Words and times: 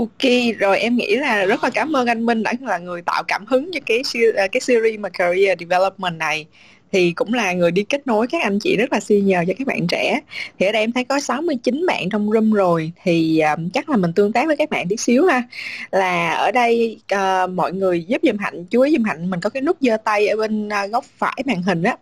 Ok, 0.00 0.30
rồi 0.58 0.78
em 0.78 0.96
nghĩ 0.96 1.16
là 1.16 1.44
rất 1.44 1.64
là 1.64 1.70
cảm 1.70 1.96
ơn 1.96 2.06
anh 2.06 2.26
Minh 2.26 2.42
đã 2.42 2.52
là 2.60 2.78
người 2.78 3.02
tạo 3.02 3.22
cảm 3.28 3.44
hứng 3.46 3.70
cho 3.72 3.80
cái 3.86 4.02
à, 4.36 4.46
cái 4.46 4.60
series 4.60 5.00
mà 5.00 5.08
career 5.08 5.58
development 5.58 6.18
này. 6.18 6.46
Thì 6.92 7.12
cũng 7.12 7.34
là 7.34 7.52
người 7.52 7.70
đi 7.70 7.82
kết 7.82 8.06
nối 8.06 8.26
các 8.26 8.42
anh 8.42 8.58
chị 8.58 8.76
rất 8.76 8.92
là 8.92 9.00
senior 9.00 9.38
cho 9.48 9.52
các 9.58 9.66
bạn 9.66 9.86
trẻ. 9.86 10.20
Thì 10.58 10.66
ở 10.66 10.72
đây 10.72 10.82
em 10.82 10.92
thấy 10.92 11.04
có 11.04 11.20
69 11.20 11.86
bạn 11.86 12.08
trong 12.10 12.30
room 12.32 12.52
rồi. 12.52 12.92
Thì 13.02 13.40
um, 13.40 13.70
chắc 13.70 13.88
là 13.88 13.96
mình 13.96 14.12
tương 14.12 14.32
tác 14.32 14.46
với 14.46 14.56
các 14.56 14.70
bạn 14.70 14.88
tí 14.88 14.96
xíu 14.96 15.26
ha. 15.26 15.42
Là 15.90 16.30
ở 16.30 16.50
đây 16.50 17.00
uh, 17.14 17.50
mọi 17.50 17.72
người 17.72 18.04
giúp 18.04 18.22
dùm 18.22 18.36
hạnh 18.38 18.64
chú 18.64 18.80
ý 18.80 18.92
dùm 18.96 19.04
hạnh 19.04 19.30
mình 19.30 19.40
có 19.40 19.50
cái 19.50 19.62
nút 19.62 19.76
giơ 19.80 19.96
tay 20.04 20.28
ở 20.28 20.36
bên 20.36 20.68
uh, 20.68 20.90
góc 20.90 21.04
phải 21.18 21.42
màn 21.46 21.62
hình 21.62 21.82
á. 21.82 21.96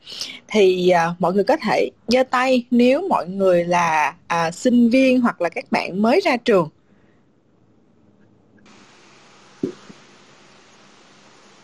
Thì 0.49 0.93
uh, 1.11 1.21
mọi 1.21 1.33
người 1.33 1.45
có 1.45 1.57
thể 1.57 1.91
giơ 2.09 2.23
tay 2.31 2.65
nếu 2.71 3.09
mọi 3.09 3.27
người 3.29 3.65
là 3.65 4.15
uh, 4.35 4.55
sinh 4.55 4.91
viên 4.91 5.21
hoặc 5.21 5.41
là 5.41 5.49
các 5.49 5.65
bạn 5.71 6.03
mới 6.03 6.21
ra 6.25 6.37
trường. 6.37 6.69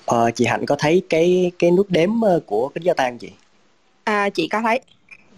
Ờ, 0.07 0.31
chị 0.31 0.45
Hạnh 0.47 0.67
có 0.67 0.77
thấy 0.79 1.03
cái 1.11 1.53
cái 1.59 1.71
nút 1.71 1.87
đếm 1.91 2.21
ờ, 2.21 2.41
của 2.47 2.69
cái 2.75 2.83
giơ 2.85 2.95
tay 2.95 3.11
không 3.11 3.19
chị? 3.19 3.31
À, 4.05 4.29
chị 4.31 4.49
có 4.49 4.61
thấy. 4.61 4.81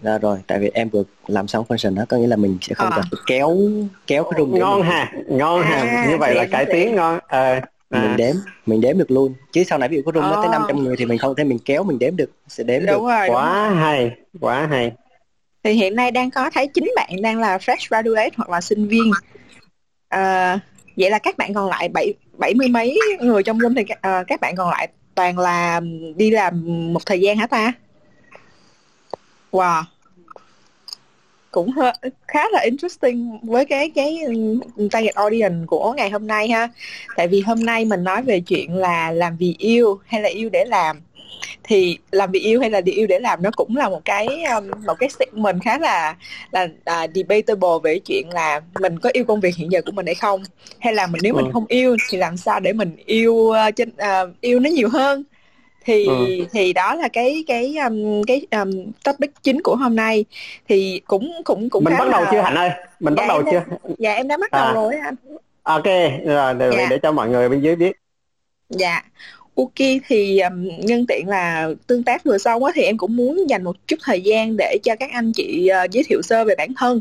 Dạ 0.02 0.19
rồi, 0.19 0.38
tại 0.47 0.59
vì 0.59 0.70
em 0.74 0.88
vừa 0.88 1.02
làm 1.27 1.48
xong 1.48 1.65
function 1.69 1.95
đó, 1.95 2.05
có 2.09 2.16
nghĩa 2.16 2.27
là 2.27 2.37
mình 2.37 2.59
sẽ 2.62 2.74
không 2.74 2.88
Ờ. 2.91 2.97
cần 2.97 3.21
kéo 3.27 3.59
kéo 4.07 4.24
cái 4.24 4.33
room 4.41 4.52
để 4.55 4.60
ngon 4.60 4.79
mình, 4.80 4.87
ha 4.88 5.12
ngon 5.29 5.62
À, 5.62 5.69
ha 5.69 6.09
như 6.09 6.16
vậy 6.19 6.30
thì 6.33 6.38
là 6.38 6.47
cải 6.51 6.66
tiến 6.73 6.95
ngon 6.95 7.19
ờ 7.29 7.55
mình 7.91 8.10
à. 8.10 8.16
đếm, 8.16 8.37
mình 8.66 8.80
đếm 8.80 8.98
được 8.98 9.10
luôn. 9.10 9.34
Chứ 9.52 9.65
sau 9.65 9.79
này 9.79 9.88
ví 9.88 9.97
dụ 9.97 10.02
có 10.07 10.12
room 10.12 10.24
nó 10.30 10.37
tới 10.37 10.48
Ờ. 10.52 10.59
500 10.59 10.77
người 10.85 10.96
thì 10.96 11.05
mình 11.07 11.19
không 11.19 11.35
thể 11.35 11.45
mình 11.45 11.59
kéo 11.65 11.85
mình 11.85 11.98
đếm 11.98 12.16
được, 12.16 12.30
sẽ 12.48 12.65
đếm 12.65 12.80
được. 12.80 12.87
Đúng 12.87 12.96
đúng 12.96 13.07
rồi. 13.07 13.29
quá 13.29 13.71
hay 13.74 14.10
quá 14.41 14.66
hay 14.66 14.93
Thì 15.62 15.73
hiện 15.73 15.96
nay 15.96 16.10
đang 16.10 16.30
có 16.30 16.51
thấy 16.55 16.69
chín 16.69 16.93
bạn 16.96 17.23
đang 17.23 17.41
là 17.41 17.59
fresh 17.59 17.87
graduate 17.91 18.30
hoặc 18.37 18.51
là 18.51 18.60
sinh 18.60 18.88
viên. 18.88 19.10
À, 20.09 20.59
vậy 20.96 21.10
là 21.10 21.19
các 21.19 21.37
bạn 21.37 21.55
còn 21.55 21.69
lại 21.69 21.88
bảy 21.88 22.15
bảy 22.39 22.55
mươi 22.55 22.69
mấy 22.69 22.99
người 23.21 23.43
trong 23.43 23.61
room 23.61 23.75
thì 23.75 23.85
các- 23.85 24.03
ờ, 24.03 24.25
các 24.27 24.41
bạn 24.41 24.57
còn 24.57 24.71
lại 24.71 24.88
toàn 25.15 25.38
là 25.38 25.80
đi 26.16 26.30
làm 26.30 26.63
một 26.93 27.07
thời 27.07 27.21
gian 27.21 27.37
hả 27.37 27.47
ta? 27.47 27.73
Wow. 29.52 29.83
Cũng 31.51 31.71
hơi, 31.71 31.93
khá 32.29 32.49
là 32.52 32.60
interesting 32.60 33.38
với 33.43 33.65
cái 33.65 33.91
cái 33.95 34.19
target 34.91 35.15
audience 35.15 35.66
của 35.66 35.93
ngày 35.93 36.10
hôm 36.10 36.27
nay 36.27 36.49
ha. 36.49 36.69
Tại 37.16 37.29
vì 37.29 37.41
hôm 37.41 37.65
nay 37.65 37.85
mình 37.85 38.05
nói 38.05 38.23
về 38.23 38.41
chuyện 38.41 38.77
là 38.77 39.10
làm 39.10 39.37
vì 39.37 39.55
yêu 39.59 40.01
hay 40.07 40.21
là 40.21 40.29
yêu 40.29 40.49
để 40.53 40.65
làm 40.65 41.01
thì 41.65 41.98
làm 42.10 42.30
vì 42.30 42.40
yêu 42.40 42.60
hay 42.60 42.70
là 42.70 42.80
đi 42.80 42.92
yêu 42.92 43.06
để 43.06 43.18
làm 43.18 43.42
nó 43.42 43.51
cũng 43.56 43.76
là 43.76 43.88
một 43.88 44.04
cái 44.04 44.26
um, 44.45 44.70
một 44.87 44.95
cái 44.98 45.09
segment 45.09 45.62
khá 45.65 45.79
là 45.79 46.16
là 46.51 46.68
à, 46.84 47.06
debatable 47.15 47.68
về 47.82 47.98
chuyện 47.98 48.30
là 48.30 48.60
mình 48.80 48.98
có 48.98 49.10
yêu 49.12 49.24
công 49.24 49.40
việc 49.40 49.57
hiện 49.57 49.73
giờ 49.73 49.80
của 49.87 49.92
mình 49.92 50.07
hay 50.07 50.14
không 50.14 50.42
hay 50.80 50.95
là 50.95 51.07
mình 51.07 51.20
nếu 51.23 51.34
mình 51.34 51.45
Ừ. 51.45 51.51
không 51.52 51.64
yêu 51.68 51.96
thì 52.10 52.18
làm 52.18 52.37
sao 52.37 52.60
để 52.60 52.73
mình 52.73 52.96
yêu 53.07 53.34
uh, 53.34 53.76
trên 53.76 53.88
uh, 53.88 54.40
yêu 54.40 54.60
nó 54.60 54.70
nhiều 54.70 54.88
hơn 54.88 55.24
thì 55.84 56.07
Ừ. 56.07 56.45
thì 56.52 56.73
đó 56.73 56.95
là 56.95 57.09
cái 57.09 57.45
cái 57.46 57.76
um, 57.88 58.23
cái 58.26 58.46
um, 58.51 58.70
topic 59.04 59.30
chính 59.42 59.62
của 59.62 59.76
hôm 59.76 59.96
nay 59.96 60.24
thì 60.68 61.01
cũng 61.07 61.32
cũng 61.45 61.70
cũng 61.70 61.84
mình 61.84 61.95
bắt 61.98 62.09
đầu 62.10 62.23
là... 62.23 62.29
chưa 62.32 62.40
Hạnh 62.40 62.54
ơi 62.54 62.70
mình 63.01 63.14
Dạ, 63.16 63.23
bắt 63.23 63.29
đầu 63.29 63.42
chưa 63.51 63.62
dạ 63.98 64.14
em 64.14 64.28
đã 64.28 64.37
bắt 64.37 64.50
đầu 64.53 64.64
À. 64.64 64.72
rồi 64.72 64.94
á 64.94 65.04
anh 65.04 65.14
ok 65.62 65.84
rồi 66.26 66.54
để, 66.54 66.70
Dạ. 66.76 66.87
để 66.91 66.98
cho 67.03 67.12
mọi 67.12 67.28
người 67.28 67.48
bên 67.48 67.60
dưới 67.60 67.76
biết 67.76 67.92
Dạ, 68.70 69.03
ok 69.56 70.03
thì 70.09 70.41
um, 70.41 70.69
nhân 70.78 71.06
tiện 71.06 71.28
là 71.28 71.69
tương 71.87 72.03
tác 72.03 72.25
vừa 72.25 72.38
xong 72.38 72.65
á 72.65 72.72
thì 72.75 72.82
em 72.82 72.97
cũng 72.97 73.16
muốn 73.16 73.50
dành 73.50 73.65
một 73.65 73.76
chút 73.87 73.97
thời 74.03 74.21
gian 74.21 74.56
để 74.56 74.78
cho 74.84 74.97
các 75.00 75.10
anh 75.12 75.32
chị 75.32 75.69
uh, 75.84 75.91
giới 75.91 76.04
thiệu 76.04 76.22
sơ 76.22 76.44
về 76.44 76.54
bản 76.59 76.75
thân 76.76 76.97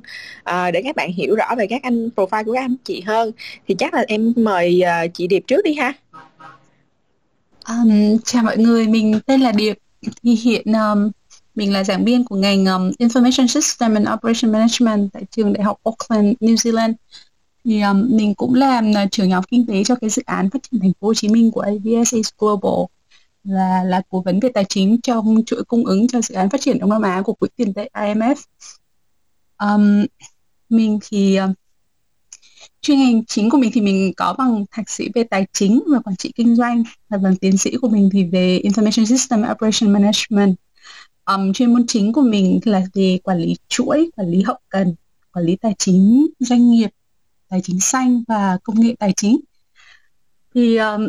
uh, 0.50 0.73
để 0.73 0.81
các 0.84 0.95
bạn 0.95 1.12
hiểu 1.12 1.36
rõ 1.36 1.56
về 1.58 1.67
các 1.67 1.84
anh 1.84 2.09
profile 2.16 2.44
của 2.44 2.53
các 2.53 2.62
anh 2.62 2.75
chị 2.84 3.02
hơn 3.02 3.31
thì 3.67 3.75
chắc 3.80 3.94
là 3.94 4.03
em 4.08 4.34
mời 4.36 4.81
uh, 4.84 5.14
chị 5.14 5.28
Điệp 5.28 5.44
trước 5.47 5.62
đi 5.64 5.73
ha. 5.73 5.94
Um, 7.67 8.17
chào 8.25 8.44
mọi 8.44 8.58
người, 8.58 8.88
mình 8.88 9.19
tên 9.25 9.42
là 9.42 9.52
Điệp. 9.52 9.78
Thì 10.23 10.36
hiện 10.36 10.64
um, 10.66 11.12
mình 11.56 11.74
là 11.74 11.84
giảng 11.84 12.06
viên 12.06 12.24
của 12.24 12.35
ngành 12.35 12.66
um, 12.66 12.91
Information 13.00 13.47
System 13.47 13.96
and 13.96 14.07
Operation 14.13 14.51
Management 14.51 15.09
tại 15.13 15.24
trường 15.31 15.53
Đại 15.53 15.63
học 15.63 15.80
Auckland, 15.84 16.35
New 16.40 16.56
Zealand. 16.56 16.94
Thì 17.66 17.81
um, 17.81 18.08
mình 18.18 18.36
cũng 18.36 18.53
làm 18.53 18.92
uh, 18.92 19.12
trưởng 19.12 19.30
nhóm 19.30 19.44
kinh 19.44 19.66
tế 19.66 19.84
cho 19.84 19.96
cái 19.96 20.09
dự 20.09 20.22
án 20.26 20.50
phát 20.50 20.59
triển 20.64 20.81
thành 20.81 20.94
phố 21.00 21.08
Hồ 21.08 21.14
Chí 21.14 21.30
Minh 21.30 21.52
của 21.52 21.62
ABS 21.62 22.16
Global 22.38 22.86
là 23.44 23.84
là 23.84 24.02
cố 24.09 24.22
vấn 24.22 24.40
về 24.40 24.50
tài 24.53 24.66
chính 24.70 25.02
trong 25.02 25.44
chuỗi 25.46 25.64
cung 25.64 25.86
ứng 25.86 26.08
cho 26.08 26.22
dự 26.22 26.36
án 26.36 26.50
phát 26.50 26.62
triển 26.62 26.80
Đông 26.80 26.90
Nam 26.90 27.02
Á 27.02 27.22
của 27.22 27.34
Quỹ 27.34 27.48
tiền 27.56 27.74
tệ 27.74 27.90
IMF. 27.94 28.36
Um, 29.59 30.06
mình 30.70 31.00
thì 31.09 31.36
um, 31.36 31.54
chuyên 32.81 33.00
ngành 33.00 33.25
chính 33.25 33.50
của 33.50 33.58
mình 33.58 33.72
thì 33.74 33.81
mình 33.81 34.14
có 34.18 34.36
bằng 34.38 34.66
thạc 34.72 34.90
sĩ 34.90 35.09
về 35.16 35.24
tài 35.24 35.48
chính 35.54 35.84
và 35.88 36.00
quản 36.00 36.16
trị 36.16 36.31
kinh 36.36 36.56
doanh 36.56 36.84
và 37.09 37.18
bằng 37.18 37.36
tiến 37.36 37.58
sĩ 37.58 37.72
của 37.81 37.90
mình 37.90 38.09
thì 38.14 38.24
về 38.24 38.62
Information 38.64 39.06
System 39.06 39.44
Operation 39.52 39.94
Management. 39.94 40.56
Um, 41.25 41.54
chuyên 41.54 41.74
môn 41.74 41.88
chính 41.88 42.14
của 42.14 42.22
mình 42.22 42.59
là 42.64 42.81
về 42.94 43.20
quản 43.24 43.40
lý 43.40 43.56
chuỗi, 43.68 44.09
quản 44.16 44.30
lý 44.30 44.42
hậu 44.42 44.58
cần, 44.70 44.96
quản 45.31 45.46
lý 45.46 45.56
tài 45.56 45.74
chính 45.78 46.28
doanh 46.40 46.72
nghiệp, 46.72 46.90
tài 47.56 47.62
chính 47.62 47.80
xanh 47.80 48.24
và 48.28 48.58
công 48.64 48.80
nghệ 48.80 48.96
tài 49.00 49.14
chính. 49.14 49.40
Thì 50.56 50.78
um, 50.78 51.08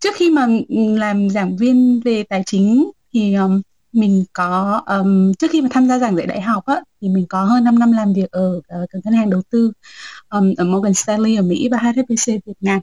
trước 0.00 0.14
khi 0.16 0.30
mà 0.30 0.46
làm 0.72 1.30
giảng 1.30 1.56
viên 1.56 2.00
về 2.04 2.22
tài 2.22 2.42
chính 2.46 2.90
thì 3.12 3.34
um, 3.34 3.60
mình 3.92 4.24
có 4.32 4.82
um, 4.86 5.32
trước 5.34 5.50
khi 5.50 5.62
mà 5.62 5.68
tham 5.70 5.88
gia 5.88 5.98
giảng 5.98 6.16
dạy 6.16 6.26
đại 6.26 6.40
học 6.40 6.66
á 6.66 6.80
thì 7.00 7.08
mình 7.08 7.26
có 7.28 7.44
hơn 7.44 7.64
5 7.64 7.78
năm 7.78 7.92
làm 7.92 8.12
việc 8.12 8.30
ở, 8.30 8.60
ờ, 8.68 8.86
ở 8.90 9.00
ngân 9.04 9.14
hàng 9.14 9.30
đầu 9.30 9.42
tư 9.50 9.72
um, 10.30 10.54
ở 10.56 10.64
Morgan 10.64 10.94
Stanley 10.94 11.36
ở 11.36 11.42
Mỹ 11.42 11.68
và 11.70 11.78
HSBC 11.78 12.26
Việt 12.46 12.56
Nam. 12.60 12.80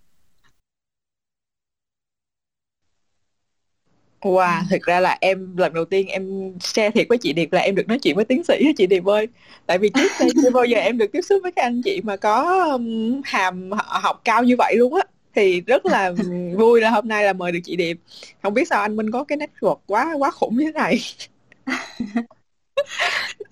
Wow, 4.21 4.61
thực 4.69 4.81
ra 4.83 4.99
là 4.99 5.17
em 5.21 5.57
lần 5.57 5.73
đầu 5.73 5.85
tiên 5.85 6.07
em 6.07 6.53
share 6.59 6.91
thiệt 6.91 7.07
với 7.09 7.17
chị 7.17 7.33
Điệp 7.33 7.53
là 7.53 7.61
em 7.61 7.75
được 7.75 7.87
nói 7.87 7.99
chuyện 7.99 8.15
với 8.15 8.25
tiến 8.25 8.43
sĩ 8.43 8.73
chị 8.77 8.87
Điệp 8.87 9.05
ơi. 9.05 9.27
Tại 9.65 9.77
vì 9.77 9.89
trước 9.89 10.11
đây 10.19 10.29
chưa 10.41 10.49
bao 10.49 10.65
giờ 10.65 10.77
em 10.77 10.97
được 10.97 11.11
tiếp 11.11 11.21
xúc 11.21 11.39
với 11.43 11.51
các 11.51 11.61
anh 11.63 11.81
chị 11.81 12.01
mà 12.03 12.15
có 12.15 12.65
um, 12.71 13.21
hàm 13.25 13.69
học 13.87 14.21
cao 14.23 14.43
như 14.43 14.55
vậy 14.57 14.75
luôn 14.75 14.93
á. 14.93 15.01
Thì 15.35 15.61
rất 15.61 15.85
là 15.85 16.11
vui 16.57 16.81
là 16.81 16.89
hôm 16.89 17.07
nay 17.07 17.23
là 17.23 17.33
mời 17.33 17.51
được 17.51 17.59
chị 17.63 17.75
Điệp. 17.75 17.97
Không 18.43 18.53
biết 18.53 18.67
sao 18.67 18.81
anh 18.81 18.95
Minh 18.95 19.11
có 19.11 19.23
cái 19.23 19.37
network 19.37 19.77
quá 19.87 20.15
quá 20.19 20.31
khủng 20.31 20.57
như 20.57 20.65
thế 20.65 20.71
này. 20.71 20.99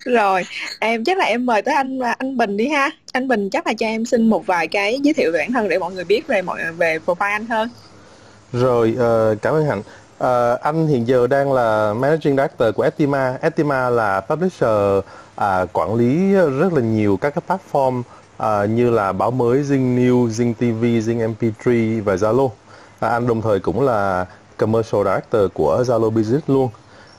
Rồi, 0.04 0.42
em 0.80 1.04
chắc 1.04 1.18
là 1.18 1.24
em 1.24 1.46
mời 1.46 1.62
tới 1.62 1.74
anh 1.74 1.98
anh 2.18 2.36
Bình 2.36 2.56
đi 2.56 2.68
ha. 2.68 2.90
Anh 3.12 3.28
Bình 3.28 3.50
chắc 3.50 3.66
là 3.66 3.74
cho 3.78 3.86
em 3.86 4.04
xin 4.04 4.30
một 4.30 4.46
vài 4.46 4.68
cái 4.68 5.00
giới 5.02 5.14
thiệu 5.14 5.30
về 5.32 5.38
bản 5.38 5.52
thân 5.52 5.68
để 5.68 5.78
mọi 5.78 5.92
người 5.92 6.04
biết 6.04 6.26
về 6.26 6.42
mọi 6.42 6.72
về 6.72 6.98
profile 7.06 7.30
anh 7.30 7.46
hơn. 7.46 7.68
Rồi, 8.52 8.94
ờ, 8.98 9.36
cảm 9.42 9.54
ơn 9.54 9.66
Hạnh. 9.66 9.82
À, 10.18 10.54
anh 10.54 10.86
hiện 10.86 11.08
giờ 11.08 11.26
đang 11.26 11.52
là 11.52 11.94
Managing 11.94 12.36
Director 12.36 12.74
của 12.74 12.82
Estima. 12.82 13.38
Estima 13.40 13.90
là 13.90 14.20
publisher 14.20 15.04
à, 15.34 15.66
quản 15.72 15.94
lý 15.94 16.32
rất 16.32 16.72
là 16.72 16.80
nhiều 16.80 17.18
các 17.20 17.34
cái 17.34 17.42
platform 17.48 18.02
à, 18.36 18.64
như 18.64 18.90
là 18.90 19.12
Báo 19.12 19.30
Mới, 19.30 19.62
Zing 19.62 19.98
News, 19.98 20.28
Zing 20.28 20.54
TV, 20.54 21.08
Zing 21.08 21.34
MP3 21.34 22.02
và 22.02 22.14
Zalo. 22.14 22.48
À, 23.00 23.08
anh 23.08 23.26
đồng 23.26 23.42
thời 23.42 23.60
cũng 23.60 23.80
là 23.80 24.26
Commercial 24.56 25.04
Director 25.04 25.42
của 25.54 25.82
Zalo 25.86 26.10
Business 26.10 26.50
luôn. 26.50 26.68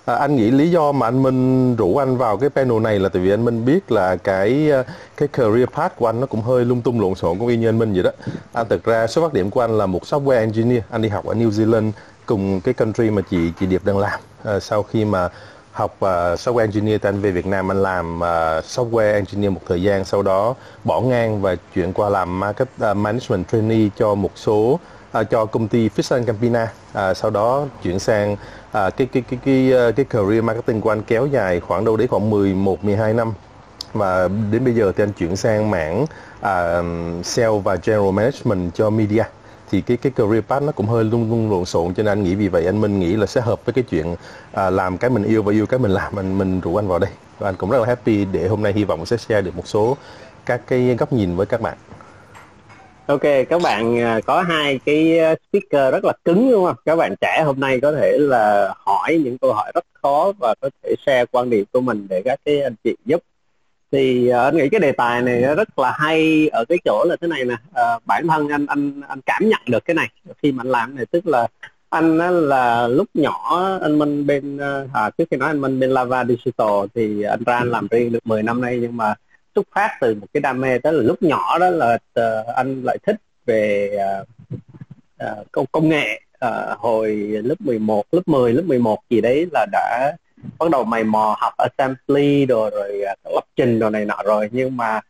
À, 0.05 0.15
anh 0.15 0.35
nghĩ 0.35 0.51
lý 0.51 0.71
do 0.71 0.91
mà 0.91 1.07
anh 1.07 1.23
Minh 1.23 1.75
rủ 1.75 1.97
anh 1.97 2.17
vào 2.17 2.37
cái 2.37 2.49
panel 2.49 2.79
này 2.79 2.99
là 2.99 3.09
tại 3.09 3.21
vì 3.21 3.29
anh 3.31 3.45
Minh 3.45 3.65
biết 3.65 3.91
là 3.91 4.15
cái 4.15 4.71
à, 4.71 4.83
cái 5.17 5.27
career 5.27 5.69
path 5.75 5.95
của 5.95 6.05
anh 6.09 6.19
nó 6.19 6.25
cũng 6.27 6.41
hơi 6.41 6.65
lung 6.65 6.81
tung 6.81 7.01
lộn 7.01 7.15
xộn 7.15 7.39
cũng 7.39 7.47
y 7.47 7.57
như 7.57 7.69
anh 7.69 7.79
Minh 7.79 7.93
vậy 7.93 8.03
đó. 8.03 8.11
À, 8.25 8.31
anh 8.53 8.67
thực 8.69 8.83
ra 8.83 9.07
xuất 9.07 9.21
phát 9.21 9.33
điểm 9.33 9.49
của 9.49 9.61
anh 9.61 9.77
là 9.77 9.85
một 9.85 10.03
software 10.03 10.39
engineer, 10.39 10.83
anh 10.89 11.01
đi 11.01 11.09
học 11.09 11.25
ở 11.25 11.33
New 11.33 11.49
Zealand 11.49 11.91
cùng 12.27 12.61
cái 12.61 12.73
country 12.73 13.09
mà 13.09 13.21
chị 13.29 13.51
chị 13.59 13.65
Điệp 13.65 13.85
đang 13.85 13.97
làm. 13.97 14.19
À, 14.43 14.59
sau 14.59 14.83
khi 14.83 15.05
mà 15.05 15.29
học 15.71 15.95
uh, 15.99 16.39
software 16.39 16.59
engineer 16.59 17.01
thì 17.01 17.09
anh 17.09 17.21
về 17.21 17.31
Việt 17.31 17.45
Nam 17.45 17.71
anh 17.71 17.83
làm 17.83 18.17
uh, 18.17 18.65
software 18.65 19.13
engineer 19.13 19.53
một 19.53 19.61
thời 19.67 19.81
gian 19.81 20.05
sau 20.05 20.21
đó 20.23 20.55
bỏ 20.83 21.01
ngang 21.01 21.41
và 21.41 21.55
chuyển 21.75 21.93
qua 21.93 22.09
làm 22.09 22.39
market 22.39 22.67
uh, 22.91 22.97
management 22.97 23.47
trainee 23.51 23.89
cho 23.97 24.15
một 24.15 24.31
số 24.35 24.79
uh, 25.19 25.29
cho 25.29 25.45
công 25.45 25.67
ty 25.67 25.89
Fisher 25.89 26.25
Campina. 26.25 26.63
Uh, 26.91 27.17
sau 27.17 27.31
đó 27.31 27.65
chuyển 27.83 27.99
sang 27.99 28.33
uh, 28.33 28.37
cái 28.71 28.91
cái 28.97 29.23
cái 29.29 29.39
cái 29.45 29.73
cái 29.95 30.05
career 30.05 30.43
marketing 30.43 30.81
của 30.81 30.91
anh 30.91 31.01
kéo 31.01 31.25
dài 31.25 31.59
khoảng 31.59 31.85
đâu 31.85 31.97
đấy 31.97 32.07
khoảng 32.07 32.29
11 32.29 32.83
12 32.83 33.13
năm. 33.13 33.33
Và 33.93 34.27
đến 34.51 34.65
bây 34.65 34.73
giờ 34.73 34.91
thì 34.97 35.03
anh 35.03 35.13
chuyển 35.13 35.35
sang 35.35 35.71
mảng 35.71 36.01
uh, 36.03 37.25
sale 37.25 37.59
và 37.63 37.77
general 37.83 38.11
management 38.11 38.75
cho 38.75 38.89
media 38.89 39.23
thì 39.71 39.81
cái 39.81 39.97
cái 39.97 40.11
career 40.11 40.43
path 40.43 40.63
nó 40.63 40.71
cũng 40.71 40.85
hơi 40.85 41.03
lung 41.03 41.29
lung 41.29 41.51
lộn 41.51 41.65
xộn. 41.65 41.93
Cho 41.93 42.03
nên 42.03 42.11
anh 42.11 42.23
nghĩ 42.23 42.35
vì 42.35 42.47
vậy 42.47 42.65
anh 42.65 42.81
Minh 42.81 42.99
nghĩ 42.99 43.15
là 43.15 43.25
sẽ 43.25 43.41
hợp 43.41 43.65
với 43.65 43.73
cái 43.73 43.83
chuyện 43.89 44.15
à, 44.53 44.69
làm 44.69 44.97
cái 44.97 45.09
mình 45.09 45.23
yêu 45.23 45.43
và 45.43 45.53
yêu 45.53 45.65
cái 45.65 45.79
mình 45.79 45.91
làm. 45.91 46.15
Mình 46.15 46.37
mình 46.37 46.61
rủ 46.61 46.75
anh 46.75 46.87
vào 46.87 46.99
đây. 46.99 47.11
Và 47.39 47.49
anh 47.49 47.55
cũng 47.55 47.69
rất 47.69 47.79
là 47.79 47.85
happy 47.85 48.25
để 48.25 48.47
hôm 48.47 48.63
nay 48.63 48.73
hy 48.73 48.83
vọng 48.83 49.05
sẽ 49.05 49.17
share 49.17 49.41
được 49.41 49.55
một 49.55 49.67
số 49.67 49.97
các 50.45 50.61
cái 50.67 50.95
góc 50.99 51.13
nhìn 51.13 51.35
với 51.35 51.45
các 51.45 51.61
bạn. 51.61 51.77
Ok, 53.05 53.21
các 53.49 53.61
bạn 53.63 53.99
à, 53.99 54.19
có 54.25 54.41
hai 54.41 54.79
cái 54.85 55.19
à, 55.19 55.35
speaker 55.49 55.93
rất 55.93 56.05
là 56.05 56.13
cứng 56.25 56.51
đúng 56.51 56.65
không? 56.65 56.75
Các 56.85 56.95
bạn 56.95 57.15
trẻ 57.21 57.43
hôm 57.45 57.59
nay 57.59 57.79
có 57.81 57.91
thể 57.91 58.17
là 58.19 58.73
hỏi 58.77 59.21
những 59.23 59.37
câu 59.37 59.53
hỏi 59.53 59.71
rất 59.75 59.85
khó 60.01 60.31
và 60.39 60.55
có 60.61 60.69
thể 60.83 60.95
share 61.05 61.25
quan 61.31 61.49
điểm 61.49 61.65
của 61.73 61.81
mình 61.81 62.07
để 62.09 62.21
các 62.25 62.39
cái 62.45 62.61
anh 62.61 62.75
chị 62.83 62.95
giúp 63.05 63.21
thì 63.91 64.29
uh, 64.29 64.35
anh 64.35 64.57
nghĩ 64.57 64.69
cái 64.69 64.79
đề 64.79 64.91
tài 64.91 65.21
này 65.21 65.41
rất 65.41 65.79
là 65.79 65.91
hay 65.91 66.49
ở 66.51 66.65
cái 66.69 66.77
chỗ 66.85 67.05
là 67.07 67.15
thế 67.21 67.27
này 67.27 67.45
nè. 67.45 67.53
Uh, 67.53 68.05
bản 68.05 68.27
thân 68.27 68.47
anh 68.49 68.65
anh 68.65 69.01
anh 69.07 69.21
cảm 69.25 69.49
nhận 69.49 69.61
được 69.67 69.85
cái 69.85 69.93
này. 69.93 70.09
Khi 70.43 70.51
mà 70.51 70.61
anh 70.61 70.71
làm 70.71 70.95
này 70.95 71.05
tức 71.05 71.27
là 71.27 71.47
anh 71.89 72.17
là 72.47 72.87
lúc 72.87 73.07
nhỏ 73.13 73.59
anh 73.81 73.99
Minh 73.99 74.27
bên 74.27 74.57
ờ, 74.57 74.87
à, 74.93 75.09
trước 75.17 75.23
khi 75.31 75.37
nói 75.37 75.49
anh 75.49 75.61
Minh 75.61 75.79
bên 75.79 75.89
Lava 75.89 76.25
Digital 76.25 76.85
thì 76.95 77.23
anh 77.23 77.43
ra 77.45 77.57
anh 77.57 77.71
làm 77.71 77.87
riêng 77.91 78.11
được 78.11 78.27
10 78.27 78.43
năm 78.43 78.61
nay. 78.61 78.77
Nhưng 78.81 78.97
mà 78.97 79.13
xuất 79.55 79.67
phát 79.75 79.97
từ 80.01 80.15
một 80.15 80.27
cái 80.33 80.41
đam 80.41 80.61
mê 80.61 80.79
đó 80.79 80.91
là 80.91 81.03
lúc 81.03 81.23
nhỏ 81.23 81.59
đó 81.59 81.69
là 81.69 81.97
uh, 82.19 82.47
anh 82.55 82.81
lại 82.83 82.97
thích 83.03 83.15
về 83.45 83.91
uh, 85.23 85.51
công 85.51 85.65
công 85.71 85.89
nghệ. 85.89 86.21
Uh, 86.45 86.79
hồi 86.79 87.15
lớp 87.43 87.55
11, 87.59 88.05
lớp 88.11 88.21
10, 88.25 88.53
lớp 88.53 88.63
11 88.65 88.99
gì 89.09 89.21
đấy 89.21 89.47
là 89.51 89.65
đã 89.71 90.15
bắt 90.59 90.69
đầu 90.71 90.83
mày 90.83 91.03
mò 91.03 91.35
học 91.39 91.53
assembly 91.57 92.45
rồi 92.45 92.71
à, 93.07 93.15
rồi 93.23 93.33
lập 93.35 93.43
trình 93.55 93.79
đồ 93.79 93.89
này 93.89 94.05
nọ 94.05 94.17
rồi. 94.25 94.49
Nhưng 94.51 94.77
mà 94.77 95.01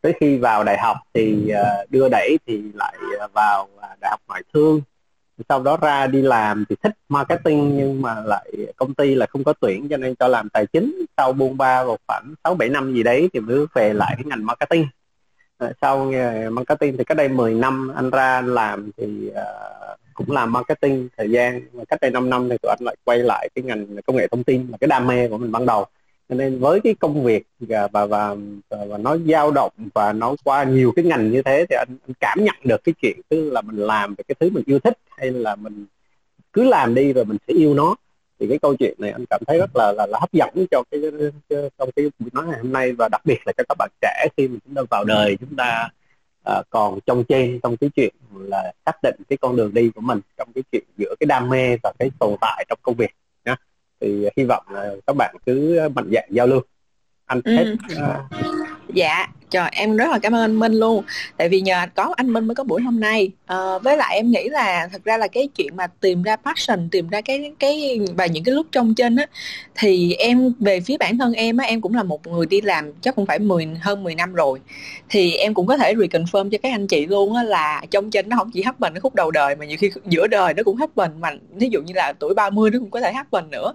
tới 0.00 0.12
khi 0.20 0.38
vào 0.38 0.64
đại 0.64 0.78
học 0.78 0.96
thì 1.14 1.48
à, 1.48 1.84
đưa 1.90 2.08
đẩy 2.08 2.38
thì 2.46 2.62
lại 2.74 2.94
à, 3.20 3.26
vào 3.34 3.68
đại 4.00 4.10
học 4.10 4.20
ngoại 4.28 4.42
thương. 4.54 4.80
Sau 5.48 5.62
đó 5.62 5.76
ra 5.76 6.06
đi 6.06 6.22
làm 6.22 6.64
thì 6.68 6.76
thích 6.82 6.92
marketing 7.08 7.76
nhưng 7.76 8.02
mà 8.02 8.20
lại 8.24 8.52
công 8.76 8.94
ty 8.94 9.14
là 9.14 9.26
không 9.26 9.44
có 9.44 9.52
tuyển 9.60 9.88
cho 9.88 9.96
nên 9.96 10.14
cho 10.14 10.28
làm 10.28 10.48
tài 10.48 10.66
chính. 10.66 11.06
Sau 11.16 11.32
buôn 11.32 11.56
ba 11.56 11.84
vào 11.84 11.98
khoảng 12.06 12.34
sáu 12.44 12.54
bảy 12.54 12.68
năm 12.68 12.94
gì 12.94 13.02
đấy 13.02 13.28
thì 13.32 13.40
mới 13.40 13.66
về 13.74 13.92
lại 13.94 14.14
cái 14.16 14.24
ngành 14.24 14.46
marketing. 14.46 14.86
Sau 15.80 16.12
marketing 16.50 16.96
thì 16.96 17.04
cách 17.04 17.16
đây 17.16 17.28
10 17.28 17.54
năm 17.54 17.92
anh 17.96 18.10
ra 18.10 18.40
làm 18.40 18.90
thì 18.96 19.30
uh, 19.30 20.09
cũng 20.26 20.30
làm 20.36 20.52
marketing 20.52 21.08
thời 21.16 21.30
gian 21.30 21.60
và 21.72 21.84
cách 21.84 22.00
đây 22.00 22.10
5 22.10 22.30
năm 22.30 22.48
thì 22.48 22.56
tụi 22.62 22.70
anh 22.70 22.78
lại 22.80 22.96
quay 23.04 23.18
lại 23.18 23.48
cái 23.54 23.62
ngành 23.62 23.86
công 24.06 24.16
nghệ 24.16 24.26
thông 24.26 24.44
tin 24.44 24.66
là 24.70 24.78
cái 24.78 24.88
đam 24.88 25.06
mê 25.06 25.28
của 25.28 25.38
mình 25.38 25.52
ban 25.52 25.66
đầu. 25.66 25.84
Cho 26.28 26.34
nên 26.34 26.58
với 26.58 26.80
cái 26.80 26.94
công 26.94 27.24
việc 27.24 27.46
và 27.60 27.88
và 27.92 28.06
và, 28.06 28.36
và 28.68 28.98
nó 28.98 29.16
dao 29.28 29.50
động 29.50 29.72
và 29.94 30.12
nó 30.12 30.34
qua 30.44 30.64
nhiều 30.64 30.92
cái 30.96 31.04
ngành 31.04 31.30
như 31.30 31.42
thế 31.42 31.66
thì 31.70 31.76
anh, 31.76 31.96
anh 32.06 32.14
cảm 32.20 32.44
nhận 32.44 32.54
được 32.64 32.84
cái 32.84 32.94
chuyện 33.02 33.20
tức 33.28 33.50
là 33.50 33.60
mình 33.60 33.76
làm 33.76 34.14
về 34.14 34.24
cái 34.28 34.34
thứ 34.40 34.50
mình 34.50 34.62
yêu 34.66 34.78
thích 34.78 34.98
hay 35.10 35.30
là 35.30 35.56
mình 35.56 35.86
cứ 36.52 36.64
làm 36.64 36.94
đi 36.94 37.12
rồi 37.12 37.24
mình 37.24 37.36
sẽ 37.48 37.54
yêu 37.54 37.74
nó. 37.74 37.96
Thì 38.40 38.46
cái 38.48 38.58
câu 38.58 38.76
chuyện 38.76 38.94
này 38.98 39.10
anh 39.10 39.24
cảm 39.30 39.40
thấy 39.46 39.58
rất 39.58 39.70
là 39.74 39.92
là, 39.96 40.06
là 40.06 40.18
hấp 40.20 40.32
dẫn 40.32 40.66
cho 40.70 40.82
cái 40.90 41.00
trong 41.78 41.90
cái 41.96 42.10
buổi 42.18 42.30
nói 42.32 42.46
ngày 42.46 42.58
hôm 42.62 42.72
nay 42.72 42.92
và 42.92 43.08
đặc 43.12 43.20
biệt 43.24 43.38
là 43.46 43.52
cho 43.56 43.64
các 43.68 43.74
bạn 43.78 43.90
trẻ 44.00 44.26
khi 44.36 44.48
mà 44.48 44.58
chúng 44.64 44.74
ta 44.74 44.82
vào 44.90 45.04
đời 45.04 45.36
chúng 45.40 45.56
ta 45.56 45.88
uh, 46.48 46.66
còn 46.70 46.98
trong 47.06 47.24
trên 47.24 47.60
trong 47.62 47.76
cái 47.76 47.90
chuyện 47.96 48.14
là 48.32 48.72
xác 48.86 49.02
định 49.02 49.14
cái 49.28 49.38
con 49.40 49.56
đường 49.56 49.74
đi 49.74 49.90
của 49.94 50.00
mình 50.00 50.20
trong 50.36 50.48
cái 50.54 50.64
chuyện 50.72 50.84
giữa 50.96 51.14
cái 51.20 51.26
đam 51.26 51.48
mê 51.48 51.76
và 51.82 51.92
cái 51.98 52.10
tồn 52.18 52.36
tại 52.40 52.64
trong 52.68 52.78
công 52.82 52.94
việc 52.94 53.10
nhá 53.44 53.56
thì 54.00 54.28
hy 54.36 54.44
vọng 54.44 54.64
là 54.70 54.94
các 55.06 55.16
bạn 55.16 55.36
cứ 55.46 55.80
mạnh 55.94 56.10
dạn 56.12 56.28
giao 56.30 56.46
lưu 56.46 56.60
anh 57.26 57.40
ừ. 57.44 57.52
hết 57.56 57.74
uh, 57.92 58.42
dạ 58.94 59.26
trời 59.50 59.68
em 59.72 59.96
rất 59.96 60.10
là 60.10 60.18
cảm 60.18 60.34
ơn 60.34 60.40
anh 60.42 60.58
Minh 60.58 60.72
luôn. 60.72 61.04
Tại 61.36 61.48
vì 61.48 61.60
nhờ 61.60 61.86
có 61.94 62.14
anh 62.16 62.32
Minh 62.32 62.46
mới 62.46 62.54
có 62.54 62.64
buổi 62.64 62.82
hôm 62.82 63.00
nay. 63.00 63.30
À, 63.46 63.78
với 63.78 63.96
lại 63.96 64.16
em 64.16 64.30
nghĩ 64.30 64.48
là 64.48 64.88
thật 64.92 65.04
ra 65.04 65.16
là 65.16 65.28
cái 65.28 65.48
chuyện 65.56 65.76
mà 65.76 65.86
tìm 65.86 66.22
ra 66.22 66.36
passion 66.36 66.88
tìm 66.90 67.08
ra 67.08 67.20
cái 67.20 67.52
cái 67.58 68.00
và 68.16 68.26
những 68.26 68.44
cái 68.44 68.54
lúc 68.54 68.66
trong 68.72 68.94
trên 68.94 69.16
á 69.16 69.26
thì 69.74 70.14
em 70.14 70.52
về 70.60 70.80
phía 70.80 70.96
bản 70.96 71.18
thân 71.18 71.32
em 71.32 71.56
á 71.56 71.66
em 71.66 71.80
cũng 71.80 71.94
là 71.94 72.02
một 72.02 72.26
người 72.26 72.46
đi 72.46 72.60
làm 72.60 72.92
chắc 73.00 73.14
cũng 73.16 73.26
phải 73.26 73.38
10 73.38 73.66
hơn 73.80 74.04
10 74.04 74.14
năm 74.14 74.34
rồi. 74.34 74.58
Thì 75.08 75.32
em 75.32 75.54
cũng 75.54 75.66
có 75.66 75.76
thể 75.76 75.94
reconfirm 75.94 76.50
cho 76.50 76.58
các 76.62 76.72
anh 76.72 76.86
chị 76.86 77.06
luôn 77.06 77.34
á 77.36 77.42
là 77.42 77.82
trong 77.90 78.10
trên 78.10 78.28
nó 78.28 78.36
không 78.36 78.50
chỉ 78.54 78.62
hấp 78.62 78.80
mình 78.80 78.94
nó 78.94 79.00
khúc 79.00 79.14
đầu 79.14 79.30
đời 79.30 79.56
mà 79.56 79.64
nhiều 79.64 79.76
khi 79.80 79.90
giữa 80.06 80.26
đời 80.26 80.54
nó 80.54 80.62
cũng 80.62 80.76
hấp 80.76 80.96
mình 80.96 81.10
mà 81.20 81.30
ví 81.54 81.68
dụ 81.68 81.82
như 81.82 81.92
là 81.96 82.12
tuổi 82.18 82.34
30 82.34 82.70
nó 82.70 82.78
cũng 82.78 82.90
có 82.90 83.00
thể 83.00 83.12
hấp 83.12 83.26
mình 83.30 83.50
nữa. 83.50 83.74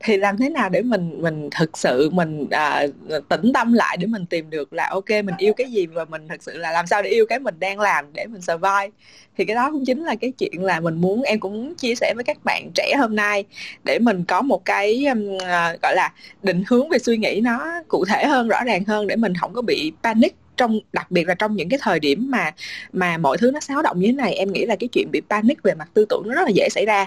Thì 0.00 0.16
làm 0.16 0.36
thế 0.38 0.50
nào 0.50 0.68
để 0.68 0.82
mình 0.82 1.22
mình 1.22 1.50
thực 1.50 1.78
sự 1.78 2.10
mình 2.10 2.46
à, 2.50 2.86
tĩnh 3.28 3.52
tâm 3.54 3.72
lại 3.72 3.96
để 3.96 4.06
mình 4.06 4.26
tìm 4.26 4.50
được 4.50 4.72
là 4.72 4.88
ok 4.92 5.15
mình 5.22 5.34
yêu 5.38 5.52
cái 5.54 5.70
gì 5.70 5.86
và 5.86 6.04
mình 6.04 6.28
thật 6.28 6.42
sự 6.42 6.56
là 6.56 6.72
làm 6.72 6.86
sao 6.86 7.02
để 7.02 7.10
yêu 7.10 7.26
cái 7.26 7.38
mình 7.38 7.54
đang 7.58 7.80
làm 7.80 8.04
để 8.12 8.26
mình 8.26 8.40
survive. 8.40 8.90
Thì 9.38 9.44
cái 9.44 9.56
đó 9.56 9.70
cũng 9.72 9.84
chính 9.84 10.04
là 10.04 10.14
cái 10.14 10.32
chuyện 10.38 10.64
là 10.64 10.80
mình 10.80 11.00
muốn 11.00 11.22
em 11.22 11.40
cũng 11.40 11.52
muốn 11.52 11.74
chia 11.74 11.94
sẻ 11.94 12.12
với 12.14 12.24
các 12.24 12.36
bạn 12.44 12.70
trẻ 12.74 12.94
hôm 12.98 13.16
nay 13.16 13.44
để 13.84 13.98
mình 13.98 14.24
có 14.24 14.42
một 14.42 14.64
cái 14.64 15.06
um, 15.06 15.36
uh, 15.36 15.82
gọi 15.82 15.94
là 15.96 16.12
định 16.42 16.62
hướng 16.68 16.88
về 16.88 16.98
suy 16.98 17.16
nghĩ 17.16 17.40
nó 17.44 17.82
cụ 17.88 18.04
thể 18.04 18.26
hơn 18.26 18.48
rõ 18.48 18.64
ràng 18.64 18.84
hơn 18.84 19.06
để 19.06 19.16
mình 19.16 19.34
không 19.40 19.52
có 19.52 19.62
bị 19.62 19.92
panic 20.02 20.34
trong 20.56 20.80
đặc 20.92 21.10
biệt 21.10 21.28
là 21.28 21.34
trong 21.34 21.56
những 21.56 21.68
cái 21.68 21.78
thời 21.82 22.00
điểm 22.00 22.30
mà 22.30 22.50
mà 22.92 23.18
mọi 23.18 23.36
thứ 23.38 23.50
nó 23.50 23.60
xáo 23.60 23.82
động 23.82 24.00
như 24.00 24.06
thế 24.06 24.12
này. 24.12 24.34
Em 24.34 24.52
nghĩ 24.52 24.66
là 24.66 24.76
cái 24.80 24.88
chuyện 24.92 25.10
bị 25.12 25.20
panic 25.30 25.62
về 25.62 25.74
mặt 25.74 25.88
tư 25.94 26.06
tưởng 26.08 26.22
nó 26.26 26.34
rất 26.34 26.42
là 26.42 26.50
dễ 26.54 26.68
xảy 26.70 26.86
ra. 26.86 27.06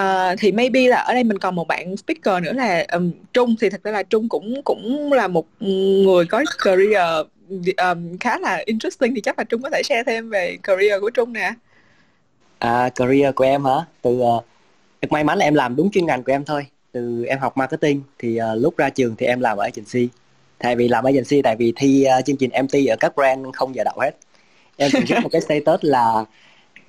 Uh, 0.00 0.38
thì 0.38 0.52
maybe 0.52 0.88
là 0.88 0.96
ở 0.96 1.14
đây 1.14 1.24
mình 1.24 1.38
còn 1.38 1.54
một 1.54 1.68
bạn 1.68 1.96
speaker 1.96 2.42
nữa 2.42 2.52
là 2.52 2.86
um, 2.92 3.10
Trung 3.32 3.54
thì 3.60 3.70
thật 3.70 3.80
ra 3.82 3.92
là 3.92 4.02
Trung 4.02 4.28
cũng 4.28 4.62
cũng 4.62 5.12
là 5.12 5.28
một 5.28 5.46
người 5.60 6.24
có 6.24 6.44
career 6.64 7.26
um, 7.76 8.18
khá 8.20 8.38
là 8.38 8.62
interesting 8.66 9.14
thì 9.14 9.20
chắc 9.20 9.38
là 9.38 9.44
Trung 9.44 9.62
có 9.62 9.70
thể 9.70 9.82
share 9.82 10.02
thêm 10.06 10.30
về 10.30 10.56
career 10.62 11.00
của 11.00 11.10
Trung 11.10 11.32
nè. 11.32 11.52
À 12.58 12.88
career 12.88 13.34
của 13.34 13.44
em 13.44 13.64
hả? 13.64 13.74
Từ 14.02 14.10
uh, 14.10 14.44
may 15.10 15.24
mắn 15.24 15.38
là 15.38 15.44
em 15.44 15.54
làm 15.54 15.76
đúng 15.76 15.90
chuyên 15.90 16.06
ngành 16.06 16.22
của 16.22 16.32
em 16.32 16.44
thôi. 16.44 16.66
Từ 16.92 17.24
em 17.24 17.38
học 17.38 17.56
marketing 17.56 18.02
thì 18.18 18.38
uh, 18.40 18.62
lúc 18.62 18.76
ra 18.76 18.90
trường 18.90 19.16
thì 19.16 19.26
em 19.26 19.40
làm 19.40 19.58
ở 19.58 19.64
agency. 19.64 20.08
Tại 20.58 20.76
vì 20.76 20.88
làm 20.88 21.04
agency 21.04 21.42
tại 21.42 21.56
vì 21.56 21.72
thi 21.76 22.06
uh, 22.18 22.24
chương 22.24 22.36
trình 22.36 22.50
MT 22.62 22.74
ở 22.88 22.96
các 23.00 23.14
brand 23.16 23.46
không 23.52 23.74
giờ 23.74 23.84
đậu 23.84 23.98
hết. 24.00 24.16
Em 24.76 24.90
viết 25.08 25.14
một 25.22 25.28
cái 25.32 25.40
status 25.46 25.80
là 25.82 26.24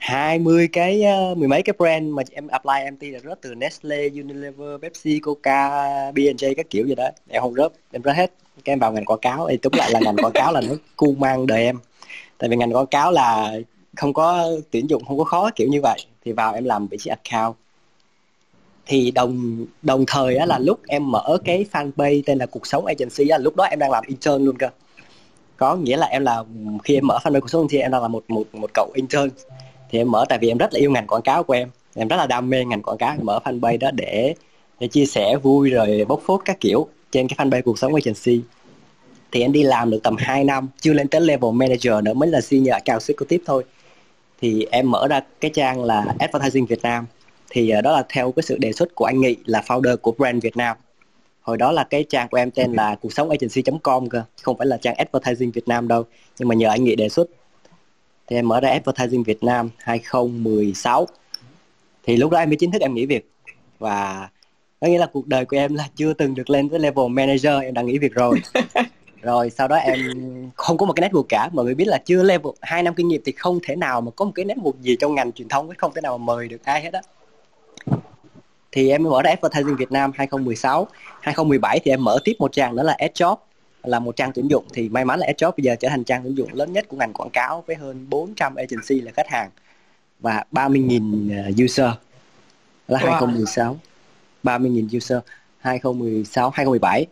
20 0.04 0.68
cái 0.68 1.04
uh, 1.32 1.38
mười 1.38 1.48
mấy 1.48 1.62
cái 1.62 1.74
brand 1.78 2.06
mà 2.14 2.24
em 2.32 2.48
apply 2.48 2.74
MT 2.92 3.04
là 3.04 3.20
rớt 3.20 3.42
từ 3.42 3.56
Nestle, 3.56 4.08
Unilever, 4.10 4.82
Pepsi, 4.82 5.20
Coca, 5.20 5.70
B&J 6.12 6.54
các 6.58 6.70
kiểu 6.70 6.88
gì 6.88 6.96
đó. 6.96 7.10
Em 7.30 7.42
không 7.42 7.54
rớt 7.54 7.72
em 7.92 8.04
rớt 8.04 8.16
hết. 8.16 8.32
Các 8.64 8.74
em 8.74 8.80
vào 8.80 8.92
ngành 8.92 9.06
quảng 9.06 9.20
cáo 9.20 9.48
thì 9.50 9.58
đúng 9.62 9.74
lại 9.78 9.92
là 9.92 10.00
ngành 10.00 10.16
quảng 10.16 10.34
cáo 10.34 10.54
là 10.54 10.62
nó 10.62 10.76
cu 10.98 11.16
mang 11.18 11.48
đời 11.48 11.64
em. 11.64 11.80
Tại 12.38 12.50
vì 12.50 12.56
ngành 12.56 12.76
quảng 12.76 12.88
cáo 12.88 13.12
là 13.12 13.54
không 13.96 14.14
có 14.14 14.48
tuyển 14.72 14.90
dụng 14.90 15.06
không 15.06 15.18
có 15.18 15.24
khó 15.24 15.50
kiểu 15.56 15.68
như 15.68 15.82
vậy. 15.82 16.00
Thì 16.26 16.32
vào 16.32 16.54
em 16.54 16.64
làm 16.64 16.88
vị 16.88 16.98
trí 17.02 17.10
account. 17.10 17.56
Thì 18.86 19.12
đồng 19.12 19.66
đồng 19.82 20.04
thời 20.08 20.36
á 20.36 20.46
là 20.46 20.60
lúc 20.60 20.80
em 20.88 21.12
mở 21.12 21.38
cái 21.46 21.66
fanpage 21.72 22.22
tên 22.26 22.38
là 22.38 22.46
cuộc 22.46 22.68
sống 22.68 22.86
agency 22.86 23.28
á 23.28 23.38
lúc 23.38 23.56
đó 23.56 23.64
em 23.64 23.80
đang 23.80 23.92
làm 23.92 24.04
intern 24.08 24.46
luôn 24.46 24.58
cơ. 24.58 24.70
Có 25.58 25.76
nghĩa 25.76 25.98
là 25.98 26.08
em 26.08 26.24
là 26.24 26.44
khi 26.84 26.98
em 26.98 27.08
mở 27.08 27.20
fanpage 27.24 27.42
cuộc 27.42 27.50
sống 27.50 27.68
thì 27.70 27.78
em 27.78 27.92
đang 27.92 28.02
là 28.02 28.08
một 28.08 28.24
một 28.28 28.56
một 28.56 28.70
cậu 28.74 28.92
intern 28.96 29.30
thì 29.94 30.00
em 30.00 30.12
mở 30.12 30.26
tại 30.30 30.40
vì 30.42 30.48
em 30.48 30.58
rất 30.58 30.74
là 30.74 30.80
yêu 30.80 30.92
ngành 30.92 31.08
quảng 31.08 31.22
cáo 31.22 31.44
của 31.44 31.54
em. 31.54 31.70
Em 31.96 32.08
rất 32.08 32.16
là 32.16 32.28
đam 32.28 32.50
mê 32.50 32.66
ngành 32.66 32.82
quảng 32.82 32.98
cáo 32.98 33.12
em 33.12 33.26
mở 33.26 33.40
fanpage 33.44 33.78
đó 33.80 33.92
để 33.94 34.36
để 34.80 34.88
chia 34.88 35.06
sẻ 35.06 35.36
vui 35.36 35.70
rồi 35.70 36.06
bóc 36.08 36.22
phốt 36.26 36.42
các 36.46 36.60
kiểu 36.60 36.88
trên 37.12 37.28
cái 37.28 37.38
fanpage 37.38 37.62
cuộc 37.62 37.80
sống 37.80 37.94
agency 37.96 38.42
thì 39.32 39.42
em 39.42 39.52
đi 39.52 39.64
làm 39.64 39.90
được 39.90 40.00
tầm 40.04 40.16
2 40.18 40.44
năm 40.44 40.70
chưa 40.82 40.94
lên 40.94 41.08
tới 41.08 41.22
level 41.22 41.52
manager 41.54 41.94
nữa 42.04 42.14
mới 42.14 42.30
là 42.30 42.42
senior 42.42 42.72
account 42.72 43.02
executive 43.02 43.44
thôi. 43.48 43.64
Thì 44.42 44.68
em 44.72 44.92
mở 44.92 45.08
ra 45.08 45.22
cái 45.42 45.52
trang 45.54 45.84
là 45.84 46.06
advertising 46.20 46.66
Việt 46.66 46.82
Nam. 46.82 47.06
Thì 47.50 47.70
ờ, 47.70 47.82
đó 47.82 47.92
là 47.92 48.04
theo 48.10 48.32
cái 48.32 48.44
sự 48.44 48.58
đề 48.58 48.72
xuất 48.72 48.96
của 48.96 49.06
anh 49.06 49.22
Nghị 49.22 49.36
là 49.46 49.64
founder 49.68 49.98
của 49.98 50.12
brand 50.18 50.44
Việt 50.44 50.58
Nam. 50.58 50.78
Hồi 51.42 51.58
đó 51.58 51.72
là 51.72 51.84
cái 51.84 52.06
trang 52.10 52.28
của 52.28 52.38
em 52.38 52.52
tên 52.52 52.74
là 52.74 52.96
cuộc 53.02 53.14
sống 53.14 53.30
agency.com 53.30 54.10
cơ 54.10 54.24
không 54.42 54.58
phải 54.58 54.68
là 54.68 54.78
trang 54.78 54.96
advertising 54.96 55.52
Việt 55.52 55.68
Nam 55.68 55.88
đâu. 55.88 56.04
Nhưng 56.40 56.48
mà 56.48 56.56
nhờ 56.56 56.70
anh 56.70 56.84
Nghị 56.84 56.96
đề 56.96 57.10
xuất 57.10 57.30
thì 58.28 58.36
em 58.36 58.48
mở 58.48 58.60
ra 58.60 58.70
advertising 58.70 59.24
Việt 59.24 59.44
Nam 59.44 59.70
2016 59.78 61.08
thì 62.04 62.18
lúc 62.18 62.32
đó 62.32 62.38
em 62.38 62.50
mới 62.50 62.56
chính 62.56 62.72
thức 62.72 62.82
em 62.82 62.94
nghỉ 62.94 63.06
việc. 63.06 63.30
Và 63.80 64.30
có 64.82 64.88
nghĩa 64.88 64.98
là 64.98 65.06
cuộc 65.06 65.28
đời 65.28 65.46
của 65.46 65.58
em 65.58 65.76
là 65.76 65.88
chưa 65.96 66.14
từng 66.14 66.36
được 66.36 66.50
lên 66.50 66.70
tới 66.70 66.80
level 66.80 67.08
manager 67.10 67.64
em 67.64 67.74
đã 67.74 67.82
nghỉ 67.82 67.98
việc 67.98 68.14
rồi. 68.14 68.42
Rồi 69.22 69.50
sau 69.50 69.68
đó 69.68 69.76
em 69.76 70.00
không 70.56 70.78
có 70.78 70.86
một 70.86 70.94
cái 70.94 71.10
network 71.10 71.24
cả 71.30 71.50
mọi 71.54 71.66
người 71.66 71.76
biết 71.76 71.88
là 71.88 71.98
chưa 71.98 72.24
level 72.24 72.52
hai 72.62 72.84
năm 72.84 72.94
kinh 72.96 73.08
nghiệm 73.08 73.22
thì 73.26 73.32
không 73.32 73.60
thể 73.64 73.76
nào 73.76 74.02
mà 74.02 74.12
có 74.12 74.26
một 74.26 74.32
cái 74.36 74.46
network 74.46 74.82
gì 74.82 74.96
trong 75.00 75.16
ngành 75.16 75.32
truyền 75.32 75.48
thông 75.48 75.70
không 75.78 75.92
thể 75.96 76.02
nào 76.02 76.18
mà 76.18 76.24
mời 76.24 76.48
được 76.48 76.64
ai 76.64 76.82
hết 76.82 76.94
á. 76.94 77.02
Thì 78.72 78.90
em 78.90 79.04
mở 79.04 79.22
ra 79.22 79.30
advertising 79.30 79.76
Việt 79.76 79.92
Nam 79.92 80.12
2016 80.16 80.88
2017 81.22 81.80
thì 81.80 81.92
em 81.92 82.04
mở 82.04 82.20
tiếp 82.24 82.34
một 82.40 82.52
trang 82.52 82.76
nữa 82.76 82.84
là 82.84 82.98
AdJob 83.00 83.36
là 83.84 84.00
một 84.00 84.16
trang 84.16 84.32
tuyển 84.36 84.48
dụng 84.48 84.66
thì 84.74 84.90
may 84.90 85.06
mắn 85.06 85.20
là 85.20 85.28
AdJob 85.28 85.52
bây 85.52 85.64
giờ 85.64 85.76
trở 85.80 85.90
thành 85.90 86.04
trang 86.04 86.24
tuyển 86.24 86.38
dụng 86.38 86.54
lớn 86.54 86.74
nhất 86.74 86.86
của 86.88 86.98
ngành 86.98 87.14
quảng 87.14 87.30
cáo 87.30 87.64
với 87.68 87.76
hơn 87.76 88.06
400 88.10 88.56
agency 88.56 89.02
là 89.02 89.12
khách 89.12 89.30
hàng 89.30 89.50
và 90.20 90.44
30.000 90.52 91.44
ờ, 91.44 91.64
user. 91.64 91.90
Là 92.88 93.00
wow. 93.00 93.12
2016 93.12 93.80
30.000 94.44 94.98
user. 94.98 95.18
2016 95.60 96.50
2017 96.50 97.06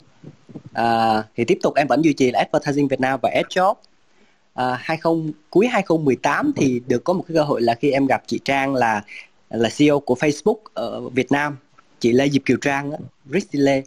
à, 0.74 1.24
thì 1.36 1.46
tiếp 1.46 1.58
tục 1.62 1.76
em 1.76 1.88
vẫn 1.88 2.02
duy 2.02 2.14
trì 2.14 2.32
là 2.32 2.40
advertising 2.40 2.88
Việt 2.88 3.00
Nam 3.00 3.20
và 3.24 3.30
AdJob 3.30 3.76
à, 4.54 4.78
20 4.82 5.32
cuối 5.50 5.68
2018 5.68 6.52
thì 6.56 6.82
được 6.88 7.04
có 7.04 7.14
một 7.14 7.24
cái 7.28 7.36
cơ 7.36 7.44
hội 7.44 7.62
là 7.62 7.76
khi 7.76 7.92
em 7.92 8.06
gặp 8.06 8.24
chị 8.28 8.40
Trang 8.46 8.76
là 8.76 9.04
là 9.50 9.70
CEO 9.78 10.00
của 10.00 10.16
Facebook 10.16 10.58
ở 10.74 11.10
Việt 11.10 11.32
Nam. 11.32 11.58
Chị 12.00 12.12
Lê 12.12 12.30
Diệp 12.30 12.42
Kiều 12.46 12.58
Trang 12.62 12.92
Rich 13.26 13.48
Lê. 13.52 13.84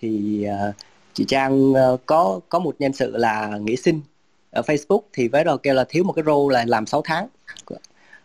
Thì 0.00 0.44
uh, 0.68 0.74
chị 1.16 1.24
Trang 1.28 1.74
ờ, 1.74 1.96
có 2.06 2.40
có 2.48 2.58
một 2.58 2.74
nhân 2.78 2.92
sự 2.92 3.16
là 3.16 3.58
nghỉ 3.60 3.76
sinh 3.76 4.00
ở 4.50 4.62
Facebook 4.62 5.00
thì 5.12 5.28
với 5.28 5.44
đầu 5.44 5.58
kêu 5.58 5.74
là 5.74 5.84
thiếu 5.88 6.04
một 6.04 6.12
cái 6.12 6.22
role 6.26 6.54
là 6.54 6.64
làm 6.68 6.86
6 6.86 7.02
tháng. 7.04 7.28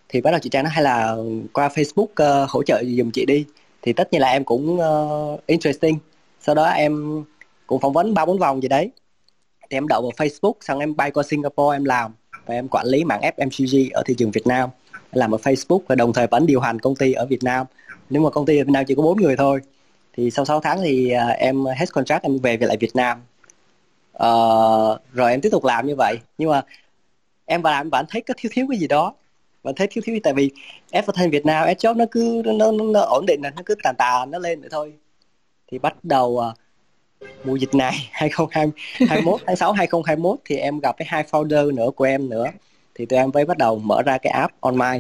Thì 0.10 0.22
bắt 0.22 0.32
đầu 0.32 0.40
chị 0.40 0.50
Trang 0.50 0.64
nói 0.64 0.72
hay 0.74 0.84
là 0.84 1.16
qua 1.54 1.68
Facebook 1.68 2.44
uh, 2.44 2.50
hỗ 2.50 2.64
trợ 2.64 2.84
dùm 2.98 3.12
chị 3.12 3.26
đi. 3.26 3.46
Thì 3.82 3.94
tất 3.94 4.12
nhiên 4.12 4.22
là 4.22 4.28
em 4.28 4.44
cũng 4.44 4.80
uh, 4.80 5.48
interesting. 5.48 5.98
Sau 6.42 6.56
đó 6.56 6.66
em 6.66 7.24
cũng 7.68 7.82
phỏng 7.82 7.94
vấn 7.94 8.14
ba 8.14 8.26
bốn 8.26 8.40
vòng 8.40 8.62
gì 8.62 8.68
đấy. 8.68 8.92
Thì 9.70 9.78
em 9.78 9.88
đậu 9.88 10.02
vào 10.02 10.12
Facebook 10.12 10.54
xong 10.62 10.80
em 10.80 10.96
bay 10.96 11.12
qua 11.12 11.24
Singapore 11.24 11.76
em 11.76 11.84
làm. 11.84 12.12
Và 12.46 12.56
em 12.56 12.68
quản 12.68 12.88
lý 12.88 13.04
mạng 13.04 13.22
FMCG 13.38 13.90
ở 13.94 14.04
thị 14.06 14.16
trường 14.18 14.32
Việt 14.32 14.48
Nam. 14.48 14.70
Làm 15.12 15.36
ở 15.36 15.38
Facebook 15.38 15.80
và 15.88 15.96
đồng 15.96 16.14
thời 16.14 16.28
vẫn 16.28 16.46
điều 16.46 16.60
hành 16.60 16.80
công 16.80 16.96
ty 16.96 17.14
ở 17.14 17.26
Việt 17.26 17.44
Nam. 17.44 17.66
Nếu 18.10 18.22
mà 18.22 18.30
công 18.30 18.46
ty 18.46 18.58
ở 18.58 18.64
Việt 18.64 18.72
Nam 18.72 18.86
chỉ 18.88 18.96
có 18.96 19.04
bốn 19.04 19.22
người 19.22 19.36
thôi 19.38 19.62
thì 20.14 20.32
sau 20.32 20.46
6 20.46 20.60
tháng 20.60 20.82
thì 20.82 21.14
uh, 21.16 21.38
em 21.38 21.66
hết 21.66 21.94
contract 21.94 22.24
em 22.24 22.38
về 22.38 22.58
về 22.58 22.68
lại 22.68 22.78
Việt 22.78 22.96
Nam. 22.96 23.22
Uh, 24.12 25.00
rồi 25.14 25.32
em 25.32 25.42
tiếp 25.42 25.50
tục 25.52 25.66
làm 25.66 25.88
như 25.88 25.96
vậy. 25.96 26.20
Nhưng 26.38 26.50
mà 26.50 26.62
em 27.46 27.62
vào 27.62 27.74
làm 27.74 27.90
vẫn 27.90 28.06
thấy 28.10 28.22
có 28.22 28.34
thiếu 28.38 28.52
thiếu 28.56 28.66
cái 28.70 28.80
gì 28.80 28.88
đó? 28.88 29.14
Vẫn 29.64 29.76
thấy 29.76 29.88
thiếu 29.88 30.02
thiếu 30.06 30.20
tại 30.24 30.34
vì 30.34 30.52
advertising 30.92 31.32
Việt 31.32 31.46
Nam 31.46 31.68
job 31.68 31.96
nó 31.96 32.06
cứ 32.12 32.42
nó, 32.46 32.72
nó, 32.72 32.86
nó 32.86 33.02
ổn 33.02 33.26
định 33.26 33.40
là 33.44 33.52
nó 33.56 33.62
cứ 33.66 33.76
tàn 33.84 33.96
tà 33.96 34.26
nó 34.26 34.40
lên 34.40 34.62
vậy 34.62 34.70
thôi. 34.72 34.94
Thì 35.72 35.80
bắt 35.80 36.04
đầu 36.04 36.28
uh, 36.28 36.58
mùa 37.44 37.56
dịch 37.56 37.76
này 37.76 37.94
2021 38.12 39.42
tháng 39.46 39.56
6 39.56 39.72
2021 39.72 40.40
thì 40.46 40.56
em 40.56 40.80
gặp 40.80 40.98
cái 40.98 41.06
hai 41.10 41.24
founder 41.24 41.76
nữa 41.76 41.90
của 41.96 42.04
em 42.04 42.30
nữa. 42.30 42.46
Thì 42.96 43.06
tụi 43.06 43.20
em 43.20 43.30
mới 43.34 43.46
bắt 43.46 43.58
đầu 43.58 43.80
mở 43.80 44.02
ra 44.02 44.18
cái 44.18 44.32
app 44.34 44.62
online. 44.62 45.00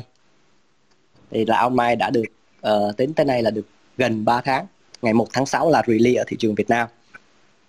Thì 1.31 1.45
là 1.45 1.57
online 1.57 1.95
đã 1.95 2.09
được 2.09 2.23
uh, 2.67 2.97
tính 2.97 3.13
tới 3.13 3.25
nay 3.25 3.43
là 3.43 3.51
được 3.51 3.65
gần 3.97 4.25
3 4.25 4.41
tháng 4.41 4.65
ngày 5.01 5.13
1 5.13 5.27
tháng 5.33 5.45
6 5.45 5.69
là 5.69 5.83
release 5.87 6.17
ở 6.17 6.23
thị 6.27 6.37
trường 6.39 6.55
Việt 6.55 6.69
Nam. 6.69 6.87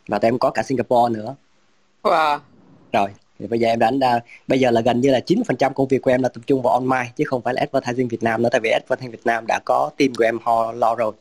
Và 0.09 0.19
tụi 0.19 0.29
em 0.29 0.39
có 0.39 0.51
cả 0.51 0.63
Singapore 0.63 1.15
nữa. 1.19 1.35
Wow. 2.03 2.39
rồi 2.93 3.09
thì 3.39 3.47
bây 3.47 3.61
giờ 3.61 3.69
em 3.69 3.79
đã 3.79 3.91
ra 4.01 4.21
bây 4.47 4.61
giờ 4.61 4.71
là 4.71 4.81
gần 4.81 5.01
như 5.01 5.11
là 5.11 5.21
90% 5.27 5.73
công 5.73 5.89
việc 5.89 6.03
của 6.03 6.11
em 6.11 6.23
là 6.23 6.29
tập 6.29 6.41
trung 6.47 6.63
vào 6.63 6.75
online 6.75 7.13
chứ 7.17 7.25
không 7.27 7.43
phải 7.43 7.55
là 7.55 7.61
advertising 7.61 8.09
Việt 8.09 8.23
Nam 8.23 8.43
nữa 8.43 8.49
tại 8.53 8.61
vì 8.65 8.71
advertising 8.71 9.11
Việt 9.11 9.27
Nam 9.27 9.45
đã 9.49 9.61
có 9.65 9.91
team 9.97 10.15
của 10.15 10.25
em 10.25 10.39
họ 10.43 10.73
lo 10.73 10.95
rồi. 10.95 11.13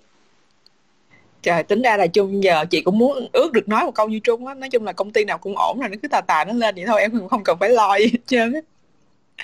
Trời 1.41 1.63
tính 1.63 1.81
ra 1.81 1.97
là 1.97 2.07
chung 2.07 2.43
giờ 2.43 2.65
chị 2.65 2.81
cũng 2.81 2.97
muốn 2.97 3.27
ước 3.33 3.51
được 3.53 3.67
nói 3.69 3.85
một 3.85 3.95
câu 3.95 4.09
như 4.09 4.19
trung 4.19 4.47
á. 4.47 4.53
Nói 4.53 4.69
chung 4.69 4.83
là 4.83 4.93
công 4.93 5.11
ty 5.11 5.25
nào 5.25 5.37
cũng 5.37 5.57
ổn 5.57 5.79
rồi 5.79 5.89
nó 5.89 5.95
cứ 6.01 6.07
tà 6.07 6.21
tà 6.21 6.45
nó 6.45 6.53
lên 6.53 6.75
vậy 6.75 6.85
thôi 6.87 7.01
em 7.01 7.27
không 7.29 7.43
cần 7.43 7.57
phải 7.59 7.69
lo 7.69 7.95
gì 7.95 8.05
hết 8.05 8.19
trơn 8.27 8.53
á 8.53 8.59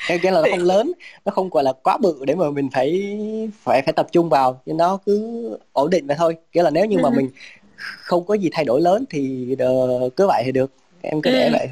cái 0.08 0.20
cái 0.20 0.32
là 0.32 0.42
nó 0.42 0.48
không 0.51 0.66
lớn 0.66 0.92
nó 1.25 1.32
không 1.32 1.50
gọi 1.50 1.63
là 1.63 1.74
quá 1.74 1.98
bự 1.98 2.25
để 2.25 2.36
mà 2.36 2.50
mình 2.50 2.70
phải 2.74 3.18
phải 3.63 3.82
phải 3.82 3.94
tập 3.94 4.08
trung 4.12 4.30
vào 4.30 4.62
nhưng 4.66 4.77
nó 4.77 4.98
cứ 5.06 5.50
ổn 5.74 5.89
định 5.89 6.08
vậy 6.08 6.18
thôi 6.20 6.36
nghĩa 6.54 6.63
là 6.63 6.70
nếu 6.70 6.86
như 6.86 6.98
mà 6.98 7.10
ừ. 7.10 7.13
mình 7.16 7.30
không 7.77 8.25
có 8.25 8.34
gì 8.34 8.50
thay 8.51 8.66
đổi 8.66 8.82
lớn 8.82 9.06
thì 9.10 9.56
uh, 9.63 10.16
cứ 10.16 10.27
vậy 10.27 10.44
thì 10.46 10.51
được 10.51 10.72
em 11.01 11.22
cứ 11.22 11.32
để 11.32 11.46
ừ. 11.46 11.50
vậy 11.51 11.70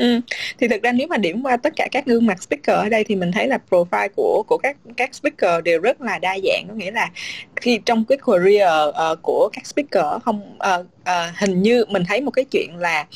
Ừ. 0.00 0.20
Thì 0.58 0.68
thực 0.68 0.82
ra 0.82 0.92
nếu 0.92 1.06
mà 1.06 1.16
điểm 1.16 1.42
qua 1.42 1.56
tất 1.56 1.72
cả 1.76 1.88
các 1.90 2.06
gương 2.06 2.26
mặt 2.26 2.42
speaker 2.42 2.76
ở 2.76 2.88
đây 2.88 3.04
thì 3.04 3.16
mình 3.16 3.32
thấy 3.32 3.48
là 3.48 3.58
profile 3.70 4.08
của 4.16 4.42
của 4.46 4.58
các 4.58 4.76
các 4.96 5.14
speaker 5.14 5.64
đều 5.64 5.80
rất 5.80 6.00
là 6.00 6.18
đa 6.18 6.38
dạng 6.44 6.64
có 6.68 6.74
nghĩa 6.74 6.90
là 6.90 7.10
khi 7.56 7.80
trong 7.86 8.04
cái 8.04 8.18
career 8.26 8.70
uh, 8.88 9.18
của 9.22 9.48
các 9.52 9.66
speaker 9.66 10.22
không 10.24 10.56
uh, 10.56 10.86
uh, 11.02 11.36
hình 11.36 11.62
như 11.62 11.84
mình 11.88 12.02
thấy 12.08 12.20
một 12.20 12.30
cái 12.30 12.44
chuyện 12.44 12.76
là 12.76 13.06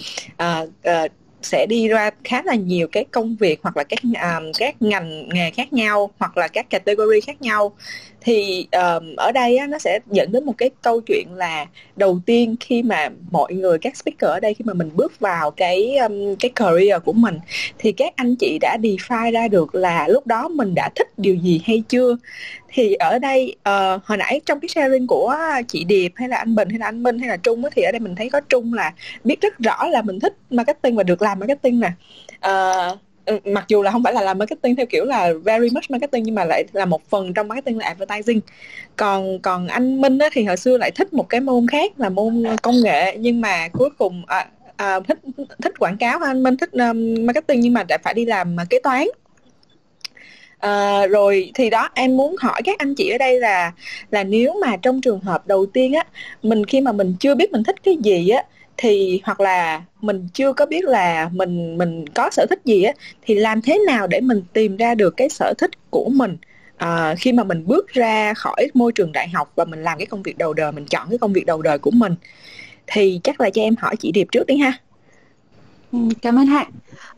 uh, 0.42 0.68
uh, 1.04 1.10
sẽ 1.44 1.66
đi 1.66 1.88
ra 1.88 2.10
khá 2.24 2.42
là 2.44 2.54
nhiều 2.54 2.88
cái 2.92 3.04
công 3.10 3.36
việc 3.36 3.60
hoặc 3.62 3.76
là 3.76 3.84
các 3.84 3.98
um, 4.02 4.52
các 4.58 4.82
ngành 4.82 5.28
nghề 5.28 5.50
khác 5.50 5.72
nhau 5.72 6.10
hoặc 6.18 6.36
là 6.36 6.48
các 6.48 6.70
category 6.70 7.20
khác 7.20 7.42
nhau 7.42 7.76
thì 8.24 8.66
um, 8.72 9.16
ở 9.16 9.32
đây 9.32 9.56
á, 9.56 9.66
nó 9.66 9.78
sẽ 9.78 9.98
dẫn 10.10 10.32
đến 10.32 10.44
một 10.44 10.54
cái 10.58 10.70
câu 10.82 11.00
chuyện 11.00 11.26
là 11.34 11.66
đầu 11.96 12.20
tiên 12.26 12.56
khi 12.60 12.82
mà 12.82 13.08
mọi 13.30 13.54
người 13.54 13.78
các 13.78 13.96
speaker 13.96 14.30
ở 14.30 14.40
đây 14.40 14.54
khi 14.54 14.64
mà 14.64 14.74
mình 14.74 14.90
bước 14.94 15.20
vào 15.20 15.50
cái 15.50 15.96
um, 15.96 16.36
cái 16.40 16.50
career 16.54 17.02
của 17.04 17.12
mình 17.12 17.38
thì 17.78 17.92
các 17.92 18.12
anh 18.16 18.36
chị 18.36 18.58
đã 18.60 18.76
define 18.82 19.32
ra 19.32 19.48
được 19.48 19.74
là 19.74 20.08
lúc 20.08 20.26
đó 20.26 20.48
mình 20.48 20.74
đã 20.74 20.90
thích 20.94 21.18
điều 21.18 21.34
gì 21.34 21.60
hay 21.64 21.82
chưa? 21.88 22.16
Thì 22.68 22.94
ở 22.94 23.18
đây 23.18 23.56
uh, 23.68 24.04
hồi 24.04 24.18
nãy 24.18 24.40
trong 24.46 24.60
cái 24.60 24.68
sharing 24.68 25.06
của 25.06 25.36
chị 25.68 25.84
Điệp 25.84 26.12
hay 26.14 26.28
là 26.28 26.36
anh 26.36 26.54
Bình 26.54 26.68
hay 26.70 26.78
là 26.78 26.86
anh 26.86 27.02
Minh 27.02 27.18
hay 27.18 27.28
là 27.28 27.36
Trung 27.36 27.62
thì 27.74 27.82
ở 27.82 27.92
đây 27.92 28.00
mình 28.00 28.14
thấy 28.14 28.30
có 28.30 28.40
Trung 28.40 28.72
là 28.74 28.92
biết 29.24 29.40
rất 29.40 29.58
rõ 29.58 29.88
là 29.88 30.02
mình 30.02 30.20
thích 30.20 30.34
marketing 30.50 30.96
và 30.96 31.02
được 31.02 31.22
làm 31.22 31.38
marketing 31.38 31.80
nè. 31.80 31.92
Uh, 32.48 32.98
Ừ, 33.26 33.38
mặc 33.44 33.64
dù 33.68 33.82
là 33.82 33.90
không 33.90 34.02
phải 34.02 34.12
là 34.12 34.22
làm 34.22 34.38
marketing 34.38 34.76
theo 34.76 34.86
kiểu 34.86 35.04
là 35.04 35.32
very 35.44 35.70
much 35.70 35.90
marketing 35.90 36.22
nhưng 36.22 36.34
mà 36.34 36.44
lại 36.44 36.64
là 36.72 36.84
một 36.84 37.02
phần 37.10 37.34
trong 37.34 37.48
marketing 37.48 37.78
là 37.78 37.86
advertising. 37.86 38.40
Còn 38.96 39.38
còn 39.38 39.66
anh 39.68 40.00
Minh 40.00 40.18
á, 40.18 40.28
thì 40.32 40.44
hồi 40.44 40.56
xưa 40.56 40.76
lại 40.78 40.90
thích 40.90 41.12
một 41.12 41.28
cái 41.28 41.40
môn 41.40 41.66
khác 41.68 41.92
là 42.00 42.08
môn 42.08 42.44
công 42.62 42.82
nghệ 42.82 43.16
nhưng 43.18 43.40
mà 43.40 43.68
cuối 43.68 43.90
cùng 43.98 44.22
à, 44.26 44.46
à, 44.76 45.00
thích 45.00 45.18
thích 45.62 45.72
quảng 45.78 45.96
cáo. 45.98 46.18
Anh 46.18 46.42
Minh 46.42 46.56
thích 46.56 46.72
um, 46.72 47.26
marketing 47.26 47.60
nhưng 47.60 47.72
mà 47.72 47.84
lại 47.88 47.98
phải 48.02 48.14
đi 48.14 48.24
làm 48.24 48.56
kế 48.70 48.78
toán. 48.82 49.08
À, 50.64 51.06
rồi 51.06 51.50
thì 51.54 51.70
đó 51.70 51.88
em 51.94 52.16
muốn 52.16 52.36
hỏi 52.40 52.62
các 52.64 52.78
anh 52.78 52.94
chị 52.94 53.10
ở 53.10 53.18
đây 53.18 53.40
là 53.40 53.72
là 54.10 54.24
nếu 54.24 54.54
mà 54.60 54.76
trong 54.76 55.00
trường 55.00 55.20
hợp 55.20 55.46
đầu 55.46 55.66
tiên 55.66 55.92
á 55.92 56.04
mình 56.42 56.66
khi 56.66 56.80
mà 56.80 56.92
mình 56.92 57.14
chưa 57.20 57.34
biết 57.34 57.52
mình 57.52 57.64
thích 57.64 57.76
cái 57.82 57.96
gì 58.02 58.28
á 58.28 58.42
thì 58.76 59.20
hoặc 59.24 59.40
là 59.40 59.82
mình 60.00 60.28
chưa 60.34 60.52
có 60.52 60.66
biết 60.66 60.84
là 60.84 61.30
mình 61.32 61.78
mình 61.78 62.06
có 62.14 62.30
sở 62.30 62.46
thích 62.50 62.60
gì 62.64 62.82
á 62.82 62.92
thì 63.22 63.34
làm 63.34 63.62
thế 63.62 63.78
nào 63.86 64.06
để 64.06 64.20
mình 64.20 64.42
tìm 64.52 64.76
ra 64.76 64.94
được 64.94 65.16
cái 65.16 65.28
sở 65.28 65.54
thích 65.58 65.70
của 65.90 66.08
mình? 66.08 66.36
À, 66.76 67.14
khi 67.18 67.32
mà 67.32 67.44
mình 67.44 67.66
bước 67.66 67.88
ra 67.88 68.34
khỏi 68.34 68.68
môi 68.74 68.92
trường 68.92 69.12
đại 69.12 69.28
học 69.28 69.52
và 69.56 69.64
mình 69.64 69.82
làm 69.82 69.98
cái 69.98 70.06
công 70.06 70.22
việc 70.22 70.38
đầu 70.38 70.52
đời 70.52 70.72
mình 70.72 70.86
chọn 70.86 71.08
cái 71.10 71.18
công 71.18 71.32
việc 71.32 71.46
đầu 71.46 71.62
đời 71.62 71.78
của 71.78 71.90
mình 71.90 72.14
thì 72.86 73.20
chắc 73.24 73.40
là 73.40 73.50
cho 73.50 73.62
em 73.62 73.74
hỏi 73.78 73.96
chị 73.96 74.12
Điệp 74.12 74.26
trước 74.32 74.46
đi 74.46 74.56
ha. 74.56 74.72
Ừ, 75.92 75.98
cảm 76.22 76.38
ơn 76.38 76.46
hạnh 76.46 76.70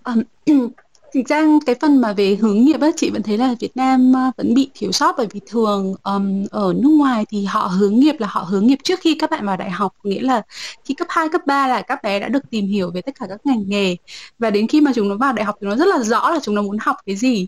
um, 0.04 0.22
Thực 1.16 1.28
ra 1.28 1.44
cái 1.66 1.74
phần 1.80 2.00
mà 2.00 2.12
về 2.12 2.36
hướng 2.40 2.64
nghiệp 2.64 2.80
á, 2.80 2.88
chị 2.96 3.10
vẫn 3.10 3.22
thấy 3.22 3.38
là 3.38 3.54
Việt 3.60 3.76
Nam 3.76 4.12
ờ, 4.12 4.30
vẫn 4.36 4.54
bị 4.54 4.70
thiếu 4.74 4.92
sót 4.92 5.14
bởi 5.16 5.26
vì 5.30 5.40
thường 5.46 5.94
um, 6.02 6.44
ở 6.50 6.74
nước 6.76 6.88
ngoài 6.88 7.24
thì 7.28 7.44
họ 7.44 7.66
hướng 7.66 8.00
nghiệp 8.00 8.14
là 8.18 8.26
họ 8.30 8.40
hướng 8.40 8.66
nghiệp 8.66 8.78
trước 8.84 9.00
khi 9.00 9.14
các 9.18 9.30
bạn 9.30 9.46
vào 9.46 9.56
đại 9.56 9.70
học, 9.70 9.94
nghĩa 10.04 10.20
là 10.20 10.42
khi 10.84 10.94
cấp 10.94 11.06
2, 11.10 11.28
cấp 11.28 11.40
3 11.46 11.68
là 11.68 11.82
các 11.82 12.02
bé 12.02 12.20
đã 12.20 12.28
được 12.28 12.50
tìm 12.50 12.66
hiểu 12.66 12.90
về 12.90 13.00
tất 13.00 13.14
cả 13.20 13.26
các 13.28 13.46
ngành 13.46 13.64
nghề. 13.66 13.96
Và 14.38 14.50
đến 14.50 14.66
khi 14.68 14.80
mà 14.80 14.92
chúng 14.94 15.08
nó 15.08 15.16
vào 15.16 15.32
đại 15.32 15.44
học 15.44 15.56
thì 15.60 15.66
nó 15.66 15.76
rất 15.76 15.88
là 15.88 15.98
rõ 15.98 16.30
là 16.30 16.38
chúng 16.42 16.54
nó 16.54 16.62
muốn 16.62 16.78
học 16.80 16.96
cái 17.06 17.16
gì. 17.16 17.46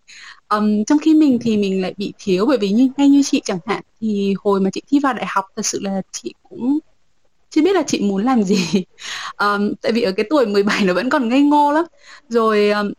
Um, 0.49 0.85
trong 0.85 0.99
khi 0.99 1.15
mình 1.15 1.39
thì 1.41 1.57
mình 1.57 1.83
lại 1.83 1.95
bị 1.97 2.13
thiếu 2.19 2.47
bởi 2.47 2.59
vì 2.59 2.69
như 2.69 2.89
ngay 2.97 3.09
như 3.09 3.23
chị 3.25 3.41
chẳng 3.45 3.59
hạn 3.67 3.83
thì 4.01 4.35
hồi 4.45 4.61
mà 4.61 4.71
chị 4.71 4.83
thi 4.89 4.99
vào 5.03 5.13
đại 5.13 5.27
học 5.29 5.45
thật 5.57 5.67
sự 5.67 5.81
là 5.83 6.03
chị 6.13 6.35
cũng 6.49 6.79
chưa 7.51 7.63
biết 7.63 7.73
là 7.77 7.83
chị 7.87 8.01
muốn 8.01 8.25
làm 8.25 8.43
gì. 8.43 8.85
Um, 9.39 9.73
tại 9.83 9.93
vì 9.93 10.03
ở 10.03 10.13
cái 10.13 10.27
tuổi 10.31 10.47
17 10.47 10.85
nó 10.85 10.95
vẫn 10.95 11.11
còn 11.11 11.29
ngây 11.29 11.43
ngô 11.43 11.73
lắm. 11.73 11.85
Rồi 12.29 12.71
um, 12.71 12.93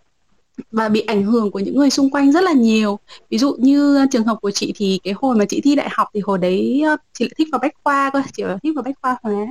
và 0.71 0.89
bị 0.89 1.01
ảnh 1.01 1.23
hưởng 1.23 1.51
của 1.51 1.59
những 1.59 1.75
người 1.75 1.89
xung 1.89 2.09
quanh 2.09 2.31
rất 2.31 2.43
là 2.43 2.51
nhiều. 2.51 2.99
Ví 3.29 3.37
dụ 3.37 3.55
như 3.59 3.95
ờ, 3.97 4.05
trường 4.11 4.23
hợp 4.23 4.37
của 4.41 4.51
chị 4.51 4.73
thì 4.75 4.99
cái 5.03 5.13
hồi 5.17 5.35
mà 5.35 5.45
chị 5.45 5.61
thi 5.61 5.75
đại 5.75 5.89
học 5.91 6.07
thì 6.13 6.19
hồi 6.19 6.37
đấy 6.37 6.81
ờ, 6.85 6.97
chị 7.13 7.25
lại 7.25 7.31
thích 7.37 7.47
vào 7.51 7.59
bách 7.59 7.73
khoa 7.83 8.09
cơ 8.13 8.21
chị 8.33 8.43
thích 8.63 8.71
vào 8.75 8.83
bách 8.83 8.95
khoa 9.01 9.17
hóa. 9.23 9.45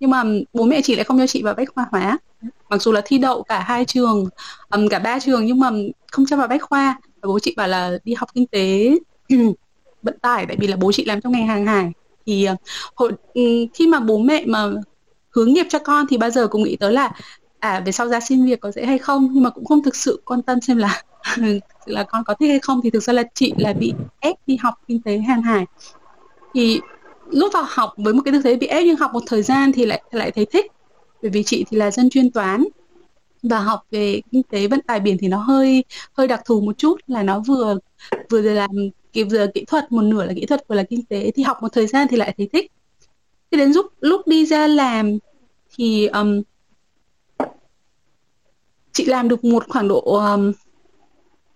Nhưng 0.00 0.10
mà 0.10 0.24
bố 0.52 0.64
mẹ 0.64 0.80
chị 0.82 0.94
lại 0.96 1.04
không 1.04 1.18
cho 1.18 1.26
chị 1.26 1.42
vào 1.42 1.54
bách 1.54 1.68
khoa 1.74 1.86
hóa. 1.90 2.18
Mặc 2.70 2.82
dù 2.82 2.92
là 2.92 3.02
thi 3.04 3.18
đậu 3.18 3.42
cả 3.42 3.60
hai 3.60 3.84
trường 3.84 4.28
um, 4.70 4.88
cả 4.88 4.98
ba 4.98 5.18
trường 5.18 5.46
nhưng 5.46 5.60
mà 5.60 5.70
không 6.12 6.26
cho 6.26 6.36
vào 6.36 6.48
bách 6.48 6.62
khoa. 6.62 7.00
Và 7.22 7.26
bố 7.26 7.38
chị 7.38 7.54
bảo 7.56 7.68
là 7.68 7.98
đi 8.04 8.14
học 8.14 8.28
kinh 8.34 8.46
tế 8.46 8.90
vận 10.02 10.18
tải 10.18 10.46
tại 10.46 10.56
vì 10.60 10.66
là 10.66 10.76
bố 10.76 10.92
chị 10.92 11.04
làm 11.04 11.20
trong 11.20 11.32
ngành 11.32 11.46
hàng 11.46 11.66
hải. 11.66 11.92
Thì 12.26 12.44
ờ, 12.44 12.56
hồi 12.94 13.12
khi 13.74 13.86
mà 13.88 14.00
bố 14.00 14.18
mẹ 14.18 14.44
mà 14.46 14.68
hướng 15.30 15.52
nghiệp 15.52 15.66
cho 15.68 15.78
con 15.78 16.06
thì 16.10 16.16
bao 16.16 16.30
giờ 16.30 16.46
cũng 16.46 16.62
nghĩ 16.62 16.76
tới 16.76 16.92
là 16.92 17.12
à 17.60 17.80
về 17.86 17.92
sau 17.92 18.08
ra 18.08 18.20
xin 18.20 18.46
việc 18.46 18.60
có 18.60 18.70
dễ 18.70 18.86
hay 18.86 18.98
không? 18.98 19.28
Nhưng 19.32 19.42
mà 19.42 19.50
cũng 19.50 19.64
không 19.64 19.82
thực 19.82 19.96
sự 19.96 20.22
quan 20.24 20.42
tâm 20.42 20.60
xem 20.60 20.76
là 20.76 21.02
là 21.86 22.02
con 22.02 22.24
có 22.24 22.34
thích 22.34 22.48
hay 22.48 22.58
không. 22.58 22.80
Thì 22.82 22.90
thực 22.90 23.02
ra 23.02 23.12
là 23.12 23.22
chị 23.34 23.52
là 23.56 23.72
bị 23.72 23.92
ép 24.20 24.36
đi 24.46 24.56
học 24.56 24.74
kinh 24.88 25.02
tế 25.02 25.18
hàng 25.18 25.42
hải. 25.42 25.66
Thì 26.54 26.80
lúc 27.30 27.52
vào 27.52 27.64
học 27.68 27.92
với 27.96 28.14
một 28.14 28.22
cái 28.24 28.32
tư 28.32 28.40
thế 28.44 28.56
bị 28.56 28.66
ép 28.66 28.82
nhưng 28.86 28.96
học 28.96 29.10
một 29.14 29.22
thời 29.26 29.42
gian 29.42 29.72
thì 29.72 29.86
lại 29.86 30.02
lại 30.10 30.30
thấy 30.30 30.46
thích. 30.46 30.66
Bởi 31.22 31.30
vì 31.30 31.42
chị 31.42 31.64
thì 31.70 31.76
là 31.76 31.90
dân 31.90 32.10
chuyên 32.10 32.30
toán. 32.30 32.64
Và 33.42 33.58
học 33.60 33.86
về 33.90 34.20
kinh 34.32 34.42
tế 34.42 34.66
vận 34.66 34.80
tải 34.80 35.00
biển 35.00 35.16
thì 35.20 35.28
nó 35.28 35.38
hơi 35.38 35.84
hơi 36.12 36.28
đặc 36.28 36.40
thù 36.46 36.60
một 36.60 36.78
chút 36.78 37.00
là 37.06 37.22
nó 37.22 37.40
vừa 37.46 37.78
vừa 38.30 38.40
làm 38.40 38.70
kịp 39.12 39.24
vừa 39.24 39.46
kỹ 39.54 39.64
thuật 39.64 39.92
một 39.92 40.02
nửa 40.02 40.24
là 40.24 40.32
kỹ 40.36 40.46
thuật 40.46 40.64
vừa 40.68 40.76
là 40.76 40.82
kinh 40.82 41.04
tế. 41.04 41.30
Thì 41.30 41.42
học 41.42 41.56
một 41.62 41.68
thời 41.72 41.86
gian 41.86 42.06
thì 42.10 42.16
lại 42.16 42.34
thấy 42.38 42.48
thích. 42.52 42.72
Thế 43.50 43.58
đến 43.58 43.72
lúc 43.72 43.86
lúc 44.00 44.26
đi 44.26 44.46
ra 44.46 44.66
làm 44.66 45.18
thì 45.76 46.06
um, 46.06 46.42
chị 48.92 49.04
làm 49.04 49.28
được 49.28 49.44
một 49.44 49.64
khoảng 49.68 49.88
độ 49.88 50.00
um, 50.00 50.52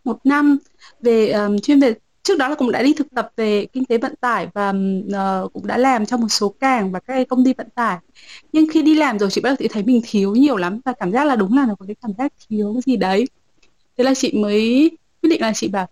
một 0.04 0.18
năm 0.24 0.58
về 1.00 1.30
um, 1.30 1.58
chuyên 1.58 1.80
về 1.80 1.94
trước 2.22 2.38
đó 2.38 2.48
là 2.48 2.54
cũng 2.54 2.72
đã 2.72 2.82
đi 2.82 2.94
thực 2.94 3.06
tập 3.14 3.30
về 3.36 3.66
kinh 3.66 3.84
tế 3.84 3.98
vận 3.98 4.14
tải 4.20 4.48
và 4.54 4.72
uh, 5.44 5.52
cũng 5.52 5.66
đã 5.66 5.78
làm 5.78 6.06
trong 6.06 6.20
một 6.20 6.28
số 6.28 6.48
cảng 6.48 6.92
và 6.92 7.00
các 7.00 7.28
công 7.28 7.44
ty 7.44 7.52
vận 7.58 7.70
tải. 7.74 7.98
Nhưng 8.52 8.66
khi 8.72 8.82
đi 8.82 8.94
làm 8.94 9.18
rồi 9.18 9.30
chị 9.30 9.40
bắt 9.40 9.50
đầu 9.50 9.56
chị 9.58 9.68
thấy 9.68 9.82
mình 9.82 10.00
thiếu 10.04 10.34
nhiều 10.34 10.56
lắm 10.56 10.80
và 10.84 10.92
cảm 10.92 11.12
giác 11.12 11.24
là 11.24 11.36
đúng 11.36 11.56
là 11.56 11.66
nó 11.66 11.74
có 11.74 11.86
cái 11.86 11.96
cảm 12.02 12.12
giác 12.18 12.32
thiếu 12.48 12.72
cái 12.74 12.82
gì 12.86 12.96
đấy. 12.96 13.24
Thế 13.98 14.04
là 14.04 14.14
chị 14.14 14.32
mới 14.32 14.90
quyết 15.22 15.30
định 15.30 15.40
là 15.40 15.52
chị 15.54 15.68
bảo 15.68 15.86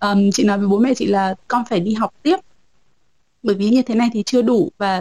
um, 0.00 0.30
chị 0.30 0.44
nói 0.44 0.58
với 0.58 0.68
bố 0.68 0.78
mẹ 0.78 0.94
chị 0.94 1.06
là 1.06 1.34
con 1.48 1.62
phải 1.70 1.80
đi 1.80 1.94
học 1.94 2.14
tiếp. 2.22 2.36
Bởi 3.42 3.54
vì 3.54 3.68
như 3.68 3.82
thế 3.82 3.94
này 3.94 4.08
thì 4.12 4.22
chưa 4.26 4.42
đủ 4.42 4.70
và 4.78 4.98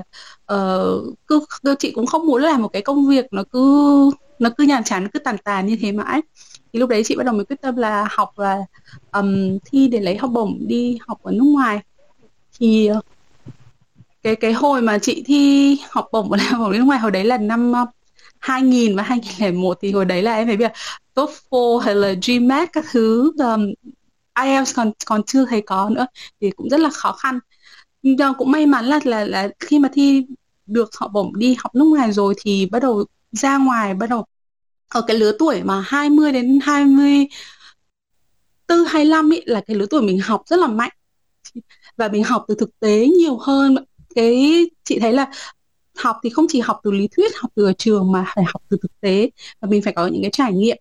uh, 0.53 1.15
cứ, 1.27 1.45
cứ 1.63 1.75
chị 1.79 1.91
cũng 1.91 2.05
không 2.05 2.27
muốn 2.27 2.41
làm 2.41 2.61
một 2.61 2.69
cái 2.73 2.81
công 2.81 3.07
việc 3.07 3.25
nó 3.31 3.43
cứ 3.51 4.11
nó 4.43 4.49
cứ 4.57 4.63
nhàm 4.63 4.83
chán 4.83 5.07
cứ 5.07 5.19
tàn 5.19 5.37
tàn 5.37 5.65
như 5.65 5.77
thế 5.81 5.91
mãi. 5.91 6.21
Thì 6.73 6.79
lúc 6.79 6.89
đấy 6.89 7.03
chị 7.05 7.15
bắt 7.15 7.23
đầu 7.23 7.35
mới 7.35 7.45
quyết 7.45 7.61
tâm 7.61 7.75
là 7.75 8.07
học 8.11 8.31
và 8.35 8.57
um, 9.11 9.57
thi 9.65 9.87
để 9.87 9.99
lấy 9.99 10.17
học 10.17 10.29
bổng 10.33 10.59
đi 10.67 10.97
học 11.07 11.23
ở 11.23 11.31
nước 11.31 11.45
ngoài. 11.45 11.79
Thì 12.59 12.87
ờ, 12.87 13.01
cái 14.23 14.35
cái 14.35 14.53
hồi 14.53 14.81
mà 14.81 14.97
chị 14.99 15.23
thi 15.25 15.77
học 15.89 16.07
bổng 16.11 16.29
và 16.29 16.37
học 16.49 16.59
bổng 16.59 16.71
đi 16.71 16.77
nước 16.77 16.85
ngoài 16.85 16.99
hồi 16.99 17.11
đấy 17.11 17.23
là 17.23 17.37
năm 17.37 17.73
2000 18.39 18.95
và 18.95 19.03
2001 19.03 19.77
thì 19.81 19.91
hồi 19.91 20.05
đấy 20.05 20.21
là 20.21 20.35
em 20.35 20.47
phải 20.47 20.57
biết 20.57 20.71
TOEFL 21.15 21.77
hay 21.77 21.95
là 21.95 22.13
GMAT 22.27 22.73
các 22.73 22.85
thứ 22.91 23.31
um, 23.39 23.73
IELTS 24.43 24.75
còn 24.75 24.91
còn 25.05 25.23
chưa 25.23 25.45
thấy 25.45 25.61
có 25.61 25.89
nữa 25.89 26.05
thì 26.41 26.51
cũng 26.51 26.69
rất 26.69 26.79
là 26.79 26.89
khó 26.89 27.11
khăn. 27.11 27.39
Nhưng 28.01 28.33
cũng 28.37 28.51
may 28.51 28.65
mắn 28.65 28.85
là 28.85 28.99
là 29.03 29.25
là 29.25 29.49
khi 29.59 29.79
mà 29.79 29.89
thi 29.93 30.25
được 30.65 30.89
học 30.95 31.11
bổng 31.13 31.37
đi 31.37 31.55
học 31.59 31.75
nước 31.75 31.85
ngoài 31.85 32.11
rồi 32.11 32.33
thì 32.41 32.65
bắt 32.71 32.81
đầu 32.81 33.05
ra 33.31 33.57
ngoài 33.57 33.93
bắt 33.93 34.09
đầu 34.09 34.25
ở 34.93 35.01
cái 35.01 35.17
lứa 35.17 35.31
tuổi 35.39 35.63
mà 35.63 35.81
20 35.85 36.31
đến 36.31 36.59
20 36.63 37.27
tư 38.67 38.85
25 38.85 39.29
ý, 39.29 39.41
là 39.45 39.61
cái 39.61 39.75
lứa 39.75 39.85
tuổi 39.89 40.01
mình 40.01 40.19
học 40.19 40.41
rất 40.45 40.59
là 40.59 40.67
mạnh. 40.67 40.91
Và 41.97 42.07
mình 42.07 42.23
học 42.23 42.45
từ 42.47 42.55
thực 42.59 42.79
tế 42.79 43.07
nhiều 43.07 43.37
hơn. 43.37 43.75
Cái 44.15 44.65
chị 44.83 44.99
thấy 44.99 45.13
là 45.13 45.31
học 45.97 46.17
thì 46.23 46.29
không 46.29 46.45
chỉ 46.49 46.59
học 46.59 46.79
từ 46.83 46.91
lý 46.91 47.07
thuyết 47.07 47.31
học 47.35 47.51
từ 47.55 47.65
ở 47.65 47.73
trường 47.77 48.11
mà 48.11 48.25
phải 48.35 48.43
học 48.43 48.61
từ 48.69 48.77
thực 48.81 48.99
tế. 48.99 49.29
Và 49.59 49.67
mình 49.69 49.81
phải 49.81 49.93
có 49.93 50.07
những 50.07 50.21
cái 50.21 50.31
trải 50.31 50.53
nghiệm. 50.53 50.77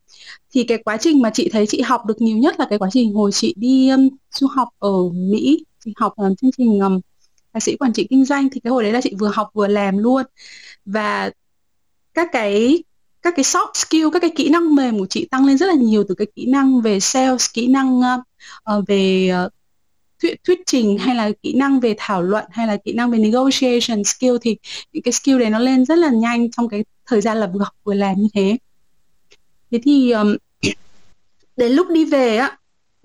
Thì 0.53 0.65
cái 0.65 0.79
quá 0.79 0.97
trình 0.97 1.23
mà 1.23 1.31
chị 1.35 1.49
thấy 1.53 1.67
chị 1.67 1.81
học 1.81 2.07
được 2.07 2.21
nhiều 2.21 2.37
nhất 2.37 2.61
là 2.61 2.67
cái 2.71 2.79
quá 2.79 2.89
trình 2.93 3.15
hồi 3.15 3.33
chị 3.33 3.55
đi 3.57 3.89
um, 3.89 4.09
du 4.31 4.47
học 4.47 4.69
ở 4.79 5.09
Mỹ. 5.15 5.65
Chị 5.85 5.93
học 5.97 6.13
um, 6.17 6.35
chương 6.35 6.51
trình 6.59 6.81
um, 6.81 7.01
thạc 7.53 7.63
sĩ 7.63 7.77
quản 7.77 7.93
trị 7.93 8.07
kinh 8.11 8.25
doanh. 8.25 8.49
Thì 8.51 8.61
cái 8.61 8.71
hồi 8.71 8.83
đấy 8.83 8.93
là 8.93 9.01
chị 9.01 9.15
vừa 9.19 9.31
học 9.35 9.51
vừa 9.55 9.67
làm 9.67 9.99
luôn. 9.99 10.23
Và 10.85 11.31
các 12.15 12.29
cái 12.33 12.83
các 13.23 13.35
cái 13.37 13.45
soft 13.45 13.73
skill 13.75 14.09
các 14.13 14.23
cái 14.23 14.31
kỹ 14.37 14.49
năng 14.49 14.75
mềm 14.75 14.99
của 14.99 15.07
chị 15.07 15.27
tăng 15.31 15.47
lên 15.47 15.59
rất 15.59 15.67
là 15.67 15.75
nhiều 15.75 16.05
từ 16.09 16.15
cái 16.15 16.27
kỹ 16.37 16.47
năng 16.47 16.81
về 16.81 17.01
sales 17.01 17.47
kỹ 17.53 17.69
năng 17.69 18.01
uh, 18.01 18.89
về 18.89 19.33
uh, 19.47 19.53
thuyết, 20.23 20.45
thuyết 20.45 20.61
trình 20.67 20.99
hay 20.99 21.15
là 21.15 21.31
kỹ 21.43 21.53
năng 21.53 21.81
về 21.81 21.95
thảo 21.99 22.23
luận 22.23 22.45
hay 22.51 22.67
là 22.67 22.77
kỹ 22.77 22.93
năng 22.93 23.11
về 23.11 23.19
negotiation 23.19 24.05
skill 24.05 24.37
thì 24.43 24.57
những 24.93 25.03
cái 25.03 25.13
skill 25.13 25.39
đấy 25.39 25.51
nó 25.51 25.59
lên 25.59 25.85
rất 25.85 25.99
là 25.99 26.11
nhanh 26.11 26.51
trong 26.51 26.69
cái 26.69 26.85
thời 27.07 27.21
gian 27.21 27.37
là 27.37 27.47
vừa 27.47 27.61
học 27.61 27.75
vừa 27.85 27.95
làm 27.95 28.15
như 28.19 28.29
thế. 28.35 28.57
Thế 29.71 29.81
thì 29.83 30.11
um, 30.11 30.37
đến 31.57 31.73
lúc 31.73 31.87
đi 31.91 32.05
về 32.05 32.37
á 32.37 32.59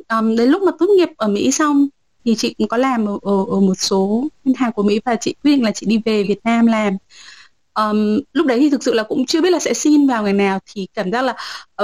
um, 0.08 0.36
đến 0.36 0.50
lúc 0.50 0.62
mà 0.62 0.72
tốt 0.80 0.90
nghiệp 0.98 1.10
ở 1.18 1.28
Mỹ 1.28 1.52
xong 1.52 1.88
thì 2.26 2.36
chị 2.36 2.54
cũng 2.58 2.68
có 2.68 2.78
làm 2.78 3.06
ở, 3.06 3.20
ở, 3.22 3.46
ở 3.50 3.60
một 3.60 3.76
số 3.78 4.28
ngân 4.44 4.56
hàng 4.58 4.72
của 4.72 4.84
Mỹ 4.84 5.00
và 5.06 5.16
chị 5.16 5.36
quyết 5.44 5.52
định 5.52 5.64
là 5.64 5.72
chị 5.72 5.86
đi 5.86 6.02
về 6.06 6.24
Việt 6.24 6.40
Nam 6.44 6.66
làm 6.66 6.98
um, 7.78 8.20
lúc 8.34 8.46
đấy 8.46 8.60
thì 8.60 8.70
thực 8.70 8.84
sự 8.84 8.94
là 8.94 9.04
cũng 9.04 9.26
chưa 9.26 9.42
biết 9.42 9.50
là 9.50 9.60
sẽ 9.60 9.74
xin 9.74 10.08
vào 10.08 10.24
ngày 10.24 10.34
nào 10.34 10.60
thì 10.74 10.88
cảm 10.94 11.12
giác 11.12 11.22
là 11.22 11.32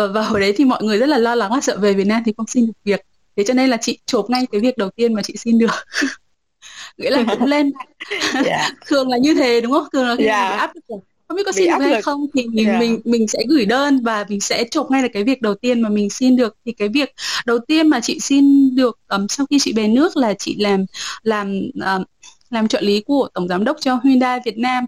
uh, 0.03 0.11
và 0.13 0.21
hồi 0.21 0.39
đấy 0.39 0.53
thì 0.57 0.65
mọi 0.65 0.83
người 0.83 0.97
rất 0.97 1.09
là 1.09 1.17
lo 1.17 1.35
lắng 1.35 1.53
là 1.53 1.61
sợ 1.61 1.77
về 1.77 1.93
Việt 1.93 2.07
Nam 2.07 2.23
thì 2.25 2.33
không 2.37 2.47
xin 2.47 2.65
được 2.65 2.73
việc 2.83 3.01
thế 3.35 3.43
cho 3.43 3.53
nên 3.53 3.69
là 3.69 3.77
chị 3.77 3.99
chộp 4.05 4.29
ngay 4.29 4.45
cái 4.51 4.61
việc 4.61 4.77
đầu 4.77 4.89
tiên 4.89 5.13
mà 5.13 5.21
chị 5.21 5.33
xin 5.37 5.57
được 5.57 5.71
nghĩa 6.97 7.09
là 7.09 7.23
cũng 7.29 7.45
lên 7.45 7.71
yeah. 8.09 8.45
Dạ. 8.45 8.69
thường 8.87 9.09
là 9.09 9.17
như 9.17 9.33
thế 9.33 9.61
đúng 9.61 9.71
không 9.71 9.87
thường 9.93 10.07
là 10.07 10.15
khi 10.15 10.25
yeah. 10.25 10.51
Dạ. 10.51 10.57
áp 10.57 10.71
lực 10.75 10.99
không 11.27 11.37
biết 11.37 11.43
có 11.45 11.51
xin 11.51 11.67
được 11.79 11.85
hay 11.85 12.01
không 12.01 12.25
thì 12.33 12.47
mình 12.47 12.65
yeah. 12.67 12.75
Dạ. 12.75 12.79
mình 12.79 13.01
mình 13.05 13.27
sẽ 13.27 13.39
gửi 13.49 13.65
đơn 13.65 14.03
và 14.03 14.25
mình 14.29 14.41
sẽ 14.41 14.63
chộp 14.71 14.91
ngay 14.91 15.01
là 15.01 15.07
cái 15.13 15.23
việc 15.23 15.41
đầu 15.41 15.55
tiên 15.55 15.81
mà 15.81 15.89
mình 15.89 16.09
xin 16.09 16.35
được 16.35 16.57
thì 16.65 16.71
cái 16.71 16.89
việc 16.89 17.13
đầu 17.45 17.59
tiên 17.67 17.87
mà 17.87 17.99
chị 17.99 18.19
xin 18.19 18.75
được 18.75 18.99
um, 19.07 19.27
sau 19.27 19.45
khi 19.45 19.57
chị 19.59 19.73
về 19.75 19.87
nước 19.87 20.17
là 20.17 20.33
chị 20.33 20.55
làm 20.59 20.85
làm 21.23 21.61
um, 21.85 22.03
làm 22.49 22.67
trợ 22.67 22.81
lý 22.81 23.01
của 23.01 23.27
tổng 23.33 23.47
giám 23.47 23.63
đốc 23.63 23.77
cho 23.79 23.99
Hyundai 24.03 24.39
Việt 24.45 24.57
Nam 24.57 24.85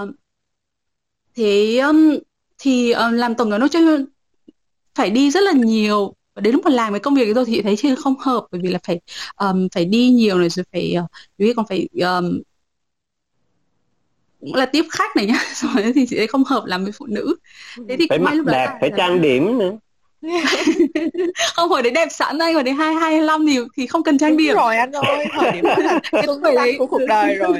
um, 0.00 0.12
thế 1.36 1.78
um, 1.78 2.18
thì 2.58 2.92
um, 2.92 3.12
làm 3.12 3.34
tổng 3.34 3.50
giám 3.50 3.60
đốc 3.60 3.70
cho 3.70 3.80
phải 4.94 5.10
đi 5.10 5.30
rất 5.30 5.40
là 5.40 5.52
nhiều. 5.52 6.14
Và 6.34 6.40
đến 6.40 6.54
lúc 6.54 6.64
mà 6.64 6.70
làm 6.70 6.92
cái 6.92 7.00
công 7.00 7.14
việc 7.14 7.28
ấy 7.28 7.34
rồi 7.34 7.44
thì 7.44 7.62
thấy 7.62 7.76
chưa 7.76 7.94
không 7.94 8.18
hợp 8.18 8.46
bởi 8.50 8.60
vì 8.64 8.68
là 8.68 8.78
phải 8.86 9.00
um, 9.36 9.68
phải 9.72 9.84
đi 9.84 10.10
nhiều 10.10 10.38
này 10.38 10.48
rồi 10.48 10.64
phải 10.72 10.96
uh, 11.44 11.56
còn 11.56 11.66
phải 11.66 11.88
um, 11.94 12.40
cũng 14.40 14.54
là 14.54 14.66
tiếp 14.66 14.84
khách 14.90 15.16
này 15.16 15.26
nhá 15.26 15.44
rồi 15.54 15.92
thì 15.94 16.06
chị 16.06 16.16
thấy 16.16 16.26
không 16.26 16.44
hợp 16.44 16.64
làm 16.66 16.82
với 16.82 16.92
phụ 16.92 17.06
nữ. 17.06 17.36
Thế 17.88 17.96
thì 17.98 18.06
phải 18.08 18.18
mặc 18.18 18.34
lúc 18.34 18.46
đẹp 18.46 18.78
phải 18.80 18.90
trang 18.96 19.22
điểm 19.22 19.58
nữa. 19.58 19.78
Không 21.54 21.68
hồi 21.68 21.82
đấy 21.82 21.92
đẹp 21.92 22.08
sẵn 22.10 22.38
anh 22.38 22.54
hồi 22.54 22.62
đấy 22.62 22.74
hai 22.74 22.94
hai 22.94 23.20
năm 23.20 23.46
thì 23.46 23.58
thì 23.76 23.86
không 23.86 24.02
cần 24.02 24.18
trang 24.18 24.36
điểm. 24.36 24.54
rồi 24.54 24.76
anh 24.76 24.92
ơi 24.92 25.26
thời 25.32 25.52
điểm 25.52 25.64
đó 25.64 25.76
là 25.78 26.00
cái 26.12 26.54
đấy 26.56 26.76
của 26.78 26.86
cuộc 26.86 27.00
đời 27.08 27.34
rồi 27.34 27.58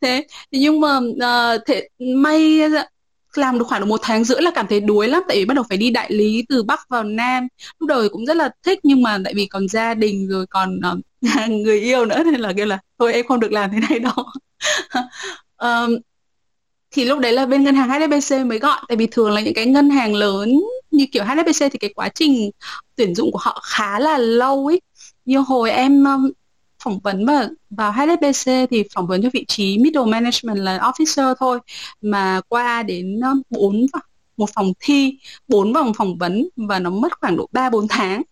thế 0.00 0.26
nhưng 0.50 0.80
mà 0.80 0.98
uh, 0.98 1.60
thế 1.66 1.88
may 1.98 2.60
làm 3.34 3.58
được 3.58 3.64
khoảng 3.68 3.88
một 3.88 4.00
tháng 4.02 4.24
rưỡi 4.24 4.42
là 4.42 4.50
cảm 4.54 4.66
thấy 4.66 4.80
đuối 4.80 5.08
lắm 5.08 5.22
tại 5.28 5.36
vì 5.36 5.44
bắt 5.44 5.54
đầu 5.54 5.64
phải 5.68 5.78
đi 5.78 5.90
đại 5.90 6.12
lý 6.12 6.44
từ 6.48 6.62
bắc 6.62 6.80
vào 6.88 7.04
nam. 7.04 7.48
Lúc 7.78 7.88
đầu 7.88 8.02
thì 8.02 8.08
cũng 8.08 8.26
rất 8.26 8.36
là 8.36 8.50
thích 8.62 8.78
nhưng 8.82 9.02
mà 9.02 9.18
tại 9.24 9.34
vì 9.36 9.46
còn 9.46 9.68
gia 9.68 9.94
đình 9.94 10.28
rồi 10.28 10.46
còn 10.46 10.80
uh, 10.92 11.50
người 11.50 11.80
yêu 11.80 12.04
nữa 12.04 12.22
nên 12.24 12.40
là 12.40 12.52
kêu 12.56 12.66
là 12.66 12.78
thôi 12.98 13.12
em 13.12 13.26
không 13.26 13.40
được 13.40 13.52
làm 13.52 13.70
thế 13.70 13.80
này 13.90 13.98
đâu. 13.98 14.24
Um, 15.62 15.96
thì 16.90 17.04
lúc 17.04 17.18
đấy 17.18 17.32
là 17.32 17.46
bên 17.46 17.64
ngân 17.64 17.74
hàng 17.74 17.88
HSBC 17.88 18.46
mới 18.46 18.58
gọi 18.58 18.80
tại 18.88 18.96
vì 18.96 19.06
thường 19.06 19.30
là 19.30 19.40
những 19.40 19.54
cái 19.54 19.66
ngân 19.66 19.90
hàng 19.90 20.14
lớn 20.14 20.60
như 20.90 21.06
kiểu 21.12 21.24
HSBC 21.24 21.60
thì 21.72 21.78
cái 21.80 21.92
quá 21.94 22.08
trình 22.08 22.50
tuyển 22.96 23.14
dụng 23.14 23.32
của 23.32 23.38
họ 23.42 23.62
khá 23.64 23.98
là 23.98 24.18
lâu 24.18 24.66
ấy. 24.66 24.80
Như 25.24 25.38
hồi 25.38 25.70
em 25.70 26.04
phỏng 26.84 26.98
vấn 26.98 27.26
và 27.26 27.48
vào 27.70 27.92
HSBC 27.92 28.50
thì 28.70 28.84
phỏng 28.94 29.06
vấn 29.06 29.22
cho 29.22 29.28
vị 29.32 29.44
trí 29.48 29.78
middle 29.78 30.04
management 30.04 30.58
là 30.58 30.78
officer 30.78 31.34
thôi. 31.38 31.58
Mà 32.00 32.40
qua 32.48 32.82
đến 32.82 33.20
um, 33.20 33.42
bốn 33.50 33.86
một 34.36 34.50
phòng 34.54 34.72
thi 34.80 35.18
bốn 35.48 35.72
vòng 35.72 35.92
phỏng 35.94 36.18
vấn 36.18 36.48
và 36.56 36.78
nó 36.78 36.90
mất 36.90 37.20
khoảng 37.20 37.36
độ 37.36 37.48
3 37.52 37.70
4 37.70 37.88
tháng. 37.88 38.22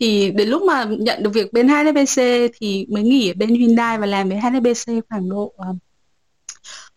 Thì 0.00 0.30
đến 0.30 0.48
lúc 0.48 0.62
mà 0.62 0.84
nhận 0.84 1.22
được 1.22 1.30
việc 1.34 1.52
bên 1.52 1.68
HSBC 1.68 2.22
thì 2.60 2.86
mới 2.90 3.02
nghỉ 3.02 3.30
ở 3.30 3.34
bên 3.36 3.48
Hyundai 3.48 3.98
và 3.98 4.06
làm 4.06 4.28
với 4.28 4.38
HSBC 4.38 4.92
khoảng 5.08 5.28
độ 5.28 5.54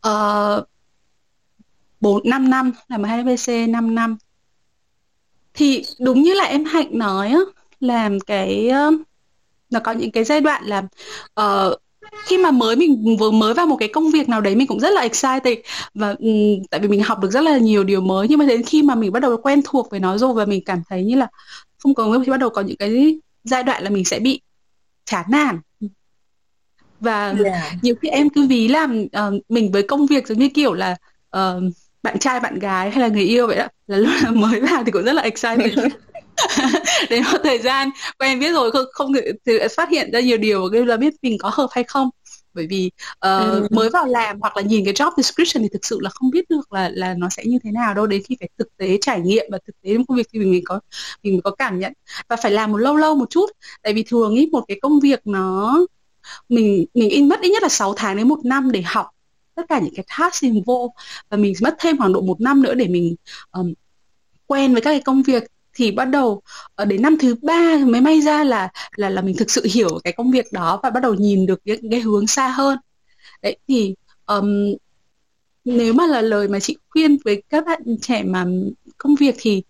uh, 0.07 0.67
4 2.01 2.21
5 2.29 2.49
năm 2.49 2.71
làm 2.87 3.03
ở 3.03 3.09
HSBC 3.09 3.51
5 3.69 3.95
năm 3.95 4.17
thì 5.53 5.83
đúng 5.99 6.21
như 6.21 6.33
là 6.33 6.43
em 6.43 6.65
Hạnh 6.65 6.97
nói 6.97 7.27
á 7.27 7.39
làm 7.79 8.19
cái 8.19 8.69
uh, 8.87 9.01
nó 9.71 9.79
có 9.79 9.91
những 9.91 10.11
cái 10.11 10.23
giai 10.23 10.41
đoạn 10.41 10.63
là 10.65 10.83
uh, 11.41 11.81
khi 12.25 12.37
mà 12.37 12.51
mới 12.51 12.75
mình 12.75 13.17
vừa 13.19 13.31
mới 13.31 13.53
vào 13.53 13.67
một 13.67 13.75
cái 13.79 13.89
công 13.89 14.11
việc 14.11 14.29
nào 14.29 14.41
đấy 14.41 14.55
mình 14.55 14.67
cũng 14.67 14.79
rất 14.79 14.93
là 14.93 15.01
excited 15.01 15.57
và 15.93 16.15
um, 16.19 16.63
tại 16.69 16.79
vì 16.79 16.87
mình 16.87 17.03
học 17.03 17.19
được 17.19 17.31
rất 17.31 17.41
là 17.41 17.57
nhiều 17.57 17.83
điều 17.83 18.01
mới. 18.01 18.27
Nhưng 18.29 18.39
mà 18.39 18.45
đến 18.45 18.63
khi 18.63 18.83
mà 18.83 18.95
mình 18.95 19.11
bắt 19.11 19.19
đầu 19.19 19.37
quen 19.37 19.61
thuộc 19.65 19.91
với 19.91 19.99
nó 19.99 20.17
rồi 20.17 20.33
và 20.33 20.45
mình 20.45 20.63
cảm 20.65 20.81
thấy 20.89 21.03
như 21.03 21.15
là 21.15 21.27
không 21.77 21.93
có 21.93 22.19
thì 22.25 22.31
bắt 22.31 22.37
đầu 22.37 22.49
có 22.49 22.61
những 22.61 22.77
cái 22.77 23.19
giai 23.43 23.63
đoạn 23.63 23.83
là 23.83 23.89
mình 23.89 24.05
sẽ 24.05 24.19
bị 24.19 24.41
chán 25.05 25.25
nản. 25.29 25.59
Và 26.99 27.35
yeah. 27.43 27.73
nhiều 27.81 27.95
khi 28.01 28.07
em 28.07 28.29
cứ 28.29 28.47
ví 28.47 28.67
làm 28.67 29.01
uh, 29.01 29.41
mình 29.49 29.71
với 29.71 29.83
công 29.83 30.05
việc 30.05 30.27
giống 30.27 30.39
như 30.39 30.49
kiểu 30.49 30.73
là 30.73 30.95
uh, 31.37 31.63
bạn 32.03 32.19
trai 32.19 32.39
bạn 32.39 32.59
gái 32.59 32.91
hay 32.91 33.01
là 33.01 33.07
người 33.07 33.23
yêu 33.23 33.47
vậy 33.47 33.57
đó 33.57 33.67
là 33.87 33.97
lúc 33.97 34.09
là 34.23 34.31
mới 34.31 34.59
vào 34.59 34.83
thì 34.83 34.91
cũng 34.91 35.03
rất 35.03 35.13
là 35.13 35.21
excited 35.21 35.79
đến 37.09 37.23
một 37.31 37.37
thời 37.43 37.59
gian. 37.59 37.89
Quen 38.19 38.39
biết 38.39 38.53
rồi 38.53 38.71
không, 38.71 38.85
không 38.91 39.13
thì 39.45 39.53
phát 39.75 39.89
hiện 39.89 40.11
ra 40.11 40.19
nhiều 40.19 40.37
điều 40.37 40.69
cái 40.71 40.85
là 40.85 40.97
biết 40.97 41.13
mình 41.21 41.37
có 41.37 41.49
hợp 41.53 41.67
hay 41.71 41.83
không. 41.83 42.09
Bởi 42.53 42.67
vì 42.67 42.91
uh, 43.11 43.21
ừ. 43.21 43.67
mới 43.71 43.89
vào 43.89 44.05
làm 44.05 44.39
hoặc 44.41 44.57
là 44.57 44.63
nhìn 44.63 44.85
cái 44.85 44.93
job 44.93 45.11
description 45.17 45.63
thì 45.63 45.69
thực 45.73 45.85
sự 45.85 45.99
là 46.01 46.09
không 46.09 46.29
biết 46.29 46.49
được 46.49 46.73
là 46.73 46.89
là 46.93 47.13
nó 47.13 47.29
sẽ 47.29 47.43
như 47.45 47.57
thế 47.63 47.71
nào 47.71 47.93
đâu. 47.93 48.07
Đến 48.07 48.21
khi 48.29 48.35
phải 48.39 48.49
thực 48.57 48.77
tế 48.77 48.97
trải 49.01 49.19
nghiệm 49.21 49.45
và 49.51 49.57
thực 49.67 49.81
tế 49.81 49.93
trong 49.93 50.05
công 50.05 50.17
việc 50.17 50.27
thì 50.33 50.39
mình 50.39 50.63
có 50.65 50.79
mình 51.23 51.33
mới 51.33 51.41
có 51.41 51.51
cảm 51.51 51.79
nhận. 51.79 51.93
Và 52.29 52.35
phải 52.35 52.51
làm 52.51 52.71
một 52.71 52.77
lâu 52.77 52.95
lâu 52.95 53.15
một 53.15 53.29
chút. 53.29 53.45
Tại 53.83 53.93
vì 53.93 54.03
thường 54.03 54.35
ý 54.35 54.49
một 54.51 54.63
cái 54.67 54.79
công 54.81 54.99
việc 54.99 55.19
nó 55.25 55.77
mình 56.49 56.85
mình 56.93 57.09
in 57.09 57.29
mất 57.29 57.41
ít 57.41 57.49
nhất 57.49 57.63
là 57.63 57.69
6 57.69 57.93
tháng 57.97 58.17
đến 58.17 58.27
một 58.27 58.45
năm 58.45 58.71
để 58.71 58.81
học 58.81 59.07
tất 59.55 59.63
cả 59.69 59.79
những 59.79 59.93
cái 59.95 60.05
task 60.19 60.43
vô 60.65 60.93
và 61.29 61.37
mình 61.37 61.53
mất 61.61 61.75
thêm 61.79 61.97
khoảng 61.97 62.13
độ 62.13 62.21
một 62.21 62.41
năm 62.41 62.61
nữa 62.61 62.73
để 62.73 62.87
mình 62.87 63.15
um, 63.51 63.73
quen 64.45 64.73
với 64.73 64.81
các 64.81 64.91
cái 64.91 64.99
công 64.99 65.23
việc 65.23 65.43
thì 65.73 65.91
bắt 65.91 66.05
đầu 66.05 66.41
ở 66.75 66.85
đến 66.85 67.01
năm 67.01 67.17
thứ 67.17 67.35
ba 67.41 67.77
mới 67.85 68.01
may 68.01 68.21
ra 68.21 68.43
là 68.43 68.69
là 68.95 69.09
là 69.09 69.21
mình 69.21 69.35
thực 69.37 69.51
sự 69.51 69.65
hiểu 69.73 69.99
cái 70.03 70.13
công 70.13 70.31
việc 70.31 70.45
đó 70.51 70.79
và 70.83 70.89
bắt 70.89 70.99
đầu 71.03 71.13
nhìn 71.13 71.45
được 71.45 71.61
những 71.65 71.91
cái 71.91 71.99
hướng 71.99 72.27
xa 72.27 72.47
hơn. 72.47 72.77
Đấy 73.41 73.57
thì 73.67 73.95
um, 74.25 74.75
nếu 75.65 75.93
mà 75.93 76.07
là 76.07 76.21
lời 76.21 76.47
mà 76.47 76.59
chị 76.59 76.77
khuyên 76.89 77.17
với 77.25 77.43
các 77.49 77.65
bạn 77.65 77.81
trẻ 78.01 78.23
mà 78.23 78.45
công 78.97 79.15
việc 79.15 79.35
thì 79.39 79.63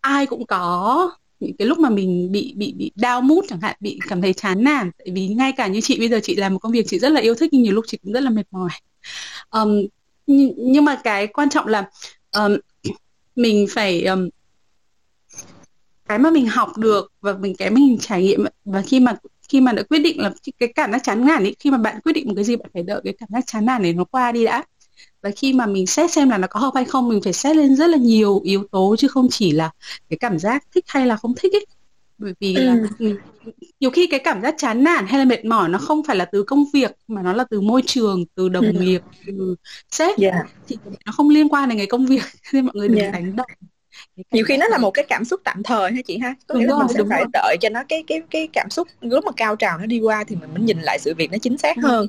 ai 0.00 0.26
cũng 0.26 0.46
có 0.46 1.10
những 1.40 1.56
cái 1.56 1.68
lúc 1.68 1.78
mà 1.78 1.90
mình 1.90 2.32
bị 2.32 2.54
bị 2.56 2.74
bị 2.76 2.90
đau 2.94 3.20
mút 3.20 3.44
chẳng 3.48 3.60
hạn 3.60 3.76
bị 3.80 3.98
cảm 4.08 4.22
thấy 4.22 4.32
chán 4.32 4.64
nản. 4.64 4.90
Tại 4.98 5.06
vì 5.12 5.26
ngay 5.28 5.52
cả 5.52 5.66
như 5.66 5.80
chị 5.80 5.98
bây 5.98 6.08
giờ 6.08 6.20
chị 6.22 6.36
làm 6.36 6.52
một 6.52 6.58
công 6.58 6.72
việc 6.72 6.84
chị 6.88 6.98
rất 6.98 7.12
là 7.12 7.20
yêu 7.20 7.34
thích 7.34 7.52
nhưng 7.52 7.62
nhiều 7.62 7.72
lúc 7.72 7.84
chị 7.88 7.98
cũng 8.04 8.12
rất 8.12 8.20
là 8.20 8.30
mệt 8.30 8.46
mỏi. 8.50 8.70
Um, 9.50 9.86
nhưng, 10.26 10.52
nhưng 10.56 10.84
mà 10.84 11.00
cái 11.04 11.26
quan 11.26 11.50
trọng 11.50 11.66
là 11.66 11.90
um, 12.32 12.56
mình 13.36 13.66
phải 13.70 14.04
um, 14.04 14.28
cái 16.08 16.18
mà 16.18 16.30
mình 16.30 16.46
học 16.46 16.78
được 16.78 17.12
và 17.20 17.32
mình 17.32 17.54
cái 17.58 17.70
mình 17.70 17.98
trải 18.00 18.22
nghiệm 18.22 18.44
và 18.64 18.82
khi 18.82 19.00
mà 19.00 19.16
khi 19.48 19.60
mà 19.60 19.72
đã 19.72 19.82
quyết 19.82 19.98
định 19.98 20.20
là 20.20 20.32
cái 20.58 20.72
cảm 20.74 20.92
giác 20.92 21.02
chán 21.04 21.26
nản 21.26 21.42
ấy 21.42 21.56
khi 21.58 21.70
mà 21.70 21.78
bạn 21.78 22.00
quyết 22.00 22.12
định 22.12 22.28
một 22.28 22.32
cái 22.36 22.44
gì 22.44 22.56
bạn 22.56 22.68
phải 22.74 22.82
đợi 22.82 23.00
cái 23.04 23.12
cảm 23.18 23.28
giác 23.32 23.44
chán 23.46 23.66
nản 23.66 23.82
này 23.82 23.92
nó 23.92 24.04
qua 24.04 24.32
đi 24.32 24.44
đã 24.44 24.64
và 25.22 25.30
khi 25.36 25.52
mà 25.52 25.66
mình 25.66 25.86
xét 25.86 26.12
xem 26.12 26.30
là 26.30 26.38
nó 26.38 26.46
có 26.46 26.60
hợp 26.60 26.72
hay 26.74 26.84
không 26.84 27.08
mình 27.08 27.20
phải 27.24 27.32
xét 27.32 27.56
lên 27.56 27.76
rất 27.76 27.86
là 27.86 27.98
nhiều 27.98 28.40
yếu 28.44 28.64
tố 28.70 28.96
chứ 28.98 29.08
không 29.08 29.28
chỉ 29.30 29.52
là 29.52 29.70
cái 30.10 30.16
cảm 30.16 30.38
giác 30.38 30.64
thích 30.74 30.84
hay 30.88 31.06
là 31.06 31.16
không 31.16 31.34
thích 31.34 31.52
ấy 31.52 31.66
bởi 32.18 32.34
vì 32.40 32.54
là 32.54 32.76
ừ. 32.98 33.16
nhiều 33.80 33.90
khi 33.90 34.06
cái 34.06 34.20
cảm 34.24 34.42
giác 34.42 34.54
chán 34.58 34.84
nản 34.84 35.06
hay 35.06 35.18
là 35.18 35.24
mệt 35.24 35.44
mỏi 35.44 35.68
nó 35.68 35.78
không 35.78 36.02
phải 36.04 36.16
là 36.16 36.24
từ 36.24 36.42
công 36.42 36.64
việc 36.72 36.92
mà 37.08 37.22
nó 37.22 37.32
là 37.32 37.44
từ 37.50 37.60
môi 37.60 37.82
trường 37.86 38.24
từ 38.34 38.48
đồng 38.48 38.64
ừ. 38.64 38.72
nghiệp 38.72 39.02
từ 39.26 39.54
sếp 39.90 40.18
yeah. 40.18 40.34
thì 40.68 40.76
nó 41.06 41.12
không 41.12 41.28
liên 41.28 41.48
quan 41.48 41.68
đến 41.68 41.78
cái 41.78 41.86
công 41.86 42.06
việc 42.06 42.22
nên 42.52 42.66
mọi 42.66 42.74
người 42.74 42.88
đừng 42.88 42.98
Yeah. 42.98 43.12
đánh 43.12 43.36
đồng 43.36 43.46
nhiều 44.32 44.44
khi 44.44 44.56
nó 44.56 44.68
là 44.68 44.78
một 44.78 44.90
cái 44.90 45.04
cảm 45.08 45.24
xúc 45.24 45.40
tạm 45.44 45.62
thời 45.62 45.92
ha 45.92 46.00
chị 46.06 46.18
ha? 46.18 46.34
Có 46.46 46.54
nghĩa 46.54 46.66
là 46.66 46.72
rồi, 46.72 46.78
mình 46.78 46.88
sẽ 46.88 47.00
phải 47.10 47.24
rồi. 47.24 47.28
đợi 47.32 47.56
cho 47.60 47.68
nó 47.68 47.84
cái 47.88 48.04
cái 48.06 48.22
cái 48.30 48.48
cảm 48.52 48.70
xúc 48.70 48.88
lúc 49.00 49.24
mà 49.24 49.32
cao 49.36 49.56
trào 49.56 49.78
nó 49.78 49.86
đi 49.86 50.00
qua 50.00 50.24
thì 50.28 50.36
mình 50.36 50.50
mới 50.54 50.62
nhìn 50.62 50.80
lại 50.80 50.98
sự 50.98 51.14
việc 51.14 51.30
nó 51.32 51.38
chính 51.42 51.58
xác 51.58 51.76
hơn 51.82 52.08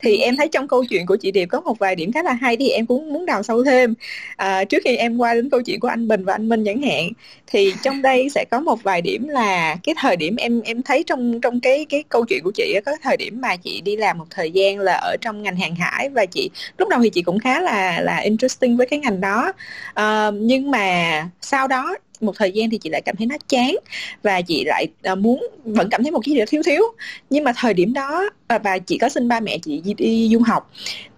thì 0.00 0.18
em 0.18 0.36
thấy 0.36 0.48
trong 0.48 0.68
câu 0.68 0.84
chuyện 0.84 1.06
của 1.06 1.16
chị 1.16 1.30
Điệp 1.30 1.46
có 1.46 1.60
một 1.60 1.78
vài 1.78 1.96
điểm 1.96 2.12
khá 2.12 2.22
là 2.22 2.32
hay 2.32 2.56
thì 2.56 2.68
em 2.68 2.86
cũng 2.86 3.12
muốn 3.12 3.26
đào 3.26 3.42
sâu 3.42 3.64
thêm. 3.64 3.94
À, 4.36 4.64
trước 4.64 4.78
khi 4.84 4.96
em 4.96 5.18
qua 5.18 5.34
đến 5.34 5.50
câu 5.50 5.62
chuyện 5.62 5.80
của 5.80 5.88
anh 5.88 6.08
Bình 6.08 6.24
và 6.24 6.32
anh 6.32 6.48
Minh 6.48 6.64
chẳng 6.64 6.82
hạn 6.82 7.10
thì 7.46 7.72
trong 7.82 8.02
đây 8.02 8.28
sẽ 8.34 8.44
có 8.50 8.60
một 8.60 8.82
vài 8.82 9.02
điểm 9.02 9.28
là 9.28 9.76
cái 9.82 9.94
thời 9.98 10.16
điểm 10.16 10.36
em 10.36 10.60
em 10.60 10.82
thấy 10.82 11.02
trong 11.06 11.40
trong 11.40 11.60
cái 11.60 11.86
cái 11.88 12.04
câu 12.08 12.24
chuyện 12.28 12.40
của 12.44 12.52
chị 12.54 12.78
có 12.86 12.92
thời 13.02 13.16
điểm 13.16 13.40
mà 13.40 13.56
chị 13.56 13.80
đi 13.80 13.96
làm 13.96 14.18
một 14.18 14.26
thời 14.30 14.50
gian 14.50 14.78
là 14.78 14.94
ở 14.94 15.16
trong 15.20 15.42
ngành 15.42 15.56
hàng 15.56 15.74
hải 15.74 16.08
và 16.08 16.26
chị 16.26 16.50
lúc 16.78 16.88
đầu 16.88 17.00
thì 17.02 17.10
chị 17.10 17.22
cũng 17.22 17.38
khá 17.38 17.60
là 17.60 18.00
là 18.00 18.16
interesting 18.16 18.76
với 18.76 18.86
cái 18.86 18.98
ngành 18.98 19.20
đó. 19.20 19.52
À, 19.94 20.30
nhưng 20.34 20.70
mà 20.70 21.28
sau 21.40 21.68
đó 21.68 21.96
một 22.26 22.36
thời 22.36 22.52
gian 22.52 22.70
thì 22.70 22.78
chị 22.78 22.90
lại 22.90 23.02
cảm 23.04 23.16
thấy 23.16 23.26
nó 23.26 23.36
chán 23.48 23.76
và 24.22 24.40
chị 24.40 24.64
lại 24.64 24.86
uh, 25.12 25.18
muốn 25.18 25.46
vẫn 25.64 25.88
cảm 25.90 26.02
thấy 26.02 26.10
một 26.10 26.20
cái 26.24 26.32
gì 26.32 26.38
đó 26.38 26.44
thiếu 26.48 26.62
thiếu. 26.64 26.82
Nhưng 27.30 27.44
mà 27.44 27.52
thời 27.56 27.74
điểm 27.74 27.92
đó 27.92 28.24
uh, 28.54 28.62
và 28.62 28.78
chị 28.78 28.98
có 28.98 29.08
xin 29.08 29.28
ba 29.28 29.40
mẹ 29.40 29.58
chị 29.58 29.82
đi, 29.84 29.94
đi 29.94 30.28
du 30.32 30.40
học 30.46 30.72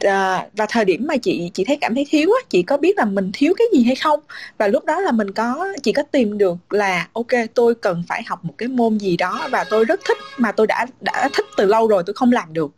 uh, 0.06 0.10
và 0.56 0.66
thời 0.68 0.84
điểm 0.84 1.06
mà 1.06 1.16
chị 1.16 1.50
chị 1.54 1.64
thấy 1.64 1.76
cảm 1.80 1.94
thấy 1.94 2.06
thiếu 2.10 2.30
á 2.32 2.46
chị 2.48 2.62
có 2.62 2.76
biết 2.76 2.96
là 2.96 3.04
mình 3.04 3.30
thiếu 3.34 3.54
cái 3.58 3.66
gì 3.72 3.84
hay 3.84 3.94
không? 3.94 4.20
Và 4.58 4.68
lúc 4.68 4.84
đó 4.84 5.00
là 5.00 5.12
mình 5.12 5.30
có 5.30 5.68
chị 5.82 5.92
có 5.92 6.02
tìm 6.02 6.38
được 6.38 6.72
là 6.72 7.08
ok 7.12 7.26
tôi 7.54 7.74
cần 7.74 8.02
phải 8.08 8.22
học 8.26 8.44
một 8.44 8.54
cái 8.58 8.68
môn 8.68 8.98
gì 8.98 9.16
đó 9.16 9.48
và 9.50 9.64
tôi 9.70 9.84
rất 9.84 10.00
thích 10.08 10.18
mà 10.38 10.52
tôi 10.52 10.66
đã 10.66 10.86
đã 11.00 11.28
thích 11.34 11.46
từ 11.56 11.66
lâu 11.66 11.88
rồi 11.88 12.02
tôi 12.06 12.14
không 12.14 12.32
làm 12.32 12.52
được. 12.52 12.72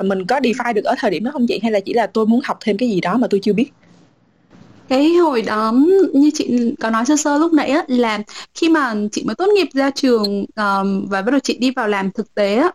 Mình 0.00 0.26
có 0.26 0.38
define 0.40 0.72
được 0.72 0.84
ở 0.84 0.94
thời 0.98 1.10
điểm 1.10 1.24
đó 1.24 1.30
không 1.30 1.46
chị? 1.46 1.60
Hay 1.62 1.72
là 1.72 1.80
chỉ 1.80 1.94
là 1.94 2.06
tôi 2.06 2.26
muốn 2.26 2.40
học 2.44 2.58
thêm 2.60 2.76
cái 2.76 2.88
gì 2.88 3.00
đó 3.00 3.16
mà 3.16 3.26
tôi 3.30 3.40
chưa 3.42 3.52
biết? 3.52 3.70
Cái 4.88 5.14
hồi 5.14 5.42
đó 5.42 5.72
như 6.12 6.30
chị 6.34 6.74
có 6.80 6.90
nói 6.90 7.04
sơ 7.06 7.16
sơ 7.16 7.38
lúc 7.38 7.52
nãy 7.52 7.70
á 7.70 7.84
là 7.88 8.22
khi 8.54 8.68
mà 8.68 8.94
chị 9.12 9.24
mới 9.24 9.34
tốt 9.34 9.46
nghiệp 9.54 9.68
ra 9.72 9.90
trường 9.90 10.44
um, 10.56 11.06
và 11.08 11.22
bắt 11.22 11.30
đầu 11.30 11.40
chị 11.40 11.58
đi 11.58 11.70
vào 11.70 11.88
làm 11.88 12.10
thực 12.10 12.34
tế 12.34 12.56
á 12.56 12.70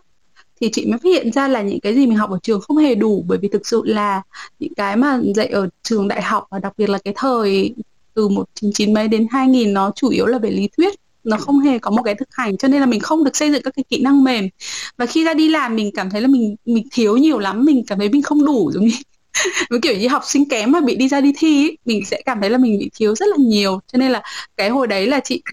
thì 0.61 0.69
chị 0.73 0.85
mới 0.85 0.97
phát 0.97 1.09
hiện 1.09 1.31
ra 1.31 1.47
là 1.47 1.61
những 1.61 1.79
cái 1.79 1.95
gì 1.95 2.07
mình 2.07 2.17
học 2.17 2.29
ở 2.31 2.39
trường 2.43 2.61
không 2.61 2.77
hề 2.77 2.95
đủ. 2.95 3.25
Bởi 3.27 3.37
vì 3.37 3.47
thực 3.47 3.67
sự 3.67 3.81
là 3.85 4.21
những 4.59 4.73
cái 4.73 4.95
mà 4.97 5.19
dạy 5.35 5.47
ở 5.47 5.69
trường 5.83 6.07
đại 6.07 6.21
học 6.21 6.47
và 6.51 6.59
đặc 6.59 6.73
biệt 6.77 6.89
là 6.89 6.97
cái 6.97 7.13
thời 7.17 7.75
từ 8.13 8.27
199 8.27 8.93
mấy 8.93 9.07
đến 9.07 9.27
2000 9.31 9.73
nó 9.73 9.91
chủ 9.95 10.09
yếu 10.09 10.25
là 10.25 10.37
về 10.37 10.49
lý 10.49 10.69
thuyết 10.77 10.95
nó 11.23 11.37
không 11.37 11.59
hề 11.59 11.79
có 11.79 11.91
một 11.91 12.01
cái 12.03 12.15
thực 12.15 12.27
hành 12.31 12.57
cho 12.57 12.67
nên 12.67 12.79
là 12.79 12.85
mình 12.85 12.99
không 12.99 13.23
được 13.23 13.35
xây 13.35 13.51
dựng 13.51 13.63
các 13.63 13.73
cái 13.75 13.83
kỹ 13.89 14.01
năng 14.01 14.23
mềm. 14.23 14.49
Và 14.97 15.05
khi 15.05 15.23
ra 15.23 15.33
đi 15.33 15.49
làm 15.49 15.75
mình 15.75 15.91
cảm 15.95 16.09
thấy 16.09 16.21
là 16.21 16.27
mình 16.27 16.55
mình 16.65 16.87
thiếu 16.91 17.17
nhiều 17.17 17.39
lắm 17.39 17.65
mình 17.65 17.83
cảm 17.87 17.99
thấy 17.99 18.09
mình 18.09 18.21
không 18.21 18.45
đủ 18.45 18.71
giống 18.73 18.85
như 18.85 18.95
giống 19.69 19.81
kiểu 19.81 19.97
như 19.97 20.07
học 20.07 20.21
sinh 20.25 20.49
kém 20.49 20.71
mà 20.71 20.81
bị 20.81 20.95
đi 20.95 21.07
ra 21.07 21.21
đi 21.21 21.33
thi 21.37 21.63
ấy, 21.63 21.77
mình 21.85 22.05
sẽ 22.05 22.21
cảm 22.25 22.41
thấy 22.41 22.49
là 22.49 22.57
mình 22.57 22.79
bị 22.79 22.89
thiếu 22.95 23.15
rất 23.15 23.25
là 23.29 23.37
nhiều. 23.39 23.79
Cho 23.87 23.97
nên 23.97 24.11
là 24.11 24.21
cái 24.57 24.69
hồi 24.69 24.87
đấy 24.87 25.07
là 25.07 25.19
chị 25.19 25.43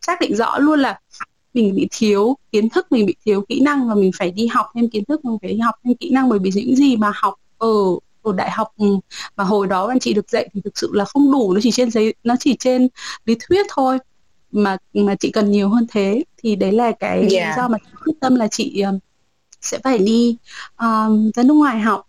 xác 0.00 0.20
định 0.20 0.36
rõ 0.36 0.58
luôn 0.58 0.80
là 0.80 0.98
mình 1.54 1.74
bị 1.74 1.88
thiếu 1.90 2.36
kiến 2.52 2.68
thức 2.68 2.92
mình 2.92 3.06
bị 3.06 3.14
thiếu 3.24 3.44
kỹ 3.48 3.60
năng 3.60 3.88
và 3.88 3.94
mình 3.94 4.10
phải 4.18 4.30
đi 4.30 4.46
học 4.46 4.66
thêm 4.74 4.88
kiến 4.88 5.04
thức 5.04 5.24
mình 5.24 5.38
phải 5.42 5.50
đi 5.50 5.58
học 5.58 5.74
thêm 5.84 5.94
kỹ 5.94 6.10
năng 6.10 6.28
bởi 6.28 6.38
vì 6.38 6.50
những 6.54 6.76
gì 6.76 6.96
mà 6.96 7.12
học 7.14 7.34
ở 7.58 7.68
ở 8.22 8.32
đại 8.32 8.50
học 8.50 8.68
ừ, 8.78 8.86
mà 9.36 9.44
hồi 9.44 9.66
đó 9.66 9.86
anh 9.86 9.98
chị 9.98 10.14
được 10.14 10.30
dạy 10.30 10.48
thì 10.54 10.60
thực 10.64 10.78
sự 10.78 10.90
là 10.92 11.04
không 11.04 11.32
đủ 11.32 11.52
nó 11.52 11.60
chỉ 11.62 11.70
trên 11.70 11.90
giấy 11.90 12.14
nó 12.24 12.34
chỉ 12.40 12.56
trên 12.58 12.88
lý 13.26 13.36
thuyết 13.40 13.66
thôi 13.68 13.98
mà 14.52 14.76
mà 14.94 15.14
chị 15.14 15.30
cần 15.30 15.50
nhiều 15.50 15.68
hơn 15.68 15.86
thế. 15.90 16.24
Thì 16.36 16.56
đấy 16.56 16.72
là 16.72 16.92
cái 16.92 17.22
lý 17.22 17.28
Dạ. 17.30 17.54
do 17.56 17.68
mà 17.68 17.78
quyết 18.04 18.14
tâm 18.20 18.34
là 18.34 18.48
chị 18.48 18.80
um, 18.80 18.98
sẽ 19.60 19.78
phải 19.84 19.98
đi 19.98 20.36
um, 20.78 21.30
ra 21.34 21.42
nước 21.42 21.54
ngoài 21.54 21.80
học 21.80 22.08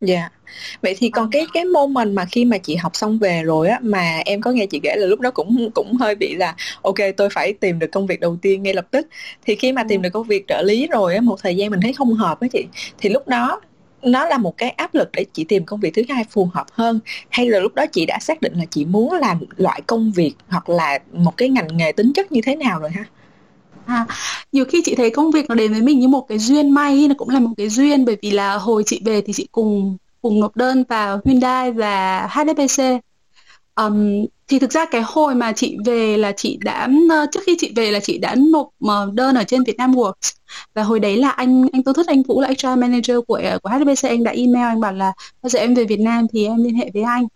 Dạ. 0.00 0.28
Vậy 0.82 0.94
thì 0.98 1.10
còn 1.10 1.30
cái 1.30 1.46
cái 1.54 1.64
moment 1.64 2.14
mà 2.14 2.24
khi 2.32 2.44
mà 2.44 2.58
chị 2.58 2.76
học 2.76 2.96
xong 2.96 3.18
về 3.18 3.42
rồi 3.42 3.68
á 3.68 3.78
mà 3.82 4.20
em 4.24 4.40
có 4.40 4.50
nghe 4.52 4.66
chị 4.66 4.80
kể 4.82 4.96
là 4.96 5.06
lúc 5.06 5.20
đó 5.20 5.30
cũng 5.30 5.70
cũng 5.74 5.96
hơi 5.96 6.14
bị 6.14 6.34
là 6.34 6.54
ok 6.82 6.94
tôi 7.16 7.28
phải 7.30 7.52
tìm 7.52 7.78
được 7.78 7.86
công 7.92 8.06
việc 8.06 8.20
đầu 8.20 8.36
tiên 8.42 8.62
ngay 8.62 8.74
lập 8.74 8.86
tức. 8.90 9.06
Thì 9.46 9.54
khi 9.56 9.72
mà 9.72 9.84
tìm 9.88 10.02
được 10.02 10.10
công 10.12 10.26
việc 10.26 10.44
trợ 10.48 10.62
lý 10.62 10.86
rồi 10.86 11.14
á 11.14 11.20
một 11.20 11.36
thời 11.42 11.56
gian 11.56 11.70
mình 11.70 11.80
thấy 11.82 11.92
không 11.92 12.14
hợp 12.14 12.40
á 12.40 12.48
chị 12.52 12.64
thì 12.98 13.08
lúc 13.08 13.28
đó 13.28 13.60
nó 14.02 14.26
là 14.28 14.38
một 14.38 14.58
cái 14.58 14.70
áp 14.70 14.94
lực 14.94 15.08
để 15.12 15.24
chị 15.32 15.44
tìm 15.44 15.64
công 15.64 15.80
việc 15.80 15.94
thứ 15.94 16.02
hai 16.08 16.24
phù 16.30 16.48
hợp 16.54 16.66
hơn 16.72 17.00
hay 17.30 17.48
là 17.48 17.58
lúc 17.60 17.74
đó 17.74 17.86
chị 17.92 18.06
đã 18.06 18.18
xác 18.20 18.40
định 18.40 18.52
là 18.54 18.64
chị 18.70 18.84
muốn 18.84 19.12
làm 19.12 19.40
loại 19.56 19.80
công 19.86 20.12
việc 20.12 20.34
hoặc 20.48 20.68
là 20.68 20.98
một 21.12 21.36
cái 21.36 21.48
ngành 21.48 21.76
nghề 21.76 21.92
tính 21.92 22.12
chất 22.14 22.32
như 22.32 22.40
thế 22.44 22.56
nào 22.56 22.80
rồi 22.80 22.90
ha? 22.90 23.04
À, 23.86 24.06
nhiều 24.52 24.64
khi 24.64 24.82
chị 24.84 24.94
thấy 24.94 25.10
công 25.10 25.30
việc 25.30 25.48
nó 25.48 25.54
đến 25.54 25.72
với 25.72 25.82
mình 25.82 26.00
như 26.00 26.08
một 26.08 26.26
cái 26.28 26.38
duyên 26.38 26.70
may 26.70 27.08
nó 27.08 27.14
cũng 27.18 27.28
là 27.28 27.40
một 27.40 27.50
cái 27.56 27.68
duyên. 27.68 28.04
Bởi 28.04 28.16
vì 28.22 28.30
là 28.30 28.56
hồi 28.56 28.82
chị 28.86 29.00
về 29.04 29.20
thì 29.20 29.32
chị 29.32 29.48
cùng 29.52 29.96
cùng 30.22 30.40
nộp 30.40 30.56
đơn 30.56 30.84
vào 30.88 31.20
Hyundai 31.24 31.72
và 31.72 32.26
HSBC 32.30 33.00
Um, 33.76 34.26
thì 34.48 34.58
thực 34.58 34.72
ra 34.72 34.86
cái 34.90 35.02
hồi 35.04 35.34
mà 35.34 35.52
chị 35.52 35.76
về 35.84 36.16
là 36.16 36.32
chị 36.32 36.58
đã 36.60 36.88
ờ, 37.10 37.26
trước 37.32 37.40
khi 37.46 37.56
chị 37.58 37.72
về 37.76 37.90
là 37.90 38.00
chị 38.00 38.18
đã 38.18 38.34
nộp 38.34 38.68
ờ, 38.88 39.10
đơn 39.14 39.34
ở 39.34 39.44
trên 39.44 39.64
Vietnam 39.64 39.92
Works. 39.92 40.32
Và 40.74 40.82
hồi 40.82 41.00
đấy 41.00 41.16
là 41.16 41.30
anh 41.30 41.66
anh 41.72 41.82
Tô 41.82 41.92
Thất 41.92 42.06
Anh 42.06 42.22
Vũ 42.22 42.40
là 42.40 42.48
HR 42.48 42.78
manager 42.78 43.16
của 43.26 43.34
ờ, 43.34 43.58
của 43.62 43.68
HSBC 43.68 44.08
anh 44.08 44.24
đã 44.24 44.30
email 44.30 44.64
anh 44.66 44.80
bảo 44.80 44.92
là 44.92 45.12
bây 45.42 45.50
giờ 45.50 45.58
em 45.58 45.74
về 45.74 45.84
Việt 45.84 46.00
Nam 46.00 46.26
thì 46.32 46.46
em 46.46 46.64
liên 46.64 46.74
hệ 46.74 46.90
với 46.94 47.02
anh. 47.02 47.26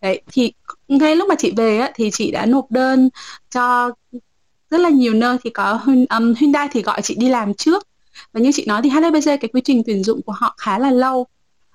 Đấy 0.00 0.22
thì 0.32 0.52
ngay 0.88 1.16
lúc 1.16 1.28
mà 1.28 1.34
chị 1.38 1.52
về 1.56 1.78
á, 1.78 1.90
thì 1.94 2.10
chị 2.12 2.30
đã 2.30 2.46
nộp 2.46 2.70
đơn 2.70 3.08
cho 3.50 3.90
rất 4.70 4.78
là 4.78 4.88
nhiều 4.88 5.14
nơi 5.14 5.36
thì 5.44 5.50
có 5.50 5.80
um, 5.86 6.34
Hyundai 6.38 6.68
thì 6.72 6.82
gọi 6.82 7.02
chị 7.02 7.14
đi 7.18 7.28
làm 7.28 7.54
trước 7.54 7.88
và 8.32 8.40
như 8.40 8.50
chị 8.54 8.64
nói 8.66 8.82
thì 8.82 8.90
HSBC 8.90 9.26
cái 9.40 9.48
quy 9.52 9.60
trình 9.64 9.82
tuyển 9.86 10.04
dụng 10.04 10.22
của 10.22 10.32
họ 10.32 10.54
khá 10.58 10.78
là 10.78 10.90
lâu 10.90 11.26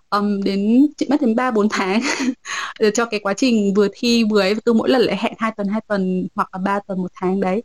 um, 0.09 0.41
đến 0.41 0.87
chị 0.97 1.07
mất 1.09 1.21
đến 1.21 1.35
3 1.35 1.51
4 1.51 1.69
tháng 1.69 2.01
cho 2.93 3.05
cái 3.05 3.19
quá 3.19 3.33
trình 3.33 3.73
vừa 3.73 3.87
thi 3.93 4.23
vừa 4.23 4.41
ấy 4.41 4.55
cứ 4.65 4.73
mỗi 4.73 4.89
lần 4.89 5.01
lại 5.01 5.17
hẹn 5.19 5.33
hai 5.37 5.51
tuần 5.57 5.67
hai 5.67 5.81
tuần 5.87 6.27
hoặc 6.35 6.49
là 6.53 6.59
3 6.59 6.79
tuần 6.87 7.01
một 7.01 7.11
tháng 7.13 7.39
đấy. 7.39 7.63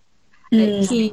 đấy 0.51 0.69
Ừ. 0.69 0.87
thì 0.89 1.11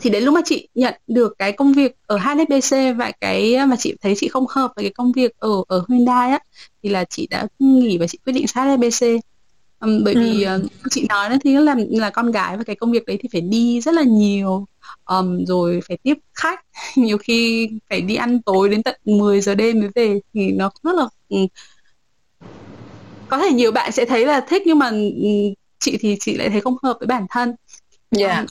thì 0.00 0.10
đến 0.10 0.24
lúc 0.24 0.34
mà 0.34 0.40
chị 0.44 0.68
nhận 0.74 0.94
được 1.06 1.34
cái 1.38 1.52
công 1.52 1.72
việc 1.72 1.96
ở 2.06 2.18
HSBC 2.18 2.76
và 2.96 3.12
cái 3.20 3.66
mà 3.66 3.76
chị 3.78 3.96
thấy 4.00 4.14
chị 4.16 4.28
không 4.28 4.46
hợp 4.48 4.72
với 4.76 4.84
cái 4.84 4.92
công 4.92 5.12
việc 5.12 5.36
ở 5.38 5.50
ở 5.68 5.84
Hyundai 5.88 6.30
á 6.30 6.38
thì 6.82 6.88
là 6.88 7.04
chị 7.04 7.26
đã 7.30 7.46
nghỉ 7.58 7.98
và 7.98 8.06
chị 8.06 8.18
quyết 8.24 8.32
định 8.32 8.46
sang 8.46 8.78
HSBC 8.80 9.06
Ừm, 9.80 10.04
bởi 10.04 10.14
vì 10.14 10.42
Ừ. 10.42 10.46
ờ, 10.46 10.60
chị 10.90 11.06
nói 11.08 11.28
đó 11.28 11.36
thì 11.44 11.54
là 11.56 11.74
là 11.90 12.10
con 12.10 12.30
gái 12.30 12.56
và 12.56 12.64
cái 12.64 12.76
công 12.76 12.92
việc 12.92 13.06
đấy 13.06 13.18
thì 13.20 13.28
phải 13.32 13.40
đi 13.40 13.80
rất 13.80 13.94
là 13.94 14.02
nhiều. 14.02 14.66
Ừm, 15.04 15.46
rồi 15.46 15.80
phải 15.88 15.98
tiếp 16.02 16.14
khách. 16.34 16.60
Nhiều 16.96 17.18
khi 17.18 17.68
phải 17.90 18.00
đi 18.00 18.14
ăn 18.14 18.42
tối 18.42 18.68
đến 18.68 18.82
tận 18.82 19.00
10 19.04 19.40
giờ 19.40 19.54
đêm 19.54 19.80
mới 19.80 19.88
về 19.94 20.20
thì 20.34 20.50
nó 20.50 20.70
rất 20.82 20.92
là 20.94 21.08
có 23.28 23.38
thể 23.38 23.50
nhiều 23.52 23.72
bạn 23.72 23.92
sẽ 23.92 24.04
thấy 24.04 24.26
là 24.26 24.40
thích 24.40 24.62
nhưng 24.66 24.78
mà 24.78 24.90
chị 25.78 25.96
thì 26.00 26.16
chị 26.20 26.36
lại 26.36 26.48
thấy 26.48 26.60
không 26.60 26.76
hợp 26.82 26.96
với 27.00 27.06
bản 27.06 27.26
thân. 27.30 27.54
Dạ. 28.10 28.38
Ừm, 28.38 28.46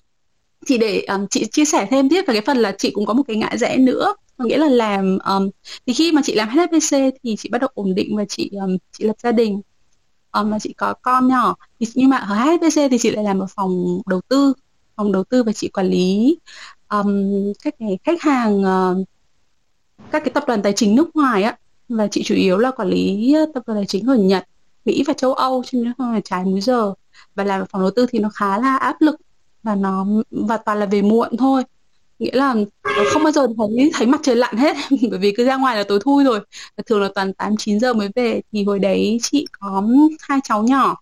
thì 0.68 0.78
để 0.78 1.02
um, 1.02 1.28
chị 1.28 1.46
chia 1.46 1.66
sẻ 1.66 1.88
thêm 1.92 2.10
tiếp 2.10 2.22
về 2.28 2.34
cái 2.34 2.42
phần 2.42 2.58
là 2.58 2.72
chị 2.78 2.92
cũng 2.92 3.06
có 3.06 3.14
một 3.14 3.24
cái 3.28 3.38
ngã 3.38 3.50
rẽ 3.58 3.78
nữa 3.78 4.16
có 4.38 4.46
nghĩa 4.46 4.58
là 4.58 4.70
làm 4.70 5.18
um, 5.18 5.50
thì 5.88 5.94
khi 5.94 6.12
mà 6.12 6.22
chị 6.26 6.36
làm 6.36 6.50
HSBC 6.50 7.12
thì 7.24 7.36
chị 7.36 7.50
bắt 7.50 7.62
đầu 7.62 7.70
ổn 7.74 7.96
định 7.96 8.16
và 8.18 8.26
chị 8.30 8.52
um, 8.62 8.78
chị 8.98 9.04
lập 9.04 9.16
gia 9.24 9.32
đình 9.32 9.62
um, 10.32 10.60
chị 10.60 10.74
có 10.74 10.94
con 10.94 11.28
nhỏ 11.28 11.56
thì 11.80 11.88
nhưng 11.96 12.10
mà 12.10 12.18
ở 12.18 12.36
HSBC 12.36 12.82
thì 12.92 12.98
chị 12.98 13.12
lại 13.12 13.24
làm 13.24 13.40
ở 13.40 13.46
phòng 13.56 14.02
đầu 14.08 14.22
tư 14.22 14.54
phòng 14.96 15.12
đầu 15.12 15.24
tư 15.24 15.44
và 15.44 15.54
chị 15.54 15.70
quản 15.70 15.88
lý 15.88 16.38
um, 16.90 17.34
các 17.64 17.76
cái 17.80 18.00
khách 18.04 18.22
hàng 18.22 18.62
uh, 18.62 19.08
các 20.12 20.24
cái 20.26 20.32
tập 20.34 20.44
đoàn 20.48 20.62
tài 20.62 20.74
chính 20.74 20.96
nước 20.96 21.16
ngoài 21.16 21.44
á. 21.44 21.58
Và 21.90 22.08
chị 22.08 22.24
chủ 22.24 22.36
yếu 22.36 22.58
là 22.58 22.72
quản 22.72 22.88
lý 22.88 23.34
ờ, 23.34 23.46
tập 23.54 23.64
đoàn 23.68 23.80
tài 23.80 23.86
chính 23.86 24.08
ở 24.08 24.16
Nhật 24.16 24.44
Mỹ 24.86 25.04
và 25.08 25.14
châu 25.14 25.34
Âu 25.34 25.64
chứ 25.66 25.84
không 25.98 26.14
là 26.14 26.20
trái 26.24 26.46
múi 26.46 26.62
giờ. 26.62 26.94
Và 27.36 27.44
làm 27.44 27.66
phòng 27.66 27.82
đầu 27.82 27.92
tư 27.96 28.06
thì 28.10 28.20
nó 28.20 28.30
khá 28.30 28.58
là 28.58 28.78
áp 28.78 28.96
lực 29.00 29.16
và 29.64 29.76
nó 29.76 30.06
và 30.32 30.58
toàn 30.58 30.80
là 30.80 30.86
về 30.86 31.02
muộn 31.02 31.38
thôi 31.38 31.64
nghĩa 32.20 32.32
là 32.34 32.56
không 33.14 33.24
bao 33.24 33.32
giờ 33.32 33.48
thấy 33.58 33.92
thấy 33.94 34.08
mặt 34.08 34.20
trời 34.24 34.36
lặn 34.36 34.58
hết 34.58 34.78
bởi 35.10 35.20
vì 35.20 35.34
cứ 35.38 35.46
ra 35.46 35.56
ngoài 35.56 35.76
là 35.76 35.84
tối 35.84 36.00
thui 36.04 36.24
rồi. 36.24 36.40
Và 36.78 36.84
thường 36.86 37.02
là 37.02 37.10
toàn 37.16 37.34
8 37.34 37.58
9 37.58 37.80
giờ 37.80 37.94
mới 37.94 38.10
về. 38.16 38.42
Thì 38.52 38.64
hồi 38.64 38.80
đấy 38.80 39.18
chị 39.22 39.46
có 39.60 39.84
hai 40.20 40.40
cháu 40.44 40.64
nhỏ. 40.64 40.96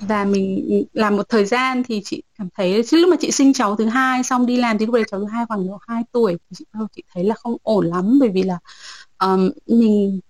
Và 0.00 0.24
mình 0.24 0.84
làm 0.92 1.16
một 1.16 1.28
thời 1.28 1.44
gian 1.44 1.82
thì 1.82 2.02
chị 2.04 2.22
cảm 2.38 2.48
thấy 2.56 2.82
chứ 2.86 2.96
lúc 2.96 3.10
mà 3.10 3.16
chị 3.20 3.30
sinh 3.30 3.52
cháu 3.52 3.76
thứ 3.76 3.84
hai 3.84 4.22
xong 4.22 4.46
đi 4.46 4.56
làm 4.56 4.78
thì 4.78 4.86
lúc 4.86 4.94
đấy 4.94 5.04
cháu 5.10 5.20
thứ 5.20 5.26
hai 5.26 5.46
khoảng 5.46 5.68
độ 5.68 5.78
2 5.88 6.02
tuổi 6.12 6.36
thì 6.50 6.56
chị, 6.58 6.64
chị 6.96 7.02
thấy 7.14 7.24
là 7.24 7.34
không 7.34 7.56
ổn 7.62 7.86
lắm. 7.86 8.18
Bởi 8.20 8.28
vì 8.28 8.42
là 8.42 8.58
um, 9.18 9.50
mình 9.66 10.20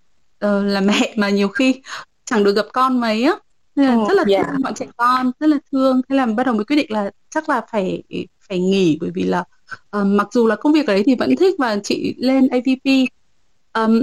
uh, 0.44 0.64
là 0.64 0.81
mẹ 0.81 1.14
mà 1.16 1.31
nhiều 1.31 1.48
khi 1.48 1.81
chẳng 2.24 2.44
được 2.44 2.57
gặp 2.57 2.66
con 2.72 3.00
mấy 3.00 3.22
á 3.22 3.35
nên 3.81 3.88
là 3.88 3.95
Ồ, 3.95 4.09
rất 4.09 4.14
là 4.14 4.25
dạ. 4.29 4.43
thương 4.43 4.62
bọn 4.62 4.75
trẻ 4.75 4.87
con 4.97 5.31
rất 5.40 5.47
là 5.47 5.59
thương. 5.73 6.01
Thế 6.09 6.16
là 6.16 6.27
bắt 6.27 6.47
đầu 6.47 6.55
mới 6.55 6.64
quyết 6.64 6.77
định 6.77 6.93
là 6.93 7.11
chắc 7.31 7.49
là 7.49 7.61
phải 7.73 8.03
phải 8.49 8.59
nghỉ 8.59 8.99
bởi 9.01 9.11
vì 9.14 9.23
là 9.23 9.45
uh, 9.97 10.07
mặc 10.07 10.29
dù 10.33 10.47
là 10.47 10.57
công 10.57 10.73
việc 10.73 10.87
ở 10.87 10.95
đấy 10.95 11.03
thì 11.07 11.14
vẫn 11.14 11.37
thích 11.37 11.55
và 11.59 11.79
chị 11.85 12.14
lên 12.19 12.49
AVP 12.49 13.09
um, 13.75 14.03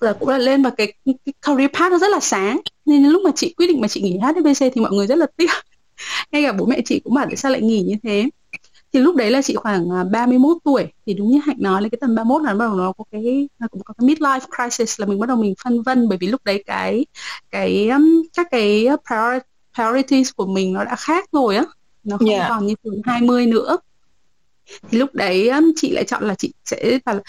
là 0.00 0.12
cũng 0.12 0.28
là 0.28 0.38
lên 0.38 0.62
vào 0.62 0.72
cái, 0.76 0.92
cái 1.04 1.34
career 1.42 1.70
path 1.72 1.92
nó 1.92 1.98
rất 1.98 2.10
là 2.10 2.20
sáng. 2.20 2.60
Nên 2.86 3.04
lúc 3.04 3.22
mà 3.24 3.30
chị 3.36 3.54
quyết 3.56 3.66
định 3.66 3.80
mà 3.80 3.88
chị 3.88 4.00
nghỉ 4.00 4.18
HSBC 4.18 4.64
thì 4.74 4.80
mọi 4.80 4.92
người 4.92 5.06
rất 5.06 5.18
là 5.18 5.26
tiếc. 5.36 5.50
Ngay 6.32 6.42
cả 6.42 6.52
bố 6.52 6.66
mẹ 6.66 6.80
chị 6.84 7.00
cũng 7.04 7.14
bảo 7.14 7.26
tại 7.26 7.36
sao 7.36 7.52
lại 7.52 7.60
nghỉ 7.60 7.82
như 7.82 7.94
thế 8.02 8.28
thì 8.92 9.00
lúc 9.00 9.16
đấy 9.16 9.30
là 9.30 9.42
chị 9.42 9.54
khoảng 9.54 10.10
31 10.10 10.56
à, 10.56 10.60
tuổi 10.64 10.92
thì 11.06 11.14
đúng 11.14 11.30
như 11.30 11.40
hạnh 11.46 11.56
nói 11.60 11.82
là 11.82 11.88
cái 11.88 11.98
tầm 12.00 12.14
31 12.14 12.42
là 12.42 12.54
bắt 12.54 12.66
đầu 12.66 12.74
nó 12.74 12.92
có 12.92 13.04
cái 13.10 13.48
nó 13.58 13.68
cũng 13.68 13.82
có 13.84 13.94
cái 13.98 14.08
midlife 14.08 14.40
crisis 14.56 15.00
là 15.00 15.06
mình 15.06 15.18
bắt 15.18 15.28
đầu 15.28 15.36
mình 15.36 15.54
phân 15.64 15.82
vân 15.82 16.08
bởi 16.08 16.18
vì 16.18 16.26
lúc 16.26 16.40
đấy 16.44 16.62
cái 16.66 17.06
cái 17.50 17.90
các 18.36 18.46
cái 18.50 18.86
priorities 19.74 20.30
của 20.36 20.46
mình 20.46 20.72
nó 20.72 20.84
đã 20.84 20.96
khác 20.96 21.24
rồi 21.32 21.56
á 21.56 21.64
nó 22.04 22.16
không 22.16 22.28
yeah. 22.28 22.48
còn 22.48 22.66
như 22.66 22.74
tuổi 22.82 23.00
20 23.04 23.46
nữa 23.46 23.78
thì 24.90 24.98
lúc 24.98 25.14
đấy 25.14 25.50
chị 25.76 25.90
lại 25.92 26.04
chọn 26.04 26.24
là 26.24 26.34
chị 26.34 26.52
sẽ 26.64 26.98
là 27.06 27.20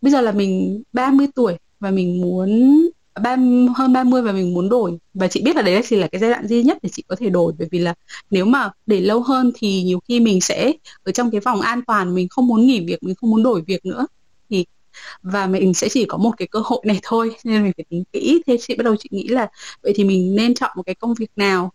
bây 0.00 0.12
giờ 0.12 0.20
là 0.20 0.32
mình 0.32 0.82
30 0.92 1.26
tuổi 1.34 1.56
và 1.80 1.90
mình 1.90 2.20
muốn 2.20 2.80
ba 3.20 3.36
hơn 3.76 3.92
30 3.92 4.22
và 4.22 4.32
mình 4.32 4.54
muốn 4.54 4.68
đổi. 4.68 4.98
Và 5.14 5.28
chị 5.28 5.42
biết 5.42 5.56
là 5.56 5.62
đấy 5.62 5.82
chỉ 5.88 5.96
là 5.96 6.06
cái 6.06 6.20
giai 6.20 6.30
đoạn 6.30 6.46
duy 6.46 6.62
nhất 6.62 6.78
để 6.82 6.90
chị 6.92 7.02
có 7.08 7.16
thể 7.16 7.30
đổi. 7.30 7.52
Bởi 7.58 7.68
vì 7.70 7.78
là 7.78 7.94
nếu 8.30 8.44
mà 8.44 8.70
để 8.86 9.00
lâu 9.00 9.22
hơn 9.22 9.52
thì 9.54 9.82
nhiều 9.82 10.00
khi 10.08 10.20
mình 10.20 10.40
sẽ 10.40 10.72
ở 11.04 11.12
trong 11.12 11.30
cái 11.30 11.40
vòng 11.40 11.60
an 11.60 11.82
toàn 11.86 12.14
mình 12.14 12.28
không 12.28 12.46
muốn 12.46 12.66
nghỉ 12.66 12.80
việc 12.80 13.02
mình 13.02 13.14
không 13.14 13.30
muốn 13.30 13.42
đổi 13.42 13.62
việc 13.66 13.86
nữa. 13.86 14.06
Thì 14.50 14.66
và 15.22 15.46
mình 15.46 15.74
sẽ 15.74 15.88
chỉ 15.88 16.04
có 16.04 16.18
một 16.18 16.32
cái 16.36 16.48
cơ 16.48 16.60
hội 16.64 16.80
này 16.84 17.00
thôi. 17.02 17.36
Nên 17.44 17.62
mình 17.62 17.72
phải 17.76 17.84
tính 17.88 18.04
kỹ. 18.12 18.42
Thế 18.46 18.56
chị 18.60 18.74
bắt 18.76 18.82
đầu 18.84 18.96
chị 18.96 19.08
nghĩ 19.12 19.28
là 19.28 19.48
vậy 19.82 19.92
thì 19.96 20.04
mình 20.04 20.34
nên 20.34 20.54
chọn 20.54 20.70
một 20.76 20.82
cái 20.86 20.94
công 20.94 21.14
việc 21.14 21.30
nào? 21.36 21.72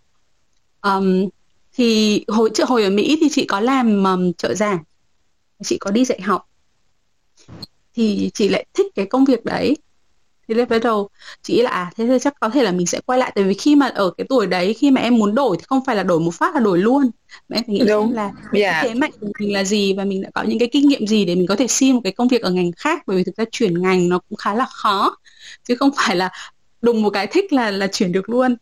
Um, 0.82 1.30
thì 1.74 2.24
hồi 2.28 2.50
trước 2.54 2.70
hồi 2.70 2.84
ở 2.84 2.90
Mỹ 2.90 3.18
thì 3.22 3.30
chị 3.32 3.46
có 3.46 3.60
làm 3.60 4.04
um, 4.04 4.34
trợ 4.34 4.54
giảng. 4.54 4.84
Chị 5.64 5.78
có 5.78 5.92
đi 5.92 6.06
dạy 6.06 6.22
học. 6.22 6.50
Thì 7.96 8.32
chị 8.34 8.50
lại 8.50 8.66
thích 8.74 8.86
cái 8.96 9.06
công 9.06 9.26
việc 9.26 9.46
đấy 9.46 9.76
thì 10.48 10.54
lên 10.54 10.70
bắt 10.70 10.78
đầu 10.84 11.10
chị 11.42 11.54
nghĩ 11.54 11.62
là 11.62 11.70
à 11.70 11.92
thế 11.98 12.06
thì 12.08 12.18
chắc 12.22 12.34
có 12.40 12.50
thể 12.50 12.64
là 12.64 12.72
mình 12.72 12.86
sẽ 12.88 13.00
quay 13.06 13.20
lại. 13.20 13.32
Tại 13.36 13.44
vì 13.44 13.54
khi 13.54 13.76
mà 13.76 13.88
ở 13.88 14.12
cái 14.18 14.26
tuổi 14.30 14.48
đấy 14.48 14.74
khi 14.74 14.92
mà 14.92 15.02
em 15.02 15.18
muốn 15.18 15.36
đổi 15.36 15.58
thì 15.58 15.64
không 15.68 15.86
phải 15.86 15.96
là 15.96 16.04
đổi 16.04 16.20
một 16.20 16.34
phát 16.34 16.56
là 16.56 16.62
đổi 16.62 16.80
luôn. 16.80 17.12
Mà 17.50 17.58
em 17.58 17.64
phải 17.68 17.76
nghĩ 17.76 17.86
Đúng. 17.88 18.14
là 18.14 18.32
yeah. 18.54 18.84
thế 18.84 18.94
mạnh 18.94 19.12
của 19.22 19.28
mình 19.40 19.54
là 19.54 19.64
gì 19.64 19.94
và 19.94 20.04
mình 20.06 20.22
đã 20.22 20.30
có 20.34 20.44
những 20.44 20.60
cái 20.60 20.70
kinh 20.72 20.88
nghiệm 20.88 21.08
gì 21.08 21.26
để 21.26 21.36
mình 21.36 21.48
có 21.48 21.56
thể 21.56 21.68
xin 21.68 21.96
một 21.96 22.02
cái 22.04 22.14
công 22.14 22.28
việc 22.28 22.42
ở 22.42 22.52
ngành 22.52 22.72
khác. 22.72 23.04
Bởi 23.08 23.18
vì 23.18 23.24
thực 23.24 23.38
ra 23.38 23.46
chuyển 23.52 23.82
ngành 23.82 24.10
nó 24.10 24.20
cũng 24.30 24.38
khá 24.38 24.54
là 24.54 24.66
khó 24.66 25.18
chứ 25.68 25.76
không 25.76 25.90
phải 25.98 26.16
là 26.16 26.30
đùng 26.82 27.02
một 27.02 27.10
cái 27.10 27.28
thích 27.28 27.54
là 27.54 27.72
là 27.72 27.88
chuyển 27.88 28.12
được 28.12 28.30
luôn 28.30 28.56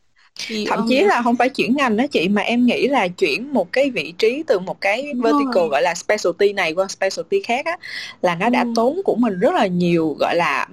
thì 0.47 0.65
thậm 0.69 0.85
chí 0.89 1.01
là 1.01 1.21
không 1.21 1.35
phải 1.35 1.49
chuyển 1.49 1.75
ngành 1.75 1.97
đó 1.97 2.07
chị 2.11 2.27
mà 2.27 2.41
em 2.41 2.65
nghĩ 2.65 2.87
là 2.87 3.07
chuyển 3.07 3.53
một 3.53 3.71
cái 3.71 3.89
vị 3.89 4.13
trí 4.17 4.43
từ 4.47 4.59
một 4.59 4.81
cái 4.81 5.13
vertical 5.23 5.53
rồi. 5.55 5.69
gọi 5.69 5.81
là 5.81 5.95
specialty 5.95 6.53
này 6.53 6.73
qua 6.73 6.87
specialty 6.87 7.41
khác 7.41 7.65
á 7.65 7.77
là 8.21 8.35
nó 8.35 8.49
đã 8.49 8.61
ừ. 8.61 8.73
tốn 8.75 9.01
của 9.05 9.15
mình 9.15 9.39
rất 9.39 9.53
là 9.53 9.67
nhiều 9.67 10.15
gọi 10.19 10.35
là 10.35 10.67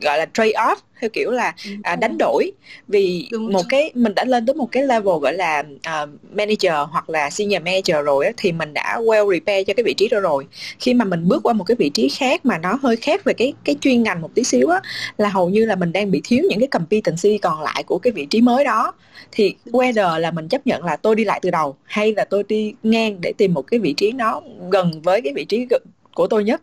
gọi 0.00 0.18
là 0.18 0.26
trade 0.34 0.52
off 0.52 0.76
theo 1.00 1.10
kiểu 1.12 1.30
là 1.30 1.54
à, 1.82 1.96
đánh 1.96 2.18
đổi. 2.18 2.52
Vì 2.88 3.28
Đúng 3.30 3.52
một 3.52 3.62
cái 3.68 3.90
mình 3.94 4.14
đã 4.14 4.24
lên 4.24 4.46
tới 4.46 4.54
một 4.54 4.68
cái 4.72 4.82
level 4.82 5.18
gọi 5.22 5.34
là 5.34 5.64
uh, 5.76 6.08
manager 6.32 6.72
hoặc 6.90 7.10
là 7.10 7.30
senior 7.30 7.62
manager 7.62 7.96
rồi 8.04 8.26
á, 8.26 8.32
thì 8.36 8.52
mình 8.52 8.74
đã 8.74 8.98
well 9.00 9.32
repair 9.32 9.66
cho 9.66 9.74
cái 9.74 9.84
vị 9.84 9.94
trí 9.94 10.08
đó 10.08 10.20
rồi. 10.20 10.46
Khi 10.78 10.94
mà 10.94 11.04
mình 11.04 11.28
bước 11.28 11.42
qua 11.42 11.52
một 11.52 11.64
cái 11.64 11.76
vị 11.78 11.90
trí 11.94 12.08
khác 12.08 12.46
mà 12.46 12.58
nó 12.58 12.78
hơi 12.82 12.96
khác 12.96 13.24
về 13.24 13.32
cái 13.34 13.52
cái 13.64 13.76
chuyên 13.80 14.02
ngành 14.02 14.20
một 14.20 14.30
tí 14.34 14.44
xíu 14.44 14.68
á 14.68 14.80
là 15.18 15.28
hầu 15.28 15.50
như 15.50 15.64
là 15.64 15.76
mình 15.76 15.92
đang 15.92 16.10
bị 16.10 16.20
thiếu 16.24 16.44
những 16.48 16.58
cái 16.58 16.68
competency 16.68 17.38
còn 17.38 17.62
lại 17.62 17.82
của 17.86 17.98
cái 17.98 18.12
vị 18.12 18.26
trí 18.26 18.40
mới 18.40 18.64
đó. 18.64 18.92
Thì 19.32 19.54
whether 19.64 20.18
là 20.18 20.30
mình 20.30 20.48
chấp 20.48 20.66
nhận 20.66 20.84
là 20.84 20.96
tôi 20.96 21.16
đi 21.16 21.24
lại 21.24 21.40
từ 21.42 21.50
đầu 21.50 21.76
hay 21.84 22.14
là 22.16 22.24
tôi 22.24 22.42
đi 22.48 22.74
ngang 22.82 23.18
để 23.20 23.32
tìm 23.38 23.54
một 23.54 23.62
cái 23.62 23.80
vị 23.80 23.94
trí 23.96 24.12
nó 24.12 24.42
gần 24.70 25.02
với 25.02 25.20
cái 25.20 25.32
vị 25.32 25.44
trí 25.44 25.66
của 26.14 26.26
tôi 26.26 26.44
nhất. 26.44 26.62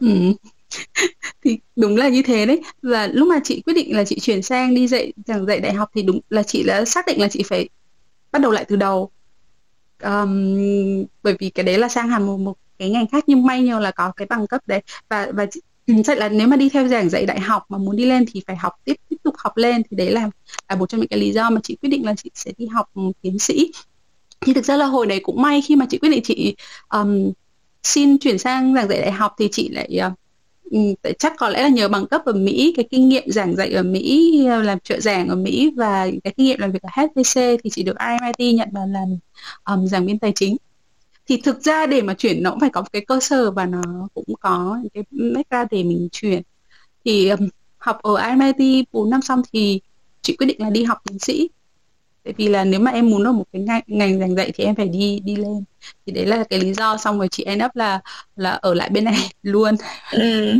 Ừ 0.00 0.08
thì 1.44 1.58
đúng 1.76 1.96
là 1.96 2.08
như 2.08 2.22
thế 2.22 2.46
đấy. 2.46 2.62
Và 2.82 3.06
lúc 3.06 3.28
mà 3.28 3.40
chị 3.44 3.62
quyết 3.66 3.74
định 3.74 3.96
là 3.96 4.04
chị 4.04 4.20
chuyển 4.20 4.42
sang 4.42 4.74
đi 4.74 4.88
dạy 4.88 5.12
giảng 5.26 5.46
dạy 5.46 5.60
đại 5.60 5.74
học 5.74 5.90
thì 5.94 6.02
đúng 6.02 6.20
là 6.30 6.42
chị 6.42 6.62
đã 6.62 6.84
xác 6.84 7.06
định 7.06 7.20
là 7.20 7.28
chị 7.28 7.42
phải 7.42 7.68
bắt 8.32 8.42
đầu 8.42 8.52
lại 8.52 8.64
từ 8.68 8.76
đầu. 8.76 9.10
Um, 10.02 10.56
bởi 11.22 11.36
vì 11.38 11.50
cái 11.50 11.64
đấy 11.64 11.78
là 11.78 11.88
sang 11.88 12.08
hẳn 12.08 12.26
một, 12.26 12.36
một 12.36 12.56
cái 12.78 12.90
ngành 12.90 13.06
khác 13.06 13.24
nhưng 13.26 13.46
may 13.46 13.62
nhờ 13.62 13.80
là 13.80 13.90
có 13.90 14.12
cái 14.16 14.26
bằng 14.26 14.46
cấp 14.46 14.60
đấy. 14.66 14.82
Và 15.08 15.32
và 15.32 15.46
chắc 16.04 16.16
ừ, 16.16 16.20
là 16.20 16.28
nếu 16.28 16.48
mà 16.48 16.56
đi 16.56 16.68
theo 16.68 16.88
giảng 16.88 17.08
dạy 17.08 17.26
đại 17.26 17.40
học 17.40 17.62
mà 17.68 17.78
muốn 17.78 17.96
đi 17.96 18.04
lên 18.04 18.24
thì 18.32 18.42
phải 18.46 18.56
học 18.56 18.72
tiếp 18.84 18.94
tiếp 19.08 19.16
tục 19.22 19.34
học 19.38 19.56
lên 19.56 19.82
thì 19.90 19.96
đấy 19.96 20.10
là 20.10 20.30
là 20.68 20.76
một 20.76 20.88
trong 20.88 21.00
những 21.00 21.08
cái 21.08 21.20
lý 21.20 21.32
do 21.32 21.50
mà 21.50 21.60
chị 21.62 21.76
quyết 21.82 21.88
định 21.88 22.06
là 22.06 22.14
chị 22.16 22.30
sẽ 22.34 22.52
đi 22.58 22.66
học 22.66 22.86
tiến 23.22 23.38
sĩ. 23.38 23.72
Thì 24.40 24.52
thực 24.52 24.64
ra 24.64 24.76
là 24.76 24.86
hồi 24.86 25.06
đấy 25.06 25.20
cũng 25.22 25.42
may 25.42 25.62
khi 25.62 25.76
mà 25.76 25.86
chị 25.90 25.98
quyết 25.98 26.08
định 26.08 26.22
chị 26.24 26.56
um, 26.88 27.32
xin 27.82 28.18
chuyển 28.18 28.38
sang 28.38 28.74
giảng 28.74 28.88
dạy 28.88 29.00
đại 29.00 29.12
học 29.12 29.34
thì 29.38 29.48
chị 29.52 29.68
lại 29.68 29.98
uh, 30.06 30.12
Ừ, 30.70 30.78
chắc 31.18 31.32
có 31.38 31.48
lẽ 31.48 31.62
là 31.62 31.68
nhờ 31.68 31.88
bằng 31.88 32.06
cấp 32.06 32.22
ở 32.24 32.32
Mỹ 32.32 32.72
cái 32.76 32.88
kinh 32.90 33.08
nghiệm 33.08 33.22
giảng 33.30 33.56
dạy 33.56 33.72
ở 33.72 33.82
Mỹ 33.82 34.38
làm 34.62 34.78
trợ 34.80 35.00
giảng 35.00 35.28
ở 35.28 35.36
Mỹ 35.36 35.72
và 35.76 36.06
cái 36.24 36.32
kinh 36.36 36.46
nghiệm 36.46 36.58
làm 36.60 36.72
việc 36.72 36.82
ở 36.82 36.88
HTC 36.92 37.56
thì 37.64 37.70
chị 37.70 37.82
được 37.82 37.96
MIT 37.98 38.52
nhận 38.52 38.68
vào 38.72 38.86
làm 38.86 39.18
um, 39.64 39.86
giảng 39.86 40.06
viên 40.06 40.18
tài 40.18 40.32
chính. 40.34 40.56
Thì 41.28 41.40
thực 41.42 41.62
ra 41.62 41.86
để 41.86 42.02
mà 42.02 42.14
chuyển 42.14 42.42
nó 42.42 42.50
cũng 42.50 42.60
phải 42.60 42.70
có 42.70 42.80
một 42.82 42.88
cái 42.92 43.06
cơ 43.06 43.20
sở 43.20 43.50
và 43.50 43.66
nó 43.66 43.82
cũng 44.14 44.26
có 44.40 44.78
cái 44.94 45.04
background 45.12 45.68
để 45.72 45.82
mình 45.84 46.08
chuyển. 46.12 46.42
Thì 47.04 47.28
um, 47.28 47.48
học 47.78 47.98
ở 48.02 48.16
MIT 48.16 48.84
4 48.92 49.10
năm 49.10 49.22
xong 49.22 49.42
thì 49.52 49.80
chị 50.22 50.36
quyết 50.36 50.46
định 50.46 50.60
là 50.60 50.70
đi 50.70 50.84
học 50.84 50.98
tiến 51.04 51.18
sĩ 51.18 51.48
tại 52.26 52.34
vì 52.38 52.48
là 52.48 52.64
nếu 52.64 52.80
mà 52.80 52.90
em 52.90 53.10
muốn 53.10 53.24
ở 53.24 53.32
một 53.32 53.44
cái 53.52 53.62
ngành, 53.62 53.82
ngành 53.86 54.18
giảng 54.18 54.34
dạy 54.36 54.52
thì 54.54 54.64
em 54.64 54.74
phải 54.74 54.88
đi 54.88 55.20
đi 55.24 55.36
lên. 55.36 55.64
Thì 56.06 56.12
đấy 56.12 56.26
là 56.26 56.44
cái 56.50 56.60
lý 56.60 56.74
do 56.74 56.96
xong 56.96 57.18
rồi 57.18 57.28
chị 57.28 57.44
end 57.44 57.62
up 57.64 57.70
là 57.74 58.00
là 58.36 58.50
ở 58.50 58.74
lại 58.74 58.90
bên 58.90 59.04
này 59.04 59.18
luôn. 59.42 59.74
Ừ. 60.12 60.52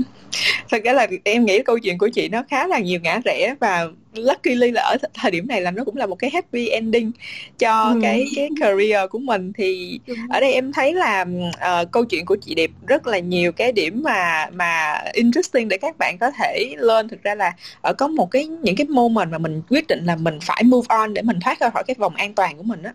Thật 0.70 0.82
ra 0.84 0.92
là 0.92 1.06
em 1.24 1.44
nghĩ 1.44 1.62
câu 1.62 1.78
chuyện 1.78 1.98
của 1.98 2.08
chị 2.14 2.28
nó 2.28 2.42
khá 2.50 2.66
là 2.66 2.78
nhiều 2.78 3.00
ngã 3.02 3.20
rẽ 3.24 3.54
và 3.60 3.86
luckily 4.18 4.70
là 4.70 4.82
ở 4.82 4.96
thời 5.14 5.30
điểm 5.30 5.46
này 5.46 5.60
là 5.60 5.70
nó 5.70 5.84
cũng 5.84 5.96
là 5.96 6.06
một 6.06 6.16
cái 6.16 6.30
happy 6.30 6.68
ending 6.68 7.12
cho 7.58 7.82
ừ. 7.82 7.98
cái 8.02 8.26
cái 8.36 8.48
career 8.60 9.10
của 9.10 9.18
mình 9.18 9.52
thì 9.52 10.00
ừ. 10.06 10.14
ở 10.30 10.40
đây 10.40 10.52
em 10.52 10.72
thấy 10.72 10.94
là 10.94 11.24
uh, 11.48 11.92
câu 11.92 12.04
chuyện 12.04 12.24
của 12.24 12.36
chị 12.36 12.54
đẹp 12.54 12.70
rất 12.86 13.06
là 13.06 13.18
nhiều 13.18 13.52
cái 13.52 13.72
điểm 13.72 14.02
mà 14.02 14.46
mà 14.52 15.02
interesting 15.12 15.68
để 15.68 15.78
các 15.78 15.98
bạn 15.98 16.16
có 16.20 16.30
thể 16.30 16.74
lên 16.78 17.08
thực 17.08 17.22
ra 17.22 17.34
là 17.34 17.52
ở 17.80 17.92
có 17.92 18.08
một 18.08 18.30
cái 18.30 18.46
những 18.46 18.76
cái 18.76 18.86
moment 18.86 19.30
mà 19.30 19.38
mình 19.38 19.62
quyết 19.68 19.86
định 19.86 20.04
là 20.04 20.16
mình 20.16 20.38
phải 20.42 20.62
move 20.64 20.86
on 20.88 21.14
để 21.14 21.22
mình 21.22 21.40
thoát 21.40 21.60
ra 21.60 21.70
khỏi 21.70 21.84
cái 21.86 21.96
vòng 21.98 22.14
an 22.14 22.34
toàn 22.34 22.56
của 22.56 22.62
mình 22.62 22.82
á 22.82 22.92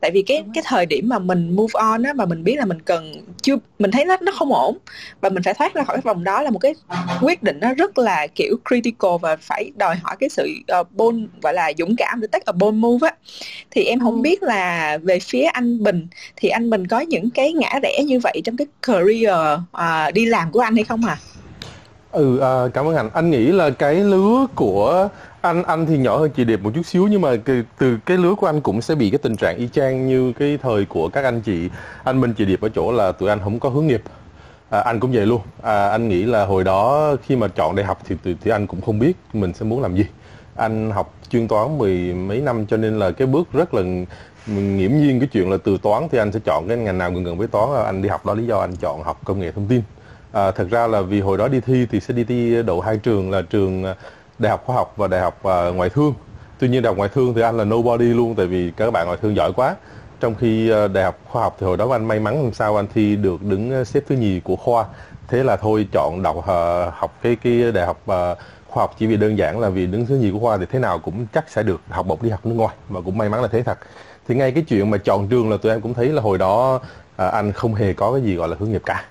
tại 0.00 0.10
vì 0.14 0.22
cái 0.22 0.44
cái 0.54 0.64
thời 0.66 0.86
điểm 0.86 1.08
mà 1.08 1.18
mình 1.18 1.56
move 1.56 1.72
on 1.72 2.02
á 2.02 2.12
mà 2.12 2.26
mình 2.26 2.44
biết 2.44 2.56
là 2.58 2.64
mình 2.64 2.82
cần 2.82 3.24
chưa 3.42 3.56
mình 3.78 3.90
thấy 3.90 4.04
nó 4.04 4.16
nó 4.20 4.32
không 4.32 4.52
ổn 4.52 4.78
và 5.20 5.28
mình 5.28 5.42
phải 5.42 5.54
thoát 5.54 5.74
ra 5.74 5.84
khỏi 5.84 5.96
cái 5.96 6.02
vòng 6.04 6.24
đó 6.24 6.42
là 6.42 6.50
một 6.50 6.58
cái 6.58 6.74
quyết 7.20 7.42
định 7.42 7.60
nó 7.60 7.74
rất 7.74 7.98
là 7.98 8.26
kiểu 8.34 8.56
critical 8.68 9.10
và 9.22 9.36
phải 9.36 9.70
đòi 9.76 9.96
hỏi 9.96 10.16
cái 10.20 10.28
sự 10.28 10.48
uh, 10.80 10.92
bold 10.92 11.18
gọi 11.42 11.54
là 11.54 11.72
dũng 11.78 11.96
cảm 11.96 12.20
để 12.20 12.26
take 12.26 12.44
a 12.46 12.52
bold 12.52 12.74
move 12.74 13.08
á 13.08 13.14
thì 13.70 13.84
em 13.84 14.00
không 14.00 14.16
ừ. 14.16 14.20
biết 14.20 14.42
là 14.42 14.98
về 15.02 15.18
phía 15.18 15.42
anh 15.42 15.82
Bình 15.82 16.06
thì 16.36 16.48
anh 16.48 16.70
Bình 16.70 16.86
có 16.86 17.00
những 17.00 17.30
cái 17.30 17.52
ngã 17.52 17.78
rẽ 17.82 18.02
như 18.06 18.18
vậy 18.18 18.42
trong 18.44 18.56
cái 18.56 18.66
career 18.82 19.58
uh, 19.76 20.14
đi 20.14 20.26
làm 20.26 20.50
của 20.50 20.60
anh 20.60 20.74
hay 20.74 20.84
không 20.84 21.06
à? 21.06 21.16
Ừ, 22.12 22.38
à, 22.38 22.68
cảm 22.74 22.86
ơn 22.86 22.96
anh. 22.96 23.10
Anh 23.14 23.30
nghĩ 23.30 23.46
là 23.46 23.70
cái 23.70 23.94
lứa 23.94 24.46
của 24.54 25.08
anh 25.40 25.62
anh 25.62 25.86
thì 25.86 25.98
nhỏ 25.98 26.18
hơn 26.18 26.30
chị 26.30 26.44
Điệp 26.44 26.60
một 26.62 26.70
chút 26.74 26.86
xíu 26.86 27.06
nhưng 27.10 27.20
mà 27.20 27.30
từ 27.78 27.98
cái 28.06 28.16
lứa 28.16 28.34
của 28.34 28.46
anh 28.46 28.60
cũng 28.60 28.80
sẽ 28.82 28.94
bị 28.94 29.10
cái 29.10 29.18
tình 29.18 29.36
trạng 29.36 29.56
y 29.56 29.68
chang 29.72 30.06
như 30.06 30.32
cái 30.32 30.58
thời 30.62 30.84
của 30.84 31.08
các 31.08 31.24
anh 31.24 31.40
chị 31.40 31.68
anh 32.04 32.20
Minh 32.20 32.34
chị 32.34 32.44
Điệp 32.44 32.60
ở 32.60 32.68
chỗ 32.68 32.92
là 32.92 33.12
tụi 33.12 33.28
anh 33.28 33.40
không 33.44 33.60
có 33.60 33.68
hướng 33.68 33.86
nghiệp 33.86 34.02
à, 34.70 34.80
anh 34.80 35.00
cũng 35.00 35.12
vậy 35.12 35.26
luôn 35.26 35.40
à, 35.62 35.88
anh 35.88 36.08
nghĩ 36.08 36.22
là 36.22 36.44
hồi 36.46 36.64
đó 36.64 37.16
khi 37.26 37.36
mà 37.36 37.48
chọn 37.48 37.76
đại 37.76 37.86
học 37.86 37.98
thì, 38.06 38.16
thì 38.24 38.36
thì 38.44 38.50
anh 38.50 38.66
cũng 38.66 38.80
không 38.80 38.98
biết 38.98 39.12
mình 39.32 39.52
sẽ 39.52 39.64
muốn 39.64 39.82
làm 39.82 39.96
gì 39.96 40.04
anh 40.56 40.90
học 40.90 41.14
chuyên 41.30 41.48
toán 41.48 41.78
mười 41.78 42.14
mấy 42.14 42.40
năm 42.40 42.66
cho 42.66 42.76
nên 42.76 42.98
là 42.98 43.10
cái 43.10 43.26
bước 43.26 43.52
rất 43.52 43.74
là 43.74 43.82
nghiễm 44.46 44.90
nhiên 44.90 45.20
cái 45.20 45.28
chuyện 45.32 45.50
là 45.50 45.56
từ 45.64 45.78
toán 45.82 46.08
thì 46.12 46.18
anh 46.18 46.32
sẽ 46.32 46.40
chọn 46.44 46.68
cái 46.68 46.76
ngành 46.76 46.98
nào 46.98 47.10
gần 47.10 47.24
gần 47.24 47.38
với 47.38 47.46
toán. 47.46 47.68
Anh 47.84 48.02
đi 48.02 48.08
học 48.08 48.26
đó 48.26 48.34
lý 48.34 48.46
do 48.46 48.58
anh 48.58 48.76
chọn 48.76 49.02
học 49.02 49.20
công 49.24 49.40
nghệ 49.40 49.52
thông 49.52 49.66
tin. 49.66 49.82
À, 50.32 50.50
thật 50.50 50.66
ra 50.70 50.86
là 50.86 51.00
vì 51.00 51.20
hồi 51.20 51.38
đó 51.38 51.48
đi 51.48 51.60
thi 51.60 51.86
thì 51.90 52.00
sẽ 52.00 52.14
đi 52.14 52.24
thi 52.24 52.62
đậu 52.62 52.80
hai 52.80 52.96
trường 52.96 53.30
là 53.30 53.42
trường 53.42 53.84
à, 53.84 53.94
đại 54.38 54.50
học 54.50 54.62
khoa 54.66 54.76
học 54.76 54.92
và 54.96 55.08
đại 55.08 55.20
học 55.20 55.42
à, 55.42 55.68
ngoại 55.74 55.90
thương. 55.90 56.14
Tuy 56.58 56.68
nhiên 56.68 56.82
đại 56.82 56.90
học 56.90 56.96
ngoại 56.96 57.10
thương 57.14 57.34
thì 57.34 57.42
anh 57.42 57.56
là 57.56 57.64
nobody 57.64 58.04
luôn 58.04 58.34
tại 58.34 58.46
vì 58.46 58.72
các 58.76 58.90
bạn 58.90 59.06
ngoại 59.06 59.18
thương 59.22 59.36
giỏi 59.36 59.52
quá. 59.52 59.76
Trong 60.20 60.34
khi 60.34 60.70
à, 60.70 60.88
đại 60.88 61.04
học 61.04 61.18
khoa 61.30 61.42
học 61.42 61.56
thì 61.60 61.66
hồi 61.66 61.76
đó 61.76 61.88
anh 61.92 62.08
may 62.08 62.20
mắn 62.20 62.44
làm 62.44 62.52
sao 62.52 62.76
anh 62.76 62.86
thi 62.94 63.16
được 63.16 63.42
đứng 63.42 63.84
xếp 63.84 64.00
thứ 64.08 64.14
nhì 64.14 64.40
của 64.40 64.56
khoa. 64.56 64.84
Thế 65.28 65.44
là 65.44 65.56
thôi 65.56 65.88
chọn 65.92 66.22
đọc 66.22 66.36
học 66.92 67.18
cái 67.22 67.36
cái 67.36 67.72
đại 67.72 67.86
học 67.86 67.98
khoa 68.74 68.82
học 68.82 68.94
chỉ 68.98 69.06
vì 69.06 69.16
đơn 69.16 69.38
giản 69.38 69.60
là 69.60 69.68
vì 69.68 69.86
đứng 69.86 70.06
thứ 70.06 70.16
nhì 70.16 70.30
của 70.30 70.38
khoa 70.38 70.56
thì 70.56 70.66
thế 70.72 70.78
nào 70.78 70.98
cũng 70.98 71.26
chắc 71.34 71.44
sẽ 71.48 71.62
được 71.62 71.80
học 71.88 72.06
bổng 72.06 72.22
đi 72.22 72.30
học 72.30 72.46
nước 72.46 72.54
ngoài 72.54 72.74
và 72.88 73.00
cũng 73.00 73.18
may 73.18 73.28
mắn 73.28 73.42
là 73.42 73.48
thế 73.48 73.62
thật. 73.62 73.78
Thì 74.28 74.34
ngay 74.34 74.52
cái 74.52 74.64
chuyện 74.68 74.90
mà 74.90 74.98
chọn 74.98 75.28
trường 75.28 75.50
là 75.50 75.56
tụi 75.56 75.72
em 75.72 75.80
cũng 75.80 75.94
thấy 75.94 76.08
là 76.08 76.22
hồi 76.22 76.38
đó 76.38 76.80
à, 77.16 77.26
anh 77.28 77.52
không 77.52 77.74
hề 77.74 77.92
có 77.92 78.12
cái 78.12 78.22
gì 78.22 78.34
gọi 78.34 78.48
là 78.48 78.56
hướng 78.60 78.70
nghiệp 78.70 78.82
cả. 78.86 79.04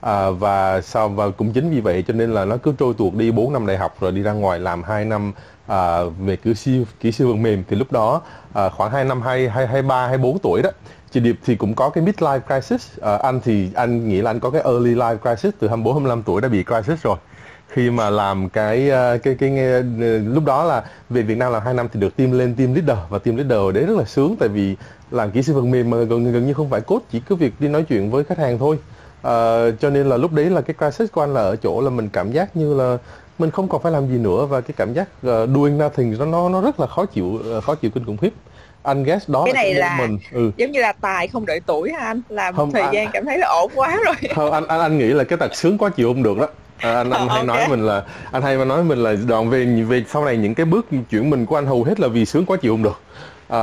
À, 0.00 0.30
và 0.30 0.80
sau 0.80 1.08
và 1.08 1.30
cũng 1.30 1.52
chính 1.52 1.70
vì 1.70 1.80
vậy 1.80 2.04
cho 2.08 2.14
nên 2.14 2.34
là 2.34 2.44
nó 2.44 2.56
cứ 2.56 2.72
trôi 2.78 2.94
tuột 2.94 3.14
đi 3.14 3.30
4 3.30 3.52
năm 3.52 3.66
đại 3.66 3.76
học 3.76 3.96
rồi 4.00 4.12
đi 4.12 4.22
ra 4.22 4.32
ngoài 4.32 4.58
làm 4.58 4.82
2 4.82 5.04
năm 5.04 5.32
à, 5.66 6.02
về 6.20 6.36
kỹ 6.36 6.54
sư 6.54 6.84
kỹ 7.00 7.12
sư 7.12 7.26
phần 7.26 7.42
mềm. 7.42 7.64
Thì 7.68 7.76
lúc 7.76 7.92
đó 7.92 8.20
à, 8.54 8.68
khoảng 8.68 8.90
2 8.90 9.04
năm 9.04 9.22
hai 9.22 9.48
hai 9.48 9.66
hai 9.66 9.82
ba 9.82 10.06
hai 10.06 10.18
bốn 10.18 10.38
tuổi 10.38 10.62
đó 10.62 10.70
chị 11.10 11.20
Điệp 11.20 11.38
thì 11.44 11.56
cũng 11.56 11.74
có 11.74 11.90
cái 11.90 12.04
midlife 12.04 12.40
crisis. 12.40 12.98
À, 13.00 13.16
anh 13.16 13.40
thì 13.44 13.70
anh 13.74 14.08
nghĩ 14.08 14.20
là 14.20 14.30
anh 14.30 14.40
có 14.40 14.50
cái 14.50 14.62
early 14.64 14.94
life 14.94 15.18
crisis 15.18 15.54
từ 15.60 15.68
24 15.68 15.94
25 15.94 16.22
tuổi 16.22 16.40
đã 16.40 16.48
bị 16.48 16.64
crisis 16.64 17.02
rồi 17.02 17.16
khi 17.78 17.90
mà 17.90 18.10
làm 18.10 18.48
cái 18.48 18.90
ờ, 18.90 19.18
cái 19.22 19.34
cái, 19.40 19.52
cái 19.56 19.82
lúc 20.24 20.44
đó 20.44 20.64
là 20.64 20.84
về 21.10 21.22
Việt 21.22 21.38
Nam 21.38 21.52
làm 21.52 21.62
hai 21.64 21.74
năm 21.74 21.88
thì 21.92 22.00
được 22.00 22.16
team 22.16 22.38
lên 22.38 22.54
team 22.54 22.74
leader 22.74 22.98
và 23.08 23.18
team 23.18 23.36
leader 23.36 23.74
đấy 23.74 23.84
rất 23.84 23.98
là 23.98 24.04
sướng 24.04 24.36
tại 24.40 24.48
vì 24.48 24.76
làm 25.10 25.30
kỹ 25.30 25.42
sư 25.42 25.54
phần 25.54 25.70
mềm 25.70 25.90
mà 25.90 25.96
gần 25.96 26.32
gần 26.32 26.46
như 26.46 26.54
không 26.54 26.70
phải 26.70 26.80
code 26.80 27.04
chỉ 27.10 27.20
có 27.20 27.36
việc 27.36 27.52
đi 27.58 27.68
nói 27.68 27.82
chuyện 27.88 28.10
với 28.10 28.24
khách 28.24 28.38
hàng 28.38 28.58
thôi. 28.58 28.78
Uh, 29.18 29.80
cho 29.80 29.90
nên 29.90 30.08
là 30.08 30.16
lúc 30.16 30.32
đấy 30.32 30.50
là 30.50 30.60
cái 30.60 30.74
crisis 30.78 31.12
của 31.12 31.20
anh 31.20 31.34
là 31.34 31.40
ở 31.40 31.56
chỗ 31.56 31.80
là 31.80 31.90
mình 31.90 32.08
cảm 32.12 32.32
giác 32.32 32.56
như 32.56 32.74
là 32.74 32.98
mình 33.38 33.50
không 33.50 33.68
còn 33.68 33.82
phải 33.82 33.92
làm 33.92 34.08
gì 34.08 34.18
nữa 34.18 34.46
và 34.46 34.60
cái 34.60 34.74
cảm 34.76 34.94
giác 34.94 35.08
uh, 35.26 35.48
doing 35.54 35.78
nothing 35.78 36.18
nó 36.18 36.24
nó 36.24 36.48
nó 36.48 36.60
rất 36.60 36.80
là 36.80 36.86
khó 36.86 37.04
chịu 37.04 37.38
khó 37.62 37.74
chịu 37.74 37.90
kinh 37.90 38.04
khủng 38.04 38.16
khiếp. 38.16 38.32
Anh 38.82 39.04
guess 39.04 39.28
đó 39.28 39.42
cái 39.44 39.54
này 39.54 39.74
là, 39.74 39.86
là 39.86 40.06
mình 40.06 40.18
ừ. 40.32 40.50
giống 40.56 40.70
như 40.70 40.80
là 40.80 40.92
tài 40.92 41.28
không 41.28 41.46
đợi 41.46 41.60
tuổi 41.66 41.92
hả 41.92 42.06
anh? 42.06 42.22
Làm 42.28 42.56
Không, 42.56 42.68
một 42.68 42.72
thời 42.72 42.82
à- 42.82 42.92
gian 42.92 43.08
cảm 43.12 43.24
thấy 43.24 43.38
là 43.38 43.46
ổn 43.46 43.70
quá 43.74 43.98
rồi. 44.04 44.14
Không 44.34 44.52
anh 44.52 44.66
anh 44.66 44.80
anh 44.80 44.98
nghĩ 44.98 45.06
là 45.06 45.24
cái 45.24 45.36
tật 45.36 45.54
sướng 45.54 45.78
quá 45.78 45.90
chịu 45.90 46.08
không 46.08 46.22
được 46.22 46.38
đó 46.38 46.46
à, 46.80 46.94
anh 46.94 47.10
anh 47.10 47.28
Ờ, 47.28 47.34
hay 47.34 47.38
ok. 47.46 47.46
nói 47.46 47.68
mình 47.68 47.86
là 47.86 48.04
anh 48.32 48.42
hay 48.42 48.56
nói 48.64 48.84
mình 48.84 48.98
là 48.98 49.14
đoạn 49.28 49.50
về 49.50 49.64
về 49.88 50.04
sau 50.08 50.24
này 50.24 50.36
những 50.36 50.54
cái 50.54 50.66
bước 50.66 50.86
chuyển 51.10 51.30
mình 51.30 51.46
của 51.46 51.56
anh 51.56 51.66
hầu 51.66 51.84
hết 51.84 52.00
là 52.00 52.08
vì 52.08 52.24
sướng 52.24 52.46
quá 52.46 52.56
chịu 52.56 52.72
không 52.72 52.82
được. 52.82 53.00
À, 53.48 53.62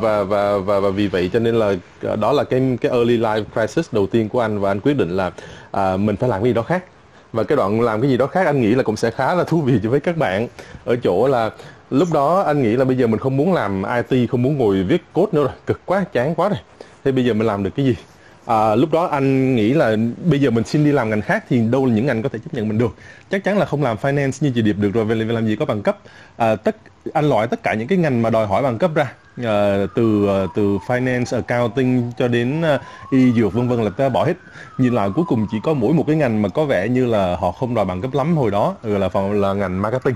và, 0.00 0.22
và 0.24 0.58
và 0.58 0.80
và 0.80 0.90
vì 0.90 1.08
vậy 1.08 1.30
cho 1.32 1.38
nên 1.38 1.54
là 1.54 1.74
ờ, 2.02 2.16
đó 2.16 2.32
là 2.32 2.44
cái 2.44 2.78
cái 2.80 2.92
early 2.92 3.18
life 3.18 3.44
crisis 3.54 3.94
đầu 3.94 4.06
tiên 4.06 4.28
của 4.28 4.40
anh 4.40 4.58
và 4.60 4.70
anh 4.70 4.80
quyết 4.80 4.96
định 4.96 5.10
là 5.16 5.30
à, 5.70 5.96
mình 5.96 6.16
phải 6.16 6.28
làm 6.28 6.42
cái 6.42 6.50
gì 6.50 6.54
đó 6.54 6.62
khác. 6.62 6.84
Và 7.32 7.42
cái 7.42 7.56
đoạn 7.56 7.80
làm 7.80 8.00
cái 8.00 8.10
gì 8.10 8.16
đó 8.16 8.26
khác 8.26 8.46
anh 8.46 8.60
nghĩ 8.60 8.74
là 8.74 8.82
cũng 8.82 8.96
sẽ 8.96 9.10
khá 9.10 9.34
là 9.34 9.44
thú 9.44 9.60
vị 9.60 9.78
với 9.82 10.00
các 10.00 10.16
bạn. 10.16 10.48
Ở 10.84 10.96
chỗ 10.96 11.26
là 11.28 11.50
lúc 11.90 12.08
đó 12.12 12.40
anh 12.40 12.62
nghĩ 12.62 12.76
là 12.76 12.84
bây 12.84 12.96
giờ 12.96 13.06
mình 13.06 13.20
không 13.20 13.36
muốn 13.36 13.52
làm 13.54 13.82
IT 13.82 14.30
không 14.30 14.42
muốn 14.42 14.58
ngồi 14.58 14.82
viết 14.82 15.02
code 15.12 15.30
nữa 15.32 15.42
rồi 15.42 15.52
cực 15.66 15.80
quá 15.86 16.04
chán 16.12 16.34
quá 16.34 16.48
rồi. 16.48 16.58
Thế 17.04 17.12
bây 17.12 17.24
giờ 17.24 17.34
mình 17.34 17.46
làm 17.46 17.62
được 17.62 17.70
cái 17.76 17.86
gì 17.86 17.96
à, 18.46 18.74
lúc 18.74 18.92
đó 18.92 19.06
anh 19.06 19.56
nghĩ 19.56 19.74
là 19.74 19.96
bây 20.24 20.40
giờ 20.40 20.50
mình 20.50 20.64
xin 20.64 20.84
đi 20.84 20.92
làm 20.92 21.10
ngành 21.10 21.22
khác 21.22 21.44
thì 21.48 21.60
đâu 21.60 21.86
là 21.86 21.94
những 21.94 22.06
ngành 22.06 22.22
có 22.22 22.28
thể 22.28 22.38
chấp 22.38 22.54
nhận 22.54 22.68
mình 22.68 22.78
được. 22.78 22.94
Chắc 23.30 23.44
chắn 23.44 23.58
là 23.58 23.66
không 23.66 23.82
làm 23.82 23.96
finance 23.96 24.32
như 24.40 24.52
chị 24.54 24.62
Điệp 24.62 24.76
được 24.78 24.90
rồi 24.94 25.04
về 25.04 25.14
làm 25.14 25.46
gì 25.46 25.56
có 25.56 25.64
bằng 25.64 25.82
cấp. 25.82 25.98
À, 26.36 26.56
tất 26.56 26.76
anh 27.12 27.28
loại 27.28 27.46
tất 27.46 27.62
cả 27.62 27.74
những 27.74 27.88
cái 27.88 27.98
ngành 27.98 28.22
mà 28.22 28.30
đòi 28.30 28.46
hỏi 28.46 28.62
bằng 28.62 28.78
cấp 28.78 28.90
ra. 28.94 29.12
À, 29.44 29.86
từ 29.94 30.28
à, 30.28 30.46
từ 30.54 30.78
finance 30.86 31.36
accounting 31.36 32.12
cho 32.18 32.28
đến 32.28 32.62
à, 32.62 32.80
y 33.10 33.32
dược 33.32 33.52
vân 33.52 33.68
vân 33.68 33.84
là 33.84 33.90
ta 33.90 34.08
bỏ 34.08 34.24
hết. 34.24 34.34
Nhìn 34.78 34.94
lại 34.94 35.10
cuối 35.14 35.24
cùng 35.28 35.46
chỉ 35.50 35.56
có 35.62 35.74
mỗi 35.74 35.94
một 35.94 36.04
cái 36.06 36.16
ngành 36.16 36.42
mà 36.42 36.48
có 36.48 36.64
vẻ 36.64 36.88
như 36.88 37.06
là 37.06 37.36
họ 37.36 37.52
không 37.52 37.74
đòi 37.74 37.84
bằng 37.84 38.02
cấp 38.02 38.14
lắm 38.14 38.36
hồi 38.36 38.50
đó 38.50 38.74
gọi 38.82 39.00
là 39.00 39.08
phòng 39.08 39.32
là 39.32 39.52
ngành 39.52 39.82
marketing. 39.82 40.14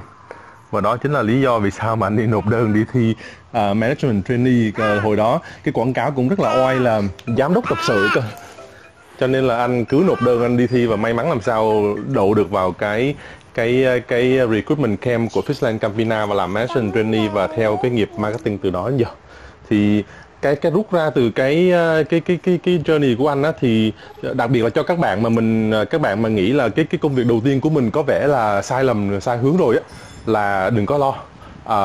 Và 0.71 0.81
đó 0.81 0.97
chính 0.97 1.13
là 1.13 1.23
lý 1.23 1.41
do 1.41 1.59
vì 1.59 1.71
sao 1.71 1.97
mà 1.97 2.07
anh 2.07 2.17
đi 2.17 2.27
nộp 2.27 2.47
đơn 2.47 2.75
đi 2.75 2.85
thi 2.93 3.15
uh, 3.57 3.77
management 3.77 4.27
trainee 4.29 4.69
uh, 4.69 5.03
hồi 5.03 5.17
đó. 5.17 5.41
Cái 5.65 5.73
quảng 5.73 5.93
cáo 5.93 6.11
cũng 6.11 6.29
rất 6.29 6.41
là 6.41 6.65
oai 6.65 6.77
là 6.77 7.03
giám 7.39 7.55
đốc 7.55 7.69
tập 7.69 7.79
sự 7.87 8.09
cơ. 8.15 8.21
Cho 9.21 9.27
nên 9.27 9.47
là 9.47 9.57
anh 9.57 9.85
cứ 9.85 10.05
nộp 10.07 10.23
đơn 10.23 10.43
anh 10.43 10.57
đi 10.57 10.67
thi 10.67 10.87
và 10.87 10.97
may 10.97 11.15
mắn 11.15 11.29
làm 11.29 11.41
sao 11.41 11.95
đậu 12.09 12.35
được 12.35 12.51
vào 12.51 12.73
cái 12.73 13.15
cái 13.55 13.85
cái 14.09 14.39
recruitment 14.51 15.01
camp 15.01 15.33
của 15.33 15.41
Fishland 15.41 15.79
Campina 15.79 16.27
và 16.27 16.35
làm 16.35 16.53
management 16.53 16.95
trainee 16.95 17.29
và 17.29 17.47
theo 17.47 17.79
cái 17.83 17.91
nghiệp 17.91 18.11
marketing 18.17 18.59
từ 18.59 18.71
đó 18.71 18.89
đến 18.89 18.99
giờ. 18.99 19.07
Thì 19.71 20.03
cái 20.43 20.57
cái 20.57 20.73
rút 20.73 20.93
ra 20.93 21.11
từ 21.11 21.31
cái 21.31 21.73
à, 21.73 22.03
cái 22.11 22.21
cái 22.21 22.39
cái 22.43 22.59
cái 22.63 22.83
journey 22.85 23.17
của 23.17 23.29
anh 23.29 23.43
á 23.43 23.53
thì 23.61 23.93
đặc 24.35 24.51
biệt 24.51 24.63
là 24.63 24.71
cho 24.71 24.83
các 24.83 24.99
bạn 24.99 25.23
mà 25.23 25.29
mình 25.29 25.73
các 25.91 26.01
bạn 26.01 26.23
mà 26.23 26.29
nghĩ 26.29 26.53
là 26.53 26.69
cái 26.69 26.85
cái 26.85 26.99
công 26.99 27.15
việc 27.15 27.27
đầu 27.27 27.41
tiên 27.45 27.61
của 27.61 27.71
mình 27.71 27.91
có 27.91 28.03
vẻ 28.03 28.27
là 28.27 28.63
sai 28.63 28.85
lầm 28.85 29.21
sai 29.21 29.39
hướng 29.39 29.57
rồi 29.57 29.77
á 29.77 29.83
là 30.27 30.71
đừng 30.71 30.87
có 30.87 30.99
lo 30.99 31.15
à, 31.69 31.79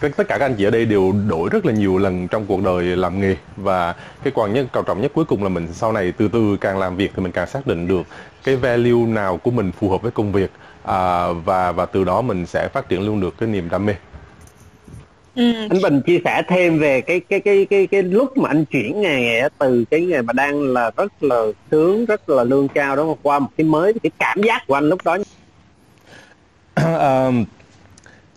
tất 0.00 0.28
cả 0.28 0.38
các 0.38 0.40
anh 0.40 0.54
chị 0.58 0.64
ở 0.64 0.70
đây 0.70 0.84
đều 0.84 1.14
đổi 1.28 1.48
rất 1.52 1.66
là 1.66 1.72
nhiều 1.72 1.98
lần 1.98 2.28
trong 2.28 2.46
cuộc 2.46 2.62
đời 2.62 2.84
làm 2.84 3.20
nghề. 3.20 3.36
Và 3.56 3.94
cái 4.22 4.32
quan 4.36 4.52
nhất 4.52 4.66
quan 4.72 4.84
trọng 4.84 5.00
nhất 5.00 5.12
cuối 5.14 5.24
cùng 5.24 5.42
là 5.42 5.48
mình 5.48 5.68
sau 5.72 5.92
này 5.92 6.12
từ 6.12 6.28
từ 6.28 6.56
càng 6.60 6.78
làm 6.78 6.96
việc 6.96 7.12
thì 7.16 7.22
mình 7.22 7.32
càng 7.32 7.46
xác 7.46 7.66
định 7.66 7.88
được 7.88 8.02
cái 8.44 8.56
value 8.56 9.06
nào 9.06 9.36
của 9.36 9.50
mình 9.50 9.72
phù 9.72 9.90
hợp 9.90 10.02
với 10.02 10.10
công 10.10 10.32
việc. 10.32 10.50
À, 10.84 11.32
và 11.44 11.72
và 11.72 11.86
từ 11.86 12.04
đó 12.04 12.22
mình 12.22 12.46
sẽ 12.46 12.68
phát 12.68 12.88
triển 12.88 13.06
luôn 13.06 13.20
được 13.20 13.34
cái 13.38 13.48
niềm 13.48 13.68
đam 13.70 13.86
mê. 13.86 13.94
Ừ. 15.34 15.52
anh 15.70 15.82
Bình 15.82 16.00
chia 16.06 16.18
sẻ 16.24 16.42
thêm 16.48 16.78
về 16.78 17.00
cái 17.00 17.20
cái 17.20 17.40
cái 17.40 17.66
cái 17.70 17.86
cái 17.86 18.02
lúc 18.02 18.38
mà 18.38 18.48
anh 18.48 18.64
chuyển 18.64 19.00
nghề 19.00 19.38
á, 19.38 19.48
từ 19.58 19.84
cái 19.90 20.00
nghề 20.00 20.22
mà 20.22 20.32
đang 20.32 20.60
là 20.60 20.90
rất 20.96 21.22
là 21.22 21.42
sướng 21.70 22.04
rất 22.04 22.28
là 22.28 22.44
lương 22.44 22.68
cao 22.68 22.96
đó 22.96 23.14
qua 23.22 23.38
một 23.38 23.48
cái 23.56 23.64
mới 23.64 23.92
cái 24.02 24.10
cảm 24.18 24.42
giác 24.42 24.66
của 24.66 24.74
anh 24.74 24.88
lúc 24.88 25.00
đó. 25.04 25.18
À, 26.74 27.30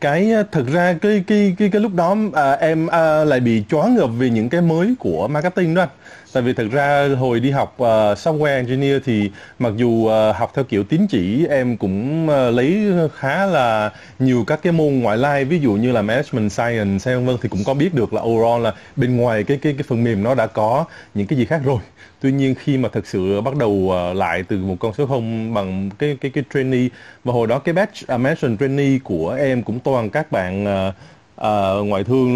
cái 0.06 0.32
ờ, 0.32 0.44
thực 0.52 0.68
ra 0.68 0.94
cái 1.02 1.24
cái 1.28 1.56
cái 1.58 1.70
cái 1.70 1.82
lúc 1.82 1.94
đó 1.94 2.15
à, 2.34 2.52
em 2.52 2.88
à, 2.88 3.24
lại 3.24 3.39
bị 3.39 3.63
choáng 3.70 3.96
ngợp 3.96 4.10
vì 4.18 4.30
những 4.30 4.50
cái 4.50 4.62
mới 4.62 4.96
của 5.00 5.28
marketing 5.28 5.74
đó 5.74 5.82
anh. 5.82 5.89
tại 6.34 6.44
vì 6.44 6.54
thực 6.54 6.72
ra 6.72 7.08
hồi 7.20 7.39
đi 7.39 7.52
học 7.52 7.76
uh, 7.82 7.88
software 8.18 8.56
engineer 8.56 9.02
thì 9.06 9.32
mặc 9.60 9.74
dù 9.78 9.89
uh, 9.89 10.36
học 10.36 10.52
theo 10.56 10.63
kiểu 10.63 10.84
tín 10.84 11.08
chỉ 11.08 11.46
em 11.50 11.78
cũng 11.78 12.28
uh, 12.30 12.54
lấy 12.54 12.94
khá 13.15 13.46
là 13.46 13.91
nhiều 14.20 14.44
các 14.48 14.60
cái 14.63 14.74
môn 14.74 15.00
ngoại 15.00 15.18
lai 15.18 15.46
ví 15.46 15.60
dụ 15.60 15.72
như 15.72 15.91
là 15.91 16.02
management 16.02 16.52
science 16.52 17.15
vân 17.15 17.26
vân 17.26 17.38
thì 17.41 17.50
cũng 17.50 17.63
có 17.65 17.74
biết 17.74 17.94
được 17.94 18.13
là 18.13 18.22
overall 18.22 18.63
là 18.63 18.74
bên 18.96 19.18
ngoài 19.18 19.44
cái 19.44 19.58
cái 19.62 19.74
cái 19.74 19.84
phần 19.88 20.04
mềm 20.04 20.24
nó 20.24 20.36
đã 20.36 20.48
có 20.48 20.86
những 21.13 21.28
cái 21.28 21.39
gì 21.39 21.46
khác 21.46 21.62
rồi 21.65 21.80
tuy 22.25 22.31
nhiên 22.31 22.55
khi 22.55 22.77
mà 22.77 22.89
thực 22.89 23.07
sự 23.07 23.41
bắt 23.41 23.55
đầu 23.55 23.89
ờ, 23.91 24.13
lại 24.13 24.43
từ 24.43 24.57
một 24.57 24.75
con 24.79 24.93
số 24.93 25.05
không 25.05 25.53
bằng 25.53 25.89
cái 25.99 26.17
cái 26.21 26.31
cái 26.31 26.43
trainee 26.53 26.88
và 27.23 27.33
hồi 27.33 27.47
đó 27.47 27.59
cái 27.59 27.73
batch 27.73 28.03
uh, 28.03 28.59
trainee 28.59 28.99
của 29.03 29.31
em 29.31 29.63
cũng 29.63 29.79
toàn 29.79 30.09
các 30.09 30.31
bạn 30.31 30.63
uh, 30.63 30.93
uh, 31.41 31.88
ngoại 31.88 32.03
thương 32.03 32.29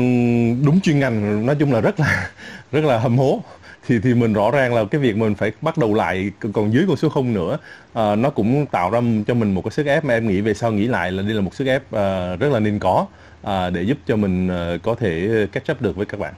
đúng 0.65 0.81
chuyên 0.81 0.99
ngành 0.99 1.45
nói 1.45 1.55
chung 1.59 1.73
là 1.73 1.81
rất 1.81 1.99
là 1.99 2.29
rất 2.71 2.83
là 2.83 2.99
hâm 2.99 3.17
hố. 3.17 3.43
Thì 3.87 3.99
thì 4.03 4.13
mình 4.13 4.33
rõ 4.33 4.51
ràng 4.51 4.73
là 4.73 4.83
cái 4.91 5.01
việc 5.01 5.17
mình 5.17 5.35
phải 5.35 5.51
bắt 5.61 5.77
đầu 5.77 5.93
lại 5.93 6.31
còn 6.53 6.73
dưới 6.73 6.85
con 6.87 6.97
số 6.97 7.09
không 7.09 7.33
nữa 7.33 7.57
uh, 7.91 8.17
nó 8.17 8.29
cũng 8.29 8.65
tạo 8.65 8.89
ra 8.89 9.01
cho 9.27 9.33
mình 9.33 9.53
một 9.53 9.61
cái 9.61 9.71
sức 9.71 9.85
ép 9.85 10.05
mà 10.05 10.13
em 10.13 10.27
nghĩ 10.27 10.41
về 10.41 10.53
sau 10.53 10.71
nghĩ 10.71 10.87
lại 10.87 11.11
là 11.11 11.23
đây 11.23 11.33
là 11.33 11.41
một 11.41 11.55
sức 11.55 11.67
ép 11.67 11.81
uh, 11.81 12.39
rất 12.39 12.51
là 12.51 12.59
nên 12.59 12.79
có 12.79 13.05
uh, 13.41 13.49
để 13.73 13.81
giúp 13.81 13.97
cho 14.07 14.15
mình 14.15 14.47
uh, 14.47 14.81
có 14.83 14.95
thể 14.95 15.29
catch 15.51 15.71
up 15.71 15.81
được 15.81 15.95
với 15.95 16.05
các 16.05 16.19
bạn. 16.19 16.33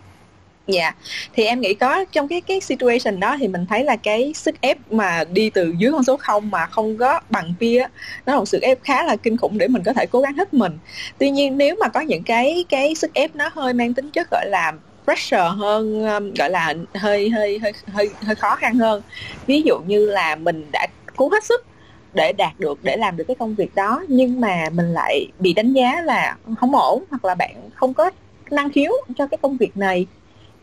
Dạ, 0.68 0.92
thì 1.34 1.44
em 1.44 1.62
nghĩ 1.62 1.74
có 1.74 2.06
trong 2.12 2.28
cái 2.28 2.42
cái 2.42 2.60
situation 2.60 3.20
đó 3.20 3.36
thì 3.40 3.48
mình 3.48 3.66
thấy 3.70 3.84
là 3.84 3.96
cái 3.96 4.34
sức 4.36 4.62
ép 4.62 4.78
mà 4.92 5.24
đi 5.34 5.50
từ 5.50 5.74
dưới 5.78 5.92
con 5.92 6.04
số 6.04 6.18
0 6.18 6.52
mà 6.52 6.66
không 6.66 6.98
có 6.98 7.20
bằng 7.30 7.54
kia 7.60 7.88
nó 8.26 8.34
là 8.34 8.40
một 8.40 8.46
sự 8.46 8.60
ép 8.62 8.84
khá 8.84 9.04
là 9.04 9.16
kinh 9.16 9.38
khủng 9.38 9.58
để 9.58 9.68
mình 9.68 9.84
có 9.86 9.94
thể 9.94 10.06
cố 10.06 10.22
gắng 10.22 10.34
hết 10.38 10.54
mình. 10.54 10.78
Tuy 11.18 11.30
nhiên 11.30 11.58
nếu 11.58 11.76
mà 11.80 11.88
có 11.88 12.00
những 12.00 12.24
cái 12.24 12.66
cái 12.70 12.96
sức 12.96 13.14
ép 13.14 13.36
nó 13.36 13.50
hơi 13.54 13.74
mang 13.74 13.94
tính 13.94 14.10
chất 14.12 14.28
gọi 14.32 14.46
là 14.50 14.74
pressure 15.04 15.50
hơn 15.58 16.06
um, 16.06 16.34
gọi 16.34 16.50
là 16.50 16.74
hơi 16.94 17.30
hơi 17.30 17.60
hơi 17.60 17.72
hơi 17.88 18.10
hơi 18.22 18.36
khó 18.36 18.56
khăn 18.56 18.76
hơn. 18.76 19.02
Ví 19.48 19.62
dụ 19.62 19.80
như 19.88 20.06
là 20.06 20.36
mình 20.36 20.66
đã 20.74 20.88
cố 21.16 21.30
hết 21.30 21.44
sức 21.44 21.66
để 22.14 22.34
đạt 22.38 22.60
được 22.60 22.80
để 22.84 22.98
làm 22.98 23.18
được 23.18 23.24
cái 23.28 23.36
công 23.40 23.56
việc 23.56 23.76
đó 23.76 24.04
nhưng 24.08 24.42
mà 24.42 24.70
mình 24.74 24.94
lại 24.94 25.28
bị 25.40 25.54
đánh 25.54 25.74
giá 25.74 26.02
là 26.02 26.36
không 26.60 26.76
ổn 26.76 27.04
hoặc 27.10 27.26
là 27.26 27.36
bạn 27.36 27.56
không 27.76 27.94
có 27.94 28.12
năng 28.52 28.72
khiếu 28.72 28.92
cho 29.18 29.28
cái 29.28 29.38
công 29.42 29.58
việc 29.58 29.78
này 29.78 30.06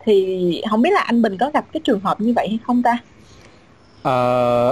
thì 0.09 0.63
không 0.71 0.83
biết 0.83 0.91
là 0.93 1.01
anh 1.01 1.23
Bình 1.23 1.37
có 1.39 1.51
gặp 1.55 1.65
cái 1.73 1.81
trường 1.85 2.01
hợp 2.01 2.21
như 2.21 2.33
vậy 2.37 2.49
hay 2.49 2.59
không 2.67 2.83
ta? 2.83 2.99
À, 4.03 4.15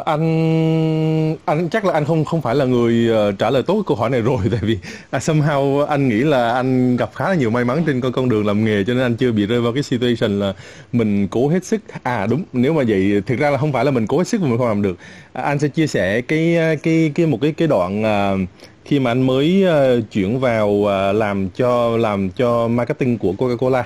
anh 0.05 1.37
anh 1.45 1.69
chắc 1.69 1.85
là 1.85 1.93
anh 1.93 2.05
không 2.05 2.25
không 2.25 2.43
phải 2.43 2.55
là 2.55 2.65
người 2.65 3.09
ờ, 3.09 3.33
trả 3.33 3.51
lời 3.51 3.63
tốt 3.63 3.83
câu 3.87 3.97
hỏi 3.97 4.11
này 4.11 4.21
rồi 4.21 4.39
tại 4.51 4.61
vì 4.63 4.79
à, 5.11 5.19
somehow 5.19 5.85
anh 5.85 6.09
nghĩ 6.09 6.17
là 6.17 6.53
anh 6.53 6.97
gặp 6.97 7.11
khá 7.15 7.29
là 7.29 7.35
nhiều 7.35 7.51
may 7.51 7.65
mắn 7.65 7.83
trên 7.87 8.01
con 8.01 8.13
con 8.13 8.29
đường 8.29 8.47
làm 8.47 8.65
nghề 8.65 8.85
cho 8.85 8.95
nên 8.95 9.03
anh 9.03 9.17
chưa 9.17 9.33
bị 9.33 9.47
rơi 9.47 9.61
vào 9.61 9.73
cái 9.73 9.83
situation 9.83 10.41
là 10.41 10.55
mình 10.93 11.29
cố 11.29 11.49
hết 11.49 11.65
sức. 11.65 11.81
À 12.03 12.27
đúng 12.27 12.43
nếu 12.53 12.73
mà 12.73 12.83
vậy 12.89 13.23
thực 13.27 13.39
ra 13.39 13.51
là 13.51 13.59
không 13.59 13.73
phải 13.73 13.85
là 13.85 13.91
mình 13.91 14.07
cố 14.07 14.19
hết 14.19 14.29
sức 14.29 14.41
mà 14.41 14.49
mình 14.49 14.59
không 14.59 14.69
làm 14.69 14.83
được. 14.83 14.97
À, 15.33 15.43
anh 15.43 15.59
sẽ 15.59 15.69
chia 15.69 15.87
sẻ 15.87 16.21
cái 16.21 16.57
cái 16.83 17.13
cái 17.15 17.27
một 17.27 17.39
cái 17.43 17.53
cái 17.53 17.69
đoạn 17.69 18.03
à, 18.05 18.33
khi 18.85 18.99
mà 18.99 19.11
anh 19.11 19.23
mới 19.23 19.65
uh, 19.67 20.11
chuyển 20.11 20.41
vào 20.41 20.69
uh, 20.69 20.91
làm 21.15 21.49
cho 21.49 21.97
làm 21.97 22.31
cho 22.31 22.69
marketing 22.69 23.19
của 23.19 23.33
Coca-Cola 23.33 23.83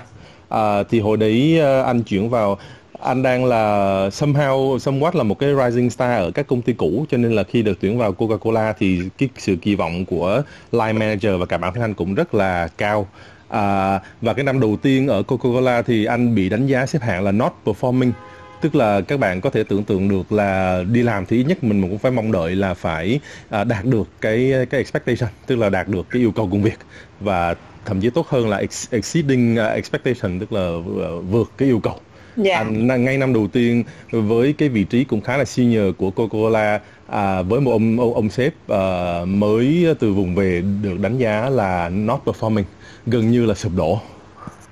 à, 0.51 0.83
thì 0.83 1.01
hồi 1.01 1.17
đấy 1.17 1.59
ờ, 1.59 1.83
anh 1.83 2.03
chuyển 2.03 2.31
vào 2.31 2.59
anh 3.03 3.23
đang 3.23 3.45
là 3.45 3.65
somehow 4.09 4.77
somewhat 4.77 5.17
là 5.17 5.23
một 5.23 5.39
cái 5.39 5.51
rising 5.65 5.91
star 5.91 6.21
ở 6.21 6.31
các 6.31 6.47
công 6.47 6.63
ty 6.63 6.73
cũ 6.73 7.07
cho 7.11 7.17
nên 7.17 7.33
là 7.33 7.43
khi 7.43 7.63
được 7.63 7.79
tuyển 7.81 7.99
vào 7.99 8.13
Coca-Cola 8.13 8.73
thì 8.79 9.01
cái 9.19 9.29
sự 9.37 9.57
kỳ 9.57 9.75
vọng 9.75 10.05
của 10.05 10.43
line 10.73 10.93
manager 10.93 11.41
và 11.41 11.47
cả 11.47 11.59
bản 11.59 11.75
thân 11.75 11.83
anh 11.83 11.95
cũng 11.95 12.15
rất 12.15 12.35
là 12.35 12.69
cao. 12.79 13.09
À, 13.49 14.01
và 14.21 14.35
cái 14.35 14.45
năm 14.45 14.61
đầu 14.61 14.77
tiên 14.83 15.09
ở 15.09 15.23
Coca-Cola 15.23 15.83
thì 15.83 16.05
anh 16.05 16.35
bị 16.35 16.49
đánh 16.49 16.67
giá 16.67 16.87
xếp 16.87 17.03
hạng 17.03 17.25
là 17.25 17.33
not 17.33 17.53
performing. 17.65 18.13
Tức 18.61 18.75
là 18.75 19.01
các 19.01 19.21
bạn 19.21 19.41
có 19.41 19.51
thể 19.51 19.65
tưởng 19.65 19.85
tượng 19.85 20.09
được 20.09 20.33
là 20.33 20.83
đi 20.93 21.03
làm 21.03 21.27
thì 21.27 21.37
ít 21.37 21.45
nhất 21.45 21.65
mình 21.65 21.83
cũng 21.83 21.99
phải 21.99 22.13
mong 22.13 22.33
đợi 22.33 22.57
là 22.57 22.75
phải 22.75 23.21
à, 23.51 23.65
đạt 23.65 23.85
được 23.85 24.09
cái 24.21 24.53
cái 24.71 24.81
expectation 24.81 25.31
tức 25.47 25.57
là 25.57 25.69
đạt 25.69 25.89
được 25.89 26.07
cái 26.11 26.23
yêu 26.23 26.33
cầu 26.33 26.49
công 26.53 26.63
việc. 26.63 26.79
Và 27.21 27.55
thậm 27.85 28.01
chí 28.01 28.11
tốt 28.11 28.29
hơn 28.29 28.49
là 28.49 28.61
ex- 28.61 28.87
exceeding 28.91 29.55
uh, 29.55 29.75
expectation 29.75 30.41
tức 30.41 30.53
là 30.53 30.69
uh, 30.69 31.25
vượt 31.31 31.51
cái 31.57 31.69
yêu 31.69 31.81
cầu 31.81 31.95
Dạ. 32.37 32.57
anh 32.57 33.05
ngay 33.05 33.19
năm 33.19 33.33
đầu 33.33 33.49
tiên 33.49 33.85
với 34.11 34.53
cái 34.53 34.69
vị 34.69 34.85
trí 34.85 35.05
cũng 35.05 35.21
khá 35.21 35.37
là 35.37 35.45
senior 35.45 35.85
của 35.99 36.11
Coca-Cola 36.17 36.79
à, 37.07 37.43
với 37.43 37.61
một 37.61 37.71
ông 37.71 38.01
ông, 38.01 38.15
ông 38.15 38.31
sếp 38.31 38.55
à, 38.69 39.25
mới 39.25 39.87
từ 39.99 40.13
vùng 40.13 40.35
về 40.35 40.63
được 40.83 41.01
đánh 41.01 41.19
giá 41.19 41.51
là 41.51 41.89
not 41.89 42.21
performing 42.25 42.63
gần 43.07 43.31
như 43.31 43.47
là 43.47 43.55
sụp 43.55 43.73
đổ 43.77 44.01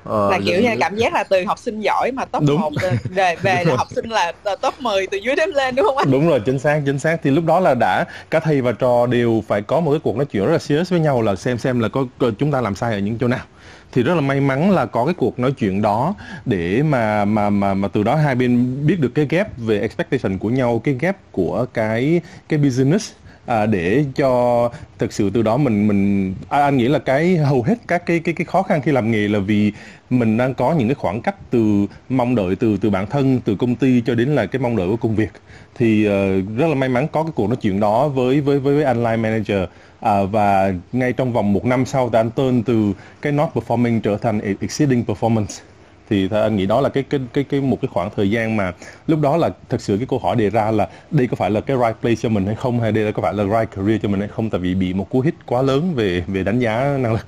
Ờ, 0.09 0.31
là 0.31 0.39
kiểu 0.47 0.61
như 0.63 0.69
cảm 0.81 0.97
giác 0.97 1.13
là 1.13 1.25
từ 1.25 1.45
học 1.45 1.59
sinh 1.59 1.81
giỏi 1.81 2.13
mà 2.13 2.25
top 2.25 2.43
Đúng. 2.47 2.61
1 2.61 2.71
về 3.11 3.37
về 3.43 3.65
là 3.67 3.77
học 3.77 3.89
sinh 3.95 4.09
là 4.09 4.33
top 4.63 4.81
10 4.81 5.07
từ 5.07 5.19
dưới 5.19 5.37
đến 5.37 5.51
lên 5.51 5.75
đúng 5.75 5.87
không 5.87 5.97
anh? 5.97 6.11
đúng 6.11 6.29
rồi 6.29 6.41
chính 6.47 6.59
xác 6.59 6.81
chính 6.87 6.99
xác. 6.99 7.17
Thì 7.23 7.31
lúc 7.31 7.45
đó 7.45 7.61
là 7.61 7.75
đã 7.75 8.05
cả 8.31 8.41
thầy 8.41 8.61
và 8.61 8.73
trò 8.73 9.07
đều 9.07 9.45
phải 9.49 9.63
có 9.63 9.81
một 9.81 9.91
cái 9.91 10.01
cuộc 10.03 10.17
nói 10.17 10.27
chuyện 10.27 10.45
rất 10.45 10.53
là 10.53 10.59
serious 10.59 10.91
với 10.91 11.01
nhau 11.01 11.23
là 11.23 11.37
xem 11.37 11.59
xem 11.59 11.81
là 11.81 11.89
có 11.89 12.05
có 12.19 12.31
chúng 12.39 12.53
ta 12.53 12.61
làm 12.61 12.75
sai 12.75 12.93
ở 12.93 12.99
những 12.99 13.19
chỗ 13.19 13.29
nào. 13.29 13.45
Thì 13.93 14.03
rất 14.03 14.15
là 14.15 14.21
may 14.21 14.41
mắn 14.41 14.71
là 14.71 14.87
có 14.87 15.05
cái 15.05 15.15
cuộc 15.15 15.39
nói 15.39 15.53
chuyện 15.53 15.83
đó 15.83 16.15
để 16.45 16.83
mà 16.83 17.25
mà 17.25 17.51
mà 17.51 17.75
mà 17.75 17.89
từ 17.89 18.03
đó 18.03 18.15
hai 18.15 18.35
bên 18.35 18.77
biết 18.87 19.01
được 19.01 19.11
cái 19.15 19.27
gap 19.31 19.49
về 19.57 19.81
expectation 19.81 20.39
của 20.39 20.49
nhau 20.49 20.81
cái 20.85 20.97
gap 21.01 21.17
của 21.33 21.67
cái 21.75 22.21
cái 22.49 22.59
business 22.59 23.13
à, 23.49 23.67
để 23.67 24.05
cho 24.15 24.71
thực 24.99 25.13
sự 25.13 25.31
từ 25.31 25.43
đó 25.43 25.57
mình 25.57 25.87
mình 25.89 26.35
à, 26.49 26.63
anh 26.63 26.77
nghĩ 26.77 26.89
là 26.89 26.99
cái 26.99 27.37
hầu 27.37 27.63
hết 27.63 27.75
các 27.89 28.07
cái 28.07 28.19
cái 28.19 28.35
cái 28.35 28.45
khó 28.45 28.63
khăn 28.63 28.83
khi 28.83 28.93
làm 28.93 29.11
nghề 29.11 29.29
là 29.29 29.39
vì 29.39 29.73
mình 30.11 30.37
đang 30.37 30.55
có 30.55 30.73
những 30.73 30.89
cái 30.89 30.95
khoảng 30.95 31.23
cách 31.23 31.37
từ 31.51 31.87
mong 32.09 32.35
đợi 32.35 32.57
từ 32.57 32.77
từ 32.77 32.91
bản 32.91 33.07
thân 33.07 33.41
từ 33.45 33.57
công 33.57 33.75
ty 33.75 34.03
cho 34.07 34.15
đến 34.15 34.29
là 34.29 34.47
cái 34.47 34.61
mong 34.61 34.77
đợi 34.77 34.89
của 34.89 34.97
công 34.97 35.17
việc. 35.17 35.31
Thì 35.75 36.09
uh, 36.09 36.13
rất 36.59 36.67
là 36.67 36.75
may 36.75 36.89
mắn 36.89 37.09
có 37.13 37.23
cái 37.23 37.33
cuộc 37.35 37.47
nói 37.47 37.57
chuyện 37.57 37.81
đó 37.81 38.09
với 38.09 38.41
với 38.41 38.59
với, 38.59 38.75
với 38.75 38.85
anh 38.85 39.05
line 39.05 39.17
manager. 39.17 39.69
À, 40.01 40.23
và 40.23 40.73
ngay 40.93 41.13
trong 41.13 41.33
vòng 41.33 41.53
một 41.53 41.65
năm 41.65 41.87
sau 41.87 42.11
thì 42.11 42.19
anh 42.19 42.31
tên 42.31 42.63
từ 42.63 42.93
cái 43.23 43.33
not 43.33 43.49
performing 43.55 44.01
trở 44.01 44.17
thành 44.17 44.41
e-, 44.41 44.55
exceeding 44.61 45.05
performance 45.07 45.63
thì 46.09 46.29
anh 46.31 46.57
nghĩ 46.57 46.67
đó 46.67 46.81
là 46.81 46.89
cái 46.89 47.03
cái 47.03 47.21
cái 47.33 47.45
cái 47.45 47.61
một 47.61 47.79
cái 47.83 47.89
khoảng 47.93 48.11
thời 48.17 48.31
gian 48.31 48.57
mà 48.57 48.73
lúc 49.07 49.21
đó 49.21 49.37
là 49.37 49.51
thật 49.69 49.81
sự 49.81 49.97
cái 49.97 50.07
câu 50.11 50.19
hỏi 50.19 50.37
đề 50.37 50.51
ra 50.51 50.71
là 50.71 50.89
đây 51.11 51.27
có 51.27 51.37
phải 51.37 51.51
là 51.51 51.61
cái 51.61 51.77
right 51.77 52.01
place 52.01 52.17
cho 52.17 52.29
mình 52.29 52.47
hay 52.47 52.55
không, 52.55 52.81
hay 52.81 52.93
đây 52.93 53.13
có 53.13 53.23
phải 53.23 53.35
là 53.35 53.45
right 53.45 53.71
career 53.77 54.03
cho 54.03 54.09
mình 54.09 54.21
hay 54.21 54.29
không 54.29 54.51
tại 54.51 54.61
vì 54.61 54.75
bị 54.75 54.95
một 54.95 55.11
cú 55.11 55.21
hit 55.21 55.35
quá 55.47 55.63
lớn 55.63 55.95
về 55.95 56.25
về 56.27 56.45
đánh 56.45 56.59
giá 56.59 56.97
năng 57.01 57.13
lực. 57.13 57.27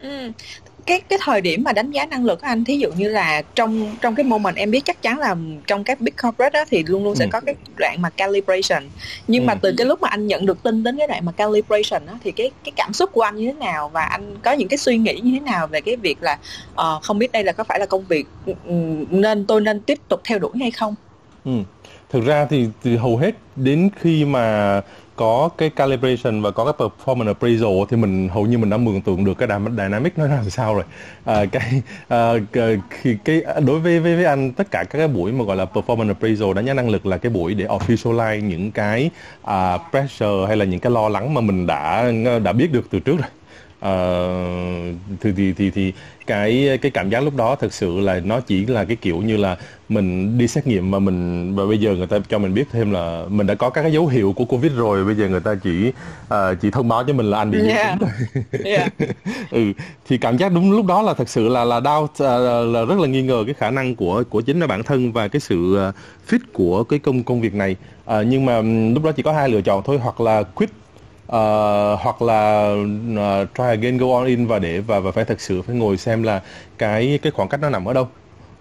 Ừ 0.00 0.32
cái 0.86 1.00
cái 1.00 1.18
thời 1.22 1.40
điểm 1.40 1.62
mà 1.64 1.72
đánh 1.72 1.90
giá 1.90 2.06
năng 2.06 2.24
lực 2.24 2.40
của 2.40 2.46
anh 2.46 2.64
thí 2.64 2.76
dụ 2.76 2.92
như 2.92 3.08
là 3.08 3.42
trong 3.54 3.96
trong 4.00 4.14
cái 4.14 4.24
moment 4.24 4.56
em 4.56 4.70
biết 4.70 4.84
chắc 4.84 5.02
chắn 5.02 5.18
là 5.18 5.36
trong 5.66 5.84
các 5.84 6.00
big 6.00 6.12
corporate 6.22 6.50
đó 6.50 6.64
thì 6.70 6.84
luôn 6.86 7.04
luôn 7.04 7.16
sẽ 7.16 7.24
ừ. 7.24 7.28
có 7.32 7.40
cái 7.40 7.54
đoạn 7.76 8.02
mà 8.02 8.10
calibration 8.10 8.82
nhưng 9.28 9.42
ừ. 9.42 9.46
mà 9.46 9.54
từ 9.54 9.74
cái 9.78 9.86
lúc 9.86 10.02
mà 10.02 10.08
anh 10.08 10.26
nhận 10.26 10.46
được 10.46 10.62
tin 10.62 10.82
đến 10.82 10.98
cái 10.98 11.06
đoạn 11.06 11.24
mà 11.24 11.32
calibration 11.32 12.06
đó 12.06 12.12
thì 12.24 12.32
cái 12.32 12.50
cái 12.64 12.72
cảm 12.76 12.92
xúc 12.92 13.10
của 13.12 13.22
anh 13.22 13.36
như 13.36 13.46
thế 13.46 13.52
nào 13.52 13.88
và 13.88 14.02
anh 14.02 14.36
có 14.42 14.52
những 14.52 14.68
cái 14.68 14.78
suy 14.78 14.98
nghĩ 14.98 15.20
như 15.22 15.32
thế 15.32 15.40
nào 15.40 15.66
về 15.66 15.80
cái 15.80 15.96
việc 15.96 16.22
là 16.22 16.38
uh, 16.72 17.02
không 17.02 17.18
biết 17.18 17.32
đây 17.32 17.44
là 17.44 17.52
có 17.52 17.64
phải 17.64 17.78
là 17.78 17.86
công 17.86 18.04
việc 18.04 18.26
nên 19.10 19.46
tôi 19.46 19.60
nên 19.60 19.80
tiếp 19.80 19.98
tục 20.08 20.20
theo 20.24 20.38
đuổi 20.38 20.52
hay 20.60 20.70
không 20.70 20.94
ừ. 21.44 21.52
thực 22.10 22.24
ra 22.24 22.46
thì, 22.50 22.66
thì 22.82 22.96
hầu 22.96 23.16
hết 23.16 23.34
đến 23.56 23.90
khi 24.00 24.24
mà 24.24 24.80
có 25.22 25.48
cái 25.58 25.70
calibration 25.70 26.42
và 26.42 26.50
có 26.50 26.64
cái 26.64 26.74
performance 26.78 27.26
appraisal 27.26 27.68
thì 27.88 27.96
mình 27.96 28.28
hầu 28.28 28.46
như 28.46 28.58
mình 28.58 28.70
đã 28.70 28.76
mường 28.76 29.00
tượng 29.00 29.24
được 29.24 29.38
cái 29.38 29.48
dynamic 29.76 30.18
nó 30.18 30.26
làm 30.26 30.50
sao 30.50 30.74
rồi. 30.74 30.84
À, 31.24 31.44
cái 31.52 31.82
à, 32.08 32.32
cái, 32.52 32.78
cái 33.24 33.42
à, 33.42 33.60
đối 33.60 33.80
với, 33.80 34.00
với 34.00 34.16
với 34.16 34.24
anh 34.24 34.52
tất 34.52 34.70
cả 34.70 34.84
các 34.84 34.98
cái 34.98 35.08
buổi 35.08 35.32
mà 35.32 35.44
gọi 35.44 35.56
là 35.56 35.66
performance 35.74 36.08
appraisal 36.08 36.52
đánh 36.54 36.66
giá 36.66 36.74
năng 36.74 36.90
lực 36.90 37.06
là 37.06 37.16
cái 37.18 37.32
buổi 37.32 37.54
để 37.54 37.66
officialize 37.66 38.40
những 38.40 38.70
cái 38.70 39.10
uh, 39.42 39.80
pressure 39.90 40.46
hay 40.46 40.56
là 40.56 40.64
những 40.64 40.80
cái 40.80 40.92
lo 40.92 41.08
lắng 41.08 41.34
mà 41.34 41.40
mình 41.40 41.66
đã 41.66 42.12
đã 42.44 42.52
biết 42.52 42.72
được 42.72 42.86
từ 42.90 43.00
trước 43.00 43.16
rồi 43.18 43.30
uh, 43.82 45.18
thì, 45.20 45.32
thì 45.36 45.52
thì 45.52 45.70
thì 45.70 45.92
cái 46.26 46.78
cái 46.82 46.90
cảm 46.90 47.10
giác 47.10 47.20
lúc 47.20 47.36
đó 47.36 47.56
thực 47.56 47.72
sự 47.72 48.00
là 48.00 48.20
nó 48.24 48.40
chỉ 48.40 48.66
là 48.66 48.84
cái 48.84 48.96
kiểu 48.96 49.16
như 49.16 49.36
là 49.36 49.56
mình 49.88 50.38
đi 50.38 50.48
xét 50.48 50.66
nghiệm 50.66 50.90
mà 50.90 50.98
mình 50.98 51.54
và 51.54 51.66
bây 51.66 51.78
giờ 51.78 51.94
người 51.94 52.06
ta 52.06 52.18
cho 52.28 52.38
mình 52.38 52.54
biết 52.54 52.64
thêm 52.72 52.90
là 52.90 53.24
mình 53.28 53.46
đã 53.46 53.54
có 53.54 53.70
các 53.70 53.82
cái 53.82 53.92
dấu 53.92 54.06
hiệu 54.06 54.32
của 54.36 54.44
covid 54.44 54.72
rồi 54.72 55.04
bây 55.04 55.14
giờ 55.14 55.28
người 55.28 55.40
ta 55.40 55.54
chỉ 55.62 55.92
uh, 56.34 56.60
chỉ 56.60 56.70
thông 56.70 56.88
báo 56.88 57.04
cho 57.06 57.12
mình 57.12 57.26
là 57.26 57.38
anh 57.38 57.50
bị 57.50 57.58
nhiễm 57.58 57.68
yeah. 57.68 57.98
yeah. 58.64 58.92
ừ 59.50 59.72
thì 60.08 60.18
cảm 60.18 60.38
giác 60.38 60.52
đúng 60.52 60.72
lúc 60.72 60.86
đó 60.86 61.02
là 61.02 61.14
thật 61.14 61.28
sự 61.28 61.48
là 61.48 61.64
là 61.64 61.80
đau 61.80 62.02
uh, 62.02 62.20
là 62.74 62.84
rất 62.88 62.98
là 62.98 63.06
nghi 63.06 63.22
ngờ 63.22 63.42
cái 63.46 63.54
khả 63.54 63.70
năng 63.70 63.94
của 63.94 64.24
của 64.30 64.40
chính 64.40 64.60
là 64.60 64.66
bản 64.66 64.82
thân 64.82 65.12
và 65.12 65.28
cái 65.28 65.40
sự 65.40 65.78
fit 66.28 66.38
của 66.52 66.84
cái 66.84 66.98
công 66.98 67.22
công 67.22 67.40
việc 67.40 67.54
này 67.54 67.76
uh, 68.10 68.26
nhưng 68.26 68.46
mà 68.46 68.62
lúc 68.94 69.04
đó 69.04 69.12
chỉ 69.12 69.22
có 69.22 69.32
hai 69.32 69.48
lựa 69.48 69.60
chọn 69.60 69.82
thôi 69.84 69.98
hoặc 69.98 70.20
là 70.20 70.42
quit 70.42 70.70
uh, 71.26 72.00
hoặc 72.00 72.22
là 72.22 72.72
uh, 73.12 73.48
try 73.58 73.64
again 73.64 73.98
go 73.98 74.18
all 74.18 74.28
in 74.28 74.46
và 74.46 74.58
để 74.58 74.80
và 74.80 75.00
và 75.00 75.10
phải 75.10 75.24
thật 75.24 75.40
sự 75.40 75.62
phải 75.62 75.76
ngồi 75.76 75.96
xem 75.96 76.22
là 76.22 76.42
cái 76.78 77.18
cái 77.22 77.32
khoảng 77.32 77.48
cách 77.48 77.60
nó 77.60 77.70
nằm 77.70 77.84
ở 77.84 77.92
đâu. 77.92 78.08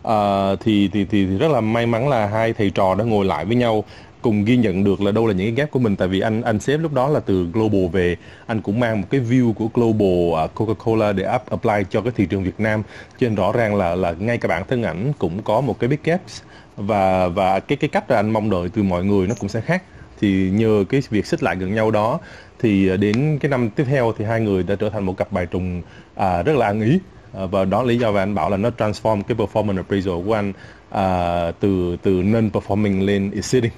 Uh, 0.07 0.59
thì, 0.59 0.88
thì 0.88 1.05
thì 1.05 1.26
thì 1.26 1.38
rất 1.38 1.51
là 1.51 1.62
may 1.62 1.86
mắn 1.86 2.09
là 2.09 2.28
hai 2.28 2.53
thầy 2.53 2.70
trò 2.70 2.95
đã 2.95 3.03
ngồi 3.03 3.26
lại 3.26 3.45
với 3.45 3.55
nhau 3.55 3.84
cùng 4.22 4.45
ghi 4.45 4.57
nhận 4.57 4.84
được 4.84 5.01
là 5.01 5.12
đâu 5.12 5.28
là 5.28 5.34
những 5.34 5.47
cái 5.47 5.55
gap 5.55 5.72
của 5.72 5.80
mình. 5.80 5.95
Tại 5.95 6.07
vì 6.07 6.20
anh 6.20 6.41
anh 6.41 6.59
sếp 6.59 6.80
lúc 6.80 6.93
đó 6.93 7.07
là 7.07 7.20
từ 7.20 7.47
global 7.53 7.88
về 7.91 8.16
anh 8.45 8.62
cũng 8.62 8.80
mang 8.80 9.01
một 9.01 9.07
cái 9.09 9.22
view 9.22 9.53
của 9.53 9.68
global 9.74 10.43
à, 10.43 10.47
Coca-Cola 10.55 11.14
để 11.14 11.36
up, 11.36 11.41
apply 11.49 11.86
cho 11.89 12.01
cái 12.01 12.12
thị 12.16 12.26
trường 12.26 12.43
Việt 12.43 12.59
Nam. 12.59 12.84
Cho 13.20 13.28
nên 13.28 13.36
rõ 13.36 13.51
ràng 13.51 13.76
là 13.76 13.95
là 13.95 14.14
ngay 14.20 14.38
cả 14.38 14.47
bản 14.47 14.64
thân 14.68 14.84
ảnh 14.84 15.12
cũng 15.20 15.43
có 15.43 15.62
một 15.62 15.80
cái 15.80 15.88
big 15.88 15.99
gaps. 16.03 16.41
Và 16.78 17.28
và 17.28 17.59
cái 17.59 17.76
cái 17.76 17.89
cách 17.89 18.12
là 18.12 18.16
anh 18.16 18.30
mong 18.30 18.49
đợi 18.49 18.70
từ 18.74 18.84
mọi 18.84 19.05
người 19.05 19.28
nó 19.28 19.36
cũng 19.39 19.49
sẽ 19.49 19.62
khác. 19.62 19.84
Thì 20.22 20.49
nhờ 20.49 20.84
cái 20.89 21.01
việc 21.09 21.26
xích 21.26 21.43
lại 21.43 21.55
gần 21.55 21.76
nhau 21.76 21.91
đó 21.91 22.20
thì 22.62 22.89
à, 22.89 22.97
đến 22.97 23.38
cái 23.41 23.49
năm 23.49 23.70
tiếp 23.70 23.84
theo 23.88 24.14
thì 24.18 24.26
hai 24.26 24.41
người 24.41 24.64
đã 24.64 24.76
trở 24.76 24.89
thành 24.89 25.03
một 25.03 25.18
cặp 25.18 25.32
bài 25.32 25.45
trùng 25.45 25.82
à, 26.16 26.43
rất 26.43 26.55
là 26.55 26.66
ăn 26.66 26.82
ý 26.82 26.99
à, 27.34 27.45
và 27.45 27.66
đó 27.66 27.84
lý 27.84 27.97
do 27.97 28.12
mà 28.12 28.24
anh 28.24 28.36
bảo 28.36 28.49
là 28.49 28.57
nó 28.57 28.70
transform 28.78 29.22
cái 29.22 29.38
performance 29.38 29.78
appraisal 29.78 30.14
của 30.26 30.34
anh 30.34 30.53
à, 30.89 31.51
từ 31.59 31.97
từ 32.03 32.12
non 32.12 32.49
performing 32.53 33.05
lên 33.05 33.32
exceeding 33.32 33.72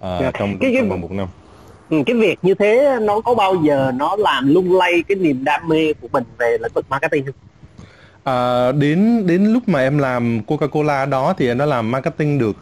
à, 0.00 0.10
yeah. 0.10 0.22
Dạ. 0.22 0.30
trong, 0.38 0.58
cái, 0.58 0.74
trong 0.78 0.88
vòng 0.88 1.00
một 1.00 1.10
năm 1.10 1.28
ừ, 1.90 2.02
cái 2.06 2.16
việc 2.16 2.38
như 2.42 2.54
thế 2.54 2.98
nó 3.02 3.20
có 3.20 3.34
bao 3.34 3.54
giờ 3.54 3.92
nó 3.94 4.16
làm 4.16 4.54
lung 4.54 4.76
lay 4.76 5.02
cái 5.08 5.16
niềm 5.16 5.44
đam 5.44 5.68
mê 5.68 5.92
của 5.92 6.08
mình 6.12 6.24
về 6.38 6.56
lĩnh 6.62 6.72
vực 6.74 6.84
marketing 6.90 7.24
không? 7.24 7.34
À, 8.24 8.72
đến 8.72 9.26
đến 9.26 9.44
lúc 9.44 9.68
mà 9.68 9.80
em 9.80 9.98
làm 9.98 10.40
Coca-Cola 10.46 11.08
đó 11.08 11.34
thì 11.38 11.48
em 11.48 11.58
đã 11.58 11.66
làm 11.66 11.90
marketing 11.90 12.38
được 12.38 12.56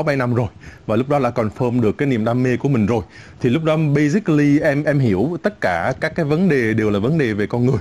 uh, 0.00 0.06
bảy 0.06 0.16
năm 0.16 0.34
rồi 0.34 0.46
và 0.86 0.96
lúc 0.96 1.08
đó 1.08 1.18
là 1.18 1.30
confirm 1.30 1.80
được 1.80 1.98
cái 1.98 2.08
niềm 2.08 2.24
đam 2.24 2.42
mê 2.42 2.56
của 2.56 2.68
mình 2.68 2.86
rồi. 2.86 3.02
Thì 3.40 3.50
lúc 3.50 3.64
đó 3.64 3.76
basically 3.76 4.60
em 4.60 4.84
em 4.84 4.98
hiểu 4.98 5.36
tất 5.42 5.60
cả 5.60 5.92
các 6.00 6.14
cái 6.14 6.24
vấn 6.24 6.48
đề 6.48 6.74
đều 6.74 6.90
là 6.90 6.98
vấn 6.98 7.18
đề 7.18 7.32
về 7.32 7.46
con 7.46 7.66
người. 7.66 7.80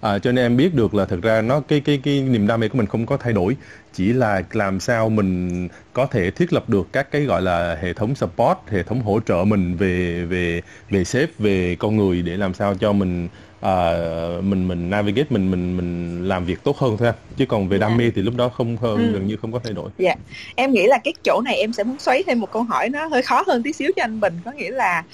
À, 0.00 0.18
cho 0.18 0.32
nên 0.32 0.44
em 0.44 0.56
biết 0.56 0.74
được 0.74 0.94
là 0.94 1.04
thực 1.04 1.22
ra 1.22 1.42
nó 1.42 1.60
cái 1.60 1.80
cái 1.80 2.00
cái 2.04 2.22
niềm 2.22 2.46
đam 2.46 2.60
mê 2.60 2.68
của 2.68 2.78
mình 2.78 2.86
không 2.86 3.06
có 3.06 3.16
thay 3.16 3.32
đổi 3.32 3.56
chỉ 3.94 4.12
là 4.12 4.42
làm 4.52 4.80
sao 4.80 5.08
mình 5.08 5.68
có 5.92 6.06
thể 6.06 6.30
thiết 6.30 6.52
lập 6.52 6.68
được 6.68 6.88
các 6.92 7.10
cái 7.10 7.22
gọi 7.22 7.42
là 7.42 7.78
hệ 7.82 7.92
thống 7.92 8.14
support 8.14 8.58
hệ 8.70 8.82
thống 8.82 9.02
hỗ 9.02 9.20
trợ 9.20 9.44
mình 9.46 9.76
về 9.76 10.24
về 10.24 10.62
về 10.90 11.04
sếp 11.04 11.38
về 11.38 11.76
con 11.78 11.96
người 11.96 12.22
để 12.22 12.36
làm 12.36 12.54
sao 12.54 12.74
cho 12.74 12.92
mình 12.92 13.28
uh, 13.66 14.44
mình 14.44 14.68
mình 14.68 14.90
navigate 14.90 15.26
mình 15.30 15.50
mình 15.50 15.76
mình 15.76 16.24
làm 16.28 16.44
việc 16.44 16.64
tốt 16.64 16.78
hơn 16.78 16.96
thôi 16.96 17.08
em 17.08 17.14
chứ 17.36 17.46
còn 17.46 17.68
về 17.68 17.78
đam. 17.78 17.90
Dạ. 17.90 17.96
mê 17.96 18.10
thì 18.14 18.22
lúc 18.22 18.36
đó 18.36 18.48
không 18.48 18.76
hơn 18.76 18.96
ừ. 18.96 19.12
gần 19.12 19.26
như 19.26 19.36
không 19.36 19.52
có 19.52 19.58
thay 19.64 19.72
đổi. 19.72 19.90
Dạ. 19.98 20.14
Em 20.54 20.72
nghĩ 20.72 20.86
là 20.86 20.98
cái 21.04 21.14
chỗ 21.24 21.40
này 21.44 21.56
em 21.56 21.72
sẽ 21.72 21.84
muốn 21.84 21.98
xoáy 21.98 22.22
thêm 22.26 22.40
một 22.40 22.52
câu 22.52 22.62
hỏi 22.62 22.88
nó 22.88 23.06
hơi 23.06 23.22
khó 23.22 23.42
hơn 23.46 23.62
tí 23.62 23.72
xíu 23.72 23.90
cho 23.96 24.04
anh 24.04 24.20
Bình 24.20 24.34
có 24.44 24.50
nghĩa 24.50 24.70
là 24.70 25.04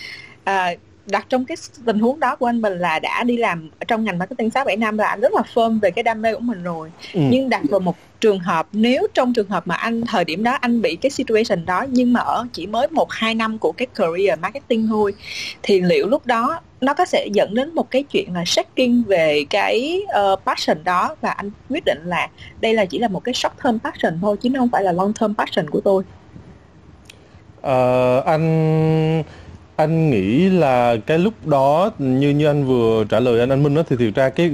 uh, 0.50 0.78
đặt 1.06 1.26
trong 1.28 1.44
cái 1.44 1.56
tình 1.84 1.98
huống 1.98 2.20
đó 2.20 2.36
của 2.36 2.46
anh 2.46 2.62
Bình 2.62 2.78
là 2.78 2.98
đã 2.98 3.24
đi 3.24 3.36
làm 3.36 3.70
trong 3.88 4.04
ngành 4.04 4.18
marketing 4.18 4.50
6 4.50 4.64
7 4.64 4.76
năm 4.76 4.98
là 4.98 5.08
anh 5.08 5.20
rất 5.20 5.32
là 5.32 5.42
firm 5.54 5.80
về 5.80 5.90
cái 5.90 6.02
đam 6.02 6.22
mê 6.22 6.34
của 6.34 6.40
mình 6.40 6.62
rồi. 6.62 6.92
Ừ. 7.14 7.20
Nhưng 7.30 7.48
đặt 7.48 7.62
vào 7.70 7.80
một 7.80 7.96
trường 8.20 8.38
hợp 8.38 8.66
nếu 8.72 9.06
trong 9.14 9.32
trường 9.32 9.48
hợp 9.48 9.66
mà 9.66 9.74
anh 9.74 10.02
thời 10.06 10.24
điểm 10.24 10.42
đó 10.42 10.52
anh 10.60 10.82
bị 10.82 10.96
cái 10.96 11.10
situation 11.10 11.64
đó 11.66 11.84
nhưng 11.88 12.12
mà 12.12 12.20
ở 12.20 12.46
chỉ 12.52 12.66
mới 12.66 12.88
một 12.88 13.12
hai 13.12 13.34
năm 13.34 13.58
của 13.58 13.72
cái 13.72 13.86
career 13.94 14.38
marketing 14.38 14.86
thôi 14.86 15.14
thì 15.62 15.80
liệu 15.80 16.08
lúc 16.08 16.26
đó 16.26 16.60
nó 16.80 16.94
có 16.94 17.04
sẽ 17.04 17.26
dẫn 17.32 17.54
đến 17.54 17.74
một 17.74 17.90
cái 17.90 18.02
chuyện 18.02 18.34
là 18.34 18.44
shaking 18.46 19.02
về 19.06 19.44
cái 19.50 20.02
uh, 20.32 20.40
passion 20.46 20.84
đó 20.84 21.16
và 21.20 21.30
anh 21.30 21.50
quyết 21.70 21.84
định 21.84 21.98
là 22.04 22.28
đây 22.60 22.74
là 22.74 22.84
chỉ 22.84 22.98
là 22.98 23.08
một 23.08 23.24
cái 23.24 23.34
short 23.34 23.54
term 23.64 23.78
passion 23.78 24.18
thôi 24.20 24.36
chứ 24.40 24.50
nó 24.50 24.60
không 24.60 24.68
phải 24.72 24.82
là 24.82 24.92
long 24.92 25.12
term 25.20 25.34
passion 25.34 25.70
của 25.70 25.80
tôi. 25.80 26.02
Uh, 27.60 28.24
anh 28.24 29.22
anh 29.76 30.10
nghĩ 30.10 30.48
là 30.48 30.96
cái 31.06 31.18
lúc 31.18 31.46
đó 31.46 31.90
như 31.98 32.30
như 32.30 32.46
anh 32.46 32.64
vừa 32.64 33.04
trả 33.08 33.20
lời 33.20 33.40
anh 33.40 33.48
anh 33.48 33.62
Minh 33.62 33.74
đó 33.74 33.82
thì 33.88 33.96
thực 33.96 34.14
ra 34.14 34.28
cái 34.28 34.50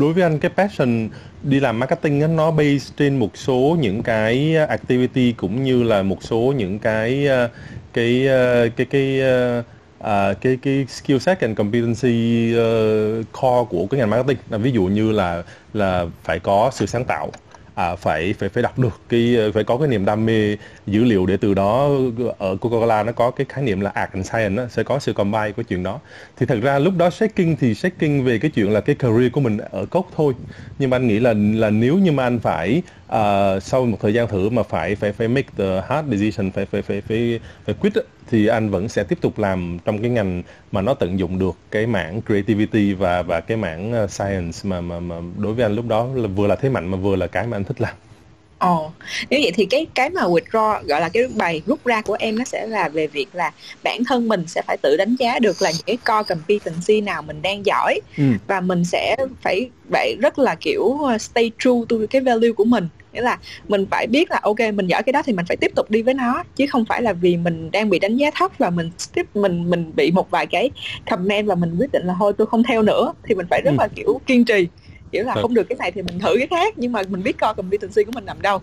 đối 0.00 0.12
với 0.12 0.22
anh 0.22 0.38
cái 0.38 0.50
passion 0.56 1.08
đi 1.42 1.60
làm 1.60 1.78
marketing 1.78 2.20
đó, 2.20 2.26
nó 2.26 2.50
based 2.50 2.96
trên 2.96 3.18
một 3.18 3.36
số 3.36 3.76
những 3.80 4.02
cái 4.02 4.56
à, 4.56 4.66
activity 4.66 5.32
cũng 5.32 5.62
như 5.64 5.82
là 5.82 6.02
một 6.02 6.22
số 6.22 6.54
những 6.56 6.78
cái 6.78 7.28
à, 7.28 7.42
à, 7.42 7.48
cái 7.92 8.28
cái 8.76 8.86
cái 8.86 9.20
cái 10.00 10.34
cái 10.40 10.58
cái 10.62 10.86
skill 10.88 11.18
set 11.18 11.40
and 11.40 11.56
competency 11.56 12.52
uh, 12.52 13.26
core 13.32 13.68
của 13.70 13.86
cái 13.90 13.98
ngành 13.98 14.10
marketing. 14.10 14.38
Là 14.50 14.58
ví 14.58 14.70
dụ 14.70 14.82
như 14.82 15.12
là 15.12 15.42
là 15.74 16.06
phải 16.24 16.38
có 16.38 16.70
sự 16.74 16.86
sáng 16.86 17.04
tạo 17.04 17.30
à, 17.74 17.96
phải 17.96 18.34
phải 18.38 18.48
phải 18.48 18.62
đọc 18.62 18.78
được 18.78 19.00
cái 19.08 19.36
phải 19.54 19.64
có 19.64 19.76
cái 19.76 19.88
niềm 19.88 20.04
đam 20.04 20.26
mê 20.26 20.56
dữ 20.86 21.04
liệu 21.04 21.26
để 21.26 21.36
từ 21.36 21.54
đó 21.54 21.88
ở 22.38 22.56
Coca-Cola 22.60 23.04
nó 23.04 23.12
có 23.12 23.30
cái 23.30 23.46
khái 23.48 23.64
niệm 23.64 23.80
là 23.80 23.90
art 23.90 24.10
and 24.12 24.30
science 24.30 24.56
đó, 24.56 24.68
sẽ 24.70 24.82
có 24.82 24.98
sự 24.98 25.12
combine 25.12 25.52
của 25.52 25.62
chuyện 25.62 25.82
đó. 25.82 26.00
Thì 26.36 26.46
thật 26.46 26.58
ra 26.62 26.78
lúc 26.78 26.94
đó 26.96 27.10
shaking 27.10 27.56
thì 27.60 27.74
shaking 27.74 28.24
về 28.24 28.38
cái 28.38 28.50
chuyện 28.50 28.72
là 28.72 28.80
cái 28.80 28.94
career 28.94 29.32
của 29.32 29.40
mình 29.40 29.58
ở 29.70 29.86
cốc 29.86 30.06
thôi. 30.16 30.34
Nhưng 30.78 30.90
mà 30.90 30.96
anh 30.96 31.08
nghĩ 31.08 31.20
là 31.20 31.34
là 31.54 31.70
nếu 31.70 31.98
như 31.98 32.12
mà 32.12 32.22
anh 32.22 32.38
phải 32.38 32.82
uh, 33.06 33.62
sau 33.62 33.84
một 33.84 33.98
thời 34.00 34.14
gian 34.14 34.28
thử 34.28 34.48
mà 34.48 34.62
phải 34.62 34.94
phải 34.94 35.12
phải 35.12 35.28
make 35.28 35.48
the 35.58 35.82
hard 35.88 36.08
decision 36.10 36.50
phải 36.50 36.66
phải 36.66 36.82
phải 36.82 37.00
phải 37.00 37.40
phải 37.64 37.74
quit 37.74 37.92
thì 38.32 38.46
anh 38.46 38.70
vẫn 38.70 38.88
sẽ 38.88 39.04
tiếp 39.04 39.18
tục 39.20 39.38
làm 39.38 39.78
trong 39.84 40.02
cái 40.02 40.10
ngành 40.10 40.42
mà 40.72 40.80
nó 40.80 40.94
tận 40.94 41.18
dụng 41.18 41.38
được 41.38 41.56
cái 41.70 41.86
mảng 41.86 42.20
creativity 42.26 42.92
và 42.92 43.22
và 43.22 43.40
cái 43.40 43.56
mảng 43.56 44.04
uh, 44.04 44.10
science 44.10 44.58
mà 44.62 44.80
mà 44.80 45.00
mà 45.00 45.16
đối 45.38 45.54
với 45.54 45.64
anh 45.64 45.74
lúc 45.74 45.88
đó 45.88 46.08
là 46.14 46.28
vừa 46.28 46.46
là 46.46 46.56
thế 46.56 46.68
mạnh 46.68 46.90
mà 46.90 46.96
vừa 46.96 47.16
là 47.16 47.26
cái 47.26 47.46
mà 47.46 47.56
anh 47.56 47.64
thích 47.64 47.80
làm. 47.80 47.94
Ồ, 48.58 48.92
nếu 49.30 49.40
vậy 49.42 49.52
thì 49.54 49.64
cái 49.64 49.86
cái 49.94 50.10
mà 50.10 50.22
withdraw 50.22 50.82
gọi 50.84 51.00
là 51.00 51.08
cái 51.08 51.22
bài 51.36 51.62
rút 51.66 51.84
ra 51.84 52.02
của 52.02 52.16
em 52.18 52.38
nó 52.38 52.44
sẽ 52.44 52.66
là 52.66 52.88
về 52.88 53.06
việc 53.06 53.26
là 53.32 53.52
bản 53.82 54.04
thân 54.08 54.28
mình 54.28 54.44
sẽ 54.46 54.62
phải 54.66 54.76
tự 54.82 54.96
đánh 54.96 55.16
giá 55.18 55.38
được 55.38 55.62
là 55.62 55.70
những 55.70 55.86
cái 55.86 55.96
core 55.96 56.34
competency 56.34 57.00
nào 57.00 57.22
mình 57.22 57.42
đang 57.42 57.66
giỏi 57.66 58.00
ừ. 58.18 58.24
và 58.46 58.60
mình 58.60 58.84
sẽ 58.84 59.16
phải 59.42 59.70
phải 59.90 60.16
rất 60.20 60.38
là 60.38 60.54
kiểu 60.54 60.82
uh, 60.82 61.20
stay 61.20 61.50
true 61.58 61.80
to 61.88 61.96
cái 62.10 62.22
value 62.22 62.52
của 62.52 62.64
mình 62.64 62.88
nghĩa 63.12 63.20
là 63.20 63.38
mình 63.68 63.86
phải 63.90 64.06
biết 64.06 64.30
là 64.30 64.40
ok 64.42 64.58
mình 64.74 64.86
giỏi 64.86 65.02
cái 65.02 65.12
đó 65.12 65.22
thì 65.26 65.32
mình 65.32 65.46
phải 65.46 65.56
tiếp 65.56 65.72
tục 65.74 65.90
đi 65.90 66.02
với 66.02 66.14
nó 66.14 66.42
chứ 66.56 66.66
không 66.70 66.84
phải 66.84 67.02
là 67.02 67.12
vì 67.12 67.36
mình 67.36 67.70
đang 67.70 67.90
bị 67.90 67.98
đánh 67.98 68.16
giá 68.16 68.30
thấp 68.34 68.50
và 68.58 68.70
mình 68.70 68.90
tiếp 69.14 69.26
mình 69.34 69.70
mình 69.70 69.92
bị 69.96 70.10
một 70.10 70.30
vài 70.30 70.46
cái 70.46 70.70
comment 71.10 71.46
và 71.46 71.54
mình 71.54 71.76
quyết 71.78 71.92
định 71.92 72.06
là 72.06 72.14
thôi 72.18 72.32
tôi 72.38 72.46
không 72.46 72.62
theo 72.62 72.82
nữa. 72.82 73.12
Thì 73.24 73.34
mình 73.34 73.46
phải 73.50 73.62
rất 73.64 73.70
ừ. 73.70 73.76
là 73.78 73.88
kiểu 73.88 74.20
kiên 74.26 74.44
trì. 74.44 74.68
Kiểu 75.12 75.24
là 75.24 75.34
không 75.34 75.54
được 75.54 75.68
cái 75.68 75.76
này 75.78 75.92
thì 75.92 76.02
mình 76.02 76.18
thử 76.18 76.34
cái 76.38 76.46
khác 76.46 76.74
nhưng 76.78 76.92
mà 76.92 77.02
mình 77.08 77.22
biết 77.22 77.40
core 77.40 77.54
competency 77.56 78.04
của 78.04 78.12
mình 78.14 78.24
nằm 78.24 78.42
đâu. 78.42 78.58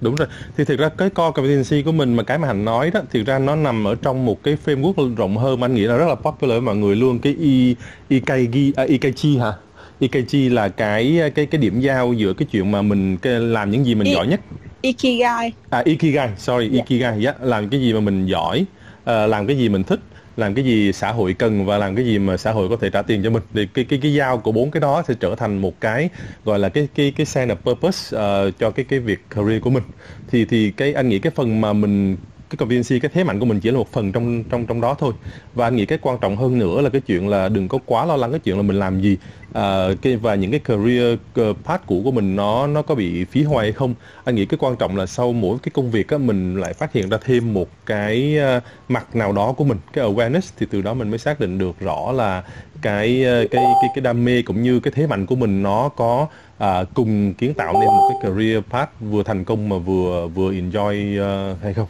Đúng 0.00 0.16
rồi. 0.16 0.28
Thì 0.56 0.64
thực 0.64 0.78
ra 0.78 0.88
cái 0.88 1.10
core 1.10 1.32
competency 1.34 1.82
của 1.82 1.92
mình 1.92 2.14
mà 2.14 2.22
cái 2.22 2.38
mà 2.38 2.48
hạnh 2.48 2.64
nói 2.64 2.90
đó 2.90 3.00
thực 3.10 3.26
ra 3.26 3.38
nó 3.38 3.56
nằm 3.56 3.86
ở 3.86 3.94
trong 3.94 4.26
một 4.26 4.42
cái 4.42 4.56
framework 4.64 5.14
rộng 5.14 5.36
hơn 5.36 5.60
mà 5.60 5.66
anh 5.66 5.74
nghĩ 5.74 5.82
là 5.82 5.96
rất 5.96 6.06
là 6.08 6.14
popular 6.14 6.54
với 6.54 6.60
mọi 6.60 6.76
người 6.76 6.96
luôn 6.96 7.18
cái 7.18 7.36
e 7.40 7.74
EKG 8.08 8.56
à, 8.76 8.84
EKG 8.84 9.40
hả 9.40 9.52
EKG 10.00 10.52
là 10.52 10.68
cái 10.68 11.20
cái 11.34 11.46
cái 11.46 11.60
điểm 11.60 11.80
giao 11.80 12.12
giữa 12.12 12.32
cái 12.32 12.48
chuyện 12.50 12.70
mà 12.70 12.82
mình 12.82 13.16
cái, 13.16 13.32
làm 13.32 13.70
những 13.70 13.86
gì 13.86 13.94
mình 13.94 14.06
I, 14.06 14.12
giỏi 14.12 14.26
nhất 14.26 14.40
Ikigai 14.80 15.52
à 15.70 15.82
Ikigai 15.84 16.28
sorry 16.38 16.64
yeah. 16.64 16.72
Dạ. 16.72 16.78
Ikigai 16.78 17.24
yeah, 17.24 17.42
làm 17.42 17.68
cái 17.68 17.80
gì 17.80 17.92
mà 17.92 18.00
mình 18.00 18.26
giỏi 18.26 18.64
uh, 19.00 19.06
làm 19.06 19.46
cái 19.46 19.58
gì 19.58 19.68
mình 19.68 19.84
thích 19.84 20.00
làm 20.36 20.54
cái 20.54 20.64
gì 20.64 20.92
xã 20.92 21.12
hội 21.12 21.34
cần 21.34 21.66
và 21.66 21.78
làm 21.78 21.96
cái 21.96 22.04
gì 22.04 22.18
mà 22.18 22.36
xã 22.36 22.52
hội 22.52 22.68
có 22.68 22.76
thể 22.80 22.90
trả 22.90 23.02
tiền 23.02 23.22
cho 23.24 23.30
mình 23.30 23.42
thì 23.54 23.66
cái 23.74 23.84
cái 23.84 23.98
cái 24.02 24.14
giao 24.14 24.38
của 24.38 24.52
bốn 24.52 24.70
cái 24.70 24.80
đó 24.80 25.02
sẽ 25.08 25.14
trở 25.20 25.34
thành 25.34 25.58
một 25.58 25.80
cái 25.80 26.08
gọi 26.44 26.58
là 26.58 26.68
cái 26.68 26.88
cái 26.94 27.12
cái 27.16 27.26
sense 27.26 27.54
of 27.54 27.56
purpose 27.56 28.16
uh, 28.16 28.54
cho 28.58 28.70
cái 28.70 28.84
cái 28.88 28.98
việc 28.98 29.18
career 29.30 29.62
của 29.62 29.70
mình 29.70 29.82
thì 30.30 30.44
thì 30.44 30.70
cái 30.70 30.92
anh 30.92 31.08
nghĩ 31.08 31.18
cái 31.18 31.32
phần 31.34 31.60
mà 31.60 31.72
mình 31.72 32.16
cái 32.50 32.56
convenience 32.56 32.98
cái 32.98 33.10
thế 33.14 33.24
mạnh 33.24 33.40
của 33.40 33.46
mình 33.46 33.60
chỉ 33.60 33.70
là 33.70 33.78
một 33.78 33.92
phần 33.92 34.12
trong 34.12 34.44
trong 34.44 34.66
trong 34.66 34.80
đó 34.80 34.96
thôi. 34.98 35.12
Và 35.54 35.66
anh 35.66 35.76
nghĩ 35.76 35.86
cái 35.86 35.98
quan 36.02 36.18
trọng 36.20 36.36
hơn 36.36 36.58
nữa 36.58 36.80
là 36.80 36.90
cái 36.90 37.00
chuyện 37.00 37.28
là 37.28 37.48
đừng 37.48 37.68
có 37.68 37.78
quá 37.86 38.06
lo 38.06 38.16
lắng 38.16 38.30
cái 38.30 38.40
chuyện 38.40 38.56
là 38.56 38.62
mình 38.62 38.78
làm 38.78 39.00
gì. 39.00 39.16
À, 39.52 39.88
cái 40.02 40.16
và 40.16 40.34
những 40.34 40.50
cái 40.50 40.60
career 40.60 41.18
ờ, 41.34 41.52
path 41.64 41.86
cũ 41.86 42.00
của 42.04 42.10
mình 42.10 42.36
nó 42.36 42.66
nó 42.66 42.82
có 42.82 42.94
bị 42.94 43.24
phí 43.24 43.42
hoài 43.42 43.66
hay 43.66 43.72
không? 43.72 43.94
Anh 44.24 44.34
nghĩ 44.34 44.46
cái 44.46 44.58
quan 44.60 44.76
trọng 44.76 44.96
là 44.96 45.06
sau 45.06 45.32
mỗi 45.32 45.58
cái 45.62 45.70
công 45.74 45.90
việc 45.90 46.08
á 46.08 46.18
mình 46.18 46.60
lại 46.60 46.72
phát 46.72 46.92
hiện 46.92 47.08
ra 47.08 47.18
thêm 47.24 47.54
một 47.54 47.68
cái 47.86 48.38
uh, 48.56 48.62
mặt 48.88 49.16
nào 49.16 49.32
đó 49.32 49.52
của 49.52 49.64
mình 49.64 49.78
cái 49.92 50.04
awareness 50.04 50.50
thì 50.58 50.66
từ 50.70 50.82
đó 50.82 50.94
mình 50.94 51.10
mới 51.10 51.18
xác 51.18 51.40
định 51.40 51.58
được 51.58 51.80
rõ 51.80 52.12
là 52.12 52.42
cái 52.82 53.24
ờ, 53.24 53.44
cái 53.50 53.64
cái 53.82 53.90
cái 53.94 54.02
đam 54.02 54.24
mê 54.24 54.42
cũng 54.42 54.62
như 54.62 54.80
cái 54.80 54.92
thế 54.96 55.06
mạnh 55.06 55.26
của 55.26 55.36
mình 55.36 55.62
nó 55.62 55.88
có 55.88 56.26
à, 56.58 56.84
cùng 56.94 57.34
kiến 57.34 57.54
tạo 57.54 57.72
nên 57.72 57.86
một 57.86 58.10
cái 58.10 58.30
career 58.30 58.62
path 58.70 58.90
vừa 59.00 59.22
thành 59.22 59.44
công 59.44 59.68
mà 59.68 59.78
vừa 59.78 60.26
vừa 60.26 60.52
enjoy 60.52 61.20
uh, 61.52 61.62
hay 61.62 61.74
không? 61.74 61.86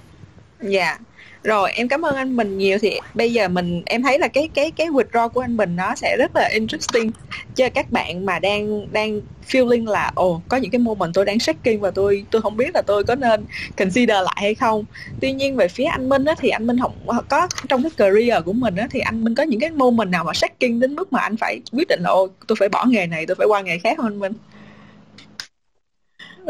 Dạ. 0.60 0.98
Rồi 1.42 1.72
em 1.72 1.88
cảm 1.88 2.02
ơn 2.02 2.16
anh 2.16 2.36
Bình 2.36 2.58
nhiều. 2.58 2.78
Thì 2.78 3.00
bây 3.14 3.32
giờ 3.32 3.48
mình 3.48 3.82
em 3.86 4.02
thấy 4.02 4.18
là 4.18 4.28
cái 4.28 4.48
cái 4.54 4.70
cái 4.70 4.86
withdraw 4.86 5.28
của 5.28 5.40
anh 5.40 5.56
Bình 5.56 5.76
nó 5.76 5.94
sẽ 5.94 6.16
rất 6.18 6.30
là 6.36 6.48
interesting. 6.52 7.10
Cho 7.56 7.68
các 7.68 7.92
bạn 7.92 8.26
mà 8.26 8.38
đang 8.38 8.92
đang 8.92 9.20
feeling 9.48 9.90
là 9.90 10.12
ồ 10.14 10.30
oh, 10.30 10.42
có 10.48 10.56
những 10.56 10.70
cái 10.70 10.78
moment 10.78 11.14
tôi 11.14 11.24
đang 11.24 11.38
shaking 11.38 11.80
và 11.80 11.90
tôi 11.90 12.24
tôi 12.30 12.42
không 12.42 12.56
biết 12.56 12.70
là 12.74 12.82
tôi 12.86 13.04
có 13.04 13.14
nên 13.14 13.44
consider 13.76 14.16
lại 14.24 14.36
hay 14.36 14.54
không. 14.54 14.84
Tuy 15.20 15.32
nhiên 15.32 15.56
về 15.56 15.68
phía 15.68 15.84
anh 15.84 16.08
Minh 16.08 16.24
á, 16.24 16.34
thì 16.38 16.48
anh 16.48 16.66
Minh 16.66 16.78
không 16.80 16.92
có 17.28 17.48
trong 17.68 17.82
cái 17.82 17.90
career 17.96 18.44
của 18.44 18.52
mình 18.52 18.76
á, 18.76 18.88
thì 18.90 19.00
anh 19.00 19.24
Minh 19.24 19.34
có 19.34 19.42
những 19.42 19.60
cái 19.60 19.70
moment 19.70 20.10
nào 20.10 20.24
mà 20.24 20.34
shaking 20.34 20.80
đến 20.80 20.94
mức 20.94 21.12
mà 21.12 21.20
anh 21.20 21.36
phải 21.36 21.60
quyết 21.72 21.88
định 21.88 22.00
là 22.02 22.10
ô 22.10 22.28
tôi 22.46 22.56
phải 22.58 22.68
bỏ 22.68 22.84
nghề 22.88 23.06
này 23.06 23.26
tôi 23.26 23.34
phải 23.34 23.46
qua 23.46 23.60
nghề 23.60 23.78
khác 23.78 23.96
không 23.96 24.06
anh 24.06 24.20
Minh? 24.20 24.32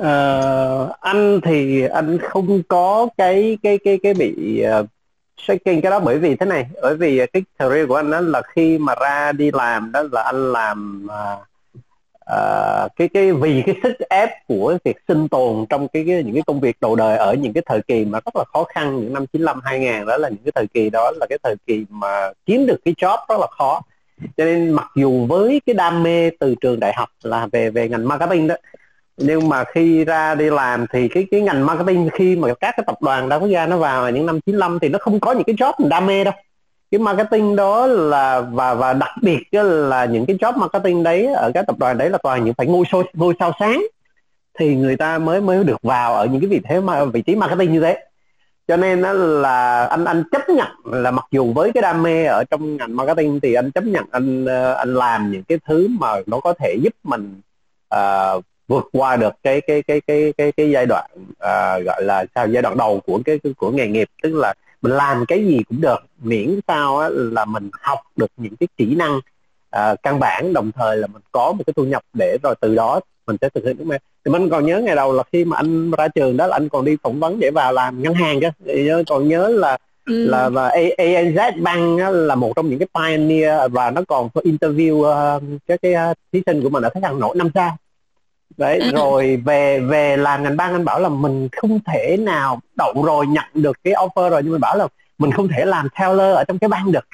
Uh, 0.01 1.01
anh 1.01 1.41
thì 1.41 1.87
anh 1.87 2.19
không 2.19 2.63
có 2.69 3.09
cái 3.19 3.59
cái 3.63 3.79
cái 3.85 3.99
cái 4.03 4.15
bị 4.15 4.61
ờ, 4.61 4.81
uh, 4.81 4.87
shaking 5.37 5.81
cái 5.81 5.91
đó 5.91 6.01
bởi 6.01 6.19
vì 6.19 6.37
thế 6.37 6.47
này 6.47 6.67
bởi 6.83 6.97
vì 6.97 7.27
cái 7.33 7.43
career 7.59 7.89
của 7.89 7.95
anh 7.95 8.11
đó 8.11 8.21
là 8.21 8.43
khi 8.43 8.79
mà 8.79 8.95
ra 9.01 9.33
đi 9.33 9.51
làm 9.53 9.93
đó 9.93 10.03
là 10.13 10.23
anh 10.23 10.53
làm 10.53 11.07
uh, 11.07 11.49
uh, 12.33 12.97
cái 12.97 13.09
cái 13.09 13.33
vì 13.33 13.63
cái 13.67 13.75
sức 13.83 14.09
ép 14.11 14.29
của 14.49 14.79
việc 14.85 14.97
sinh 15.09 15.29
tồn 15.29 15.67
trong 15.69 15.89
cái, 15.89 16.05
cái 16.07 16.23
những 16.23 16.35
cái 16.35 16.43
công 16.47 16.61
việc 16.61 16.77
đầu 16.81 16.97
đời 16.97 17.17
ở 17.17 17.35
những 17.35 17.53
cái 17.53 17.63
thời 17.67 17.81
kỳ 17.83 18.05
mà 18.05 18.21
rất 18.25 18.37
là 18.37 18.45
khó 18.53 18.65
khăn 18.65 19.01
những 19.01 19.13
năm 19.13 19.27
95 19.27 19.61
2000 19.65 20.07
đó 20.07 20.17
là 20.17 20.29
những 20.29 20.43
cái 20.45 20.53
thời 20.55 20.67
kỳ 20.67 20.91
đó 20.91 21.13
là 21.21 21.27
cái 21.29 21.39
thời 21.43 21.55
kỳ 21.67 21.85
mà 21.89 22.31
kiếm 22.47 22.67
được 22.67 22.79
cái 22.85 22.95
job 22.95 23.19
rất 23.29 23.41
là 23.41 23.47
khó. 23.51 23.83
Cho 24.37 24.45
nên 24.45 24.71
mặc 24.71 24.91
dù 24.97 25.27
với 25.27 25.61
cái 25.67 25.75
đam 25.75 26.03
mê 26.03 26.31
từ 26.41 26.55
trường 26.61 26.81
đại 26.81 26.93
học 26.97 27.09
là 27.23 27.47
về 27.53 27.71
về 27.71 27.89
ngành 27.89 28.09
marketing 28.09 28.47
đó 28.47 28.55
nhưng 29.19 29.49
mà 29.49 29.65
khi 29.65 30.05
ra 30.05 30.35
đi 30.35 30.51
làm 30.51 30.87
thì 30.93 31.09
cái 31.09 31.27
cái 31.31 31.41
ngành 31.41 31.67
marketing 31.67 32.09
khi 32.13 32.37
mà 32.37 32.49
các 32.49 32.75
cái 32.77 32.85
tập 32.87 33.03
đoàn 33.03 33.29
đa 33.29 33.37
quốc 33.37 33.49
gia 33.49 33.67
nó 33.67 33.77
vào 33.77 34.11
những 34.11 34.27
năm 34.27 34.41
95 34.41 34.79
thì 34.79 34.89
nó 34.89 34.99
không 34.99 35.21
có 35.21 35.33
những 35.33 35.45
cái 35.45 35.57
job 35.57 35.73
mình 35.79 35.89
đam 35.89 36.07
mê 36.07 36.25
đâu. 36.25 36.35
Cái 36.91 36.99
marketing 36.99 37.57
đó 37.57 37.87
là 37.87 38.41
và 38.41 38.75
và 38.75 38.93
đặc 38.93 39.11
biệt 39.23 39.39
là 39.53 40.05
những 40.05 40.27
cái 40.27 40.37
job 40.37 40.59
marketing 40.59 41.03
đấy 41.03 41.27
ở 41.27 41.51
các 41.55 41.67
tập 41.67 41.79
đoàn 41.79 41.99
đấy 41.99 42.11
là 42.11 42.19
toàn 42.23 42.45
những 42.45 42.55
phải 42.55 42.67
ngôi 42.67 42.85
sao 42.93 43.03
ngôi 43.13 43.35
sao 43.39 43.53
sáng. 43.61 43.87
Thì 44.59 44.75
người 44.75 44.97
ta 44.97 45.19
mới 45.19 45.41
mới 45.41 45.65
được 45.65 45.83
vào 45.83 46.15
ở 46.15 46.27
những 46.27 46.41
cái 46.41 46.49
vị 46.49 46.61
thế 46.65 46.81
mà 46.81 47.05
vị 47.05 47.23
trí 47.23 47.37
marketing 47.37 47.73
như 47.73 47.81
thế. 47.81 48.05
Cho 48.69 48.77
nên 48.77 49.01
là 49.43 49.85
anh 49.85 50.05
anh 50.05 50.23
chấp 50.33 50.49
nhận 50.49 50.69
là 50.85 51.11
mặc 51.11 51.25
dù 51.31 51.53
với 51.53 51.73
cái 51.73 51.83
đam 51.83 52.03
mê 52.03 52.25
ở 52.25 52.45
trong 52.51 52.77
ngành 52.77 52.97
marketing 52.97 53.41
thì 53.41 53.55
anh 53.55 53.71
chấp 53.71 53.85
nhận 53.85 54.05
anh 54.11 54.45
ờ, 54.45 54.73
anh 54.75 54.95
làm 54.95 55.33
những 55.33 55.43
cái 55.43 55.59
thứ 55.67 55.89
mà 56.01 56.09
nó 56.27 56.41
có 56.41 56.55
thể 56.59 56.77
giúp 56.83 56.93
mình 57.05 57.41
uh, 57.95 58.45
vượt 58.69 58.85
qua 58.93 59.17
được 59.17 59.33
cái 59.43 59.61
cái 59.61 59.83
cái 59.83 60.01
cái 60.01 60.33
cái 60.39 60.53
cái 60.53 60.71
giai 60.71 60.87
đoạn 60.87 61.11
à, 61.39 61.79
gọi 61.79 62.03
là 62.03 62.25
sao 62.35 62.49
giai 62.49 62.63
đoạn 62.63 62.77
đầu 62.77 63.01
của 63.07 63.21
cái 63.25 63.39
của 63.57 63.71
nghề 63.71 63.87
nghiệp. 63.87 64.09
Tức 64.23 64.35
là 64.35 64.55
mình 64.83 64.93
làm 64.93 65.25
cái 65.29 65.47
gì 65.47 65.61
cũng 65.69 65.81
được 65.81 65.99
miễn 66.23 66.61
sao 66.69 66.99
á, 66.99 67.09
là 67.11 67.45
mình 67.45 67.71
học 67.73 67.99
được 68.17 68.31
những 68.37 68.57
cái 68.57 68.69
kỹ 68.77 68.95
năng 68.95 69.21
à, 69.71 69.95
căn 70.03 70.21
bản. 70.21 70.53
Đồng 70.53 70.73
thời 70.73 70.97
là 70.97 71.07
mình 71.07 71.23
có 71.33 71.53
một 71.53 71.65
cái 71.67 71.75
thu 71.77 71.85
nhập 71.85 72.03
để 72.13 72.39
rồi 72.43 72.55
từ 72.61 72.75
đó 72.75 73.01
mình 73.27 73.37
sẽ 73.41 73.49
thực 73.49 73.65
hiện 73.65 73.77
đúng 73.79 73.89
không 73.89 73.99
thì 74.25 74.33
mình 74.33 74.51
còn 74.51 74.67
nhớ 74.67 74.81
ngày 74.81 74.97
đầu 74.97 75.13
là 75.13 75.23
khi 75.33 75.45
mà 75.45 75.57
anh 75.57 75.91
ra 75.91 76.09
trường 76.09 76.37
đó 76.37 76.47
là 76.47 76.57
anh 76.57 76.69
còn 76.69 76.85
đi 76.85 76.97
phỏng 77.03 77.21
vấn 77.21 77.41
để 77.41 77.51
vào 77.51 77.73
làm 77.73 78.03
ngân 78.03 78.15
hàng 78.15 78.41
cơ. 78.41 78.51
Thì 78.67 78.91
còn 79.07 79.29
nhớ 79.29 79.49
là 79.49 79.79
ừ. 80.07 80.27
là 80.29 80.49
và 80.49 80.69
ANZ 80.69 81.63
Bank 81.63 82.15
là 82.15 82.35
một 82.35 82.53
trong 82.57 82.69
những 82.69 82.79
cái 82.79 82.89
pioneer 82.95 83.73
và 83.73 83.91
nó 83.91 84.03
còn 84.09 84.29
có 84.35 84.41
interview 84.41 84.95
uh, 84.95 85.43
cái 85.67 85.79
cái 85.79 85.95
uh, 86.11 86.17
thí 86.33 86.43
sinh 86.47 86.63
của 86.63 86.69
mình 86.69 86.83
ở 86.83 86.91
khách 86.95 87.03
hàng 87.03 87.21
nổi 87.21 87.37
năm 87.37 87.51
sao 87.55 87.77
đấy 88.57 88.79
ừ. 88.79 88.91
rồi 88.95 89.43
về 89.45 89.81
về 89.81 90.17
làm 90.17 90.43
ngành 90.43 90.57
ban 90.57 90.73
anh 90.73 90.85
bảo 90.85 91.01
là 91.01 91.09
mình 91.09 91.49
không 91.53 91.81
thể 91.87 92.17
nào 92.17 92.61
đậu 92.77 93.03
rồi 93.05 93.27
nhận 93.27 93.45
được 93.55 93.77
cái 93.85 93.95
offer 93.95 94.31
rồi 94.31 94.43
nhưng 94.43 94.53
mình 94.53 94.61
bảo 94.61 94.77
là 94.77 94.89
mình 95.19 95.33
không 95.33 95.49
thể 95.49 95.65
làm 95.65 95.89
teller 96.01 96.37
ở 96.37 96.45
trong 96.49 96.59
cái 96.59 96.69
ban 96.69 96.93
được 96.93 97.05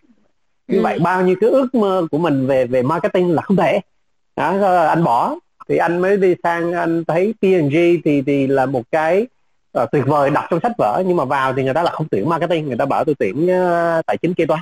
như 0.68 0.78
ừ. 0.78 0.82
vậy 0.82 0.99
bao 0.99 1.22
nhiêu 1.22 1.37
cái 1.41 1.51
ước 1.51 1.74
mơ 1.74 2.07
của 2.11 2.18
mình 2.18 2.47
về 2.47 2.66
về 2.66 2.82
marketing 2.82 3.35
là 3.35 3.43
không 3.43 3.57
thể 3.57 3.80
đó 4.37 4.66
anh 4.87 5.05
bỏ 5.05 5.35
thì 5.68 5.76
anh 5.76 5.99
mới 5.99 6.16
đi 6.16 6.35
sang 6.43 6.72
anh 6.72 7.05
thấy 7.05 7.35
P&G 7.43 7.76
thì 8.05 8.22
thì 8.26 8.47
là 8.47 8.66
một 8.66 8.82
cái 8.91 9.26
uh, 9.82 9.91
tuyệt 9.93 10.05
vời 10.07 10.30
đọc 10.30 10.45
trong 10.51 10.61
sách 10.61 10.72
vở 10.78 11.03
nhưng 11.07 11.16
mà 11.16 11.24
vào 11.24 11.53
thì 11.53 11.64
người 11.64 11.74
ta 11.74 11.82
là 11.82 11.91
không 11.91 12.09
tuyển 12.11 12.28
marketing 12.28 12.66
người 12.66 12.76
ta 12.76 12.85
bảo 12.85 13.05
tôi 13.05 13.14
tuyển 13.18 13.45
uh, 13.45 14.07
tài 14.07 14.16
chính 14.16 14.35
kế 14.35 14.47
toán 14.47 14.61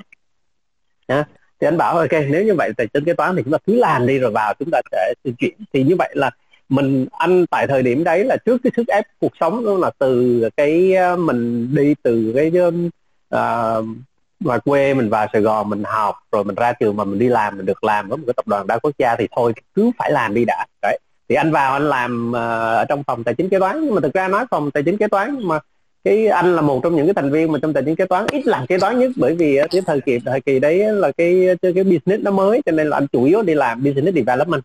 à, 1.07 1.25
thì 1.61 1.67
anh 1.67 1.77
bảo 1.77 1.97
ok 1.99 2.13
nếu 2.13 2.45
như 2.45 2.55
vậy 2.55 2.73
tài 2.77 2.87
chính 2.87 3.05
kế 3.05 3.13
toán 3.13 3.37
thì 3.37 3.43
chúng 3.43 3.53
ta 3.53 3.59
cứ 3.67 3.75
làm 3.75 4.07
đi 4.07 4.19
rồi 4.19 4.31
vào 4.31 4.55
chúng 4.59 4.69
ta 4.73 4.81
sẽ 4.93 5.15
chuyển 5.39 5.55
thì 5.73 5.83
như 5.83 5.97
vậy 5.99 6.11
là 6.15 6.31
mình 6.73 7.07
anh 7.13 7.47
tại 7.47 7.67
thời 7.67 7.83
điểm 7.83 8.05
đấy 8.05 8.25
là 8.25 8.37
trước 8.37 8.61
cái 8.65 8.71
sức 8.77 8.87
ép 8.89 9.05
cuộc 9.21 9.33
sống 9.41 9.65
đó 9.65 9.77
là 9.79 9.91
từ 9.99 10.43
cái 10.57 10.95
ờ, 10.95 11.17
mình 11.17 11.75
đi 11.75 11.95
từ 12.03 12.33
cái 12.35 12.53
uh, 13.35 13.85
ngoài 14.41 14.59
quê 14.65 14.95
mình 14.95 15.11
vào 15.11 15.27
Sài 15.33 15.43
Gòn 15.43 15.71
mình 15.71 15.83
học 15.85 16.15
rồi 16.33 16.45
mình 16.45 16.55
ra 16.55 16.73
trường 16.73 16.97
mà 16.97 17.05
mình 17.05 17.19
đi 17.19 17.29
làm 17.29 17.57
mình 17.57 17.67
được 17.67 17.85
làm 17.85 18.09
với 18.09 18.19
một 18.19 18.25
cái 18.27 18.35
tập 18.37 18.49
đoàn 18.49 18.67
đa 18.67 18.79
quốc 18.79 18.93
gia 18.99 19.17
thì 19.17 19.29
thôi 19.37 19.53
cứ 19.75 19.91
phải 19.99 20.13
làm 20.13 20.35
đi 20.35 20.45
đã. 20.45 20.67
Đấy 20.83 20.99
thì 21.29 21.35
anh 21.35 21.53
vào 21.53 21.73
anh 21.73 21.89
làm 21.89 22.29
uh, 22.31 22.37
ở 22.79 22.85
trong 22.89 23.03
phòng 23.05 23.25
tài 23.25 23.35
chính 23.35 23.49
kế 23.49 23.59
toán. 23.59 23.81
Nhưng 23.81 23.95
mà 23.95 24.01
thực 24.01 24.15
ra 24.15 24.29
nói 24.29 24.47
phòng 24.51 24.71
tài 24.71 24.83
chính 24.83 24.97
kế 24.97 25.09
toán 25.09 25.39
mà 25.43 25.59
cái 26.05 26.27
anh 26.27 26.57
là 26.57 26.63
một 26.63 26.81
trong 26.83 26.97
những 26.97 27.07
cái 27.07 27.15
thành 27.15 27.31
viên 27.31 27.53
mà 27.53 27.59
trong 27.63 27.73
tài 27.73 27.83
chính 27.87 27.97
kế 27.97 28.07
toán 28.07 28.27
ít 28.31 28.47
làm 28.47 28.67
kế 28.67 28.79
toán 28.79 28.99
nhất 28.99 29.11
bởi 29.17 29.35
vì 29.35 29.59
cái 29.71 29.83
thời 29.87 30.01
kỳ 30.01 30.19
thời 30.19 30.41
kỳ 30.41 30.59
đấy 30.59 30.93
là 30.93 31.13
cái 31.17 31.49
cái 31.63 31.73
business 31.73 32.23
nó 32.23 32.31
mới 32.31 32.63
cho 32.67 32.73
nên 32.73 32.89
là 32.89 32.97
anh 32.97 33.07
chủ 33.13 33.25
yếu 33.25 33.43
đi 33.43 33.55
làm 33.55 33.85
business 33.85 34.17
development. 34.17 34.63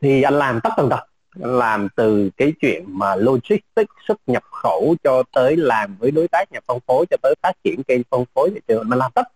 Thì 0.00 0.22
anh 0.22 0.34
làm 0.34 0.60
tất 0.60 0.70
tần 0.76 0.88
tật 0.88 1.11
làm 1.34 1.88
từ 1.96 2.30
cái 2.36 2.52
chuyện 2.60 2.84
mà 2.86 3.16
logistics 3.16 3.92
xuất 4.08 4.18
nhập 4.26 4.42
khẩu 4.62 4.96
cho 5.04 5.22
tới 5.32 5.56
làm 5.56 5.96
với 5.98 6.10
đối 6.10 6.28
tác 6.28 6.52
nhà 6.52 6.60
phân 6.66 6.78
phối 6.86 7.06
cho 7.10 7.16
tới 7.22 7.34
phát 7.42 7.52
triển 7.64 7.82
kênh 7.82 8.00
phân 8.10 8.24
phối 8.34 8.50
thị 8.50 8.60
trường. 8.68 8.88
Mình 8.88 8.98
làm 8.98 9.10
tất. 9.14 9.28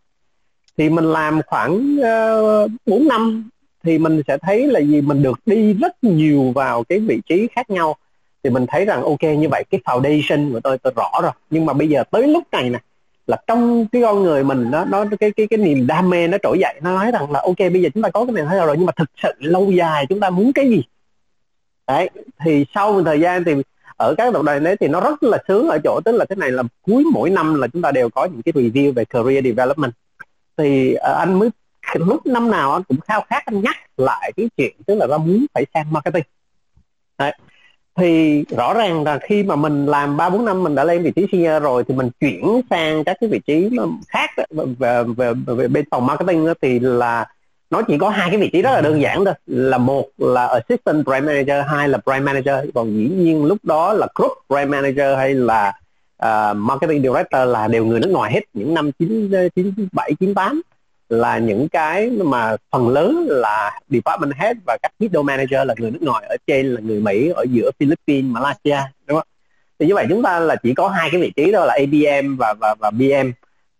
Thì 0.76 0.88
mình 0.88 1.04
làm 1.04 1.40
khoảng 1.46 1.96
ờ, 2.02 2.62
uh, 2.64 2.70
4 2.86 3.08
năm 3.08 3.50
thì 3.82 3.98
mình 3.98 4.22
sẽ 4.28 4.38
thấy 4.38 4.66
là 4.66 4.80
gì? 4.80 5.00
Mình 5.00 5.22
được 5.22 5.40
đi 5.46 5.74
rất 5.74 6.04
nhiều 6.04 6.52
vào 6.54 6.84
cái 6.84 6.98
vị 6.98 7.20
trí 7.28 7.48
khác 7.52 7.70
nhau. 7.70 7.96
Thì 8.42 8.50
mình 8.50 8.66
thấy 8.68 8.84
rằng 8.84 9.02
ok 9.02 9.22
như 9.22 9.48
vậy 9.50 9.64
cái 9.70 9.80
foundation 9.84 10.52
của 10.52 10.60
tôi 10.60 10.78
tôi 10.78 10.92
rõ 10.96 11.10
rồi. 11.22 11.32
Nhưng 11.50 11.66
mà 11.66 11.72
bây 11.72 11.88
giờ 11.88 12.04
tới 12.10 12.28
lúc 12.28 12.44
này 12.52 12.70
nè 12.70 12.78
là 13.26 13.36
trong 13.46 13.86
cái 13.92 14.02
con 14.02 14.22
người 14.22 14.44
mình 14.44 14.70
nó 14.70 14.84
nó 14.84 15.04
cái 15.20 15.30
cái 15.30 15.46
cái 15.46 15.58
niềm 15.58 15.86
đam 15.86 16.10
mê 16.10 16.28
nó 16.28 16.38
trỗi 16.42 16.58
dậy. 16.58 16.74
Nó 16.82 16.94
nói 16.94 17.10
rằng 17.10 17.30
là 17.30 17.40
ok 17.40 17.58
bây 17.58 17.82
giờ 17.82 17.88
chúng 17.94 18.02
ta 18.02 18.10
có 18.10 18.24
cái 18.24 18.32
này 18.32 18.44
thế 18.50 18.66
rồi 18.66 18.76
nhưng 18.76 18.86
mà 18.86 18.92
thực 18.96 19.10
sự 19.22 19.32
lâu 19.38 19.70
dài 19.70 20.06
chúng 20.08 20.20
ta 20.20 20.30
muốn 20.30 20.52
cái 20.52 20.68
gì? 20.68 20.82
Đấy 21.86 22.10
thì 22.44 22.66
sau 22.74 22.92
một 22.92 23.02
thời 23.04 23.20
gian 23.20 23.44
thì 23.44 23.52
ở 23.96 24.14
các 24.18 24.32
tập 24.32 24.42
đoàn 24.42 24.64
đấy 24.64 24.76
thì 24.80 24.88
nó 24.88 25.00
rất 25.00 25.22
là 25.22 25.38
sướng 25.48 25.68
ở 25.68 25.78
chỗ 25.84 26.00
tức 26.04 26.12
là 26.12 26.24
thế 26.24 26.36
này 26.36 26.50
là 26.50 26.62
cuối 26.82 27.04
mỗi 27.12 27.30
năm 27.30 27.54
là 27.54 27.66
chúng 27.66 27.82
ta 27.82 27.90
đều 27.90 28.08
có 28.08 28.24
những 28.24 28.42
cái 28.42 28.52
review 28.52 28.92
về 28.92 29.04
career 29.04 29.44
development 29.44 29.92
thì 30.56 30.94
uh, 30.94 31.16
anh 31.16 31.38
mới 31.38 31.50
lúc 31.94 32.26
năm 32.26 32.50
nào 32.50 32.72
anh 32.72 32.82
cũng 32.82 33.00
khao 33.00 33.24
khát 33.30 33.46
anh 33.46 33.60
nhắc 33.62 33.76
lại 33.96 34.32
cái 34.36 34.48
chuyện 34.56 34.76
tức 34.86 34.94
là 34.94 35.06
ra 35.06 35.18
muốn 35.18 35.46
phải 35.54 35.66
sang 35.74 35.92
marketing 35.92 36.24
đấy. 37.18 37.32
thì 37.96 38.44
rõ 38.56 38.74
ràng 38.74 39.04
là 39.04 39.18
khi 39.22 39.42
mà 39.42 39.56
mình 39.56 39.86
làm 39.86 40.16
ba 40.16 40.30
bốn 40.30 40.44
năm 40.44 40.62
mình 40.62 40.74
đã 40.74 40.84
lên 40.84 41.02
vị 41.02 41.12
trí 41.16 41.26
senior 41.32 41.62
rồi 41.62 41.84
thì 41.88 41.94
mình 41.94 42.10
chuyển 42.20 42.60
sang 42.70 43.04
các 43.04 43.16
cái 43.20 43.30
vị 43.30 43.40
trí 43.46 43.70
khác 44.08 44.30
về, 44.78 45.04
về, 45.16 45.32
về 45.46 45.68
bên 45.68 45.84
phòng 45.90 46.06
marketing 46.06 46.46
đó, 46.46 46.54
thì 46.62 46.78
là 46.78 47.26
nó 47.70 47.82
chỉ 47.82 47.98
có 47.98 48.08
hai 48.08 48.30
cái 48.30 48.38
vị 48.38 48.50
trí 48.52 48.62
rất 48.62 48.70
là 48.72 48.80
đơn 48.80 49.00
giản 49.02 49.24
thôi. 49.24 49.34
Là 49.46 49.78
một 49.78 50.08
là 50.18 50.46
assistant 50.46 51.04
brand 51.04 51.26
manager 51.26 51.66
hai 51.66 51.88
là 51.88 51.98
brand 52.06 52.24
manager. 52.24 52.54
Còn 52.74 52.96
dĩ 52.96 53.08
nhiên 53.08 53.44
lúc 53.44 53.58
đó 53.62 53.92
là 53.92 54.06
group 54.14 54.32
brand 54.48 54.70
manager 54.70 55.16
hay 55.16 55.34
là 55.34 55.72
uh, 56.22 56.56
marketing 56.56 57.02
director 57.02 57.48
là 57.48 57.68
đều 57.68 57.84
người 57.84 58.00
nước 58.00 58.10
ngoài 58.10 58.32
hết. 58.32 58.40
Những 58.54 58.74
năm 58.74 58.92
chín 58.92 59.32
chín 59.54 59.72
bảy 59.92 60.12
chín 60.20 60.34
tám 60.34 60.62
là 61.08 61.38
những 61.38 61.68
cái 61.68 62.10
mà 62.10 62.56
phần 62.70 62.88
lớn 62.88 63.26
là 63.28 63.80
department 63.88 64.34
head 64.34 64.56
và 64.66 64.76
các 64.82 64.92
middle 64.98 65.22
manager 65.22 65.66
là 65.66 65.74
người 65.78 65.90
nước 65.90 66.02
ngoài 66.02 66.26
ở 66.28 66.36
trên 66.46 66.66
là 66.66 66.80
người 66.80 67.00
Mỹ 67.00 67.28
ở 67.28 67.44
giữa 67.50 67.70
Philippines 67.78 68.32
Malaysia 68.32 68.78
đúng 69.06 69.18
không? 69.18 69.28
Thì 69.78 69.86
như 69.86 69.94
vậy 69.94 70.06
chúng 70.08 70.22
ta 70.22 70.40
là 70.40 70.56
chỉ 70.56 70.74
có 70.74 70.88
hai 70.88 71.08
cái 71.12 71.20
vị 71.20 71.32
trí 71.36 71.52
đó 71.52 71.64
là 71.64 71.74
ABM 71.74 72.36
và 72.36 72.54
và 72.60 72.74
và 72.80 72.90
BM 72.90 73.30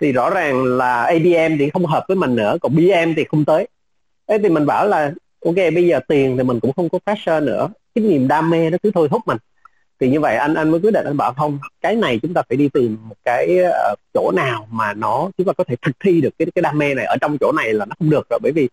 thì 0.01 0.13
rõ 0.13 0.31
ràng 0.31 0.65
là 0.65 1.03
ABM 1.03 1.59
thì 1.59 1.71
không 1.71 1.87
hợp 1.87 2.05
với 2.09 2.17
mình 2.17 2.37
nữa 2.37 2.57
còn 2.61 2.77
BM 2.77 3.15
thì 3.17 3.25
không 3.25 3.45
tới 3.45 3.69
thế 4.29 4.39
thì 4.43 4.49
mình 4.49 4.67
bảo 4.67 4.87
là 4.87 5.13
ok 5.45 5.55
bây 5.55 5.87
giờ 5.87 6.01
tiền 6.09 6.37
thì 6.37 6.43
mình 6.43 6.61
cũng 6.61 6.73
không 6.73 6.89
có 6.89 6.99
pressure 6.99 7.41
nữa. 7.41 7.69
Cái 7.95 8.05
niềm 8.05 8.29
đam 8.29 8.51
mê 8.51 8.71
nó 8.71 8.79
cứ 8.83 8.91
thôi 8.95 9.09
thúc 9.09 9.23
mình. 9.27 9.39
Thì 10.01 10.09
như 10.09 10.21
vậy 10.21 10.37
anh 10.37 10.55
anh 10.55 10.71
mới 10.71 10.81
quyết 10.81 10.91
định 10.91 11.05
anh 11.07 11.17
bảo 11.17 11.33
không 11.33 11.59
cái 11.81 11.97
này 11.97 12.19
chúng 12.23 12.35
ta 12.35 12.43
phải 12.49 12.57
đi 12.57 12.69
tìm 12.69 12.97
một 13.09 13.15
cái 13.25 13.59
uh, 13.93 13.99
chỗ 14.15 14.33
nào 14.37 14.69
mà 14.71 14.95
nó 14.95 15.31
chúng 15.39 15.47
ta 15.47 15.53
có 15.53 15.65
thể 15.65 15.77
thực 15.83 15.97
thi 16.01 16.21
được 16.21 16.31
cái 16.39 16.47
cái 16.55 16.63
đam 16.63 16.79
mê 16.79 16.95
này 16.95 17.05
ở 17.05 17.17
trong 17.21 17.39
chỗ 17.41 17.53
này 17.53 17.73
là 17.73 17.85
nó 17.85 17.95
không 17.99 18.11
được 18.11 18.27
rồi. 18.31 18.39
Bởi 18.43 18.53
vì 18.53 18.69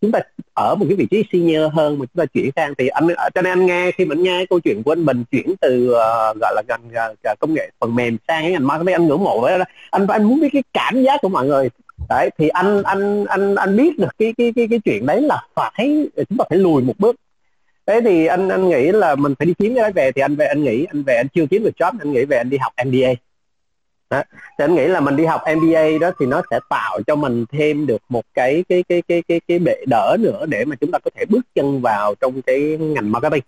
chúng 0.00 0.12
ta 0.12 0.20
ở 0.54 0.74
một 0.74 0.86
cái 0.88 0.96
vị 0.96 1.06
trí 1.10 1.24
senior 1.32 1.72
hơn 1.72 1.98
mà 1.98 2.06
chúng 2.06 2.20
ta 2.22 2.26
chuyển 2.26 2.50
sang 2.56 2.74
thì 2.78 2.88
anh 2.88 3.08
ờ, 3.16 3.28
cho 3.34 3.42
nên 3.42 3.52
anh 3.52 3.66
nghe 3.66 3.90
khi 3.90 4.04
mình 4.04 4.22
nghe 4.22 4.46
câu 4.50 4.60
chuyện 4.60 4.82
của 4.82 4.92
anh 4.92 5.04
Bình 5.04 5.24
chuyển 5.30 5.54
từ 5.60 5.88
uh, 5.90 6.36
gọi 6.40 6.54
là 6.54 6.62
ngành 6.68 7.10
uh, 7.32 7.38
công 7.38 7.54
nghệ 7.54 7.70
phần 7.80 7.94
mềm 7.94 8.16
sang 8.28 8.42
cái 8.42 8.52
ngành 8.52 8.66
marketing 8.66 8.94
anh 8.94 9.06
ngưỡng 9.06 9.24
mộ 9.24 9.48
đấy 9.48 9.60
anh 9.90 10.06
anh 10.06 10.24
muốn 10.24 10.40
biết 10.40 10.48
cái 10.52 10.62
cảm 10.72 11.02
giác 11.02 11.18
của 11.22 11.28
mọi 11.28 11.46
người 11.46 11.68
đấy 12.08 12.30
thì 12.38 12.48
anh 12.48 12.82
anh 12.82 13.24
anh 13.24 13.54
anh 13.54 13.76
biết 13.76 13.98
được 13.98 14.18
cái 14.18 14.34
cái 14.38 14.52
cái 14.56 14.68
cái 14.70 14.78
chuyện 14.84 15.06
đấy 15.06 15.20
là 15.20 15.42
phải 15.54 16.08
chúng 16.16 16.38
ta 16.38 16.44
phải 16.48 16.58
lùi 16.58 16.82
một 16.82 16.94
bước. 16.98 17.16
Thế 17.86 18.00
thì 18.04 18.26
anh 18.26 18.48
anh 18.48 18.68
nghĩ 18.68 18.92
là 18.92 19.14
mình 19.14 19.34
phải 19.38 19.46
đi 19.46 19.54
kiếm 19.58 19.74
cái 19.74 19.82
đó 19.84 19.90
về 19.94 20.12
thì 20.12 20.22
anh 20.22 20.36
về 20.36 20.46
anh 20.46 20.64
nghĩ 20.64 20.84
anh 20.84 21.02
về 21.02 21.16
anh 21.16 21.26
chưa 21.34 21.46
kiếm 21.50 21.64
được 21.64 21.74
job 21.78 21.92
anh 22.00 22.12
nghĩ 22.12 22.24
về 22.24 22.36
anh 22.36 22.50
đi 22.50 22.56
học 22.56 22.72
MBA 22.86 23.08
đó. 24.10 24.22
thì 24.58 24.64
anh 24.64 24.74
nghĩ 24.74 24.86
là 24.86 25.00
mình 25.00 25.16
đi 25.16 25.24
học 25.24 25.40
MBA 25.56 25.98
đó 26.00 26.10
thì 26.20 26.26
nó 26.26 26.42
sẽ 26.50 26.60
tạo 26.68 27.00
cho 27.06 27.16
mình 27.16 27.44
thêm 27.52 27.86
được 27.86 28.02
một 28.08 28.24
cái 28.34 28.64
cái 28.68 28.84
cái 28.88 29.02
cái 29.08 29.22
cái 29.28 29.40
cái 29.48 29.58
bệ 29.58 29.84
đỡ 29.86 30.16
nữa 30.20 30.46
để 30.46 30.64
mà 30.64 30.76
chúng 30.76 30.90
ta 30.90 30.98
có 30.98 31.10
thể 31.14 31.24
bước 31.28 31.46
chân 31.54 31.80
vào 31.80 32.14
trong 32.20 32.42
cái 32.42 32.76
ngành 32.80 33.12
marketing. 33.12 33.42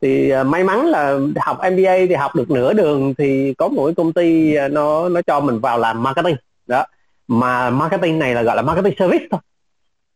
Thì 0.00 0.32
uh, 0.40 0.46
may 0.46 0.64
mắn 0.64 0.86
là 0.86 1.18
học 1.36 1.58
MBA 1.72 1.96
thì 2.08 2.14
học 2.14 2.34
được 2.34 2.50
nửa 2.50 2.72
đường 2.72 3.14
thì 3.18 3.54
có 3.58 3.68
một 3.68 3.86
cái 3.86 3.94
công 3.94 4.12
ty 4.12 4.56
uh, 4.66 4.72
nó 4.72 5.08
nó 5.08 5.22
cho 5.22 5.40
mình 5.40 5.60
vào 5.60 5.78
làm 5.78 6.02
marketing. 6.02 6.36
Đó 6.66 6.84
mà 7.28 7.70
marketing 7.70 8.18
này 8.18 8.34
là 8.34 8.42
gọi 8.42 8.56
là 8.56 8.62
marketing 8.62 8.94
service 8.98 9.24
thôi. 9.30 9.40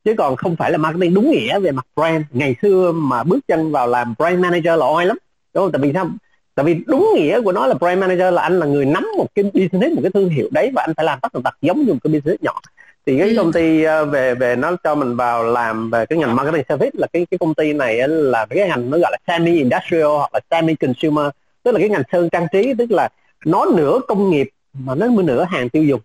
Chứ 0.04 0.14
còn 0.18 0.36
không 0.36 0.56
phải 0.56 0.72
là 0.72 0.78
marketing 0.78 1.14
đúng 1.14 1.30
nghĩa 1.30 1.60
về 1.60 1.70
mặt 1.70 1.86
brand. 1.96 2.24
Ngày 2.30 2.54
xưa 2.62 2.92
mà 2.92 3.22
bước 3.22 3.38
chân 3.48 3.72
vào 3.72 3.86
làm 3.86 4.14
brand 4.18 4.38
manager 4.38 4.78
là 4.78 4.86
oai 4.86 5.06
lắm. 5.06 5.18
Đúng 5.54 5.64
không? 5.64 5.72
Tại 5.72 5.82
vì 5.82 5.92
sao? 5.94 6.10
Tại 6.54 6.64
vì 6.64 6.74
đúng 6.86 7.12
nghĩa 7.14 7.40
của 7.40 7.52
nó 7.52 7.66
là 7.66 7.74
brand 7.74 8.00
manager 8.00 8.34
là 8.34 8.42
anh 8.42 8.58
là 8.58 8.66
người 8.66 8.84
nắm 8.84 9.06
một 9.18 9.26
cái 9.34 9.44
business 9.44 9.94
một 9.94 10.00
cái 10.02 10.10
thương 10.14 10.28
hiệu 10.28 10.48
đấy 10.50 10.70
và 10.74 10.82
anh 10.82 10.94
phải 10.96 11.04
làm 11.04 11.18
tất 11.22 11.32
tần 11.32 11.42
tật 11.42 11.54
giống 11.62 11.84
như 11.84 11.92
một 11.92 11.98
cái 12.04 12.12
business 12.12 12.42
nhỏ. 12.42 12.60
Thì 13.06 13.18
cái 13.18 13.28
ừ. 13.28 13.36
công 13.36 13.52
ty 13.52 13.82
ờ, 13.82 14.04
về 14.04 14.34
về 14.34 14.56
nó 14.56 14.76
cho 14.84 14.94
mình 14.94 15.16
vào 15.16 15.44
làm 15.44 15.90
về 15.90 16.06
cái 16.06 16.18
ngành 16.18 16.36
marketing 16.36 16.64
service 16.68 16.90
là 16.94 17.06
cái 17.12 17.26
cái 17.30 17.38
công 17.38 17.54
ty 17.54 17.72
này 17.72 18.08
là 18.08 18.46
cái 18.46 18.68
ngành 18.68 18.90
nó 18.90 18.98
gọi 18.98 19.12
là 19.12 19.18
semi 19.26 19.56
industrial 19.56 20.06
hoặc 20.06 20.34
là 20.34 20.40
semi 20.50 20.74
consumer. 20.74 21.26
Tức 21.62 21.72
là 21.72 21.78
cái 21.78 21.88
ngành 21.88 22.02
sơn 22.12 22.28
trang 22.32 22.46
trí 22.52 22.74
tức 22.78 22.90
là 22.90 23.08
nó 23.44 23.66
nửa 23.76 23.98
công 24.08 24.30
nghiệp 24.30 24.48
mà 24.72 24.94
nó 24.94 25.06
nửa 25.06 25.44
hàng 25.44 25.68
tiêu 25.68 25.84
dùng 25.84 26.00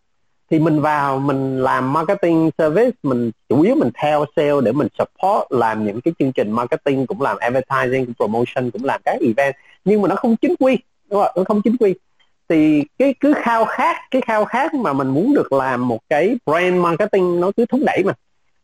thì 0.52 0.60
mình 0.60 0.82
vào 0.82 1.20
mình 1.20 1.60
làm 1.62 1.94
marketing 1.94 2.50
service 2.58 2.92
mình 3.04 3.32
chủ 3.50 3.62
yếu 3.62 3.76
mình 3.76 3.90
theo 3.94 4.26
sale 4.36 4.62
để 4.64 4.72
mình 4.72 4.88
support 4.98 5.46
làm 5.50 5.86
những 5.86 6.02
cái 6.02 6.14
chương 6.20 6.32
trình 6.32 6.52
marketing 6.52 7.08
cũng 7.08 7.22
làm 7.22 7.38
advertising 7.38 8.06
cũng 8.06 8.14
promotion 8.16 8.72
cũng 8.72 8.86
làm 8.86 9.02
các 9.06 9.18
event. 9.22 9.56
Nhưng 9.86 10.02
mà 10.02 10.08
nó 10.08 10.16
không 10.16 10.36
chính 10.36 10.56
quy 10.60 10.78
đúng 11.10 11.22
không 11.22 11.32
nó 11.36 11.44
không 11.44 11.62
chính 11.62 11.78
quy. 11.80 11.96
Thì 12.50 12.84
cái 13.00 13.16
cứ 13.20 13.34
khao 13.34 13.66
khát 13.66 13.96
cái 14.12 14.22
khao 14.22 14.46
khát 14.46 14.74
mà 14.74 14.94
mình 14.94 15.08
muốn 15.08 15.34
được 15.34 15.54
làm 15.54 15.88
một 15.88 16.00
cái 16.10 16.38
brand 16.46 16.76
marketing 16.76 17.40
nó 17.40 17.52
cứ 17.58 17.66
thúc 17.66 17.82
đẩy 17.86 18.04
mà. 18.06 18.14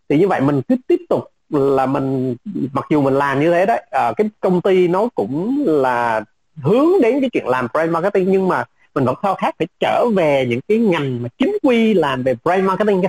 Thì 0.10 0.20
như 0.20 0.28
vậy 0.28 0.42
mình 0.42 0.62
cứ 0.68 0.76
tiếp 0.88 1.00
tục 1.10 1.24
là 1.50 1.86
mình 1.86 2.36
mặc 2.74 2.86
dù 2.90 3.02
mình 3.02 3.14
làm 3.14 3.40
như 3.40 3.52
thế 3.52 3.66
đấy 3.66 3.86
à, 3.92 4.14
cái 4.18 4.30
công 4.40 4.62
ty 4.62 4.88
nó 4.88 5.08
cũng 5.16 5.64
là 5.68 6.22
hướng 6.62 6.88
đến 7.02 7.22
cái 7.22 7.30
chuyện 7.34 7.48
làm 7.48 7.68
brand 7.74 7.92
marketing 7.92 8.32
nhưng 8.32 8.48
mà 8.48 8.64
mình 8.96 9.06
vẫn 9.06 9.16
khao 9.22 9.36
khát 9.36 9.56
phải 9.60 9.68
trở 9.80 10.06
về 10.16 10.46
những 10.50 10.60
cái 10.68 10.78
ngành 10.78 11.24
mà 11.24 11.30
chính 11.38 11.58
quy 11.64 11.94
làm 11.94 12.24
về 12.24 12.36
brand 12.44 12.64
marketing 12.64 13.02
kia 13.02 13.08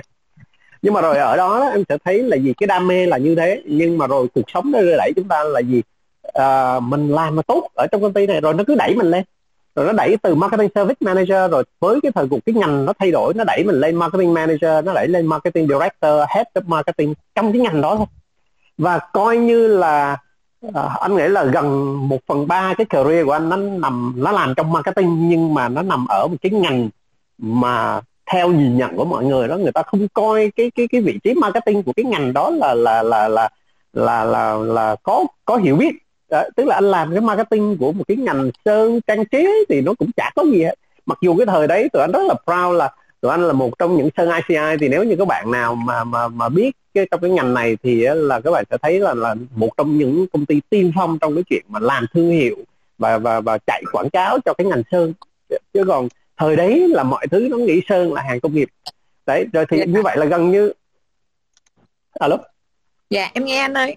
nhưng 0.81 0.93
mà 0.93 1.01
rồi 1.01 1.17
ở 1.17 1.37
đó, 1.37 1.59
đó 1.59 1.69
em 1.69 1.83
sẽ 1.89 1.97
thấy 2.05 2.23
là 2.23 2.37
gì? 2.37 2.53
Cái 2.57 2.67
đam 2.67 2.87
mê 2.87 3.05
là 3.05 3.17
như 3.17 3.35
thế. 3.35 3.61
Nhưng 3.65 3.97
mà 3.97 4.07
rồi 4.07 4.27
cuộc 4.33 4.49
sống 4.53 4.71
nó 4.71 4.81
đưa 4.81 4.97
đẩy 4.97 5.11
chúng 5.15 5.27
ta 5.27 5.43
là 5.43 5.59
gì? 5.59 5.81
À, 6.33 6.79
mình 6.79 7.09
làm 7.09 7.35
mà 7.35 7.41
tốt 7.41 7.67
ở 7.75 7.87
trong 7.91 8.01
công 8.01 8.13
ty 8.13 8.27
này 8.27 8.41
rồi 8.41 8.53
nó 8.53 8.63
cứ 8.67 8.75
đẩy 8.75 8.95
mình 8.95 9.07
lên. 9.07 9.23
Rồi 9.75 9.85
nó 9.85 9.91
đẩy 9.91 10.17
từ 10.17 10.35
marketing 10.35 10.69
service 10.75 10.97
manager 10.99 11.51
rồi 11.51 11.63
với 11.79 11.99
cái 12.03 12.11
thời 12.15 12.27
cuộc 12.27 12.39
cái 12.45 12.55
ngành 12.55 12.85
nó 12.85 12.93
thay 12.99 13.11
đổi 13.11 13.33
nó 13.33 13.43
đẩy 13.43 13.63
mình 13.63 13.75
lên 13.75 13.95
marketing 13.95 14.33
manager 14.33 14.85
nó 14.85 14.93
đẩy 14.93 15.07
lên 15.07 15.25
marketing 15.25 15.67
director 15.67 16.29
head 16.29 16.47
of 16.53 16.61
marketing 16.65 17.13
trong 17.35 17.51
cái 17.51 17.61
ngành 17.61 17.81
đó 17.81 17.95
thôi. 17.95 18.05
Và 18.77 18.99
coi 19.13 19.37
như 19.37 19.67
là 19.67 20.17
à, 20.73 20.81
anh 20.99 21.15
nghĩ 21.15 21.27
là 21.27 21.43
gần 21.43 21.97
một 22.09 22.19
phần 22.27 22.47
ba 22.47 22.73
cái 22.77 22.85
career 22.85 23.25
của 23.25 23.31
anh 23.31 23.49
nó 23.49 23.57
nằm 23.57 24.13
nó 24.15 24.31
làm 24.31 24.53
trong 24.57 24.71
marketing 24.71 25.29
nhưng 25.29 25.53
mà 25.53 25.69
nó 25.69 25.81
nằm 25.81 26.05
ở 26.07 26.27
một 26.27 26.37
cái 26.41 26.51
ngành 26.51 26.89
mà 27.37 28.01
theo 28.31 28.49
nhìn 28.49 28.77
nhận 28.77 28.97
của 28.97 29.05
mọi 29.05 29.25
người 29.25 29.47
đó 29.47 29.57
người 29.57 29.71
ta 29.71 29.83
không 29.83 30.07
coi 30.13 30.51
cái 30.55 30.71
cái 30.75 30.87
cái 30.87 31.01
vị 31.01 31.19
trí 31.23 31.33
marketing 31.33 31.83
của 31.83 31.93
cái 31.95 32.03
ngành 32.03 32.33
đó 32.33 32.49
là 32.49 32.73
là 32.73 33.03
là 33.03 33.27
là 33.27 33.49
là 33.93 34.25
là, 34.25 34.53
là 34.55 34.95
có 35.03 35.25
có 35.45 35.57
hiểu 35.57 35.75
biết. 35.75 35.95
Đó, 36.29 36.43
tức 36.55 36.63
là 36.67 36.75
anh 36.75 36.83
làm 36.83 37.11
cái 37.11 37.21
marketing 37.21 37.77
của 37.79 37.91
một 37.91 38.03
cái 38.07 38.17
ngành 38.17 38.51
sơn 38.65 38.99
trang 39.07 39.25
trí 39.25 39.47
thì 39.69 39.81
nó 39.81 39.93
cũng 39.99 40.11
chả 40.15 40.31
có 40.35 40.43
gì 40.43 40.63
hết. 40.63 40.75
Mặc 41.05 41.17
dù 41.21 41.35
cái 41.37 41.45
thời 41.45 41.67
đấy 41.67 41.89
tụi 41.89 42.01
anh 42.01 42.11
rất 42.11 42.23
là 42.27 42.33
proud 42.45 42.77
là 42.77 42.91
tụi 43.25 43.31
anh 43.31 43.47
là 43.47 43.53
một 43.53 43.79
trong 43.79 43.97
những 43.97 44.09
sơn 44.17 44.29
ICI 44.29 44.77
thì 44.79 44.87
nếu 44.89 45.03
như 45.03 45.15
các 45.15 45.27
bạn 45.27 45.51
nào 45.51 45.75
mà 45.75 46.03
mà 46.03 46.27
mà 46.27 46.49
biết 46.49 46.71
cái 46.93 47.07
trong 47.11 47.21
cái 47.21 47.31
ngành 47.31 47.53
này 47.53 47.77
thì 47.83 48.05
là 48.15 48.39
các 48.39 48.51
bạn 48.51 48.63
sẽ 48.69 48.77
thấy 48.81 48.99
là 48.99 49.13
là 49.13 49.35
một 49.55 49.69
trong 49.77 49.97
những 49.97 50.27
công 50.33 50.45
ty 50.45 50.61
tiên 50.69 50.91
phong 50.95 51.19
trong 51.19 51.35
cái 51.35 51.43
chuyện 51.49 51.65
mà 51.67 51.79
làm 51.79 52.05
thương 52.13 52.29
hiệu 52.29 52.55
và 52.97 53.17
và 53.17 53.41
và 53.41 53.57
chạy 53.67 53.83
quảng 53.91 54.09
cáo 54.09 54.37
cho 54.45 54.53
cái 54.53 54.67
ngành 54.67 54.83
sơn. 54.91 55.13
Chứ 55.73 55.83
còn 55.87 56.07
thời 56.37 56.55
đấy 56.55 56.87
là 56.87 57.03
mọi 57.03 57.27
thứ 57.27 57.47
nó 57.51 57.57
nghĩ 57.57 57.81
sơn 57.89 58.13
là 58.13 58.21
hàng 58.21 58.39
công 58.39 58.53
nghiệp. 58.53 58.69
Đấy 59.25 59.45
rồi 59.53 59.65
thì 59.69 59.77
dạ. 59.77 59.85
như 59.85 60.01
vậy 60.01 60.17
là 60.17 60.25
gần 60.25 60.51
như 60.51 60.73
alo? 62.19 62.37
Dạ 63.09 63.29
em 63.33 63.45
nghe 63.45 63.57
anh 63.57 63.73
ơi. 63.73 63.95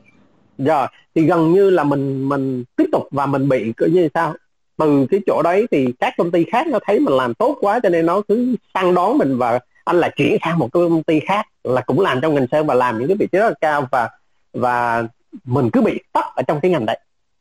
Rồi 0.58 0.86
thì 1.14 1.22
gần 1.22 1.52
như 1.52 1.70
là 1.70 1.84
mình 1.84 2.28
mình 2.28 2.64
tiếp 2.76 2.86
tục 2.92 3.08
và 3.10 3.26
mình 3.26 3.48
bị 3.48 3.72
cái 3.76 3.88
như 3.90 4.08
sao 4.14 4.34
từ 4.78 5.06
cái 5.10 5.20
chỗ 5.26 5.42
đấy 5.42 5.66
thì 5.70 5.92
các 6.00 6.14
công 6.18 6.30
ty 6.30 6.44
khác 6.44 6.66
nó 6.66 6.78
thấy 6.86 7.00
mình 7.00 7.14
làm 7.14 7.34
tốt 7.34 7.58
quá 7.60 7.80
cho 7.82 7.88
nên 7.88 8.06
nó 8.06 8.20
cứ 8.28 8.56
săn 8.74 8.94
đón 8.94 9.18
mình 9.18 9.38
và 9.38 9.58
anh 9.84 9.96
lại 9.96 10.10
chuyển 10.16 10.36
sang 10.44 10.58
một 10.58 10.68
cái 10.72 10.82
công 10.82 11.02
ty 11.02 11.20
khác 11.20 11.46
là 11.64 11.80
cũng 11.80 12.00
làm 12.00 12.20
trong 12.20 12.34
ngành 12.34 12.46
sơn 12.50 12.66
và 12.66 12.74
làm 12.74 12.98
những 12.98 13.08
cái 13.08 13.16
vị 13.16 13.26
trí 13.32 13.38
rất 13.38 13.48
là 13.48 13.54
cao 13.60 13.88
và 13.90 14.08
và 14.52 15.04
mình 15.44 15.70
cứ 15.72 15.80
bị 15.82 16.00
tắt 16.12 16.26
ở 16.36 16.42
trong 16.42 16.60
cái 16.60 16.70
ngành 16.70 16.86
đấy 16.86 16.98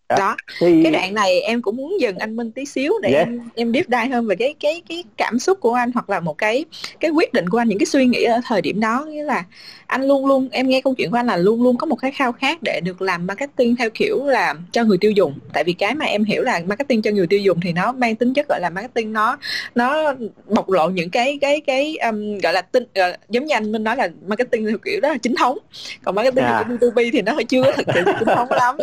đó, 0.09 0.17
đó. 0.17 0.35
Thì... 0.59 0.83
cái 0.83 0.91
đoạn 0.91 1.13
này 1.13 1.41
em 1.41 1.61
cũng 1.61 1.77
muốn 1.77 2.01
dừng 2.01 2.17
anh 2.17 2.35
Minh 2.35 2.51
tí 2.51 2.65
xíu 2.65 2.93
để 3.01 3.09
yeah. 3.09 3.27
em 3.27 3.39
em 3.55 3.73
deep 3.73 3.85
dive 3.85 4.07
hơn 4.07 4.27
về 4.27 4.35
cái 4.35 4.55
cái 4.59 4.81
cái 4.89 5.03
cảm 5.17 5.39
xúc 5.39 5.59
của 5.59 5.73
anh 5.73 5.91
hoặc 5.93 6.09
là 6.09 6.19
một 6.19 6.37
cái 6.37 6.65
cái 6.99 7.11
quyết 7.11 7.33
định 7.33 7.49
của 7.49 7.57
anh 7.57 7.69
những 7.69 7.79
cái 7.79 7.85
suy 7.85 8.05
nghĩ 8.05 8.23
ở 8.23 8.39
thời 8.45 8.61
điểm 8.61 8.79
đó 8.79 9.05
nghĩa 9.09 9.23
là 9.23 9.43
anh 9.87 10.07
luôn 10.07 10.25
luôn 10.25 10.49
em 10.51 10.67
nghe 10.67 10.81
câu 10.81 10.93
chuyện 10.93 11.11
của 11.11 11.17
anh 11.17 11.27
là 11.27 11.37
luôn 11.37 11.63
luôn 11.63 11.77
có 11.77 11.85
một 11.85 11.95
cái 11.95 12.11
khao 12.11 12.31
khát 12.31 12.57
để 12.63 12.81
được 12.83 13.01
làm 13.01 13.27
marketing 13.27 13.75
theo 13.75 13.89
kiểu 13.89 14.25
là 14.25 14.55
cho 14.71 14.83
người 14.83 14.97
tiêu 14.97 15.11
dùng 15.11 15.33
tại 15.53 15.63
vì 15.63 15.73
cái 15.73 15.95
mà 15.95 16.05
em 16.05 16.23
hiểu 16.23 16.43
là 16.43 16.61
marketing 16.65 17.01
cho 17.01 17.11
người 17.11 17.27
tiêu 17.27 17.39
dùng 17.39 17.59
thì 17.61 17.73
nó 17.73 17.91
mang 17.91 18.15
tính 18.15 18.33
chất 18.33 18.47
gọi 18.49 18.59
là 18.61 18.69
marketing 18.69 19.13
nó 19.13 19.37
nó 19.75 20.13
bộc 20.45 20.69
lộ 20.69 20.89
những 20.89 21.09
cái 21.09 21.37
cái 21.41 21.61
cái 21.61 21.97
um, 21.97 22.37
gọi 22.37 22.53
là 22.53 22.61
tin 22.61 22.83
uh, 22.83 23.19
giống 23.29 23.45
như 23.45 23.55
anh 23.55 23.71
Minh 23.71 23.83
nói 23.83 23.95
là 23.95 24.09
marketing 24.27 24.65
theo 24.65 24.77
kiểu 24.85 24.99
đó 25.01 25.09
là 25.09 25.17
chính 25.17 25.35
thống 25.35 25.57
còn 26.03 26.15
marketing 26.15 26.45
yeah. 26.45 26.65
của 26.67 26.87
B2B 26.87 27.09
thì 27.13 27.21
nó 27.21 27.33
chưa 27.49 27.71
thực 27.75 27.87
sự 27.93 28.01
chính 28.19 28.27
thống 28.35 28.51
lắm 28.51 28.77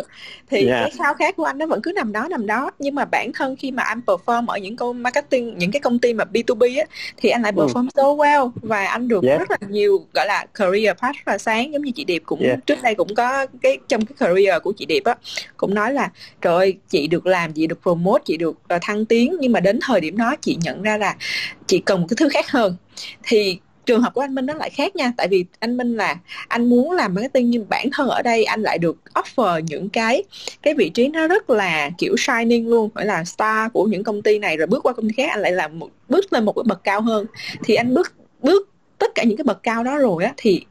thì 0.49 0.67
yeah. 0.67 0.83
cái 0.83 0.91
khao 0.97 1.13
khao 1.13 1.14
khát 1.15 1.35
của 1.35 1.43
anh 1.43 1.57
nó 1.57 1.65
vẫn 1.65 1.81
cứ 1.81 1.91
nằm 1.95 2.11
đó 2.11 2.27
nằm 2.27 2.47
đó 2.47 2.71
nhưng 2.79 2.95
mà 2.95 3.05
bản 3.05 3.31
thân 3.33 3.55
khi 3.55 3.71
mà 3.71 3.83
anh 3.83 4.01
perform 4.05 4.45
ở 4.47 4.57
những 4.57 4.75
công 4.75 5.03
marketing 5.03 5.57
những 5.57 5.71
cái 5.71 5.79
công 5.79 5.99
ty 5.99 6.13
mà 6.13 6.23
B2B 6.33 6.79
á 6.79 6.85
thì 7.17 7.29
anh 7.29 7.41
lại 7.41 7.53
ừ. 7.55 7.65
perform 7.65 7.83
ừ. 7.83 7.89
so 7.95 8.03
well 8.03 8.51
và 8.55 8.85
anh 8.85 9.07
được 9.07 9.23
yeah. 9.23 9.39
rất 9.39 9.51
là 9.51 9.57
nhiều 9.69 10.05
gọi 10.13 10.27
là 10.27 10.45
career 10.53 10.97
path 11.01 11.15
rất 11.15 11.27
là 11.27 11.37
sáng 11.37 11.73
giống 11.73 11.81
như 11.81 11.91
chị 11.95 12.03
Điệp 12.03 12.23
cũng 12.25 12.39
yeah. 12.39 12.65
trước 12.65 12.81
đây 12.81 12.95
cũng 12.95 13.15
có 13.15 13.47
cái 13.61 13.77
trong 13.87 14.05
cái 14.05 14.15
career 14.19 14.61
của 14.63 14.73
chị 14.77 14.85
Điệp 14.85 15.03
á 15.03 15.15
cũng 15.57 15.73
nói 15.73 15.93
là 15.93 16.11
trời 16.41 16.55
ơi 16.55 16.77
chị 16.89 17.07
được 17.07 17.25
làm 17.25 17.53
chị 17.53 17.67
được 17.67 17.79
promote 17.81 18.23
chị 18.25 18.37
được 18.37 18.49
uh, 18.75 18.81
thăng 18.81 19.05
tiến 19.05 19.35
nhưng 19.39 19.51
mà 19.51 19.59
đến 19.59 19.79
thời 19.81 20.01
điểm 20.01 20.17
đó 20.17 20.35
chị 20.41 20.57
nhận 20.61 20.81
ra 20.81 20.97
là 20.97 21.15
chị 21.67 21.79
cần 21.79 22.01
một 22.01 22.07
cái 22.09 22.15
thứ 22.19 22.29
khác 22.29 22.51
hơn 22.51 22.75
thì 23.23 23.59
trường 23.85 24.01
hợp 24.01 24.13
của 24.13 24.21
anh 24.21 24.35
Minh 24.35 24.45
nó 24.45 24.53
lại 24.53 24.69
khác 24.69 24.95
nha. 24.95 25.13
Tại 25.17 25.27
vì 25.27 25.45
anh 25.59 25.77
Minh 25.77 25.95
là, 25.95 26.15
anh 26.47 26.69
muốn 26.69 26.91
làm 26.91 27.13
marketing 27.13 27.49
nhưng 27.49 27.69
bản 27.69 27.89
thân 27.93 28.09
ở 28.09 28.21
đây 28.21 28.43
anh 28.43 28.61
lại 28.61 28.77
được 28.77 28.97
offer 29.13 29.59
những 29.59 29.89
cái 29.89 30.23
cái 30.61 30.73
vị 30.73 30.89
trí 30.89 31.07
nó 31.07 31.27
rất 31.27 31.49
là, 31.49 31.89
kiểu, 31.97 32.15
shining 32.17 32.69
luôn. 32.69 32.89
Phải 32.95 33.05
là 33.05 33.23
star 33.23 33.71
của 33.73 33.85
những 33.85 34.03
công 34.03 34.21
ty 34.21 34.39
này 34.39 34.57
rồi 34.57 34.67
bước 34.67 34.83
qua 34.83 34.93
công 34.93 35.09
ty 35.09 35.13
khác, 35.17 35.29
anh 35.29 35.41
lại 35.41 35.51
làm 35.51 35.79
một, 35.79 35.89
bước 36.09 36.33
lên 36.33 36.45
một 36.45 36.53
cái 36.53 36.63
bậc 36.67 36.83
cao 36.83 37.01
hơn. 37.01 37.25
Thì 37.63 37.75
anh 37.75 37.93
bước 37.93 38.13
bước 38.41 38.69
tất 38.97 39.15
cả 39.15 39.23
những 39.23 39.37
cái 39.37 39.43
bậc 39.43 39.63
cao 39.63 39.83
đó 39.83 39.97
rồi 39.97 40.23
á, 40.23 40.33
thì 40.37 40.65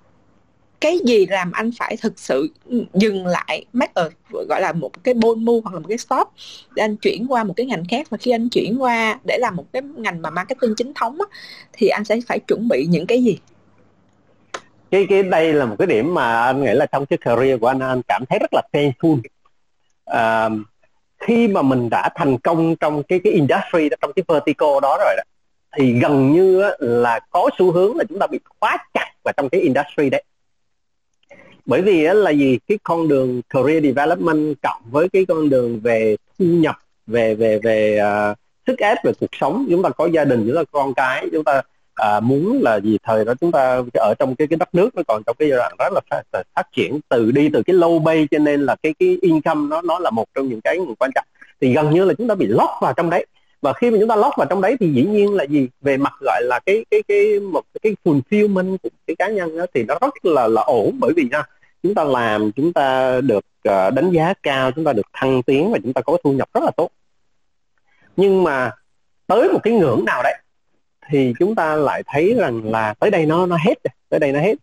cái 0.84 0.98
gì 1.04 1.26
làm 1.26 1.52
anh 1.52 1.70
phải 1.78 1.96
thực 1.96 2.18
sự 2.18 2.48
dừng 2.94 3.26
lại 3.26 3.64
make 3.72 3.92
a 3.94 4.02
gọi 4.48 4.60
là 4.60 4.72
một 4.72 5.04
cái 5.04 5.14
bold 5.14 5.38
move 5.38 5.60
hoặc 5.64 5.74
là 5.74 5.80
một 5.80 5.86
cái 5.88 5.98
stop 5.98 6.28
để 6.74 6.82
anh 6.82 6.96
chuyển 6.96 7.26
qua 7.28 7.44
một 7.44 7.54
cái 7.56 7.66
ngành 7.66 7.84
khác. 7.90 8.10
Và 8.10 8.16
khi 8.16 8.30
anh 8.30 8.48
chuyển 8.48 8.82
qua 8.82 9.18
để 9.24 9.38
làm 9.38 9.56
một 9.56 9.64
cái 9.72 9.82
ngành 9.96 10.22
mà 10.22 10.30
marketing 10.30 10.74
chính 10.76 10.94
thống 10.94 11.18
á, 11.20 11.38
thì 11.72 11.88
anh 11.88 12.04
sẽ 12.04 12.16
phải 12.28 12.38
chuẩn 12.38 12.68
bị 12.68 12.86
những 12.86 13.06
cái 13.06 13.24
gì? 13.24 13.38
Cái 14.90 15.06
cái 15.08 15.22
đây 15.22 15.52
là 15.52 15.64
một 15.64 15.76
cái 15.78 15.86
điểm 15.86 16.14
mà 16.14 16.44
anh 16.44 16.64
nghĩ 16.64 16.72
là 16.72 16.86
trong 16.86 17.06
cái 17.06 17.18
career 17.18 17.60
của 17.60 17.66
anh 17.66 17.80
anh 17.80 18.02
cảm 18.08 18.24
thấy 18.28 18.38
rất 18.38 18.50
là 18.52 18.62
painful. 18.72 19.20
À, 20.04 20.48
khi 21.18 21.48
mà 21.48 21.62
mình 21.62 21.90
đã 21.90 22.08
thành 22.14 22.38
công 22.38 22.76
trong 22.76 23.02
cái 23.02 23.20
cái 23.24 23.32
industry 23.32 23.88
trong 24.00 24.12
cái 24.16 24.24
vertical 24.28 24.80
đó 24.82 24.96
rồi 25.00 25.14
đó 25.16 25.22
thì 25.76 25.92
gần 25.92 26.32
như 26.32 26.70
là 26.78 27.20
có 27.30 27.50
xu 27.58 27.72
hướng 27.72 27.96
là 27.96 28.04
chúng 28.08 28.18
ta 28.18 28.26
bị 28.26 28.38
khóa 28.60 28.78
chặt 28.94 29.10
vào 29.24 29.32
trong 29.36 29.48
cái 29.48 29.60
industry 29.60 30.10
đấy 30.10 30.24
bởi 31.66 31.82
vì 31.82 32.02
là 32.02 32.30
gì? 32.30 32.58
Cái 32.68 32.78
con 32.82 33.08
đường 33.08 33.42
career 33.50 33.84
development 33.84 34.54
cộng 34.62 34.82
với 34.90 35.08
cái 35.08 35.24
con 35.28 35.48
đường 35.48 35.80
về 35.80 36.16
thu 36.38 36.44
nhập 36.44 36.76
về 37.06 37.34
về 37.34 37.58
về 37.62 38.00
uh, 38.30 38.38
sức 38.66 38.78
ép 38.78 38.98
về 39.04 39.12
cuộc 39.20 39.30
sống. 39.40 39.66
Chúng 39.70 39.82
ta 39.82 39.88
có 39.90 40.06
gia 40.06 40.24
đình 40.24 40.44
chúng 40.46 40.56
ta 40.56 40.64
có 40.72 40.80
con 40.80 40.94
cái 40.94 41.26
chúng 41.32 41.44
ta 41.44 41.62
uh, 42.16 42.22
muốn 42.22 42.60
là 42.62 42.80
gì? 42.80 42.98
Thời 43.02 43.24
đó 43.24 43.34
chúng 43.40 43.52
ta 43.52 43.82
ở 43.94 44.14
trong 44.18 44.36
cái 44.36 44.48
cái 44.48 44.56
đất 44.56 44.74
nước 44.74 44.94
nó 44.94 45.02
còn 45.08 45.22
trong 45.26 45.36
cái 45.38 45.48
giai 45.48 45.58
đoạn 45.58 45.72
rất 45.78 45.92
là 45.92 46.00
phát, 46.10 46.22
phát 46.54 46.66
triển 46.72 47.00
từ 47.08 47.30
đi 47.30 47.50
từ 47.52 47.62
cái 47.62 47.76
low 47.76 47.98
base 47.98 48.26
cho 48.30 48.38
nên 48.38 48.60
là 48.60 48.76
cái 48.82 48.94
cái 48.98 49.18
income 49.22 49.68
nó 49.68 49.82
nó 49.82 49.98
là 49.98 50.10
một 50.10 50.24
trong 50.34 50.48
những 50.48 50.60
cái 50.60 50.78
quan 50.98 51.10
trọng. 51.14 51.24
Thì 51.60 51.74
gần 51.74 51.90
như 51.90 52.04
là 52.04 52.14
chúng 52.18 52.28
ta 52.28 52.34
bị 52.34 52.46
lock 52.46 52.72
vào 52.80 52.92
trong 52.96 53.10
đấy 53.10 53.26
và 53.64 53.72
khi 53.72 53.90
mà 53.90 53.98
chúng 54.00 54.08
ta 54.08 54.16
lót 54.16 54.32
vào 54.36 54.46
trong 54.50 54.60
đấy 54.60 54.76
thì 54.80 54.92
dĩ 54.92 55.04
nhiên 55.04 55.34
là 55.34 55.44
gì? 55.44 55.68
Về 55.80 55.96
mặt 55.96 56.12
gọi 56.20 56.42
là 56.44 56.60
cái 56.66 56.84
cái 56.90 57.02
cái 57.08 57.40
một 57.40 57.62
cái 57.82 57.96
fulfillment 58.04 58.76
của 58.82 58.88
cái 59.06 59.16
cá 59.16 59.28
nhân 59.28 59.58
đó 59.58 59.66
thì 59.74 59.82
nó 59.82 59.98
rất 60.00 60.24
là 60.24 60.48
là 60.48 60.62
ổn. 60.62 60.96
Bởi 61.00 61.12
vì 61.16 61.28
nha 61.30 61.42
chúng 61.82 61.94
ta 61.94 62.04
làm 62.04 62.52
chúng 62.52 62.72
ta 62.72 63.20
được 63.20 63.44
uh, 63.68 63.94
đánh 63.94 64.10
giá 64.10 64.34
cao 64.42 64.70
chúng 64.72 64.84
ta 64.84 64.92
được 64.92 65.06
thăng 65.12 65.42
tiến 65.42 65.72
và 65.72 65.78
chúng 65.82 65.92
ta 65.92 66.00
có 66.00 66.16
thu 66.24 66.32
nhập 66.32 66.48
rất 66.54 66.64
là 66.64 66.70
tốt. 66.76 66.90
Nhưng 68.16 68.42
mà 68.44 68.70
tới 69.26 69.48
một 69.52 69.60
cái 69.62 69.74
ngưỡng 69.74 70.04
nào 70.04 70.22
đấy 70.22 70.34
thì 71.08 71.34
chúng 71.38 71.54
ta 71.54 71.76
lại 71.76 72.02
thấy 72.06 72.34
rằng 72.38 72.70
là 72.70 72.94
tới 72.94 73.10
đây 73.10 73.26
nó 73.26 73.46
nó 73.46 73.56
hết 73.56 73.74
rồi 73.84 73.92
tới 74.08 74.20
đây 74.20 74.32
nó 74.32 74.40
hết. 74.40 74.54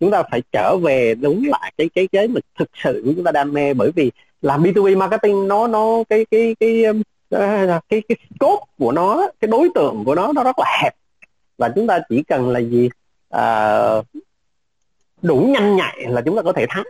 Chúng 0.00 0.10
ta 0.10 0.22
phải 0.30 0.42
trở 0.52 0.76
về 0.76 1.14
đúng 1.14 1.44
lại 1.48 1.72
cái 1.78 1.88
cái 1.94 2.08
cái 2.12 2.28
mà 2.28 2.40
thực 2.58 2.68
sự 2.84 3.02
của 3.04 3.12
chúng 3.16 3.24
ta 3.24 3.32
đam 3.32 3.52
mê. 3.52 3.74
Bởi 3.74 3.90
vì 3.90 4.10
làm 4.42 4.62
B2B 4.62 4.98
marketing 4.98 5.48
nó 5.48 5.66
nó 5.66 6.04
cái 6.08 6.26
cái 6.30 6.56
cái 6.60 6.82
cái 6.82 6.92
cái, 7.30 7.66
cái, 7.88 8.02
cái 8.08 8.16
scope 8.34 8.64
của 8.78 8.92
nó 8.92 9.28
cái 9.40 9.48
đối 9.48 9.68
tượng 9.74 10.02
của 10.04 10.14
nó 10.14 10.32
nó 10.32 10.44
rất 10.44 10.58
là 10.58 10.78
hẹp. 10.82 10.94
Và 11.58 11.68
chúng 11.74 11.86
ta 11.86 11.98
chỉ 12.08 12.22
cần 12.22 12.48
là 12.50 12.60
gì? 12.60 12.88
À, 13.30 13.78
đủ 15.22 15.36
nhanh 15.36 15.76
nhạy 15.76 16.04
là 16.08 16.20
chúng 16.20 16.36
ta 16.36 16.42
có 16.42 16.52
thể 16.52 16.66
thắng. 16.68 16.84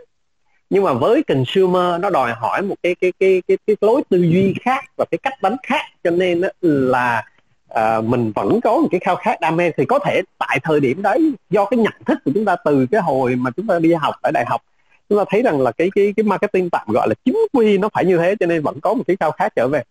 Nhưng 0.69 0.83
mà 0.83 0.93
với 0.93 1.23
consumer 1.23 2.01
nó 2.01 2.09
đòi 2.09 2.33
hỏi 2.33 2.61
một 2.61 2.75
cái 2.83 2.95
cái 2.95 3.13
cái 3.19 3.41
cái, 3.47 3.57
cái 3.67 3.75
lối 3.81 4.01
tư 4.09 4.17
duy 4.17 4.53
khác 4.61 4.85
và 4.97 5.05
cái 5.11 5.17
cách 5.17 5.41
đánh 5.41 5.55
khác. 5.63 5.81
Cho 6.03 6.11
nên 6.11 6.41
là 6.61 7.23
à, 7.69 8.01
mình 8.01 8.31
vẫn 8.35 8.61
có 8.61 8.77
một 8.77 8.87
cái 8.91 8.99
khao 8.99 9.15
khát 9.15 9.41
đam 9.41 9.55
mê. 9.57 9.71
Thì 9.77 9.85
có 9.85 9.99
thể 9.99 10.21
tại 10.37 10.59
thời 10.63 10.79
điểm 10.79 11.01
đấy 11.01 11.31
do 11.49 11.65
cái 11.65 11.77
nhận 11.77 11.93
thức 12.05 12.17
của 12.25 12.31
chúng 12.35 12.45
ta 12.45 12.55
từ 12.65 12.85
cái 12.91 13.01
hồi 13.01 13.35
mà 13.35 13.51
chúng 13.51 13.67
ta 13.67 13.79
đi 13.79 13.93
học 13.93 14.15
ở 14.21 14.31
đại 14.31 14.45
học 14.47 14.61
chúng 15.09 15.17
ta 15.19 15.25
thấy 15.29 15.41
rằng 15.41 15.61
là 15.61 15.71
cái 15.71 15.89
cái 15.95 16.13
cái 16.17 16.23
marketing 16.23 16.69
tạm 16.69 16.87
gọi 16.87 17.07
là 17.07 17.15
chính 17.25 17.37
quy 17.53 17.77
nó 17.77 17.89
phải 17.93 18.05
như 18.05 18.17
thế 18.17 18.35
cho 18.39 18.45
nên 18.45 18.61
vẫn 18.61 18.79
có 18.81 18.93
một 18.93 19.03
cái 19.07 19.15
khao 19.19 19.31
khát 19.31 19.55
trở 19.55 19.67
về 19.67 19.83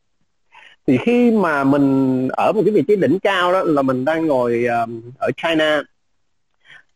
thì 0.87 0.99
khi 1.05 1.31
mà 1.31 1.65
mình 1.65 2.29
ở 2.29 2.53
một 2.53 2.63
cái 2.65 2.75
vị 2.75 2.83
trí 2.89 2.97
đỉnh 2.97 3.19
cao 3.19 3.53
đó 3.53 3.63
là 3.63 3.83
mình 3.83 4.05
đang 4.05 4.27
ngồi 4.27 4.65
uh, 4.83 4.91
ở 5.19 5.31
China 5.43 5.83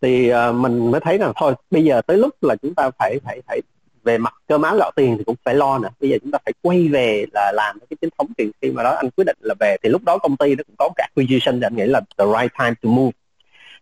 thì 0.00 0.32
uh, 0.32 0.54
mình 0.54 0.90
mới 0.90 1.00
thấy 1.00 1.18
là 1.18 1.32
thôi 1.36 1.54
bây 1.70 1.84
giờ 1.84 2.00
tới 2.06 2.16
lúc 2.16 2.34
là 2.42 2.56
chúng 2.56 2.74
ta 2.74 2.90
phải 2.98 3.18
phải 3.24 3.40
phải 3.46 3.60
về 4.04 4.18
mặt 4.18 4.34
cơ 4.48 4.58
áo 4.64 4.76
gạo 4.76 4.90
tiền 4.96 5.18
thì 5.18 5.24
cũng 5.24 5.36
phải 5.44 5.54
lo 5.54 5.78
nữa 5.78 5.88
bây 6.00 6.10
giờ 6.10 6.16
chúng 6.22 6.30
ta 6.30 6.38
phải 6.44 6.52
quay 6.62 6.88
về 6.88 7.26
là 7.32 7.52
làm 7.54 7.78
cái 7.90 7.96
chính 8.00 8.10
thống 8.18 8.26
thì 8.38 8.50
khi 8.62 8.70
mà 8.70 8.82
đó 8.82 8.90
anh 8.90 9.10
quyết 9.16 9.24
định 9.24 9.36
là 9.40 9.54
về 9.60 9.76
thì 9.82 9.88
lúc 9.88 10.04
đó 10.04 10.18
công 10.18 10.36
ty 10.36 10.54
nó 10.54 10.62
cũng 10.66 10.76
có 10.78 10.88
cả 10.96 11.08
acquisition 11.16 11.60
thì 11.60 11.66
anh 11.66 11.76
nghĩ 11.76 11.84
là 11.86 12.00
the 12.18 12.24
right 12.24 12.52
time 12.58 12.74
to 12.82 12.88
move. 12.90 13.12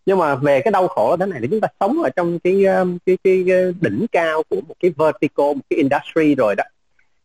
Nhưng 0.06 0.18
mà 0.18 0.34
về 0.34 0.60
cái 0.60 0.72
đau 0.72 0.88
khổ 0.88 1.16
thế 1.16 1.26
này 1.26 1.38
thì 1.42 1.48
chúng 1.50 1.60
ta 1.60 1.68
sống 1.80 2.02
ở 2.02 2.10
trong 2.16 2.38
cái 2.38 2.64
cái 3.06 3.16
cái, 3.24 3.44
cái 3.46 3.72
đỉnh 3.80 4.06
cao 4.12 4.42
của 4.48 4.56
một 4.68 4.74
cái 4.80 4.90
vertical 4.96 5.46
một 5.46 5.62
cái 5.70 5.76
industry 5.76 6.34
rồi 6.34 6.54
đó 6.56 6.64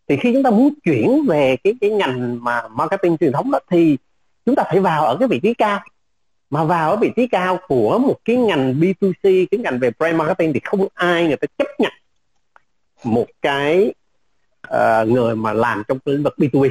thì 0.08 0.18
khi 0.18 0.34
chúng 0.34 0.44
ta 0.44 0.50
muốn 0.50 0.74
chuyển 0.84 1.26
về 1.26 1.58
cái 1.64 1.74
cái 1.82 1.90
ngành 1.90 2.44
mà 2.44 2.62
marketing 2.68 3.18
truyền 3.18 3.32
thống 3.32 3.52
đó 3.52 3.60
thì 3.70 3.98
chúng 4.46 4.56
ta 4.56 4.64
phải 4.64 4.80
vào 4.80 5.06
ở 5.06 5.18
cái 5.20 5.28
vị 5.28 5.40
trí 5.44 5.54
cao. 5.54 5.80
Mà 6.50 6.64
vào 6.64 6.90
ở 6.90 6.98
vị 6.98 7.12
trí 7.16 7.28
cao 7.28 7.60
của 7.68 8.00
một 8.00 8.16
cái 8.26 8.36
ngành 8.36 8.74
B2C 8.80 9.46
cái 9.52 9.60
ngành 9.60 9.80
về 9.80 9.92
brand 10.00 10.16
marketing 10.16 10.54
thì 10.54 10.60
không 10.64 10.88
ai 10.94 11.28
người 11.28 11.38
ta 11.38 11.48
chấp 11.58 11.68
nhận 11.80 11.92
một 13.04 13.26
cái 13.42 13.94
uh, 14.68 15.08
người 15.08 15.36
mà 15.36 15.54
làm 15.54 15.84
trong 15.88 15.98
lĩnh 16.06 16.24
vực 16.24 16.34
B2B 16.38 16.70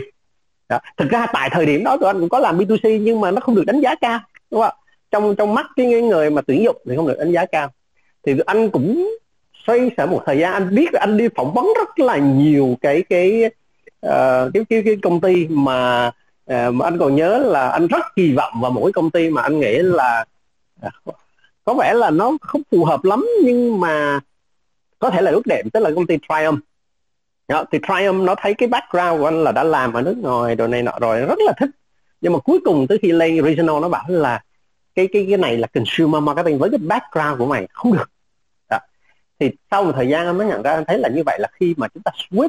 đó. 0.69 0.79
thực 0.97 1.11
ra 1.11 1.27
tại 1.33 1.51
thời 1.53 1.67
điểm 1.67 1.85
đó 1.85 1.97
tụi 1.97 2.07
anh 2.07 2.21
cũng 2.21 2.29
có 2.29 2.39
làm 2.39 2.59
B2C 2.59 2.99
nhưng 2.99 3.21
mà 3.21 3.31
nó 3.31 3.41
không 3.41 3.55
được 3.55 3.65
đánh 3.67 3.81
giá 3.81 3.95
cao 3.95 4.21
đúng 4.51 4.61
không 4.63 4.75
trong 5.13 5.37
trong 5.37 5.55
mắt 5.55 5.67
cái 5.77 5.87
người 5.87 6.31
mà 6.31 6.43
tuyển 6.43 6.65
dụng 6.65 6.77
thì 6.89 6.97
không 6.97 7.09
được 7.09 7.19
đánh 7.19 7.33
giá 7.33 7.47
cao. 7.47 7.71
Thì 8.27 8.33
anh 8.47 8.71
cũng 8.71 9.17
xoay 9.67 9.91
sở 9.97 10.07
một 10.07 10.23
thời 10.27 10.39
gian. 10.39 10.53
Anh 10.53 10.75
biết 10.75 10.89
là 10.93 11.01
anh 11.01 11.17
đi 11.17 11.29
phỏng 11.37 11.55
vấn 11.55 11.67
rất 11.77 11.99
là 11.99 12.17
nhiều 12.17 12.77
cái 12.81 13.03
cái 13.03 13.45
uh, 14.07 14.51
cái, 14.55 14.65
cái 14.69 14.83
cái 14.85 14.97
công 15.03 15.21
ty 15.21 15.47
mà 15.47 16.11
ờ, 16.47 16.71
mà 16.71 16.87
anh 16.87 16.99
còn 16.99 17.17
nhớ 17.17 17.39
là 17.39 17.69
anh 17.69 17.87
rất 17.87 18.07
kỳ 18.17 18.33
vọng 18.33 18.53
vào 18.61 18.71
mỗi 18.71 18.93
công 18.93 19.11
ty 19.11 19.31
mà 19.31 19.43
anh 19.43 19.61
nghĩ 19.61 19.79
là 19.79 20.25
ờ, 20.81 20.91
có 21.65 21.75
vẻ 21.75 21.95
là 21.95 22.11
nó 22.11 22.33
không 22.41 22.63
phù 22.71 22.85
hợp 22.85 23.05
lắm 23.05 23.27
nhưng 23.45 23.81
mà 23.81 24.21
có 24.99 25.11
thể 25.11 25.23
là 25.23 25.31
ước 25.31 25.47
đẹp 25.47 25.63
tức 25.73 25.81
là 25.81 25.91
công 25.95 26.07
ty 26.07 26.19
Triumph. 26.29 26.61
Đó, 27.49 27.65
thì 27.73 27.79
Triumph 27.89 28.23
nó 28.23 28.35
thấy 28.39 28.55
cái 28.55 28.69
background 28.69 29.21
của 29.21 29.27
anh 29.27 29.45
là 29.45 29.53
đã 29.53 29.65
làm 29.65 29.93
ở 29.93 30.03
nước 30.03 30.17
ngoài 30.19 30.55
rồi 30.55 30.69
này 30.69 30.83
nọ 30.83 30.93
rồi 31.01 31.21
rất 31.21 31.39
là 31.39 31.53
thích. 31.59 31.71
Nhưng 32.21 32.33
mà 32.33 32.39
cuối 32.39 32.61
cùng 32.65 32.87
tới 32.87 32.99
khi 33.03 33.13
lên 33.13 33.45
regional 33.45 33.81
nó 33.83 33.89
bảo 33.89 34.05
là 34.09 34.43
cái 34.95 35.09
cái 35.13 35.27
cái 35.29 35.39
này 35.39 35.57
là 35.57 35.67
consumer 35.67 36.23
marketing 36.23 36.59
với 36.59 36.71
cái 36.71 36.79
background 36.79 37.39
của 37.39 37.47
mày 37.47 37.69
không 37.73 37.93
được 37.93 38.11
thì 39.43 39.51
sau 39.71 39.85
một 39.85 39.93
thời 39.95 40.09
gian 40.09 40.27
anh 40.27 40.39
mới 40.39 40.47
nhận 40.47 40.63
ra 40.63 40.71
anh 40.71 40.85
thấy 40.85 40.99
là 40.99 41.09
như 41.09 41.23
vậy 41.27 41.39
là 41.41 41.49
khi 41.53 41.75
mà 41.77 41.89
chúng 41.89 42.03
ta 42.03 42.13
switch 42.31 42.49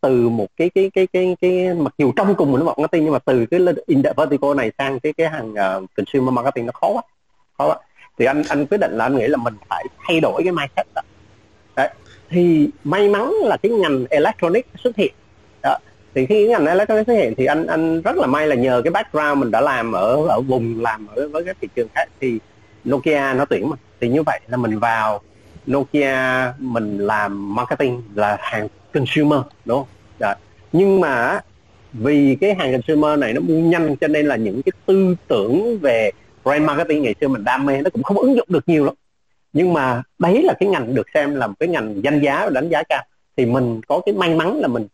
từ 0.00 0.28
một 0.28 0.46
cái 0.56 0.70
cái 0.74 0.90
cái 0.94 1.06
cái 1.12 1.36
cái 1.40 1.74
mặc 1.74 1.94
dù 1.98 2.12
trong 2.16 2.34
cùng 2.34 2.52
một 2.52 2.58
nó 2.58 2.64
marketing 2.64 3.04
nhưng 3.04 3.12
mà 3.12 3.18
từ 3.18 3.46
cái 3.46 3.60
vertical 4.16 4.54
này 4.56 4.72
sang 4.78 5.00
cái 5.00 5.12
cái 5.12 5.28
hàng 5.28 5.52
uh, 5.52 5.90
consumer 5.96 6.34
marketing 6.34 6.66
nó 6.66 6.72
khó 6.72 6.88
quá 6.88 7.02
khó 7.58 7.68
quá 7.68 7.76
thì 8.18 8.24
anh 8.24 8.42
anh 8.48 8.66
quyết 8.66 8.78
định 8.78 8.92
là 8.92 9.04
anh 9.04 9.16
nghĩ 9.16 9.26
là 9.26 9.36
mình 9.36 9.54
phải 9.68 9.84
thay 10.06 10.20
đổi 10.20 10.42
cái 10.44 10.52
mindset 10.52 10.86
đó 10.94 11.02
Đấy. 11.76 11.88
thì 12.30 12.68
may 12.84 13.08
mắn 13.08 13.32
là 13.42 13.56
cái 13.56 13.72
ngành 13.72 14.06
electronic 14.10 14.66
xuất 14.84 14.96
hiện 14.96 15.14
đó. 15.62 15.76
thì 16.14 16.26
khi 16.26 16.34
cái 16.34 16.46
ngành 16.46 16.66
electronic 16.66 17.06
xuất 17.06 17.14
hiện 17.14 17.34
thì 17.36 17.44
anh 17.46 17.66
anh 17.66 18.00
rất 18.02 18.16
là 18.16 18.26
may 18.26 18.46
là 18.46 18.54
nhờ 18.56 18.80
cái 18.84 18.90
background 18.90 19.38
mình 19.38 19.50
đã 19.50 19.60
làm 19.60 19.92
ở 19.92 20.26
ở 20.28 20.40
vùng 20.40 20.80
làm 20.80 21.06
ở 21.06 21.28
với 21.28 21.44
các 21.44 21.56
thị 21.60 21.68
trường 21.76 21.88
khác 21.94 22.08
thì 22.20 22.38
Nokia 22.88 23.34
nó 23.34 23.44
tuyển 23.44 23.70
mà 23.70 23.76
thì 24.00 24.08
như 24.08 24.22
vậy 24.22 24.40
là 24.46 24.56
mình 24.56 24.78
vào 24.78 25.20
Nokia 25.70 26.52
mình 26.58 26.98
làm 26.98 27.54
marketing 27.54 28.02
là 28.14 28.36
hàng 28.40 28.68
consumer 28.94 29.40
đúng 29.64 29.78
không? 29.78 29.88
Đấy. 30.18 30.36
nhưng 30.72 31.00
mà 31.00 31.40
vì 31.92 32.36
cái 32.40 32.54
hàng 32.54 32.72
consumer 32.72 33.18
này 33.18 33.32
nó 33.32 33.40
mua 33.40 33.58
nhanh 33.58 33.96
cho 33.96 34.08
nên 34.08 34.26
là 34.26 34.36
những 34.36 34.62
cái 34.62 34.72
tư 34.86 35.16
tưởng 35.28 35.78
về 35.78 36.10
brand 36.44 36.64
marketing 36.64 37.02
ngày 37.02 37.14
xưa 37.20 37.28
mình 37.28 37.44
đam 37.44 37.66
mê 37.66 37.82
nó 37.82 37.90
cũng 37.90 38.02
không 38.02 38.18
ứng 38.18 38.36
dụng 38.36 38.48
được 38.50 38.68
nhiều 38.68 38.84
lắm. 38.84 38.94
Nhưng 39.52 39.72
mà 39.72 40.02
đấy 40.18 40.42
là 40.42 40.54
cái 40.60 40.68
ngành 40.68 40.94
được 40.94 41.06
xem 41.14 41.34
là 41.34 41.46
một 41.46 41.54
cái 41.60 41.68
ngành 41.68 42.00
danh 42.04 42.20
giá 42.20 42.44
và 42.44 42.50
đánh 42.50 42.68
giá 42.68 42.82
cao. 42.88 43.04
Thì 43.36 43.46
mình 43.46 43.80
có 43.88 44.00
cái 44.06 44.14
may 44.14 44.34
mắn 44.34 44.60
là 44.60 44.68
mình 44.68 44.86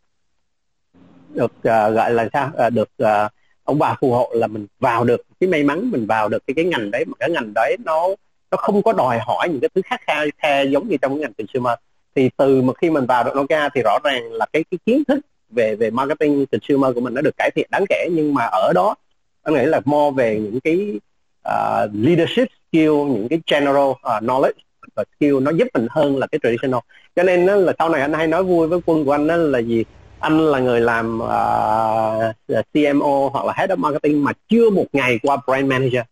được 1.34 1.52
uh, 1.56 1.62
gọi 1.94 2.12
là 2.12 2.28
sao? 2.32 2.50
Uh, 2.66 2.72
được 2.72 2.88
uh, 3.02 3.32
ông 3.64 3.78
bà 3.78 3.94
phù 4.00 4.12
hộ 4.12 4.32
là 4.34 4.46
mình 4.46 4.66
vào 4.80 5.04
được 5.04 5.22
cái 5.40 5.48
may 5.48 5.62
mắn 5.62 5.90
mình 5.90 6.06
vào 6.06 6.28
được 6.28 6.46
cái 6.46 6.54
cái 6.54 6.64
ngành 6.64 6.90
đấy 6.90 7.04
mà 7.04 7.12
cái 7.18 7.30
ngành 7.30 7.54
đấy 7.54 7.76
nó 7.84 8.08
nó 8.50 8.56
không 8.56 8.82
có 8.82 8.92
đòi 8.92 9.18
hỏi 9.18 9.48
những 9.48 9.60
cái 9.60 9.68
thứ 9.74 9.82
khác 9.84 10.00
khe 10.42 10.64
giống 10.64 10.88
như 10.88 10.96
trong 10.96 11.12
cái 11.12 11.20
ngành 11.20 11.32
consumer. 11.34 11.74
Thì 12.14 12.30
từ 12.36 12.62
mà 12.62 12.72
khi 12.74 12.90
mình 12.90 13.06
vào 13.06 13.24
được 13.24 13.36
Nokia 13.36 13.68
thì 13.74 13.82
rõ 13.82 13.98
ràng 14.04 14.32
là 14.32 14.46
cái 14.52 14.64
cái 14.70 14.78
kiến 14.86 15.02
thức 15.08 15.18
về 15.50 15.74
về 15.74 15.90
marketing 15.90 16.46
consumer 16.46 16.94
của 16.94 17.00
mình 17.00 17.14
nó 17.14 17.20
được 17.20 17.36
cải 17.36 17.50
thiện 17.54 17.68
đáng 17.70 17.84
kể. 17.88 18.08
Nhưng 18.12 18.34
mà 18.34 18.44
ở 18.44 18.72
đó 18.74 18.94
anh 19.42 19.54
nghĩ 19.54 19.64
là 19.64 19.80
more 19.84 20.14
về 20.16 20.38
những 20.40 20.60
cái 20.60 21.00
uh, 21.48 21.90
leadership 21.92 22.48
skill 22.68 22.92
những 22.92 23.28
cái 23.30 23.40
general 23.46 23.88
uh, 23.90 23.98
knowledge 24.04 24.60
và 24.96 25.04
skill 25.16 25.40
nó 25.40 25.50
giúp 25.50 25.68
mình 25.74 25.86
hơn 25.90 26.16
là 26.16 26.26
cái 26.26 26.38
traditional. 26.42 26.80
Cho 27.16 27.22
nên 27.22 27.46
đó 27.46 27.54
là 27.54 27.72
sau 27.78 27.88
này 27.88 28.00
anh 28.00 28.12
hay 28.12 28.26
nói 28.26 28.44
vui 28.44 28.68
với 28.68 28.80
quân 28.86 29.04
của 29.04 29.12
anh 29.12 29.26
đó 29.26 29.36
là 29.36 29.58
gì? 29.58 29.84
Anh 30.20 30.38
là 30.38 30.58
người 30.58 30.80
làm 30.80 31.22
à, 31.22 32.34
uh, 32.52 32.66
CMO 32.72 33.28
hoặc 33.32 33.46
là 33.46 33.52
head 33.56 33.70
of 33.70 33.76
marketing 33.76 34.24
mà 34.24 34.32
chưa 34.48 34.70
một 34.70 34.84
ngày 34.92 35.18
qua 35.22 35.36
brand 35.46 35.66
manager 35.66 36.02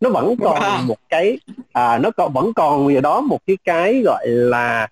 nó 0.00 0.10
vẫn 0.10 0.36
còn 0.36 0.62
wow. 0.62 0.86
một 0.86 0.98
cái 1.08 1.38
à, 1.72 1.98
nó 1.98 2.10
còn 2.10 2.32
vẫn 2.32 2.52
còn 2.52 2.88
gì 2.88 3.00
đó 3.00 3.20
một 3.20 3.38
cái 3.46 3.56
cái 3.64 4.02
gọi 4.04 4.26
là 4.28 4.88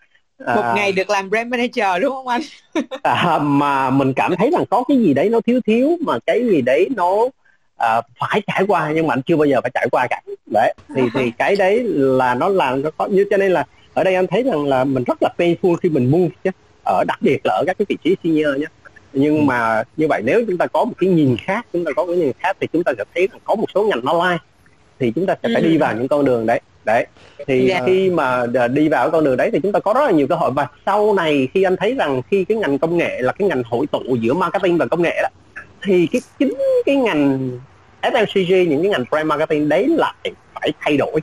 à, 0.47 0.55
một 0.55 0.73
ngày 0.77 0.93
được 0.93 1.11
làm 1.11 1.31
brand 1.31 1.49
manager 1.49 2.03
đúng 2.03 2.15
không 2.15 2.29
anh? 2.29 2.41
à, 3.03 3.39
mà 3.39 3.91
mình 3.91 4.13
cảm 4.13 4.37
thấy 4.37 4.51
rằng 4.51 4.65
có 4.71 4.85
cái 4.89 4.99
gì 4.99 5.15
đấy 5.15 5.29
nó 5.29 5.41
thiếu 5.41 5.61
thiếu 5.67 5.97
mà 6.01 6.19
cái 6.27 6.47
gì 6.47 6.63
đấy 6.63 6.89
nó 6.97 7.17
à, 7.77 8.01
phải 8.21 8.43
trải 8.47 8.65
qua 8.69 8.93
nhưng 8.95 9.07
mà 9.07 9.15
anh 9.15 9.23
chưa 9.23 9.37
bao 9.37 9.47
giờ 9.47 9.61
phải 9.63 9.71
trải 9.75 9.89
qua 9.93 10.07
cả. 10.11 10.23
Đấy 10.47 10.75
thì 10.95 11.03
thì 11.15 11.33
cái 11.39 11.57
đấy 11.57 11.83
là 11.89 12.35
nó 12.35 12.49
làm 12.49 12.83
nó 12.83 12.91
khó 12.99 13.07
như 13.07 13.25
cho 13.31 13.37
nên 13.37 13.53
là 13.53 13.65
ở 13.95 14.05
đây 14.05 14.15
anh 14.15 14.27
thấy 14.27 14.43
rằng 14.43 14.65
là 14.65 14.85
mình 14.85 15.05
rất 15.05 15.19
là 15.23 15.29
painful 15.39 15.77
khi 15.77 15.89
mình 15.89 16.11
move 16.11 16.35
chứ. 16.45 16.51
Ở 16.85 17.05
đặc 17.09 17.19
biệt 17.23 17.39
là 17.45 17.55
ở 17.55 17.65
các 17.67 17.79
cái 17.79 17.87
vị 17.89 17.97
trí 18.05 18.17
senior 18.23 18.61
nhé 18.61 18.67
nhưng 19.17 19.39
ừ. 19.39 19.43
mà 19.43 19.83
như 19.97 20.07
vậy 20.09 20.23
nếu 20.25 20.45
chúng 20.47 20.59
ta 20.59 20.67
có 20.67 20.85
một 20.85 20.93
cái 20.99 21.11
nhìn 21.11 21.37
khác 21.37 21.67
chúng 21.73 21.85
ta 21.85 21.91
có 21.97 22.07
cái 22.07 22.17
nhìn 22.17 22.33
khác 22.39 22.57
thì 22.61 22.67
chúng 22.73 22.85
ta 22.85 22.93
sẽ 22.99 23.05
thấy 23.15 23.29
rằng 23.33 23.41
có 23.45 23.55
một 23.55 23.67
số 23.75 23.85
ngành 23.85 24.19
lai 24.21 24.39
thì 24.99 25.13
chúng 25.15 25.27
ta 25.27 25.35
sẽ 25.43 25.49
phải 25.55 25.63
đi 25.63 25.73
ừ. 25.73 25.79
vào 25.79 25.97
những 25.97 26.09
con 26.09 26.25
đường 26.25 26.47
đấy 26.47 26.61
đấy 26.85 27.07
thì 27.47 27.69
yeah. 27.69 27.81
Dạ. 27.81 27.87
khi 27.87 28.11
mà 28.11 28.47
đi 28.73 28.89
vào 28.89 29.11
con 29.11 29.25
đường 29.25 29.37
đấy 29.37 29.51
thì 29.53 29.61
chúng 29.63 29.73
ta 29.73 29.81
có 29.81 29.93
rất 29.93 30.05
là 30.05 30.11
nhiều 30.11 30.27
cơ 30.27 30.35
hội 30.35 30.51
và 30.51 30.69
sau 30.87 31.15
này 31.15 31.49
khi 31.55 31.63
anh 31.63 31.77
thấy 31.77 31.95
rằng 31.95 32.23
khi 32.31 32.45
cái 32.45 32.59
ngành 32.59 32.79
công 32.79 32.97
nghệ 32.97 33.23
là 33.23 33.33
cái 33.33 33.49
ngành 33.49 33.63
hội 33.63 33.87
tụ 33.87 34.17
giữa 34.21 34.35
marketing 34.35 34.79
và 34.79 34.87
công 34.87 35.03
nghệ 35.03 35.23
đó 35.23 35.29
thì 35.83 36.09
cái 36.13 36.21
chính 36.39 36.55
cái 36.87 36.97
ngành 36.97 37.51
FMCG 38.03 38.69
những 38.69 38.83
cái 38.83 38.91
ngành 38.91 39.05
brand 39.11 39.27
marketing 39.27 39.69
đấy 39.69 39.89
lại 39.89 40.15
phải 40.55 40.73
thay 40.81 40.97
đổi 40.97 41.21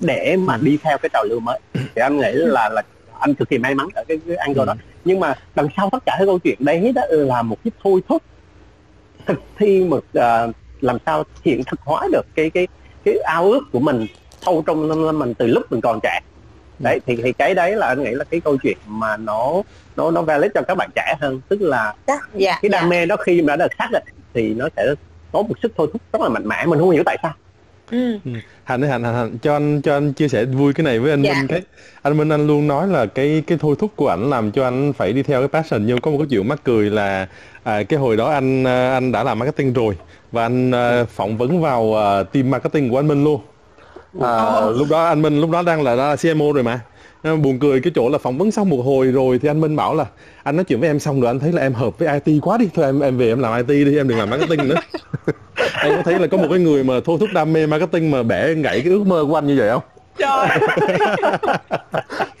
để 0.00 0.36
mà 0.36 0.54
ừ. 0.54 0.60
đi 0.62 0.78
theo 0.82 0.98
cái 0.98 1.08
trào 1.12 1.24
lưu 1.24 1.40
mới 1.40 1.58
thì 1.74 2.02
anh 2.02 2.16
nghĩ 2.16 2.32
là 2.32 2.68
là 2.68 2.82
anh 3.20 3.34
cực 3.34 3.48
kỳ 3.48 3.58
may 3.58 3.74
mắn 3.74 3.88
ở 3.94 4.04
cái, 4.08 4.18
cái 4.26 4.36
angle 4.36 4.64
đó 4.64 4.74
nhưng 5.04 5.20
mà 5.20 5.34
đằng 5.54 5.68
sau 5.76 5.88
tất 5.92 5.98
cả 6.06 6.14
cái 6.18 6.26
câu 6.26 6.38
chuyện 6.38 6.56
đấy 6.58 6.92
đó 6.94 7.02
là 7.10 7.42
một 7.42 7.56
cái 7.64 7.70
thôi 7.82 8.00
thúc 8.08 8.22
thực 9.26 9.40
thi 9.58 9.84
một 9.84 10.04
uh, 10.18 10.54
làm 10.80 10.96
sao 11.06 11.24
hiện 11.44 11.62
thực 11.66 11.80
hóa 11.80 12.08
được 12.12 12.26
cái 12.34 12.50
cái 12.50 12.66
cái 13.08 13.18
ao 13.18 13.50
ước 13.50 13.60
của 13.72 13.80
mình 13.80 14.06
sâu 14.46 14.64
trong 14.66 14.88
tâm 14.88 15.18
mình 15.18 15.34
từ 15.34 15.46
lúc 15.46 15.72
mình 15.72 15.80
còn 15.80 16.00
trẻ 16.02 16.20
đấy 16.78 17.00
thì 17.06 17.16
thì 17.22 17.32
cái 17.32 17.54
đấy 17.54 17.76
là 17.76 17.86
anh 17.86 18.04
nghĩ 18.04 18.10
là 18.10 18.24
cái 18.24 18.40
câu 18.40 18.56
chuyện 18.62 18.76
mà 18.86 19.16
nó 19.16 19.62
nó 19.96 20.10
nó 20.10 20.22
valid 20.22 20.50
cho 20.54 20.62
các 20.62 20.74
bạn 20.74 20.90
trẻ 20.94 21.14
hơn 21.20 21.40
tức 21.48 21.62
là 21.62 21.84
yeah, 21.84 21.96
dạ, 22.06 22.20
dạ, 22.34 22.58
cái 22.62 22.68
đam 22.68 22.80
yeah. 22.80 22.92
Dạ. 22.92 23.00
mê 23.00 23.06
đó 23.06 23.16
khi 23.16 23.42
mà 23.42 23.56
đã 23.56 23.56
được 23.56 23.72
xác 23.78 23.88
định 23.92 24.04
thì 24.34 24.54
nó 24.54 24.68
sẽ 24.76 24.94
có 25.32 25.42
một 25.42 25.54
sức 25.62 25.72
thôi 25.76 25.88
thúc 25.92 26.02
rất 26.12 26.22
là 26.22 26.28
mạnh 26.28 26.48
mẽ 26.48 26.66
mình 26.66 26.78
không 26.78 26.90
hiểu 26.90 27.02
tại 27.06 27.16
sao 27.22 27.32
Ừ. 27.90 28.18
ừ. 28.24 28.30
Hạnh 28.64 28.84
ơi 28.84 28.90
Hạnh, 28.90 29.04
Hạnh 29.04 29.38
cho 29.42 29.56
anh 29.56 29.82
cho 29.82 29.96
anh 29.96 30.12
chia 30.12 30.28
sẻ 30.28 30.44
vui 30.44 30.72
cái 30.72 30.84
này 30.84 30.98
với 30.98 31.10
anh 31.10 31.22
dạ. 31.22 31.34
Minh 31.34 31.46
cái 31.46 31.62
anh 32.02 32.16
Minh 32.16 32.28
anh 32.28 32.46
luôn 32.46 32.66
nói 32.66 32.88
là 32.88 33.06
cái 33.06 33.42
cái 33.46 33.58
thôi 33.60 33.76
thúc 33.78 33.92
của 33.96 34.08
ảnh 34.08 34.30
làm 34.30 34.52
cho 34.52 34.64
anh 34.64 34.92
phải 34.92 35.12
đi 35.12 35.22
theo 35.22 35.40
cái 35.40 35.48
passion 35.48 35.86
nhưng 35.86 36.00
có 36.00 36.10
một 36.10 36.18
cái 36.18 36.26
chuyện 36.30 36.48
mắc 36.48 36.60
cười 36.64 36.90
là 36.90 37.28
à, 37.62 37.82
cái 37.82 37.98
hồi 37.98 38.16
đó 38.16 38.30
anh 38.30 38.64
à, 38.64 38.92
anh 38.92 39.12
đã 39.12 39.24
làm 39.24 39.38
marketing 39.38 39.72
rồi 39.72 39.96
và 40.32 40.42
anh 40.42 40.70
uh, 40.70 41.08
phỏng 41.08 41.36
vấn 41.36 41.60
vào 41.60 41.82
uh, 41.82 42.32
team 42.32 42.50
marketing 42.50 42.90
của 42.90 42.98
anh 42.98 43.08
Minh 43.08 43.24
luôn. 43.24 43.40
À, 44.20 44.60
lúc 44.76 44.88
đó 44.90 45.04
anh 45.04 45.22
Minh 45.22 45.40
lúc 45.40 45.50
đó 45.50 45.62
đang 45.62 45.82
là, 45.82 45.94
là 45.94 46.16
CMO 46.16 46.52
rồi 46.54 46.62
mà. 46.62 46.80
Buồn 47.22 47.58
cười 47.58 47.80
cái 47.80 47.92
chỗ 47.94 48.08
là 48.08 48.18
phỏng 48.18 48.38
vấn 48.38 48.50
xong 48.50 48.68
một 48.68 48.82
hồi 48.84 49.06
rồi 49.06 49.38
thì 49.38 49.48
anh 49.48 49.60
Minh 49.60 49.76
bảo 49.76 49.94
là 49.94 50.04
anh 50.42 50.56
nói 50.56 50.64
chuyện 50.64 50.80
với 50.80 50.88
em 50.88 50.98
xong 50.98 51.20
rồi 51.20 51.30
anh 51.30 51.38
thấy 51.38 51.52
là 51.52 51.62
em 51.62 51.74
hợp 51.74 51.98
với 51.98 52.20
IT 52.24 52.42
quá 52.42 52.58
đi. 52.58 52.68
Thôi 52.74 52.84
em 52.84 53.00
em 53.00 53.18
về 53.18 53.28
em 53.28 53.38
làm 53.38 53.66
IT 53.66 53.86
đi 53.86 53.96
em 53.96 54.08
đừng 54.08 54.18
làm 54.18 54.30
marketing 54.30 54.68
nữa. 54.68 54.80
Em 55.82 55.96
có 55.96 56.02
thấy 56.04 56.18
là 56.18 56.26
có 56.26 56.36
một 56.36 56.46
cái 56.50 56.58
người 56.58 56.84
mà 56.84 56.94
thôi 57.04 57.16
thúc 57.20 57.28
đam 57.34 57.52
mê 57.52 57.66
marketing 57.66 58.10
mà 58.10 58.22
bẻ 58.22 58.54
gãy 58.54 58.80
cái 58.80 58.92
ước 58.92 59.06
mơ 59.06 59.24
của 59.28 59.34
anh 59.34 59.46
như 59.46 59.56
vậy 59.58 59.70
không? 59.70 59.82
Trời. 60.18 60.48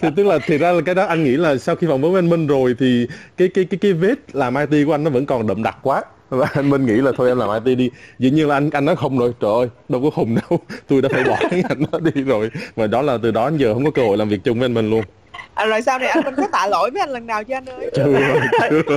thì 0.00 0.08
tức 0.16 0.26
là 0.26 0.38
thì 0.46 0.58
ra 0.58 0.72
là 0.72 0.80
cái 0.80 0.94
đó 0.94 1.04
anh 1.04 1.24
nghĩ 1.24 1.36
là 1.36 1.56
sau 1.56 1.76
khi 1.76 1.86
phỏng 1.86 2.00
vấn 2.00 2.12
với 2.12 2.18
anh 2.18 2.30
Minh 2.30 2.46
rồi 2.46 2.76
thì 2.78 3.06
cái 3.36 3.48
cái 3.48 3.64
cái 3.64 3.78
cái 3.78 3.92
vết 3.92 4.14
làm 4.32 4.54
IT 4.54 4.86
của 4.86 4.94
anh 4.94 5.04
nó 5.04 5.10
vẫn 5.10 5.26
còn 5.26 5.46
đậm 5.46 5.62
đặc 5.62 5.76
quá 5.82 6.02
và 6.28 6.48
anh 6.54 6.70
Minh 6.70 6.86
nghĩ 6.86 6.92
là 6.92 7.12
thôi 7.16 7.28
em 7.28 7.38
làm 7.38 7.64
IT 7.64 7.78
đi. 7.78 7.90
Dĩ 8.18 8.30
nhiên 8.30 8.48
là 8.48 8.56
anh 8.56 8.70
anh 8.70 8.84
nói 8.84 8.96
không 8.96 9.18
rồi. 9.18 9.34
Trời 9.40 9.50
ơi 9.52 9.68
đâu 9.88 10.00
có 10.02 10.10
khùng 10.10 10.34
đâu. 10.34 10.60
Tôi 10.88 11.02
đã 11.02 11.08
phải 11.12 11.24
bỏ 11.24 11.36
cái 11.50 11.62
ngành 11.68 11.82
đó 11.92 11.98
đi 11.98 12.22
rồi. 12.22 12.50
Và 12.76 12.86
đó 12.86 13.02
là 13.02 13.18
từ 13.22 13.30
đó 13.30 13.50
đến 13.50 13.58
giờ 13.58 13.74
không 13.74 13.84
có 13.84 13.90
cơ 13.90 14.02
hội 14.02 14.16
làm 14.16 14.28
việc 14.28 14.44
chung 14.44 14.58
với 14.58 14.64
anh 14.64 14.74
Minh 14.74 14.90
luôn. 14.90 15.02
À, 15.54 15.66
rồi 15.66 15.82
sau 15.82 15.98
này 15.98 16.08
anh 16.08 16.24
Minh 16.24 16.34
có 16.36 16.46
tạ 16.52 16.66
lỗi 16.66 16.90
với 16.90 17.00
anh 17.00 17.10
lần 17.10 17.26
nào 17.26 17.44
chưa 17.44 17.54
anh 17.54 17.66
ơi? 17.66 17.90
Chưa, 17.94 18.04
chưa. 18.70 18.96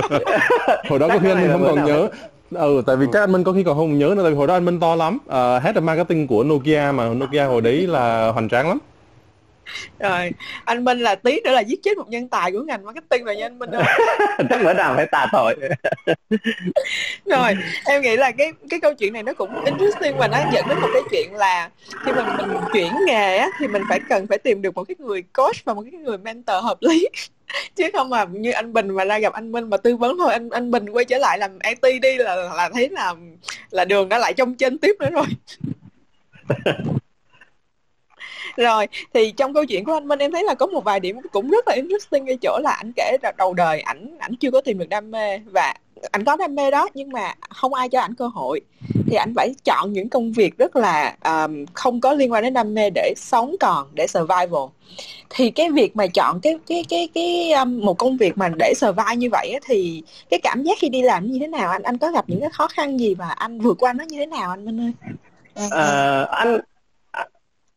hồi 0.88 0.98
đó 0.98 1.08
có 1.08 1.18
khi 1.18 1.30
anh 1.30 1.42
Minh 1.42 1.52
không 1.52 1.64
còn 1.64 1.84
nhớ. 1.84 2.08
ừ 2.50 2.82
tại 2.86 2.96
vì 2.96 3.06
chắc 3.12 3.20
anh 3.20 3.32
Minh 3.32 3.44
có 3.44 3.52
khi 3.52 3.62
còn 3.62 3.76
không 3.76 3.98
nhớ 3.98 4.06
nữa 4.16 4.22
tại 4.22 4.30
vì 4.30 4.36
hồi 4.36 4.46
đó 4.46 4.54
anh 4.54 4.64
Minh 4.64 4.80
to 4.80 4.94
lắm. 4.94 5.18
Uh, 5.26 5.62
head 5.62 5.76
of 5.76 5.82
marketing 5.82 6.26
của 6.26 6.44
Nokia 6.44 6.92
mà 6.94 7.08
Nokia 7.08 7.44
hồi 7.44 7.60
đấy 7.60 7.86
là 7.86 8.28
hoành 8.28 8.48
tráng 8.48 8.68
lắm 8.68 8.78
rồi 9.98 10.30
anh 10.64 10.84
Minh 10.84 11.00
là 11.00 11.14
tí 11.14 11.40
nữa 11.44 11.50
là 11.50 11.60
giết 11.60 11.82
chết 11.82 11.98
một 11.98 12.08
nhân 12.08 12.28
tài 12.28 12.52
của 12.52 12.62
ngành 12.62 12.84
marketing 12.84 13.24
rồi 13.24 13.36
nha 13.36 13.46
anh 13.46 13.58
Minh 13.58 13.70
ơi. 13.70 13.84
Chắc 14.50 14.62
bữa 14.62 14.72
nào 14.72 14.94
phải 14.96 15.06
tà 15.06 15.26
tội? 15.32 15.56
Rồi 17.24 17.54
em 17.86 18.02
nghĩ 18.02 18.16
là 18.16 18.30
cái 18.30 18.52
cái 18.70 18.80
câu 18.80 18.94
chuyện 18.94 19.12
này 19.12 19.22
nó 19.22 19.32
cũng 19.32 19.64
interesting 19.64 20.16
và 20.16 20.28
nó 20.28 20.38
dẫn 20.52 20.64
đến 20.68 20.78
một 20.80 20.88
cái 20.92 21.02
chuyện 21.10 21.34
là 21.34 21.70
khi 22.04 22.12
mình 22.12 22.26
mình 22.38 22.56
chuyển 22.72 22.92
nghề 23.06 23.36
á 23.36 23.48
thì 23.58 23.68
mình 23.68 23.82
phải 23.88 24.00
cần 24.08 24.26
phải 24.26 24.38
tìm 24.38 24.62
được 24.62 24.74
một 24.74 24.84
cái 24.84 24.94
người 24.98 25.22
coach 25.22 25.64
và 25.64 25.74
một 25.74 25.82
cái 25.90 26.00
người 26.00 26.18
mentor 26.18 26.64
hợp 26.64 26.78
lý. 26.80 27.08
Chứ 27.76 27.84
không 27.92 28.10
mà 28.10 28.24
như 28.24 28.50
anh 28.50 28.72
Bình 28.72 28.90
mà 28.90 29.04
ra 29.04 29.18
gặp 29.18 29.32
anh 29.32 29.52
Minh 29.52 29.70
mà 29.70 29.76
tư 29.76 29.96
vấn 29.96 30.18
thôi 30.18 30.32
anh 30.32 30.50
anh 30.50 30.70
Bình 30.70 30.90
quay 30.90 31.04
trở 31.04 31.18
lại 31.18 31.38
làm 31.38 31.58
IT 31.58 32.02
đi 32.02 32.16
là 32.16 32.36
là 32.36 32.70
thấy 32.74 32.88
là 32.88 33.14
là 33.70 33.84
đường 33.84 34.08
đã 34.08 34.18
lại 34.18 34.34
trong 34.34 34.54
trên 34.54 34.78
tiếp 34.78 34.96
nữa 35.00 35.10
rồi 35.10 35.26
rồi 38.56 38.86
thì 39.14 39.32
trong 39.36 39.54
câu 39.54 39.64
chuyện 39.64 39.84
của 39.84 39.92
anh 39.92 40.08
Minh 40.08 40.18
em 40.18 40.32
thấy 40.32 40.44
là 40.44 40.54
có 40.54 40.66
một 40.66 40.84
vài 40.84 41.00
điểm 41.00 41.20
cũng 41.32 41.50
rất 41.50 41.68
là 41.68 41.74
interesting 41.74 42.26
ở 42.26 42.34
chỗ 42.42 42.58
là 42.62 42.70
anh 42.70 42.92
kể 42.96 43.16
là 43.22 43.32
đầu 43.38 43.54
đời 43.54 43.80
ảnh 43.80 44.16
ảnh 44.18 44.34
chưa 44.36 44.50
có 44.50 44.60
tìm 44.60 44.78
được 44.78 44.88
đam 44.88 45.10
mê 45.10 45.38
và 45.38 45.74
anh 46.10 46.24
có 46.24 46.36
đam 46.36 46.54
mê 46.54 46.70
đó 46.70 46.88
nhưng 46.94 47.12
mà 47.12 47.34
không 47.50 47.74
ai 47.74 47.88
cho 47.88 48.00
ảnh 48.00 48.14
cơ 48.14 48.26
hội. 48.26 48.60
Thì 49.06 49.16
anh 49.16 49.32
phải 49.36 49.54
chọn 49.64 49.92
những 49.92 50.08
công 50.08 50.32
việc 50.32 50.58
rất 50.58 50.76
là 50.76 51.16
um, 51.24 51.64
không 51.72 52.00
có 52.00 52.12
liên 52.12 52.32
quan 52.32 52.42
đến 52.42 52.54
đam 52.54 52.74
mê 52.74 52.90
để 52.90 53.14
sống 53.16 53.56
còn 53.60 53.88
để 53.94 54.06
survival. 54.06 54.64
Thì 55.30 55.50
cái 55.50 55.70
việc 55.70 55.96
mà 55.96 56.06
chọn 56.06 56.40
cái 56.40 56.58
cái 56.66 56.84
cái 56.88 57.08
cái 57.14 57.52
um, 57.52 57.80
một 57.80 57.98
công 57.98 58.16
việc 58.16 58.38
mà 58.38 58.48
để 58.58 58.72
survive 58.76 59.16
như 59.16 59.28
vậy 59.32 59.50
á, 59.52 59.60
thì 59.66 60.02
cái 60.30 60.40
cảm 60.42 60.62
giác 60.62 60.78
khi 60.78 60.88
đi 60.88 61.02
làm 61.02 61.26
như 61.26 61.38
thế 61.38 61.46
nào? 61.46 61.70
Anh 61.70 61.82
anh 61.82 61.98
có 61.98 62.10
gặp 62.10 62.24
những 62.28 62.40
cái 62.40 62.50
khó 62.52 62.66
khăn 62.68 63.00
gì 63.00 63.14
và 63.14 63.28
anh 63.28 63.60
vượt 63.60 63.76
qua 63.80 63.92
nó 63.92 64.04
như 64.04 64.18
thế 64.18 64.26
nào 64.26 64.50
anh 64.50 64.64
Minh 64.64 64.80
ơi? 64.80 64.92
À, 65.70 66.26
anh 66.30 66.60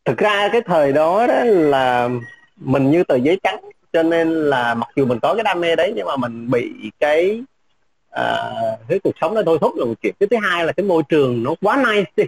thực 0.06 0.18
ra 0.18 0.48
cái 0.52 0.60
thời 0.60 0.92
đó 0.92 1.26
đó 1.26 1.44
là 1.44 2.08
mình 2.56 2.90
như 2.90 3.04
tờ 3.04 3.16
giấy 3.16 3.38
trắng 3.42 3.60
cho 3.92 4.02
nên 4.02 4.28
là 4.28 4.74
mặc 4.74 4.88
dù 4.96 5.06
mình 5.06 5.18
có 5.22 5.34
cái 5.34 5.42
đam 5.42 5.60
mê 5.60 5.76
đấy 5.76 5.92
nhưng 5.96 6.06
mà 6.06 6.16
mình 6.16 6.50
bị 6.50 6.72
cái 7.00 7.42
à, 8.10 8.52
cái 8.88 8.98
cuộc 8.98 9.14
sống 9.20 9.34
nó 9.34 9.42
thôi 9.46 9.58
thúc 9.60 9.76
là 9.76 9.84
một 9.84 9.94
chuyện 10.02 10.14
cái 10.20 10.26
thứ 10.30 10.36
hai 10.42 10.64
là 10.66 10.72
cái 10.72 10.86
môi 10.86 11.02
trường 11.08 11.42
nó 11.42 11.54
quá 11.62 11.84
nice 11.88 12.10
đi. 12.16 12.24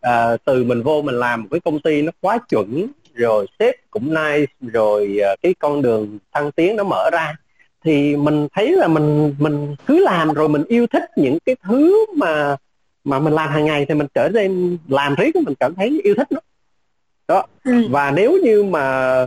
À, 0.00 0.36
từ 0.44 0.64
mình 0.64 0.82
vô 0.82 1.02
mình 1.02 1.14
làm 1.14 1.42
một 1.42 1.48
cái 1.50 1.60
công 1.60 1.80
ty 1.80 2.02
nó 2.02 2.12
quá 2.20 2.38
chuẩn 2.48 2.86
rồi 3.14 3.46
sếp 3.58 3.74
cũng 3.90 4.14
nice 4.14 4.52
rồi 4.60 5.18
à, 5.24 5.36
cái 5.42 5.54
con 5.58 5.82
đường 5.82 6.18
thăng 6.32 6.52
tiến 6.52 6.76
nó 6.76 6.84
mở 6.84 7.10
ra. 7.12 7.36
Thì 7.84 8.16
mình 8.16 8.48
thấy 8.52 8.72
là 8.72 8.88
mình 8.88 9.34
mình 9.38 9.76
cứ 9.86 9.98
làm 10.04 10.32
rồi 10.32 10.48
mình 10.48 10.64
yêu 10.68 10.86
thích 10.86 11.04
những 11.16 11.38
cái 11.46 11.56
thứ 11.62 12.06
mà 12.16 12.56
mà 13.04 13.18
mình 13.18 13.32
làm 13.32 13.48
hàng 13.48 13.64
ngày 13.64 13.86
thì 13.88 13.94
mình 13.94 14.06
trở 14.14 14.28
nên 14.34 14.78
làm 14.88 15.14
riết 15.14 15.36
mình 15.36 15.54
cảm 15.60 15.74
thấy 15.74 16.00
yêu 16.04 16.14
thích 16.16 16.32
nó 16.32 16.40
đó 17.28 17.46
ừ. 17.64 17.88
và 17.90 18.10
nếu 18.10 18.38
như 18.42 18.62
mà 18.62 19.22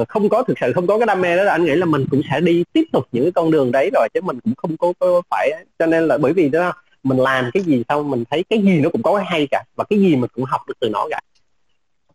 uh, 0.00 0.08
không 0.08 0.28
có 0.28 0.42
thực 0.42 0.58
sự 0.60 0.72
không 0.72 0.86
có 0.86 0.98
cái 0.98 1.06
đam 1.06 1.20
mê 1.20 1.36
đó 1.36 1.44
anh 1.50 1.64
nghĩ 1.64 1.74
là 1.74 1.86
mình 1.86 2.06
cũng 2.10 2.20
sẽ 2.30 2.40
đi 2.40 2.64
tiếp 2.72 2.84
tục 2.92 3.06
những 3.12 3.24
cái 3.24 3.32
con 3.32 3.50
đường 3.50 3.72
đấy 3.72 3.90
rồi 3.94 4.08
chứ 4.14 4.20
mình 4.20 4.40
cũng 4.40 4.54
không 4.56 4.76
có, 4.76 4.92
có 4.98 5.22
phải 5.30 5.50
cho 5.78 5.86
nên 5.86 6.08
là 6.08 6.18
bởi 6.18 6.32
vì 6.32 6.48
đó 6.48 6.72
mình 7.02 7.18
làm 7.18 7.50
cái 7.54 7.62
gì 7.62 7.82
xong 7.88 8.10
mình 8.10 8.24
thấy 8.30 8.44
cái 8.50 8.62
gì 8.62 8.80
nó 8.80 8.90
cũng 8.90 9.02
có 9.02 9.16
cái 9.16 9.24
hay 9.28 9.46
cả 9.50 9.64
và 9.76 9.84
cái 9.84 9.98
gì 9.98 10.16
mình 10.16 10.30
cũng 10.34 10.44
học 10.44 10.60
được 10.68 10.74
từ 10.80 10.88
nó 10.88 11.06
cả 11.10 11.20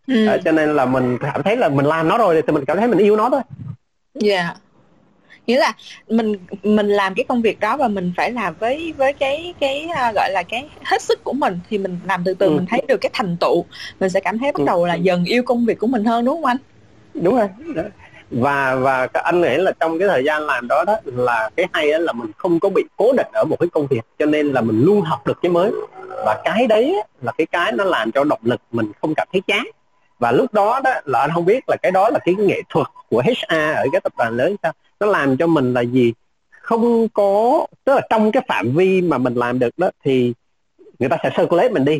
ừ. 0.07 0.27
uh, 0.35 0.41
cho 0.45 0.51
nên 0.51 0.75
là 0.75 0.85
mình 0.85 1.17
cảm 1.21 1.43
thấy 1.43 1.57
là 1.57 1.69
mình 1.69 1.85
làm 1.85 2.07
nó 2.07 2.17
rồi 2.17 2.41
thì 2.47 2.53
mình 2.53 2.65
cảm 2.65 2.77
thấy 2.77 2.87
mình 2.87 2.99
yêu 2.99 3.15
nó 3.15 3.29
thôi 3.29 3.41
dạ 4.13 4.35
yeah 4.35 4.57
nghĩa 5.49 5.59
là 5.59 5.73
mình 6.07 6.35
mình 6.63 6.87
làm 6.87 7.13
cái 7.15 7.23
công 7.23 7.41
việc 7.41 7.59
đó 7.59 7.77
và 7.77 7.87
mình 7.87 8.13
phải 8.17 8.31
làm 8.31 8.55
với 8.59 8.93
với 8.97 9.13
cái 9.13 9.53
cái 9.59 9.87
uh, 9.91 10.15
gọi 10.15 10.31
là 10.31 10.43
cái 10.43 10.69
hết 10.83 11.01
sức 11.01 11.23
của 11.23 11.33
mình 11.33 11.59
thì 11.69 11.77
mình 11.77 11.99
làm 12.07 12.23
từ 12.25 12.33
từ 12.33 12.47
ừ. 12.47 12.51
mình 12.51 12.65
thấy 12.69 12.81
được 12.87 12.97
cái 12.97 13.09
thành 13.13 13.37
tựu. 13.37 13.65
Mình 13.99 14.09
sẽ 14.09 14.19
cảm 14.19 14.39
thấy 14.39 14.51
bắt 14.51 14.59
ừ. 14.59 14.65
đầu 14.67 14.85
là 14.85 14.95
dần 14.95 15.25
yêu 15.25 15.43
công 15.43 15.65
việc 15.65 15.79
của 15.79 15.87
mình 15.87 16.05
hơn 16.05 16.25
đúng 16.25 16.35
không 16.35 16.45
anh? 16.45 16.57
Đúng 17.13 17.35
rồi. 17.35 17.47
Và 18.31 18.75
và 18.75 19.07
anh 19.13 19.41
nghĩ 19.41 19.57
là 19.57 19.71
trong 19.79 19.99
cái 19.99 20.07
thời 20.07 20.23
gian 20.23 20.45
làm 20.45 20.67
đó 20.67 20.83
đó 20.87 20.95
là 21.05 21.49
cái 21.55 21.65
hay 21.73 21.87
là 21.99 22.13
mình 22.13 22.31
không 22.37 22.59
có 22.59 22.69
bị 22.69 22.83
cố 22.97 23.11
định 23.17 23.27
ở 23.33 23.43
một 23.43 23.55
cái 23.59 23.67
công 23.71 23.87
việc 23.87 24.01
cho 24.19 24.25
nên 24.25 24.47
là 24.47 24.61
mình 24.61 24.81
luôn 24.85 25.01
học 25.01 25.27
được 25.27 25.37
cái 25.41 25.51
mới. 25.51 25.71
Và 26.25 26.41
cái 26.43 26.67
đấy 26.67 27.03
là 27.21 27.31
cái 27.37 27.47
cái 27.51 27.71
nó 27.71 27.83
làm 27.83 28.11
cho 28.11 28.23
động 28.23 28.41
lực 28.43 28.61
mình 28.71 28.91
không 29.01 29.13
cảm 29.15 29.27
thấy 29.31 29.41
chán. 29.47 29.63
Và 30.19 30.31
lúc 30.31 30.53
đó 30.53 30.79
đó 30.83 30.91
là 31.05 31.19
anh 31.19 31.29
không 31.33 31.45
biết 31.45 31.63
là 31.67 31.75
cái 31.81 31.91
đó 31.91 32.09
là 32.09 32.19
cái 32.25 32.35
nghệ 32.35 32.61
thuật 32.69 32.87
của 33.09 33.21
HR 33.25 33.53
ở 33.75 33.85
cái 33.91 34.01
tập 34.03 34.13
đoàn 34.17 34.37
lớn 34.37 34.55
sao 34.63 34.73
nó 34.99 35.07
làm 35.07 35.37
cho 35.37 35.47
mình 35.47 35.73
là 35.73 35.81
gì? 35.81 36.13
Không 36.49 37.09
có 37.09 37.65
tức 37.83 37.93
là 37.95 38.01
trong 38.09 38.31
cái 38.31 38.43
phạm 38.47 38.75
vi 38.75 39.01
mà 39.01 39.17
mình 39.17 39.35
làm 39.35 39.59
được 39.59 39.77
đó 39.77 39.89
thì 40.03 40.33
người 40.99 41.09
ta 41.09 41.17
sẽ 41.23 41.29
circulate 41.37 41.69
mình 41.69 41.85
đi. 41.85 41.99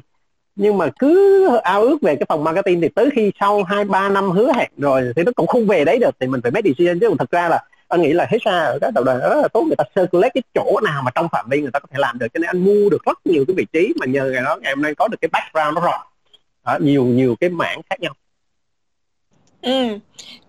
Nhưng 0.55 0.77
mà 0.77 0.89
cứ 0.99 1.47
ao 1.63 1.81
ước 1.81 2.01
về 2.01 2.15
cái 2.15 2.25
phòng 2.29 2.43
marketing 2.43 2.81
thì 2.81 2.87
tới 2.95 3.09
khi 3.15 3.31
sau 3.39 3.63
hai 3.63 3.85
ba 3.85 4.09
năm 4.09 4.31
hứa 4.31 4.51
hẹn 4.55 4.71
rồi 4.77 5.13
thì 5.15 5.23
nó 5.23 5.31
cũng 5.35 5.47
không 5.47 5.67
về 5.67 5.85
đấy 5.85 5.99
được 5.99 6.15
thì 6.19 6.27
mình 6.27 6.41
phải 6.41 6.51
make 6.51 6.69
decision. 6.69 6.99
Chứ 6.99 7.15
thực 7.19 7.31
ra 7.31 7.49
là 7.49 7.63
anh 7.87 8.01
nghĩ 8.01 8.13
là 8.13 8.27
hết 8.29 8.37
ra 8.41 8.59
ở 8.59 8.77
các 8.81 8.91
tập 8.95 9.03
đoàn 9.05 9.19
rất 9.19 9.41
là 9.41 9.47
tốt 9.47 9.63
người 9.67 9.75
ta 9.75 9.83
circulate 9.95 10.31
cái 10.33 10.43
chỗ 10.53 10.79
nào 10.83 11.01
mà 11.01 11.11
trong 11.15 11.27
phạm 11.31 11.49
vi 11.49 11.61
người 11.61 11.71
ta 11.71 11.79
có 11.79 11.87
thể 11.91 11.97
làm 11.99 12.19
được. 12.19 12.27
Cho 12.33 12.37
nên 12.37 12.47
anh 12.47 12.65
mua 12.65 12.89
được 12.89 13.03
rất 13.05 13.19
nhiều 13.25 13.43
cái 13.47 13.55
vị 13.55 13.65
trí 13.73 13.93
mà 13.99 14.05
nhờ 14.05 14.31
ngày 14.31 14.41
đó 14.41 14.57
ngày 14.61 14.73
hôm 14.75 14.81
nay 14.81 14.95
có 14.95 15.07
được 15.07 15.17
cái 15.21 15.29
background 15.31 15.75
nó 15.75 15.81
rộng 15.81 16.01
đó, 16.65 16.77
nhiều 16.81 17.05
nhiều 17.05 17.35
cái 17.39 17.49
mảng 17.49 17.81
khác 17.89 17.99
nhau. 17.99 18.13
Ừ. 19.61 19.99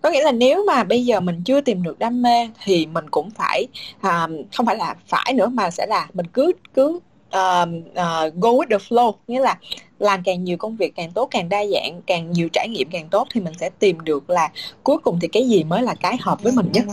Có 0.03 0.11
nghĩa 0.11 0.23
là 0.23 0.33
nếu 0.33 0.65
mà 0.67 0.85
bây 0.85 1.05
giờ 1.05 1.21
mình 1.21 1.43
chưa 1.45 1.61
tìm 1.61 1.83
được 1.83 1.99
đam 1.99 2.23
mê 2.23 2.49
thì 2.65 2.87
mình 2.87 3.11
cũng 3.11 3.31
phải 3.31 3.67
à, 4.01 4.29
không 4.57 4.67
phải 4.67 4.77
là 4.77 4.95
phải 5.07 5.35
nữa 5.35 5.47
mà 5.47 5.71
sẽ 5.71 5.87
là 5.87 6.09
mình 6.15 6.27
cứ 6.27 6.53
cứ 6.75 6.89
uh, 6.89 7.69
uh, 7.91 8.35
go 8.35 8.51
with 8.51 8.69
the 8.71 8.77
flow. 8.77 9.13
Nghĩa 9.29 9.41
là 9.41 9.59
làm 9.99 10.23
càng 10.25 10.45
nhiều 10.45 10.57
công 10.57 10.77
việc 10.77 10.93
càng 10.97 11.11
tốt 11.13 11.29
càng 11.31 11.49
đa 11.49 11.65
dạng 11.67 12.01
càng 12.07 12.33
nhiều 12.33 12.49
trải 12.53 12.69
nghiệm 12.69 12.89
càng 12.93 13.09
tốt 13.09 13.29
thì 13.31 13.41
mình 13.41 13.55
sẽ 13.61 13.71
tìm 13.79 14.01
được 14.01 14.31
là 14.31 14.51
cuối 14.83 14.99
cùng 14.99 15.19
thì 15.21 15.29
cái 15.29 15.49
gì 15.49 15.65
mới 15.65 15.83
là 15.83 15.95
cái 15.95 16.17
hợp 16.21 16.43
với 16.43 16.53
mình 16.53 16.67
nhất. 16.73 16.85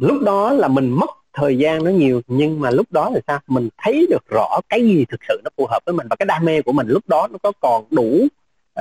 Lúc 0.00 0.22
đó 0.22 0.52
là 0.52 0.68
mình 0.68 0.90
mất 0.90 1.10
thời 1.34 1.58
gian 1.58 1.84
nó 1.84 1.90
nhiều 1.90 2.20
nhưng 2.26 2.60
mà 2.60 2.70
lúc 2.70 2.92
đó 2.92 3.10
là 3.10 3.20
sao? 3.26 3.40
Mình 3.46 3.68
thấy 3.78 4.06
được 4.10 4.28
rõ 4.28 4.60
cái 4.68 4.82
gì 4.82 5.04
thực 5.08 5.20
sự 5.28 5.40
nó 5.44 5.50
phù 5.56 5.66
hợp 5.66 5.78
với 5.86 5.92
mình 5.92 6.06
và 6.10 6.16
cái 6.16 6.26
đam 6.26 6.44
mê 6.44 6.62
của 6.62 6.72
mình 6.72 6.88
lúc 6.88 7.08
đó 7.08 7.28
nó 7.30 7.38
có 7.42 7.52
còn 7.60 7.84
đủ 7.90 8.26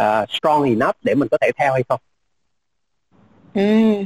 uh, 0.01 0.29
strong 0.29 0.63
enough 0.63 0.95
để 1.01 1.15
mình 1.15 1.27
có 1.31 1.37
thể 1.41 1.51
theo 1.57 1.73
hay 1.73 1.83
không? 1.89 1.99
Ừ. 3.53 4.03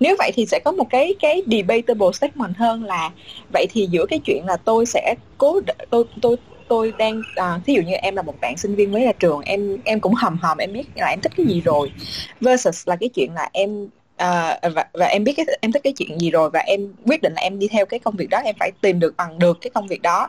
nếu 0.00 0.16
vậy 0.18 0.32
thì 0.34 0.46
sẽ 0.46 0.58
có 0.64 0.72
một 0.72 0.86
cái 0.90 1.14
cái 1.20 1.42
debatable 1.46 2.08
segment 2.12 2.56
hơn 2.56 2.84
là 2.84 3.10
vậy 3.52 3.66
thì 3.70 3.88
giữa 3.90 4.06
cái 4.06 4.18
chuyện 4.18 4.46
là 4.46 4.56
tôi 4.56 4.86
sẽ 4.86 5.14
cố 5.38 5.60
tôi 5.90 6.04
tôi 6.22 6.36
tôi 6.68 6.92
đang 6.98 7.22
à, 7.34 7.60
thí 7.66 7.74
dụ 7.74 7.82
như 7.82 7.94
em 7.94 8.16
là 8.16 8.22
một 8.22 8.40
bạn 8.40 8.56
sinh 8.56 8.74
viên 8.74 8.92
mới 8.92 9.04
ra 9.04 9.12
trường 9.12 9.40
em 9.40 9.78
em 9.84 10.00
cũng 10.00 10.14
hầm 10.14 10.38
hầm 10.42 10.58
em 10.58 10.72
biết 10.72 10.84
là 10.94 11.06
em 11.06 11.20
thích 11.20 11.32
cái 11.36 11.46
gì 11.46 11.60
rồi 11.60 11.92
versus 12.40 12.88
là 12.88 12.96
cái 12.96 13.08
chuyện 13.08 13.34
là 13.34 13.48
em 13.52 13.88
à, 14.16 14.60
và 14.74 14.86
và 14.92 15.06
em 15.06 15.24
biết 15.24 15.34
cái 15.36 15.46
em 15.60 15.72
thích 15.72 15.82
cái 15.84 15.92
chuyện 15.96 16.20
gì 16.20 16.30
rồi 16.30 16.50
và 16.50 16.60
em 16.60 16.92
quyết 17.06 17.22
định 17.22 17.32
là 17.32 17.42
em 17.42 17.58
đi 17.58 17.68
theo 17.68 17.86
cái 17.86 18.00
công 18.00 18.16
việc 18.16 18.30
đó 18.30 18.38
em 18.44 18.54
phải 18.58 18.72
tìm 18.80 19.00
được 19.00 19.14
bằng 19.16 19.38
được 19.38 19.58
cái 19.60 19.70
công 19.70 19.86
việc 19.86 20.02
đó. 20.02 20.28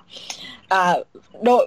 À, 0.68 0.94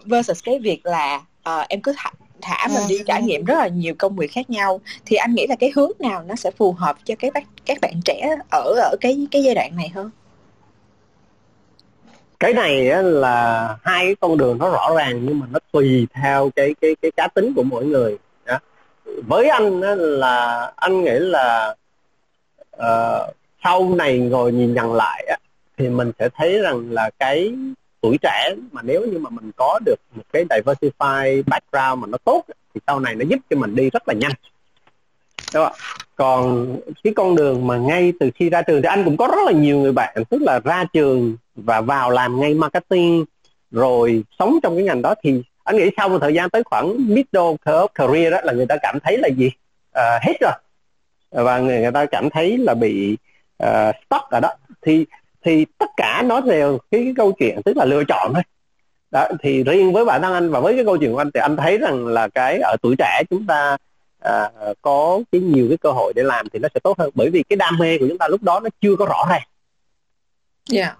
versus 0.04 0.44
cái 0.44 0.58
việc 0.58 0.86
là 0.86 1.20
à, 1.42 1.66
em 1.68 1.80
cứ 1.80 1.92
thả, 2.40 2.68
mình 2.68 2.82
đi 2.88 2.98
trải 3.06 3.22
nghiệm 3.22 3.44
rất 3.44 3.54
là 3.58 3.68
nhiều 3.68 3.94
công 3.98 4.16
việc 4.16 4.32
khác 4.32 4.50
nhau. 4.50 4.80
Thì 5.06 5.16
anh 5.16 5.34
nghĩ 5.34 5.46
là 5.46 5.56
cái 5.60 5.72
hướng 5.76 5.90
nào 5.98 6.22
nó 6.22 6.34
sẽ 6.34 6.50
phù 6.50 6.72
hợp 6.72 6.96
cho 7.04 7.14
các 7.18 7.32
các 7.66 7.78
bạn 7.80 8.00
trẻ 8.04 8.36
ở 8.50 8.74
ở 8.76 8.96
cái 9.00 9.26
cái 9.30 9.42
giai 9.44 9.54
đoạn 9.54 9.76
này 9.76 9.88
hơn? 9.94 10.10
Cái 12.40 12.52
này 12.52 13.02
là 13.02 13.68
hai 13.82 14.04
cái 14.06 14.14
con 14.20 14.36
đường 14.36 14.58
nó 14.58 14.70
rõ 14.70 14.90
ràng 14.96 15.26
nhưng 15.26 15.38
mà 15.38 15.46
nó 15.50 15.58
tùy 15.72 16.06
theo 16.12 16.50
cái 16.56 16.74
cái 16.80 16.96
cái 17.02 17.10
cá 17.16 17.28
tính 17.28 17.52
của 17.56 17.62
mỗi 17.62 17.84
người. 17.84 18.18
Với 19.26 19.48
anh 19.48 19.80
là 20.20 20.72
anh 20.76 21.04
nghĩ 21.04 21.18
là 21.18 21.74
uh, 22.76 23.34
sau 23.64 23.94
này 23.94 24.18
ngồi 24.18 24.52
nhìn 24.52 24.74
nhận 24.74 24.92
lại 24.92 25.38
thì 25.78 25.88
mình 25.88 26.12
sẽ 26.18 26.28
thấy 26.34 26.58
rằng 26.58 26.90
là 26.90 27.10
cái 27.18 27.54
tuổi 28.04 28.18
trẻ 28.22 28.54
mà 28.72 28.82
nếu 28.82 29.06
như 29.06 29.18
mà 29.18 29.30
mình 29.30 29.50
có 29.56 29.78
được 29.86 29.96
một 30.14 30.22
cái 30.32 30.44
diversify 30.44 31.42
background 31.46 32.02
mà 32.02 32.06
nó 32.06 32.18
tốt 32.24 32.44
thì 32.74 32.80
sau 32.86 33.00
này 33.00 33.14
nó 33.14 33.24
giúp 33.28 33.38
cho 33.50 33.56
mình 33.56 33.74
đi 33.74 33.90
rất 33.90 34.08
là 34.08 34.14
nhanh. 34.14 34.32
Đúng 35.54 35.64
không? 35.64 35.72
còn 36.16 36.66
cái 37.04 37.12
con 37.16 37.36
đường 37.36 37.66
mà 37.66 37.76
ngay 37.76 38.12
từ 38.20 38.30
khi 38.34 38.50
ra 38.50 38.62
trường 38.62 38.82
thì 38.82 38.88
anh 38.88 39.04
cũng 39.04 39.16
có 39.16 39.26
rất 39.26 39.42
là 39.46 39.52
nhiều 39.52 39.78
người 39.78 39.92
bạn 39.92 40.24
tức 40.30 40.42
là 40.42 40.60
ra 40.64 40.84
trường 40.92 41.36
và 41.54 41.80
vào 41.80 42.10
làm 42.10 42.40
ngay 42.40 42.54
marketing 42.54 43.24
rồi 43.70 44.24
sống 44.38 44.58
trong 44.62 44.76
cái 44.76 44.84
ngành 44.84 45.02
đó. 45.02 45.14
Thì 45.22 45.42
anh 45.64 45.76
nghĩ 45.76 45.90
sau 45.96 46.08
một 46.08 46.18
thời 46.20 46.34
gian 46.34 46.50
tới 46.50 46.62
khoảng 46.64 47.14
middle 47.14 47.56
career 47.94 48.32
đó 48.32 48.40
là 48.44 48.52
người 48.52 48.66
ta 48.66 48.76
cảm 48.82 48.98
thấy 49.00 49.18
là 49.18 49.28
gì? 49.28 49.46
Uh, 49.98 50.22
hết 50.22 50.34
rồi. 50.40 50.52
Và 51.30 51.58
người, 51.58 51.80
người 51.80 51.92
ta 51.92 52.06
cảm 52.06 52.30
thấy 52.30 52.58
là 52.58 52.74
bị 52.74 53.16
uh, 53.62 53.94
stuck 54.06 54.30
ở 54.30 54.40
đó. 54.40 54.50
Thì 54.82 55.06
thì 55.44 55.66
tất 55.78 55.90
cả 55.96 56.22
nó 56.26 56.40
đều 56.40 56.78
cái, 56.90 57.00
cái 57.04 57.14
câu 57.16 57.32
chuyện 57.32 57.62
tức 57.64 57.76
là 57.76 57.84
lựa 57.84 58.04
chọn 58.04 58.34
thôi 58.34 58.42
đó 59.10 59.28
thì 59.40 59.62
riêng 59.62 59.92
với 59.92 60.04
bản 60.04 60.22
thân 60.22 60.32
anh 60.32 60.50
và 60.50 60.60
với 60.60 60.74
cái 60.74 60.84
câu 60.84 60.96
chuyện 60.96 61.12
của 61.12 61.18
anh 61.18 61.30
thì 61.34 61.40
anh 61.40 61.56
thấy 61.56 61.78
rằng 61.78 62.06
là 62.06 62.28
cái 62.28 62.58
ở 62.58 62.76
tuổi 62.82 62.94
trẻ 62.98 63.22
chúng 63.30 63.46
ta 63.46 63.76
à, 64.20 64.50
có 64.82 65.20
cái 65.32 65.40
nhiều 65.40 65.66
cái 65.68 65.76
cơ 65.76 65.90
hội 65.90 66.12
để 66.16 66.22
làm 66.22 66.48
thì 66.52 66.58
nó 66.58 66.68
sẽ 66.74 66.80
tốt 66.80 66.98
hơn 66.98 67.10
bởi 67.14 67.30
vì 67.30 67.42
cái 67.42 67.56
đam 67.56 67.78
mê 67.78 67.98
của 67.98 68.06
chúng 68.08 68.18
ta 68.18 68.28
lúc 68.28 68.42
đó 68.42 68.60
nó 68.60 68.70
chưa 68.80 68.96
có 68.96 69.06
rõ 69.06 69.26
ràng. 69.30 69.42
Dạ. 70.68 70.82
Yeah. 70.82 70.98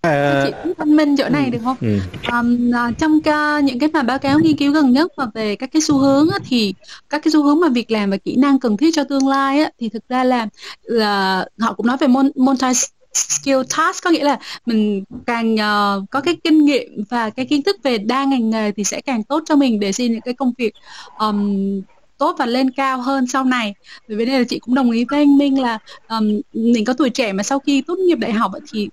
À... 0.00 0.44
Chị 0.46 0.70
phân 0.78 0.96
minh 0.96 1.16
chỗ 1.16 1.28
này 1.28 1.44
ừ. 1.44 1.50
được 1.50 1.58
không? 1.64 1.76
Ừ. 1.80 1.98
Um, 2.32 2.70
trong 2.98 3.20
ca, 3.20 3.60
những 3.60 3.78
cái 3.78 3.88
mà 3.92 4.02
báo 4.02 4.18
cáo 4.18 4.38
nghiên 4.38 4.56
cứu 4.56 4.72
gần 4.72 4.92
nhất 4.92 5.12
mà 5.16 5.26
về 5.34 5.56
các 5.56 5.70
cái 5.72 5.82
xu 5.82 5.98
hướng 5.98 6.28
á, 6.30 6.38
thì 6.48 6.74
các 7.08 7.22
cái 7.24 7.32
xu 7.32 7.42
hướng 7.42 7.60
mà 7.60 7.68
việc 7.68 7.90
làm 7.90 8.10
và 8.10 8.16
kỹ 8.16 8.36
năng 8.36 8.60
cần 8.60 8.76
thiết 8.76 8.90
cho 8.94 9.04
tương 9.04 9.28
lai 9.28 9.60
á, 9.60 9.70
thì 9.78 9.88
thực 9.88 10.08
ra 10.08 10.24
là, 10.24 10.48
là 10.82 11.44
họ 11.60 11.72
cũng 11.72 11.86
nói 11.86 11.96
về 11.96 12.06
multi 12.34 12.66
skill 13.14 13.58
task 13.76 14.04
có 14.04 14.10
nghĩa 14.10 14.24
là 14.24 14.38
mình 14.66 15.04
càng 15.26 15.54
uh, 15.54 16.10
có 16.10 16.20
cái 16.20 16.36
kinh 16.44 16.64
nghiệm 16.64 17.04
và 17.08 17.30
cái 17.30 17.46
kiến 17.46 17.62
thức 17.62 17.76
về 17.82 17.98
đa 17.98 18.24
ngành 18.24 18.50
nghề 18.50 18.72
thì 18.72 18.84
sẽ 18.84 19.00
càng 19.00 19.22
tốt 19.22 19.42
cho 19.46 19.56
mình 19.56 19.80
để 19.80 19.92
xin 19.92 20.12
những 20.12 20.20
cái 20.20 20.34
công 20.34 20.52
việc 20.58 20.74
um, 21.18 21.80
tốt 22.18 22.36
và 22.38 22.46
lên 22.46 22.70
cao 22.70 23.00
hơn 23.00 23.26
sau 23.26 23.44
này. 23.44 23.74
Vì 24.08 24.16
vậy 24.16 24.26
là 24.26 24.44
chị 24.48 24.58
cũng 24.58 24.74
đồng 24.74 24.90
ý 24.90 25.04
với 25.04 25.18
anh 25.18 25.38
Minh 25.38 25.60
là 25.60 25.78
um, 26.08 26.40
mình 26.52 26.84
có 26.84 26.92
tuổi 26.92 27.10
trẻ 27.10 27.32
mà 27.32 27.42
sau 27.42 27.58
khi 27.58 27.82
tốt 27.82 27.98
nghiệp 27.98 28.18
đại 28.18 28.32
học 28.32 28.52
thì 28.72 28.88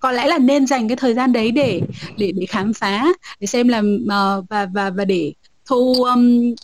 có 0.00 0.12
lẽ 0.12 0.26
là 0.26 0.38
nên 0.38 0.66
dành 0.66 0.88
cái 0.88 0.96
thời 0.96 1.14
gian 1.14 1.32
đấy 1.32 1.50
để 1.50 1.80
để 2.16 2.32
để 2.32 2.46
khám 2.46 2.72
phá 2.72 3.06
để 3.40 3.46
xem 3.46 3.68
là 3.68 3.78
uh, 3.78 4.44
và 4.48 4.66
và 4.74 4.90
và 4.90 5.04
để 5.04 5.32
thu 5.66 6.04
um, 6.04 6.54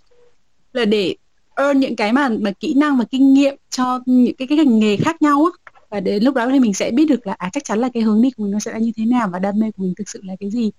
là 0.72 0.84
để 0.84 1.14
earn 1.56 1.80
những 1.80 1.96
cái 1.96 2.12
mà 2.12 2.28
mà 2.40 2.50
kỹ 2.50 2.74
năng 2.74 2.98
và 2.98 3.04
kinh 3.04 3.34
nghiệm 3.34 3.56
cho 3.70 4.00
những 4.06 4.34
cái 4.34 4.48
cái 4.48 4.58
ngành 4.58 4.78
nghề 4.78 4.96
khác 4.96 5.22
nhau 5.22 5.44
á 5.44 5.65
và 5.96 6.00
đến 6.00 6.22
lúc 6.22 6.34
đó 6.34 6.48
thì 6.52 6.60
mình 6.60 6.74
sẽ 6.74 6.90
biết 6.90 7.04
được 7.08 7.26
là 7.26 7.34
à 7.38 7.50
chắc 7.52 7.64
chắn 7.64 7.78
là 7.78 7.88
cái 7.94 8.02
hướng 8.02 8.22
đi 8.22 8.30
của 8.30 8.42
mình 8.42 8.52
nó 8.52 8.58
sẽ 8.58 8.72
là 8.72 8.78
như 8.78 8.92
thế 8.96 9.04
nào 9.04 9.28
và 9.32 9.38
đam 9.38 9.58
mê 9.58 9.70
của 9.70 9.82
mình 9.82 9.94
thực 9.98 10.08
sự 10.08 10.20
là 10.24 10.36
cái 10.40 10.50
gì. 10.50 10.70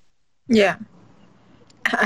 Dạ. 0.48 0.66
Yeah 0.66 0.80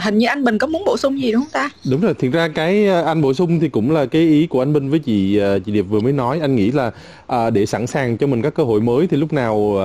hình 0.01 0.18
như 0.18 0.28
anh 0.28 0.43
Bình 0.43 0.57
có 0.57 0.68
muốn 0.68 0.84
bổ 0.86 0.97
sung 0.97 1.22
gì 1.22 1.32
đúng 1.32 1.41
không 1.41 1.51
ta? 1.51 1.70
Đúng 1.91 2.01
rồi, 2.01 2.14
thực 2.14 2.32
ra 2.32 2.47
cái 2.47 2.88
ờ, 2.88 3.03
anh 3.03 3.22
bổ 3.22 3.34
sung 3.34 3.59
thì 3.59 3.70
cũng 3.70 3.91
là 3.91 4.05
cái 4.05 4.22
ý 4.22 4.47
của 4.47 4.62
anh 4.62 4.74
Bình 4.74 4.89
với 4.89 4.99
chị 4.99 5.38
ờ, 5.38 5.59
chị 5.59 5.72
Điệp 5.72 5.82
vừa 5.82 5.99
mới 5.99 6.14
nói. 6.14 6.39
Anh 6.39 6.55
nghĩ 6.55 6.72
là 6.72 6.91
à, 7.28 7.49
để 7.49 7.66
sẵn 7.66 7.88
sàng 7.88 8.18
cho 8.18 8.28
mình 8.28 8.41
các 8.41 8.53
cơ 8.53 8.64
hội 8.64 8.82
mới 8.82 9.07
thì 9.07 9.18
lúc 9.18 9.34
nào 9.34 9.78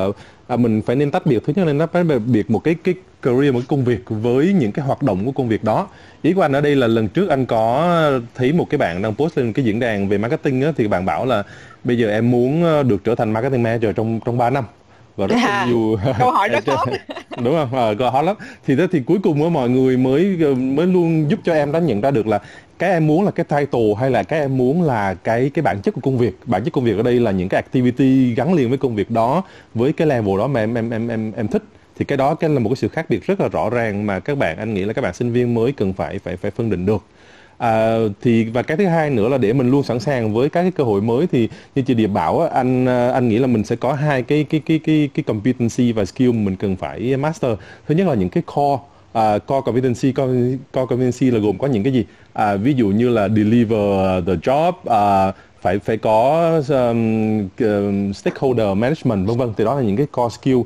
à, 0.48 0.56
mình 0.56 0.82
phải 0.82 0.96
nên 0.96 1.10
tách 1.10 1.26
biệt 1.26 1.42
thứ 1.46 1.52
nhất 1.56 1.66
là 1.66 1.72
nên 1.72 1.88
tách 1.88 2.04
biệt 2.26 2.50
một 2.50 2.64
cái 2.64 2.74
cái 2.84 2.94
career 3.22 3.54
một 3.54 3.58
cái 3.58 3.66
công 3.68 3.84
việc 3.84 4.00
với 4.08 4.52
những 4.52 4.72
cái 4.72 4.84
hoạt 4.84 5.02
động 5.02 5.24
của 5.24 5.32
công 5.32 5.48
việc 5.48 5.64
đó. 5.64 5.88
Ý 6.22 6.32
của 6.32 6.42
anh 6.42 6.52
ở 6.52 6.60
đây 6.60 6.76
là 6.76 6.86
lần 6.86 7.08
trước 7.08 7.28
anh 7.28 7.46
có 7.46 8.20
thấy 8.34 8.52
một 8.52 8.70
cái 8.70 8.78
bạn 8.78 9.02
đang 9.02 9.14
post 9.14 9.38
lên 9.38 9.52
cái 9.52 9.64
diễn 9.64 9.80
đàn 9.80 10.08
về 10.08 10.18
marketing 10.18 10.62
á, 10.62 10.72
thì 10.76 10.88
bạn 10.88 11.04
bảo 11.04 11.26
là 11.26 11.42
bây 11.86 11.98
giờ 11.98 12.10
em 12.10 12.30
muốn 12.30 12.62
được 12.88 13.04
trở 13.04 13.14
thành 13.14 13.32
marketing 13.32 13.62
manager 13.62 13.96
trong 13.96 14.20
trong 14.24 14.38
3 14.38 14.50
năm. 14.50 14.64
Và 15.16 15.26
rất 15.26 15.36
là 15.36 15.66
nhiều 15.66 15.98
câu 16.18 16.30
hỏi 16.30 16.48
rất 16.48 16.64
khó 16.76 16.84
đúng 17.44 17.54
không? 17.54 17.74
À, 17.74 17.94
câu 17.98 18.10
hỏi 18.10 18.24
lắm. 18.24 18.36
Thì 18.66 18.76
thế 18.76 18.86
thì 18.92 19.00
cuối 19.00 19.18
cùng 19.22 19.42
á 19.42 19.48
mọi 19.48 19.70
người 19.70 19.96
mới 19.96 20.36
mới 20.56 20.86
luôn 20.86 21.30
giúp 21.30 21.40
cho 21.44 21.54
em 21.54 21.72
đã 21.72 21.78
nhận 21.78 22.00
ra 22.00 22.10
được 22.10 22.26
là 22.26 22.40
cái 22.78 22.90
em 22.90 23.06
muốn 23.06 23.24
là 23.24 23.30
cái 23.30 23.44
title 23.44 23.94
hay 24.00 24.10
là 24.10 24.22
cái 24.22 24.40
em 24.40 24.56
muốn 24.56 24.82
là 24.82 25.14
cái 25.14 25.50
cái 25.54 25.62
bản 25.62 25.80
chất 25.82 25.94
của 25.94 26.00
công 26.00 26.18
việc. 26.18 26.38
Bản 26.44 26.64
chất 26.64 26.72
công 26.72 26.84
việc 26.84 26.96
ở 26.96 27.02
đây 27.02 27.20
là 27.20 27.30
những 27.30 27.48
cái 27.48 27.62
activity 27.62 28.34
gắn 28.34 28.54
liền 28.54 28.68
với 28.68 28.78
công 28.78 28.94
việc 28.94 29.10
đó 29.10 29.42
với 29.74 29.92
cái 29.92 30.06
level 30.06 30.38
đó 30.38 30.46
mà 30.46 30.60
em 30.60 30.74
em 30.74 30.90
em 30.90 31.08
em 31.08 31.32
em 31.36 31.48
thích. 31.48 31.62
Thì 31.98 32.04
cái 32.04 32.18
đó 32.18 32.34
cái 32.34 32.50
là 32.50 32.58
một 32.58 32.70
cái 32.70 32.76
sự 32.76 32.88
khác 32.88 33.06
biệt 33.08 33.26
rất 33.26 33.40
là 33.40 33.48
rõ 33.48 33.70
ràng 33.70 34.06
mà 34.06 34.20
các 34.20 34.38
bạn 34.38 34.58
anh 34.58 34.74
nghĩ 34.74 34.84
là 34.84 34.92
các 34.92 35.02
bạn 35.02 35.14
sinh 35.14 35.32
viên 35.32 35.54
mới 35.54 35.72
cần 35.72 35.92
phải 35.92 36.18
phải 36.18 36.36
phải 36.36 36.50
phân 36.50 36.70
định 36.70 36.86
được 36.86 37.02
À, 37.58 37.96
thì 38.22 38.44
và 38.44 38.62
cái 38.62 38.76
thứ 38.76 38.86
hai 38.86 39.10
nữa 39.10 39.28
là 39.28 39.38
để 39.38 39.52
mình 39.52 39.70
luôn 39.70 39.82
sẵn 39.82 40.00
sàng 40.00 40.34
với 40.34 40.48
các 40.48 40.62
cái 40.62 40.70
cơ 40.70 40.84
hội 40.84 41.00
mới 41.00 41.26
thì 41.26 41.48
như 41.74 41.82
chị 41.82 41.94
Điệp 41.94 42.06
bảo 42.06 42.40
anh 42.40 42.86
anh 42.86 43.28
nghĩ 43.28 43.38
là 43.38 43.46
mình 43.46 43.64
sẽ 43.64 43.76
có 43.76 43.92
hai 43.92 44.22
cái 44.22 44.44
cái 44.44 44.60
cái 44.66 44.78
cái 44.78 45.08
cái 45.14 45.22
competency 45.22 45.92
và 45.92 46.04
skill 46.04 46.32
mình 46.32 46.56
cần 46.56 46.76
phải 46.76 47.16
master. 47.16 47.52
Thứ 47.88 47.94
nhất 47.94 48.06
là 48.06 48.14
những 48.14 48.28
cái 48.28 48.42
core 48.54 48.82
uh, 49.18 49.46
core 49.46 49.60
competency 49.64 50.12
core, 50.12 50.56
core 50.72 50.86
competency 50.88 51.30
là 51.30 51.38
gồm 51.38 51.58
có 51.58 51.66
những 51.66 51.82
cái 51.82 51.92
gì? 51.92 52.04
À, 52.32 52.56
ví 52.56 52.74
dụ 52.74 52.88
như 52.88 53.08
là 53.08 53.28
deliver 53.28 54.24
the 54.26 54.34
job 54.34 54.68
uh, 54.68 55.34
phải 55.60 55.78
phải 55.78 55.96
có 55.96 56.50
um, 56.68 57.44
uh, 57.44 58.16
stakeholder 58.16 58.66
management 58.76 59.28
vân 59.28 59.36
vân 59.36 59.52
thì 59.56 59.64
đó 59.64 59.74
là 59.74 59.82
những 59.82 59.96
cái 59.96 60.06
core 60.12 60.36
skill 60.40 60.58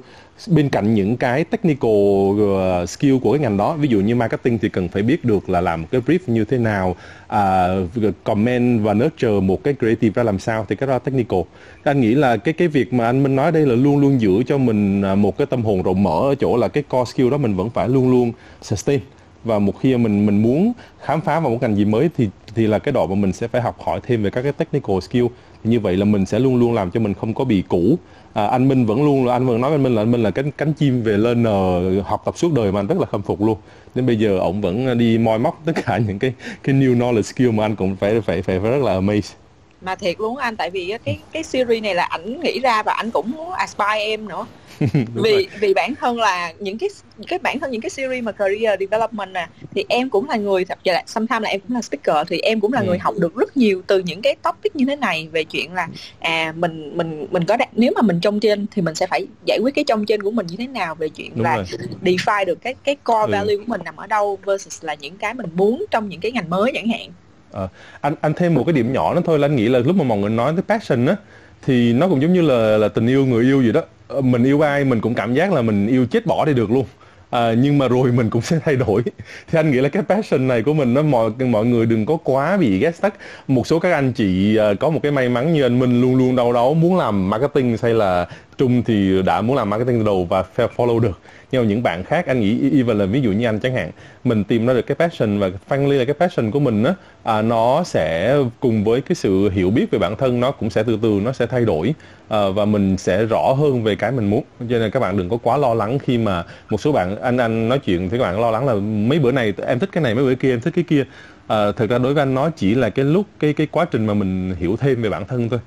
bên 0.49 0.69
cạnh 0.69 0.95
những 0.95 1.17
cái 1.17 1.45
technical 1.45 1.91
ờ, 2.39 2.87
skill 2.87 3.19
của 3.19 3.33
cái 3.33 3.41
ngành 3.41 3.57
đó 3.57 3.77
ví 3.77 3.89
dụ 3.89 4.01
như 4.01 4.15
marketing 4.15 4.59
thì 4.59 4.69
cần 4.69 4.89
phải 4.89 5.03
biết 5.03 5.25
được 5.25 5.51
là 5.51 5.61
làm 5.61 5.87
cái 5.87 6.01
brief 6.01 6.19
như 6.27 6.45
thế 6.45 6.59
nào 6.59 6.97
uh, 7.27 8.15
comment 8.25 8.83
và 8.83 8.95
nurture 8.95 9.41
một 9.41 9.65
cái 9.65 9.75
creative 9.75 10.13
ra 10.15 10.23
làm 10.23 10.39
sao 10.39 10.67
thì 10.69 10.77
cái 10.77 10.87
đó 10.87 10.93
là 10.93 10.99
technical. 10.99 11.41
Anh 11.85 12.01
nghĩ 12.01 12.15
là 12.15 12.37
cái 12.37 12.55
cái 12.55 12.69
việc 12.69 12.93
mà 12.93 13.07
anh 13.07 13.23
Minh 13.23 13.37
nói 13.37 13.53
đây 13.53 13.67
là 13.67 13.75
luôn 13.75 14.01
luôn 14.01 14.21
giữ 14.21 14.43
cho 14.47 14.59
mình 14.59 15.03
à, 15.03 15.15
một 15.15 15.39
cái 15.39 15.47
tâm 15.47 15.65
hồn 15.65 15.83
rộng 15.83 16.03
mở 16.03 16.21
ở 16.31 16.35
chỗ 16.35 16.57
là 16.57 16.69
cái 16.69 16.83
core 16.83 17.13
skill 17.13 17.31
đó 17.31 17.37
mình 17.37 17.57
vẫn 17.57 17.71
phải 17.71 17.89
luôn 17.89 18.11
luôn 18.11 18.33
sustain. 18.63 19.01
Và 19.45 19.59
một 19.59 19.81
khi 19.81 19.97
mình 19.97 20.27
mình 20.27 20.43
muốn 20.43 20.73
khám 21.01 21.21
phá 21.21 21.41
vào 21.41 21.51
một 21.51 21.59
ngành 21.61 21.77
gì 21.77 21.85
mới 21.85 22.11
thì 22.17 22.29
thì 22.55 22.67
là 22.67 22.79
cái 22.79 22.93
độ 22.93 23.07
mà 23.07 23.15
mình 23.15 23.33
sẽ 23.33 23.49
phải 23.49 23.63
học 23.63 23.77
hỏi 23.81 24.01
thêm 24.07 24.23
về 24.23 24.31
các 24.31 24.43
cái 24.43 24.53
technical 24.53 25.01
skill. 25.01 25.27
Như 25.65 25.81
vậy 25.81 25.97
là 25.97 26.05
mình 26.05 26.27
sẽ 26.27 26.39
luôn 26.39 26.57
luôn 26.57 26.75
làm 26.75 26.91
cho 26.91 27.01
mình 27.01 27.15
không 27.15 27.35
có 27.35 27.45
bị 27.45 27.63
cũ 27.69 27.99
à, 28.33 28.47
anh 28.47 28.69
Minh 28.69 28.87
vẫn 28.87 29.05
luôn 29.05 29.27
là 29.27 29.33
anh 29.33 29.47
vẫn 29.47 29.61
nói 29.61 29.71
với 29.71 29.77
anh 29.77 29.83
Minh 29.83 29.95
là 29.95 30.03
anh 30.03 30.11
Minh 30.11 30.23
là 30.23 30.31
cánh 30.31 30.51
cánh 30.51 30.73
chim 30.73 31.03
về 31.03 31.17
learner 31.17 31.53
ờ, 31.53 32.01
học 32.01 32.23
tập 32.25 32.39
suốt 32.39 32.53
đời 32.53 32.73
mà 32.73 32.81
anh 32.81 32.87
rất 32.87 32.99
là 32.99 33.07
khâm 33.07 33.23
phục 33.23 33.43
luôn. 33.43 33.59
Đến 33.95 34.07
bây 34.07 34.17
giờ 34.17 34.39
ông 34.39 34.61
vẫn 34.61 34.87
ờ, 34.87 34.95
đi 34.95 35.19
moi 35.19 35.39
móc 35.39 35.63
tất 35.65 35.73
cả 35.87 35.99
những 35.99 36.19
cái 36.19 36.33
cái 36.63 36.75
new 36.75 36.99
knowledge 36.99 37.23
skill 37.23 37.51
mà 37.51 37.65
anh 37.65 37.77
cũng 37.77 37.97
phải 37.97 38.21
phải 38.21 38.43
phải, 38.43 38.61
phải 38.61 38.71
rất 38.71 38.83
là 38.83 39.01
amazed. 39.01 39.33
Mà 39.81 39.95
thiệt 39.95 40.21
luôn 40.21 40.37
anh 40.37 40.57
tại 40.57 40.71
vì 40.71 40.97
cái 41.05 41.19
cái 41.33 41.43
series 41.43 41.83
này 41.83 41.95
là 41.95 42.05
ảnh 42.05 42.41
nghĩ 42.41 42.61
ra 42.61 42.83
và 42.83 42.93
ảnh 42.93 43.11
cũng 43.11 43.31
muốn 43.31 43.53
aspire 43.53 44.05
em 44.05 44.29
nữa. 44.29 44.47
vì 45.15 45.31
rồi. 45.33 45.47
vì 45.61 45.75
bản 45.75 45.95
thân 45.95 46.19
là 46.19 46.53
những 46.59 46.79
cái 46.79 46.89
cái 47.29 47.39
bản 47.39 47.61
thân 47.61 47.71
những 47.71 47.81
cái 47.81 47.91
series 47.91 48.25
mà 48.25 48.33
career 48.33 48.81
development 48.81 49.33
nè 49.33 49.49
thì 49.75 49.85
em 49.89 50.11
cũng 50.11 50.29
là 50.29 50.37
người 50.37 50.65
thật 50.65 50.79
là 50.85 51.03
sometimes 51.07 51.43
là 51.43 51.49
em 51.49 51.61
cũng 51.61 51.77
là 51.77 51.83
speaker 51.83 52.29
thì 52.29 52.39
em 52.39 52.61
cũng 52.61 52.73
là 52.73 52.81
ừ. 52.81 52.87
người 52.87 52.99
học 52.99 53.15
được 53.19 53.37
rất 53.37 53.57
nhiều 53.57 53.83
từ 53.87 53.99
những 53.99 54.23
cái 54.23 54.35
topic 54.43 54.77
như 54.77 54.85
thế 54.89 54.97
này 54.97 55.29
về 55.33 55.45
chuyện 55.45 55.75
là 55.75 55.89
à 56.21 56.53
mình 56.57 56.97
mình 56.97 57.27
mình 57.31 57.45
có 57.45 57.57
nếu 57.73 57.93
mà 57.95 58.03
mình 58.03 58.21
trong 58.21 58.41
trên 58.41 58.67
thì 58.71 58.83
mình 58.83 58.95
sẽ 58.95 59.07
phải 59.07 59.27
giải 59.47 59.59
quyết 59.63 59.75
cái 59.75 59.85
trong 59.85 60.07
trên 60.07 60.23
của 60.23 60.31
mình 60.31 60.47
như 60.47 60.57
thế 60.57 60.67
nào 60.67 60.95
về 60.95 61.09
chuyện 61.09 61.31
Đúng 61.35 61.45
là 61.45 61.57
rồi. 61.57 61.67
define 62.03 62.45
được 62.45 62.59
cái 62.63 62.75
cái 62.85 62.97
core 63.05 63.27
ừ. 63.27 63.33
value 63.33 63.57
của 63.57 63.65
mình 63.67 63.81
nằm 63.85 63.97
ở 63.97 64.07
đâu 64.07 64.39
versus 64.45 64.85
là 64.85 64.95
những 64.95 65.17
cái 65.17 65.35
mình 65.35 65.47
muốn 65.55 65.85
trong 65.91 66.09
những 66.09 66.21
cái 66.21 66.33
ngành 66.33 66.51
mới 66.51 66.73
chẳng 66.75 66.89
hạn 66.89 67.11
À, 67.53 67.69
anh 68.01 68.15
anh 68.21 68.35
thêm 68.35 68.55
một 68.55 68.63
cái 68.67 68.73
điểm 68.73 68.93
nhỏ 68.93 69.15
nữa 69.15 69.21
thôi 69.25 69.39
là 69.39 69.47
anh 69.47 69.57
nghĩ 69.57 69.69
là 69.69 69.79
lúc 69.79 69.97
mà 69.97 70.05
mọi 70.05 70.19
người 70.19 70.31
nói 70.31 70.53
tới 70.53 70.79
passion 70.79 71.07
á 71.07 71.17
thì 71.63 71.93
nó 71.93 72.09
cũng 72.09 72.23
giống 72.23 72.33
như 72.33 72.41
là 72.41 72.77
là 72.79 72.89
tình 72.89 73.07
yêu 73.07 73.27
người 73.27 73.45
yêu 73.45 73.63
gì 73.63 73.73
đó 73.73 73.83
Ờ, 74.11 74.21
mình 74.21 74.45
yêu 74.45 74.61
ai 74.61 74.85
mình 74.85 75.01
cũng 75.01 75.15
cảm 75.15 75.35
giác 75.35 75.53
là 75.53 75.63
mình 75.63 75.87
yêu 75.87 76.07
chết 76.07 76.27
bỏ 76.27 76.45
đi 76.45 76.55
được 76.55 76.71
luôn. 76.71 76.85
À, 77.31 77.55
nhưng 77.59 77.79
mà 77.79 77.89
rồi 77.89 78.13
mình 78.13 78.31
cũng 78.31 78.43
sẽ 78.43 78.59
thay 78.65 78.77
đổi. 78.77 79.03
Thì 79.51 79.59
anh 79.59 79.71
nghĩ 79.71 79.79
là 79.81 79.89
cái 79.89 80.03
passion 80.03 80.49
này 80.49 80.63
của 80.63 80.75
mình 80.75 80.95
nó 80.95 81.03
mọi 81.03 81.31
mọi 81.31 81.67
người 81.67 81.87
đừng 81.87 82.07
có 82.07 82.17
quá 82.25 82.57
bị 82.57 82.79
ghét 82.79 83.01
tắt. 83.01 83.15
Một 83.49 83.67
số 83.67 83.79
các 83.79 83.93
anh 83.93 84.13
chị 84.13 84.59
uh, 84.73 84.81
có 84.81 84.91
một 84.91 85.01
cái 85.03 85.13
may 85.13 85.29
mắn 85.29 85.53
như 85.53 85.63
anh 85.63 85.79
Minh 85.79 86.01
luôn 86.01 86.17
luôn 86.17 86.37
đâu 86.37 86.53
đó 86.53 86.73
muốn 86.73 86.99
làm 86.99 87.31
marketing 87.31 87.77
hay 87.83 87.95
là 87.95 88.27
Trung 88.59 88.83
thì 88.83 89.23
đã 89.23 89.41
muốn 89.41 89.57
làm 89.57 89.71
marketing 89.71 89.99
từ 89.99 90.05
đầu 90.05 90.27
và 90.31 90.45
follow 90.77 90.99
được 90.99 91.19
nhưng 91.53 91.63
mà 91.63 91.69
những 91.69 91.83
bạn 91.83 92.05
khác. 92.05 92.27
Anh 92.27 92.41
nghĩ 92.41 92.71
even 92.77 92.99
là 92.99 93.07
ví 93.07 93.21
dụ 93.21 93.33
như 93.33 93.47
anh 93.47 93.59
chẳng 93.61 93.75
hạn 93.75 93.91
mình 94.25 94.45
tìm 94.45 94.67
ra 94.67 94.75
được 94.75 94.87
cái 94.87 94.95
passion 94.95 95.39
và 95.39 95.51
finally 95.69 95.99
là 95.99 96.05
cái 96.05 96.15
passion 96.15 96.51
của 96.51 96.61
mình 96.61 96.85
á 96.85 96.95
à, 97.23 97.43
nó 97.43 97.83
sẽ 97.85 98.37
cùng 98.61 98.85
với 98.85 99.01
cái 99.01 99.15
sự 99.15 99.51
hiểu 99.51 99.71
biết 99.71 99.91
về 99.91 99.99
bản 99.99 100.17
thân 100.17 100.41
nó 100.41 100.51
cũng 100.51 100.71
sẽ 100.71 100.83
từ 100.83 100.99
từ 101.03 101.21
nó 101.25 101.33
sẽ 101.33 101.47
thay 101.47 101.65
đổi 101.65 101.95
à, 102.29 102.49
và 102.49 102.65
mình 102.65 102.97
sẽ 102.97 103.25
rõ 103.25 103.53
hơn 103.53 103.83
về 103.83 103.97
cái 103.97 104.13
mình 104.13 104.31
muốn. 104.31 104.45
Cho 104.59 104.79
nên 104.79 104.91
các 104.91 105.01
bạn 105.01 105.17
đừng 105.17 105.29
có 105.29 105.37
quá 105.37 105.57
lo 105.57 105.75
lắng 105.75 105.99
khi 105.99 106.19
mà 106.19 106.45
một 106.71 106.81
số 106.81 106.93
bạn 106.93 107.21
anh 107.21 107.37
anh 107.37 107.69
nói 107.69 107.79
chuyện 107.79 108.09
thì 108.09 108.19
các 108.19 108.25
bạn 108.25 108.41
lo 108.41 108.51
lắng 108.51 108.67
là 108.67 108.75
mấy 109.09 109.19
bữa 109.19 109.33
này 109.33 109.55
em 109.67 109.79
thích 109.79 109.91
cái 109.93 110.03
này 110.03 110.15
mấy 110.15 110.25
bữa 110.25 110.35
kia 110.35 110.51
em 110.51 110.61
thích 110.61 110.75
cái 110.75 110.85
kia. 110.89 111.05
À, 111.47 111.73
thực 111.73 111.91
ra 111.91 111.99
đối 111.99 112.15
với 112.15 112.23
anh 112.23 112.35
nó 112.35 112.51
chỉ 112.51 112.75
là 112.75 112.91
cái 112.91 113.05
lúc 113.05 113.27
cái 113.41 113.53
cái 113.53 113.67
quá 113.67 113.85
trình 113.85 114.07
mà 114.07 114.15
mình 114.15 114.55
hiểu 114.59 114.77
thêm 114.77 115.03
về 115.03 115.11
bản 115.11 115.27
thân 115.27 115.49
thôi. 115.49 115.61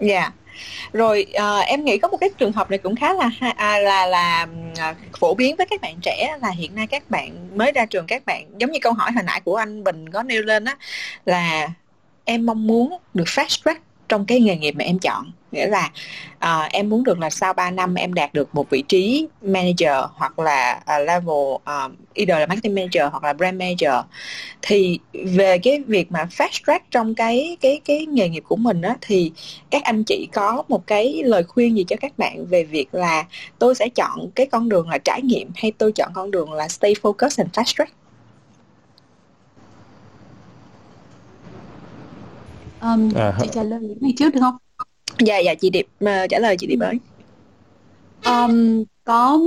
Dạ. 0.00 0.20
yeah 0.20 0.32
rồi 0.92 1.26
uh, 1.28 1.66
em 1.66 1.84
nghĩ 1.84 1.98
có 1.98 2.08
một 2.08 2.16
cái 2.16 2.30
trường 2.38 2.52
hợp 2.52 2.70
này 2.70 2.78
cũng 2.78 2.96
khá 2.96 3.14
là 3.14 3.30
à, 3.56 3.78
là 3.78 4.06
là 4.06 4.46
uh, 4.90 4.96
phổ 5.20 5.34
biến 5.34 5.56
với 5.56 5.66
các 5.66 5.80
bạn 5.80 5.96
trẻ 6.02 6.36
là 6.42 6.50
hiện 6.50 6.74
nay 6.74 6.86
các 6.86 7.10
bạn 7.10 7.58
mới 7.58 7.72
ra 7.72 7.86
trường 7.86 8.06
các 8.06 8.26
bạn 8.26 8.46
giống 8.58 8.70
như 8.70 8.78
câu 8.82 8.92
hỏi 8.92 9.12
hồi 9.12 9.24
nãy 9.24 9.40
của 9.40 9.56
anh 9.56 9.84
Bình 9.84 10.08
có 10.08 10.22
nêu 10.22 10.42
lên 10.42 10.64
á 10.64 10.76
là 11.24 11.68
em 12.24 12.46
mong 12.46 12.66
muốn 12.66 12.98
được 13.14 13.26
fast 13.26 13.62
track 13.64 13.85
trong 14.08 14.24
cái 14.24 14.40
nghề 14.40 14.56
nghiệp 14.56 14.74
mà 14.78 14.84
em 14.84 14.98
chọn. 14.98 15.32
Nghĩa 15.52 15.66
là 15.66 15.90
uh, 16.36 16.72
em 16.72 16.88
muốn 16.88 17.04
được 17.04 17.18
là 17.18 17.30
sau 17.30 17.52
3 17.52 17.70
năm 17.70 17.94
em 17.94 18.14
đạt 18.14 18.34
được 18.34 18.54
một 18.54 18.70
vị 18.70 18.82
trí 18.88 19.28
manager 19.42 20.04
hoặc 20.14 20.38
là 20.38 20.80
uh, 20.80 21.06
level 21.06 21.54
uh, 21.54 21.92
either 22.14 22.38
là 22.38 22.46
marketing 22.46 22.74
manager 22.74 23.02
hoặc 23.10 23.24
là 23.24 23.32
brand 23.32 23.58
manager 23.58 23.94
thì 24.62 24.98
về 25.12 25.58
cái 25.58 25.82
việc 25.86 26.12
mà 26.12 26.28
fast 26.30 26.64
track 26.66 26.90
trong 26.90 27.14
cái 27.14 27.56
cái 27.60 27.80
cái 27.84 28.06
nghề 28.06 28.28
nghiệp 28.28 28.44
của 28.48 28.56
mình 28.56 28.82
á 28.82 28.96
thì 29.00 29.32
các 29.70 29.84
anh 29.84 30.04
chị 30.04 30.28
có 30.32 30.62
một 30.68 30.86
cái 30.86 31.22
lời 31.24 31.44
khuyên 31.44 31.76
gì 31.76 31.84
cho 31.88 31.96
các 32.00 32.18
bạn 32.18 32.46
về 32.46 32.64
việc 32.64 32.88
là 32.92 33.26
tôi 33.58 33.74
sẽ 33.74 33.88
chọn 33.88 34.30
cái 34.34 34.46
con 34.46 34.68
đường 34.68 34.88
là 34.88 34.98
trải 34.98 35.22
nghiệm 35.22 35.50
hay 35.54 35.72
tôi 35.78 35.92
chọn 35.92 36.10
con 36.14 36.30
đường 36.30 36.52
là 36.52 36.68
stay 36.68 36.94
focused 37.02 37.44
and 37.44 37.50
fast 37.52 37.74
track? 37.76 38.05
Um, 42.80 43.10
à, 43.14 43.38
chị 43.40 43.48
trả 43.52 43.62
lời 43.62 43.80
những 43.82 43.98
này 44.00 44.12
trước 44.16 44.34
được 44.34 44.40
không? 44.40 44.56
Dạ 45.18 45.38
dạ 45.38 45.54
chị 45.54 45.70
điệp 45.70 45.86
uh, 46.04 46.30
trả 46.30 46.38
lời 46.38 46.56
chị 46.58 46.66
điệp 46.66 46.80
ơi. 46.80 46.98
Um, 48.24 48.84
có 49.04 49.40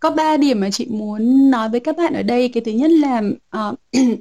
có 0.00 0.10
ba 0.10 0.36
điểm 0.36 0.60
mà 0.60 0.70
chị 0.70 0.86
muốn 0.90 1.50
nói 1.50 1.68
với 1.68 1.80
các 1.80 1.96
bạn 1.96 2.12
ở 2.12 2.22
đây. 2.22 2.48
Cái 2.48 2.62
thứ 2.66 2.72
nhất 2.72 2.90
là 2.90 3.22
uh, 3.70 3.78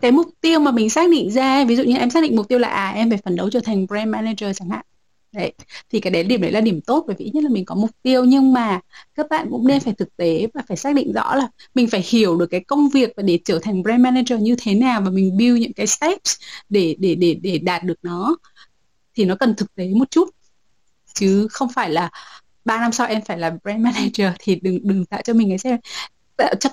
cái 0.00 0.12
mục 0.12 0.26
tiêu 0.40 0.60
mà 0.60 0.70
mình 0.70 0.90
xác 0.90 1.10
định 1.10 1.30
ra 1.30 1.64
ví 1.64 1.76
dụ 1.76 1.82
như 1.82 1.96
em 1.96 2.10
xác 2.10 2.22
định 2.22 2.36
mục 2.36 2.48
tiêu 2.48 2.58
là 2.58 2.68
à 2.68 2.90
em 2.90 3.10
phải 3.10 3.18
phấn 3.24 3.36
đấu 3.36 3.50
trở 3.50 3.60
thành 3.60 3.86
brand 3.86 4.08
manager 4.08 4.58
chẳng 4.58 4.68
hạn 4.68 4.84
đấy, 5.32 5.52
thì 5.90 6.00
cái 6.00 6.10
đấy 6.10 6.22
điểm 6.22 6.40
đấy 6.40 6.52
là 6.52 6.60
điểm 6.60 6.80
tốt, 6.80 7.04
bởi 7.06 7.16
vì 7.18 7.24
ít 7.24 7.30
nhất 7.34 7.44
là 7.44 7.50
mình 7.50 7.64
có 7.64 7.74
mục 7.74 7.90
tiêu. 8.02 8.24
Nhưng 8.24 8.52
mà 8.52 8.80
các 9.14 9.26
bạn 9.30 9.46
cũng 9.50 9.66
nên 9.66 9.80
phải 9.80 9.94
thực 9.98 10.16
tế 10.16 10.46
và 10.54 10.62
phải 10.68 10.76
xác 10.76 10.94
định 10.94 11.12
rõ 11.12 11.34
là 11.34 11.48
mình 11.74 11.88
phải 11.88 12.04
hiểu 12.06 12.36
được 12.36 12.46
cái 12.46 12.60
công 12.60 12.88
việc 12.88 13.12
và 13.16 13.22
để 13.22 13.38
trở 13.44 13.58
thành 13.62 13.82
brand 13.82 14.00
manager 14.00 14.40
như 14.40 14.56
thế 14.58 14.74
nào 14.74 15.00
và 15.00 15.10
mình 15.10 15.36
build 15.36 15.60
những 15.60 15.72
cái 15.72 15.86
steps 15.86 16.34
để 16.68 16.96
để 16.98 17.14
để 17.14 17.34
để 17.42 17.58
đạt 17.58 17.84
được 17.84 17.98
nó. 18.02 18.36
Thì 19.14 19.24
nó 19.24 19.36
cần 19.36 19.54
thực 19.54 19.74
tế 19.74 19.88
một 19.94 20.10
chút. 20.10 20.30
Chứ 21.14 21.48
không 21.50 21.68
phải 21.74 21.90
là 21.90 22.10
ba 22.64 22.80
năm 22.80 22.92
sau 22.92 23.06
em 23.06 23.22
phải 23.22 23.38
là 23.38 23.56
brand 23.64 23.80
manager 23.80 24.28
thì 24.38 24.58
đừng 24.62 24.78
đừng 24.82 25.04
tạo 25.04 25.22
cho 25.24 25.34
mình 25.34 25.48
cái 25.48 25.58
xem. 25.58 25.78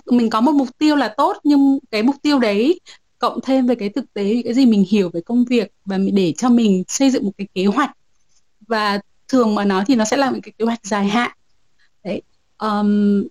Mình 0.05 0.30
có 0.30 0.41
một 0.41 0.51
mục 0.51 0.78
tiêu 0.78 0.95
là 0.95 1.14
tốt, 1.18 1.38
nhưng 1.43 1.80
cái 1.91 2.03
mục 2.03 2.16
tiêu 2.22 2.39
đấy, 2.39 2.80
cộng 3.20 3.39
thêm 3.41 3.68
với 3.68 3.76
cái 3.76 3.89
thực 3.89 4.14
tế 4.14 4.41
cái 4.43 4.53
gì 4.53 4.66
mình 4.66 4.86
hiểu 4.89 5.10
về 5.14 5.22
công 5.22 5.45
việc 5.45 5.72
và 5.86 5.97
để 6.14 6.34
cho 6.38 6.49
mình 6.49 6.84
xây 6.88 7.10
dựng 7.12 7.26
một 7.26 7.32
cái 7.38 7.47
kế 7.53 7.66
hoạch 7.66 7.91
và 8.70 9.00
thường 9.28 9.56
mà 9.56 9.66
nói 9.66 9.84
thì 9.88 9.96
nó 9.96 10.06
sẽ 10.06 10.18
là 10.18 10.32
một 10.32 10.40
cái 10.44 10.54
kế 10.58 10.66
hoạch 10.66 10.86
dài 10.86 11.08
hạn. 11.08 11.32
Đấy 12.04 12.22
um, 12.58 13.24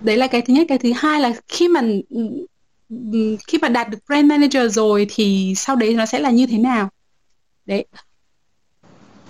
đấy 0.00 0.16
là 0.16 0.26
cái 0.26 0.42
thứ 0.42 0.54
nhất. 0.54 0.66
Cái 0.68 0.78
thứ 0.78 0.92
hai 0.96 1.20
là 1.20 1.32
khi 1.48 1.68
mà 1.68 1.80
khi 3.46 3.58
mà 3.62 3.68
đạt 3.68 3.90
được 3.90 3.98
brand 4.06 4.26
manager 4.26 4.74
rồi 4.74 5.06
thì 5.10 5.54
sau 5.56 5.76
đấy 5.76 5.94
nó 5.94 6.06
sẽ 6.06 6.18
là 6.18 6.30
như 6.30 6.46
thế 6.46 6.58
nào? 6.58 6.88
Đấy 7.66 7.84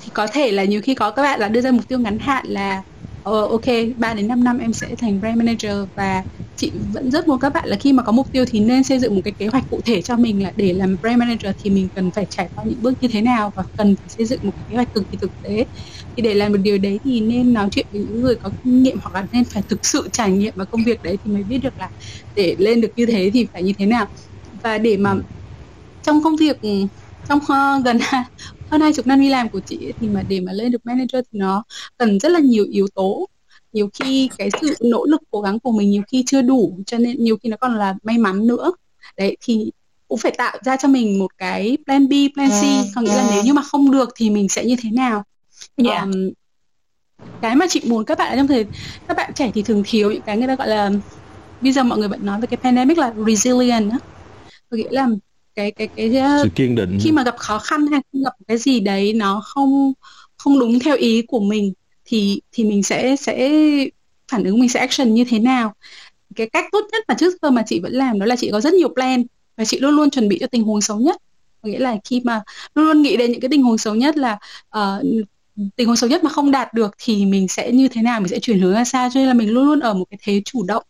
thì 0.01 0.11
có 0.15 0.27
thể 0.27 0.53
là 0.53 0.65
nhiều 0.65 0.81
khi 0.83 0.95
có 0.95 1.11
các 1.11 1.23
bạn 1.23 1.41
là 1.41 1.49
đưa 1.49 1.61
ra 1.61 1.71
mục 1.71 1.89
tiêu 1.89 1.99
ngắn 1.99 2.19
hạn 2.19 2.47
là 2.47 2.83
uh, 3.31 3.51
ok 3.51 3.64
3 3.97 4.14
đến 4.14 4.29
5 4.29 4.45
năm 4.45 4.59
em 4.59 4.72
sẽ 4.72 4.95
thành 4.99 5.20
brand 5.20 5.39
manager 5.39 5.77
và 5.97 6.24
chị 6.57 6.72
vẫn 6.93 7.11
rất 7.11 7.29
muốn 7.29 7.39
các 7.41 7.53
bạn 7.55 7.68
là 7.68 7.77
khi 7.81 7.93
mà 7.93 8.03
có 8.03 8.12
mục 8.12 8.27
tiêu 8.33 8.45
thì 8.49 8.61
nên 8.61 8.85
xây 8.85 8.99
dựng 8.99 9.14
một 9.14 9.20
cái 9.24 9.35
kế 9.39 9.47
hoạch 9.47 9.68
cụ 9.70 9.81
thể 9.85 10.03
cho 10.03 10.16
mình 10.16 10.43
là 10.43 10.53
để 10.57 10.72
làm 10.72 10.97
brand 11.01 11.18
manager 11.18 11.53
thì 11.59 11.70
mình 11.70 11.91
cần 11.95 12.11
phải 12.12 12.27
trải 12.31 12.49
qua 12.55 12.64
những 12.68 12.83
bước 12.83 12.93
như 13.01 13.09
thế 13.09 13.22
nào 13.22 13.53
và 13.57 13.62
cần 13.77 13.97
phải 13.97 14.09
xây 14.09 14.27
dựng 14.27 14.41
một 14.43 14.53
kế 14.68 14.74
hoạch 14.74 14.93
cực 14.93 15.11
kỳ 15.11 15.18
thực 15.20 15.33
tế. 15.43 15.66
Thì 16.16 16.22
để 16.22 16.35
làm 16.35 16.53
một 16.53 16.59
điều 16.59 16.79
đấy 16.79 17.01
thì 17.05 17.20
nên 17.20 17.53
nói 17.53 17.68
chuyện 17.70 17.87
với 17.93 18.01
những 18.01 18.20
người 18.20 18.35
có 18.41 18.51
kinh 18.62 18.83
nghiệm 18.83 18.99
hoặc 19.03 19.14
là 19.14 19.27
nên 19.33 19.45
phải 19.55 19.62
thực 19.68 19.87
sự 19.87 20.09
trải 20.12 20.31
nghiệm 20.31 20.53
vào 20.57 20.66
công 20.66 20.85
việc 20.85 21.03
đấy 21.03 21.18
thì 21.24 21.31
mới 21.31 21.45
biết 21.45 21.59
được 21.59 21.79
là 21.79 21.91
để 22.35 22.57
lên 22.59 22.81
được 22.81 22.89
như 22.97 23.07
thế 23.07 23.31
thì 23.35 23.47
phải 23.53 23.62
như 23.62 23.72
thế 23.79 23.87
nào. 23.87 24.07
Và 24.62 24.79
để 24.79 24.97
mà 24.97 25.14
trong 26.03 26.22
công 26.24 26.37
việc 26.37 26.57
trong 27.29 27.39
uh, 27.39 27.85
gần 27.85 27.99
hơn 28.71 28.81
hai 28.81 28.93
chục 28.93 29.07
năm 29.07 29.21
đi 29.21 29.29
làm 29.29 29.49
của 29.49 29.61
chị 29.61 29.93
thì 30.01 30.09
mà 30.09 30.23
để 30.29 30.41
mà 30.41 30.53
lên 30.53 30.71
được 30.73 30.87
manager 30.87 31.25
thì 31.33 31.39
nó 31.39 31.64
cần 31.97 32.21
rất 32.21 32.29
là 32.29 32.39
nhiều 32.39 32.67
yếu 32.71 32.87
tố. 32.95 33.29
Nhiều 33.73 33.89
khi 33.95 34.31
cái 34.39 34.49
sự 34.61 34.75
nỗ 34.81 35.05
lực 35.05 35.21
cố 35.31 35.41
gắng 35.41 35.59
của 35.59 35.73
mình 35.73 35.91
nhiều 35.91 36.03
khi 36.09 36.25
chưa 36.27 36.43
đủ 36.43 36.79
cho 36.87 36.99
nên 36.99 37.25
nhiều 37.25 37.37
khi 37.43 37.49
nó 37.49 37.57
còn 37.57 37.77
là 37.77 37.95
may 38.03 38.19
mắn 38.19 38.47
nữa. 38.47 38.73
Đấy 39.17 39.37
thì 39.41 39.71
cũng 40.09 40.19
phải 40.19 40.33
tạo 40.39 40.57
ra 40.64 40.77
cho 40.77 40.89
mình 40.89 41.19
một 41.19 41.39
cái 41.39 41.79
plan 41.85 42.09
B, 42.09 42.12
plan 42.35 42.51
C. 42.51 42.62
Ừ, 42.62 42.69
có 42.95 43.01
nghĩa 43.01 43.17
là 43.17 43.31
nếu 43.31 43.43
như 43.45 43.53
mà 43.53 43.62
không 43.62 43.91
được 43.91 44.09
thì 44.17 44.31
mình 44.31 44.49
sẽ 44.49 44.64
như 44.64 44.77
thế 44.83 44.91
nào. 44.91 45.25
Yeah. 45.85 46.03
Um, 46.03 46.31
cái 47.41 47.57
mà 47.57 47.67
chị 47.69 47.81
muốn 47.85 48.05
các 48.05 48.19
bạn 48.19 48.36
trong 48.36 48.47
thời 48.47 48.66
các 49.09 49.16
bạn 49.16 49.32
trẻ 49.35 49.51
thì 49.55 49.62
thường 49.62 49.82
thiếu 49.86 50.11
những 50.11 50.23
cái 50.23 50.36
người 50.36 50.47
ta 50.47 50.57
gọi 50.57 50.69
là 50.69 50.90
bây 51.61 51.73
giờ 51.73 51.82
mọi 51.82 51.99
người 51.99 52.09
vẫn 52.09 52.27
nói 52.27 52.40
về 52.40 52.47
cái 52.47 52.57
pandemic 52.57 52.99
là 52.99 53.15
resilient 53.27 53.93
á. 53.93 53.99
Có 54.70 54.77
nghĩa 54.77 54.90
là 54.90 55.09
cái 55.57 55.70
cái 55.70 55.89
cái 55.97 56.12
sự 56.43 56.49
kiên 56.55 56.74
định. 56.74 56.99
khi 57.03 57.12
mà 57.12 57.23
gặp 57.23 57.37
khó 57.37 57.59
khăn 57.59 57.87
hay 57.87 58.01
gặp 58.12 58.33
cái 58.49 58.59
gì 58.59 58.81
đấy 58.81 59.12
nó 59.12 59.43
không 59.45 59.93
không 60.37 60.59
đúng 60.59 60.78
theo 60.78 60.97
ý 60.97 61.23
của 61.23 61.41
mình 61.41 61.73
thì 62.05 62.41
thì 62.53 62.65
mình 62.65 62.83
sẽ 62.83 63.16
sẽ 63.16 63.51
phản 64.28 64.45
ứng 64.45 64.61
mình 64.61 64.69
sẽ 64.69 64.81
action 64.81 65.15
như 65.15 65.24
thế 65.28 65.39
nào. 65.39 65.74
Cái 66.37 66.51
cách 66.51 66.65
tốt 66.73 66.87
nhất 66.93 67.05
mà 67.09 67.15
trước 67.15 67.35
giờ 67.43 67.51
mà 67.51 67.62
chị 67.66 67.81
vẫn 67.81 67.93
làm 67.93 68.19
đó 68.19 68.27
là 68.27 68.37
chị 68.37 68.51
có 68.53 68.61
rất 68.61 68.74
nhiều 68.74 68.89
plan 68.89 69.24
và 69.57 69.65
chị 69.65 69.78
luôn 69.78 69.97
luôn 69.97 70.11
chuẩn 70.11 70.28
bị 70.28 70.39
cho 70.41 70.47
tình 70.47 70.62
huống 70.62 70.81
xấu 70.81 70.99
nhất. 70.99 71.16
Nghĩa 71.62 71.78
là 71.78 71.97
khi 72.05 72.20
mà 72.24 72.43
luôn 72.74 72.87
luôn 72.87 73.03
nghĩ 73.03 73.16
đến 73.16 73.33
những 73.33 73.41
cái 73.41 73.49
tình 73.49 73.62
huống 73.62 73.78
xấu 73.78 73.95
nhất 73.95 74.16
là 74.16 74.39
uh, 74.78 75.05
tình 75.77 75.87
huống 75.87 75.97
xấu 75.97 76.11
nhất 76.11 76.24
mà 76.24 76.31
không 76.31 76.51
đạt 76.51 76.74
được 76.74 76.95
thì 76.99 77.27
mình 77.27 77.49
sẽ 77.49 77.73
như 77.73 77.89
thế 77.89 78.03
nào 78.03 78.20
mình 78.20 78.28
sẽ 78.28 78.39
chuyển 78.39 78.61
hướng 78.61 78.73
ra 78.73 78.85
sao. 78.85 79.09
Cho 79.15 79.20
nên 79.20 79.28
là 79.28 79.35
mình 79.35 79.51
luôn 79.51 79.66
luôn 79.66 79.81
ở 79.81 79.95
một 79.95 80.05
cái 80.11 80.19
thế 80.23 80.43
chủ 80.45 80.65
động 80.65 80.83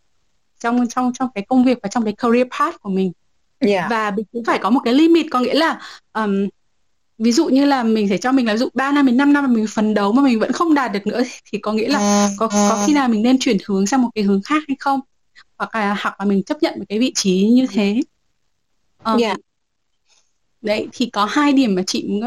trong 0.61 0.89
trong 0.89 1.13
trong 1.19 1.29
cái 1.35 1.45
công 1.49 1.65
việc 1.65 1.79
và 1.83 1.89
trong 1.89 2.05
cái 2.05 2.15
career 2.19 2.47
path 2.59 2.81
của 2.81 2.91
mình 2.91 3.13
yeah. 3.61 3.91
và 3.91 4.11
mình 4.11 4.27
cũng 4.33 4.45
phải 4.45 4.59
có 4.59 4.71
một 4.71 4.81
cái 4.85 4.95
limit 4.95 5.27
có 5.31 5.41
nghĩa 5.41 5.55
là 5.55 5.81
um, 6.13 6.49
ví 7.19 7.33
dụ 7.33 7.49
như 7.49 7.65
là 7.65 7.83
mình 7.83 8.09
sẽ 8.09 8.19
cho 8.19 8.33
mình 8.33 8.47
là 8.47 8.53
ví 8.53 8.59
dụ 8.59 8.69
3 8.75 8.93
năm 8.93 9.07
đến 9.07 9.17
5 9.17 9.33
năm 9.33 9.45
mà 9.45 9.51
mình 9.51 9.67
phấn 9.67 9.95
đấu 9.95 10.13
mà 10.13 10.23
mình 10.23 10.41
vẫn 10.41 10.53
không 10.53 10.75
đạt 10.75 10.93
được 10.93 11.07
nữa 11.07 11.23
thì 11.45 11.59
có 11.59 11.73
nghĩa 11.73 11.89
là 11.89 12.31
có 12.39 12.49
có 12.49 12.85
khi 12.87 12.93
nào 12.93 13.09
mình 13.09 13.23
nên 13.23 13.39
chuyển 13.39 13.57
hướng 13.67 13.87
sang 13.87 14.03
một 14.03 14.11
cái 14.15 14.25
hướng 14.25 14.43
khác 14.43 14.63
hay 14.69 14.77
không 14.81 15.01
hoặc 15.59 15.75
là 15.75 15.97
hoặc 16.01 16.21
là 16.21 16.27
mình 16.27 16.43
chấp 16.43 16.63
nhận 16.63 16.79
một 16.79 16.85
cái 16.89 16.99
vị 16.99 17.13
trí 17.15 17.49
như 17.49 17.67
thế 17.67 18.01
um, 19.05 19.19
yeah. 19.19 19.39
đấy 20.63 20.89
thì 20.93 21.11
có 21.13 21.25
hai 21.25 21.53
điểm 21.53 21.75
mà 21.75 21.83
chị 21.87 22.05
muốn 22.09 22.23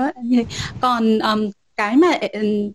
còn 0.81 1.19
um, 1.19 1.49
cái 1.75 1.97
mà 1.97 2.11
um, 2.33 2.71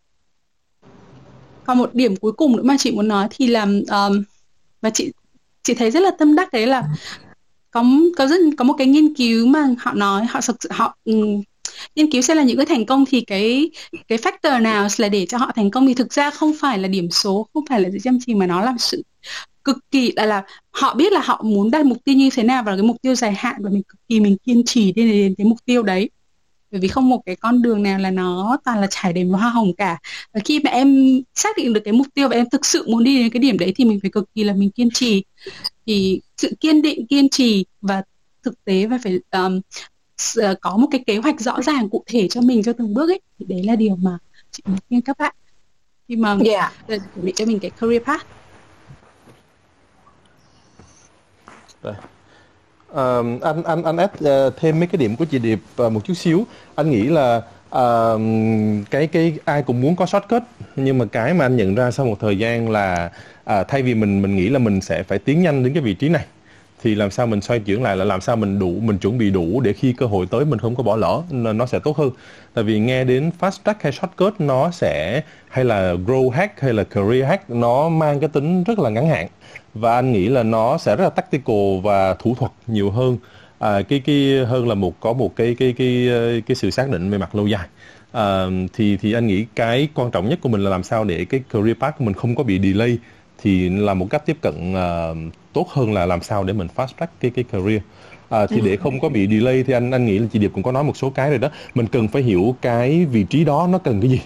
còn 1.65 1.79
một 1.79 1.95
điểm 1.95 2.17
cuối 2.17 2.33
cùng 2.33 2.57
nữa 2.57 2.63
mà 2.63 2.77
chị 2.79 2.93
muốn 2.93 3.09
nói 3.09 3.29
thì 3.31 3.47
là 3.47 3.63
um, 3.91 4.23
và 4.81 4.91
chị 4.91 5.13
chị 5.63 5.75
thấy 5.75 5.91
rất 5.91 6.01
là 6.01 6.11
tâm 6.19 6.35
đắc 6.35 6.53
đấy 6.53 6.67
là 6.67 6.83
có 7.75 7.85
có 8.17 8.27
rất 8.27 8.37
có 8.59 8.65
một 8.65 8.75
cái 8.79 8.87
nghiên 8.87 9.15
cứu 9.15 9.47
mà 9.47 9.69
họ 9.79 9.93
nói 9.95 10.25
họ 10.25 10.41
thực 10.47 10.57
sự 10.61 10.69
họ 10.73 10.97
um, 11.05 11.43
nghiên 11.97 12.11
cứu 12.11 12.23
xem 12.23 12.37
là 12.37 12.43
những 12.43 12.57
cái 12.57 12.67
thành 12.67 12.87
công 12.87 13.05
thì 13.07 13.21
cái 13.21 13.71
cái 14.09 14.19
factor 14.19 14.63
nào 14.63 14.89
là 14.99 15.09
để 15.09 15.27
cho 15.27 15.39
họ 15.39 15.53
thành 15.57 15.71
công 15.71 15.87
thì 15.87 15.95
thực 15.95 16.13
ra 16.13 16.31
không 16.31 16.53
phải 16.61 16.79
là 16.79 16.89
điểm 16.89 17.11
số 17.11 17.49
không 17.55 17.65
phải 17.69 17.81
là 17.81 17.89
sự 17.93 17.99
chăm 18.05 18.19
chỉ 18.27 18.35
mà 18.35 18.47
nó 18.47 18.61
là 18.61 18.75
sự 18.79 19.03
cực 19.65 19.79
kỳ 19.91 20.13
là 20.17 20.27
là 20.27 20.43
họ 20.71 20.95
biết 20.95 21.13
là 21.13 21.21
họ 21.25 21.43
muốn 21.45 21.71
đạt 21.71 21.87
mục 21.87 21.99
tiêu 22.05 22.15
như 22.15 22.31
thế 22.33 22.43
nào 22.43 22.63
và 22.63 22.77
cái 22.77 22.83
mục 22.83 22.97
tiêu 23.03 23.15
dài 23.15 23.35
hạn 23.37 23.55
và 23.59 23.71
mình 23.71 23.83
cực 23.83 24.01
kỳ 24.09 24.21
mình 24.21 24.37
kiên 24.47 24.63
trì 24.65 24.93
đến 24.93 25.09
đến 25.09 25.35
cái 25.39 25.47
mục 25.47 25.59
tiêu 25.65 25.83
đấy. 25.83 26.11
Bởi 26.71 26.81
vì 26.81 26.89
không 26.89 27.09
một 27.09 27.23
cái 27.27 27.37
con 27.37 27.63
đường 27.63 27.83
nào 27.83 27.99
là 27.99 28.11
nó 28.11 28.59
toàn 28.65 28.81
là 28.81 28.87
trải 28.91 29.13
đầy 29.13 29.25
hoa 29.25 29.49
hồng 29.49 29.75
cả. 29.77 29.99
Và 30.35 30.41
khi 30.45 30.61
mà 30.65 30.71
em 30.71 31.21
xác 31.35 31.57
định 31.57 31.73
được 31.73 31.81
cái 31.85 31.93
mục 31.93 32.07
tiêu 32.15 32.29
và 32.29 32.37
em 32.37 32.51
thực 32.51 32.67
sự 32.67 32.85
muốn 32.89 33.05
đi 33.05 33.19
đến 33.19 33.31
cái 33.31 33.41
điểm 33.41 33.59
đấy 33.59 33.73
thì 33.77 33.85
mình 33.85 34.01
phải 34.03 34.11
cực 34.11 34.35
kỳ 34.35 34.45
là 34.45 34.53
mình 34.55 34.71
kiên 34.71 34.89
trì 34.95 35.25
thì 35.87 36.21
sự 36.37 36.53
kiên 36.61 36.83
định 36.83 37.07
kiên 37.07 37.29
trì 37.29 37.65
và 37.83 38.03
thực 38.43 38.65
tế 38.65 38.87
và 38.87 38.99
phải 39.03 39.21
um, 39.31 39.61
có 40.61 40.77
một 40.77 40.89
cái 40.91 41.05
kế 41.07 41.17
hoạch 41.17 41.41
rõ 41.41 41.63
ràng 41.63 41.91
cụ 41.91 42.05
thể 42.07 42.29
cho 42.29 42.41
mình 42.41 42.63
cho 42.63 42.73
từng 42.73 42.95
bước 42.95 43.11
ấy 43.11 43.21
thì 43.39 43.47
đấy 43.49 43.63
là 43.65 43.77
điều 43.77 43.97
mà 43.97 44.19
chị 44.51 44.63
muốn 44.67 44.79
khuyên 44.89 45.01
các 45.01 45.19
bạn 45.19 45.35
khi 46.09 46.17
mà 46.17 46.37
yeah. 46.45 46.73
chuẩn 46.89 47.01
bị 47.15 47.33
cho 47.37 47.45
mình 47.45 47.59
cái 47.59 47.71
career 47.71 48.03
path 48.03 48.27
Rồi. 51.83 51.95
Uh, 52.91 53.43
anh 53.43 53.63
anh 53.63 53.83
anh 53.85 53.97
ép 53.97 54.11
uh, 54.25 54.57
thêm 54.57 54.81
mấy 54.81 54.87
cái 54.87 54.99
điểm 54.99 55.17
của 55.17 55.25
chị 55.25 55.39
Điệp 55.39 55.61
uh, 55.83 55.93
một 55.93 56.05
chút 56.05 56.15
xíu. 56.15 56.47
Anh 56.75 56.91
nghĩ 56.91 57.03
là 57.03 57.37
uh, 57.69 58.21
cái 58.91 59.07
cái 59.07 59.39
ai 59.45 59.63
cũng 59.63 59.81
muốn 59.81 59.97
có 59.97 60.07
shortcut 60.07 60.43
nhưng 60.77 60.99
mà 60.99 61.05
cái 61.05 61.35
mà 61.35 61.45
anh 61.45 61.57
nhận 61.57 61.75
ra 61.75 61.91
sau 61.91 62.07
một 62.07 62.17
thời 62.21 62.39
gian 62.39 62.71
là 62.71 63.11
à, 63.45 63.63
thay 63.63 63.83
vì 63.83 63.95
mình 63.95 64.23
mình 64.23 64.37
nghĩ 64.37 64.49
là 64.49 64.59
mình 64.59 64.81
sẽ 64.81 65.03
phải 65.03 65.19
tiến 65.19 65.43
nhanh 65.43 65.65
đến 65.65 65.73
cái 65.73 65.83
vị 65.83 65.95
trí 65.95 66.09
này 66.09 66.25
thì 66.85 66.95
làm 66.95 67.11
sao 67.11 67.27
mình 67.27 67.41
xoay 67.41 67.61
chuyển 67.61 67.83
lại 67.83 67.97
là 67.97 68.05
làm 68.05 68.21
sao 68.21 68.37
mình 68.37 68.59
đủ 68.59 68.75
mình 68.83 68.99
chuẩn 68.99 69.19
bị 69.19 69.31
đủ 69.31 69.61
để 69.61 69.73
khi 69.73 69.93
cơ 69.93 70.07
hội 70.07 70.27
tới 70.31 70.45
mình 70.45 70.59
không 70.59 70.77
có 70.77 70.83
bỏ 70.83 70.97
lỡ 70.97 71.23
nó 71.31 71.67
sẽ 71.67 71.79
tốt 71.79 71.97
hơn. 71.97 72.11
Tại 72.55 72.65
vì 72.65 72.79
nghe 72.79 73.05
đến 73.05 73.31
fast 73.41 73.59
track 73.65 73.83
hay 73.83 73.93
shortcut 73.93 74.41
nó 74.41 74.71
sẽ 74.71 75.23
hay 75.49 75.65
là 75.65 75.95
grow 75.95 76.31
hack 76.31 76.61
hay 76.61 76.73
là 76.73 76.85
career 76.85 77.25
hack 77.25 77.51
nó 77.51 77.89
mang 77.89 78.21
cái 78.21 78.29
tính 78.29 78.65
rất 78.65 78.79
là 78.79 78.91
ngắn 78.91 79.09
hạn. 79.09 79.29
Và 79.75 79.95
anh 79.95 80.13
nghĩ 80.13 80.29
là 80.29 80.43
nó 80.43 80.79
sẽ 80.79 80.97
rất 80.97 81.05
là 81.05 81.11
tactical 81.11 81.81
và 81.83 82.15
thủ 82.15 82.35
thuật 82.39 82.53
nhiều 82.67 82.91
hơn. 82.91 83.17
À, 83.59 83.83
cái 83.89 84.01
cái 84.07 84.45
hơn 84.47 84.69
là 84.69 84.75
một 84.75 85.01
có 85.01 85.13
một 85.13 85.37
cái 85.37 85.57
cái 85.59 85.75
cái 85.79 86.09
cái 86.47 86.55
sự 86.57 86.71
xác 86.71 86.91
định 86.91 87.11
về 87.11 87.19
mặt 87.19 87.35
lâu 87.35 87.47
dài 87.47 87.67
à, 88.15 88.47
thì 88.73 88.97
thì 88.97 89.13
anh 89.13 89.27
nghĩ 89.27 89.47
cái 89.55 89.89
quan 89.95 90.11
trọng 90.11 90.29
nhất 90.29 90.39
của 90.43 90.49
mình 90.49 90.65
là 90.65 90.71
làm 90.71 90.83
sao 90.83 91.05
để 91.05 91.25
cái 91.25 91.43
career 91.53 91.77
path 91.81 91.99
của 91.99 92.05
mình 92.05 92.15
không 92.15 92.35
có 92.35 92.43
bị 92.45 92.61
delay 92.61 92.99
thì 93.43 93.69
là 93.69 93.95
một 93.95 94.07
cách 94.11 94.27
tiếp 94.27 94.37
cận 94.41 94.73
uh, 94.73 95.35
tốt 95.53 95.69
hơn 95.71 95.93
là 95.93 96.07
làm 96.07 96.23
sao 96.23 96.45
để 96.45 96.53
mình 96.53 96.69
fast 96.77 96.87
track 96.99 97.21
cái 97.21 97.31
cái 97.31 97.45
career. 97.53 97.81
À, 98.29 98.47
thì 98.47 98.61
để 98.61 98.77
không 98.77 99.01
có 99.01 99.09
bị 99.09 99.29
delay 99.29 99.63
thì 99.63 99.73
anh 99.73 99.91
anh 99.91 100.07
nghĩ 100.07 100.19
là 100.19 100.27
chị 100.33 100.39
Điệp 100.39 100.51
cũng 100.55 100.63
có 100.63 100.73
nói 100.73 100.85
một 100.85 100.97
số 100.97 101.11
cái 101.11 101.31
rồi 101.31 101.39
đó. 101.39 101.49
Mình 101.75 101.87
cần 101.87 102.09
phải 102.09 102.23
hiểu 102.23 102.57
cái 102.63 103.05
vị 103.05 103.25
trí 103.31 103.45
đó 103.45 103.69
nó 103.71 103.79
cần 103.79 104.01
cái 104.01 104.11
gì. 104.11 104.21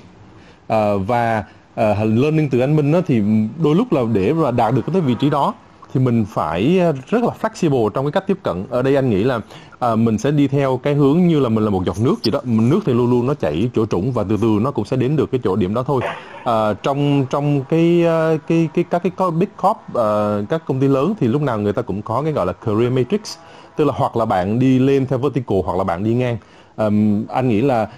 À, 0.68 0.94
và 0.94 1.44
uh, 1.80 1.96
learning 2.04 2.48
từ 2.50 2.60
anh 2.60 2.76
Minh 2.76 2.92
đó 2.92 3.00
thì 3.06 3.22
đôi 3.62 3.74
lúc 3.74 3.92
là 3.92 4.02
để 4.12 4.32
mà 4.32 4.50
đạt 4.50 4.74
được 4.74 4.82
cái 4.92 5.00
vị 5.00 5.14
trí 5.20 5.30
đó 5.30 5.54
thì 5.94 6.00
mình 6.00 6.24
phải 6.28 6.78
ờ, 6.78 6.92
rất 7.06 7.22
là 7.22 7.30
flexible 7.40 7.88
trong 7.88 8.04
cái 8.04 8.12
cách 8.12 8.26
tiếp 8.26 8.38
cận. 8.42 8.64
Ở 8.70 8.82
đây 8.82 8.96
anh 8.96 9.10
nghĩ 9.10 9.24
là 9.24 9.40
à, 9.78 9.94
mình 9.94 10.18
sẽ 10.18 10.30
đi 10.30 10.48
theo 10.48 10.76
cái 10.76 10.94
hướng 10.94 11.26
như 11.26 11.40
là 11.40 11.48
mình 11.48 11.64
là 11.64 11.70
một 11.70 11.84
giọt 11.86 12.00
nước 12.00 12.14
gì 12.22 12.30
đó. 12.30 12.40
Nước 12.44 12.80
thì 12.86 12.92
luôn 12.92 13.10
luôn 13.10 13.26
nó 13.26 13.34
chảy 13.34 13.70
chỗ 13.74 13.86
trũng 13.86 14.12
và 14.12 14.24
từ 14.28 14.36
từ 14.36 14.58
nó 14.60 14.70
cũng 14.70 14.84
sẽ 14.84 14.96
đến 14.96 15.16
được 15.16 15.30
cái 15.30 15.40
chỗ 15.44 15.56
điểm 15.56 15.74
đó 15.74 15.82
thôi. 15.82 16.00
À, 16.44 16.72
trong 16.82 17.26
trong 17.30 17.64
cái 17.64 18.04
cái 18.46 18.68
cái 18.74 18.84
các 18.90 19.02
cái 19.02 19.30
big 19.30 19.48
corp 19.62 19.76
à, 19.94 20.40
các 20.48 20.62
công 20.66 20.80
ty 20.80 20.88
lớn 20.88 21.14
thì 21.20 21.26
lúc 21.26 21.42
nào 21.42 21.58
người 21.58 21.72
ta 21.72 21.82
cũng 21.82 22.02
có 22.02 22.22
cái 22.22 22.32
gọi 22.32 22.46
là 22.46 22.52
career 22.52 22.92
matrix 22.92 23.36
tức 23.76 23.84
là 23.84 23.92
hoặc 23.96 24.16
là 24.16 24.24
bạn 24.24 24.58
đi 24.58 24.78
lên 24.78 25.06
theo 25.06 25.18
vertical 25.18 25.58
hoặc 25.64 25.78
là 25.78 25.84
bạn 25.84 26.04
đi 26.04 26.14
ngang 26.14 26.36
um, 26.78 27.26
anh 27.26 27.48
nghĩ 27.48 27.60
là 27.60 27.88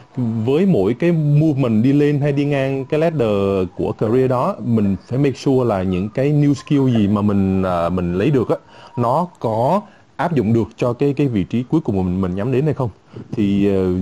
với 0.45 0.67
mỗi 0.67 0.95
cái 0.95 1.13
movement 1.13 1.85
đi 1.85 1.93
lên 1.93 2.21
hay 2.21 2.33
đi 2.33 2.45
ngang 2.45 2.85
cái 2.85 3.01
ladder 3.01 3.69
của 3.77 3.93
career 3.93 4.31
đó 4.31 4.57
mình 4.65 4.97
phải 5.09 5.19
make 5.19 5.37
sure 5.37 5.69
là 5.69 5.83
những 5.83 6.09
cái 6.09 6.33
new 6.33 6.55
skill 6.55 6.97
gì 6.99 7.09
mà 7.09 7.23
mình 7.23 7.63
uh, 7.63 7.93
mình 7.93 8.15
lấy 8.15 8.31
được 8.31 8.49
á 8.49 8.57
nó 8.97 9.29
có 9.39 9.81
áp 10.17 10.35
dụng 10.35 10.53
được 10.53 10.69
cho 10.77 10.93
cái 10.93 11.13
cái 11.13 11.29
vị 11.29 11.45
trí 11.45 11.63
cuối 11.63 11.81
cùng 11.81 11.97
mà 11.97 12.03
mình 12.03 12.21
mình 12.21 12.35
nhắm 12.35 12.53
đến 12.53 12.65
hay 12.65 12.75
không. 12.75 12.91
Thì 13.33 13.69
uh, 13.69 13.97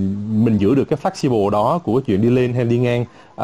mình 0.45 0.57
giữ 0.57 0.75
được 0.75 0.89
cái 0.89 0.99
flexible 1.03 1.49
đó 1.49 1.79
của 1.83 1.99
chuyện 1.99 2.21
đi 2.21 2.29
lên 2.29 2.53
hay 2.53 2.65
đi 2.65 2.77
ngang 2.77 3.01
uh, 3.01 3.37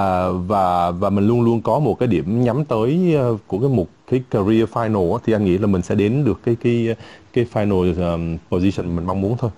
và 0.48 0.92
và 0.92 1.10
mình 1.10 1.28
luôn 1.28 1.42
luôn 1.42 1.62
có 1.62 1.80
một 1.80 2.00
cái 2.00 2.08
điểm 2.08 2.44
nhắm 2.44 2.66
tới 2.66 3.16
uh, 3.34 3.40
của 3.48 3.60
cái 3.60 3.70
một 3.70 3.88
cái 4.12 4.24
career 4.32 4.70
final 4.70 5.18
thì 5.26 5.34
anh 5.34 5.46
nghĩ 5.46 5.58
là 5.58 5.68
mình 5.68 5.82
sẽ 5.82 5.96
đến 5.96 6.26
được 6.26 6.40
cái 6.46 6.56
cái 6.64 6.96
cái 7.34 7.46
final 7.54 8.12
um, 8.12 8.38
position 8.52 8.96
mình 8.96 9.06
mong 9.06 9.22
muốn 9.22 9.38
thôi 9.38 9.52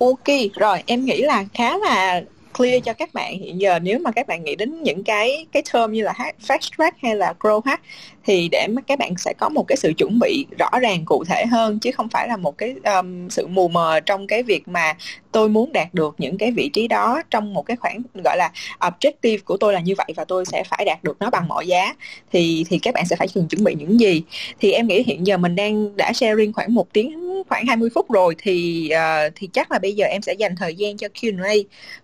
ok, 0.00 0.28
rồi, 0.54 0.82
em 0.86 1.04
nghĩ 1.04 1.22
là 1.22 1.44
khá 1.54 1.78
là 1.78 2.22
clear 2.58 2.82
cho 2.84 2.92
các 2.92 3.14
bạn 3.14 3.38
hiện 3.38 3.60
giờ. 3.60 3.78
Nếu 3.78 3.98
mà 3.98 4.10
các 4.12 4.26
bạn 4.26 4.44
nghĩ 4.44 4.56
đến 4.56 4.82
những 4.82 5.04
cái 5.04 5.46
cái 5.52 5.62
term 5.72 5.92
như 5.92 6.02
là 6.02 6.14
fast 6.46 6.58
track 6.78 6.96
hay 7.02 7.16
là 7.16 7.34
grow 7.40 7.60
hack 7.64 7.82
thì 8.24 8.48
để 8.52 8.66
mà 8.70 8.82
các 8.82 8.98
bạn 8.98 9.14
sẽ 9.18 9.32
có 9.38 9.48
một 9.48 9.64
cái 9.68 9.76
sự 9.76 9.92
chuẩn 9.98 10.18
bị 10.18 10.46
rõ 10.58 10.70
ràng 10.80 11.04
cụ 11.04 11.24
thể 11.24 11.46
hơn 11.46 11.78
chứ 11.78 11.90
không 11.92 12.08
phải 12.08 12.28
là 12.28 12.36
một 12.36 12.58
cái 12.58 12.74
um, 12.84 13.28
sự 13.28 13.46
mù 13.46 13.68
mờ 13.68 14.00
trong 14.00 14.26
cái 14.26 14.42
việc 14.42 14.68
mà 14.68 14.94
tôi 15.32 15.48
muốn 15.48 15.72
đạt 15.72 15.94
được 15.94 16.14
những 16.18 16.38
cái 16.38 16.50
vị 16.50 16.70
trí 16.72 16.88
đó 16.88 17.22
trong 17.30 17.54
một 17.54 17.62
cái 17.62 17.76
khoảng 17.76 18.02
gọi 18.24 18.36
là 18.36 18.52
objective 18.80 19.38
của 19.44 19.56
tôi 19.56 19.72
là 19.72 19.80
như 19.80 19.94
vậy 19.98 20.06
và 20.16 20.24
tôi 20.24 20.44
sẽ 20.44 20.64
phải 20.64 20.84
đạt 20.84 21.04
được 21.04 21.16
nó 21.20 21.30
bằng 21.30 21.48
mọi 21.48 21.66
giá. 21.66 21.94
Thì 22.32 22.64
thì 22.68 22.78
các 22.78 22.94
bạn 22.94 23.06
sẽ 23.06 23.16
phải 23.16 23.28
cần 23.34 23.48
chuẩn 23.48 23.64
bị 23.64 23.74
những 23.74 24.00
gì? 24.00 24.22
Thì 24.60 24.72
em 24.72 24.86
nghĩ 24.86 25.02
hiện 25.02 25.26
giờ 25.26 25.36
mình 25.36 25.56
đang 25.56 25.96
đã 25.96 26.12
sharing 26.12 26.52
khoảng 26.52 26.74
một 26.74 26.92
tiếng 26.92 27.42
khoảng 27.48 27.66
20 27.66 27.90
phút 27.94 28.10
rồi 28.10 28.34
thì 28.38 28.90
uh, 28.94 29.32
thì 29.36 29.48
chắc 29.52 29.70
là 29.70 29.78
bây 29.78 29.92
giờ 29.92 30.06
em 30.06 30.22
sẽ 30.22 30.32
dành 30.32 30.56
thời 30.56 30.74
gian 30.74 30.96
cho 30.96 31.08
Q&A 31.14 31.54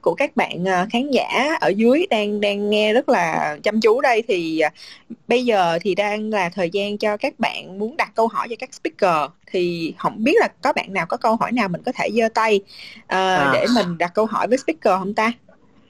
của 0.01 0.15
các 0.15 0.37
bạn 0.37 0.63
uh, 0.63 0.89
khán 0.93 1.11
giả 1.11 1.57
ở 1.61 1.69
dưới 1.69 2.07
đang 2.11 2.41
đang 2.41 2.71
nghe 2.71 2.93
rất 2.93 3.09
là 3.09 3.57
chăm 3.63 3.81
chú 3.81 4.01
đây. 4.01 4.23
Thì 4.29 4.61
uh, 4.67 4.73
bây 5.29 5.45
giờ 5.45 5.79
thì 5.83 5.95
đang 5.95 6.16
là 6.23 6.49
thời 6.49 6.71
gian 6.71 6.99
cho 6.99 7.17
các 7.17 7.39
bạn 7.39 7.79
muốn 7.79 7.97
đặt 7.97 8.11
câu 8.15 8.29
hỏi 8.29 8.47
cho 8.51 8.57
các 8.59 8.75
speaker 8.75 9.31
thì 9.47 9.95
không 9.99 10.25
biết 10.25 10.35
là 10.41 10.49
có 10.63 10.73
bạn 10.73 10.93
nào 10.93 11.07
có 11.07 11.17
câu 11.17 11.37
hỏi 11.37 11.53
nào 11.53 11.69
mình 11.69 11.83
có 11.87 11.93
thể 11.93 12.09
giơ 12.15 12.29
tay 12.35 12.61
uh, 12.99 13.05
à. 13.07 13.51
để 13.53 13.67
mình 13.75 13.99
đặt 13.99 14.15
câu 14.15 14.27
hỏi 14.27 14.47
với 14.49 14.59
speaker 14.59 14.99
không 14.99 15.15
ta 15.15 15.33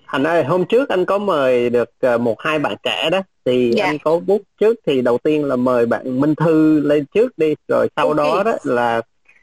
Thành 0.08 0.26
ơi, 0.26 0.44
hôm 0.44 0.64
trước 0.64 0.88
anh 0.88 1.04
có 1.04 1.18
mời 1.18 1.70
được 1.70 1.90
một 2.20 2.40
hai 2.40 2.58
bạn 2.58 2.74
trẻ 2.82 3.10
đó 3.10 3.22
thì 3.44 3.72
dạ. 3.76 3.84
anh 3.84 3.98
có 3.98 4.18
bút 4.18 4.42
trước 4.60 4.76
thì 4.86 5.02
đầu 5.02 5.18
tiên 5.18 5.44
là 5.44 5.56
mời 5.56 5.86
bạn 5.86 6.20
Minh 6.20 6.34
Thư 6.34 6.80
lên 6.80 7.04
trước 7.14 7.38
đi 7.38 7.54
rồi 7.68 7.88
sau 7.96 8.08
okay. 8.08 8.26
đó 8.26 8.42
đó 8.42 8.58
là 8.62 9.02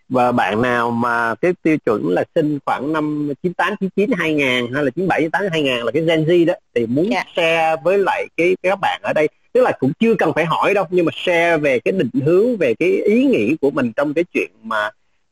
và 0.10 0.32
bạn 0.32 0.62
nào 0.62 0.92
mà 0.92 1.36
cái 1.36 1.54
tiêu 1.64 1.78
chuẩn 1.86 2.10
là 2.10 2.24
sinh 2.36 2.60
khoảng 2.66 2.94
năm 2.94 3.32
98 3.44 3.76
99 3.80 4.10
2000 4.18 4.74
hay 4.74 4.84
là 4.84 4.92
97 4.96 5.22
98 5.22 5.42
2000 5.52 5.86
là 5.86 5.92
cái 5.92 6.04
Gen 6.04 6.26
Z 6.26 6.46
đó 6.46 6.54
thì 6.76 6.86
muốn 6.86 7.10
yeah. 7.10 7.28
Dạ. 7.28 7.32
share 7.36 7.82
với 7.84 7.98
lại 7.98 8.28
cái 8.38 8.56
các 8.64 8.80
bạn 8.82 9.02
ở 9.04 9.14
đây 9.14 9.28
tức 9.54 9.62
là 9.62 9.72
cũng 9.80 9.94
chưa 10.00 10.16
cần 10.16 10.34
phải 10.34 10.46
hỏi 10.46 10.74
đâu 10.74 10.86
nhưng 10.90 11.06
mà 11.06 11.12
share 11.16 11.58
về 11.58 11.80
cái 11.80 11.92
định 11.92 12.26
hướng 12.26 12.58
về 12.58 12.74
cái 12.74 12.90
ý 12.90 13.26
nghĩ 13.26 13.56
của 13.62 13.72
mình 13.72 13.92
trong 13.96 14.14
cái 14.14 14.24
chuyện 14.34 14.52
mà 14.64 14.90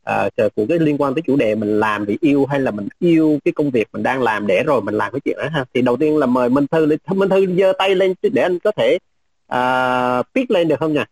uh, 0.10 0.56
của 0.56 0.65
cái 0.69 0.80
liên 0.80 0.98
quan 0.98 1.14
tới 1.14 1.22
chủ 1.27 1.35
đề 1.35 1.56
mình 1.56 1.80
làm 1.80 2.06
vì 2.06 2.18
yêu 2.22 2.45
hay 2.45 2.60
là 2.60 2.72
mình 2.72 2.88
yêu 2.99 3.39
cái 3.45 3.52
công 3.52 3.72
việc 3.72 3.88
mình 3.93 4.03
đang 4.03 4.22
làm 4.22 4.48
để 4.48 4.64
rồi 4.64 4.81
mình 4.81 4.95
làm 4.95 5.11
cái 5.11 5.19
chuyện 5.19 5.38
đó 5.38 5.43
ha. 5.52 5.65
Thì 5.73 5.81
đầu 5.81 5.98
tiên 5.98 6.18
là 6.18 6.26
mời 6.26 6.49
Minh 6.49 6.68
Thư 6.68 6.85
Minh 7.07 7.30
Thư 7.30 7.45
giơ 7.57 7.73
tay 7.77 7.95
lên 7.95 8.14
để 8.22 8.41
anh 8.41 8.60
có 8.60 8.72
thể 8.72 8.98
uh, 9.53 10.26
pick 10.35 10.52
lên 10.52 10.68
được 10.68 10.80
không 10.80 10.93
nhỉ? 10.93 11.03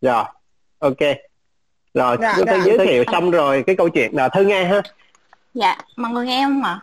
Rồi 0.00 0.24
ok. 0.78 1.00
Rồi 1.94 2.16
dạ, 2.20 2.34
chúng 2.36 2.46
ta 2.46 2.56
dạ, 2.56 2.64
giới 2.64 2.86
thiệu 2.86 3.04
dạ. 3.06 3.12
xong 3.12 3.30
rồi 3.30 3.64
cái 3.66 3.76
câu 3.76 3.88
chuyện. 3.88 4.16
Là 4.16 4.28
thư 4.28 4.44
nghe 4.44 4.64
ha. 4.64 4.82
Dạ 5.54 5.78
mọi 5.96 6.12
người 6.12 6.26
nghe 6.26 6.44
không 6.44 6.62
ạ? 6.62 6.80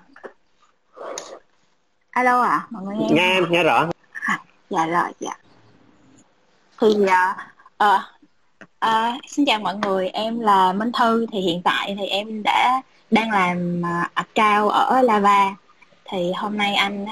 Alo 2.09 2.41
ạ 2.41 2.49
à? 2.49 2.67
mọi 2.69 2.83
người 2.83 2.95
nghe 2.99 3.07
nghe 3.11 3.33
em 3.33 3.45
nghe 3.49 3.63
rõ. 3.63 3.89
Dạ 4.69 4.85
rồi 4.85 5.11
dạ 5.19 5.33
thì 6.83 6.89
uh, 6.89 7.09
uh, 7.83 8.01
uh, 8.85 9.21
xin 9.27 9.45
chào 9.45 9.59
mọi 9.59 9.75
người 9.75 10.07
em 10.07 10.39
là 10.39 10.73
Minh 10.73 10.91
Thư. 10.99 11.25
Thì 11.31 11.39
hiện 11.39 11.61
tại 11.61 11.95
thì 11.99 12.05
em 12.05 12.43
đã 12.43 12.81
đang 13.11 13.31
làm 13.31 13.81
uh, 13.81 14.13
account 14.13 14.71
ở 14.71 15.01
Lava. 15.01 15.55
Thì 16.05 16.31
hôm 16.35 16.57
nay 16.57 16.75
anh 16.75 17.05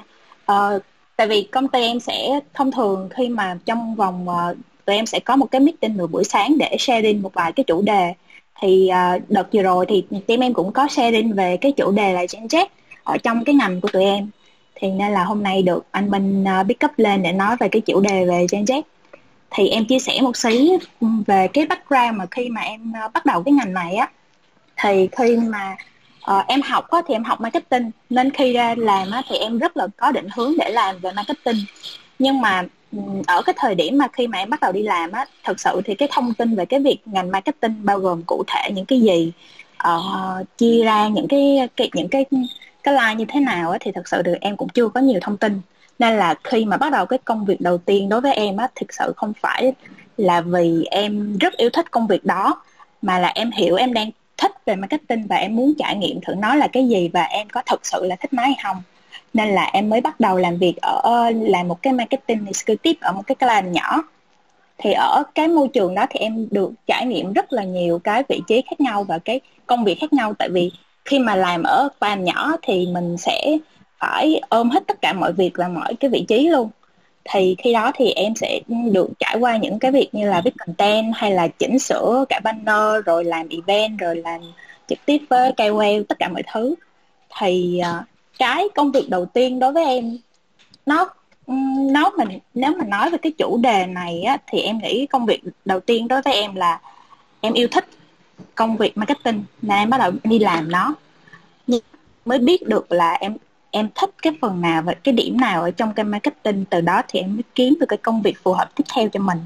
uh, 0.51 0.81
tại 1.15 1.27
vì 1.27 1.43
công 1.43 1.67
ty 1.67 1.81
em 1.81 1.99
sẽ 1.99 2.39
thông 2.53 2.71
thường 2.71 3.09
khi 3.11 3.29
mà 3.29 3.57
trong 3.65 3.95
vòng 3.95 4.27
uh, 4.29 4.57
tụi 4.85 4.95
em 4.95 5.05
sẽ 5.05 5.19
có 5.19 5.35
một 5.35 5.47
cái 5.51 5.61
meeting 5.61 5.97
vào 5.97 6.07
buổi 6.07 6.23
sáng 6.23 6.57
để 6.57 6.75
sharing 6.79 7.21
một 7.21 7.33
vài 7.33 7.51
cái 7.51 7.63
chủ 7.63 7.81
đề. 7.81 8.13
Thì 8.61 8.89
uh, 8.91 9.21
đợt 9.29 9.47
vừa 9.53 9.61
rồi 9.61 9.85
thì 9.89 10.05
team 10.27 10.39
em 10.39 10.53
cũng 10.53 10.71
có 10.71 10.87
sharing 10.87 11.33
về 11.33 11.57
cái 11.57 11.71
chủ 11.71 11.91
đề 11.91 12.13
là 12.13 12.25
Gen 12.33 12.45
Z 12.45 12.65
ở 13.03 13.17
trong 13.17 13.43
cái 13.45 13.55
ngành 13.55 13.81
của 13.81 13.87
tụi 13.87 14.03
em. 14.03 14.29
Thì 14.75 14.91
nên 14.91 15.11
là 15.11 15.23
hôm 15.23 15.43
nay 15.43 15.61
được 15.61 15.85
anh 15.91 16.09
Minh 16.11 16.43
uh, 16.43 16.67
pick 16.67 16.85
up 16.85 16.91
lên 16.97 17.23
để 17.23 17.31
nói 17.31 17.55
về 17.59 17.67
cái 17.69 17.81
chủ 17.81 18.01
đề 18.01 18.25
về 18.25 18.45
Gen 18.51 18.63
Z 18.63 18.81
thì 19.51 19.69
em 19.69 19.85
chia 19.85 19.99
sẻ 19.99 20.21
một 20.21 20.37
xí 20.37 20.71
ừ, 21.01 21.07
về 21.27 21.47
cái 21.47 21.65
background 21.65 22.17
mà 22.17 22.25
khi 22.31 22.49
mà 22.49 22.61
em 22.61 22.93
ờ, 23.01 23.07
bắt 23.13 23.25
đầu 23.25 23.43
cái 23.43 23.53
ngành 23.53 23.73
này 23.73 23.95
á. 23.95 24.09
Thì 24.77 25.09
khi 25.17 25.37
mà 25.37 25.75
uh, 26.31 26.47
em 26.47 26.61
học 26.61 26.89
á, 26.91 27.01
thì 27.07 27.15
em 27.15 27.23
học 27.23 27.41
marketing. 27.41 27.91
Nên 28.09 28.31
khi 28.31 28.53
ra 28.53 28.75
làm 28.77 29.11
á, 29.11 29.21
thì 29.29 29.35
em 29.37 29.57
rất 29.57 29.77
là 29.77 29.87
có 29.97 30.11
định 30.11 30.27
hướng 30.35 30.53
để 30.57 30.69
làm 30.69 30.99
về 30.99 31.11
marketing. 31.11 31.57
Nhưng 32.19 32.41
mà 32.41 32.63
ừ, 32.91 32.97
ở 33.27 33.41
cái 33.41 33.55
thời 33.57 33.75
điểm 33.75 33.97
mà 33.97 34.07
khi 34.13 34.27
mà 34.27 34.37
em 34.37 34.49
bắt 34.49 34.59
đầu 34.61 34.71
đi 34.71 34.83
làm 34.83 35.11
á 35.11 35.25
thật 35.43 35.59
sự 35.59 35.81
thì 35.85 35.95
cái 35.95 36.07
thông 36.11 36.33
tin 36.33 36.55
về 36.55 36.65
cái 36.65 36.79
việc 36.79 36.97
ngành 37.05 37.31
marketing 37.31 37.85
bao 37.85 37.99
gồm 37.99 38.23
cụ 38.23 38.43
thể 38.47 38.71
những 38.71 38.85
cái 38.85 39.01
gì 39.01 39.31
uh, 39.87 40.57
chia 40.57 40.83
ra 40.83 41.07
những 41.07 41.27
cái, 41.27 41.69
cái 41.75 41.89
những 41.93 42.07
cái 42.07 42.25
cái 42.83 42.93
line 42.93 43.15
như 43.15 43.25
thế 43.27 43.39
nào 43.39 43.71
á 43.71 43.77
thì 43.81 43.91
thật 43.91 44.07
sự 44.07 44.21
được 44.21 44.35
em 44.41 44.57
cũng 44.57 44.69
chưa 44.69 44.87
có 44.87 45.01
nhiều 45.01 45.19
thông 45.21 45.37
tin 45.37 45.61
nên 46.01 46.17
là 46.17 46.35
khi 46.43 46.65
mà 46.65 46.77
bắt 46.77 46.91
đầu 46.91 47.05
cái 47.05 47.19
công 47.25 47.45
việc 47.45 47.61
đầu 47.61 47.77
tiên 47.77 48.09
đối 48.09 48.21
với 48.21 48.33
em 48.33 48.57
á, 48.57 48.67
thực 48.75 48.93
sự 48.93 49.13
không 49.17 49.33
phải 49.41 49.73
là 50.17 50.41
vì 50.41 50.83
em 50.91 51.37
rất 51.37 51.57
yêu 51.57 51.69
thích 51.73 51.91
công 51.91 52.07
việc 52.07 52.25
đó, 52.25 52.63
mà 53.01 53.19
là 53.19 53.31
em 53.35 53.51
hiểu 53.51 53.75
em 53.75 53.93
đang 53.93 54.09
thích 54.37 54.51
về 54.65 54.75
marketing 54.75 55.27
và 55.27 55.35
em 55.35 55.55
muốn 55.55 55.73
trải 55.77 55.95
nghiệm 55.95 56.21
thử 56.21 56.33
nó 56.35 56.55
là 56.55 56.67
cái 56.67 56.87
gì 56.87 57.09
và 57.13 57.23
em 57.23 57.49
có 57.49 57.61
thực 57.65 57.85
sự 57.85 58.05
là 58.05 58.15
thích 58.15 58.33
nó 58.33 58.43
hay 58.43 58.55
không. 58.63 58.77
Nên 59.33 59.49
là 59.49 59.63
em 59.73 59.89
mới 59.89 60.01
bắt 60.01 60.19
đầu 60.19 60.37
làm 60.37 60.57
việc 60.57 60.73
ở 60.81 61.31
làm 61.41 61.67
một 61.67 61.81
cái 61.81 61.93
marketing 61.93 62.45
executive 62.45 62.99
ở 63.01 63.11
một 63.11 63.21
cái 63.27 63.35
client 63.35 63.75
nhỏ. 63.75 64.03
Thì 64.77 64.91
ở 64.91 65.23
cái 65.35 65.47
môi 65.47 65.67
trường 65.67 65.95
đó 65.95 66.05
thì 66.09 66.19
em 66.19 66.47
được 66.51 66.71
trải 66.87 67.05
nghiệm 67.05 67.33
rất 67.33 67.53
là 67.53 67.63
nhiều 67.63 67.99
cái 67.99 68.23
vị 68.29 68.41
trí 68.47 68.61
khác 68.69 68.81
nhau 68.81 69.03
và 69.03 69.19
cái 69.19 69.41
công 69.65 69.83
việc 69.83 69.97
khác 70.01 70.13
nhau. 70.13 70.33
Tại 70.39 70.49
vì 70.49 70.71
khi 71.05 71.19
mà 71.19 71.35
làm 71.35 71.63
ở 71.63 71.89
client 71.99 72.21
nhỏ 72.21 72.51
thì 72.61 72.87
mình 72.93 73.17
sẽ 73.17 73.57
phải 74.01 74.41
ôm 74.49 74.69
hết 74.69 74.83
tất 74.87 75.01
cả 75.01 75.13
mọi 75.13 75.33
việc 75.33 75.51
và 75.55 75.67
mọi 75.67 75.95
cái 75.95 76.09
vị 76.09 76.25
trí 76.27 76.49
luôn. 76.49 76.69
Thì 77.29 77.55
khi 77.57 77.73
đó 77.73 77.91
thì 77.95 78.11
em 78.11 78.35
sẽ 78.35 78.59
được 78.91 79.09
trải 79.19 79.37
qua 79.39 79.57
những 79.57 79.79
cái 79.79 79.91
việc 79.91 80.09
như 80.11 80.29
là 80.29 80.41
viết 80.45 80.53
content 80.57 81.13
hay 81.15 81.31
là 81.31 81.47
chỉnh 81.47 81.79
sửa 81.79 82.25
cả 82.29 82.39
banner 82.43 83.05
rồi 83.05 83.23
làm 83.23 83.47
event 83.49 83.99
rồi 83.99 84.15
làm 84.15 84.41
trực 84.87 84.99
tiếp 85.05 85.21
với 85.29 85.51
KOL 85.57 86.01
tất 86.09 86.19
cả 86.19 86.27
mọi 86.27 86.43
thứ. 86.53 86.75
Thì 87.39 87.81
uh, 87.81 88.05
cái 88.39 88.67
công 88.75 88.91
việc 88.91 89.09
đầu 89.09 89.25
tiên 89.25 89.59
đối 89.59 89.71
với 89.73 89.85
em 89.85 90.17
nó 90.85 91.09
nó 91.91 92.11
mình 92.17 92.39
nếu 92.53 92.71
mà 92.77 92.85
nói 92.85 93.09
về 93.09 93.17
cái 93.21 93.31
chủ 93.31 93.57
đề 93.57 93.85
này 93.85 94.21
á, 94.21 94.37
thì 94.47 94.59
em 94.61 94.77
nghĩ 94.77 95.05
công 95.05 95.25
việc 95.25 95.41
đầu 95.65 95.79
tiên 95.79 96.07
đối 96.07 96.21
với 96.21 96.33
em 96.33 96.55
là 96.55 96.79
em 97.41 97.53
yêu 97.53 97.67
thích 97.71 97.85
công 98.55 98.77
việc 98.77 98.97
marketing 98.97 99.43
nên 99.61 99.77
em 99.77 99.89
bắt 99.89 99.97
đầu 99.97 100.11
đi 100.23 100.39
làm 100.39 100.71
nó. 100.71 100.95
Nhưng 101.67 101.81
mới 102.25 102.39
biết 102.39 102.67
được 102.67 102.91
là 102.91 103.11
em 103.11 103.37
em 103.71 103.89
thích 103.95 104.09
cái 104.21 104.33
phần 104.41 104.61
nào 104.61 104.81
và 104.81 104.93
cái 104.93 105.13
điểm 105.13 105.37
nào 105.37 105.61
ở 105.61 105.71
trong 105.71 105.93
cái 105.93 106.03
marketing 106.03 106.65
từ 106.65 106.81
đó 106.81 107.01
thì 107.07 107.19
em 107.19 107.35
mới 107.35 107.43
kiếm 107.55 107.77
được 107.79 107.85
cái 107.89 107.97
công 107.97 108.21
việc 108.21 108.37
phù 108.43 108.53
hợp 108.53 108.75
tiếp 108.75 108.83
theo 108.95 109.09
cho 109.09 109.19
mình. 109.19 109.37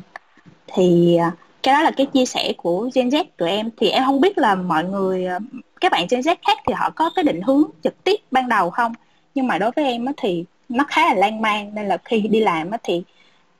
Thì 0.67 1.15
à, 1.15 1.31
cái 1.63 1.73
đó 1.73 1.81
là 1.81 1.91
cái 1.91 2.05
chia 2.05 2.25
sẻ 2.25 2.53
của 2.57 2.89
Gen 2.95 3.09
Z 3.09 3.23
tụi 3.37 3.49
em. 3.49 3.69
Thì 3.77 3.89
em 3.89 4.03
không 4.05 4.21
biết 4.21 4.37
là 4.37 4.55
mọi 4.55 4.83
người 4.83 5.25
à, 5.25 5.39
các 5.81 5.91
bạn 5.91 6.07
Gen 6.09 6.21
Z 6.21 6.35
khác 6.47 6.57
thì 6.67 6.73
họ 6.73 6.89
có 6.89 7.09
cái 7.15 7.23
định 7.23 7.41
hướng 7.41 7.63
trực 7.83 8.03
tiếp 8.03 8.15
ban 8.31 8.49
đầu 8.49 8.69
không? 8.69 8.93
Nhưng 9.35 9.47
mà 9.47 9.57
đối 9.57 9.71
với 9.75 9.85
em 9.85 10.05
thì 10.17 10.45
nó 10.69 10.83
khá 10.87 11.05
là 11.07 11.13
lan 11.13 11.41
man 11.41 11.75
nên 11.75 11.87
là 11.87 11.97
khi 12.05 12.21
đi 12.21 12.39
làm 12.39 12.71
thì 12.83 13.03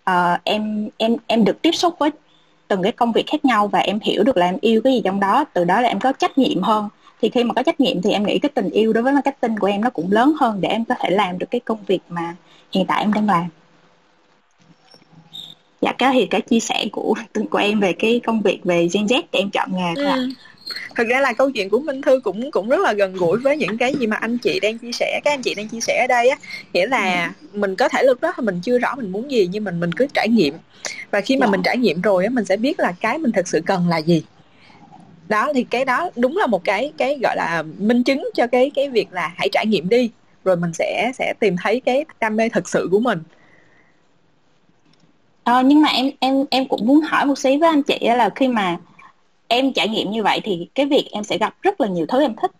uh, 0.09 0.39
em 0.43 0.89
em 0.97 1.15
em 1.27 1.45
được 1.45 1.61
tiếp 1.61 1.71
xúc 1.71 1.95
với 1.99 2.09
từng 2.67 2.83
cái 2.83 2.91
công 2.91 3.11
việc 3.11 3.27
khác 3.27 3.45
nhau 3.45 3.67
và 3.67 3.79
em 3.79 3.99
hiểu 3.99 4.23
được 4.23 4.37
là 4.37 4.45
em 4.45 4.57
yêu 4.61 4.81
cái 4.83 4.93
gì 4.93 5.01
trong 5.05 5.19
đó. 5.19 5.45
Từ 5.53 5.63
đó 5.63 5.81
là 5.81 5.89
em 5.89 5.99
có 5.99 6.11
trách 6.11 6.37
nhiệm 6.37 6.61
hơn 6.61 6.89
thì 7.21 7.29
khi 7.29 7.43
mà 7.43 7.53
có 7.53 7.63
trách 7.63 7.79
nhiệm 7.79 8.01
thì 8.01 8.11
em 8.11 8.23
nghĩ 8.23 8.39
cái 8.39 8.49
tình 8.49 8.69
yêu 8.69 8.93
đối 8.93 9.03
với 9.03 9.13
marketing 9.13 9.57
của 9.57 9.67
em 9.67 9.81
nó 9.81 9.89
cũng 9.89 10.11
lớn 10.11 10.33
hơn 10.39 10.61
để 10.61 10.69
em 10.69 10.85
có 10.85 10.95
thể 10.99 11.09
làm 11.09 11.37
được 11.37 11.47
cái 11.51 11.61
công 11.65 11.83
việc 11.87 11.99
mà 12.09 12.35
hiện 12.71 12.85
tại 12.85 13.01
em 13.01 13.13
đang 13.13 13.27
làm 13.27 13.45
dạ 15.81 15.93
cái 15.97 16.11
thì 16.13 16.25
cái 16.25 16.41
chia 16.41 16.59
sẻ 16.59 16.85
của 16.91 17.13
của 17.49 17.57
em 17.57 17.79
về 17.79 17.93
cái 17.93 18.21
công 18.25 18.41
việc 18.41 18.59
về 18.63 18.87
Gen 18.93 19.05
Z 19.05 19.21
để 19.31 19.39
em 19.39 19.49
chọn 19.49 19.69
nghề 19.73 19.93
thôi 19.95 20.05
ạ. 20.05 20.15
Ừ 20.15 20.29
thực 20.95 21.07
ra 21.07 21.19
là 21.19 21.33
câu 21.33 21.51
chuyện 21.51 21.69
của 21.69 21.79
minh 21.79 22.01
thư 22.01 22.19
cũng 22.23 22.51
cũng 22.51 22.69
rất 22.69 22.79
là 22.79 22.93
gần 22.93 23.13
gũi 23.13 23.39
với 23.39 23.57
những 23.57 23.77
cái 23.77 23.95
gì 23.99 24.07
mà 24.07 24.15
anh 24.15 24.37
chị 24.37 24.59
đang 24.59 24.77
chia 24.77 24.91
sẻ 24.91 25.19
các 25.23 25.31
anh 25.31 25.41
chị 25.41 25.55
đang 25.55 25.67
chia 25.67 25.79
sẻ 25.79 26.01
ở 26.03 26.07
đây 26.07 26.29
á 26.29 26.37
nghĩa 26.73 26.87
là 26.87 27.33
ừ. 27.41 27.47
mình 27.59 27.75
có 27.75 27.89
thể 27.89 28.03
lúc 28.03 28.21
đó 28.21 28.33
mình 28.37 28.59
chưa 28.63 28.79
rõ 28.79 28.95
mình 28.95 29.11
muốn 29.11 29.31
gì 29.31 29.49
nhưng 29.51 29.63
mình 29.63 29.79
mình 29.79 29.91
cứ 29.91 30.07
trải 30.13 30.29
nghiệm 30.29 30.53
và 31.11 31.21
khi 31.21 31.37
mà 31.37 31.45
dạ. 31.45 31.51
mình 31.51 31.61
trải 31.63 31.77
nghiệm 31.77 32.01
rồi 32.01 32.23
á 32.23 32.29
mình 32.29 32.45
sẽ 32.45 32.57
biết 32.57 32.79
là 32.79 32.93
cái 33.01 33.17
mình 33.17 33.31
thật 33.31 33.47
sự 33.47 33.61
cần 33.65 33.87
là 33.89 33.97
gì 33.97 34.23
đó 35.27 35.51
thì 35.53 35.63
cái 35.63 35.85
đó 35.85 36.09
đúng 36.15 36.37
là 36.37 36.47
một 36.47 36.63
cái 36.63 36.91
cái 36.97 37.19
gọi 37.23 37.35
là 37.35 37.63
minh 37.77 38.03
chứng 38.03 38.29
cho 38.33 38.47
cái 38.47 38.71
cái 38.75 38.89
việc 38.89 39.07
là 39.11 39.33
hãy 39.37 39.49
trải 39.51 39.65
nghiệm 39.65 39.89
đi 39.89 40.11
rồi 40.43 40.55
mình 40.55 40.73
sẽ 40.73 41.11
sẽ 41.13 41.33
tìm 41.39 41.55
thấy 41.63 41.79
cái 41.79 42.05
đam 42.19 42.35
mê 42.35 42.49
thật 42.49 42.69
sự 42.69 42.87
của 42.91 42.99
mình. 42.99 43.19
Ờ, 45.43 45.61
nhưng 45.61 45.81
mà 45.81 45.89
em 45.89 46.11
em 46.19 46.45
em 46.49 46.67
cũng 46.67 46.87
muốn 46.87 47.01
hỏi 47.01 47.25
một 47.25 47.37
xí 47.37 47.57
với 47.57 47.69
anh 47.69 47.83
chị 47.83 47.99
là 48.01 48.29
khi 48.35 48.47
mà 48.47 48.77
em 49.47 49.73
trải 49.73 49.87
nghiệm 49.87 50.11
như 50.11 50.23
vậy 50.23 50.39
thì 50.43 50.67
cái 50.75 50.85
việc 50.85 51.09
em 51.11 51.23
sẽ 51.23 51.37
gặp 51.37 51.55
rất 51.61 51.81
là 51.81 51.87
nhiều 51.87 52.05
thứ 52.05 52.21
em 52.21 52.35
thích. 52.41 52.51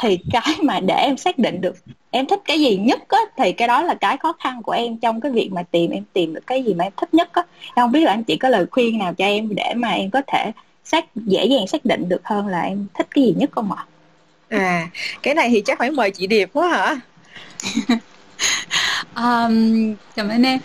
Thì 0.00 0.18
cái 0.32 0.56
mà 0.62 0.80
để 0.80 0.94
em 0.94 1.16
xác 1.16 1.38
định 1.38 1.60
được 1.60 1.76
em 2.10 2.26
thích 2.26 2.40
cái 2.44 2.60
gì 2.60 2.76
nhất 2.76 3.00
á 3.08 3.18
thì 3.36 3.52
cái 3.52 3.68
đó 3.68 3.82
là 3.82 3.94
cái 3.94 4.16
khó 4.16 4.32
khăn 4.32 4.62
của 4.62 4.72
em 4.72 4.96
trong 4.96 5.20
cái 5.20 5.32
việc 5.32 5.50
mà 5.52 5.62
tìm 5.62 5.90
em 5.90 6.04
tìm 6.12 6.34
được 6.34 6.46
cái 6.46 6.62
gì 6.62 6.74
mà 6.74 6.84
em 6.84 6.92
thích 6.96 7.14
nhất 7.14 7.32
á. 7.32 7.42
Em 7.74 7.84
không 7.84 7.92
biết 7.92 8.00
là 8.00 8.12
anh 8.12 8.24
chị 8.24 8.36
có 8.36 8.48
lời 8.48 8.66
khuyên 8.70 8.98
nào 8.98 9.14
cho 9.14 9.24
em 9.24 9.54
để 9.54 9.74
mà 9.76 9.88
em 9.88 10.10
có 10.10 10.22
thể 10.26 10.52
xác 10.84 11.04
dễ 11.16 11.44
dàng 11.46 11.66
xác 11.66 11.84
định 11.84 12.08
được 12.08 12.20
hơn 12.24 12.46
là 12.46 12.60
em 12.60 12.86
thích 12.94 13.06
cái 13.10 13.24
gì 13.24 13.34
nhất 13.36 13.50
không 13.52 13.72
ạ? 13.72 13.86
À 14.48 14.90
cái 15.22 15.34
này 15.34 15.48
thì 15.50 15.62
chắc 15.66 15.78
phải 15.78 15.90
mời 15.90 16.10
chị 16.10 16.26
điệp 16.26 16.50
quá 16.52 16.68
hả? 16.68 17.00
Um, 19.16 19.94
cảm 20.16 20.28
ơn 20.28 20.42
em. 20.42 20.60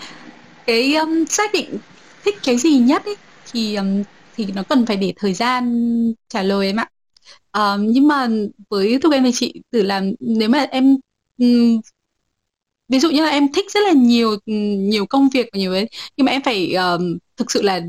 Cái 0.66 0.96
um, 0.96 1.26
xác 1.26 1.54
định 1.54 1.78
thích 2.26 2.36
cái 2.44 2.58
gì 2.58 2.78
nhất 2.78 3.06
ấy, 3.06 3.16
thì 3.52 3.76
um, 3.76 4.04
thì 4.36 4.46
nó 4.56 4.64
cần 4.64 4.86
phải 4.86 4.98
để 4.98 5.14
thời 5.16 5.34
gian 5.34 6.14
trả 6.30 6.44
lời 6.44 6.68
em 6.68 6.76
ạ. 6.76 6.90
Uh, 7.58 7.80
nhưng 7.80 8.08
mà 8.08 8.28
với 8.70 9.00
thuộc 9.04 9.14
em 9.14 9.24
thì 9.24 9.32
chị 9.34 9.62
tự 9.72 9.84
làm 9.84 10.14
nếu 10.20 10.50
mà 10.50 10.66
em 10.72 10.98
um, 11.38 11.82
ví 12.90 13.00
dụ 13.00 13.10
như 13.10 13.24
là 13.26 13.30
em 13.30 13.54
thích 13.54 13.66
rất 13.72 13.80
là 13.88 13.92
nhiều 13.94 14.38
nhiều 14.78 15.06
công 15.06 15.30
việc 15.30 15.50
và 15.54 15.60
nhiều 15.60 15.72
ấy 15.72 15.90
nhưng 16.18 16.26
mà 16.26 16.32
em 16.32 16.42
phải 16.42 16.74
um, 16.74 17.18
thực 17.38 17.52
sự 17.52 17.62
là 17.62 17.82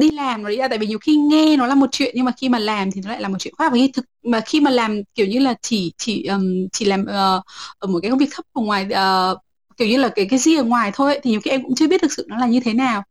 đi 0.00 0.10
làm 0.10 0.42
nó 0.42 0.48
đi 0.48 0.56
ra. 0.56 0.68
Tại 0.68 0.78
vì 0.78 0.86
nhiều 0.86 0.98
khi 0.98 1.16
nghe 1.16 1.56
nó 1.56 1.66
là 1.66 1.74
một 1.74 1.86
chuyện 1.92 2.12
nhưng 2.16 2.24
mà 2.24 2.32
khi 2.36 2.48
mà 2.48 2.58
làm 2.58 2.90
thì 2.90 3.00
nó 3.04 3.10
lại 3.10 3.20
là 3.20 3.28
một 3.28 3.36
chuyện 3.40 3.54
khác. 3.58 3.72
Và 3.72 3.78
thực 3.94 4.04
mà 4.22 4.40
khi 4.40 4.60
mà 4.60 4.70
làm 4.70 5.02
kiểu 5.14 5.26
như 5.26 5.38
là 5.38 5.54
chỉ 5.62 5.92
chỉ 5.98 6.24
um, 6.24 6.68
chỉ 6.72 6.84
làm 6.84 7.02
uh, 7.02 7.44
ở 7.78 7.86
một 7.88 7.98
cái 8.02 8.10
công 8.10 8.18
việc 8.18 8.28
thấp 8.32 8.44
ở 8.52 8.62
ngoài 8.62 8.84
uh, 8.84 9.38
kiểu 9.76 9.88
như 9.88 9.96
là 9.96 10.08
cái 10.08 10.26
cái 10.30 10.38
gì 10.38 10.56
ở 10.56 10.64
ngoài 10.64 10.90
thôi 10.94 11.12
ấy, 11.14 11.20
thì 11.22 11.30
nhiều 11.30 11.40
khi 11.40 11.50
em 11.50 11.62
cũng 11.62 11.74
chưa 11.74 11.88
biết 11.88 12.02
thực 12.02 12.12
sự 12.12 12.26
nó 12.28 12.36
là 12.36 12.46
như 12.46 12.60
thế 12.60 12.74
nào. 12.74 13.02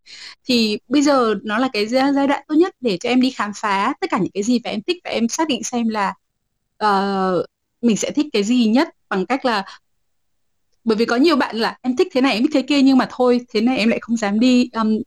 Thì 0.47 0.77
bây 0.87 1.01
giờ 1.01 1.35
nó 1.43 1.57
là 1.57 1.69
cái 1.73 1.87
giai 1.87 2.27
đoạn 2.27 2.43
tốt 2.47 2.55
nhất 2.55 2.75
để 2.81 2.97
cho 2.97 3.09
em 3.09 3.21
đi 3.21 3.29
khám 3.31 3.51
phá 3.55 3.93
tất 4.01 4.09
cả 4.09 4.17
những 4.17 4.31
cái 4.31 4.43
gì 4.43 4.59
và 4.63 4.71
em 4.71 4.81
thích. 4.87 4.97
Và 5.03 5.11
em 5.11 5.27
xác 5.27 5.47
định 5.47 5.63
xem 5.63 5.87
là 5.89 6.13
uh, 6.85 7.45
mình 7.81 7.97
sẽ 7.97 8.11
thích 8.11 8.25
cái 8.33 8.43
gì 8.43 8.65
nhất 8.65 8.89
bằng 9.09 9.25
cách 9.25 9.45
là 9.45 9.63
bởi 10.83 10.95
vì 10.97 11.05
có 11.05 11.15
nhiều 11.15 11.35
bạn 11.35 11.55
là 11.55 11.77
em 11.81 11.95
thích 11.95 12.07
thế 12.11 12.21
này 12.21 12.33
em 12.33 12.43
thích 12.43 12.51
thế 12.53 12.61
kia 12.61 12.81
nhưng 12.81 12.97
mà 12.97 13.07
thôi 13.11 13.41
thế 13.53 13.61
này 13.61 13.77
em 13.77 13.89
lại 13.89 13.99
không 14.01 14.17
dám 14.17 14.39
đi 14.39 14.69
um, 14.73 14.97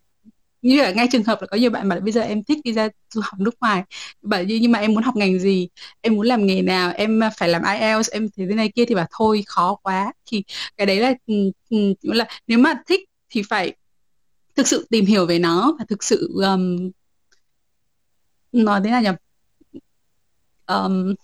như 0.63 0.83
là 0.83 0.91
ngay 0.93 1.09
trường 1.13 1.25
hợp 1.25 1.39
là 1.43 1.47
có 1.47 1.57
nhiều 1.57 1.71
bạn 1.71 1.89
mà 1.89 2.01
bây 2.01 2.13
giờ 2.13 2.21
em 2.21 2.45
thích 2.45 2.59
đi 2.65 2.73
ra 2.73 2.89
du 3.15 3.21
học 3.25 3.41
nước 3.41 3.55
ngoài. 3.61 3.83
Bảo 4.23 4.45
như 4.45 4.59
nhưng 4.63 4.73
mà 4.73 4.79
em 4.79 4.95
muốn 4.95 5.03
học 5.03 5.17
ngành 5.17 5.39
gì? 5.39 5.69
Em 6.01 6.15
muốn 6.15 6.27
làm 6.27 6.47
nghề 6.47 6.63
nào? 6.63 6.93
Em 6.97 7.23
à, 7.23 7.31
phải 7.39 7.49
làm 7.49 7.63
IELTS 7.63 8.07
em 8.13 8.29
thế 8.37 8.47
thế 8.49 8.55
này 8.55 8.73
kia. 8.75 8.85
Thì 8.85 8.95
bảo 8.95 9.07
thôi 9.19 9.43
khó 9.47 9.75
quá. 9.83 10.13
Thì 10.27 10.45
cái 10.77 10.87
đấy 10.87 11.01
là, 11.01 11.15
ừ, 11.27 11.35
ừ, 11.71 11.95
là 12.03 12.27
nếu 12.47 12.59
mà 12.59 12.75
thích 12.89 13.01
thì 13.31 13.43
phải 13.49 13.75
thực 14.57 14.69
sự 14.69 14.87
tìm 14.91 15.05
hiểu 15.07 15.27
về 15.27 15.39
nó 15.39 15.77
và 15.79 15.85
thực 15.89 16.05
sự 16.05 16.31
um, 16.45 16.91
nói 18.53 18.81
thế 18.85 18.91
nào 18.91 19.03
nhỉ? 19.03 19.09
Um, 20.69 21.17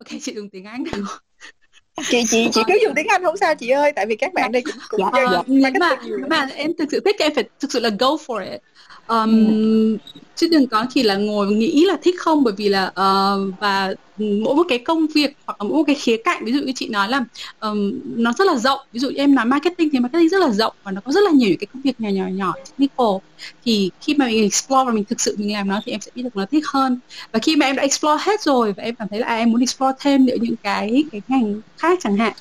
ok 0.00 0.08
chị 0.22 0.34
dùng 0.34 0.50
tiếng 0.50 0.64
Anh 0.64 0.84
được 0.84 1.04
chị 2.08 2.24
chị 2.28 2.48
chị 2.52 2.60
cứ 2.66 2.78
dùng 2.82 2.92
tiếng 2.96 3.06
Anh 3.08 3.24
không 3.24 3.36
sao 3.36 3.54
chị 3.54 3.68
ơi 3.68 3.92
tại 3.96 4.06
vì 4.06 4.16
các 4.16 4.34
bạn 4.34 4.52
đây 4.52 4.62
cũng 4.62 4.74
cũng 4.88 5.00
dạ, 5.14 5.26
dạ. 5.32 5.42
nếu 5.46 5.72
mà 5.80 5.96
nếu 6.02 6.28
mà 6.30 6.48
em 6.54 6.72
thực 6.78 6.88
sự 6.90 7.00
thích 7.04 7.16
em 7.18 7.34
phải 7.34 7.44
thực 7.60 7.72
sự 7.72 7.80
là 7.80 7.90
go 7.98 8.06
for 8.06 8.50
it. 8.52 8.60
Um, 9.08 9.96
chứ 10.36 10.48
đừng 10.50 10.66
có 10.66 10.86
chỉ 10.90 11.02
là 11.02 11.16
ngồi 11.16 11.46
nghĩ 11.46 11.84
là 11.84 11.96
thích 12.02 12.14
không 12.18 12.44
bởi 12.44 12.54
vì 12.56 12.68
là 12.68 12.86
uh, 12.86 13.54
và 13.60 13.94
mỗi 14.18 14.54
một 14.54 14.66
cái 14.68 14.78
công 14.78 15.06
việc 15.06 15.36
hoặc 15.46 15.60
là 15.60 15.68
mỗi 15.68 15.78
một 15.78 15.84
cái 15.86 15.96
khía 15.96 16.16
cạnh 16.16 16.44
ví 16.44 16.52
dụ 16.52 16.60
như 16.60 16.72
chị 16.72 16.88
nói 16.88 17.08
là 17.08 17.24
um, 17.60 17.92
nó 18.04 18.32
rất 18.38 18.44
là 18.44 18.56
rộng. 18.56 18.80
Ví 18.92 19.00
dụ 19.00 19.10
như 19.10 19.16
em 19.16 19.34
nói 19.34 19.44
marketing 19.44 19.90
thì 19.92 19.98
marketing 19.98 20.28
rất 20.28 20.40
là 20.40 20.50
rộng 20.50 20.72
và 20.82 20.92
nó 20.92 21.00
có 21.00 21.12
rất 21.12 21.24
là 21.24 21.30
nhiều 21.30 21.48
những 21.48 21.58
cái 21.58 21.66
công 21.74 21.82
việc 21.82 22.00
nhỏ 22.00 22.08
nhỏ 22.08 22.26
nhỏ 22.26 22.54
technical. 22.64 23.16
Thì 23.64 23.90
khi 24.00 24.14
mà 24.14 24.26
mình 24.26 24.42
explore 24.42 24.84
và 24.86 24.92
mình 24.92 25.04
thực 25.04 25.20
sự 25.20 25.36
mình 25.38 25.52
làm 25.52 25.68
nó 25.68 25.80
thì 25.84 25.92
em 25.92 26.00
sẽ 26.00 26.10
biết 26.14 26.22
được 26.22 26.36
nó 26.36 26.46
thích 26.50 26.64
hơn. 26.66 26.98
Và 27.32 27.38
khi 27.38 27.56
mà 27.56 27.66
em 27.66 27.76
đã 27.76 27.82
explore 27.82 28.24
hết 28.24 28.42
rồi 28.42 28.72
và 28.72 28.82
em 28.82 28.94
cảm 28.94 29.08
thấy 29.08 29.20
là 29.20 29.26
à, 29.26 29.36
em 29.36 29.50
muốn 29.50 29.60
explore 29.60 29.92
thêm 30.00 30.26
nữa 30.26 30.36
những 30.40 30.56
cái 30.56 31.04
cái 31.12 31.20
ngành 31.28 31.60
khác 31.76 31.98
chẳng 32.02 32.16
hạn 32.16 32.32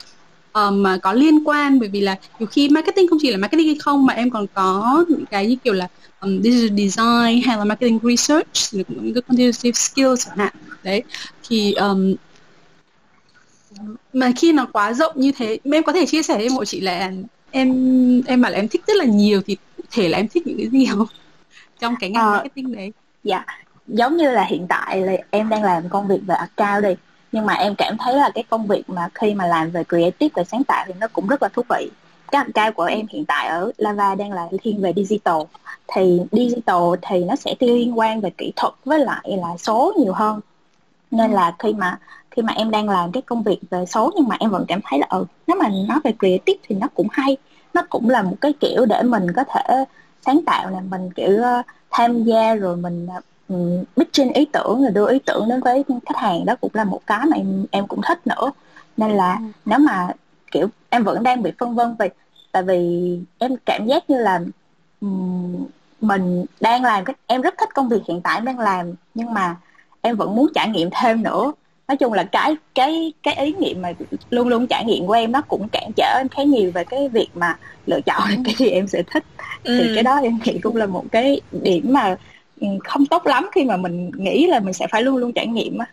um, 0.54 0.84
mà 0.84 0.98
có 0.98 1.14
liên 1.14 1.44
quan. 1.44 1.80
Bởi 1.80 1.90
vì 1.90 2.02
là 2.02 2.16
nhiều 2.40 2.48
khi 2.48 2.70
marketing 2.70 3.08
không 3.08 3.20
chỉ 3.22 3.32
là 3.32 3.38
marketing 3.38 3.68
hay 3.68 3.76
không 3.80 4.06
mà 4.06 4.14
em 4.14 4.30
còn 4.30 4.46
có 4.54 5.06
những 5.10 5.26
cái 5.26 5.48
như 5.48 5.56
kiểu 5.64 5.74
là 5.74 5.88
um, 6.22 6.42
digital 6.42 6.78
design 6.78 7.42
hay 7.46 7.58
là 7.58 7.64
marketing 7.64 8.00
research 8.04 8.48
những 8.72 9.14
cái 9.14 9.22
quantitative 9.22 9.72
skills 9.72 10.26
chẳng 10.26 10.38
hạn 10.38 10.54
đấy 10.84 11.04
thì 11.44 11.74
um, 11.74 12.16
mà 14.14 14.32
khi 14.36 14.54
nó 14.54 14.66
quá 14.74 14.94
rộng 14.94 15.14
như 15.16 15.32
thế 15.32 15.58
em 15.64 15.84
có 15.84 15.94
thể 15.94 16.06
chia 16.06 16.24
sẻ 16.24 16.38
với 16.38 16.50
mọi 16.50 16.66
chị 16.66 16.80
là 16.80 17.12
em 17.52 18.22
em 18.28 18.42
bảo 18.42 18.52
là 18.52 18.58
em 18.58 18.68
thích 18.68 18.82
rất 18.88 18.98
là 18.98 19.06
nhiều 19.06 19.42
thì 19.46 19.58
cụ 19.78 19.84
thể 19.92 20.10
là 20.10 20.18
em 20.18 20.28
thích 20.28 20.48
những 20.48 20.58
cái 20.58 20.68
gì 20.68 20.86
không? 20.86 21.08
Trong 21.80 21.96
cái 22.00 22.10
ngành 22.10 22.28
uh, 22.28 22.34
marketing 22.34 22.76
đấy. 22.76 22.94
dạ 23.24 23.46
giống 23.88 24.18
như 24.18 24.32
là 24.32 24.44
hiện 24.44 24.66
tại 24.70 25.02
là 25.02 25.14
em 25.32 25.50
đang 25.50 25.64
làm 25.64 25.90
công 25.90 26.08
việc 26.08 26.20
về 26.28 26.36
account 26.36 26.84
đi 26.84 26.96
nhưng 27.32 27.46
mà 27.46 27.54
em 27.54 27.76
cảm 27.76 27.98
thấy 27.98 28.16
là 28.16 28.30
cái 28.36 28.44
công 28.50 28.68
việc 28.68 28.90
mà 28.90 29.10
khi 29.14 29.34
mà 29.34 29.46
làm 29.48 29.72
về 29.72 29.84
creative 29.84 30.30
về 30.36 30.44
sáng 30.44 30.64
tạo 30.64 30.86
thì 30.88 30.94
nó 31.00 31.08
cũng 31.08 31.28
rất 31.28 31.44
là 31.44 31.50
thú 31.50 31.62
vị. 31.70 31.90
Cái 32.32 32.46
account 32.46 32.76
của 32.76 32.84
em 32.84 33.06
hiện 33.10 33.26
tại 33.26 33.48
ở 33.48 33.72
Lava 33.78 34.16
đang 34.16 34.32
là 34.32 34.48
thiên 34.64 34.82
về 34.82 34.94
digital 34.96 35.36
thì 35.88 36.20
digital 36.32 36.84
thì 37.02 37.24
nó 37.24 37.36
sẽ 37.36 37.56
liên 37.60 38.00
quan 38.00 38.22
về 38.22 38.30
kỹ 38.38 38.54
thuật 38.56 38.74
với 38.86 39.00
lại 39.00 39.38
là 39.42 39.58
số 39.58 39.94
nhiều 40.00 40.14
hơn 40.14 40.40
nên 41.12 41.32
là 41.32 41.56
khi 41.60 41.74
mà 41.74 41.98
khi 42.32 42.42
mà 42.42 42.54
em 42.54 42.72
đang 42.72 42.90
làm 42.90 43.12
cái 43.12 43.22
công 43.22 43.44
việc 43.44 43.60
về 43.70 43.86
số 43.86 44.12
nhưng 44.16 44.28
mà 44.28 44.36
em 44.40 44.50
vẫn 44.50 44.66
cảm 44.68 44.80
thấy 44.84 45.00
là 45.00 45.08
ừ 45.10 45.26
nếu 45.48 45.58
mà 45.58 45.70
nói 45.88 46.00
về 46.04 46.14
creative 46.20 46.60
thì 46.64 46.76
nó 46.76 46.88
cũng 46.96 47.08
hay. 47.12 47.38
Nó 47.74 47.82
cũng 47.90 48.10
là 48.10 48.22
một 48.22 48.36
cái 48.42 48.54
kiểu 48.60 48.86
để 48.86 49.04
mình 49.04 49.28
có 49.36 49.44
thể 49.44 49.86
sáng 50.26 50.40
tạo 50.46 50.70
là 50.70 50.80
mình 50.90 51.12
kiểu 51.12 51.44
ờ, 51.44 51.62
tham 51.92 52.24
gia 52.24 52.56
rồi 52.56 52.78
mình 52.78 53.08
um, 53.48 53.84
pitching 53.96 54.34
ý 54.34 54.46
tưởng 54.46 54.82
rồi 54.82 54.92
đưa 54.92 55.10
ý 55.12 55.20
tưởng 55.26 55.50
đến 55.50 55.62
với 55.62 55.84
khách 56.06 56.18
hàng. 56.18 56.46
Đó 56.46 56.56
cũng 56.62 56.72
là 56.74 56.84
một 56.84 57.02
cái 57.08 57.26
mà 57.26 57.38
em 57.38 57.66
em 57.72 57.88
cũng 57.88 58.02
thích 58.08 58.28
nữa. 58.28 58.52
Nên 58.98 59.12
là 59.12 59.34
ừ. 59.34 59.46
nếu 59.66 59.80
mà 59.80 60.08
kiểu 60.52 60.68
em 60.90 61.04
vẫn 61.04 61.24
đang 61.24 61.44
bị 61.44 61.52
phân 61.60 61.76
vân 61.76 61.96
vì 62.00 62.10
tại 62.52 62.64
vì 62.64 63.20
em 63.38 63.56
cảm 63.66 63.86
giác 63.88 64.10
như 64.10 64.18
là 64.18 64.40
um, 65.02 65.66
mình 66.02 66.46
đang 66.62 66.84
làm 66.84 67.06
cái 67.06 67.16
em 67.28 67.42
rất 67.42 67.54
thích 67.58 67.70
công 67.74 67.90
việc 67.90 68.02
hiện 68.08 68.22
tại 68.22 68.38
em 68.38 68.46
đang 68.46 68.60
làm 68.60 68.94
nhưng 69.14 69.34
mà 69.34 69.56
em 70.02 70.16
vẫn 70.16 70.36
muốn 70.36 70.48
trải 70.56 70.68
nghiệm 70.70 70.90
thêm 71.02 71.24
nữa 71.24 71.54
nói 71.88 71.98
chung 71.98 72.14
là 72.14 72.24
cái 72.24 72.56
cái 72.76 73.14
cái 73.24 73.36
ý 73.36 73.54
nghiệm 73.60 73.82
mà 73.82 73.94
luôn 74.30 74.48
luôn 74.48 74.68
trải 74.68 74.86
nghiệm 74.86 75.08
của 75.08 75.14
em 75.14 75.32
nó 75.32 75.42
cũng 75.42 75.68
cản 75.72 75.92
trở 75.96 76.18
em 76.18 76.30
khá 76.30 76.44
nhiều 76.44 76.72
về 76.72 76.84
cái 76.84 77.10
việc 77.10 77.28
mà 77.36 77.58
lựa 77.86 78.02
chọn 78.02 78.30
cái 78.46 78.56
gì 78.58 78.70
em 78.70 78.88
sẽ 78.88 79.04
thích 79.12 79.24
ừ. 79.64 79.78
thì 79.80 79.92
cái 79.96 80.04
đó 80.04 80.20
em 80.24 80.40
nghĩ 80.46 80.60
cũng 80.64 80.76
là 80.76 80.86
một 80.86 81.06
cái 81.12 81.42
điểm 81.52 81.84
mà 81.94 82.16
ừ, 82.62 82.68
không 82.84 83.06
tốt 83.06 83.26
lắm 83.26 83.50
khi 83.56 83.64
mà 83.64 83.78
mình 83.78 84.12
nghĩ 84.18 84.48
là 84.48 84.60
mình 84.60 84.74
sẽ 84.74 84.88
phải 84.92 85.04
luôn 85.04 85.18
luôn 85.18 85.34
trải 85.34 85.48
nghiệm 85.48 85.78
á 85.78 85.86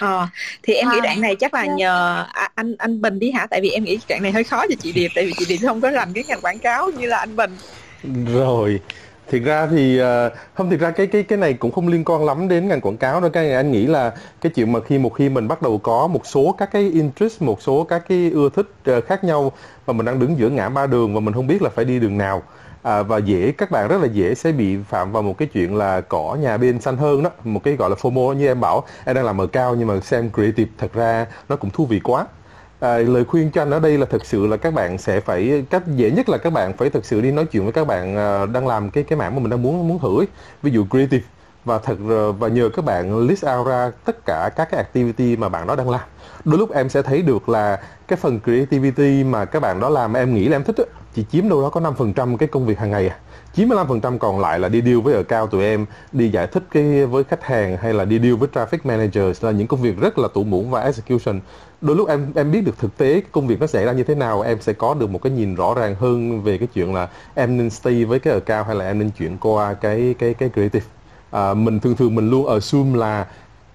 Ờ, 0.00 0.28
thì 0.62 0.74
em 0.74 0.88
nghĩ 0.90 1.00
đoạn 1.02 1.20
này 1.20 1.36
chắc 1.36 1.54
là 1.54 1.66
nhờ 1.66 2.26
anh 2.54 2.76
anh 2.78 3.02
Bình 3.02 3.18
đi 3.18 3.30
hả? 3.30 3.46
Tại 3.50 3.60
vì 3.60 3.70
em 3.70 3.84
nghĩ 3.84 3.98
đoạn 4.08 4.22
này 4.22 4.32
hơi 4.32 4.44
khó 4.44 4.62
cho 4.68 4.74
chị 4.82 4.92
Điệp 4.92 5.08
tại 5.14 5.26
vì 5.26 5.32
chị 5.38 5.44
Điệp 5.48 5.66
không 5.66 5.80
có 5.80 5.90
làm 5.90 6.12
cái 6.12 6.24
ngành 6.28 6.40
quảng 6.40 6.58
cáo 6.58 6.90
như 6.90 7.06
là 7.06 7.16
anh 7.18 7.36
Bình. 7.36 7.56
Rồi, 8.34 8.80
thực 9.28 9.44
ra 9.44 9.66
thì 9.66 9.98
ờ, 9.98 10.30
không 10.54 10.70
thực 10.70 10.80
ra 10.80 10.90
cái 10.90 11.06
cái 11.06 11.22
cái 11.22 11.38
này 11.38 11.54
cũng 11.54 11.72
không 11.72 11.88
liên 11.88 12.04
quan 12.04 12.24
lắm 12.24 12.48
đến 12.48 12.68
ngành 12.68 12.80
quảng 12.80 12.96
cáo 12.96 13.20
đâu. 13.20 13.30
Cái 13.30 13.44
này 13.44 13.54
anh 13.54 13.72
nghĩ 13.72 13.86
là 13.86 14.12
cái 14.40 14.52
chuyện 14.54 14.72
mà 14.72 14.80
khi 14.80 14.98
một 14.98 15.14
khi 15.14 15.28
mình 15.28 15.48
bắt 15.48 15.62
đầu 15.62 15.78
có 15.78 16.06
một 16.06 16.26
số 16.26 16.54
các 16.58 16.70
cái 16.72 16.82
interest 16.82 17.42
một 17.42 17.62
số 17.62 17.84
các 17.84 18.02
cái 18.08 18.30
ưa 18.34 18.48
thích 18.56 18.66
ờ, 18.84 19.00
khác 19.00 19.24
nhau 19.24 19.52
và 19.86 19.92
mình 19.92 20.06
đang 20.06 20.18
đứng 20.18 20.38
giữa 20.38 20.48
ngã 20.48 20.68
ba 20.68 20.86
đường 20.86 21.14
và 21.14 21.20
mình 21.20 21.34
không 21.34 21.46
biết 21.46 21.62
là 21.62 21.70
phải 21.70 21.84
đi 21.84 21.98
đường 22.00 22.18
nào 22.18 22.42
à, 22.82 23.02
và 23.02 23.18
dễ 23.18 23.52
các 23.58 23.70
bạn 23.70 23.88
rất 23.88 24.00
là 24.00 24.06
dễ 24.06 24.34
sẽ 24.34 24.52
bị 24.52 24.76
phạm 24.88 25.12
vào 25.12 25.22
một 25.22 25.38
cái 25.38 25.48
chuyện 25.52 25.76
là 25.76 26.00
cỏ 26.00 26.36
nhà 26.40 26.56
bên 26.56 26.80
xanh 26.80 26.96
hơn 26.96 27.22
đó. 27.22 27.30
Một 27.44 27.60
cái 27.64 27.76
gọi 27.76 27.90
là 27.90 27.96
FOMO 27.96 28.32
như 28.32 28.46
em 28.46 28.60
bảo 28.60 28.84
em 29.04 29.16
đang 29.16 29.24
làm 29.24 29.40
ở 29.40 29.46
cao 29.46 29.74
nhưng 29.74 29.88
mà 29.88 30.00
xem 30.00 30.30
creative 30.34 30.70
thật 30.78 30.92
ra 30.92 31.26
nó 31.48 31.56
cũng 31.56 31.70
thú 31.70 31.86
vị 31.86 32.00
quá 32.00 32.26
à, 32.84 32.98
lời 32.98 33.24
khuyên 33.24 33.50
cho 33.50 33.62
anh 33.62 33.70
ở 33.70 33.80
đây 33.80 33.98
là 33.98 34.06
thực 34.06 34.24
sự 34.24 34.46
là 34.46 34.56
các 34.56 34.74
bạn 34.74 34.98
sẽ 34.98 35.20
phải 35.20 35.64
cách 35.70 35.82
dễ 35.86 36.10
nhất 36.10 36.28
là 36.28 36.38
các 36.38 36.50
bạn 36.52 36.76
phải 36.76 36.90
thực 36.90 37.04
sự 37.04 37.20
đi 37.20 37.30
nói 37.30 37.44
chuyện 37.44 37.62
với 37.64 37.72
các 37.72 37.86
bạn 37.86 38.16
à, 38.16 38.46
đang 38.46 38.66
làm 38.66 38.90
cái 38.90 39.04
cái 39.04 39.18
mảng 39.18 39.34
mà 39.34 39.40
mình 39.40 39.50
đang 39.50 39.62
muốn 39.62 39.88
muốn 39.88 39.98
thử 39.98 40.20
ấy. 40.20 40.26
ví 40.62 40.70
dụ 40.70 40.86
creative. 40.90 41.24
Và 41.64 41.78
thật 41.78 41.96
ờ, 42.08 42.32
và 42.32 42.48
nhờ 42.48 42.68
các 42.68 42.84
bạn 42.84 43.18
list 43.18 43.46
out 43.46 43.66
ra 43.66 43.92
tất 44.04 44.26
cả 44.26 44.50
các 44.56 44.68
cái 44.70 44.78
activity 44.78 45.36
mà 45.36 45.48
bạn 45.48 45.66
đó 45.66 45.76
đang 45.76 45.90
làm. 45.90 46.00
Đôi 46.44 46.58
lúc 46.58 46.72
em 46.72 46.88
sẽ 46.88 47.02
thấy 47.02 47.22
được 47.22 47.48
là 47.48 47.80
cái 48.08 48.16
phần 48.16 48.40
creativity 48.44 49.24
mà 49.24 49.44
các 49.44 49.60
bạn 49.60 49.80
đó 49.80 49.88
làm 49.88 50.16
em 50.16 50.34
nghĩ 50.34 50.48
là 50.48 50.56
em 50.56 50.64
thích 50.64 50.76
ấy, 50.76 50.86
chỉ 51.14 51.24
chiếm 51.32 51.48
đâu 51.48 51.62
đó 51.62 51.70
có 51.70 51.80
5% 51.80 52.36
cái 52.36 52.48
công 52.48 52.66
việc 52.66 52.78
hàng 52.78 52.90
ngày 52.90 53.08
à. 53.08 53.16
95% 53.56 54.18
còn 54.18 54.40
lại 54.40 54.58
là 54.58 54.68
đi 54.68 54.82
deal 54.82 55.00
với 55.00 55.14
ở 55.14 55.22
cao 55.22 55.46
tụi 55.46 55.64
em 55.64 55.86
đi 56.12 56.28
giải 56.28 56.46
thích 56.46 56.62
cái 56.70 57.06
với 57.06 57.24
khách 57.24 57.44
hàng 57.44 57.76
hay 57.76 57.94
là 57.94 58.04
đi 58.04 58.18
deal 58.18 58.34
với 58.34 58.48
traffic 58.54 58.78
managers 58.84 59.44
là 59.44 59.50
những 59.50 59.66
công 59.66 59.82
việc 59.82 60.00
rất 60.00 60.18
là 60.18 60.28
tủ 60.34 60.44
muỗng 60.44 60.70
và 60.70 60.80
execution 60.80 61.40
đôi 61.84 61.96
lúc 61.96 62.08
em 62.08 62.32
em 62.34 62.50
biết 62.50 62.60
được 62.60 62.78
thực 62.78 62.96
tế 62.96 63.22
công 63.32 63.46
việc 63.46 63.60
nó 63.60 63.66
xảy 63.66 63.84
ra 63.84 63.92
như 63.92 64.02
thế 64.02 64.14
nào 64.14 64.40
em 64.40 64.60
sẽ 64.60 64.72
có 64.72 64.94
được 64.94 65.10
một 65.10 65.22
cái 65.22 65.32
nhìn 65.32 65.54
rõ 65.54 65.74
ràng 65.74 65.94
hơn 66.00 66.42
về 66.42 66.58
cái 66.58 66.68
chuyện 66.74 66.94
là 66.94 67.08
em 67.34 67.56
nên 67.56 67.70
stay 67.70 68.04
với 68.04 68.18
cái 68.18 68.34
ở 68.34 68.40
cao 68.40 68.64
hay 68.64 68.76
là 68.76 68.86
em 68.86 68.98
nên 68.98 69.10
chuyển 69.10 69.38
qua 69.38 69.74
cái 69.74 70.14
cái 70.18 70.34
cái 70.34 70.50
creative. 70.54 70.86
À, 71.30 71.54
mình 71.54 71.80
thường 71.80 71.96
thường 71.96 72.14
mình 72.14 72.30
luôn 72.30 72.48
assume 72.48 72.98
là 72.98 73.26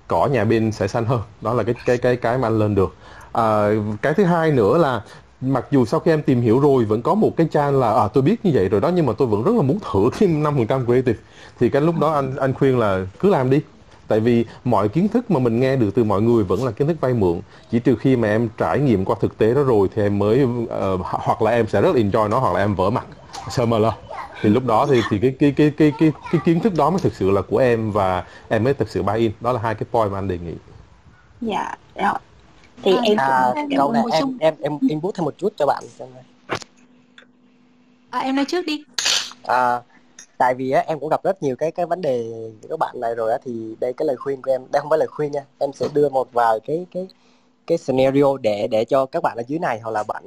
cỏ 0.08 0.26
nhà 0.26 0.44
bên 0.44 0.72
sẽ 0.72 0.88
xanh 0.88 1.06
hơn. 1.06 1.22
Đó 1.42 1.54
là 1.54 1.64
cái 1.64 1.76
cái 1.86 1.98
cái 1.98 2.16
cái 2.16 2.38
mà 2.38 2.48
anh 2.48 2.60
lên 2.60 2.76
được. 2.76 2.96
À, 3.32 3.70
cái 4.02 4.14
thứ 4.14 4.24
hai 4.24 4.52
nữa 4.52 4.78
là 4.78 5.02
mặc 5.42 5.66
dù 5.72 5.86
sau 5.86 6.00
khi 6.00 6.12
em 6.12 6.22
tìm 6.22 6.42
hiểu 6.42 6.60
rồi 6.60 6.86
vẫn 6.86 7.02
có 7.02 7.16
một 7.16 7.32
cái 7.38 7.48
trang 7.52 7.80
là 7.80 7.94
à 7.94 8.08
tôi 8.08 8.22
biết 8.22 8.46
như 8.46 8.52
vậy 8.54 8.70
rồi 8.70 8.82
đó 8.82 8.92
nhưng 8.96 9.06
mà 9.06 9.14
tôi 9.18 9.28
vẫn 9.28 9.44
rất 9.44 9.52
là 9.56 9.62
muốn 9.62 9.80
thử 9.92 10.10
cái 10.20 10.30
năm 10.30 10.58
phần 10.58 10.68
trăm 10.68 10.86
creative. 10.86 11.20
Thì 11.60 11.70
cái 11.70 11.82
lúc 11.82 11.96
đó 12.00 12.14
anh 12.14 12.36
anh 12.36 12.54
khuyên 12.54 12.80
là 12.80 13.06
cứ 13.20 13.30
làm 13.30 13.50
đi 13.50 13.62
tại 14.10 14.20
vì 14.20 14.46
mọi 14.64 14.90
kiến 14.90 15.08
thức 15.08 15.32
mà 15.32 15.40
mình 15.40 15.60
nghe 15.60 15.76
được 15.76 15.90
từ 15.96 16.04
mọi 16.04 16.22
người 16.22 16.44
vẫn 16.44 16.66
là 16.66 16.72
kiến 16.72 16.88
thức 16.88 16.98
vay 17.02 17.14
mượn. 17.14 17.42
Chỉ 17.72 17.80
trừ 17.80 17.96
khi 17.96 18.16
mà 18.16 18.28
em 18.28 18.50
trải 18.58 18.80
nghiệm 18.80 19.06
qua 19.06 19.16
thực 19.22 19.38
tế 19.38 19.54
đó 19.54 19.64
rồi 19.64 19.88
thì 19.96 20.02
em 20.02 20.20
mới 20.20 20.44
uh, 20.44 20.70
hoặc 21.04 21.42
là 21.42 21.52
em 21.52 21.68
sẽ 21.68 21.82
rất 21.82 21.96
là 21.96 22.02
enjoy 22.02 22.30
nó 22.30 22.40
hoặc 22.40 22.54
là 22.54 22.60
em 22.60 22.76
vỡ 22.76 22.90
mặt. 22.90 23.06
Sơ 23.50 23.66
mờ 23.66 23.80
lo? 23.80 23.96
Thì 24.42 24.50
lúc 24.50 24.66
đó 24.66 24.88
thì 24.90 25.02
thì 25.10 25.20
cái 25.20 25.36
cái 25.40 25.52
cái 25.52 25.72
cái 25.78 25.94
cái 26.00 26.12
cái 26.32 26.42
kiến 26.46 26.60
thức 26.60 26.74
đó 26.76 26.90
mới 26.90 27.00
thực 27.00 27.16
sự 27.16 27.30
là 27.32 27.42
của 27.42 27.58
em 27.58 27.92
và 27.92 28.24
em 28.48 28.64
mới 28.64 28.74
thực 28.74 28.90
sự 28.90 29.04
buy 29.04 29.20
in. 29.20 29.32
Đó 29.42 29.52
là 29.52 29.60
hai 29.60 29.76
cái 29.76 29.86
point 29.92 30.12
mà 30.12 30.18
anh 30.18 30.28
đề 30.28 30.38
nghị. 30.38 30.54
Dạ 31.42 31.76
rồi 31.96 32.14
thì 32.84 32.96
à, 32.96 33.02
em 33.04 33.18
à, 33.18 33.54
câu 33.78 33.92
này 33.92 34.04
em, 34.12 34.38
em 34.40 34.56
em 34.62 34.78
input 34.90 35.16
thêm 35.16 35.26
một 35.26 35.34
chút 35.38 35.54
cho 35.58 35.66
bạn 35.66 35.84
à, 38.10 38.20
em 38.20 38.36
nói 38.36 38.46
trước 38.46 38.66
đi. 38.66 38.84
À, 39.44 39.82
tại 40.40 40.56
vì 40.56 40.72
á, 40.72 40.84
em 40.88 41.00
cũng 41.00 41.10
gặp 41.10 41.24
rất 41.24 41.44
nhiều 41.44 41.56
cái 41.56 41.72
cái 41.72 41.86
vấn 41.86 42.02
đề 42.02 42.32
các 42.70 42.80
bạn 42.80 43.00
này 43.00 43.16
rồi 43.16 43.32
á 43.32 43.38
thì 43.44 43.76
đây 43.80 43.94
cái 43.94 44.06
lời 44.06 44.16
khuyên 44.16 44.42
của 44.42 44.52
em 44.52 44.62
đây 44.72 44.82
không 44.82 44.90
phải 44.90 45.00
lời 45.00 45.08
khuyên 45.08 45.32
nha 45.32 45.46
em 45.58 45.74
sẽ 45.74 45.88
đưa 45.94 46.10
một 46.10 46.28
vài 46.34 46.60
cái 46.60 46.86
cái 46.92 47.08
cái 47.68 47.78
scenario 47.78 48.38
để 48.42 48.68
để 48.68 48.86
cho 48.86 49.06
các 49.06 49.24
bạn 49.24 49.38
ở 49.38 49.44
dưới 49.48 49.60
này 49.60 49.80
hoặc 49.80 49.92
là 49.92 50.04
bạn 50.04 50.24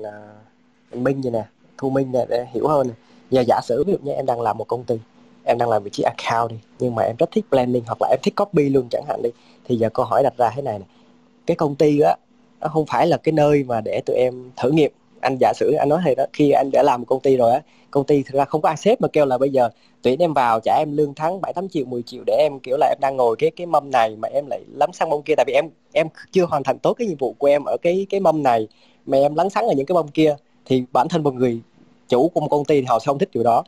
uh, 0.92 0.96
Minh 0.96 1.20
như 1.20 1.30
nè 1.30 1.44
Thu 1.78 1.90
Minh 1.90 2.12
nè 2.12 2.26
để 2.28 2.46
hiểu 2.52 2.68
hơn 2.68 2.88
này. 2.88 2.96
giờ 3.30 3.44
giả 3.46 3.60
sử 3.64 3.84
ví 3.84 3.92
dụ 3.92 3.98
như 4.02 4.12
em 4.12 4.26
đang 4.26 4.40
làm 4.40 4.58
một 4.58 4.68
công 4.68 4.84
ty 4.84 4.98
em 5.44 5.58
đang 5.58 5.68
làm 5.68 5.82
vị 5.82 5.90
trí 5.90 6.02
account 6.02 6.50
đi 6.50 6.56
nhưng 6.78 6.94
mà 6.94 7.02
em 7.02 7.16
rất 7.18 7.30
thích 7.32 7.44
planning 7.50 7.84
hoặc 7.86 7.98
là 8.00 8.08
em 8.10 8.18
thích 8.22 8.34
copy 8.36 8.68
luôn 8.68 8.88
chẳng 8.90 9.04
hạn 9.08 9.22
đi 9.22 9.30
thì 9.64 9.76
giờ 9.76 9.88
câu 9.94 10.06
hỏi 10.06 10.22
đặt 10.22 10.32
ra 10.36 10.50
thế 10.54 10.62
này 10.62 10.78
này 10.78 10.88
cái 11.46 11.56
công 11.56 11.74
ty 11.74 12.00
á 12.00 12.16
nó 12.60 12.68
không 12.68 12.86
phải 12.86 13.06
là 13.06 13.16
cái 13.16 13.32
nơi 13.32 13.64
mà 13.64 13.80
để 13.80 14.00
tụi 14.06 14.16
em 14.16 14.50
thử 14.56 14.70
nghiệm 14.70 14.92
anh 15.22 15.36
giả 15.40 15.52
sử 15.56 15.72
anh 15.72 15.88
nói 15.88 16.00
thì 16.04 16.14
đó 16.14 16.24
khi 16.32 16.50
anh 16.50 16.70
đã 16.72 16.82
làm 16.82 17.00
một 17.00 17.06
công 17.08 17.20
ty 17.20 17.36
rồi 17.36 17.52
á 17.52 17.60
công 17.90 18.04
ty 18.04 18.22
thực 18.22 18.34
ra 18.38 18.44
không 18.44 18.62
có 18.62 18.68
ai 18.68 18.76
xếp 18.76 19.00
mà 19.00 19.08
kêu 19.08 19.26
là 19.26 19.38
bây 19.38 19.50
giờ 19.50 19.68
tuyển 20.02 20.22
em 20.22 20.34
vào 20.34 20.60
trả 20.60 20.76
em 20.78 20.96
lương 20.96 21.14
tháng 21.14 21.40
bảy 21.40 21.52
tám 21.52 21.68
triệu 21.68 21.84
10 21.84 22.02
triệu 22.02 22.22
để 22.26 22.36
em 22.38 22.58
kiểu 22.62 22.76
là 22.76 22.86
em 22.86 22.98
đang 23.00 23.16
ngồi 23.16 23.36
cái 23.36 23.50
cái 23.56 23.66
mâm 23.66 23.90
này 23.90 24.16
mà 24.16 24.28
em 24.28 24.46
lại 24.46 24.60
lấn 24.74 24.92
sang 24.92 25.10
mâm 25.10 25.22
kia. 25.22 25.34
Tại 25.36 25.44
vì 25.46 25.52
em 25.52 25.64
em 25.92 26.06
chưa 26.32 26.44
hoàn 26.44 26.62
thành 26.62 26.78
tốt 26.78 26.92
cái 26.92 27.08
nhiệm 27.08 27.16
vụ 27.16 27.34
của 27.38 27.46
em 27.46 27.64
ở 27.64 27.76
cái 27.82 28.06
cái 28.10 28.20
mâm 28.20 28.42
này 28.42 28.68
mà 29.06 29.18
em 29.18 29.34
lấn 29.34 29.50
sẵn 29.50 29.64
ở 29.64 29.74
những 29.76 29.86
cái 29.86 29.94
mâm 29.94 30.08
kia 30.08 30.36
thì 30.66 30.84
bản 30.92 31.08
thân 31.08 31.22
một 31.22 31.34
người 31.34 31.60
chủ 32.08 32.28
của 32.28 32.40
một 32.40 32.48
công 32.50 32.64
ty 32.64 32.80
thì 32.80 32.86
họ 32.86 32.98
sẽ 32.98 33.04
không 33.04 33.18
thích 33.18 33.28
điều 33.34 33.44
đó. 33.44 33.64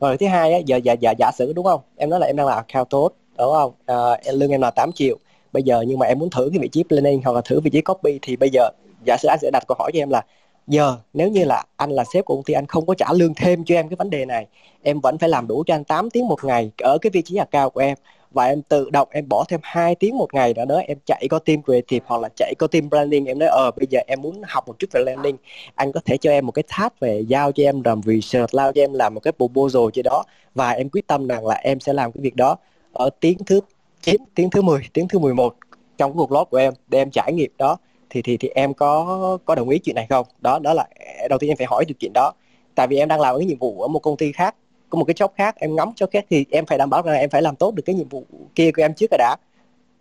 Rồi 0.00 0.16
thứ 0.16 0.26
hai 0.26 0.52
á 0.52 0.58
giờ 0.58 0.76
giả, 0.76 0.92
giả 0.92 1.14
giả 1.18 1.30
sử 1.34 1.52
đúng 1.52 1.64
không? 1.64 1.80
Em 1.96 2.10
nói 2.10 2.20
là 2.20 2.26
em 2.26 2.36
đang 2.36 2.46
là 2.46 2.54
account 2.54 2.90
tốt 2.90 3.10
đúng 3.38 3.52
không? 3.52 3.72
À, 3.86 4.32
lương 4.32 4.50
em 4.50 4.60
là 4.60 4.70
8 4.70 4.92
triệu. 4.92 5.16
Bây 5.52 5.62
giờ 5.62 5.84
nhưng 5.88 5.98
mà 5.98 6.06
em 6.06 6.18
muốn 6.18 6.30
thử 6.30 6.48
cái 6.52 6.58
vị 6.58 6.68
trí 6.68 6.82
planning 6.82 7.20
hoặc 7.24 7.32
là 7.32 7.40
thử 7.40 7.60
vị 7.60 7.70
trí 7.70 7.80
copy 7.80 8.18
thì 8.22 8.36
bây 8.36 8.50
giờ 8.52 8.70
giả 9.06 9.16
sử 9.16 9.28
anh 9.28 9.38
sẽ 9.42 9.50
đặt 9.52 9.64
câu 9.68 9.76
hỏi 9.78 9.90
cho 9.94 10.00
em 10.00 10.10
là 10.10 10.24
giờ 10.66 10.96
nếu 11.12 11.28
như 11.28 11.44
là 11.44 11.64
anh 11.76 11.90
là 11.90 12.04
sếp 12.04 12.24
của 12.24 12.34
công 12.34 12.44
ty 12.44 12.54
anh 12.54 12.66
không 12.66 12.86
có 12.86 12.94
trả 12.94 13.12
lương 13.12 13.34
thêm 13.34 13.64
cho 13.64 13.74
em 13.74 13.88
cái 13.88 13.96
vấn 13.96 14.10
đề 14.10 14.24
này 14.24 14.46
em 14.82 15.00
vẫn 15.00 15.18
phải 15.18 15.28
làm 15.28 15.46
đủ 15.46 15.64
cho 15.66 15.74
anh 15.74 15.84
8 15.84 16.10
tiếng 16.10 16.28
một 16.28 16.44
ngày 16.44 16.70
ở 16.78 16.98
cái 16.98 17.10
vị 17.10 17.22
trí 17.22 17.34
nhà 17.34 17.44
cao 17.44 17.70
của 17.70 17.80
em. 17.80 17.96
Và 18.30 18.44
em 18.44 18.62
tự 18.62 18.90
động 18.90 19.08
em 19.10 19.28
bỏ 19.28 19.44
thêm 19.48 19.60
2 19.62 19.94
tiếng 19.94 20.16
một 20.18 20.34
ngày 20.34 20.54
nữa 20.54 20.64
đó 20.64 20.76
em 20.76 20.98
chạy 21.06 21.26
có 21.30 21.38
team 21.38 21.62
creative 21.62 22.06
hoặc 22.08 22.20
là 22.22 22.28
chạy 22.36 22.54
có 22.58 22.66
team 22.66 22.90
branding. 22.90 23.24
Em 23.24 23.38
nói 23.38 23.48
ờ 23.48 23.70
bây 23.70 23.86
giờ 23.90 24.00
em 24.06 24.22
muốn 24.22 24.42
học 24.46 24.68
một 24.68 24.78
chút 24.78 24.86
về 24.92 25.04
branding 25.04 25.36
anh 25.74 25.92
có 25.92 26.00
thể 26.04 26.16
cho 26.16 26.30
em 26.30 26.46
một 26.46 26.52
cái 26.52 26.62
task 26.78 27.00
về 27.00 27.20
giao 27.28 27.52
cho 27.52 27.64
em 27.64 27.82
làm 27.84 28.00
research 28.02 28.54
lao 28.54 28.72
cho 28.72 28.82
em 28.82 28.92
làm 28.92 29.14
một 29.14 29.20
cái 29.20 29.32
proposal 29.32 29.82
cho 29.92 30.02
đó. 30.02 30.24
Và 30.54 30.70
em 30.70 30.88
quyết 30.88 31.06
tâm 31.06 31.26
rằng 31.26 31.46
là 31.46 31.54
em 31.54 31.80
sẽ 31.80 31.92
làm 31.92 32.12
cái 32.12 32.22
việc 32.22 32.36
đó 32.36 32.56
ở 32.92 33.10
tiếng 33.20 33.38
thứ 33.46 33.60
9, 34.02 34.16
tiếng 34.34 34.50
thứ 34.50 34.62
10, 34.62 34.82
tiếng 34.92 35.08
thứ 35.08 35.18
11 35.18 35.54
trong 35.98 36.12
cuộc 36.12 36.32
lót 36.32 36.50
của 36.50 36.56
em 36.56 36.72
để 36.88 36.98
em 36.98 37.10
trải 37.10 37.32
nghiệm 37.32 37.50
đó 37.58 37.76
thì 38.14 38.22
thì 38.22 38.36
thì 38.36 38.48
em 38.54 38.74
có 38.74 39.38
có 39.44 39.54
đồng 39.54 39.68
ý 39.68 39.78
chuyện 39.78 39.94
này 39.94 40.06
không? 40.10 40.26
Đó 40.40 40.58
đó 40.58 40.74
là 40.74 40.86
đầu 41.30 41.38
tiên 41.38 41.50
em 41.50 41.56
phải 41.56 41.66
hỏi 41.70 41.84
được 41.88 41.94
chuyện 42.00 42.12
đó. 42.14 42.32
Tại 42.74 42.86
vì 42.86 42.96
em 42.96 43.08
đang 43.08 43.20
làm 43.20 43.38
cái 43.38 43.46
nhiệm 43.46 43.58
vụ 43.58 43.82
ở 43.82 43.88
một 43.88 43.98
công 43.98 44.16
ty 44.16 44.32
khác 44.32 44.54
có 44.90 44.98
một 44.98 45.04
cái 45.04 45.14
job 45.14 45.28
khác 45.36 45.56
em 45.58 45.76
ngắm 45.76 45.90
cho 45.96 46.06
khác 46.06 46.24
thì 46.30 46.44
em 46.50 46.66
phải 46.66 46.78
đảm 46.78 46.90
bảo 46.90 47.02
rằng 47.02 47.16
em 47.18 47.30
phải 47.30 47.42
làm 47.42 47.56
tốt 47.56 47.74
được 47.74 47.82
cái 47.86 47.94
nhiệm 47.94 48.08
vụ 48.08 48.24
kia 48.54 48.70
của 48.72 48.82
em 48.82 48.94
trước 48.94 49.10
rồi 49.10 49.18
đã. 49.18 49.36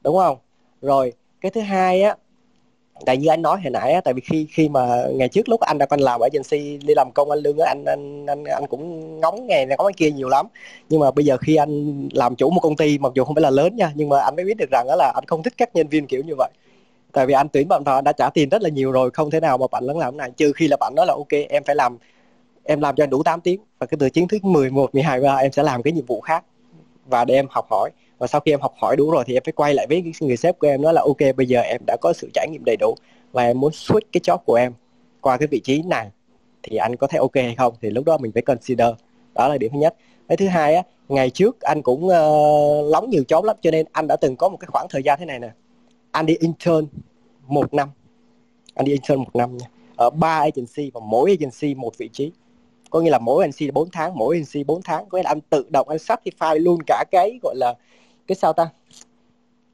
Đúng 0.03 0.17
không? 0.17 0.37
Rồi 0.81 1.13
cái 1.41 1.51
thứ 1.51 1.61
hai 1.61 2.01
á 2.01 2.15
tại 3.05 3.17
như 3.17 3.27
anh 3.27 3.41
nói 3.41 3.61
hồi 3.61 3.71
nãy 3.71 3.93
á, 3.93 4.01
tại 4.01 4.13
vì 4.13 4.21
khi 4.21 4.47
khi 4.51 4.69
mà 4.69 5.03
ngày 5.13 5.29
trước 5.29 5.49
lúc 5.49 5.59
anh 5.59 5.77
đã 5.77 5.85
còn 5.85 5.99
làm 5.99 6.19
ở 6.19 6.27
agency 6.31 6.77
đi 6.77 6.93
làm 6.95 7.11
công 7.15 7.29
anh 7.29 7.39
lương 7.39 7.57
á, 7.57 7.65
anh 7.67 7.85
anh 7.85 8.25
anh 8.25 8.43
anh 8.43 8.67
cũng 8.67 9.19
ngóng 9.21 9.47
ngày 9.47 9.65
này 9.65 9.77
ngóng 9.77 9.87
ngày 9.87 9.93
kia 9.97 10.11
nhiều 10.11 10.29
lắm. 10.29 10.47
Nhưng 10.89 10.99
mà 10.99 11.11
bây 11.11 11.25
giờ 11.25 11.37
khi 11.37 11.55
anh 11.55 12.09
làm 12.13 12.35
chủ 12.35 12.49
một 12.49 12.59
công 12.61 12.75
ty 12.75 12.97
mặc 12.97 13.11
dù 13.15 13.23
không 13.23 13.35
phải 13.35 13.41
là 13.41 13.49
lớn 13.49 13.75
nha 13.75 13.91
nhưng 13.95 14.09
mà 14.09 14.19
anh 14.19 14.35
mới 14.35 14.45
biết 14.45 14.57
được 14.57 14.69
rằng 14.71 14.85
đó 14.87 14.95
là 14.95 15.11
anh 15.15 15.25
không 15.27 15.43
thích 15.43 15.53
các 15.57 15.75
nhân 15.75 15.87
viên 15.87 16.07
kiểu 16.07 16.21
như 16.23 16.33
vậy 16.37 16.51
tại 17.13 17.25
vì 17.25 17.33
anh 17.33 17.49
tuyển 17.49 17.67
bạn 17.67 17.83
vào 17.83 17.95
anh 17.95 18.03
đã 18.03 18.11
trả 18.11 18.29
tiền 18.29 18.49
rất 18.49 18.61
là 18.61 18.69
nhiều 18.69 18.91
rồi 18.91 19.11
không 19.11 19.31
thể 19.31 19.39
nào 19.39 19.57
mà 19.57 19.65
bạn 19.71 19.83
lấn 19.83 19.97
làm 19.97 20.17
này. 20.17 20.31
Trừ 20.37 20.51
khi 20.55 20.67
là 20.67 20.77
bạn 20.79 20.93
nói 20.95 21.05
là 21.05 21.13
ok 21.13 21.31
em 21.49 21.63
phải 21.63 21.75
làm 21.75 21.97
em 22.63 22.81
làm 22.81 22.95
cho 22.95 23.05
đủ 23.05 23.23
8 23.23 23.41
tiếng 23.41 23.61
và 23.79 23.85
cái 23.85 23.97
từ 23.99 24.09
chiến 24.09 24.27
thứ 24.27 24.37
11, 24.41 24.95
12, 24.95 25.19
13 25.19 25.35
em 25.35 25.51
sẽ 25.51 25.63
làm 25.63 25.83
cái 25.83 25.93
nhiệm 25.93 26.05
vụ 26.05 26.21
khác 26.21 26.43
và 27.05 27.25
để 27.25 27.35
em 27.35 27.47
học 27.49 27.65
hỏi. 27.69 27.89
Và 28.17 28.27
sau 28.27 28.41
khi 28.41 28.53
em 28.53 28.61
học 28.61 28.73
hỏi 28.81 28.95
đủ 28.95 29.11
rồi 29.11 29.23
thì 29.27 29.33
em 29.33 29.43
phải 29.45 29.51
quay 29.51 29.73
lại 29.73 29.87
với 29.89 30.03
người 30.21 30.37
sếp 30.37 30.59
của 30.59 30.67
em 30.67 30.81
nói 30.81 30.93
là 30.93 31.01
ok 31.01 31.35
bây 31.37 31.47
giờ 31.47 31.61
em 31.61 31.81
đã 31.87 31.97
có 32.01 32.13
sự 32.13 32.29
trải 32.33 32.47
nghiệm 32.51 32.65
đầy 32.65 32.75
đủ 32.79 32.95
và 33.31 33.43
em 33.43 33.59
muốn 33.59 33.71
switch 33.71 34.07
cái 34.11 34.21
job 34.23 34.37
của 34.37 34.55
em 34.55 34.73
qua 35.21 35.37
cái 35.37 35.47
vị 35.47 35.61
trí 35.63 35.81
này. 35.81 36.09
Thì 36.63 36.77
anh 36.77 36.95
có 36.95 37.07
thấy 37.07 37.19
ok 37.19 37.35
hay 37.35 37.55
không? 37.57 37.73
Thì 37.81 37.89
lúc 37.89 38.05
đó 38.05 38.17
mình 38.17 38.31
phải 38.31 38.41
consider. 38.41 38.87
Đó 39.35 39.47
là 39.47 39.57
điểm 39.57 39.71
thứ 39.73 39.79
nhất. 39.79 39.95
Cái 40.27 40.37
thứ 40.37 40.47
hai 40.47 40.75
á 40.75 40.83
ngày 41.09 41.29
trước 41.29 41.61
anh 41.61 41.81
cũng 41.81 42.05
uh, 42.05 42.91
lóng 42.91 43.09
nhiều 43.09 43.23
chốn 43.27 43.45
lắm 43.45 43.55
cho 43.61 43.71
nên 43.71 43.85
anh 43.91 44.07
đã 44.07 44.15
từng 44.15 44.35
có 44.35 44.49
một 44.49 44.57
cái 44.57 44.67
khoảng 44.71 44.87
thời 44.89 45.03
gian 45.03 45.19
thế 45.19 45.25
này 45.25 45.39
nè 45.39 45.49
anh 46.13 46.25
đi 46.25 46.35
intern 46.39 46.87
một 47.47 47.73
năm. 47.73 47.89
Anh 48.73 48.85
đi 48.85 48.91
intern 48.91 49.19
một 49.19 49.35
năm 49.35 49.57
nha. 49.57 49.65
Ở 49.95 50.09
ba 50.09 50.39
agency 50.39 50.91
và 50.93 51.01
mỗi 51.03 51.29
agency 51.29 51.75
một 51.75 51.97
vị 51.97 52.09
trí. 52.13 52.31
Có 52.89 53.01
nghĩa 53.01 53.09
là 53.09 53.19
mỗi 53.19 53.43
agency 53.43 53.71
4 53.71 53.89
tháng, 53.91 54.15
mỗi 54.15 54.35
agency 54.35 54.63
4 54.63 54.81
tháng. 54.81 55.05
Có 55.09 55.17
nghĩa 55.17 55.23
là 55.23 55.29
anh 55.31 55.41
tự 55.41 55.65
động 55.69 55.89
anh 55.89 55.97
certify 55.97 56.59
luôn 56.59 56.79
cả 56.87 57.03
cái 57.11 57.39
gọi 57.43 57.55
là 57.55 57.73
cái 58.27 58.35
sao 58.35 58.53
ta? 58.53 58.69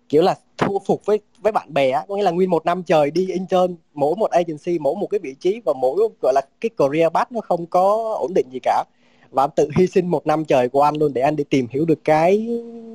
Kiểu 0.09 0.21
là 0.21 0.35
thu 0.57 0.81
phục 0.85 1.05
với 1.05 1.19
với 1.41 1.51
bạn 1.51 1.73
bè 1.73 1.89
á. 1.89 2.05
Có 2.07 2.15
nghĩa 2.15 2.23
là 2.23 2.31
nguyên 2.31 2.49
một 2.49 2.65
năm 2.65 2.83
trời 2.83 3.11
đi 3.11 3.27
intern 3.31 3.75
mỗi 3.93 4.15
một 4.15 4.31
agency, 4.31 4.79
mỗi 4.79 4.95
một 4.95 5.07
cái 5.07 5.19
vị 5.19 5.35
trí 5.39 5.61
và 5.65 5.73
mỗi 5.73 6.09
gọi 6.21 6.33
là 6.33 6.41
cái 6.61 6.69
career 6.77 7.11
path 7.13 7.31
nó 7.31 7.41
không 7.41 7.65
có 7.65 8.15
ổn 8.19 8.33
định 8.33 8.47
gì 8.51 8.59
cả. 8.63 8.83
Và 9.31 9.43
anh 9.43 9.49
tự 9.55 9.69
hy 9.77 9.87
sinh 9.87 10.07
một 10.07 10.27
năm 10.27 10.45
trời 10.45 10.69
của 10.69 10.81
anh 10.81 10.95
luôn 10.95 11.13
để 11.13 11.21
anh 11.21 11.35
đi 11.35 11.43
tìm 11.43 11.67
hiểu 11.69 11.85
được 11.85 11.99
cái 12.03 12.47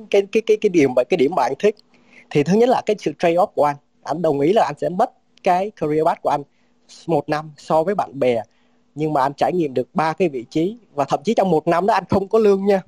cái 0.09 0.21
cái 0.31 0.41
cái 0.45 0.57
cái 0.61 0.69
điểm 0.69 0.89
cái 1.09 1.17
điểm 1.17 1.35
mà 1.35 1.43
anh 1.43 1.53
thích 1.59 1.75
thì 2.29 2.43
thứ 2.43 2.53
nhất 2.53 2.69
là 2.69 2.81
cái 2.85 2.95
sự 2.99 3.11
trade 3.19 3.35
off 3.35 3.47
của 3.55 3.63
anh. 3.63 3.75
Anh 4.03 4.21
đồng 4.21 4.39
ý 4.39 4.53
là 4.53 4.65
anh 4.65 4.75
sẽ 4.77 4.89
mất 4.89 5.11
cái 5.43 5.71
career 5.71 6.05
path 6.05 6.21
của 6.21 6.29
anh 6.29 6.41
một 7.07 7.29
năm 7.29 7.51
so 7.57 7.83
với 7.83 7.95
bạn 7.95 8.19
bè, 8.19 8.41
nhưng 8.95 9.13
mà 9.13 9.21
anh 9.21 9.33
trải 9.37 9.51
nghiệm 9.53 9.73
được 9.73 9.87
ba 9.93 10.13
cái 10.13 10.29
vị 10.29 10.45
trí. 10.49 10.77
Và 10.93 11.05
thậm 11.05 11.19
chí 11.23 11.33
trong 11.33 11.51
một 11.51 11.67
năm 11.67 11.85
đó 11.85 11.93
anh 11.93 12.03
không 12.09 12.27
có 12.27 12.39
lương 12.39 12.65
nha. 12.65 12.81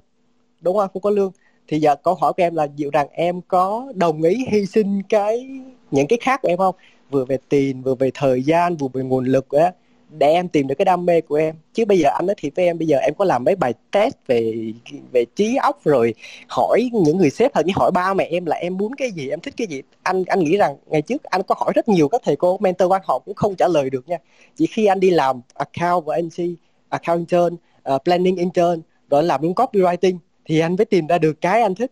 Đúng 0.62 0.78
không? 0.78 0.90
Không 0.94 1.02
có 1.02 1.10
lương. 1.10 1.32
Thì 1.68 1.80
giờ 1.80 1.96
câu 1.96 2.16
hỏi 2.16 2.34
của 2.34 2.44
em 2.44 2.56
là 2.56 2.68
dịu 2.76 2.90
rằng 2.94 3.08
em 3.12 3.42
có 3.42 3.92
đồng 3.96 4.22
ý 4.22 4.46
hy 4.52 4.66
sinh 4.66 5.02
cái, 5.10 5.50
những 5.92 6.08
cái 6.08 6.20
khác 6.22 6.42
của 6.42 6.50
em 6.50 6.58
không? 6.58 6.76
Vừa 7.10 7.26
về 7.26 7.38
tiền, 7.50 7.82
vừa 7.82 7.96
về 7.96 8.12
thời 8.14 8.44
gian, 8.44 8.78
vừa 8.78 8.88
về 8.94 9.04
nguồn 9.04 9.26
lực 9.26 9.50
á 9.50 9.72
để 10.10 10.32
em 10.32 10.48
tìm 10.48 10.68
được 10.68 10.76
cái 10.78 10.86
đam 10.86 11.06
mê 11.06 11.22
của 11.22 11.36
em. 11.36 11.56
Chứ 11.74 11.86
bây 11.86 12.00
giờ 12.00 12.10
anh 12.10 12.26
nói 12.26 12.36
thiệt 12.38 12.54
với 12.56 12.66
em 12.66 12.78
bây 12.78 12.88
giờ 12.88 12.98
em 12.98 13.14
có 13.18 13.26
làm 13.26 13.44
mấy 13.44 13.56
bài 13.56 13.74
test 13.92 14.14
về 14.28 14.74
về 15.12 15.26
trí 15.36 15.56
óc 15.56 15.80
rồi 15.84 16.14
hỏi 16.48 16.90
những 16.94 17.18
người 17.18 17.30
sếp 17.30 17.54
thật 17.54 17.66
như 17.66 17.74
hỏi 17.76 17.92
ba 17.92 18.14
mẹ 18.14 18.24
em 18.24 18.46
là 18.46 18.56
em 18.56 18.78
muốn 18.78 18.96
cái 18.96 19.12
gì 19.12 19.30
em 19.30 19.40
thích 19.40 19.54
cái 19.58 19.68
gì. 19.68 19.82
Anh 20.04 20.24
anh 20.28 20.40
nghĩ 20.40 20.58
rằng 20.58 20.78
ngày 20.86 21.02
trước 21.02 21.24
anh 21.24 21.44
có 21.44 21.56
hỏi 21.58 21.72
rất 21.76 21.90
nhiều 21.90 22.08
các 22.08 22.22
thầy 22.26 22.36
cô 22.36 22.58
mentor 22.58 22.92
quan 22.92 23.02
họ 23.06 23.20
cũng 23.20 23.36
không 23.36 23.56
trả 23.56 23.68
lời 23.68 23.90
được 23.90 24.10
nha. 24.10 24.18
Chỉ 24.56 24.68
khi 24.68 24.86
anh 24.86 25.00
đi 25.00 25.10
làm 25.10 25.42
account 25.54 26.06
và 26.06 26.18
NC 26.18 26.44
account 26.90 27.20
intern 27.20 27.56
uh, 27.96 28.04
planning 28.04 28.36
intern 28.36 28.82
rồi 29.10 29.24
làm 29.24 29.42
đúng 29.42 29.54
copywriting 29.54 30.18
thì 30.46 30.60
anh 30.60 30.76
mới 30.76 30.86
tìm 30.86 31.08
ra 31.08 31.18
được 31.18 31.42
cái 31.42 31.62
anh 31.62 31.76
thích. 31.76 31.92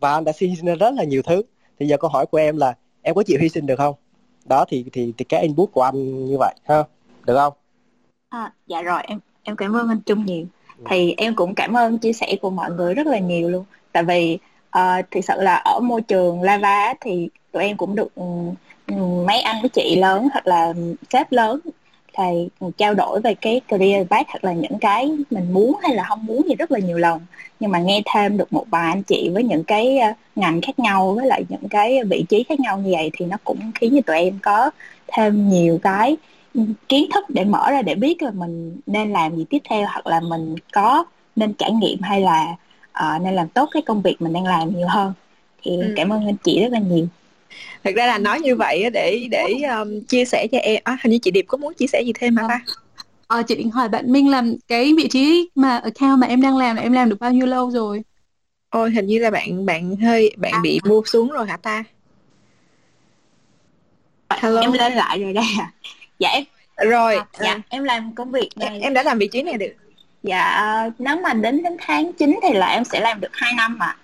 Và 0.00 0.12
anh 0.12 0.24
đã 0.24 0.32
hy 0.40 0.56
sinh 0.56 0.78
rất 0.78 0.94
là 0.94 1.04
nhiều 1.04 1.22
thứ. 1.22 1.42
Thì 1.78 1.86
giờ 1.86 1.96
câu 1.96 2.10
hỏi 2.10 2.26
của 2.26 2.38
em 2.38 2.56
là 2.56 2.74
em 3.02 3.14
có 3.14 3.22
chịu 3.22 3.38
hy 3.40 3.48
sinh 3.48 3.66
được 3.66 3.76
không? 3.76 3.94
Đó 4.44 4.64
thì 4.68 4.84
thì 4.92 5.12
thì 5.18 5.24
cái 5.24 5.42
input 5.42 5.72
của 5.72 5.82
anh 5.82 6.26
như 6.26 6.38
vậy 6.38 6.54
ha? 6.64 6.84
Được 7.26 7.36
không? 7.36 7.52
À, 8.28 8.52
dạ 8.66 8.82
rồi 8.82 9.02
em 9.06 9.18
em 9.42 9.56
cảm 9.56 9.76
ơn 9.76 9.88
anh 9.88 10.00
Trung 10.00 10.24
nhiều. 10.24 10.46
Thì 10.84 11.14
em 11.16 11.34
cũng 11.34 11.54
cảm 11.54 11.74
ơn 11.74 11.98
chia 11.98 12.12
sẻ 12.12 12.36
của 12.42 12.50
mọi 12.50 12.70
người 12.70 12.94
rất 12.94 13.06
là 13.06 13.18
nhiều 13.18 13.48
luôn. 13.48 13.64
Tại 13.92 14.02
vì 14.02 14.38
uh, 14.78 15.10
thực 15.10 15.20
sự 15.24 15.34
là 15.36 15.54
ở 15.54 15.80
môi 15.80 16.02
trường 16.02 16.42
lava 16.42 16.94
thì 17.00 17.28
tụi 17.52 17.62
em 17.62 17.76
cũng 17.76 17.94
được 17.94 18.14
um, 18.14 18.54
mấy 19.26 19.40
anh 19.40 19.56
với 19.62 19.68
chị 19.68 19.96
lớn 19.96 20.28
hoặc 20.32 20.46
là 20.46 20.72
sếp 21.12 21.32
lớn 21.32 21.60
thầy 22.14 22.48
trao 22.76 22.94
đổi 22.94 23.20
về 23.20 23.34
cái 23.34 23.60
career 23.68 24.06
path 24.08 24.28
hoặc 24.28 24.44
là 24.44 24.52
những 24.52 24.78
cái 24.80 25.10
mình 25.30 25.52
muốn 25.52 25.78
hay 25.82 25.94
là 25.94 26.04
không 26.04 26.26
muốn 26.26 26.42
thì 26.48 26.54
rất 26.54 26.70
là 26.72 26.78
nhiều 26.78 26.98
lần. 26.98 27.20
Nhưng 27.60 27.70
mà 27.70 27.78
nghe 27.78 28.02
thêm 28.14 28.36
được 28.36 28.52
một 28.52 28.64
vài 28.70 28.92
anh 28.92 29.02
chị 29.02 29.30
với 29.34 29.44
những 29.44 29.64
cái 29.64 29.98
ờ, 29.98 30.12
ngành 30.36 30.60
khác 30.60 30.78
nhau 30.78 31.12
với 31.12 31.26
lại 31.26 31.44
những 31.48 31.68
cái 31.70 32.04
vị 32.04 32.24
trí 32.28 32.42
khác 32.42 32.60
nhau 32.60 32.78
như 32.78 32.90
vậy 32.92 33.10
thì 33.12 33.26
nó 33.26 33.36
cũng 33.44 33.72
khiến 33.74 33.92
cho 33.96 34.00
tụi 34.06 34.16
em 34.16 34.38
có 34.42 34.70
thêm 35.08 35.48
nhiều 35.48 35.78
cái 35.82 36.16
kiến 36.88 37.10
thức 37.14 37.24
để 37.28 37.44
mở 37.44 37.70
ra 37.70 37.82
để 37.82 37.94
biết 37.94 38.22
là 38.22 38.30
mình 38.30 38.76
nên 38.86 39.12
làm 39.12 39.36
gì 39.36 39.44
tiếp 39.50 39.58
theo 39.70 39.86
hoặc 39.86 40.06
là 40.06 40.20
mình 40.20 40.54
có 40.72 41.04
nên 41.36 41.54
trải 41.54 41.70
nghiệm 41.72 42.00
hay 42.02 42.20
là 42.20 42.56
uh, 42.90 43.22
nên 43.22 43.34
làm 43.34 43.48
tốt 43.48 43.68
cái 43.72 43.82
công 43.82 44.02
việc 44.02 44.22
mình 44.22 44.32
đang 44.32 44.44
làm 44.44 44.76
nhiều 44.76 44.88
hơn 44.88 45.12
thì 45.62 45.76
ừ. 45.76 45.92
cảm 45.96 46.12
ơn 46.12 46.26
anh 46.26 46.36
chị 46.44 46.60
rất 46.60 46.72
là 46.72 46.78
nhiều 46.78 47.06
thật 47.84 47.90
ra 47.96 48.06
là 48.06 48.18
nói 48.18 48.40
như 48.40 48.56
vậy 48.56 48.90
để 48.92 49.26
để 49.30 49.46
um, 49.80 50.00
chia 50.00 50.24
sẻ 50.24 50.46
cho 50.52 50.58
em 50.58 50.80
à, 50.84 50.96
hình 51.02 51.12
như 51.12 51.18
chị 51.18 51.30
điệp 51.30 51.44
có 51.48 51.58
muốn 51.58 51.74
chia 51.74 51.86
sẻ 51.86 52.02
gì 52.06 52.12
thêm 52.20 52.36
hả 52.36 52.44
ta 52.48 52.60
ờ, 53.26 53.42
chị 53.42 53.54
định 53.54 53.70
hỏi 53.70 53.88
bạn 53.88 54.12
minh 54.12 54.28
làm 54.28 54.54
cái 54.68 54.92
vị 54.96 55.08
trí 55.08 55.50
mà 55.54 55.76
account 55.76 56.18
mà 56.18 56.26
em 56.26 56.40
đang 56.40 56.56
làm 56.56 56.76
là 56.76 56.82
em 56.82 56.92
làm 56.92 57.08
được 57.08 57.16
bao 57.20 57.32
nhiêu 57.32 57.46
lâu 57.46 57.70
rồi 57.70 58.02
ôi 58.70 58.90
hình 58.90 59.06
như 59.06 59.18
là 59.18 59.30
bạn 59.30 59.66
bạn 59.66 59.96
hơi 59.96 60.34
bạn 60.36 60.52
à. 60.52 60.60
bị 60.62 60.80
move 60.88 61.06
xuống 61.06 61.30
rồi 61.30 61.46
hả 61.46 61.56
ta 61.56 61.84
Hello. 64.30 64.60
em 64.60 64.72
lên 64.72 64.92
lại 64.92 65.22
rồi 65.22 65.32
đây 65.32 65.44
à 65.58 65.72
dạ 66.20 66.28
em. 66.28 66.44
Rồi 66.90 67.16
à, 67.16 67.26
dạ 67.40 67.50
à. 67.50 67.60
em 67.68 67.84
làm 67.84 68.14
công 68.14 68.30
việc 68.30 68.48
này. 68.56 68.80
em 68.80 68.94
đã 68.94 69.02
làm 69.02 69.18
vị 69.18 69.28
trí 69.32 69.42
này 69.42 69.54
được. 69.54 69.72
Dạ 70.22 70.90
nếu 70.98 71.16
mà 71.16 71.32
đến 71.32 71.62
đến 71.62 71.76
tháng 71.78 72.12
9 72.12 72.38
thì 72.42 72.52
là 72.52 72.66
em 72.66 72.84
sẽ 72.84 73.00
làm 73.00 73.20
được 73.20 73.28
2 73.32 73.52
năm 73.56 73.78
ạ. 73.78 73.96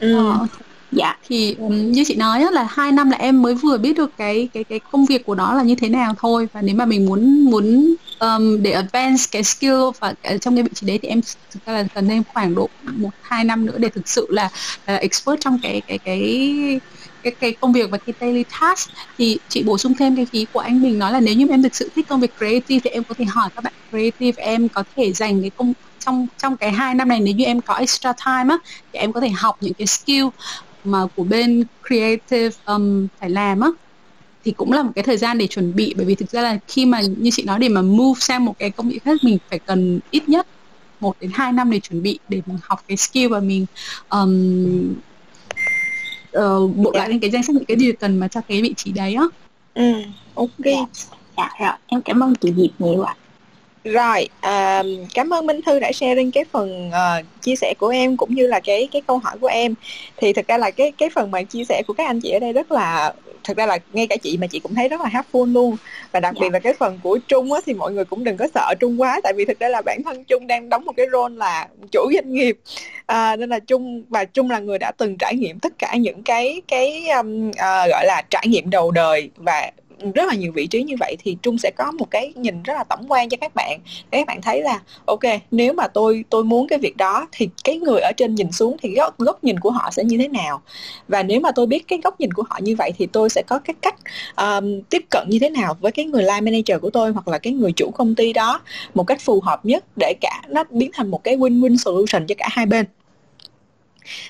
Ừ. 0.00 0.16
ờ, 0.16 0.46
dạ. 0.92 1.16
Thì 1.28 1.56
như 1.68 2.04
chị 2.06 2.16
nói 2.16 2.42
á, 2.42 2.50
là 2.50 2.66
hai 2.70 2.92
năm 2.92 3.10
là 3.10 3.18
em 3.18 3.42
mới 3.42 3.54
vừa 3.54 3.78
biết 3.78 3.96
được 3.96 4.10
cái 4.16 4.48
cái 4.54 4.64
cái 4.64 4.80
công 4.92 5.06
việc 5.06 5.26
của 5.26 5.34
nó 5.34 5.54
là 5.54 5.62
như 5.62 5.74
thế 5.74 5.88
nào 5.88 6.14
thôi. 6.18 6.48
Và 6.52 6.62
nếu 6.62 6.76
mà 6.76 6.84
mình 6.84 7.06
muốn 7.06 7.44
muốn 7.44 7.94
um, 8.20 8.62
để 8.62 8.72
advance 8.72 9.22
cái 9.30 9.42
skill 9.42 9.82
và 10.00 10.14
trong 10.40 10.56
cái 10.56 10.62
vị 10.62 10.70
trí 10.74 10.86
đấy 10.86 10.98
thì 11.02 11.08
em 11.08 11.20
thực 11.50 11.66
ra 11.66 11.72
là 11.72 11.84
cần 11.94 12.08
thêm 12.08 12.22
khoảng 12.32 12.54
độ 12.54 12.68
một 12.82 13.10
hai 13.22 13.44
năm 13.44 13.66
nữa 13.66 13.78
để 13.78 13.88
thực 13.88 14.08
sự 14.08 14.26
là, 14.30 14.48
là 14.86 14.96
expert 14.96 15.40
trong 15.40 15.58
cái 15.62 15.82
cái 15.86 15.98
cái 15.98 16.80
cái 17.22 17.32
cái 17.40 17.52
công 17.52 17.72
việc 17.72 17.90
và 17.90 17.98
cái 17.98 18.14
daily 18.20 18.44
task 18.60 18.90
thì 19.18 19.38
chị 19.48 19.62
bổ 19.62 19.78
sung 19.78 19.94
thêm 19.94 20.16
cái 20.16 20.26
phí 20.26 20.46
của 20.52 20.60
anh 20.60 20.82
mình 20.82 20.98
nói 20.98 21.12
là 21.12 21.20
nếu 21.20 21.34
như 21.34 21.46
em 21.50 21.62
thực 21.62 21.74
sự 21.74 21.90
thích 21.96 22.08
công 22.08 22.20
việc 22.20 22.32
creative 22.38 22.80
thì 22.84 22.90
em 22.90 23.04
có 23.04 23.14
thể 23.18 23.24
hỏi 23.24 23.48
các 23.54 23.64
bạn 23.64 23.72
creative 23.90 24.44
em 24.44 24.68
có 24.68 24.84
thể 24.96 25.12
dành 25.12 25.40
cái 25.40 25.50
công 25.50 25.72
trong 25.98 26.26
trong 26.38 26.56
cái 26.56 26.72
hai 26.72 26.94
năm 26.94 27.08
này 27.08 27.20
nếu 27.20 27.34
như 27.34 27.44
em 27.44 27.60
có 27.60 27.74
extra 27.74 28.12
time 28.12 28.54
á 28.54 28.58
thì 28.92 28.98
em 28.98 29.12
có 29.12 29.20
thể 29.20 29.28
học 29.28 29.56
những 29.60 29.74
cái 29.74 29.86
skill 29.86 30.24
mà 30.84 31.06
của 31.16 31.24
bên 31.24 31.64
creative 31.88 32.56
um, 32.66 33.06
phải 33.20 33.30
làm 33.30 33.60
á. 33.60 33.68
Thì 34.44 34.52
cũng 34.52 34.72
là 34.72 34.82
một 34.82 34.92
cái 34.94 35.04
thời 35.04 35.16
gian 35.16 35.38
để 35.38 35.46
chuẩn 35.46 35.76
bị 35.76 35.94
bởi 35.96 36.06
vì 36.06 36.14
thực 36.14 36.30
ra 36.30 36.42
là 36.42 36.58
khi 36.68 36.86
mà 36.86 37.00
như 37.00 37.30
chị 37.30 37.42
nói 37.42 37.58
để 37.58 37.68
mà 37.68 37.82
move 37.82 38.20
sang 38.20 38.44
một 38.44 38.58
cái 38.58 38.70
công 38.70 38.88
việc 38.88 39.04
khác 39.04 39.16
mình 39.22 39.38
phải 39.50 39.58
cần 39.58 40.00
ít 40.10 40.28
nhất 40.28 40.46
một 41.00 41.16
đến 41.20 41.30
hai 41.34 41.52
năm 41.52 41.70
để 41.70 41.80
chuẩn 41.80 42.02
bị 42.02 42.18
để 42.28 42.42
mình 42.46 42.58
học 42.62 42.84
cái 42.88 42.96
skill 42.96 43.28
và 43.28 43.40
mình 43.40 43.66
um, 44.08 44.94
uh, 46.38 46.76
bộ 46.76 46.90
lại 46.94 47.08
lên 47.08 47.18
cái 47.18 47.30
danh 47.30 47.42
sách 47.42 47.56
những 47.56 47.64
cái 47.64 47.76
điều 47.76 47.92
cần 48.00 48.20
mà 48.20 48.28
cho 48.28 48.40
cái 48.48 48.62
vị 48.62 48.74
trí 48.76 48.92
đấy 48.92 49.14
á. 49.14 49.24
Ừ 49.74 49.92
ok. 50.34 50.48
Dạ, 50.64 50.86
dạ 51.36 51.50
rồi 51.60 51.72
em 51.86 52.02
cảm 52.02 52.22
ơn 52.22 52.34
chị 52.34 52.52
Diệp 52.56 52.70
nhiều 52.78 53.02
ạ. 53.02 53.16
Rồi 53.84 54.28
uh, 54.38 55.08
cảm 55.14 55.32
ơn 55.32 55.46
Minh 55.46 55.60
Thư 55.66 55.78
đã 55.78 55.92
sharing 55.92 56.30
cái 56.30 56.44
phần 56.52 56.88
uh, 56.88 57.42
chia 57.42 57.56
sẻ 57.56 57.74
của 57.78 57.88
em 57.88 58.16
cũng 58.16 58.34
như 58.34 58.46
là 58.46 58.60
cái 58.60 58.88
cái 58.92 59.02
câu 59.06 59.18
hỏi 59.18 59.38
của 59.40 59.46
em. 59.46 59.74
Thì 60.16 60.32
thực 60.32 60.48
ra 60.48 60.58
là 60.58 60.70
cái 60.70 60.92
cái 60.92 61.10
phần 61.14 61.30
mà 61.30 61.42
chia 61.42 61.64
sẻ 61.64 61.82
của 61.86 61.92
các 61.92 62.06
anh 62.06 62.20
chị 62.20 62.30
ở 62.30 62.38
đây 62.38 62.52
rất 62.52 62.72
là 62.72 63.14
thực 63.44 63.56
ra 63.56 63.66
là 63.66 63.78
ngay 63.92 64.06
cả 64.06 64.16
chị 64.16 64.36
mà 64.40 64.46
chị 64.46 64.58
cũng 64.60 64.74
thấy 64.74 64.88
rất 64.88 65.00
là 65.00 65.08
helpful 65.08 65.52
luôn. 65.52 65.76
Và 66.12 66.20
đặc 66.20 66.34
biệt 66.34 66.46
dạ. 66.46 66.52
là 66.52 66.58
cái 66.58 66.72
phần 66.72 66.98
của 67.02 67.18
Trung 67.28 67.52
á, 67.52 67.60
thì 67.66 67.74
mọi 67.74 67.92
người 67.92 68.04
cũng 68.04 68.24
đừng 68.24 68.36
có 68.36 68.46
sợ 68.54 68.74
Trung 68.80 69.00
quá. 69.00 69.20
Tại 69.22 69.32
vì 69.36 69.44
thực 69.44 69.60
ra 69.60 69.68
là 69.68 69.82
bản 69.82 70.02
thân 70.04 70.24
Trung 70.24 70.46
đang 70.46 70.68
đóng 70.68 70.84
một 70.84 70.92
cái 70.96 71.06
role 71.12 71.36
là 71.36 71.68
chủ 71.92 72.10
doanh 72.14 72.32
nghiệp. 72.32 72.58
À, 73.06 73.36
nên 73.36 73.50
là 73.50 73.58
Trung 73.58 74.04
và 74.08 74.24
Trung 74.24 74.50
là 74.50 74.58
người 74.58 74.78
đã 74.78 74.92
từng 74.96 75.16
trải 75.18 75.36
nghiệm 75.36 75.58
tất 75.58 75.72
cả 75.78 75.94
những 75.96 76.22
cái 76.22 76.62
cái 76.68 77.08
um, 77.08 77.48
uh, 77.48 77.56
gọi 77.90 78.06
là 78.06 78.22
trải 78.30 78.48
nghiệm 78.48 78.70
đầu 78.70 78.90
đời 78.90 79.30
và 79.36 79.70
rất 80.14 80.28
là 80.28 80.34
nhiều 80.34 80.52
vị 80.52 80.66
trí 80.66 80.82
như 80.82 80.94
vậy 81.00 81.16
thì 81.18 81.36
trung 81.42 81.58
sẽ 81.58 81.70
có 81.76 81.92
một 81.92 82.10
cái 82.10 82.32
nhìn 82.36 82.62
rất 82.62 82.74
là 82.74 82.84
tổng 82.84 83.04
quan 83.08 83.28
cho 83.28 83.36
các 83.40 83.54
bạn. 83.54 83.80
Để 84.10 84.18
các 84.18 84.26
bạn 84.26 84.42
thấy 84.42 84.62
là 84.62 84.80
ok 85.04 85.20
nếu 85.50 85.72
mà 85.72 85.88
tôi 85.88 86.24
tôi 86.30 86.44
muốn 86.44 86.68
cái 86.68 86.78
việc 86.78 86.96
đó 86.96 87.28
thì 87.32 87.48
cái 87.64 87.78
người 87.78 88.00
ở 88.00 88.12
trên 88.16 88.34
nhìn 88.34 88.52
xuống 88.52 88.76
thì 88.82 88.94
góc, 88.94 89.18
góc 89.18 89.44
nhìn 89.44 89.60
của 89.60 89.70
họ 89.70 89.90
sẽ 89.92 90.04
như 90.04 90.18
thế 90.18 90.28
nào? 90.28 90.62
Và 91.08 91.22
nếu 91.22 91.40
mà 91.40 91.52
tôi 91.52 91.66
biết 91.66 91.88
cái 91.88 92.00
góc 92.04 92.20
nhìn 92.20 92.32
của 92.32 92.44
họ 92.48 92.58
như 92.62 92.76
vậy 92.76 92.92
thì 92.98 93.06
tôi 93.06 93.30
sẽ 93.30 93.42
có 93.46 93.58
cái 93.58 93.74
cách 93.80 93.96
um, 94.36 94.80
tiếp 94.90 95.04
cận 95.10 95.26
như 95.30 95.38
thế 95.38 95.50
nào 95.50 95.76
với 95.80 95.92
cái 95.92 96.04
người 96.04 96.22
line 96.22 96.40
manager 96.40 96.80
của 96.80 96.90
tôi 96.90 97.12
hoặc 97.12 97.28
là 97.28 97.38
cái 97.38 97.52
người 97.52 97.72
chủ 97.72 97.90
công 97.90 98.14
ty 98.14 98.32
đó 98.32 98.60
một 98.94 99.04
cách 99.04 99.20
phù 99.20 99.40
hợp 99.40 99.64
nhất 99.64 99.84
để 99.96 100.14
cả 100.20 100.42
nó 100.48 100.64
biến 100.70 100.90
thành 100.94 101.10
một 101.10 101.24
cái 101.24 101.36
win-win 101.36 101.76
solution 101.76 102.26
cho 102.26 102.34
cả 102.38 102.48
hai 102.50 102.66
bên 102.66 102.86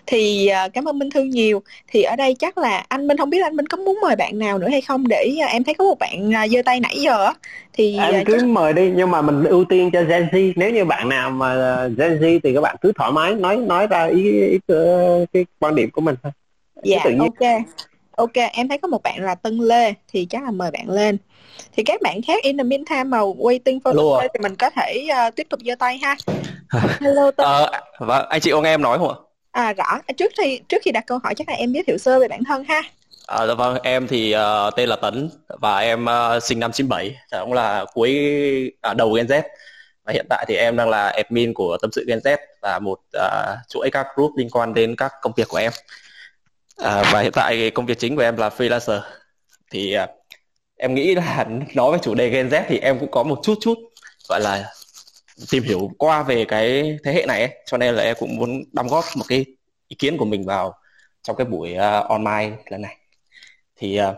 thì 0.06 0.50
uh, 0.66 0.72
cảm 0.74 0.88
ơn 0.88 0.98
Minh 0.98 1.10
Thư 1.10 1.22
nhiều. 1.22 1.62
Thì 1.88 2.02
ở 2.02 2.16
đây 2.16 2.36
chắc 2.38 2.58
là 2.58 2.84
anh 2.88 3.06
Minh 3.06 3.16
không 3.16 3.30
biết 3.30 3.42
anh 3.42 3.56
Minh 3.56 3.66
có 3.66 3.76
muốn 3.76 3.98
mời 4.02 4.16
bạn 4.16 4.38
nào 4.38 4.58
nữa 4.58 4.68
hay 4.68 4.80
không 4.80 5.08
để 5.08 5.36
uh, 5.44 5.50
em 5.50 5.64
thấy 5.64 5.74
có 5.74 5.84
một 5.84 5.98
bạn 5.98 6.28
uh, 6.28 6.50
giơ 6.50 6.62
tay 6.64 6.80
nãy 6.80 6.98
giờ 7.00 7.32
thì 7.72 7.98
em 7.98 8.20
uh, 8.20 8.26
cứ 8.26 8.36
chắc... 8.40 8.48
mời 8.48 8.72
đi 8.72 8.92
nhưng 8.96 9.10
mà 9.10 9.22
mình 9.22 9.44
ưu 9.44 9.64
tiên 9.64 9.90
cho 9.92 10.02
Gen 10.02 10.28
Z. 10.32 10.52
Nếu 10.56 10.70
như 10.70 10.84
bạn 10.84 11.08
nào 11.08 11.30
mà 11.30 11.54
Gen 11.88 12.18
Z 12.18 12.40
thì 12.44 12.54
các 12.54 12.60
bạn 12.60 12.76
cứ 12.80 12.92
thoải 12.98 13.12
mái 13.12 13.34
nói 13.34 13.56
nói 13.56 13.86
ra 13.86 14.06
ý, 14.06 14.22
ý, 14.22 14.58
ý 14.66 14.76
cái 15.32 15.46
quan 15.58 15.74
điểm 15.74 15.90
của 15.90 16.00
mình 16.00 16.14
thôi. 16.22 16.32
Dạ 16.82 17.04
ok. 17.18 17.62
Ok 18.16 18.32
em 18.52 18.68
thấy 18.68 18.78
có 18.78 18.88
một 18.88 19.02
bạn 19.02 19.24
là 19.24 19.34
Tân 19.34 19.58
Lê 19.58 19.94
thì 20.12 20.26
chắc 20.30 20.44
là 20.44 20.50
mời 20.50 20.70
bạn 20.70 20.90
lên. 20.90 21.18
Thì 21.76 21.82
các 21.82 22.02
bạn 22.02 22.22
khác 22.22 22.42
in 22.42 22.58
the 22.58 22.64
meantime 22.64 23.04
mà 23.04 23.18
waiting 23.18 23.80
for 23.80 23.92
Hello 23.92 24.22
Lê 24.22 24.28
thì 24.34 24.38
mình 24.42 24.56
có 24.56 24.70
thể 24.70 25.08
uh, 25.28 25.36
tiếp 25.36 25.46
tục 25.50 25.60
giơ 25.66 25.74
tay 25.74 25.98
ha. 26.02 26.16
Hello 27.00 27.30
Tân. 27.30 27.46
Ờ, 27.46 27.70
vâng, 27.98 28.26
anh 28.28 28.40
chị 28.40 28.50
có 28.50 28.60
nghe 28.60 28.74
em 28.74 28.82
nói 28.82 28.98
không 28.98 29.08
ạ? 29.08 29.14
À 29.52 29.72
rõ 29.72 29.98
trước 30.16 30.32
khi 30.38 30.60
trước 30.68 30.78
khi 30.82 30.90
đặt 30.90 31.04
câu 31.06 31.18
hỏi 31.24 31.34
chắc 31.34 31.48
là 31.48 31.54
em 31.54 31.72
giới 31.72 31.82
thiệu 31.86 31.98
sơ 31.98 32.20
về 32.20 32.28
bản 32.28 32.44
thân 32.44 32.64
ha 32.64 32.82
À, 33.26 33.46
dạ 33.46 33.54
vâng, 33.54 33.78
em 33.82 34.08
thì 34.08 34.34
uh, 34.36 34.74
tên 34.76 34.88
là 34.88 34.96
Tấn 34.96 35.30
và 35.48 35.78
em 35.78 36.04
uh, 36.04 36.42
sinh 36.42 36.60
năm 36.60 36.72
97, 36.72 37.16
dạ, 37.30 37.40
cũng 37.40 37.52
là 37.52 37.84
cuối 37.94 38.10
à, 38.80 38.94
đầu 38.94 39.12
Gen 39.12 39.26
Z. 39.26 39.42
Và 40.04 40.12
hiện 40.12 40.26
tại 40.30 40.44
thì 40.48 40.54
em 40.56 40.76
đang 40.76 40.88
là 40.88 41.08
admin 41.08 41.54
của 41.54 41.76
Tâm 41.82 41.92
sự 41.92 42.04
Gen 42.08 42.18
Z 42.18 42.36
và 42.62 42.78
một 42.78 42.98
uh, 43.16 43.58
chuỗi 43.68 43.90
các 43.92 44.06
group 44.16 44.32
liên 44.36 44.50
quan 44.50 44.74
đến 44.74 44.96
các 44.96 45.12
công 45.22 45.32
việc 45.36 45.48
của 45.48 45.56
em. 45.56 45.72
À, 46.76 47.02
và 47.12 47.20
hiện 47.20 47.32
tại 47.32 47.70
công 47.70 47.86
việc 47.86 47.98
chính 47.98 48.16
của 48.16 48.22
em 48.22 48.36
là 48.36 48.48
freelancer. 48.48 49.00
Thì 49.70 49.96
uh, 50.02 50.10
em 50.76 50.94
nghĩ 50.94 51.14
là 51.14 51.46
nói 51.74 51.92
về 51.92 51.98
chủ 52.02 52.14
đề 52.14 52.28
Gen 52.28 52.48
Z 52.48 52.62
thì 52.68 52.78
em 52.78 52.98
cũng 52.98 53.10
có 53.10 53.22
một 53.22 53.40
chút 53.42 53.54
chút 53.60 53.78
gọi 54.28 54.40
là 54.40 54.72
tìm 55.50 55.62
hiểu 55.62 55.90
qua 55.98 56.22
về 56.22 56.44
cái 56.44 56.98
thế 57.04 57.12
hệ 57.12 57.26
này 57.26 57.40
ấy. 57.40 57.62
Cho 57.66 57.76
nên 57.76 57.94
là 57.94 58.02
em 58.02 58.16
cũng 58.20 58.36
muốn 58.36 58.62
đóng 58.72 58.88
góp 58.88 59.04
một 59.16 59.24
cái 59.28 59.44
ý 59.88 59.96
kiến 59.98 60.16
của 60.16 60.24
mình 60.24 60.44
vào 60.46 60.74
trong 61.22 61.36
cái 61.36 61.44
buổi 61.44 61.72
uh, 61.72 62.08
online 62.08 62.50
lần 62.66 62.82
này. 62.82 62.96
Thì 63.76 64.00
uh, 64.00 64.16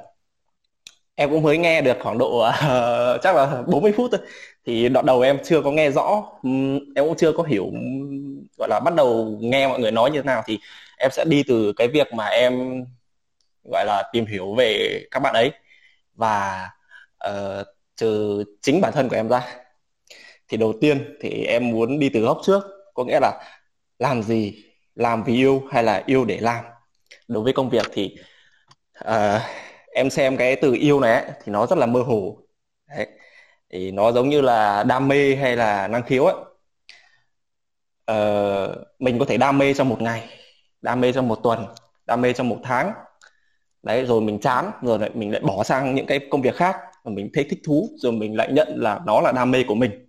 em 1.14 1.30
cũng 1.30 1.42
mới 1.42 1.58
nghe 1.58 1.82
được 1.82 1.96
khoảng 2.02 2.18
độ 2.18 2.48
uh, 2.48 2.54
chắc 3.22 3.36
là 3.36 3.62
40 3.66 3.92
phút 3.96 4.10
thôi. 4.12 4.20
Thì 4.66 4.88
đoạn 4.88 5.06
đầu 5.06 5.20
em 5.20 5.38
chưa 5.44 5.62
có 5.62 5.70
nghe 5.70 5.90
rõ 5.90 6.24
um, 6.42 6.78
em 6.94 7.04
cũng 7.04 7.16
chưa 7.16 7.32
có 7.32 7.42
hiểu 7.42 7.64
um, 7.64 8.46
gọi 8.58 8.68
là 8.68 8.80
bắt 8.84 8.94
đầu 8.94 9.38
nghe 9.40 9.68
mọi 9.68 9.80
người 9.80 9.90
nói 9.90 10.10
như 10.10 10.22
thế 10.22 10.26
nào. 10.26 10.42
Thì 10.46 10.58
em 10.98 11.10
sẽ 11.10 11.24
đi 11.24 11.42
từ 11.48 11.72
cái 11.76 11.88
việc 11.88 12.12
mà 12.14 12.26
em 12.26 12.84
gọi 13.72 13.84
là 13.86 14.02
tìm 14.12 14.26
hiểu 14.26 14.54
về 14.54 15.00
các 15.10 15.20
bạn 15.20 15.34
ấy 15.34 15.52
và 16.14 16.68
uh, 17.28 17.66
trừ 17.96 18.44
chính 18.62 18.80
bản 18.80 18.92
thân 18.92 19.08
của 19.08 19.16
em 19.16 19.28
ra 19.28 19.63
thì 20.54 20.58
đầu 20.58 20.72
tiên 20.80 21.16
thì 21.20 21.44
em 21.44 21.70
muốn 21.70 21.98
đi 21.98 22.08
từ 22.08 22.20
góc 22.20 22.40
trước 22.44 22.62
có 22.94 23.04
nghĩa 23.04 23.20
là 23.20 23.42
làm 23.98 24.22
gì 24.22 24.64
làm 24.94 25.24
vì 25.24 25.34
yêu 25.34 25.62
hay 25.70 25.82
là 25.82 26.02
yêu 26.06 26.24
để 26.24 26.38
làm. 26.40 26.64
Đối 27.28 27.44
với 27.44 27.52
công 27.52 27.70
việc 27.70 27.86
thì 27.92 28.16
uh, 29.04 29.40
em 29.94 30.10
xem 30.10 30.36
cái 30.36 30.56
từ 30.56 30.72
yêu 30.72 31.00
này 31.00 31.12
ấy, 31.12 31.24
thì 31.44 31.52
nó 31.52 31.66
rất 31.66 31.78
là 31.78 31.86
mơ 31.86 32.02
hồ. 32.02 32.38
Đấy. 32.88 33.06
thì 33.72 33.90
nó 33.90 34.12
giống 34.12 34.28
như 34.28 34.40
là 34.40 34.84
đam 34.84 35.08
mê 35.08 35.36
hay 35.36 35.56
là 35.56 35.88
năng 35.88 36.02
khiếu 36.02 36.24
ấy. 36.24 36.34
Uh, 38.12 38.76
mình 38.98 39.18
có 39.18 39.24
thể 39.24 39.36
đam 39.36 39.58
mê 39.58 39.74
trong 39.74 39.88
một 39.88 40.02
ngày 40.02 40.28
đam 40.82 41.00
mê 41.00 41.12
trong 41.12 41.28
một 41.28 41.38
tuần 41.42 41.66
đam 42.06 42.20
mê 42.20 42.32
trong 42.32 42.48
một 42.48 42.58
tháng. 42.62 42.92
Đấy 43.82 44.04
rồi 44.04 44.20
mình 44.20 44.38
chán 44.40 44.70
rồi 44.82 44.98
lại 44.98 45.10
mình 45.14 45.32
lại 45.32 45.40
bỏ 45.40 45.64
sang 45.64 45.94
những 45.94 46.06
cái 46.06 46.20
công 46.30 46.42
việc 46.42 46.54
khác 46.56 46.76
mà 47.04 47.10
mình 47.10 47.30
thấy 47.34 47.46
thích 47.50 47.60
thú 47.64 47.88
rồi 47.96 48.12
mình 48.12 48.36
lại 48.36 48.52
nhận 48.52 48.68
là 48.76 49.00
nó 49.06 49.20
là 49.20 49.32
đam 49.32 49.50
mê 49.50 49.64
của 49.68 49.74
mình 49.74 50.04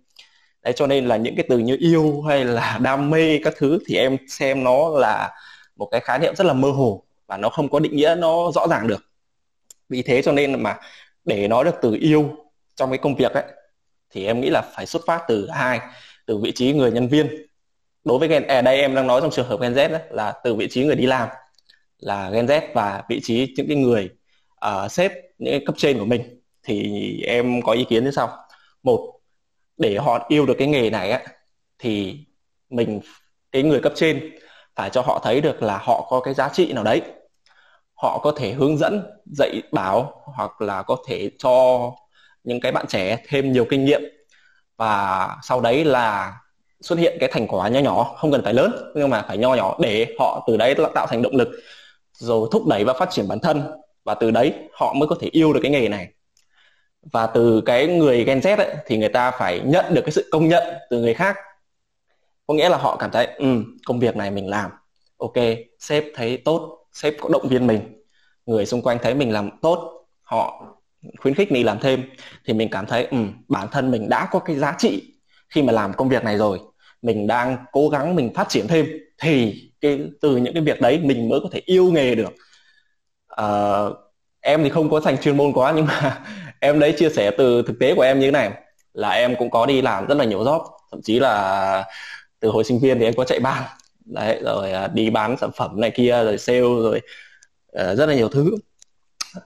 đấy 0.66 0.72
cho 0.76 0.86
nên 0.86 1.06
là 1.06 1.16
những 1.16 1.36
cái 1.36 1.44
từ 1.48 1.58
như 1.58 1.76
yêu 1.80 2.22
hay 2.22 2.44
là 2.44 2.78
đam 2.82 3.10
mê 3.10 3.38
các 3.44 3.54
thứ 3.56 3.78
thì 3.86 3.96
em 3.96 4.16
xem 4.28 4.64
nó 4.64 4.88
là 4.88 5.30
một 5.76 5.88
cái 5.90 6.00
khái 6.00 6.18
niệm 6.18 6.36
rất 6.36 6.46
là 6.46 6.52
mơ 6.52 6.70
hồ 6.70 7.02
và 7.26 7.36
nó 7.36 7.48
không 7.48 7.68
có 7.68 7.78
định 7.78 7.96
nghĩa 7.96 8.14
nó 8.18 8.50
rõ 8.54 8.66
ràng 8.70 8.86
được. 8.86 9.04
Vì 9.88 10.02
thế 10.02 10.22
cho 10.22 10.32
nên 10.32 10.62
mà 10.62 10.76
để 11.24 11.48
nói 11.48 11.64
được 11.64 11.74
từ 11.82 11.96
yêu 12.00 12.30
trong 12.76 12.90
cái 12.90 12.98
công 12.98 13.14
việc 13.14 13.32
ấy 13.32 13.44
thì 14.10 14.26
em 14.26 14.40
nghĩ 14.40 14.50
là 14.50 14.60
phải 14.60 14.86
xuất 14.86 15.02
phát 15.06 15.22
từ 15.28 15.48
hai 15.50 15.80
từ 16.26 16.38
vị 16.38 16.52
trí 16.52 16.72
người 16.72 16.92
nhân 16.92 17.08
viên. 17.08 17.46
Đối 18.04 18.18
với 18.18 18.28
gen 18.28 18.46
ở 18.46 18.62
đây 18.62 18.80
em 18.80 18.94
đang 18.94 19.06
nói 19.06 19.20
trong 19.20 19.30
trường 19.30 19.46
hợp 19.46 19.60
gen 19.60 19.72
Z 19.74 19.90
đấy, 19.90 20.02
là 20.10 20.34
từ 20.44 20.54
vị 20.54 20.68
trí 20.70 20.84
người 20.84 20.96
đi 20.96 21.06
làm 21.06 21.28
là 21.98 22.30
gen 22.30 22.46
Z 22.46 22.60
và 22.74 23.02
vị 23.08 23.20
trí 23.22 23.54
những 23.56 23.68
cái 23.68 23.76
người 23.76 24.08
uh, 24.66 24.92
sếp 24.92 25.12
những 25.38 25.52
cái 25.52 25.62
cấp 25.66 25.74
trên 25.78 25.98
của 25.98 26.04
mình. 26.04 26.40
Thì 26.62 27.02
em 27.26 27.62
có 27.62 27.72
ý 27.72 27.84
kiến 27.84 28.04
như 28.04 28.10
sau. 28.10 28.28
Một 28.82 29.15
để 29.76 29.96
họ 29.96 30.26
yêu 30.28 30.46
được 30.46 30.54
cái 30.58 30.68
nghề 30.68 30.90
này 30.90 31.10
á, 31.10 31.20
thì 31.78 32.18
mình, 32.70 33.00
cái 33.52 33.62
người 33.62 33.80
cấp 33.80 33.92
trên 33.96 34.30
phải 34.76 34.90
cho 34.90 35.02
họ 35.02 35.20
thấy 35.24 35.40
được 35.40 35.62
là 35.62 35.78
họ 35.78 36.06
có 36.10 36.20
cái 36.20 36.34
giá 36.34 36.48
trị 36.48 36.72
nào 36.72 36.84
đấy. 36.84 37.02
Họ 37.94 38.18
có 38.18 38.32
thể 38.36 38.52
hướng 38.52 38.78
dẫn, 38.78 39.02
dạy, 39.26 39.62
bảo 39.72 40.22
hoặc 40.24 40.60
là 40.60 40.82
có 40.82 40.96
thể 41.08 41.30
cho 41.38 41.80
những 42.44 42.60
cái 42.60 42.72
bạn 42.72 42.86
trẻ 42.88 43.18
thêm 43.28 43.52
nhiều 43.52 43.66
kinh 43.70 43.84
nghiệm 43.84 44.02
và 44.76 45.28
sau 45.42 45.60
đấy 45.60 45.84
là 45.84 46.34
xuất 46.80 46.98
hiện 46.98 47.16
cái 47.20 47.28
thành 47.32 47.46
quả 47.46 47.68
nho 47.68 47.80
nhỏ, 47.80 48.14
không 48.18 48.32
cần 48.32 48.44
phải 48.44 48.54
lớn 48.54 48.92
nhưng 48.94 49.10
mà 49.10 49.24
phải 49.28 49.38
nho 49.38 49.54
nhỏ 49.54 49.76
để 49.80 50.14
họ 50.18 50.44
từ 50.46 50.56
đấy 50.56 50.74
tạo 50.94 51.06
thành 51.06 51.22
động 51.22 51.36
lực 51.36 51.48
rồi 52.12 52.48
thúc 52.52 52.66
đẩy 52.66 52.84
và 52.84 52.92
phát 52.92 53.10
triển 53.10 53.28
bản 53.28 53.38
thân 53.40 53.62
và 54.04 54.14
từ 54.14 54.30
đấy 54.30 54.52
họ 54.72 54.92
mới 54.92 55.08
có 55.08 55.16
thể 55.20 55.28
yêu 55.32 55.52
được 55.52 55.60
cái 55.62 55.72
nghề 55.72 55.88
này 55.88 56.08
và 57.12 57.26
từ 57.26 57.60
cái 57.60 57.86
người 57.86 58.24
Gen 58.24 58.40
Z 58.40 58.56
ấy, 58.56 58.74
thì 58.86 58.96
người 58.96 59.08
ta 59.08 59.30
phải 59.30 59.60
nhận 59.60 59.94
được 59.94 60.02
cái 60.04 60.12
sự 60.12 60.28
công 60.32 60.48
nhận 60.48 60.62
từ 60.90 61.00
người 61.00 61.14
khác. 61.14 61.36
Có 62.46 62.54
nghĩa 62.54 62.68
là 62.68 62.76
họ 62.76 62.96
cảm 62.96 63.10
thấy 63.10 63.26
ừ, 63.26 63.46
công 63.86 64.00
việc 64.00 64.16
này 64.16 64.30
mình 64.30 64.50
làm 64.50 64.70
ok 65.18 65.36
sếp 65.78 66.04
thấy 66.14 66.36
tốt 66.36 66.86
sếp 66.92 67.14
có 67.20 67.28
động 67.32 67.48
viên 67.48 67.66
mình. 67.66 68.02
Người 68.46 68.66
xung 68.66 68.82
quanh 68.82 68.98
thấy 69.02 69.14
mình 69.14 69.32
làm 69.32 69.50
tốt 69.62 70.06
họ 70.22 70.66
khuyến 71.18 71.34
khích 71.34 71.52
mình 71.52 71.66
làm 71.66 71.78
thêm. 71.78 72.02
Thì 72.44 72.52
mình 72.52 72.68
cảm 72.70 72.86
thấy 72.86 73.04
ừ, 73.04 73.16
bản 73.48 73.68
thân 73.72 73.90
mình 73.90 74.08
đã 74.08 74.28
có 74.30 74.38
cái 74.38 74.56
giá 74.56 74.74
trị 74.78 75.14
khi 75.48 75.62
mà 75.62 75.72
làm 75.72 75.92
công 75.92 76.08
việc 76.08 76.24
này 76.24 76.36
rồi. 76.36 76.60
Mình 77.02 77.26
đang 77.26 77.56
cố 77.72 77.88
gắng 77.88 78.14
mình 78.14 78.34
phát 78.34 78.48
triển 78.48 78.68
thêm. 78.68 78.86
Thì 79.22 79.54
cái 79.80 80.00
từ 80.20 80.36
những 80.36 80.54
cái 80.54 80.62
việc 80.62 80.80
đấy 80.80 81.00
mình 81.02 81.28
mới 81.28 81.40
có 81.42 81.48
thể 81.52 81.60
yêu 81.64 81.90
nghề 81.92 82.14
được. 82.14 82.32
Uh, 83.42 83.96
em 84.40 84.64
thì 84.64 84.70
không 84.70 84.90
có 84.90 85.00
thành 85.00 85.18
chuyên 85.18 85.36
môn 85.36 85.52
quá 85.52 85.72
nhưng 85.76 85.86
mà 85.86 86.24
em 86.66 86.78
đấy 86.78 86.94
chia 86.98 87.08
sẻ 87.08 87.30
từ 87.30 87.62
thực 87.66 87.78
tế 87.80 87.94
của 87.94 88.02
em 88.02 88.18
như 88.18 88.26
thế 88.26 88.30
này 88.30 88.50
là 88.94 89.10
em 89.10 89.36
cũng 89.36 89.50
có 89.50 89.66
đi 89.66 89.82
làm 89.82 90.06
rất 90.06 90.16
là 90.18 90.24
nhiều 90.24 90.44
job 90.44 90.64
thậm 90.90 91.00
chí 91.02 91.18
là 91.18 91.84
từ 92.40 92.48
hồi 92.48 92.64
sinh 92.64 92.78
viên 92.80 92.98
thì 92.98 93.04
em 93.04 93.14
có 93.14 93.24
chạy 93.24 93.40
ban. 93.40 93.62
Đấy 94.04 94.40
rồi 94.44 94.72
à, 94.72 94.86
đi 94.86 95.10
bán 95.10 95.36
sản 95.36 95.50
phẩm 95.56 95.80
này 95.80 95.90
kia 95.90 96.24
rồi 96.24 96.38
sale 96.38 96.60
rồi 96.60 97.00
uh, 97.80 97.98
rất 97.98 98.06
là 98.06 98.14
nhiều 98.14 98.28
thứ. 98.28 98.56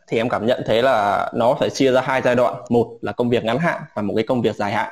Thì 0.09 0.17
em 0.17 0.29
cảm 0.29 0.47
nhận 0.47 0.63
thấy 0.67 0.83
là 0.83 1.31
nó 1.35 1.57
phải 1.61 1.71
chia 1.71 1.93
ra 1.93 2.01
hai 2.01 2.23
giai 2.23 2.35
đoạn. 2.35 2.55
Một 2.69 2.99
là 3.01 3.13
công 3.13 3.31
việc 3.31 3.45
ngắn 3.45 3.59
hạn 3.59 3.83
và 3.95 4.03
một 4.03 4.13
cái 4.17 4.25
công 4.25 4.43
việc 4.43 4.57
dài 4.57 4.73
hạn. 4.73 4.91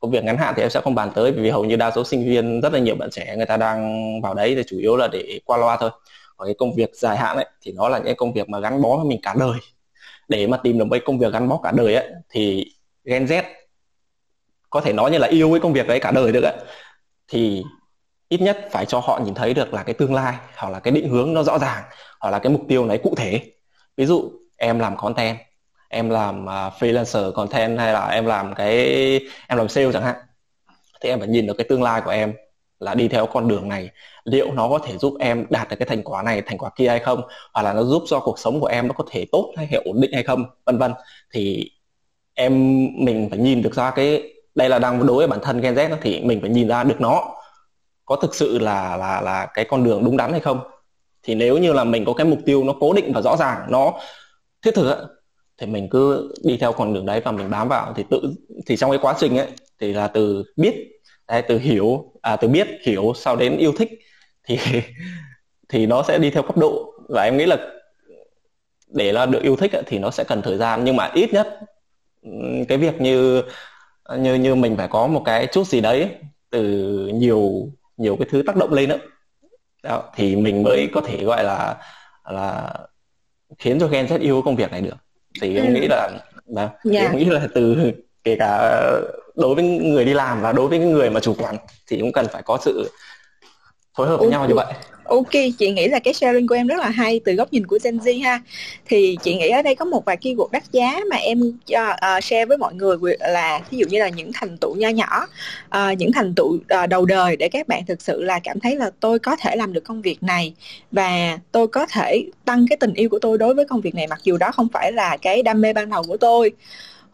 Công 0.00 0.10
việc 0.10 0.24
ngắn 0.24 0.38
hạn 0.38 0.54
thì 0.56 0.62
em 0.62 0.70
sẽ 0.70 0.80
không 0.80 0.94
bàn 0.94 1.10
tới 1.14 1.32
vì 1.32 1.50
hầu 1.50 1.64
như 1.64 1.76
đa 1.76 1.90
số 1.90 2.04
sinh 2.04 2.24
viên 2.24 2.60
rất 2.60 2.72
là 2.72 2.78
nhiều 2.78 2.94
bạn 2.94 3.10
trẻ 3.10 3.36
người 3.36 3.46
ta 3.46 3.56
đang 3.56 4.00
vào 4.22 4.34
đấy 4.34 4.54
thì 4.56 4.62
chủ 4.66 4.78
yếu 4.78 4.96
là 4.96 5.08
để 5.08 5.40
qua 5.44 5.58
loa 5.58 5.76
thôi. 5.76 5.90
Còn 6.36 6.48
cái 6.48 6.54
công 6.58 6.74
việc 6.74 6.90
dài 6.94 7.16
hạn 7.16 7.36
ấy 7.36 7.46
thì 7.62 7.72
nó 7.72 7.88
là 7.88 7.98
những 7.98 8.16
công 8.16 8.32
việc 8.32 8.48
mà 8.48 8.60
gắn 8.60 8.82
bó 8.82 8.96
với 8.96 9.06
mình 9.06 9.20
cả 9.22 9.34
đời 9.38 9.58
để 10.28 10.46
mà 10.46 10.56
tìm 10.56 10.78
được 10.78 10.84
một 10.84 10.96
công 11.04 11.18
việc 11.18 11.32
gắn 11.32 11.48
bó 11.48 11.60
cả 11.62 11.72
đời 11.76 11.94
ấy, 11.94 12.10
thì 12.30 12.64
Gen 13.04 13.24
Z 13.24 13.42
có 14.70 14.80
thể 14.80 14.92
nói 14.92 15.10
như 15.10 15.18
là 15.18 15.28
yêu 15.28 15.50
cái 15.50 15.60
công 15.60 15.72
việc 15.72 15.86
đấy 15.86 16.00
cả 16.00 16.10
đời 16.10 16.32
được 16.32 16.42
ấy. 16.42 16.54
Thì 17.28 17.62
ít 18.28 18.40
nhất 18.40 18.58
phải 18.70 18.86
cho 18.86 19.00
họ 19.00 19.20
nhìn 19.24 19.34
thấy 19.34 19.54
được 19.54 19.74
là 19.74 19.82
cái 19.82 19.94
tương 19.94 20.14
lai, 20.14 20.34
hoặc 20.56 20.70
là 20.70 20.80
cái 20.80 20.92
định 20.92 21.08
hướng 21.08 21.34
nó 21.34 21.42
rõ 21.42 21.58
ràng, 21.58 21.82
hoặc 22.20 22.30
là 22.30 22.38
cái 22.38 22.52
mục 22.52 22.62
tiêu 22.68 22.86
này 22.86 22.98
cụ 23.02 23.14
thể. 23.16 23.40
Ví 23.96 24.06
dụ, 24.06 24.32
em 24.56 24.78
làm 24.78 24.96
content, 24.96 25.38
em 25.88 26.10
làm 26.10 26.48
à, 26.48 26.70
freelancer 26.78 27.32
content, 27.32 27.78
hay 27.78 27.92
là 27.92 28.08
em 28.08 28.26
làm 28.26 28.54
cái, 28.54 28.76
em 29.48 29.58
làm 29.58 29.68
sale 29.68 29.92
chẳng 29.92 30.02
hạn, 30.02 30.16
thì 31.00 31.08
em 31.08 31.18
phải 31.18 31.28
nhìn 31.28 31.46
được 31.46 31.54
cái 31.58 31.66
tương 31.68 31.82
lai 31.82 32.00
của 32.04 32.10
em 32.10 32.34
là 32.84 32.94
đi 32.94 33.08
theo 33.08 33.26
con 33.26 33.48
đường 33.48 33.68
này, 33.68 33.90
liệu 34.24 34.52
nó 34.52 34.68
có 34.68 34.78
thể 34.78 34.98
giúp 34.98 35.14
em 35.20 35.46
đạt 35.50 35.68
được 35.68 35.76
cái 35.78 35.88
thành 35.88 36.02
quả 36.02 36.22
này, 36.22 36.42
thành 36.42 36.58
quả 36.58 36.70
kia 36.76 36.88
hay 36.88 36.98
không? 36.98 37.22
Hoặc 37.54 37.62
là 37.62 37.72
nó 37.72 37.82
giúp 37.82 38.02
cho 38.06 38.20
cuộc 38.20 38.38
sống 38.38 38.60
của 38.60 38.66
em 38.66 38.88
nó 38.88 38.94
có 38.94 39.04
thể 39.10 39.26
tốt 39.32 39.52
hay 39.56 39.68
ổn 39.84 40.00
định 40.00 40.12
hay 40.12 40.22
không? 40.22 40.44
Vân 40.66 40.78
vân. 40.78 40.92
Thì 41.32 41.70
em, 42.34 42.52
mình 43.04 43.28
phải 43.30 43.38
nhìn 43.38 43.62
được 43.62 43.74
ra 43.74 43.90
cái, 43.90 44.22
đây 44.54 44.68
là 44.68 44.78
đang 44.78 45.06
đối 45.06 45.16
với 45.16 45.26
bản 45.26 45.38
thân 45.42 45.60
Gen 45.60 45.74
Z 45.74 45.96
thì 46.02 46.20
mình 46.20 46.40
phải 46.40 46.50
nhìn 46.50 46.68
ra 46.68 46.84
được 46.84 47.00
nó 47.00 47.24
có 48.04 48.16
thực 48.16 48.34
sự 48.34 48.58
là 48.58 48.96
là 48.96 49.20
là 49.20 49.46
cái 49.54 49.64
con 49.64 49.84
đường 49.84 50.04
đúng 50.04 50.16
đắn 50.16 50.30
hay 50.30 50.40
không? 50.40 50.60
Thì 51.22 51.34
nếu 51.34 51.58
như 51.58 51.72
là 51.72 51.84
mình 51.84 52.04
có 52.04 52.12
cái 52.12 52.26
mục 52.26 52.38
tiêu 52.46 52.64
nó 52.64 52.74
cố 52.80 52.92
định 52.92 53.12
và 53.14 53.22
rõ 53.22 53.36
ràng, 53.36 53.66
nó 53.68 53.92
thiết 54.64 54.74
thực 54.74 54.96
thì 55.58 55.66
mình 55.66 55.88
cứ 55.90 56.34
đi 56.44 56.56
theo 56.56 56.72
con 56.72 56.94
đường 56.94 57.06
đấy 57.06 57.20
và 57.24 57.32
mình 57.32 57.50
bám 57.50 57.68
vào. 57.68 57.92
Thì 57.96 58.04
tự, 58.10 58.34
thì 58.66 58.76
trong 58.76 58.90
cái 58.90 58.98
quá 59.02 59.14
trình 59.18 59.38
ấy, 59.38 59.48
thì 59.80 59.92
là 59.92 60.08
từ 60.08 60.44
biết 60.56 60.88
đấy, 61.28 61.42
từ 61.48 61.58
hiểu 61.58 62.12
à, 62.22 62.36
từ 62.36 62.48
biết 62.48 62.68
hiểu 62.84 63.12
sau 63.16 63.36
đến 63.36 63.56
yêu 63.56 63.72
thích 63.78 63.90
thì 64.44 64.58
thì 65.68 65.86
nó 65.86 66.02
sẽ 66.02 66.18
đi 66.18 66.30
theo 66.30 66.42
cấp 66.42 66.56
độ 66.56 66.92
và 67.08 67.22
em 67.22 67.36
nghĩ 67.36 67.46
là 67.46 67.56
để 68.88 69.12
là 69.12 69.26
được 69.26 69.42
yêu 69.42 69.56
thích 69.56 69.70
thì 69.86 69.98
nó 69.98 70.10
sẽ 70.10 70.24
cần 70.24 70.42
thời 70.42 70.56
gian 70.56 70.84
nhưng 70.84 70.96
mà 70.96 71.10
ít 71.14 71.32
nhất 71.32 71.60
cái 72.68 72.78
việc 72.78 73.00
như 73.00 73.42
như 74.18 74.34
như 74.34 74.54
mình 74.54 74.76
phải 74.76 74.88
có 74.88 75.06
một 75.06 75.22
cái 75.24 75.46
chút 75.46 75.66
gì 75.66 75.80
đấy 75.80 76.10
từ 76.50 76.62
nhiều 77.14 77.68
nhiều 77.96 78.16
cái 78.16 78.28
thứ 78.30 78.42
tác 78.46 78.56
động 78.56 78.72
lên 78.72 78.88
đó, 78.88 78.96
đó 79.82 80.02
thì 80.16 80.36
mình 80.36 80.62
mới 80.62 80.88
có 80.94 81.00
thể 81.00 81.24
gọi 81.24 81.44
là 81.44 81.76
là 82.24 82.74
khiến 83.58 83.78
cho 83.80 83.86
Gen 83.86 84.06
Z 84.06 84.20
yêu 84.20 84.42
công 84.44 84.56
việc 84.56 84.70
này 84.70 84.80
được 84.80 84.96
thì 85.40 85.56
em 85.56 85.66
ừ. 85.66 85.72
nghĩ 85.72 85.86
là 85.88 86.10
là 86.46 86.70
yeah. 86.92 87.04
em 87.04 87.16
nghĩ 87.16 87.24
là 87.24 87.48
từ 87.54 87.92
kể 88.24 88.36
cả 88.38 88.82
đối 89.34 89.54
với 89.54 89.64
người 89.64 90.04
đi 90.04 90.14
làm 90.14 90.42
và 90.42 90.52
đối 90.52 90.68
với 90.68 90.78
người 90.78 91.10
mà 91.10 91.20
chủ 91.20 91.34
quản 91.38 91.56
thì 91.86 91.98
cũng 92.00 92.12
cần 92.12 92.26
phải 92.32 92.42
có 92.42 92.58
sự 92.64 92.90
phối 93.96 94.08
hợp 94.08 94.20
với 94.20 94.28
nhau 94.28 94.48
như 94.48 94.54
vậy. 94.54 94.74
Ok, 95.04 95.30
chị 95.58 95.70
nghĩ 95.72 95.88
là 95.88 95.98
cái 95.98 96.14
sharing 96.14 96.46
của 96.46 96.54
em 96.54 96.66
rất 96.66 96.78
là 96.78 96.88
hay 96.88 97.20
từ 97.24 97.32
góc 97.32 97.52
nhìn 97.52 97.66
của 97.66 97.78
Gen 97.84 97.98
Z 97.98 98.22
ha. 98.22 98.40
Thì 98.86 99.18
chị 99.22 99.34
nghĩ 99.34 99.48
ở 99.48 99.62
đây 99.62 99.74
có 99.74 99.84
một 99.84 100.04
vài 100.04 100.16
keyword 100.20 100.48
đắt 100.50 100.62
giá 100.72 101.00
mà 101.10 101.16
em 101.16 101.40
uh, 101.40 102.24
share 102.24 102.46
với 102.46 102.58
mọi 102.58 102.74
người 102.74 103.16
là 103.20 103.60
ví 103.70 103.78
dụ 103.78 103.86
như 103.86 103.98
là 103.98 104.08
những 104.08 104.30
thành 104.34 104.58
tựu 104.58 104.74
nho 104.74 104.88
nhỏ, 104.88 105.26
uh, 105.66 105.98
những 105.98 106.12
thành 106.12 106.34
tựu 106.34 106.46
uh, 106.54 106.88
đầu 106.88 107.04
đời 107.04 107.36
để 107.36 107.48
các 107.48 107.68
bạn 107.68 107.86
thực 107.86 108.02
sự 108.02 108.22
là 108.22 108.40
cảm 108.44 108.60
thấy 108.60 108.76
là 108.76 108.90
tôi 109.00 109.18
có 109.18 109.36
thể 109.36 109.56
làm 109.56 109.72
được 109.72 109.84
công 109.84 110.02
việc 110.02 110.22
này 110.22 110.54
và 110.92 111.38
tôi 111.52 111.68
có 111.68 111.86
thể 111.86 112.24
tăng 112.44 112.66
cái 112.70 112.76
tình 112.76 112.94
yêu 112.94 113.08
của 113.08 113.18
tôi 113.18 113.38
đối 113.38 113.54
với 113.54 113.64
công 113.64 113.80
việc 113.80 113.94
này 113.94 114.06
mặc 114.06 114.20
dù 114.22 114.36
đó 114.36 114.50
không 114.54 114.68
phải 114.72 114.92
là 114.92 115.16
cái 115.16 115.42
đam 115.42 115.60
mê 115.60 115.72
ban 115.72 115.90
đầu 115.90 116.02
của 116.08 116.16
tôi 116.16 116.52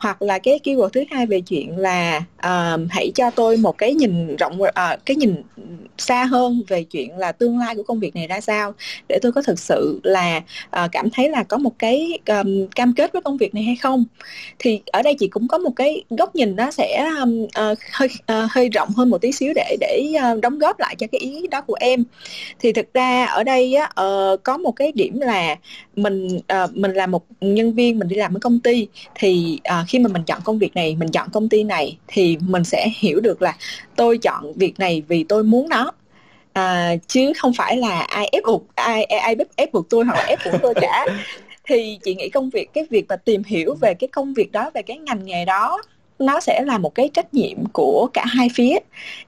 hoặc 0.00 0.22
là 0.22 0.38
cái 0.38 0.60
keyword 0.64 0.88
thứ 0.88 1.04
hai 1.10 1.26
về 1.26 1.40
chuyện 1.40 1.78
là 1.78 2.22
uh, 2.46 2.80
hãy 2.90 3.12
cho 3.14 3.30
tôi 3.30 3.56
một 3.56 3.78
cái 3.78 3.94
nhìn 3.94 4.36
rộng 4.36 4.62
uh, 4.62 4.70
cái 5.06 5.16
nhìn 5.16 5.34
xa 5.98 6.24
hơn 6.24 6.62
về 6.68 6.82
chuyện 6.82 7.16
là 7.16 7.32
tương 7.32 7.58
lai 7.58 7.74
của 7.74 7.82
công 7.82 8.00
việc 8.00 8.14
này 8.14 8.26
ra 8.26 8.40
sao 8.40 8.74
để 9.08 9.18
tôi 9.22 9.32
có 9.32 9.42
thực 9.42 9.58
sự 9.58 10.00
là 10.02 10.42
uh, 10.84 10.92
cảm 10.92 11.10
thấy 11.10 11.28
là 11.28 11.42
có 11.42 11.58
một 11.58 11.78
cái 11.78 12.18
um, 12.26 12.66
cam 12.76 12.94
kết 12.94 13.12
với 13.12 13.22
công 13.22 13.36
việc 13.36 13.54
này 13.54 13.62
hay 13.62 13.76
không. 13.76 14.04
Thì 14.58 14.80
ở 14.86 15.02
đây 15.02 15.14
chị 15.18 15.28
cũng 15.28 15.48
có 15.48 15.58
một 15.58 15.72
cái 15.76 16.02
góc 16.10 16.34
nhìn 16.34 16.56
nó 16.56 16.70
sẽ 16.70 17.10
um, 17.20 17.42
uh, 17.42 17.78
hơi 17.92 18.08
uh, 18.32 18.50
hơi 18.50 18.68
rộng 18.68 18.88
hơn 18.96 19.10
một 19.10 19.18
tí 19.18 19.32
xíu 19.32 19.52
để 19.56 19.76
để 19.80 20.12
uh, 20.32 20.40
đóng 20.40 20.58
góp 20.58 20.80
lại 20.80 20.94
cho 20.98 21.06
cái 21.12 21.20
ý 21.20 21.46
đó 21.50 21.60
của 21.60 21.76
em. 21.80 22.04
Thì 22.60 22.72
thực 22.72 22.94
ra 22.94 23.24
ở 23.24 23.44
đây 23.44 23.74
á, 23.74 23.90
uh, 24.04 24.42
có 24.42 24.58
một 24.58 24.72
cái 24.72 24.92
điểm 24.92 25.20
là 25.20 25.56
mình 26.02 26.36
uh, 26.36 26.76
mình 26.76 26.92
là 26.92 27.06
một 27.06 27.24
nhân 27.40 27.72
viên 27.72 27.98
mình 27.98 28.08
đi 28.08 28.16
làm 28.16 28.36
ở 28.36 28.40
công 28.40 28.60
ty 28.60 28.88
thì 29.14 29.58
uh, 29.80 29.88
khi 29.88 29.98
mà 29.98 30.08
mình 30.08 30.22
chọn 30.24 30.40
công 30.44 30.58
việc 30.58 30.74
này 30.74 30.96
mình 30.96 31.10
chọn 31.10 31.28
công 31.32 31.48
ty 31.48 31.64
này 31.64 31.98
thì 32.06 32.36
mình 32.40 32.64
sẽ 32.64 32.88
hiểu 32.98 33.20
được 33.20 33.42
là 33.42 33.56
tôi 33.96 34.18
chọn 34.18 34.52
việc 34.52 34.78
này 34.78 35.02
vì 35.08 35.24
tôi 35.24 35.42
muốn 35.44 35.68
nó. 35.68 35.92
À, 36.52 36.96
chứ 37.06 37.32
không 37.36 37.52
phải 37.56 37.76
là 37.76 38.00
ai 38.00 38.28
ép 38.32 38.42
buộc 38.46 38.62
ai 38.74 39.04
ai 39.04 39.34
ép, 39.38 39.48
ép 39.56 39.72
buộc 39.72 39.90
tôi 39.90 40.04
hoặc 40.04 40.14
là 40.14 40.24
ép 40.24 40.38
buộc 40.44 40.62
tôi 40.62 40.74
cả. 40.80 41.06
Thì 41.64 41.98
chị 42.04 42.14
nghĩ 42.14 42.28
công 42.28 42.50
việc 42.50 42.72
cái 42.72 42.86
việc 42.90 43.04
mà 43.08 43.16
tìm 43.16 43.42
hiểu 43.44 43.74
về 43.80 43.94
cái 43.94 44.08
công 44.08 44.34
việc 44.34 44.52
đó 44.52 44.70
về 44.74 44.82
cái 44.82 44.98
ngành 44.98 45.24
nghề 45.24 45.44
đó 45.44 45.78
nó 46.18 46.40
sẽ 46.40 46.62
là 46.66 46.78
một 46.78 46.94
cái 46.94 47.10
trách 47.14 47.34
nhiệm 47.34 47.66
của 47.72 48.08
cả 48.12 48.24
hai 48.26 48.48
phía 48.54 48.78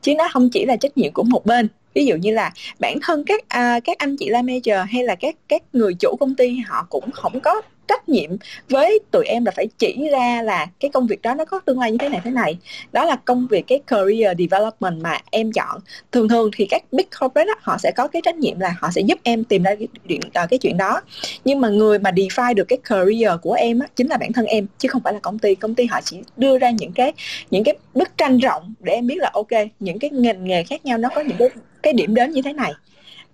chứ 0.03 0.15
nó 0.15 0.29
không 0.33 0.51
chỉ 0.53 0.65
là 0.65 0.77
trách 0.77 0.99
nhiệm 0.99 1.13
của 1.13 1.23
một 1.23 1.47
bên 1.47 1.69
ví 1.95 2.07
dụ 2.07 2.17
như 2.17 2.31
là 2.31 2.53
bản 2.79 2.99
thân 3.03 3.25
các 3.25 3.49
à, 3.49 3.81
các 3.85 3.99
anh 3.99 4.17
chị 4.17 4.29
la 4.29 4.43
major 4.43 4.89
hay 4.91 5.05
là 5.05 5.15
các 5.15 5.35
các 5.49 5.63
người 5.73 5.95
chủ 5.95 6.17
công 6.21 6.35
ty 6.35 6.57
họ 6.67 6.87
cũng 6.91 7.11
không 7.11 7.41
có 7.41 7.63
trách 7.93 8.09
nhiệm 8.09 8.31
với 8.69 8.99
tụi 9.11 9.25
em 9.27 9.45
là 9.45 9.53
phải 9.57 9.69
chỉ 9.79 10.09
ra 10.13 10.43
là 10.43 10.67
cái 10.81 10.91
công 10.91 11.07
việc 11.07 11.23
đó 11.23 11.35
nó 11.35 11.45
có 11.45 11.61
tương 11.61 11.79
lai 11.79 11.91
như 11.91 11.99
thế 12.01 12.09
này 12.09 12.21
thế 12.25 12.31
này. 12.31 12.59
Đó 12.93 13.05
là 13.05 13.17
công 13.17 13.47
việc 13.47 13.65
cái 13.67 13.81
career 13.87 14.39
development 14.39 15.03
mà 15.03 15.19
em 15.31 15.53
chọn. 15.53 15.81
Thường 16.13 16.29
thường 16.29 16.51
thì 16.57 16.67
các 16.71 16.83
big 16.93 17.07
corporate 17.21 17.47
đó, 17.47 17.55
họ 17.61 17.79
sẽ 17.79 17.93
có 17.97 18.09
cái 18.09 18.23
trách 18.25 18.37
nhiệm 18.37 18.61
là 18.61 18.75
họ 18.79 18.91
sẽ 18.91 19.01
giúp 19.01 19.19
em 19.23 19.45
tìm 19.45 19.63
ra 19.63 19.75
cái 19.75 19.89
chuyện 20.09 20.21
ờ, 20.35 20.47
cái 20.51 20.59
chuyện 20.59 20.77
đó. 20.77 21.01
Nhưng 21.45 21.61
mà 21.61 21.69
người 21.69 21.99
mà 21.99 22.11
define 22.11 22.55
được 22.55 22.65
cái 22.69 22.79
career 22.85 23.33
của 23.43 23.53
em 23.53 23.79
á, 23.79 23.87
chính 23.97 24.07
là 24.07 24.17
bản 24.17 24.33
thân 24.33 24.47
em 24.47 24.67
chứ 24.79 24.89
không 24.89 25.03
phải 25.05 25.13
là 25.13 25.19
công 25.19 25.39
ty. 25.39 25.55
Công 25.55 25.75
ty 25.75 25.87
họ 25.87 26.01
chỉ 26.05 26.17
đưa 26.37 26.59
ra 26.59 26.71
những 26.71 26.93
cái 26.93 27.13
những 27.51 27.65
cái 27.65 27.75
bức 27.95 28.19
tranh 28.19 28.39
rộng 28.39 28.75
để 28.81 28.93
em 28.93 29.07
biết 29.07 29.19
là 29.19 29.31
ok 29.33 29.53
những 29.81 29.99
cái 29.99 30.11
ngành 30.11 30.45
nghề 30.45 30.65
khác 30.65 30.85
nhau 30.87 30.99
nó 30.99 31.09
có 31.15 31.21
những 31.21 31.39
cái 31.39 31.49
cái 31.83 31.93
điểm 31.93 32.15
đến 32.15 32.31
như 32.31 32.43
thế 32.43 32.53
này. 32.53 32.73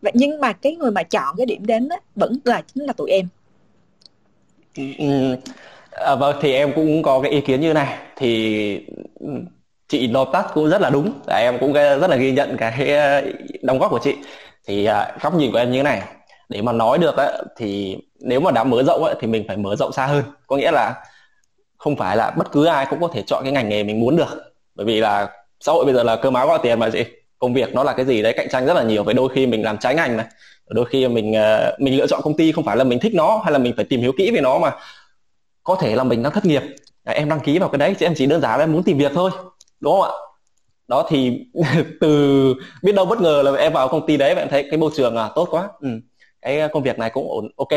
Vậy 0.03 0.13
nhưng 0.15 0.41
mà 0.41 0.53
cái 0.53 0.77
người 0.77 0.91
mà 0.91 1.03
chọn 1.03 1.37
cái 1.37 1.47
điểm 1.47 1.67
đến 1.67 1.89
đó, 1.89 1.97
vẫn 2.15 2.39
là 2.45 2.63
chính 2.75 2.85
là 2.85 2.93
tụi 2.93 3.11
em. 3.11 3.29
Ừ. 4.99 5.37
à, 5.91 6.15
vâng 6.15 6.37
thì 6.41 6.53
em 6.53 6.73
cũng 6.75 7.03
có 7.03 7.21
cái 7.21 7.31
ý 7.31 7.41
kiến 7.41 7.61
như 7.61 7.73
này. 7.73 7.99
Thì 8.17 8.87
ừ, 9.21 9.29
chị 9.89 10.07
nộp 10.07 10.31
tắt 10.33 10.47
cũng 10.55 10.71
rất 10.71 10.81
là 10.81 10.91
đúng. 10.91 11.13
Dạ, 11.27 11.37
em 11.37 11.59
cũng 11.61 11.73
rất 11.73 12.11
là 12.11 12.17
ghi 12.17 12.33
nhận 12.33 12.57
cái 12.59 12.95
ờ, 12.95 13.23
đóng 13.63 13.79
góp 13.79 13.91
của 13.91 13.99
chị. 14.03 14.15
Thì 14.67 14.85
à, 14.85 15.13
góc 15.21 15.35
nhìn 15.35 15.53
của 15.53 15.59
em 15.59 15.71
như 15.71 15.79
thế 15.79 15.83
này. 15.83 16.03
Để 16.49 16.63
mà 16.63 16.73
nói 16.73 16.99
được 16.99 17.17
ấy, 17.17 17.43
thì 17.57 17.97
nếu 18.21 18.41
mà 18.41 18.51
đã 18.51 18.65
mở 18.65 18.83
rộng 18.83 19.05
ấy, 19.05 19.15
thì 19.21 19.27
mình 19.27 19.45
phải 19.49 19.57
mở 19.57 19.77
rộng 19.77 19.93
xa 19.93 20.07
hơn. 20.07 20.25
Có 20.47 20.57
nghĩa 20.57 20.71
là 20.71 20.95
không 21.79 21.97
phải 21.97 22.17
là 22.17 22.31
bất 22.31 22.53
cứ 22.53 22.65
ai 22.65 22.87
cũng 22.91 23.01
có 23.01 23.09
thể 23.15 23.23
chọn 23.23 23.43
cái 23.45 23.53
ngành 23.53 23.69
nghề 23.69 23.85
mình 23.85 24.01
muốn 24.01 24.17
được. 24.17 24.55
Bởi 24.75 24.87
vì 24.87 25.01
là 25.01 25.29
xã 25.61 25.73
hội 25.73 25.85
bây 25.85 25.95
giờ 25.95 26.03
là 26.03 26.17
cơ 26.17 26.31
máu 26.31 26.47
gọi 26.47 26.59
tiền 26.63 26.79
mà 26.79 26.91
chị. 26.91 27.05
Công 27.39 27.55
việc 27.55 27.75
nó 27.75 27.85
là 27.85 27.93
cái 27.93 28.07
gì 28.07 28.23
đấy 28.23 28.33
cạnh 28.37 28.49
tranh 28.51 28.67
rất 28.67 28.75
là 28.75 28.83
nhiều. 28.83 29.05
Với 29.05 29.15
đôi 29.15 29.29
khi 29.35 29.47
mình 29.47 29.63
làm 29.63 29.79
trái 29.79 29.95
ngành 29.95 30.17
này 30.17 30.27
đôi 30.69 30.85
khi 30.85 31.09
mình 31.09 31.37
à, 31.37 31.73
mình 31.79 31.97
lựa 31.97 32.07
chọn 32.07 32.21
công 32.25 32.37
ty 32.37 32.53
không 32.53 32.65
phải 32.65 32.77
là 32.77 32.85
mình 32.85 32.99
thích 32.99 33.15
nó 33.15 33.41
hay 33.45 33.53
là 33.53 33.59
mình 33.59 33.73
phải 33.77 33.85
tìm 33.85 34.01
hiểu 34.01 34.13
kỹ 34.19 34.31
về 34.31 34.41
nó 34.41 34.59
mà. 34.59 34.73
Có 35.63 35.77
thể 35.81 35.97
là 35.97 36.05
mình 36.05 36.23
đang 36.23 36.33
thất 36.33 36.45
nghiệp. 36.45 36.63
À, 37.05 37.13
em 37.13 37.29
đăng 37.29 37.41
ký 37.41 37.59
vào 37.59 37.69
cái 37.69 37.79
đấy 37.79 37.95
chứ 37.99 38.07
em 38.07 38.15
chỉ 38.17 38.27
đơn 38.27 38.41
giản 38.41 38.59
là 38.59 38.65
em 38.65 38.73
muốn 38.73 38.83
tìm 38.83 38.99
việc 38.99 39.13
thôi, 39.15 39.31
đúng 39.81 39.93
không 40.01 40.03
ạ? 40.03 40.13
Đó 40.89 41.07
thì 41.11 41.47
từ 42.01 42.55
biết 42.83 42.93
đâu 42.95 43.07
bất 43.07 43.21
ngờ 43.21 43.43
là 43.45 43.53
em 43.53 43.73
vào 43.73 43.89
công 43.89 44.07
ty 44.07 44.17
đấy 44.17 44.35
và 44.35 44.43
em 44.43 44.49
thấy 44.49 44.67
cái 44.71 44.79
môi 44.79 44.91
trường 44.97 45.15
là 45.17 45.31
tốt 45.35 45.49
quá. 45.51 45.69
Ừ. 45.81 45.89
cái 46.43 46.69
công 46.73 46.83
việc 46.83 46.99
này 46.99 47.11
cũng 47.11 47.31
ổn, 47.31 47.49
ok. 47.57 47.69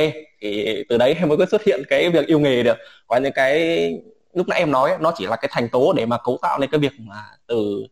Thì 0.42 0.84
từ 0.90 0.98
đấy 0.98 1.16
em 1.20 1.30
mới 1.30 1.38
có 1.38 1.46
xuất 1.52 1.64
hiện 1.64 1.82
cái 1.90 2.10
việc 2.10 2.28
yêu 2.28 2.40
nghề 2.40 2.64
được. 2.64 2.78
Có 3.08 3.18
những 3.18 3.34
cái, 3.34 3.90
lúc 4.34 4.48
nãy 4.48 4.60
em 4.60 4.72
nói 4.72 4.92
nó 5.00 5.14
chỉ 5.18 5.26
là 5.28 5.36
cái 5.36 5.50
thành 5.52 5.70
tố 5.70 5.94
để 5.94 6.06
mà 6.06 6.18
cấu 6.18 6.38
tạo 6.42 6.60
nên 6.60 6.70
cái 6.72 6.80
việc 6.80 6.92
mà 7.00 7.24
từ 7.48 7.88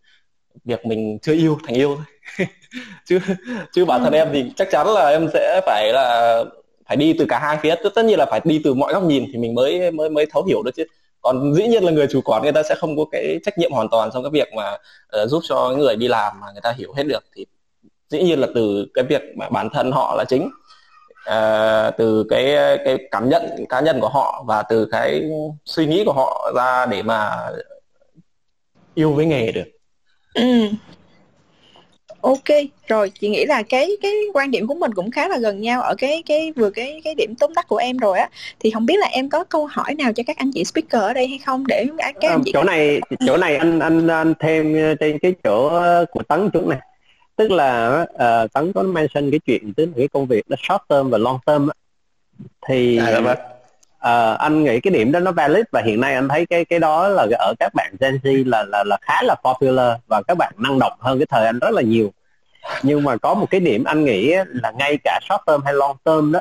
việc 0.66 0.86
mình 0.86 1.20
chưa 1.22 1.34
yêu 1.34 1.58
thành 1.68 1.76
yêu 1.76 1.96
thôi. 1.96 2.06
chứ 3.06 3.20
chứ 3.72 3.86
bản 3.86 4.04
thân 4.04 4.14
ừ. 4.14 4.18
em 4.18 4.30
thì 4.34 4.52
chắc 4.56 4.72
chắn 4.72 4.88
là 4.88 5.10
em 5.10 5.28
sẽ 5.34 5.62
phải 5.66 5.94
là 5.94 6.44
phải 6.88 6.98
đi 6.98 7.14
từ 7.20 7.26
cả 7.30 7.40
hai 7.40 7.58
phía. 7.62 7.76
Tất 7.96 8.06
nhiên 8.06 8.20
là 8.20 8.26
phải 8.26 8.42
đi 8.44 8.62
từ 8.64 8.74
mọi 8.74 8.94
góc 8.94 9.04
nhìn 9.04 9.26
thì 9.32 9.38
mình 9.38 9.56
mới 9.56 9.92
mới 9.92 10.10
mới 10.10 10.26
thấu 10.26 10.44
hiểu 10.44 10.64
được 10.64 10.72
chứ. 10.76 10.84
Còn 11.22 11.54
dĩ 11.54 11.68
nhiên 11.68 11.84
là 11.84 11.92
người 11.92 12.08
chủ 12.08 12.22
quản 12.22 12.44
người 12.44 12.52
ta 12.52 12.64
sẽ 12.64 12.76
không 12.76 12.98
có 12.98 13.06
cái 13.12 13.40
trách 13.46 13.58
nhiệm 13.58 13.72
hoàn 13.72 13.90
toàn 13.90 14.10
trong 14.14 14.24
cái 14.24 14.30
việc 14.30 14.54
mà 14.56 14.74
uh, 14.74 15.30
giúp 15.30 15.42
cho 15.50 15.70
người 15.78 15.96
đi 15.96 16.08
làm 16.08 16.40
mà 16.42 16.48
người 16.52 16.62
ta 16.62 16.74
hiểu 16.78 16.94
hết 16.94 17.04
được. 17.04 17.24
Thì 17.36 17.46
dĩ 18.10 18.24
nhiên 18.24 18.40
là 18.40 18.48
từ 18.56 18.88
cái 18.94 19.06
việc 19.10 19.22
mà 19.38 19.50
bản 19.50 19.70
thân 19.74 19.92
họ 19.92 20.16
là 20.18 20.26
chính. 20.28 20.50
Uh, 21.30 21.94
từ 21.98 22.26
cái 22.30 22.56
cái 22.86 22.98
cảm 23.12 23.30
nhận 23.30 23.66
cá 23.70 23.80
nhân 23.80 24.00
của 24.02 24.10
họ 24.10 24.44
và 24.48 24.64
từ 24.64 24.86
cái 24.92 25.24
suy 25.66 25.86
nghĩ 25.86 26.04
của 26.06 26.14
họ 26.14 26.52
ra 26.56 26.86
để 26.86 27.04
mà 27.04 27.50
yêu 28.94 29.14
với 29.14 29.26
nghề 29.26 29.52
được. 29.52 29.66
Ừ 30.34 30.44
ok 32.22 32.44
rồi 32.88 33.12
chị 33.20 33.30
nghĩ 33.30 33.46
là 33.46 33.64
cái 33.64 33.90
cái 34.02 34.14
quan 34.34 34.52
điểm 34.52 34.68
của 34.68 34.74
mình 34.74 34.94
cũng 34.94 35.12
khá 35.12 35.28
là 35.28 35.38
gần 35.38 35.62
nhau 35.62 35.82
ở 35.82 35.96
cái 35.98 36.24
cái 36.26 36.52
vừa 36.52 36.70
cái 36.70 37.02
cái 37.04 37.16
điểm 37.16 37.36
tóm 37.36 37.54
tắt 37.54 37.68
của 37.68 37.78
em 37.78 37.98
rồi 37.98 38.20
á. 38.20 38.30
Thì 38.60 38.72
không 38.72 38.86
biết 38.86 38.96
là 39.00 39.08
em 39.08 39.30
có 39.30 39.44
câu 39.44 39.66
hỏi 39.66 39.96
nào 39.96 40.14
cho 40.14 40.24
các 40.28 40.38
anh 40.38 40.52
chị 40.54 40.64
speaker 40.66 41.02
ở 41.02 41.14
đây 41.14 41.28
hay 41.28 41.40
không? 41.46 41.68
Để 41.68 41.86
các 42.22 42.32
anh 42.32 42.40
ờ, 42.40 42.42
chị 42.46 42.52
chỗ 42.54 42.64
này 42.64 43.02
chỗ 43.26 43.38
này 43.38 43.56
anh 43.56 43.80
anh 43.80 44.08
anh 44.08 44.34
thêm 44.40 44.76
trên 45.00 45.20
cái 45.20 45.34
chỗ 45.44 45.82
của 46.12 46.24
tấn 46.24 46.50
chỗ 46.54 46.62
này. 46.62 46.80
Tức 47.36 47.52
là 47.52 48.02
uh, 48.14 48.54
tấn 48.54 48.74
có 48.74 48.84
mention 48.84 49.32
cái 49.32 49.40
chuyện 49.46 49.74
tức 49.74 49.86
là 49.86 49.92
cái 49.98 50.08
công 50.08 50.26
việc 50.26 50.44
nó 50.50 50.56
short 50.68 50.82
term 50.90 51.10
và 51.10 51.18
long 51.18 51.40
term 51.46 51.70
thì 52.68 52.98
à, 52.98 53.22
vâng 53.22 53.38
uh, 54.08 54.40
anh 54.40 54.64
nghĩ 54.64 54.80
cái 54.80 54.92
điểm 54.92 55.12
đó 55.12 55.20
nó 55.20 55.32
valid 55.32 55.64
và 55.72 55.82
hiện 55.82 56.02
nay 56.02 56.14
anh 56.14 56.30
thấy 56.30 56.46
cái 56.46 56.66
cái 56.66 56.80
đó 56.80 57.08
là 57.08 57.28
ở 57.40 57.54
các 57.60 57.74
bạn 57.74 57.96
Gen 58.00 58.20
Z 58.24 58.50
là 58.50 58.64
là 58.64 58.84
là 58.84 58.98
khá 59.02 59.24
là 59.24 59.36
popular 59.44 59.94
và 60.08 60.22
các 60.28 60.38
bạn 60.38 60.54
năng 60.58 60.80
động 60.80 60.94
hơn 61.00 61.20
cái 61.20 61.26
thời 61.26 61.46
anh 61.46 61.60
rất 61.60 61.72
là 61.72 61.82
nhiều. 61.82 62.12
Nhưng 62.84 63.04
mà 63.04 63.18
có 63.18 63.34
một 63.34 63.46
cái 63.50 63.60
điểm 63.60 63.84
anh 63.84 64.06
nghĩ 64.06 64.34
là 64.48 64.72
ngay 64.72 64.98
cả 65.04 65.20
short 65.30 65.42
term 65.48 65.62
hay 65.66 65.74
long 65.74 65.98
term 66.04 66.32
đó 66.32 66.40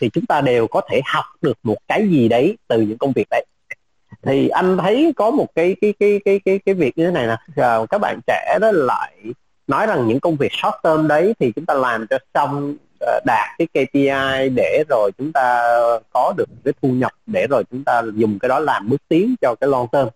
thì 0.00 0.10
chúng 0.12 0.26
ta 0.26 0.40
đều 0.40 0.66
có 0.66 0.80
thể 0.90 1.00
học 1.04 1.24
được 1.42 1.58
một 1.62 1.76
cái 1.88 2.08
gì 2.08 2.28
đấy 2.28 2.56
từ 2.68 2.80
những 2.80 2.98
công 2.98 3.12
việc 3.12 3.26
đấy. 3.30 3.44
Thì 4.22 4.48
anh 4.48 4.78
thấy 4.78 5.12
có 5.16 5.30
một 5.30 5.46
cái 5.54 5.76
cái 5.80 5.94
cái 6.00 6.20
cái 6.24 6.40
cái 6.44 6.58
cái 6.66 6.74
việc 6.74 6.98
như 6.98 7.06
thế 7.06 7.12
này 7.12 7.26
nè. 7.26 7.36
Ờ, 7.56 7.86
các 7.90 7.98
bạn 7.98 8.20
trẻ 8.26 8.58
đó 8.60 8.70
lại 8.72 9.16
nói 9.66 9.86
rằng 9.86 10.08
những 10.08 10.20
công 10.20 10.36
việc 10.36 10.52
short 10.52 10.74
term 10.82 11.08
đấy 11.08 11.34
thì 11.38 11.52
chúng 11.56 11.66
ta 11.66 11.74
làm 11.74 12.06
cho 12.06 12.18
xong 12.34 12.76
đạt 13.24 13.48
cái 13.58 13.66
KPI 13.66 14.48
để 14.54 14.84
rồi 14.88 15.10
chúng 15.18 15.32
ta 15.32 15.62
có 16.12 16.34
được 16.36 16.48
cái 16.64 16.74
thu 16.82 16.88
nhập 16.88 17.12
để 17.26 17.46
rồi 17.50 17.64
chúng 17.70 17.84
ta 17.84 18.02
dùng 18.14 18.38
cái 18.38 18.48
đó 18.48 18.58
làm 18.58 18.88
bước 18.88 19.02
tiến 19.08 19.34
cho 19.40 19.54
cái 19.60 19.70
long 19.70 19.88
term. 19.92 20.08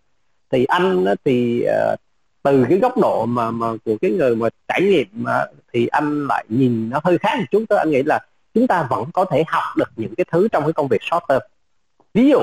Thì 0.51 0.65
anh 0.65 1.05
thì 1.24 1.62
ờ, 1.62 1.97
từ 2.43 2.65
cái 2.69 2.78
góc 2.78 2.98
độ 2.98 3.27
mà 3.27 3.51
mà 3.51 3.66
của 3.85 3.97
cái 4.02 4.11
người 4.11 4.36
mà 4.36 4.48
trải 4.69 4.82
nghiệm 4.82 5.07
mà, 5.12 5.44
thì 5.73 5.86
anh 5.86 6.27
lại 6.27 6.44
nhìn 6.48 6.90
nó 6.90 7.01
hơi 7.05 7.19
khác 7.19 7.39
một 7.39 7.44
chút 7.51 7.65
đó. 7.69 7.77
Anh 7.77 7.90
nghĩ 7.90 8.02
là 8.02 8.20
chúng 8.55 8.66
ta 8.66 8.86
vẫn 8.90 9.05
có 9.12 9.24
thể 9.24 9.44
học 9.47 9.77
được 9.77 9.90
những 9.97 10.15
cái 10.15 10.24
thứ 10.32 10.48
trong 10.48 10.62
cái 10.62 10.73
công 10.73 10.89
việc 10.89 11.02
short 11.11 11.23
term. 11.28 11.40
Ví 12.15 12.31
dụ 12.31 12.39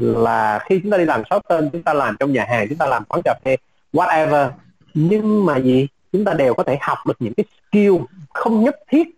là 0.00 0.58
khi 0.68 0.80
chúng 0.82 0.90
ta 0.90 0.98
đi 0.98 1.04
làm 1.04 1.22
short 1.30 1.48
term 1.48 1.68
chúng 1.70 1.82
ta 1.82 1.94
làm 1.94 2.16
trong 2.20 2.32
nhà 2.32 2.44
hàng 2.48 2.68
chúng 2.68 2.78
ta 2.78 2.86
làm 2.86 3.04
quán 3.04 3.22
cà 3.24 3.34
phê 3.44 3.56
whatever. 3.92 4.50
Nhưng 4.94 5.46
mà 5.46 5.56
gì? 5.56 5.86
Chúng 6.12 6.24
ta 6.24 6.32
đều 6.32 6.54
có 6.54 6.62
thể 6.62 6.78
học 6.80 6.98
được 7.06 7.16
những 7.18 7.34
cái 7.34 7.44
skill 7.70 7.94
không 8.34 8.64
nhất 8.64 8.76
thiết 8.88 9.17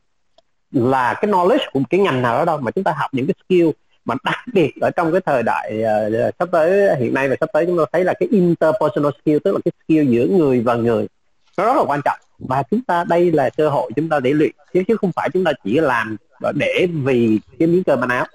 là 0.73 1.15
cái 1.15 1.31
knowledge 1.31 1.71
của 1.73 1.79
một 1.79 1.87
cái 1.91 2.01
ngành 2.01 2.23
nào 2.23 2.39
đó 2.39 2.45
đâu 2.45 2.59
mà 2.59 2.71
chúng 2.71 2.85
ta 2.85 2.95
học 2.97 3.11
những 3.13 3.27
cái 3.27 3.35
skill 3.45 3.69
mà 4.05 4.15
đặc 4.25 4.39
biệt 4.53 4.73
ở 4.81 4.91
trong 4.91 5.13
cái 5.13 5.21
thời 5.27 5.43
đại 5.43 5.83
uh, 6.29 6.35
sắp 6.39 6.49
tới 6.53 6.97
hiện 6.97 7.15
nay 7.15 7.29
và 7.29 7.37
sắp 7.41 7.49
tới 7.53 7.67
chúng 7.67 7.79
ta 7.79 7.85
thấy 7.93 8.05
là 8.05 8.15
cái 8.21 8.29
interpersonal 8.33 9.13
skill 9.23 9.39
tức 9.45 9.53
là 9.53 9.61
cái 9.65 9.73
skill 9.85 10.13
giữa 10.13 10.27
người 10.27 10.61
và 10.61 10.75
người 10.75 11.07
nó 11.57 11.67
rất 11.67 11.77
là 11.77 11.83
quan 11.87 12.01
trọng. 12.05 12.19
Và 12.39 12.63
chúng 12.71 12.83
ta 12.83 13.05
đây 13.05 13.33
là 13.33 13.51
cơ 13.51 13.69
hội 13.69 13.91
chúng 13.97 14.09
ta 14.09 14.21
để 14.21 14.33
luyện 14.33 14.51
chứ 14.75 14.83
chứ 14.89 14.97
không 14.97 15.13
phải 15.17 15.29
chúng 15.33 15.45
ta 15.45 15.53
chỉ 15.65 15.81
làm 15.81 16.17
để 16.55 16.87
vì 17.05 17.41
cái 17.59 17.69
miếng 17.69 17.85
cơm 17.85 18.01
ăn 18.01 18.09
áo 18.09 18.27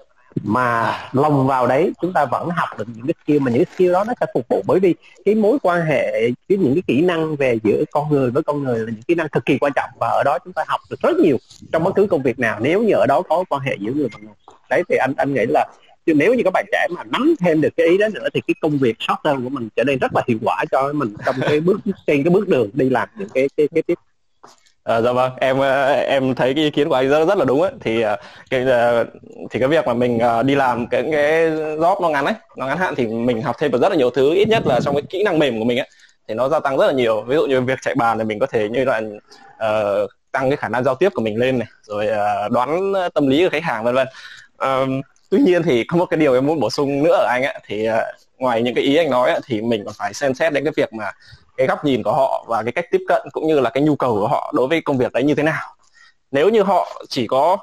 mà 0.43 0.97
lồng 1.13 1.47
vào 1.47 1.67
đấy, 1.67 1.93
chúng 2.01 2.13
ta 2.13 2.25
vẫn 2.25 2.49
học 2.49 2.69
được 2.77 2.85
những 2.95 3.07
cái 3.07 3.13
skill 3.23 3.39
mà 3.39 3.51
những 3.51 3.65
cái 3.65 3.75
skill 3.75 3.93
đó 3.93 4.03
nó 4.03 4.13
sẽ 4.19 4.25
phục 4.33 4.45
vụ. 4.49 4.63
Bởi 4.67 4.79
vì 4.79 4.95
cái 5.25 5.35
mối 5.35 5.57
quan 5.61 5.85
hệ, 5.85 6.11
cái 6.49 6.57
những 6.57 6.73
cái 6.73 6.83
kỹ 6.87 7.01
năng 7.01 7.35
về 7.35 7.59
giữa 7.63 7.83
con 7.91 8.09
người 8.09 8.31
với 8.31 8.43
con 8.43 8.63
người 8.63 8.79
là 8.79 8.85
những 8.85 9.03
kỹ 9.07 9.15
năng 9.15 9.29
cực 9.29 9.45
kỳ 9.45 9.57
quan 9.57 9.71
trọng. 9.75 9.89
Và 9.99 10.07
ở 10.07 10.23
đó 10.25 10.37
chúng 10.43 10.53
ta 10.53 10.63
học 10.67 10.81
được 10.89 10.99
rất 11.01 11.17
nhiều 11.17 11.37
trong 11.71 11.83
bất 11.83 11.95
cứ 11.95 12.07
công 12.07 12.23
việc 12.23 12.39
nào. 12.39 12.59
Nếu 12.61 12.83
như 12.83 12.93
ở 12.93 13.05
đó 13.05 13.21
có 13.21 13.43
quan 13.49 13.61
hệ 13.61 13.75
giữa 13.79 13.91
người 13.91 14.07
và 14.13 14.19
người. 14.19 14.33
Đấy, 14.69 14.83
thì 14.89 14.95
anh 14.95 15.13
anh 15.17 15.33
nghĩ 15.33 15.45
là 15.49 15.67
chứ 16.05 16.13
nếu 16.13 16.33
như 16.33 16.41
các 16.43 16.53
bạn 16.53 16.65
trẻ 16.71 16.87
mà 16.95 17.03
nắm 17.03 17.35
thêm 17.39 17.61
được 17.61 17.69
cái 17.77 17.87
ý 17.87 17.97
đó 17.97 18.07
nữa, 18.13 18.27
thì 18.33 18.41
cái 18.47 18.55
công 18.61 18.77
việc 18.77 18.95
short 18.99 19.19
term 19.23 19.43
của 19.43 19.49
mình 19.49 19.69
trở 19.75 19.83
nên 19.83 19.99
rất 19.99 20.15
là 20.15 20.21
hiệu 20.27 20.37
quả 20.41 20.65
cho 20.71 20.93
mình 20.93 21.15
trong 21.25 21.35
cái 21.41 21.59
bước, 21.59 21.79
trên 22.07 22.23
cái 22.23 22.33
bước 22.33 22.47
đường 22.47 22.69
đi 22.73 22.89
làm 22.89 23.09
những 23.17 23.29
cái 23.33 23.49
cái 23.57 23.67
cái 23.73 23.83
tiếp. 23.83 23.99
À, 24.85 25.01
dạ 25.01 25.11
vâng 25.11 25.31
em 25.37 25.59
ờ, 25.59 25.93
em 25.93 26.35
thấy 26.35 26.53
cái 26.53 26.63
ý 26.63 26.69
kiến 26.69 26.89
của 26.89 26.95
anh 26.95 27.09
rất 27.09 27.25
rất 27.25 27.37
là 27.37 27.45
đúng 27.45 27.61
ấy. 27.61 27.71
Thì 27.81 28.01
ờ, 28.01 28.17
cái 28.49 28.65
thì 29.51 29.59
cái 29.59 29.67
việc 29.69 29.87
mà 29.87 29.93
mình 29.93 30.19
đi 30.45 30.55
làm 30.55 30.87
cái 30.87 31.03
cái 31.11 31.49
job 31.51 32.01
nó 32.01 32.09
ngắn 32.09 32.25
ấy 32.25 32.33
nó 32.57 32.65
ngắn 32.65 32.77
hạn 32.77 32.95
thì 32.95 33.07
mình 33.07 33.41
học 33.41 33.55
thêm 33.59 33.71
được 33.71 33.81
rất 33.81 33.89
là 33.89 33.95
nhiều 33.95 34.09
thứ 34.09 34.33
ít 34.33 34.47
nhất 34.47 34.67
là 34.67 34.79
trong 34.79 34.95
cái 34.95 35.01
kỹ 35.09 35.23
năng 35.23 35.39
mềm 35.39 35.59
của 35.59 35.65
mình 35.65 35.79
ấy 35.79 35.89
thì 36.27 36.33
nó 36.33 36.49
gia 36.49 36.59
tăng 36.59 36.77
rất 36.77 36.87
là 36.87 36.93
nhiều. 36.93 37.21
Ví 37.21 37.35
dụ 37.35 37.45
như 37.45 37.61
việc 37.61 37.79
chạy 37.81 37.95
bàn 37.95 38.17
thì 38.17 38.23
mình 38.23 38.39
có 38.39 38.45
thể 38.45 38.69
như 38.69 38.85
là 38.85 39.01
uh, 39.55 40.09
tăng 40.31 40.49
cái 40.49 40.57
khả 40.57 40.69
năng 40.69 40.83
giao 40.83 40.95
tiếp 40.95 41.09
của 41.15 41.21
mình 41.21 41.37
lên 41.37 41.59
này 41.59 41.67
rồi 41.81 42.07
uh, 42.07 42.51
đoán 42.51 42.93
tâm 43.13 43.27
lý 43.27 43.43
của 43.43 43.49
khách 43.49 43.63
hàng 43.63 43.83
vân 43.83 43.95
vân. 43.95 44.07
Uh, 44.65 45.05
tuy 45.29 45.39
nhiên 45.39 45.63
thì 45.63 45.83
có 45.83 45.97
một 45.97 46.05
cái 46.05 46.17
điều 46.17 46.33
em 46.33 46.45
muốn 46.45 46.59
bổ 46.59 46.69
sung 46.69 47.03
nữa 47.03 47.15
ở 47.15 47.27
anh 47.29 47.43
ấy 47.43 47.59
thì 47.67 47.89
uh, 47.89 47.95
ngoài 48.37 48.61
những 48.61 48.75
cái 48.75 48.83
ý 48.83 48.95
anh 48.95 49.09
nói 49.09 49.31
ấy, 49.31 49.39
thì 49.45 49.61
mình 49.61 49.85
còn 49.85 49.93
phải 49.97 50.13
xem 50.13 50.33
xét 50.33 50.53
đến 50.53 50.63
cái 50.63 50.73
việc 50.75 50.93
mà 50.93 51.11
cái 51.57 51.67
góc 51.67 51.85
nhìn 51.85 52.03
của 52.03 52.13
họ 52.13 52.45
và 52.47 52.63
cái 52.63 52.71
cách 52.71 52.85
tiếp 52.91 53.01
cận 53.07 53.21
cũng 53.31 53.47
như 53.47 53.59
là 53.59 53.69
cái 53.69 53.83
nhu 53.83 53.95
cầu 53.95 54.13
của 54.13 54.27
họ 54.27 54.53
đối 54.55 54.67
với 54.67 54.81
công 54.81 54.97
việc 54.97 55.13
đấy 55.13 55.23
như 55.23 55.35
thế 55.35 55.43
nào. 55.43 55.75
Nếu 56.31 56.49
như 56.49 56.63
họ 56.63 57.01
chỉ 57.09 57.27
có 57.27 57.57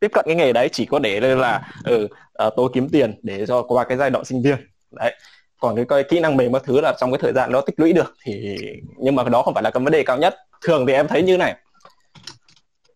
tiếp 0.00 0.10
cận 0.12 0.24
cái 0.26 0.34
nghề 0.34 0.52
đấy 0.52 0.68
chỉ 0.72 0.86
có 0.86 0.98
để 0.98 1.20
là 1.20 1.62
ừ 1.84 2.08
uh, 2.46 2.52
tôi 2.56 2.68
kiếm 2.72 2.88
tiền 2.88 3.20
để 3.22 3.46
cho 3.46 3.62
qua 3.62 3.84
cái 3.84 3.98
giai 3.98 4.10
đoạn 4.10 4.24
sinh 4.24 4.42
viên 4.42 4.56
đấy. 4.90 5.14
Còn 5.60 5.76
cái, 5.76 5.84
cái 5.88 6.04
kỹ 6.04 6.20
năng 6.20 6.36
mềm 6.36 6.52
các 6.52 6.62
thứ 6.64 6.80
là 6.80 6.94
trong 6.98 7.12
cái 7.12 7.18
thời 7.22 7.32
gian 7.32 7.52
đó 7.52 7.60
tích 7.60 7.80
lũy 7.80 7.92
được 7.92 8.14
thì 8.24 8.56
nhưng 8.98 9.14
mà 9.14 9.24
đó 9.24 9.42
không 9.42 9.54
phải 9.54 9.62
là 9.62 9.70
cái 9.70 9.84
vấn 9.84 9.92
đề 9.92 10.02
cao 10.02 10.16
nhất. 10.18 10.36
Thường 10.64 10.86
thì 10.86 10.92
em 10.92 11.08
thấy 11.08 11.22
như 11.22 11.36
này 11.36 11.54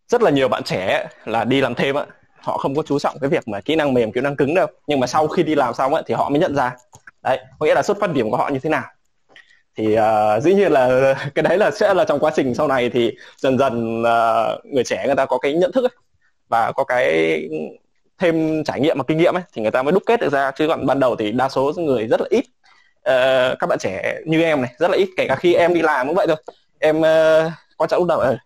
rất 0.08 0.22
là 0.22 0.30
nhiều 0.30 0.48
bạn 0.48 0.62
trẻ 0.62 1.08
là 1.24 1.44
đi 1.44 1.60
làm 1.60 1.74
thêm 1.74 1.94
á 1.94 2.06
họ 2.40 2.58
không 2.58 2.74
có 2.74 2.82
chú 2.82 2.98
trọng 2.98 3.18
cái 3.20 3.30
việc 3.30 3.48
mà 3.48 3.60
kỹ 3.60 3.76
năng 3.76 3.94
mềm 3.94 4.12
kỹ 4.12 4.20
năng 4.20 4.36
cứng 4.36 4.54
đâu. 4.54 4.66
Nhưng 4.86 5.00
mà 5.00 5.06
sau 5.06 5.28
khi 5.28 5.42
đi 5.42 5.54
làm 5.54 5.74
xong 5.74 5.94
á 5.94 6.02
thì 6.06 6.14
họ 6.14 6.28
mới 6.28 6.38
nhận 6.38 6.54
ra 6.54 6.76
đấy 7.22 7.40
có 7.58 7.66
nghĩa 7.66 7.74
là 7.74 7.82
xuất 7.82 8.00
phát 8.00 8.12
điểm 8.12 8.30
của 8.30 8.36
họ 8.36 8.48
như 8.48 8.58
thế 8.58 8.70
nào 8.70 8.84
thì 9.76 9.98
uh, 9.98 10.42
dĩ 10.42 10.54
nhiên 10.54 10.72
là 10.72 11.14
cái 11.34 11.42
đấy 11.42 11.58
là 11.58 11.70
sẽ 11.70 11.94
là 11.94 12.04
trong 12.04 12.20
quá 12.20 12.32
trình 12.36 12.54
sau 12.54 12.68
này 12.68 12.90
thì 12.90 13.12
dần 13.36 13.58
dần 13.58 14.02
uh, 14.02 14.64
người 14.64 14.84
trẻ 14.84 15.06
người 15.06 15.16
ta 15.16 15.26
có 15.26 15.38
cái 15.38 15.52
nhận 15.52 15.72
thức 15.72 15.84
ấy, 15.84 15.96
và 16.48 16.72
có 16.72 16.84
cái 16.84 17.40
thêm 18.18 18.64
trải 18.64 18.80
nghiệm 18.80 18.98
và 18.98 19.04
kinh 19.08 19.18
nghiệm 19.18 19.36
ấy 19.36 19.42
thì 19.52 19.62
người 19.62 19.70
ta 19.70 19.82
mới 19.82 19.92
đúc 19.92 20.02
kết 20.06 20.20
được 20.20 20.32
ra. 20.32 20.50
Chứ 20.50 20.68
còn 20.68 20.86
ban 20.86 21.00
đầu 21.00 21.16
thì 21.16 21.32
đa 21.32 21.48
số 21.48 21.72
người 21.76 22.06
rất 22.06 22.20
là 22.20 22.26
ít 22.30 22.44
uh, 22.98 23.58
các 23.58 23.66
bạn 23.68 23.78
trẻ 23.78 24.20
như 24.26 24.42
em 24.42 24.62
này 24.62 24.74
rất 24.78 24.90
là 24.90 24.96
ít 24.96 25.08
kể 25.16 25.26
cả 25.28 25.36
khi 25.36 25.54
em 25.54 25.74
đi 25.74 25.82
làm 25.82 26.06
cũng 26.06 26.16
vậy 26.16 26.26
thôi. 26.26 26.36
Em 26.78 26.98
uh, 26.98 27.52
quan 27.76 27.90
trọng 27.90 28.00
lúc 28.00 28.08
đầu 28.08 28.20
uh, 28.20 28.38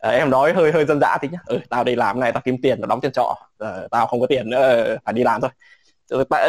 em 0.00 0.30
nói 0.30 0.52
hơi 0.52 0.72
hơi 0.72 0.84
dân 0.84 1.00
dã 1.00 1.18
tí 1.20 1.28
nhá. 1.28 1.38
Ừ, 1.46 1.60
tao 1.68 1.84
đi 1.84 1.94
làm 1.94 2.20
này 2.20 2.32
tao 2.32 2.42
kiếm 2.44 2.56
tiền 2.62 2.80
tao 2.80 2.86
đóng 2.86 3.00
tiền 3.00 3.12
trọ 3.12 3.36
uh, 3.64 3.90
tao 3.90 4.06
không 4.06 4.20
có 4.20 4.26
tiền 4.26 4.50
nữa 4.50 4.96
phải 5.04 5.14
đi 5.14 5.22
làm 5.24 5.40
thôi. 5.40 5.50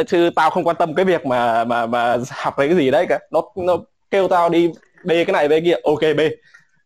Chứ 0.08 0.30
tao 0.36 0.50
không 0.50 0.64
quan 0.64 0.76
tâm 0.76 0.94
cái 0.94 1.06
việc 1.06 1.26
mà 1.26 1.64
mà 1.64 1.86
mà 1.86 2.18
học 2.30 2.54
cái 2.58 2.76
gì 2.76 2.92
đấy 2.92 3.06
cả. 3.10 3.20
Nó 3.32 3.42
nó 3.56 3.78
kêu 4.14 4.28
tao 4.28 4.50
đi 4.50 4.68
b 5.04 5.10
cái 5.10 5.26
này 5.26 5.48
b 5.48 5.52
kia 5.66 5.76
ok 5.84 6.02
b. 6.18 6.20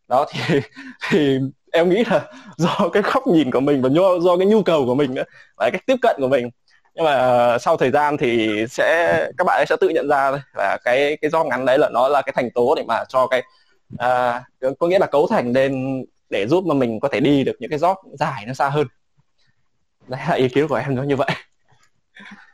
Đó 0.08 0.26
thì 0.32 0.60
thì 1.10 1.40
em 1.72 1.90
nghĩ 1.90 2.04
là 2.12 2.22
do 2.58 2.90
cái 2.94 3.04
góc 3.04 3.28
nhìn 3.28 3.52
của 3.52 3.60
mình 3.60 3.82
và 3.82 3.90
do 3.90 4.20
do 4.20 4.38
cái 4.38 4.48
nhu 4.48 4.64
cầu 4.64 4.86
của 4.86 4.96
mình 4.96 5.14
nữa 5.14 5.24
và 5.58 5.70
cái 5.74 5.82
tiếp 5.86 5.96
cận 6.02 6.16
của 6.20 6.28
mình. 6.28 6.50
Nhưng 6.96 7.06
mà 7.06 7.14
ờ, 7.14 7.58
sau 7.58 7.78
thời 7.78 7.92
gian 7.92 8.18
thì 8.18 8.66
sẽ 8.70 9.18
các 9.38 9.44
bạn 9.44 9.60
ấy 9.60 9.66
sẽ 9.66 9.76
tự 9.82 9.90
nhận 9.90 10.08
ra 10.10 10.32
là 10.56 10.78
cái 10.84 11.18
cái 11.22 11.32
do 11.32 11.44
ngắn 11.44 11.66
đấy 11.66 11.78
là 11.78 11.90
nó 11.90 12.08
là 12.08 12.22
cái 12.22 12.34
thành 12.36 12.50
tố 12.52 12.76
để 12.76 12.84
mà 12.88 13.04
cho 13.10 13.28
cái 13.28 13.44
à, 13.98 14.44
có 14.80 14.88
nghĩa 14.88 15.00
là 15.00 15.06
cấu 15.06 15.28
thành 15.28 15.52
lên 15.52 16.04
để 16.30 16.48
giúp 16.48 16.66
mà 16.66 16.76
mình 16.76 17.00
có 17.00 17.08
thể 17.08 17.20
đi 17.20 17.44
được 17.44 17.56
những 17.60 17.70
cái 17.70 17.80
job 17.80 17.96
dài 18.20 18.44
nó 18.48 18.54
xa 18.54 18.70
hơn. 18.70 18.88
Đấy 20.08 20.22
là 20.30 20.36
ý 20.36 20.50
kiến 20.50 20.68
của 20.68 20.76
em 20.76 20.96
nó 20.96 21.04
như 21.04 21.16
vậy. 21.16 21.30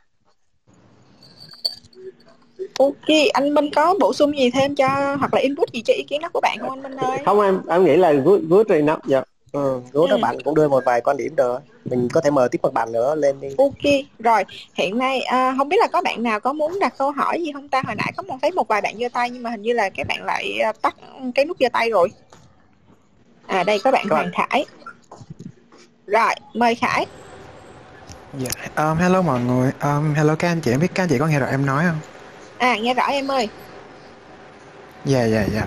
Ok, 2.78 3.08
anh 3.32 3.54
Minh 3.54 3.70
có 3.74 3.94
bổ 4.00 4.12
sung 4.12 4.38
gì 4.38 4.50
thêm 4.50 4.74
cho 4.74 5.16
hoặc 5.18 5.34
là 5.34 5.40
input 5.40 5.72
gì 5.72 5.82
cho 5.82 5.94
ý 5.94 6.02
kiến 6.02 6.20
đó 6.22 6.28
của 6.32 6.40
bạn 6.40 6.58
không 6.60 6.70
anh 6.70 6.82
Minh 6.82 6.96
ơi? 6.96 7.18
Không 7.24 7.40
em 7.40 7.60
em 7.68 7.84
nghĩ 7.84 7.96
là 7.96 8.12
good 8.12 8.40
good 8.48 8.66
enough 8.66 9.04
dạ. 9.06 9.22
Ừ, 9.52 9.80
nếu 9.94 10.06
ừ. 10.06 10.18
bạn 10.22 10.36
cũng 10.44 10.54
đưa 10.54 10.68
một 10.68 10.82
vài 10.86 11.00
quan 11.00 11.16
điểm 11.16 11.36
được 11.36 11.58
mình 11.84 12.08
có 12.12 12.20
thể 12.20 12.30
mời 12.30 12.48
tiếp 12.48 12.58
một 12.62 12.74
bạn 12.74 12.92
nữa 12.92 13.14
lên 13.14 13.40
đi 13.40 13.48
ok 13.58 13.92
rồi 14.18 14.44
hiện 14.74 14.98
nay 14.98 15.20
à, 15.20 15.54
không 15.58 15.68
biết 15.68 15.76
là 15.80 15.86
có 15.86 16.02
bạn 16.02 16.22
nào 16.22 16.40
có 16.40 16.52
muốn 16.52 16.78
đặt 16.80 16.94
câu 16.98 17.10
hỏi 17.10 17.40
gì 17.40 17.52
không 17.52 17.68
ta 17.68 17.82
hồi 17.86 17.94
nãy 17.94 18.12
có 18.16 18.22
một 18.22 18.36
thấy 18.42 18.50
một 18.50 18.68
vài 18.68 18.80
bạn 18.80 18.98
giơ 18.98 19.08
tay 19.12 19.30
nhưng 19.30 19.42
mà 19.42 19.50
hình 19.50 19.62
như 19.62 19.72
là 19.72 19.88
các 19.88 20.06
bạn 20.06 20.24
lại 20.24 20.58
à, 20.58 20.72
tắt 20.72 20.96
cái 21.34 21.44
nút 21.44 21.56
giơ 21.60 21.68
tay 21.72 21.90
rồi 21.90 22.08
à 23.46 23.64
đây 23.64 23.78
có 23.84 23.90
bạn 23.90 24.06
Hoàng 24.08 24.30
Khải 24.32 24.64
rồi 26.06 26.34
mời 26.54 26.74
Khải 26.74 27.06
Dạ, 28.38 28.48
yeah. 28.58 28.76
um, 28.76 28.96
hello 28.98 29.22
mọi 29.22 29.40
người, 29.40 29.70
um, 29.82 30.14
hello 30.14 30.34
các 30.34 30.48
anh 30.48 30.60
chị, 30.60 30.70
em 30.70 30.80
biết 30.80 30.88
các 30.94 31.02
anh 31.02 31.08
chị 31.08 31.18
có 31.18 31.26
nghe 31.26 31.40
rõ 31.40 31.46
em 31.46 31.66
nói 31.66 31.84
không? 31.88 32.13
À, 32.58 32.76
nghe 32.76 32.94
rõ 32.94 33.06
em 33.06 33.30
ơi. 33.30 33.48
Dạ, 35.04 35.24
dạ, 35.24 35.44
dạ. 35.54 35.66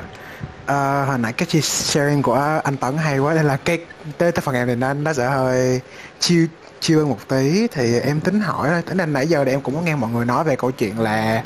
À, 0.65 1.05
hồi 1.07 1.18
nãy 1.18 1.34
cái 1.34 1.61
sharing 1.61 2.22
của 2.22 2.59
anh 2.64 2.77
Tấn 2.77 2.97
hay 2.97 3.19
quá, 3.19 3.34
nên 3.34 3.45
là 3.45 3.57
cái 3.57 3.80
tới, 4.18 4.31
tới 4.31 4.41
phần 4.41 4.55
em 4.55 4.68
thì 4.68 4.76
nó, 4.76 4.93
nó 4.93 5.14
sẽ 5.14 5.30
hơi 5.30 5.81
chiêu 6.19 6.47
chiêu 6.80 6.99
hơn 6.99 7.09
một 7.09 7.19
tí 7.27 7.68
thì 7.68 7.99
em 7.99 8.19
tính 8.19 8.39
hỏi 8.39 8.69
thôi. 8.69 8.81
Tính 8.81 8.97
nên 8.97 9.14
nãy 9.14 9.27
giờ 9.27 9.45
thì 9.45 9.51
em 9.51 9.61
cũng 9.61 9.76
có 9.76 9.81
nghe 9.81 9.95
mọi 9.95 10.11
người 10.11 10.26
nói 10.26 10.43
về 10.43 10.55
câu 10.55 10.72
chuyện 10.72 10.99
là 10.99 11.43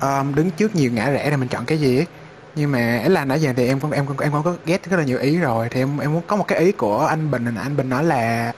um, 0.00 0.34
đứng 0.34 0.50
trước 0.50 0.74
nhiều 0.74 0.92
ngã 0.92 1.10
rẽ 1.10 1.30
thì 1.30 1.36
mình 1.36 1.48
chọn 1.48 1.64
cái 1.64 1.78
gì 1.78 1.98
ấy 1.98 2.06
nhưng 2.54 2.72
mà 2.72 2.98
ấy 2.98 3.10
là 3.10 3.24
nãy 3.24 3.40
giờ 3.40 3.52
thì 3.56 3.66
em 3.66 3.80
cũng 3.80 3.90
em 3.90 4.06
cũng 4.06 4.18
em 4.18 4.32
cũng 4.32 4.42
có 4.42 4.54
ghét 4.66 4.90
rất 4.90 4.96
là 4.96 5.04
nhiều 5.04 5.18
ý 5.18 5.38
rồi 5.38 5.68
thì 5.70 5.80
em 5.80 5.98
em 5.98 6.12
muốn 6.12 6.22
có 6.26 6.36
một 6.36 6.44
cái 6.48 6.58
ý 6.58 6.72
của 6.72 7.06
anh 7.06 7.30
Bình 7.30 7.54
anh 7.54 7.76
Bình 7.76 7.88
nói 7.88 8.04
là 8.04 8.52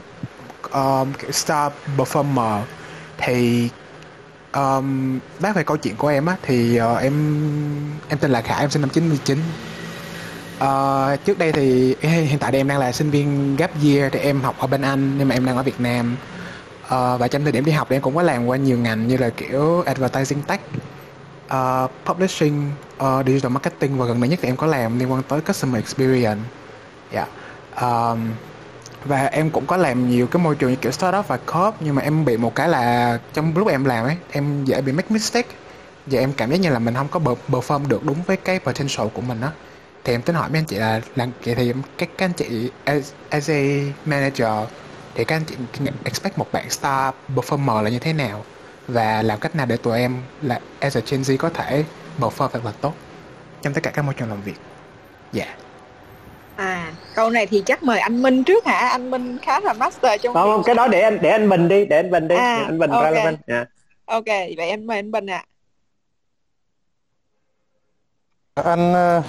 um, 0.72 1.12
star 1.30 1.72
performer 1.96 2.60
thì 3.18 3.68
um, 4.54 5.18
bác 5.40 5.56
về 5.56 5.64
câu 5.64 5.76
chuyện 5.76 5.96
của 5.96 6.08
em 6.08 6.26
á 6.26 6.36
thì 6.42 6.80
uh, 6.80 7.02
em 7.02 7.14
em 8.08 8.18
tên 8.18 8.30
là 8.30 8.40
Khải 8.40 8.60
em 8.60 8.70
sinh 8.70 8.82
năm 8.82 8.90
99 8.90 9.38
uh, 9.38 9.44
ờ, 10.58 11.16
trước 11.24 11.38
đây 11.38 11.52
thì 11.52 11.96
hiện 12.02 12.38
tại 12.38 12.52
thì 12.52 12.58
em 12.58 12.68
đang 12.68 12.78
là 12.78 12.92
sinh 12.92 13.10
viên 13.10 13.56
gap 13.56 13.70
year 13.84 14.12
thì 14.12 14.18
em 14.18 14.40
học 14.40 14.56
ở 14.58 14.66
bên 14.66 14.82
Anh 14.82 15.18
nhưng 15.18 15.28
mà 15.28 15.34
em 15.34 15.46
đang 15.46 15.56
ở 15.56 15.62
Việt 15.62 15.80
Nam. 15.80 16.16
Uh, 16.84 16.90
và 16.90 17.28
trong 17.28 17.42
thời 17.42 17.52
điểm 17.52 17.64
đi 17.64 17.72
học 17.72 17.86
thì 17.90 17.96
em 17.96 18.02
cũng 18.02 18.16
có 18.16 18.22
làm 18.22 18.46
qua 18.46 18.56
nhiều 18.56 18.78
ngành 18.78 19.08
như 19.08 19.16
là 19.16 19.30
kiểu 19.30 19.82
advertising 19.86 20.42
tech 20.42 20.60
uh, 21.46 21.90
publishing 22.06 22.70
uh, 22.96 23.26
digital 23.26 23.52
marketing 23.52 23.98
và 23.98 24.06
gần 24.06 24.20
đây 24.20 24.28
nhất 24.28 24.38
thì 24.42 24.48
em 24.48 24.56
có 24.56 24.66
làm 24.66 24.98
liên 24.98 25.12
quan 25.12 25.22
tới 25.22 25.40
customer 25.40 25.82
experience. 25.82 26.40
Dạ. 27.12 27.26
Yeah. 27.26 28.12
um, 28.12 28.18
và 29.04 29.26
em 29.26 29.50
cũng 29.50 29.66
có 29.66 29.76
làm 29.76 30.10
nhiều 30.10 30.26
cái 30.26 30.42
môi 30.42 30.54
trường 30.56 30.70
như 30.70 30.76
kiểu 30.76 30.92
startup 30.92 31.28
và 31.28 31.36
corp 31.36 31.74
nhưng 31.80 31.94
mà 31.94 32.02
em 32.02 32.24
bị 32.24 32.36
một 32.36 32.54
cái 32.54 32.68
là 32.68 33.18
trong 33.32 33.52
lúc 33.56 33.68
em 33.68 33.84
làm 33.84 34.04
ấy 34.04 34.16
em 34.30 34.64
dễ 34.64 34.80
bị 34.80 34.92
make 34.92 35.08
mistake. 35.10 35.48
Và 36.06 36.20
em 36.20 36.32
cảm 36.32 36.50
giác 36.50 36.56
như 36.56 36.70
là 36.70 36.78
mình 36.78 36.94
không 36.94 37.08
có 37.08 37.20
perform 37.48 37.88
được 37.88 38.04
đúng 38.04 38.22
với 38.22 38.36
cái 38.36 38.58
potential 38.58 39.06
của 39.14 39.20
mình 39.20 39.40
á. 39.40 39.50
Thì 40.04 40.14
em 40.14 40.22
tính 40.22 40.36
hỏi 40.36 40.48
mấy 40.50 40.58
anh 40.58 40.64
chị 40.64 40.76
là 40.76 41.00
làm 41.16 41.30
vậy 41.44 41.54
thì 41.54 41.72
các 41.98 42.08
các 42.18 42.26
anh 42.26 42.32
chị 42.32 42.70
as, 42.84 43.12
as 43.28 43.50
a 43.50 43.62
manager 44.04 44.68
thì 45.14 45.24
các 45.24 45.36
anh 45.36 45.44
chị 45.44 45.56
expect 46.04 46.38
một 46.38 46.52
bạn 46.52 46.70
star 46.70 47.14
performer 47.36 47.82
là 47.82 47.90
như 47.90 47.98
thế 47.98 48.12
nào? 48.12 48.44
Và 48.88 49.22
làm 49.22 49.40
cách 49.40 49.56
nào 49.56 49.66
để 49.66 49.76
tụi 49.76 49.98
em 49.98 50.16
là 50.42 50.60
as 50.80 50.96
a 50.96 51.00
Gen 51.10 51.22
Z 51.22 51.36
có 51.36 51.48
thể 51.50 51.84
perform 52.18 52.48
thật 52.48 52.64
là 52.64 52.72
tốt? 52.80 52.94
Trong 53.62 53.74
tất 53.74 53.82
cả 53.82 53.90
các 53.90 54.02
môi 54.02 54.14
trường 54.14 54.28
làm 54.28 54.42
việc. 54.42 54.56
Dạ. 55.32 55.44
yeah. 55.44 55.61
À, 56.56 56.92
câu 57.14 57.30
này 57.30 57.46
thì 57.46 57.62
chắc 57.66 57.82
mời 57.82 57.98
anh 57.98 58.22
Minh 58.22 58.44
trước 58.44 58.66
hả? 58.66 58.88
Anh 58.88 59.10
Minh 59.10 59.38
khá 59.42 59.60
là 59.60 59.72
master 59.72 60.20
trong 60.22 60.34
Không, 60.34 60.50
không 60.50 60.62
cái 60.62 60.74
đó 60.74 60.88
để 60.88 61.00
anh 61.00 61.18
để 61.22 61.30
anh 61.30 61.48
Bình 61.48 61.68
đi, 61.68 61.86
để 61.86 61.96
anh 61.96 62.10
Bình 62.10 62.28
đi, 62.28 62.36
à, 62.36 62.62
anh 62.66 62.78
Bình 62.78 62.90
okay. 62.90 63.12
relevant. 63.12 63.38
Yeah. 63.46 63.68
Ok, 64.04 64.26
vậy 64.26 64.68
em 64.68 64.86
mời 64.86 64.98
anh 64.98 65.10
Bình 65.10 65.26
ạ. 65.26 65.44
À. 68.54 68.62
Anh 68.64 68.94
ờ, 68.94 69.22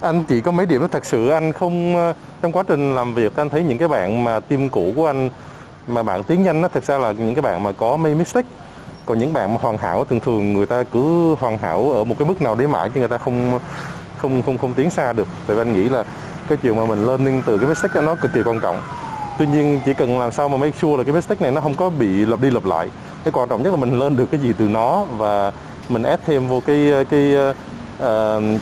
anh 0.00 0.24
chỉ 0.28 0.40
có 0.40 0.50
mấy 0.50 0.66
điểm 0.66 0.88
thật 0.88 1.04
sự 1.04 1.28
anh 1.28 1.52
không 1.52 1.96
ờ, 1.96 2.14
trong 2.42 2.52
quá 2.52 2.62
trình 2.68 2.94
làm 2.94 3.14
việc 3.14 3.36
anh 3.36 3.48
thấy 3.48 3.62
những 3.62 3.78
cái 3.78 3.88
bạn 3.88 4.24
mà 4.24 4.40
team 4.40 4.68
cũ 4.68 4.92
của 4.96 5.06
anh 5.06 5.30
mà 5.86 6.02
bạn 6.02 6.24
tiến 6.24 6.42
nhanh 6.42 6.60
nó 6.60 6.68
thật 6.68 6.84
ra 6.84 6.98
là 6.98 7.12
những 7.12 7.34
cái 7.34 7.42
bạn 7.42 7.62
mà 7.62 7.72
có 7.72 7.96
make 7.96 8.14
mistake 8.14 8.48
còn 9.06 9.18
những 9.18 9.32
bạn 9.32 9.54
mà 9.54 9.60
hoàn 9.60 9.78
hảo 9.78 10.04
thường 10.04 10.20
thường 10.20 10.52
người 10.52 10.66
ta 10.66 10.84
cứ 10.92 11.34
hoàn 11.34 11.58
hảo 11.58 11.92
ở 11.92 12.04
một 12.04 12.14
cái 12.18 12.28
mức 12.28 12.42
nào 12.42 12.54
đấy 12.54 12.68
mãi 12.68 12.90
chứ 12.94 13.00
người 13.00 13.08
ta 13.08 13.18
không 13.18 13.60
không 14.16 14.42
không 14.42 14.58
không 14.58 14.74
tiến 14.74 14.90
xa 14.90 15.12
được 15.12 15.28
tại 15.46 15.56
vì 15.56 15.60
anh 15.60 15.72
nghĩ 15.72 15.88
là 15.88 16.04
cái 16.52 16.58
chuyện 16.62 16.76
mà 16.76 16.86
mình 16.86 17.06
learning 17.06 17.42
từ 17.46 17.58
cái 17.58 17.68
mistake 17.68 18.00
nó 18.00 18.14
cực 18.14 18.30
kỳ 18.34 18.42
quan 18.42 18.60
trọng. 18.60 18.76
Tuy 19.38 19.46
nhiên 19.46 19.80
chỉ 19.84 19.94
cần 19.94 20.18
làm 20.18 20.32
sao 20.32 20.48
mà 20.48 20.56
make 20.56 20.78
sure 20.78 20.96
là 20.96 21.04
cái 21.04 21.14
mistake 21.14 21.42
này 21.42 21.52
nó 21.52 21.60
không 21.60 21.74
có 21.74 21.90
bị 21.90 22.26
lặp 22.26 22.40
đi 22.40 22.50
lặp 22.50 22.64
lại. 22.64 22.88
Cái 23.24 23.32
quan 23.32 23.48
trọng 23.48 23.62
nhất 23.62 23.70
là 23.70 23.76
mình 23.76 23.98
lên 23.98 24.16
được 24.16 24.30
cái 24.30 24.40
gì 24.40 24.52
từ 24.58 24.68
nó 24.68 25.04
và 25.04 25.52
mình 25.88 26.02
add 26.02 26.22
thêm 26.26 26.48
vô 26.48 26.60
cái 26.66 26.92
cái 27.10 27.34
uh, 27.36 27.56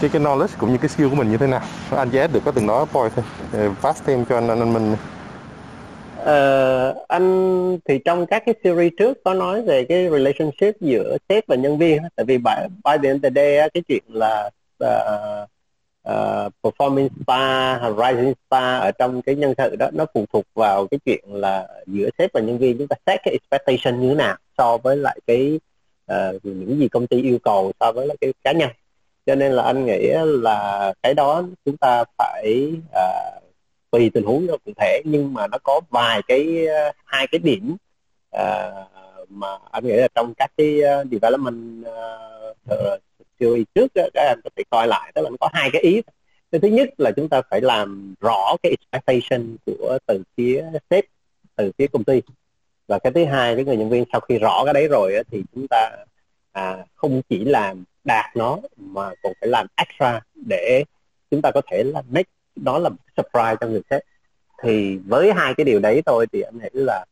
cái 0.01 0.11
cái 0.13 0.23
knowledge 0.23 0.55
cũng 0.59 0.73
như 0.73 0.79
cái 0.79 0.89
skill 0.89 1.09
của 1.09 1.15
mình 1.15 1.31
như 1.31 1.37
thế 1.37 1.47
nào. 1.47 1.61
Anh 1.97 2.11
chỉ 2.11 2.19
add 2.19 2.35
được 2.35 2.41
có 2.45 2.51
từng 2.51 2.67
đó 2.67 2.85
point 2.93 3.13
thôi. 3.17 3.25
Fast 3.83 4.03
thêm 4.07 4.25
cho 4.25 4.35
anh 4.35 4.49
anh 4.49 4.73
mình 4.73 4.93
uh, 4.93 4.99
ờ, 6.25 6.95
anh 7.09 7.79
thì 7.85 7.99
trong 8.05 8.27
các 8.27 8.43
cái 8.47 8.55
series 8.65 8.93
trước 8.99 9.19
có 9.25 9.35
nói 9.35 9.63
về 9.63 9.85
cái 9.85 10.09
relationship 10.11 10.81
giữa 10.81 11.17
sếp 11.29 11.45
và 11.47 11.57
nhân 11.57 11.79
viên. 11.79 12.03
Tại 12.17 12.27
vì 12.27 12.39
by, 12.39 12.53
by 12.85 12.93
the 13.03 13.09
end 13.09 13.25
of 13.25 13.31
the 13.31 13.31
day 13.31 13.69
cái 13.75 13.83
chuyện 13.89 14.03
là 14.09 14.51
uh, 14.85 15.49
uh, 16.11 16.53
performing 16.63 17.09
star 17.23 17.81
rising 17.97 18.35
star 18.47 18.83
ở 18.83 18.91
trong 18.91 19.23
cái 19.23 19.35
nhân 19.35 19.55
sự 19.59 19.77
đó 19.77 19.91
nó 19.93 20.07
phụ 20.15 20.25
thuộc 20.33 20.45
vào 20.55 20.87
cái 20.87 21.01
chuyện 21.05 21.25
là 21.27 21.69
giữa 21.87 22.09
sếp 22.19 22.33
và 22.33 22.41
nhân 22.41 22.59
viên 22.59 22.79
chúng 22.79 22.89
ta 22.89 22.97
set 23.07 23.21
cái 23.25 23.35
expectation 23.41 24.01
như 24.01 24.09
thế 24.09 24.15
nào 24.15 24.37
so 24.59 24.77
với 24.77 24.97
lại 24.97 25.21
cái 25.27 25.61
uh, 26.13 26.45
những 26.45 26.79
gì 26.79 26.89
công 26.89 27.07
ty 27.07 27.23
yêu 27.23 27.39
cầu 27.39 27.73
so 27.81 27.93
với 27.93 28.07
lại 28.07 28.17
cái 28.21 28.33
cá 28.45 28.53
nhân. 28.53 28.71
Cho 29.27 29.35
nên 29.35 29.53
là 29.53 29.63
anh 29.63 29.87
nghĩ 29.87 30.13
là 30.25 30.93
cái 31.03 31.15
đó 31.15 31.43
chúng 31.65 31.77
ta 31.77 32.05
phải 32.19 32.73
uh, 32.91 33.43
tùy 33.91 34.11
tình 34.15 34.25
huống 34.25 34.47
cụ 34.47 34.73
thể 34.77 35.03
nhưng 35.05 35.35
mà 35.35 35.47
nó 35.47 35.59
có 35.63 35.81
vài 35.91 36.23
cái 36.29 36.67
uh, 36.67 36.95
hai 37.05 37.27
cái 37.27 37.39
điểm 37.39 37.77
uh, 38.37 38.89
mà 39.29 39.49
anh 39.71 39.87
nghĩ 39.87 39.93
là 39.93 40.09
trong 40.15 40.33
các 40.37 40.51
cái 40.57 40.81
uh, 41.01 41.07
development 41.11 41.87
uh, 42.73 43.01
theory 43.41 43.65
trước 43.75 43.87
đó, 43.95 44.03
các 44.15 44.23
em 44.23 44.39
có 44.45 44.51
thể 44.57 44.63
coi 44.71 44.87
lại 44.87 45.13
tức 45.15 45.23
là 45.23 45.31
nó 45.31 45.37
có 45.41 45.49
hai 45.53 45.71
cái 45.73 45.83
ý 45.83 46.03
cái 46.53 46.61
thứ 46.61 46.69
nhất 46.69 46.89
là 46.99 47.11
chúng 47.17 47.29
ta 47.29 47.43
phải 47.51 47.61
làm 47.61 48.15
rõ 48.21 48.57
cái 48.63 48.77
expectation 48.81 49.57
của 49.67 49.99
từ 50.07 50.23
phía 50.37 50.65
sếp 50.91 51.05
từ 51.57 51.73
phía 51.79 51.87
công 51.87 52.05
ty. 52.05 52.23
Và 52.89 52.99
cái 52.99 53.13
thứ 53.13 53.25
hai 53.25 53.55
cái 53.55 53.65
người 53.65 53.77
nhân 53.77 53.91
viên 53.91 54.05
sau 54.13 54.21
khi 54.21 54.39
rõ 54.39 54.65
cái 54.65 54.75
đấy 54.75 54.89
rồi 54.89 55.15
thì 55.31 55.43
chúng 55.55 55.67
ta 55.71 55.91
à, 56.53 56.85
không 56.95 57.23
chỉ 57.29 57.45
làm 57.45 57.85
đạt 58.05 58.37
nó 58.37 58.59
mà 58.77 59.11
còn 59.23 59.33
phải 59.41 59.49
làm 59.49 59.67
extra 59.77 60.21
để 60.35 60.85
chúng 61.31 61.43
ta 61.43 61.51
có 61.55 61.61
thể 61.71 61.83
là 61.85 62.03
make 62.11 62.31
đó 62.57 62.79
là 62.79 62.91
surprise 63.17 63.57
cho 63.61 63.67
người 63.67 63.83
sếp. 63.91 64.03
Thì 64.63 64.97
với 64.97 65.33
hai 65.33 65.55
cái 65.55 65.65
điều 65.65 65.81
đấy 65.81 66.03
thôi 66.07 66.27
thì 66.33 66.41
anh 66.41 66.59
nghĩ 66.59 66.69
là 66.73 67.05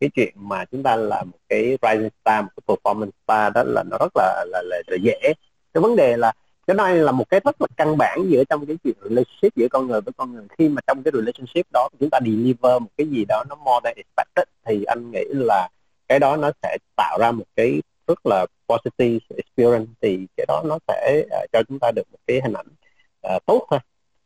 cái 0.00 0.10
chuyện 0.14 0.32
mà 0.36 0.64
chúng 0.64 0.82
ta 0.82 0.96
làm 0.96 1.30
một 1.30 1.38
cái 1.48 1.78
rising 1.82 2.08
star 2.22 2.44
một 2.44 2.50
cái 2.56 2.76
performance 2.76 3.10
star 3.24 3.54
đó 3.54 3.62
là 3.66 3.82
nó 3.82 3.98
rất 4.00 4.12
là 4.14 4.44
là, 4.48 4.62
là, 4.62 4.82
là 4.86 4.96
dễ 5.02 5.32
cái 5.74 5.80
vấn 5.80 5.96
đề 5.96 6.16
là 6.16 6.32
cái 6.66 6.74
này 6.74 6.96
là 6.96 7.12
một 7.12 7.28
cái 7.28 7.40
rất 7.44 7.60
là 7.60 7.66
căn 7.76 7.96
bản 7.96 8.18
giữa 8.28 8.44
trong 8.44 8.66
cái 8.66 8.76
chuyện 8.84 8.94
relationship 9.02 9.56
giữa 9.56 9.68
con 9.70 9.86
người 9.86 10.00
với 10.00 10.12
con 10.16 10.32
người. 10.32 10.44
Khi 10.58 10.68
mà 10.68 10.80
trong 10.86 11.02
cái 11.02 11.12
relationship 11.14 11.66
đó 11.72 11.88
chúng 12.00 12.10
ta 12.10 12.18
deliver 12.20 12.82
một 12.82 12.90
cái 12.96 13.06
gì 13.06 13.24
đó 13.28 13.44
nó 13.48 13.54
more 13.54 13.80
than 13.84 13.96
expected 13.96 14.44
thì 14.64 14.84
anh 14.84 15.10
nghĩ 15.10 15.24
là 15.28 15.68
cái 16.08 16.18
đó 16.18 16.36
nó 16.36 16.50
sẽ 16.62 16.78
tạo 16.96 17.18
ra 17.20 17.30
một 17.30 17.44
cái 17.56 17.82
rất 18.06 18.26
là 18.26 18.46
positive 18.68 19.18
experience 19.36 19.92
thì 20.02 20.26
cái 20.36 20.46
đó 20.48 20.62
nó 20.66 20.78
sẽ 20.88 21.22
uh, 21.24 21.52
cho 21.52 21.62
chúng 21.68 21.78
ta 21.78 21.90
được 21.90 22.06
một 22.12 22.18
cái 22.26 22.40
hình 22.40 22.52
ảnh 22.52 22.66
uh, 23.34 23.46
tốt 23.46 23.66
thôi. 23.70 23.80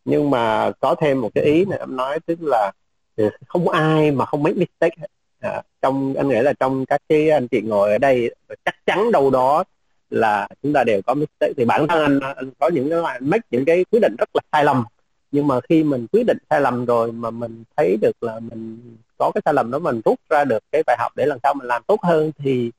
Nhưng 0.05 0.31
mà 0.31 0.73
có 0.81 0.95
thêm 0.95 1.20
một 1.20 1.31
cái 1.35 1.45
ý 1.45 1.65
này 1.65 1.79
em 1.79 1.97
nói 1.97 2.20
tức 2.27 2.39
là 2.43 2.73
ừ, 3.16 3.31
không 3.47 3.69
ai 3.69 4.11
mà 4.11 4.25
không 4.25 4.43
make 4.43 4.57
mistake 4.57 4.97
à, 5.41 5.62
trong 5.83 6.15
anh 6.15 6.29
nghĩ 6.29 6.41
là 6.41 6.53
trong 6.53 6.87
các 6.87 7.03
cái 7.09 7.31
anh 7.31 7.49
chị 7.49 7.62
ngồi 7.62 7.93
ở 7.93 7.99
đây 7.99 8.35
chắc 8.65 8.75
chắn 8.87 9.12
đâu 9.12 9.31
đó 9.31 9.65
là 10.10 10.48
chúng 10.62 10.72
ta 10.72 10.85
đều 10.85 11.02
có 11.02 11.14
mistake. 11.14 11.52
Thì 11.56 11.64
bản 11.64 11.89
thân 11.89 12.02
anh, 12.02 12.35
anh 12.36 12.51
có 12.59 12.68
những 12.68 12.90
cái 12.90 12.98
loại 12.98 13.20
make 13.20 13.47
những 13.51 13.64
cái 13.64 13.85
quyết 13.90 14.01
định 14.01 14.16
rất 14.18 14.28
là 14.35 14.40
sai 14.52 14.64
lầm. 14.64 14.85
Nhưng 15.32 15.47
mà 15.47 15.60
khi 15.60 15.82
mình 15.85 16.06
quyết 16.12 16.26
định 16.26 16.39
sai 16.51 16.60
lầm 16.60 16.85
rồi 16.85 17.12
mà 17.12 17.30
mình 17.30 17.64
thấy 17.76 17.97
được 18.02 18.22
là 18.22 18.40
mình 18.40 18.78
có 19.18 19.30
cái 19.35 19.43
sai 19.44 19.55
lầm 19.55 19.70
đó 19.70 19.78
mình 19.78 20.01
rút 20.05 20.20
ra 20.30 20.44
được 20.44 20.62
cái 20.72 20.82
bài 20.86 20.97
học 20.98 21.12
để 21.16 21.26
lần 21.26 21.39
sau 21.43 21.55
mình 21.55 21.66
làm 21.66 21.82
tốt 21.86 22.02
hơn 22.02 22.32
thì 22.39 22.70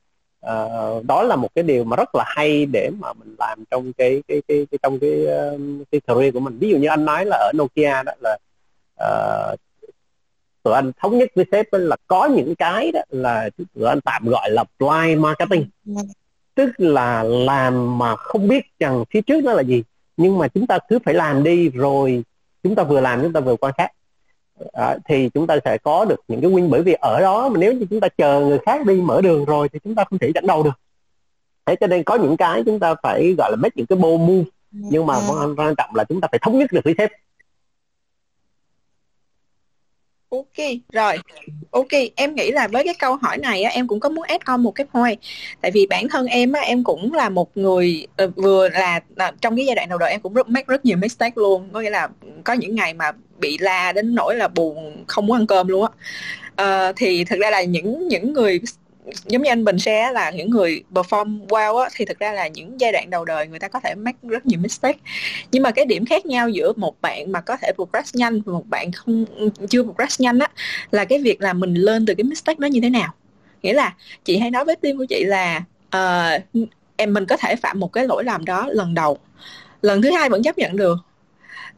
uh, 0.45 1.05
đó 1.05 1.23
là 1.23 1.35
một 1.35 1.49
cái 1.55 1.63
điều 1.63 1.83
mà 1.83 1.95
rất 1.95 2.15
là 2.15 2.23
hay 2.27 2.65
để 2.65 2.89
mà 2.99 3.13
mình 3.13 3.35
làm 3.39 3.63
trong 3.71 3.93
cái 3.93 4.23
cái 4.27 4.41
cái, 4.47 4.67
cái 4.71 4.79
trong 4.83 4.99
cái 4.99 5.25
ờ, 5.25 5.57
cái 5.91 6.01
career 6.01 6.33
của 6.33 6.39
mình. 6.39 6.57
Ví 6.59 6.69
dụ 6.69 6.77
như 6.77 6.87
anh 6.87 7.05
nói 7.05 7.25
là 7.25 7.37
ở 7.37 7.51
Nokia 7.57 8.03
đó 8.03 8.11
là 8.19 8.37
uh, 9.03 9.59
tụi 10.63 10.73
anh 10.73 10.91
thống 10.97 11.17
nhất 11.17 11.29
với 11.35 11.45
sếp 11.51 11.67
là 11.71 11.95
có 12.07 12.25
những 12.25 12.55
cái 12.55 12.91
đó 12.91 13.01
là 13.09 13.49
tụi 13.57 13.87
anh 13.87 14.01
tạm 14.01 14.25
gọi 14.25 14.49
là 14.49 14.63
blind 14.79 15.21
marketing 15.21 15.65
tức 16.59 16.71
là 16.77 17.23
làm 17.23 17.97
mà 17.97 18.15
không 18.15 18.47
biết 18.47 18.65
rằng 18.79 19.03
phía 19.09 19.21
trước 19.21 19.43
nó 19.43 19.53
là 19.53 19.61
gì. 19.61 19.83
Nhưng 20.17 20.37
mà 20.37 20.47
chúng 20.47 20.67
ta 20.67 20.79
cứ 20.89 20.99
phải 21.05 21.13
làm 21.13 21.43
đi 21.43 21.69
rồi 21.69 22.23
chúng 22.63 22.75
ta 22.75 22.83
vừa 22.83 23.01
làm 23.01 23.21
chúng 23.21 23.33
ta 23.33 23.39
vừa 23.39 23.55
quan 23.55 23.73
sát. 23.77 23.91
À, 24.73 24.97
thì 25.05 25.29
chúng 25.33 25.47
ta 25.47 25.57
sẽ 25.65 25.77
có 25.77 26.05
được 26.05 26.19
những 26.27 26.41
cái 26.41 26.51
win 26.51 26.69
bởi 26.69 26.83
vì 26.83 26.93
ở 26.93 27.21
đó 27.21 27.49
mà 27.49 27.59
nếu 27.59 27.73
như 27.73 27.85
chúng 27.89 27.99
ta 27.99 28.07
chờ 28.17 28.39
người 28.39 28.59
khác 28.65 28.85
đi 28.85 29.01
mở 29.01 29.21
đường 29.21 29.45
rồi 29.45 29.69
thì 29.69 29.79
chúng 29.83 29.95
ta 29.95 30.03
không 30.09 30.19
thể 30.19 30.31
dẫn 30.35 30.47
đầu 30.47 30.63
được. 30.63 30.79
Thế 31.65 31.75
cho 31.75 31.87
nên 31.87 32.03
có 32.03 32.15
những 32.15 32.37
cái 32.37 32.63
chúng 32.65 32.79
ta 32.79 32.95
phải 33.03 33.35
gọi 33.37 33.51
là 33.51 33.55
make 33.55 33.73
những 33.75 33.87
cái 33.87 33.97
bold 33.97 34.21
move. 34.21 34.49
Nhưng 34.71 35.05
mà 35.05 35.15
quan 35.57 35.75
trọng 35.75 35.95
là 35.95 36.03
chúng 36.03 36.21
ta 36.21 36.27
phải 36.31 36.39
thống 36.39 36.59
nhất 36.59 36.71
được 36.71 36.81
với 36.83 36.95
sếp 36.97 37.11
Ok, 40.29 40.67
rồi. 40.91 41.17
Ok, 41.71 41.87
em 42.15 42.35
nghĩ 42.35 42.51
là 42.51 42.67
với 42.67 42.83
cái 42.83 42.93
câu 42.99 43.15
hỏi 43.15 43.37
này 43.37 43.63
á, 43.63 43.71
em 43.71 43.87
cũng 43.87 43.99
có 43.99 44.09
muốn 44.09 44.23
add 44.23 44.43
on 44.45 44.63
một 44.63 44.71
cái 44.71 44.87
point. 44.93 45.19
Tại 45.61 45.71
vì 45.71 45.85
bản 45.85 46.09
thân 46.09 46.25
em 46.25 46.51
á, 46.51 46.61
em 46.61 46.83
cũng 46.83 47.13
là 47.13 47.29
một 47.29 47.57
người 47.57 48.07
uh, 48.23 48.35
vừa 48.35 48.69
là 48.69 48.99
là 49.15 49.31
trong 49.41 49.55
cái 49.55 49.65
giai 49.65 49.75
đoạn 49.75 49.89
đầu 49.89 49.97
đời 49.97 50.11
em 50.11 50.21
cũng 50.21 50.33
rất 50.33 50.49
make 50.49 50.65
rất 50.67 50.85
nhiều 50.85 50.97
mistake 50.97 51.33
luôn. 51.35 51.69
Có 51.73 51.81
nghĩa 51.81 51.89
là 51.89 52.09
có 52.43 52.53
những 52.53 52.75
ngày 52.75 52.93
mà 52.93 53.11
bị 53.39 53.57
la 53.57 53.91
đến 53.91 54.15
nỗi 54.15 54.35
là 54.35 54.47
buồn 54.47 55.03
không 55.07 55.25
muốn 55.25 55.37
ăn 55.37 55.47
cơm 55.47 55.67
luôn 55.67 55.85
á. 55.85 55.91
Uh, 56.89 56.95
thì 56.97 57.23
thực 57.23 57.39
ra 57.39 57.49
là 57.49 57.63
những 57.63 58.07
những 58.07 58.33
người 58.33 58.59
giống 59.25 59.41
như 59.41 59.51
anh 59.51 59.65
Bình 59.65 59.79
share 59.79 60.11
là 60.11 60.29
những 60.29 60.49
người 60.49 60.83
perform 60.91 61.47
well 61.47 61.77
á, 61.77 61.89
thì 61.95 62.05
thực 62.05 62.19
ra 62.19 62.31
là 62.33 62.47
những 62.47 62.79
giai 62.81 62.91
đoạn 62.91 63.09
đầu 63.09 63.25
đời 63.25 63.47
người 63.47 63.59
ta 63.59 63.67
có 63.67 63.79
thể 63.79 63.95
make 63.95 64.17
rất 64.21 64.45
nhiều 64.45 64.59
mistake. 64.59 64.99
Nhưng 65.51 65.63
mà 65.63 65.71
cái 65.71 65.85
điểm 65.85 66.05
khác 66.05 66.25
nhau 66.25 66.49
giữa 66.49 66.73
một 66.75 67.01
bạn 67.01 67.31
mà 67.31 67.41
có 67.41 67.57
thể 67.57 67.71
progress 67.75 68.15
nhanh 68.15 68.41
và 68.41 68.53
một 68.53 68.69
bạn 68.69 68.91
không 68.91 69.25
chưa 69.69 69.83
progress 69.83 70.21
nhanh 70.21 70.39
á 70.39 70.47
là 70.91 71.05
cái 71.05 71.19
việc 71.19 71.41
là 71.41 71.53
mình 71.53 71.73
lên 71.73 72.05
từ 72.05 72.15
cái 72.15 72.23
mistake 72.23 72.59
đó 72.59 72.65
như 72.65 72.81
thế 72.81 72.89
nào. 72.89 73.13
Nghĩa 73.61 73.73
là 73.73 73.93
chị 74.25 74.37
hay 74.37 74.51
nói 74.51 74.65
với 74.65 74.75
team 74.75 74.97
của 74.97 75.05
chị 75.09 75.23
là 75.23 75.63
uh, 75.95 76.65
em 76.95 77.13
mình 77.13 77.25
có 77.25 77.37
thể 77.37 77.55
phạm 77.55 77.79
một 77.79 77.93
cái 77.93 78.07
lỗi 78.07 78.23
làm 78.23 78.45
đó 78.45 78.67
lần 78.71 78.93
đầu. 78.93 79.17
Lần 79.81 80.01
thứ 80.01 80.11
hai 80.11 80.29
vẫn 80.29 80.43
chấp 80.43 80.57
nhận 80.57 80.75
được 80.75 80.97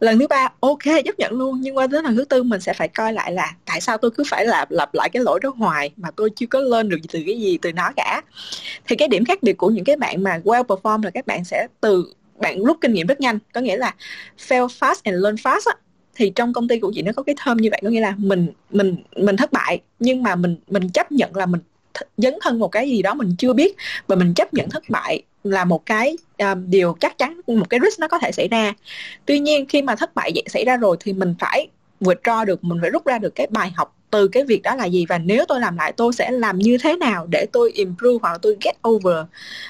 lần 0.02 0.20
thứ 0.20 0.28
ba, 0.28 0.50
ok, 0.60 0.84
chấp 1.06 1.20
nhận 1.20 1.32
luôn. 1.34 1.62
Nhưng 1.62 1.78
qua 1.78 1.88
đến 1.88 2.04
lần 2.04 2.16
thứ 2.16 2.26
tư, 2.26 2.44
mình 2.44 2.62
sẽ 2.62 2.74
phải 2.74 2.88
coi 2.88 3.14
lại 3.14 3.32
là 3.32 3.56
tại 3.66 3.82
sao 3.82 3.98
tôi 3.98 4.12
cứ 4.12 4.24
phải 4.28 4.46
lặp 4.46 4.72
lặp 4.72 4.94
lại 4.94 5.10
cái 5.10 5.24
lỗi 5.24 5.40
đó 5.44 5.54
hoài 5.58 5.92
mà 5.98 6.12
tôi 6.12 6.30
chưa 6.36 6.46
có 6.46 6.60
lên 6.60 6.90
được 6.90 6.98
từ 7.12 7.20
cái 7.26 7.40
gì, 7.40 7.58
từ 7.62 7.72
nó 7.72 7.92
cả. 7.96 8.22
Thì 8.88 8.96
cái 8.96 9.08
điểm 9.08 9.26
khác 9.26 9.44
biệt 9.44 9.58
của 9.58 9.70
những 9.70 9.86
cái 9.86 9.96
bạn 9.96 10.24
mà 10.24 10.42
well 10.44 10.64
perform 10.64 11.04
là 11.04 11.10
các 11.10 11.28
bạn 11.28 11.46
sẽ 11.46 11.68
từ 11.82 12.14
bạn 12.38 12.64
rút 12.64 12.78
kinh 12.82 12.94
nghiệm 12.94 13.08
rất 13.08 13.22
nhanh. 13.22 13.40
Có 13.54 13.62
nghĩa 13.62 13.78
là 13.78 13.96
fail 14.48 14.68
fast 14.68 14.96
and 15.04 15.18
learn 15.24 15.36
fast 15.36 15.62
á. 15.66 15.74
Thì 16.16 16.32
trong 16.36 16.54
công 16.54 16.68
ty 16.68 16.80
của 16.80 16.92
chị 16.96 17.02
nó 17.02 17.12
có 17.16 17.24
cái 17.24 17.36
thơm 17.38 17.58
như 17.58 17.70
vậy, 17.72 17.80
có 17.84 17.90
nghĩa 17.90 18.02
là 18.02 18.14
mình 18.18 18.48
mình 18.72 18.96
mình 19.16 19.38
thất 19.38 19.52
bại, 19.52 19.82
nhưng 20.00 20.24
mà 20.24 20.36
mình 20.36 20.56
mình 20.68 20.90
chấp 20.90 21.12
nhận 21.12 21.36
là 21.36 21.46
mình 21.46 21.62
dấn 22.18 22.34
thân 22.42 22.60
một 22.60 22.68
cái 22.68 22.90
gì 22.90 23.02
đó 23.02 23.14
mình 23.14 23.36
chưa 23.38 23.54
biết, 23.54 23.76
và 24.08 24.16
mình 24.16 24.34
chấp 24.34 24.54
nhận 24.54 24.70
thất 24.70 24.84
bại 24.90 25.22
là 25.44 25.66
một 25.66 25.86
cái 25.86 26.18
um, 26.38 26.70
điều 26.70 26.96
chắc 27.00 27.18
chắn 27.18 27.42
một 27.48 27.70
cái 27.70 27.80
risk 27.84 28.00
nó 28.00 28.08
có 28.08 28.20
thể 28.20 28.32
xảy 28.32 28.48
ra. 28.48 28.74
Tuy 29.26 29.40
nhiên 29.40 29.66
khi 29.66 29.82
mà 29.82 29.96
thất 29.96 30.16
bại 30.16 30.34
xảy 30.48 30.66
ra 30.66 30.78
rồi 30.78 30.98
thì 31.00 31.14
mình 31.14 31.36
phải 31.40 31.68
vượt 32.00 32.22
withdraw 32.24 32.46
được 32.46 32.64
mình 32.64 32.78
phải 32.82 32.90
rút 32.90 33.06
ra 33.06 33.18
được 33.18 33.36
cái 33.36 33.48
bài 33.50 33.72
học 33.76 33.96
từ 34.10 34.28
cái 34.28 34.44
việc 34.44 34.62
đó 34.62 34.76
là 34.76 34.86
gì. 34.86 35.06
Và 35.10 35.18
nếu 35.18 35.46
tôi 35.48 35.60
làm 35.60 35.78
lại 35.78 35.92
tôi 35.92 36.14
sẽ 36.14 36.32
làm 36.32 36.60
như 36.60 36.78
thế 36.78 36.98
nào 36.98 37.28
để 37.30 37.46
tôi 37.52 37.72
improve 37.72 38.18
hoặc 38.22 38.32
là 38.32 38.38
tôi 38.38 38.58
get 38.62 38.76
over 38.88 39.18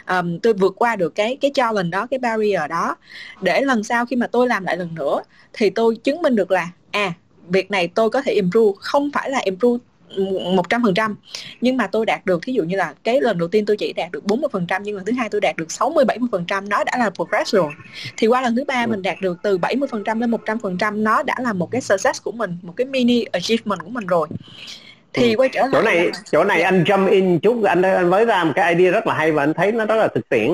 um, 0.07 0.39
tôi 0.39 0.53
vượt 0.53 0.73
qua 0.77 0.95
được 0.95 1.15
cái 1.15 1.37
cái 1.41 1.51
challenge 1.53 1.89
đó 1.89 2.07
cái 2.11 2.19
barrier 2.19 2.61
đó. 2.69 2.95
Để 3.41 3.61
lần 3.61 3.83
sau 3.83 4.05
khi 4.05 4.15
mà 4.15 4.27
tôi 4.27 4.47
làm 4.47 4.65
lại 4.65 4.77
lần 4.77 4.95
nữa 4.95 5.21
thì 5.53 5.69
tôi 5.69 5.95
chứng 5.95 6.21
minh 6.21 6.35
được 6.35 6.51
là 6.51 6.69
à 6.91 7.13
việc 7.49 7.71
này 7.71 7.87
tôi 7.87 8.09
có 8.09 8.21
thể 8.21 8.33
improve. 8.33 8.77
Không 8.79 9.11
phải 9.13 9.29
là 9.29 9.39
improve 9.39 9.83
một 10.55 10.69
trăm 10.69 10.83
phần 10.83 10.93
trăm. 10.93 11.15
Nhưng 11.61 11.77
mà 11.77 11.87
tôi 11.87 12.05
đạt 12.05 12.25
được 12.25 12.41
thí 12.43 12.53
dụ 12.53 12.63
như 12.63 12.75
là 12.75 12.93
cái 13.03 13.21
lần 13.21 13.37
đầu 13.37 13.47
tiên 13.47 13.65
tôi 13.65 13.77
chỉ 13.77 13.93
đạt 13.93 14.11
được 14.11 14.25
40 14.25 14.49
phần 14.53 14.67
trăm 14.67 14.83
nhưng 14.83 14.95
lần 14.95 15.05
thứ 15.05 15.11
hai 15.11 15.29
tôi 15.29 15.41
đạt 15.41 15.55
được 15.57 15.71
60 15.71 16.05
70 16.05 16.29
phần 16.31 16.45
trăm 16.47 16.69
nó 16.69 16.83
đã 16.83 16.97
là 16.97 17.09
progress 17.09 17.55
rồi. 17.55 17.71
Thì 18.17 18.27
qua 18.27 18.41
lần 18.41 18.55
thứ 18.55 18.63
ba 18.63 18.85
mình 18.85 19.01
đạt 19.01 19.17
được 19.21 19.37
từ 19.43 19.57
70 19.57 19.87
phần 19.91 20.03
trăm 20.03 20.19
lên 20.19 20.31
100 20.31 20.59
phần 20.59 20.77
trăm 20.77 21.03
nó 21.03 21.23
đã 21.23 21.35
là 21.39 21.53
một 21.53 21.71
cái 21.71 21.81
success 21.81 22.23
của 22.23 22.31
mình 22.31 22.57
một 22.61 22.73
cái 22.77 22.85
mini 22.85 23.23
achievement 23.23 23.79
của 23.83 23.89
mình 23.89 24.05
rồi. 24.05 24.27
Thì 25.13 25.33
ừ. 25.33 25.37
quay 25.37 25.49
trở 25.49 25.61
lại 25.61 25.71
chỗ 25.73 25.81
này 25.81 26.09
chỗ 26.31 26.43
này 26.43 26.61
anh 26.61 26.83
jump 26.83 27.09
in 27.09 27.39
chút 27.39 27.63
anh 27.63 27.81
anh 27.81 28.09
mới 28.09 28.25
ra 28.25 28.43
một 28.43 28.51
cái 28.55 28.75
idea 28.75 28.91
rất 28.91 29.07
là 29.07 29.13
hay 29.13 29.31
và 29.31 29.43
anh 29.43 29.53
thấy 29.53 29.71
nó 29.71 29.85
rất 29.85 29.95
là 29.95 30.07
thực 30.07 30.29
tiễn. 30.29 30.51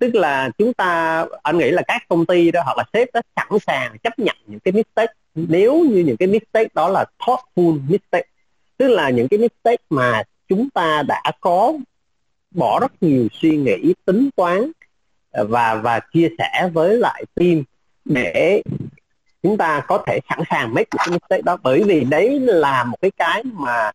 Tức 0.00 0.14
là 0.14 0.50
chúng 0.58 0.74
ta 0.74 1.24
anh 1.42 1.58
nghĩ 1.58 1.70
là 1.70 1.82
các 1.86 2.02
công 2.08 2.26
ty 2.26 2.50
đó 2.50 2.60
hoặc 2.64 2.76
là 2.76 2.84
sếp 2.92 3.08
đó 3.14 3.20
sẵn 3.36 3.58
sàng 3.66 3.98
chấp 3.98 4.18
nhận 4.18 4.36
những 4.46 4.60
cái 4.60 4.72
mistake. 4.72 5.12
Nếu 5.34 5.78
như 5.78 6.00
những 6.00 6.16
cái 6.16 6.28
mistake 6.28 6.68
đó 6.74 6.88
là 6.88 7.04
thoughtful 7.18 7.78
mistake 7.88 8.26
tức 8.82 8.88
là 8.88 9.10
những 9.10 9.28
cái 9.28 9.38
mistake 9.38 9.84
mà 9.90 10.22
chúng 10.48 10.70
ta 10.70 11.02
đã 11.08 11.22
có 11.40 11.72
bỏ 12.50 12.80
rất 12.80 12.92
nhiều 13.00 13.28
suy 13.32 13.56
nghĩ 13.56 13.94
tính 14.04 14.30
toán 14.36 14.70
ờ, 15.30 15.46
và 15.46 15.74
và 15.74 16.00
chia 16.12 16.28
sẻ 16.38 16.70
với 16.72 16.96
lại 16.96 17.24
team 17.34 17.62
để 18.04 18.62
chúng 19.42 19.56
ta 19.56 19.80
có 19.80 20.04
thể 20.06 20.18
sẵn 20.28 20.38
sàng 20.50 20.74
make 20.74 20.88
cái 20.90 21.06
mistake 21.10 21.42
đó. 21.42 21.56
Bởi 21.62 21.82
vì 21.82 22.04
đấy 22.04 22.40
là 22.40 22.84
một 22.84 22.96
cái 23.02 23.10
cái 23.10 23.42
mà 23.44 23.90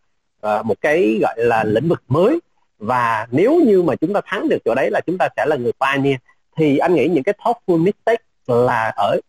uh, 0.48 0.66
một 0.66 0.76
cái 0.82 1.20
gọi 1.22 1.36
là 1.38 1.64
lĩnh 1.64 1.88
vực 1.88 2.04
mới. 2.08 2.40
Và 2.78 3.28
nếu 3.32 3.62
như 3.66 3.82
mà 3.82 3.96
chúng 3.96 4.14
ta 4.14 4.22
thắng 4.26 4.50
được 4.50 4.58
chỗ 4.66 4.76
đấy 4.76 4.90
là 4.92 5.02
chúng 5.06 5.18
ta 5.18 5.28
sẽ 5.38 5.46
là 5.46 5.56
người 5.56 5.72
pioneer. 5.82 6.18
Thì 6.58 6.78
anh 6.78 6.94
nghĩ 6.94 7.08
những 7.08 7.24
cái 7.24 7.36
thoughtful 7.44 7.84
mistake 7.84 8.24
là 8.48 8.94
ở 8.98 9.20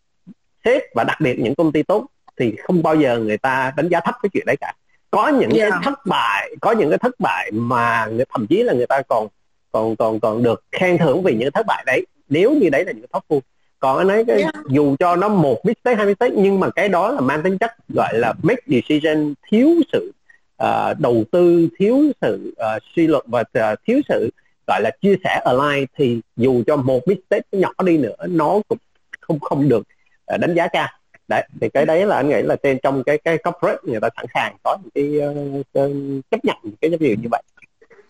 sếp 0.65 0.83
và 0.95 1.03
đặc 1.03 1.21
biệt 1.21 1.39
những 1.39 1.55
công 1.55 1.71
ty 1.71 1.83
tốt 1.83 2.05
thì 2.37 2.55
không 2.63 2.83
bao 2.83 2.95
giờ 2.95 3.19
người 3.19 3.37
ta 3.37 3.73
đánh 3.77 3.89
giá 3.89 3.99
thấp 3.99 4.15
cái 4.21 4.29
chuyện 4.33 4.45
đấy 4.45 4.55
cả 4.61 4.73
có 5.11 5.27
những 5.27 5.49
Dạ. 5.55 5.69
cái 5.69 5.79
thất 5.83 6.05
bại 6.05 6.55
có 6.61 6.71
những 6.71 6.89
cái 6.89 6.97
thất 6.97 7.19
bại 7.19 7.51
mà 7.53 8.07
thậm 8.33 8.47
chí 8.47 8.63
là 8.63 8.73
người 8.73 8.87
ta 8.87 9.01
còn 9.09 9.27
còn 9.71 9.95
còn 9.95 10.19
còn 10.19 10.43
được 10.43 10.63
khen 10.71 10.97
thưởng 10.97 11.23
vì 11.23 11.35
những 11.35 11.51
thất 11.51 11.65
bại 11.67 11.83
đấy 11.85 12.05
nếu 12.29 12.51
như 12.55 12.69
đấy 12.69 12.85
là 12.85 12.91
những 12.91 13.05
cái 13.11 13.21
thoughtful 13.21 13.39
còn 13.79 13.97
anh 13.97 14.07
ấy 14.07 14.25
cái, 14.25 14.41
Dạ. 14.41 14.51
dù 14.69 14.95
cho 14.99 15.15
nó 15.15 15.27
một 15.29 15.65
mistake 15.65 15.95
hai 15.95 16.05
mistake 16.05 16.33
nhưng 16.37 16.59
mà 16.59 16.69
cái 16.69 16.89
đó 16.89 17.11
là 17.11 17.21
mang 17.21 17.43
tính 17.43 17.57
chất 17.57 17.71
gọi 17.95 18.13
là 18.13 18.33
make 18.43 18.61
decision 18.67 19.33
thiếu 19.51 19.69
sự 19.93 20.11
ờ, 20.57 20.93
đầu 20.99 21.23
tư 21.31 21.67
thiếu 21.79 22.03
sự 22.21 22.53
ờ, 22.57 22.79
suy 22.95 23.07
luận 23.07 23.25
và 23.29 23.43
ờ, 23.53 23.75
thiếu 23.87 23.99
sự 24.09 24.29
gọi 24.67 24.81
là 24.81 24.91
chia 25.01 25.15
sẻ 25.23 25.41
align 25.45 25.85
thì 25.97 26.19
dù 26.37 26.63
cho 26.67 26.75
một 26.75 27.07
mistake 27.07 27.47
nhỏ 27.51 27.71
đi 27.85 27.97
nữa 27.97 28.15
nó 28.27 28.59
cũng 28.67 28.77
không 29.21 29.39
không 29.39 29.69
được 29.69 29.83
ờ, 30.25 30.37
đánh 30.37 30.55
giá 30.55 30.67
cao 30.67 30.87
đấy 31.29 31.47
thì 31.61 31.69
cái 31.69 31.85
đấy 31.85 32.05
là 32.05 32.15
anh 32.15 32.29
nghĩ 32.29 32.41
là 32.41 32.55
trên 32.63 32.77
trong 32.83 33.03
cái 33.03 33.17
cái 33.17 33.37
corporate 33.37 33.79
người 33.83 33.99
ta 34.01 34.09
sẵn 34.15 34.25
sàng 34.33 34.55
có 34.63 34.77
những 34.83 34.91
cái 34.95 35.19
ờ, 35.19 35.33
ờ 35.73 35.89
chấp 36.31 36.45
nhận 36.45 36.57
những 36.63 36.75
cái 36.81 36.89
điều 36.99 37.15
như 37.21 37.27
vậy. 37.31 37.41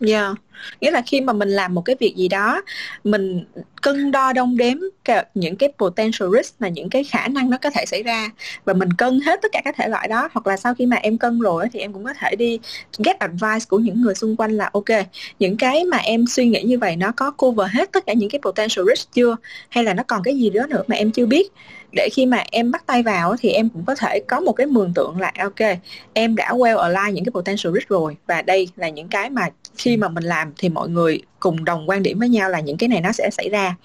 Yeah. 0.06 0.36
Nghĩa 0.80 0.90
là 0.90 1.02
khi 1.06 1.20
mà 1.20 1.32
mình 1.32 1.48
làm 1.48 1.74
một 1.74 1.82
cái 1.84 1.96
việc 2.00 2.16
gì 2.16 2.28
đó 2.28 2.62
mình 3.04 3.44
cân 3.82 4.10
đo 4.10 4.32
đong 4.32 4.56
đếm 4.56 4.76
những 5.34 5.56
cái 5.56 5.72
potential 5.78 6.28
risk 6.36 6.62
là 6.62 6.68
những 6.68 6.90
cái 6.90 7.04
khả 7.04 7.28
năng 7.28 7.50
nó 7.50 7.58
có 7.62 7.70
thể 7.70 7.86
xảy 7.86 8.02
ra 8.02 8.30
và 8.64 8.72
mình 8.72 8.92
cân 8.92 9.20
hết 9.20 9.38
tất 9.42 9.48
cả 9.52 9.62
các 9.64 9.74
thể 9.78 9.88
loại 9.88 10.08
đó 10.08 10.28
hoặc 10.32 10.46
là 10.46 10.56
sau 10.56 10.74
khi 10.74 10.86
mà 10.86 10.96
em 10.96 11.18
cân 11.18 11.40
rồi 11.40 11.66
thì 11.72 11.80
em 11.80 11.92
cũng 11.92 12.04
có 12.04 12.14
thể 12.20 12.36
đi 12.36 12.58
get 12.98 13.18
advice 13.18 13.64
của 13.68 13.78
những 13.78 14.02
người 14.02 14.14
xung 14.14 14.36
quanh 14.36 14.52
là 14.52 14.70
ok 14.72 15.06
những 15.38 15.56
cái 15.56 15.84
mà 15.84 15.96
em 15.96 16.24
suy 16.26 16.46
nghĩ 16.46 16.62
như 16.62 16.78
vậy 16.78 16.96
nó 16.96 17.12
có 17.16 17.30
cover 17.30 17.68
hết 17.72 17.92
tất 17.92 18.06
cả 18.06 18.12
những 18.12 18.30
cái 18.30 18.40
potential 18.42 18.84
risk 18.88 19.12
chưa? 19.12 19.36
Hay 19.68 19.84
là 19.84 19.94
nó 19.94 20.02
còn 20.02 20.22
cái 20.22 20.36
gì 20.36 20.50
đó 20.50 20.66
nữa 20.66 20.82
mà 20.86 20.96
em 20.96 21.10
chưa 21.10 21.26
biết? 21.26 21.52
Để 21.92 22.08
khi 22.12 22.26
mà 22.26 22.44
em 22.52 22.70
bắt 22.70 22.86
tay 22.86 23.02
vào 23.02 23.36
thì 23.40 23.50
em 23.50 23.68
cũng 23.68 23.84
có 23.86 23.94
thể 23.94 24.20
có 24.28 24.40
một 24.40 24.52
cái 24.52 24.66
mường 24.66 24.94
tượng 24.94 25.20
là, 25.20 25.32
ok, 25.38 25.78
em 26.12 26.36
đã 26.36 26.52
well 26.52 26.78
align 26.78 27.14
những 27.14 27.24
cái 27.24 27.32
potential 27.32 27.74
risk 27.74 27.88
rồi 27.88 28.16
và 28.26 28.42
đây 28.42 28.68
là 28.76 28.88
những 28.88 29.08
cái 29.08 29.30
mà 29.30 29.48
khi 29.76 29.96
mà 29.96 30.08
mình 30.08 30.24
làm 30.24 30.52
thì 30.58 30.68
mọi 30.68 30.88
người 30.88 31.22
cùng 31.40 31.64
đồng 31.64 31.88
quan 31.88 32.02
điểm 32.02 32.18
với 32.18 32.28
nhau 32.28 32.50
là 32.50 32.60
những 32.60 32.76
cái 32.76 32.88
này 32.88 33.00
nó 33.00 33.12
sẽ 33.12 33.30
xảy 33.32 33.48
ra. 33.48 33.76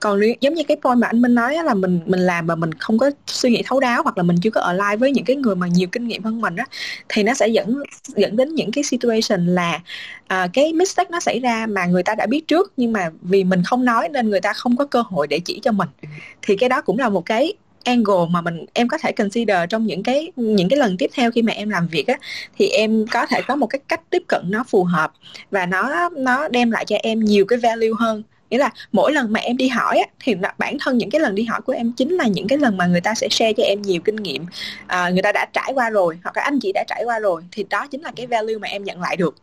Còn 0.00 0.20
nếu- 0.20 0.34
giống 0.40 0.54
như 0.54 0.62
cái 0.68 0.76
point 0.82 0.98
mà 0.98 1.06
anh 1.06 1.22
Minh 1.22 1.34
nói 1.34 1.54
là 1.64 1.74
mình 1.74 2.00
mình 2.06 2.20
làm 2.20 2.46
mà 2.46 2.54
mình 2.56 2.74
không 2.74 2.98
có 2.98 3.10
suy 3.26 3.50
nghĩ 3.50 3.62
thấu 3.66 3.80
đáo 3.80 4.02
hoặc 4.02 4.16
là 4.18 4.22
mình 4.22 4.36
chưa 4.42 4.50
có 4.50 4.60
align 4.60 5.00
với 5.00 5.12
những 5.12 5.24
cái 5.24 5.36
người 5.36 5.56
mà 5.56 5.66
nhiều 5.66 5.88
kinh 5.92 6.08
nghiệm 6.08 6.22
hơn 6.22 6.40
mình 6.40 6.56
á 6.56 6.64
thì 7.08 7.22
nó 7.22 7.34
sẽ 7.34 7.48
dẫn 7.48 7.82
dẫn 8.16 8.36
đến 8.36 8.54
những 8.54 8.70
cái 8.72 8.84
situation 8.84 9.46
là 9.46 9.80
à, 10.26 10.48
cái 10.52 10.72
mistake 10.72 11.10
nó 11.10 11.20
xảy 11.20 11.40
ra 11.40 11.66
mà 11.66 11.86
người 11.86 12.02
ta 12.02 12.14
đã 12.14 12.26
biết 12.26 12.48
trước 12.48 12.72
nhưng 12.76 12.92
mà 12.92 13.10
vì 13.22 13.44
mình 13.44 13.62
không 13.62 13.84
nói 13.84 14.08
nên 14.08 14.30
người 14.30 14.40
ta 14.40 14.52
không 14.52 14.76
có 14.76 14.86
cơ 14.86 15.02
hội 15.06 15.26
để 15.26 15.38
chỉ 15.38 15.60
cho 15.62 15.72
mình. 15.72 15.88
Thì 16.42 16.56
cái 16.56 16.68
đó 16.68 16.80
cũng 16.80 16.98
là 16.98 17.08
một 17.08 17.26
cái 17.26 17.54
angle 17.86 18.26
mà 18.30 18.40
mình 18.40 18.64
em 18.72 18.88
có 18.88 18.98
thể 18.98 19.12
consider 19.12 19.58
trong 19.68 19.86
những 19.86 20.02
cái 20.02 20.32
những 20.36 20.68
cái 20.68 20.78
lần 20.78 20.96
tiếp 20.96 21.10
theo 21.14 21.30
khi 21.30 21.42
mà 21.42 21.52
em 21.52 21.68
làm 21.68 21.88
việc 21.88 22.06
á 22.06 22.18
thì 22.58 22.68
em 22.68 23.06
có 23.10 23.26
thể 23.26 23.42
có 23.48 23.56
một 23.56 23.66
cái 23.66 23.80
cách 23.88 24.00
tiếp 24.10 24.22
cận 24.28 24.42
nó 24.48 24.64
phù 24.68 24.84
hợp 24.84 25.12
và 25.50 25.66
nó 25.66 26.08
nó 26.08 26.48
đem 26.48 26.70
lại 26.70 26.84
cho 26.84 26.96
em 27.02 27.20
nhiều 27.20 27.44
cái 27.44 27.58
value 27.58 27.88
hơn. 27.98 28.22
Nghĩa 28.50 28.58
là 28.58 28.70
mỗi 28.92 29.12
lần 29.12 29.32
mà 29.32 29.40
em 29.40 29.56
đi 29.56 29.68
hỏi 29.68 29.98
á, 29.98 30.06
thì 30.20 30.34
bản 30.58 30.76
thân 30.80 30.98
những 30.98 31.10
cái 31.10 31.20
lần 31.20 31.34
đi 31.34 31.44
hỏi 31.44 31.60
của 31.60 31.72
em 31.72 31.92
chính 31.92 32.14
là 32.14 32.26
những 32.26 32.48
cái 32.48 32.58
lần 32.58 32.76
mà 32.76 32.86
người 32.86 33.00
ta 33.00 33.14
sẽ 33.14 33.28
share 33.28 33.52
cho 33.52 33.62
em 33.62 33.82
nhiều 33.82 34.00
kinh 34.04 34.16
nghiệm 34.16 34.46
à, 34.86 35.10
người 35.10 35.22
ta 35.22 35.32
đã 35.32 35.46
trải 35.52 35.72
qua 35.74 35.90
rồi 35.90 36.18
hoặc 36.24 36.36
là 36.36 36.42
anh 36.42 36.58
chị 36.60 36.72
đã 36.72 36.84
trải 36.88 37.04
qua 37.04 37.18
rồi 37.18 37.42
thì 37.52 37.64
đó 37.70 37.86
chính 37.86 38.00
là 38.00 38.12
cái 38.16 38.26
value 38.26 38.58
mà 38.60 38.68
em 38.68 38.84
nhận 38.84 39.00
lại 39.00 39.16
được. 39.16 39.34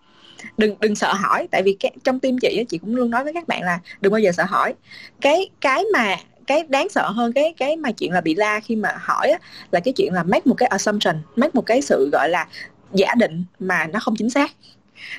Đừng 0.58 0.76
đừng 0.80 0.96
sợ 0.96 1.14
hỏi 1.14 1.48
tại 1.52 1.62
vì 1.64 1.78
cái, 1.80 1.92
trong 2.04 2.20
tim 2.20 2.38
chị 2.42 2.58
á, 2.58 2.64
chị 2.70 2.78
cũng 2.78 2.96
luôn 2.96 3.10
nói 3.10 3.24
với 3.24 3.34
các 3.34 3.48
bạn 3.48 3.62
là 3.62 3.80
đừng 4.02 4.12
bao 4.12 4.20
giờ 4.20 4.32
sợ 4.32 4.44
hỏi. 4.44 4.74
Cái 5.22 5.50
cái 5.62 5.84
mà 5.94 6.16
cái 6.48 6.64
đáng 6.70 6.90
sợ 6.90 7.10
hơn 7.10 7.34
cái 7.34 7.54
cái 7.58 7.78
mà 7.78 7.92
chuyện 7.92 8.12
là 8.12 8.22
bị 8.22 8.36
la 8.36 8.60
khi 8.60 8.76
mà 8.76 8.90
hỏi 9.00 9.30
á, 9.30 9.40
là 9.72 9.80
cái 9.80 9.94
chuyện 9.98 10.14
là 10.14 10.24
make 10.24 10.42
một 10.46 10.56
cái 10.58 10.68
assumption 10.68 11.16
make 11.36 11.52
một 11.54 11.66
cái 11.66 11.82
sự 11.82 12.10
gọi 12.12 12.30
là 12.30 12.48
giả 12.94 13.16
định 13.18 13.44
mà 13.60 13.88
nó 13.88 14.00
không 14.00 14.16
chính 14.16 14.30
xác. 14.30 14.52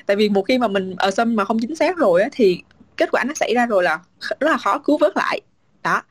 Tại 0.05 0.17
vì 0.17 0.29
một 0.29 0.41
khi 0.47 0.57
mà 0.57 0.67
mình 0.67 0.95
assume 0.97 1.35
mà 1.35 1.45
không 1.45 1.59
chính 1.59 1.75
xác 1.75 1.97
rồi 1.97 2.21
á 2.21 2.29
thì 2.31 2.61
kết 2.97 3.09
quả 3.11 3.23
nó 3.23 3.33
xảy 3.33 3.53
ra 3.55 3.65
rồi 3.65 3.83
là 3.83 3.99
rất 4.39 4.49
là 4.49 4.57
khó 4.57 4.79
cứu 4.79 4.97
vớt 4.97 5.11
lại. 5.15 5.41
Đó. 5.83 6.01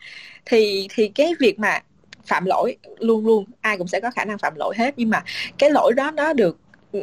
Thì 0.45 0.89
thì 0.91 1.09
cái 1.09 1.35
việc 1.41 1.59
mà 1.59 1.81
phạm 2.27 2.45
lỗi 2.45 2.77
luôn 2.99 3.27
luôn 3.27 3.45
ai 3.61 3.79
cũng 3.79 3.89
sẽ 3.89 4.01
có 4.01 4.11
khả 4.11 4.25
năng 4.25 4.39
phạm 4.39 4.55
lỗi 4.57 4.75
hết 4.79 4.95
nhưng 4.97 5.11
mà 5.11 5.23
cái 5.59 5.71
lỗi 5.71 5.93
đó 5.97 6.11
nó 6.11 6.33
được 6.33 6.59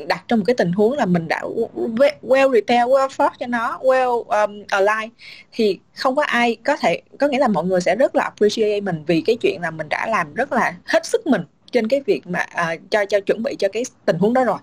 đặt 0.07 0.23
trong 0.27 0.39
một 0.39 0.43
cái 0.47 0.55
tình 0.57 0.72
huống 0.72 0.93
là 0.93 1.05
mình 1.05 1.27
đã 1.27 1.41
we- 1.76 2.11
well 2.23 2.53
repair 2.53 2.88
well 2.89 3.07
fought 3.07 3.31
cho 3.39 3.47
nó 3.47 3.80
well 3.81 4.23
um, 4.23 4.63
align 4.68 5.09
thì 5.51 5.80
không 5.95 6.15
có 6.15 6.23
ai 6.23 6.55
có 6.63 6.77
thể 6.77 7.01
có 7.19 7.27
nghĩa 7.27 7.39
là 7.39 7.47
mọi 7.47 7.65
người 7.65 7.81
sẽ 7.81 7.95
rất 7.95 8.15
là 8.15 8.23
appreciate 8.23 8.81
mình 8.81 9.03
vì 9.07 9.22
cái 9.22 9.38
chuyện 9.41 9.61
là 9.61 9.72
mình 9.72 9.89
đã 9.89 10.07
làm 10.09 10.34
rất 10.34 10.51
là 10.51 10.76
hết 10.85 11.05
sức 11.05 11.27
mình 11.27 11.41
trên 11.72 11.88
cái 11.88 12.01
việc 12.05 12.27
mà 12.27 12.39
à, 12.39 12.76
cho 12.91 13.05
cho 13.05 13.19
chuẩn 13.19 13.43
bị 13.43 13.55
cho 13.59 13.68
cái 13.73 13.84
tình 14.05 14.18
huống 14.19 14.34
đó 14.34 14.43
rồi 14.43 14.57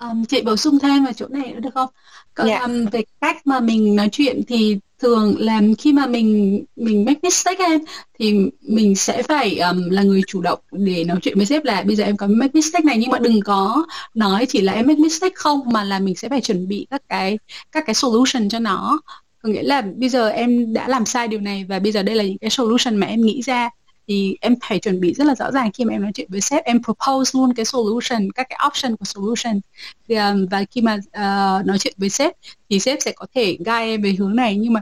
Um, 0.00 0.24
chị 0.24 0.42
bổ 0.42 0.56
sung 0.56 0.78
thêm 0.78 1.04
vào 1.04 1.12
chỗ 1.12 1.28
này 1.28 1.52
nữa 1.52 1.60
được 1.60 1.70
không? 1.74 1.88
Còn, 2.34 2.46
Dạ. 2.48 2.58
um, 2.60 2.86
về 2.86 3.02
cách 3.20 3.46
mà 3.46 3.60
mình 3.60 3.96
nói 3.96 4.08
chuyện 4.12 4.42
thì 4.48 4.78
thường 4.98 5.36
là 5.38 5.60
khi 5.78 5.92
mà 5.92 6.06
mình 6.06 6.64
mình 6.76 7.04
make 7.04 7.20
mistake 7.22 7.64
em 7.64 7.80
thì 8.18 8.34
mình 8.62 8.96
sẽ 8.96 9.22
phải 9.22 9.58
um, 9.58 9.90
là 9.90 10.02
người 10.02 10.22
chủ 10.26 10.40
động 10.40 10.58
để 10.72 11.04
nói 11.04 11.18
chuyện 11.22 11.36
với 11.36 11.46
sếp 11.46 11.64
là 11.64 11.82
bây 11.82 11.96
giờ 11.96 12.04
em 12.04 12.16
có 12.16 12.26
make 12.26 12.50
mistake 12.54 12.84
này 12.84 12.98
nhưng 12.98 13.10
mà 13.10 13.18
đừng 13.18 13.40
có 13.40 13.86
nói 14.14 14.46
chỉ 14.48 14.60
là 14.60 14.72
em 14.72 14.86
make 14.86 15.00
mistake 15.00 15.34
không 15.34 15.60
mà 15.72 15.84
là 15.84 15.98
mình 15.98 16.14
sẽ 16.14 16.28
phải 16.28 16.40
chuẩn 16.40 16.68
bị 16.68 16.86
các 16.90 17.02
cái 17.08 17.38
các 17.72 17.84
cái 17.86 17.94
solution 17.94 18.48
cho 18.48 18.58
nó. 18.58 19.00
Có 19.42 19.48
nghĩa 19.48 19.62
là 19.62 19.82
bây 19.96 20.08
giờ 20.08 20.28
em 20.28 20.72
đã 20.72 20.88
làm 20.88 21.06
sai 21.06 21.28
điều 21.28 21.40
này 21.40 21.64
và 21.68 21.78
bây 21.78 21.92
giờ 21.92 22.02
đây 22.02 22.14
là 22.16 22.24
những 22.24 22.38
cái 22.38 22.50
solution 22.50 22.96
mà 22.96 23.06
em 23.06 23.20
nghĩ 23.20 23.42
ra 23.42 23.70
thì 24.08 24.36
em 24.40 24.54
phải 24.68 24.78
chuẩn 24.78 25.00
bị 25.00 25.14
rất 25.14 25.26
là 25.26 25.34
rõ 25.34 25.50
ràng 25.52 25.70
khi 25.72 25.84
mà 25.84 25.92
em 25.92 26.02
nói 26.02 26.10
chuyện 26.14 26.28
với 26.30 26.40
sếp. 26.40 26.64
Em 26.64 26.82
propose 26.82 27.30
luôn 27.34 27.54
cái 27.54 27.64
solution 27.64 28.32
các 28.32 28.46
cái 28.48 28.58
option 28.66 28.96
của 28.96 29.04
solution. 29.04 29.60
Thì, 30.08 30.14
um, 30.14 30.46
và 30.46 30.64
khi 30.70 30.80
mà 30.80 30.94
uh, 30.94 31.66
nói 31.66 31.78
chuyện 31.78 31.94
với 31.96 32.08
sếp 32.08 32.32
thì 32.70 32.80
sếp 32.80 32.98
sẽ 33.02 33.12
có 33.12 33.26
thể 33.34 33.56
guide 33.58 33.80
em 33.80 34.02
về 34.02 34.14
hướng 34.18 34.36
này. 34.36 34.56
Nhưng 34.56 34.72
mà 34.72 34.80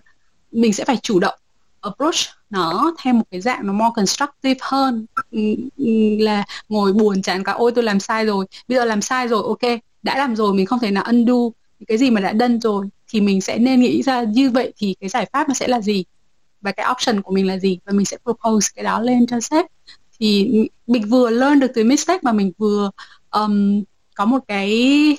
mình 0.53 0.73
sẽ 0.73 0.85
phải 0.85 0.97
chủ 0.97 1.21
động 1.21 1.35
approach 1.81 2.15
nó 2.51 2.95
theo 3.03 3.15
một 3.15 3.25
cái 3.31 3.41
dạng 3.41 3.67
nó 3.67 3.73
more 3.73 3.93
constructive 3.97 4.59
hơn. 4.61 5.07
Ừ, 5.31 5.41
ừ, 5.77 5.87
là 6.19 6.45
ngồi 6.69 6.93
buồn 6.93 7.23
chán 7.23 7.45
cả 7.45 7.53
ôi 7.53 7.73
tôi 7.75 7.85
làm 7.85 8.01
sai 8.01 8.27
rồi. 8.27 8.47
Bây 8.69 8.79
giờ 8.79 8.85
làm 8.85 9.03
sai 9.03 9.29
rồi 9.29 9.43
ok 9.47 9.81
đã 10.03 10.19
làm 10.19 10.37
rồi 10.37 10.55
mình 10.55 10.67
không 10.67 10.79
thể 10.79 10.91
nào 10.91 11.05
undo 11.07 11.35
cái 11.89 11.99
gì 11.99 12.11
mà 12.11 12.21
đã 12.21 12.35
done 12.41 12.59
rồi. 12.63 12.87
Thì 13.09 13.21
mình 13.21 13.41
sẽ 13.41 13.59
nên 13.59 13.81
nghĩ 13.81 14.03
ra 14.03 14.23
như 14.23 14.51
vậy 14.51 14.73
thì 14.77 14.95
cái 15.01 15.09
giải 15.09 15.27
pháp 15.33 15.49
nó 15.49 15.55
sẽ 15.55 15.69
là 15.69 15.81
gì? 15.81 16.05
Và 16.61 16.73
cái 16.73 16.87
option 16.91 17.23
của 17.23 17.33
mình 17.33 17.47
là 17.47 17.59
gì? 17.59 17.79
Và 17.85 17.93
mình 17.93 18.07
sẽ 18.07 18.17
propose 18.25 18.69
cái 18.75 18.85
đó 18.85 19.01
lên 19.01 19.27
cho 19.27 19.41
sếp. 19.41 19.67
Thì 20.21 20.51
mình 20.87 21.09
vừa 21.09 21.31
learn 21.31 21.61
được 21.61 21.71
từ 21.75 21.85
mistake 21.85 22.21
mà 22.23 22.33
mình 22.33 22.53
vừa 22.59 22.91
um, 23.31 23.83
có 24.15 24.25
một 24.25 24.39
cái 24.49 25.19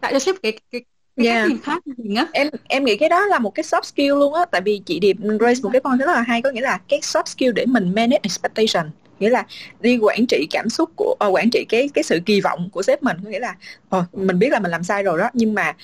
tạo 0.00 0.12
cho 0.12 0.18
sếp 0.18 0.34
cái 0.42 0.52
cái 0.52 0.80
cái 1.16 1.26
Yeah. 1.26 1.42
cách 1.42 1.48
nhìn 1.48 1.58
khác 1.62 1.82
mình 1.86 2.14
á. 2.14 2.26
Em 2.32 2.48
em 2.68 2.84
nghĩ 2.84 2.96
cái 2.96 3.08
đó 3.08 3.26
là 3.26 3.38
một 3.38 3.54
cái 3.54 3.64
soft 3.64 3.82
skill 3.82 4.08
luôn 4.08 4.34
á. 4.34 4.44
Tại 4.44 4.60
vì 4.60 4.80
chị 4.86 5.00
Điệp 5.00 5.16
raise 5.40 5.60
một 5.62 5.70
cái 5.72 5.80
point 5.80 6.00
rất 6.00 6.06
là 6.06 6.22
hay 6.22 6.42
có 6.42 6.50
nghĩa 6.50 6.60
là 6.60 6.80
cái 6.88 7.00
soft 7.00 7.26
skill 7.26 7.52
để 7.52 7.66
mình 7.66 7.94
manage 7.94 8.20
expectation. 8.22 8.90
Nghĩa 9.18 9.30
là 9.30 9.46
đi 9.80 9.98
quản 9.98 10.26
trị 10.26 10.46
cảm 10.50 10.68
xúc 10.68 10.90
của 10.96 11.16
ờ, 11.18 11.28
quản 11.28 11.50
trị 11.50 11.66
cái 11.68 11.88
cái 11.94 12.04
sự 12.04 12.18
kỳ 12.26 12.40
vọng 12.40 12.68
của 12.72 12.82
sếp 12.82 13.02
mình. 13.02 13.16
Có 13.24 13.30
nghĩa 13.30 13.38
là 13.38 13.56
ờ, 13.88 14.04
mình 14.12 14.38
biết 14.38 14.48
là 14.52 14.60
mình 14.60 14.70
làm 14.70 14.84
sai 14.84 15.02
rồi 15.02 15.18
đó 15.18 15.30
nhưng 15.32 15.54
mà 15.54 15.76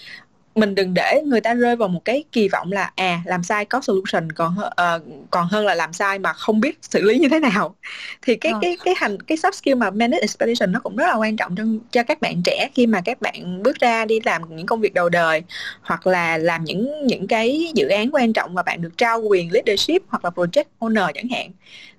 mình 0.54 0.74
đừng 0.74 0.94
để 0.94 1.22
người 1.26 1.40
ta 1.40 1.54
rơi 1.54 1.76
vào 1.76 1.88
một 1.88 2.04
cái 2.04 2.24
kỳ 2.32 2.48
vọng 2.48 2.72
là 2.72 2.90
à 2.96 3.20
làm 3.24 3.42
sai 3.42 3.64
có 3.64 3.80
solution 3.80 4.32
còn 4.32 4.56
ờ, 4.76 5.00
còn 5.30 5.46
hơn 5.46 5.66
là 5.66 5.74
làm 5.74 5.92
sai 5.92 6.18
mà 6.18 6.32
không 6.32 6.60
biết 6.60 6.78
xử 6.82 7.02
lý 7.02 7.18
như 7.18 7.28
thế 7.28 7.40
nào. 7.40 7.74
Thì 8.22 8.36
cái 8.36 8.52
Ờ. 8.52 8.58
cái 8.62 8.76
cái 8.84 8.94
hành 8.96 9.22
cái 9.22 9.38
soft 9.38 9.52
skill 9.52 9.74
mà 9.74 9.90
manage 9.90 10.20
expectation 10.20 10.72
nó 10.72 10.80
cũng 10.80 10.96
rất 10.96 11.06
là 11.06 11.14
quan 11.14 11.36
trọng 11.36 11.56
trong 11.56 11.78
cho 11.90 12.02
các 12.02 12.20
bạn 12.20 12.42
trẻ 12.44 12.68
khi 12.74 12.86
mà 12.86 13.00
các 13.04 13.20
bạn 13.20 13.62
bước 13.62 13.80
ra 13.80 14.04
đi 14.04 14.20
làm 14.24 14.56
những 14.56 14.66
công 14.66 14.80
việc 14.80 14.94
đầu 14.94 15.08
đời 15.08 15.42
hoặc 15.82 16.06
là 16.06 16.38
làm 16.38 16.64
những 16.64 17.06
những 17.06 17.26
cái 17.26 17.72
dự 17.74 17.88
án 17.88 18.10
quan 18.12 18.32
trọng 18.32 18.54
mà 18.54 18.62
bạn 18.62 18.82
được 18.82 18.98
trao 18.98 19.20
quyền 19.20 19.52
leadership 19.52 20.02
hoặc 20.08 20.24
là 20.24 20.30
project 20.30 20.64
owner 20.80 21.12
chẳng 21.14 21.28
hạn. 21.28 21.50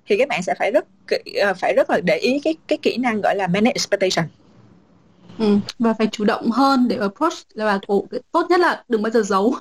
Thì 0.06 0.16
các 0.18 0.28
bạn 0.28 0.42
sẽ 0.42 0.54
phải 0.58 0.70
rất 0.70 0.84
ờ, 1.40 1.54
phải 1.54 1.74
rất 1.76 1.90
là 1.90 2.00
để 2.04 2.16
ý 2.16 2.40
cái 2.44 2.54
cái 2.68 2.78
kỹ 2.82 2.96
năng 2.96 3.20
gọi 3.20 3.36
là 3.36 3.46
manage 3.46 3.72
expectation 3.74 4.24
ừ. 5.38 5.58
và 5.78 5.94
phải 5.98 6.08
chủ 6.12 6.24
động 6.24 6.50
hơn 6.50 6.88
để 6.88 6.96
approach 6.96 7.38
là 7.54 7.78
tốt 8.32 8.46
nhất 8.48 8.60
là 8.60 8.82
đừng 8.88 9.02
bao 9.02 9.10
giờ 9.10 9.22
giấu. 9.22 9.54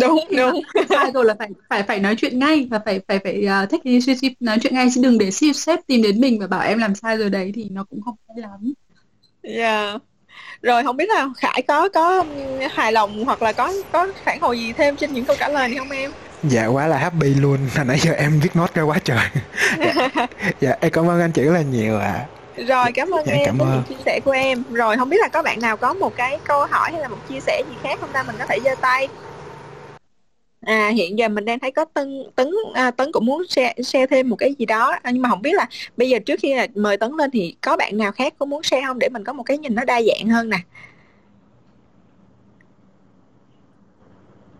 Đúng 0.00 0.20
đúng. 0.36 0.60
sai 0.88 1.10
rồi 1.14 1.24
là 1.24 1.34
phải 1.38 1.48
phải 1.70 1.82
phải 1.82 1.98
nói 1.98 2.16
chuyện 2.18 2.38
ngay 2.38 2.68
và 2.70 2.80
phải 2.84 3.00
phải 3.08 3.18
phải 3.24 3.44
uh, 3.44 3.70
take 3.70 3.82
initiative 3.82 4.34
nói 4.40 4.58
chuyện 4.62 4.74
ngay. 4.74 4.88
Chứ 4.94 5.00
đừng 5.04 5.18
để 5.18 5.30
sếp 5.30 5.56
sếp 5.56 5.86
tìm 5.86 6.02
đến 6.02 6.20
mình 6.20 6.40
và 6.40 6.46
bảo 6.46 6.60
em 6.60 6.78
làm 6.78 6.94
sai 6.94 7.16
rồi 7.16 7.30
đấy 7.30 7.52
thì 7.54 7.68
nó 7.70 7.84
cũng 7.84 8.02
không 8.02 8.14
hay 8.28 8.42
lắm. 8.42 8.72
Yeah. 9.42 10.02
rồi 10.62 10.84
không 10.84 10.96
biết 10.96 11.08
là 11.08 11.28
Khải 11.36 11.62
có 11.68 11.88
có 11.88 12.18
um, 12.18 12.28
hài 12.70 12.92
lòng 12.92 13.24
hoặc 13.24 13.42
là 13.42 13.52
có 13.52 13.72
có 13.92 14.08
phản 14.24 14.40
hồi 14.40 14.58
gì 14.58 14.72
thêm 14.72 14.96
trên 14.96 15.12
những 15.12 15.24
câu 15.24 15.36
trả 15.40 15.48
lời 15.48 15.68
này 15.68 15.78
không 15.78 15.90
em? 15.90 16.10
Dạ 16.42 16.66
quá 16.66 16.86
là 16.86 16.98
happy 16.98 17.34
luôn. 17.34 17.58
Hồi 17.76 17.84
nãy 17.84 17.98
giờ 18.02 18.12
em 18.12 18.40
viết 18.40 18.56
note 18.56 18.72
ra 18.74 18.82
quá 18.82 18.98
trời. 19.04 19.26
Dạ, 19.78 20.26
dạ 20.60 20.76
em 20.80 20.92
cảm 20.92 21.10
ơn 21.10 21.20
anh 21.20 21.32
chị 21.32 21.42
rất 21.42 21.52
là 21.52 21.62
nhiều 21.62 21.98
ạ 21.98 22.26
rồi 22.66 22.92
cảm 22.94 23.10
ơn 23.10 23.26
Dạ, 23.26 23.32
em 23.32 23.42
cảm 23.46 23.58
ơn. 23.58 23.68
những 23.72 23.82
chia 23.88 24.02
sẻ 24.04 24.20
của 24.24 24.30
em 24.30 24.62
rồi 24.72 24.96
không 24.96 25.08
biết 25.10 25.16
là 25.20 25.28
có 25.28 25.42
bạn 25.42 25.60
nào 25.60 25.76
có 25.76 25.94
một 25.94 26.16
cái 26.16 26.38
câu 26.44 26.66
hỏi 26.66 26.90
hay 26.92 27.00
là 27.00 27.08
một 27.08 27.16
chia 27.28 27.40
sẻ 27.40 27.62
gì 27.68 27.74
khác 27.82 27.98
không 28.00 28.10
ta 28.12 28.22
mình 28.22 28.36
có 28.38 28.46
thể 28.46 28.58
giơ 28.64 28.70
tay 28.80 29.08
À 30.66 30.88
hiện 30.88 31.18
giờ 31.18 31.28
mình 31.28 31.44
đang 31.44 31.58
thấy 31.58 31.70
có 31.70 31.84
Tấn 31.84 32.22
Tấn 32.36 32.50
à, 32.74 32.90
Tấn 32.90 33.12
cũng 33.12 33.26
muốn 33.26 33.42
share, 33.48 33.74
share 33.84 34.06
thêm 34.06 34.28
một 34.28 34.36
cái 34.36 34.54
gì 34.58 34.66
đó 34.66 34.94
à, 35.02 35.10
nhưng 35.10 35.22
mà 35.22 35.28
không 35.28 35.42
biết 35.42 35.54
là 35.54 35.66
bây 35.96 36.08
giờ 36.08 36.18
trước 36.18 36.40
khi 36.42 36.54
là 36.54 36.66
mời 36.74 36.96
Tấn 36.96 37.12
lên 37.12 37.30
thì 37.30 37.56
có 37.60 37.76
bạn 37.76 37.96
nào 37.98 38.12
khác 38.12 38.34
có 38.38 38.46
muốn 38.46 38.62
share 38.62 38.86
không 38.86 38.98
để 38.98 39.08
mình 39.08 39.24
có 39.24 39.32
một 39.32 39.42
cái 39.42 39.58
nhìn 39.58 39.74
nó 39.74 39.84
đa 39.84 40.02
dạng 40.02 40.28
hơn 40.28 40.50
nè. 40.50 40.56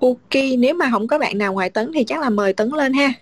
Ok, 0.00 0.34
nếu 0.58 0.74
mà 0.74 0.88
không 0.90 1.08
có 1.08 1.18
bạn 1.18 1.38
nào 1.38 1.52
ngoài 1.52 1.70
Tấn 1.70 1.90
thì 1.94 2.04
chắc 2.04 2.20
là 2.20 2.30
mời 2.30 2.52
Tấn 2.52 2.68
lên 2.68 2.92
ha. 2.92 3.12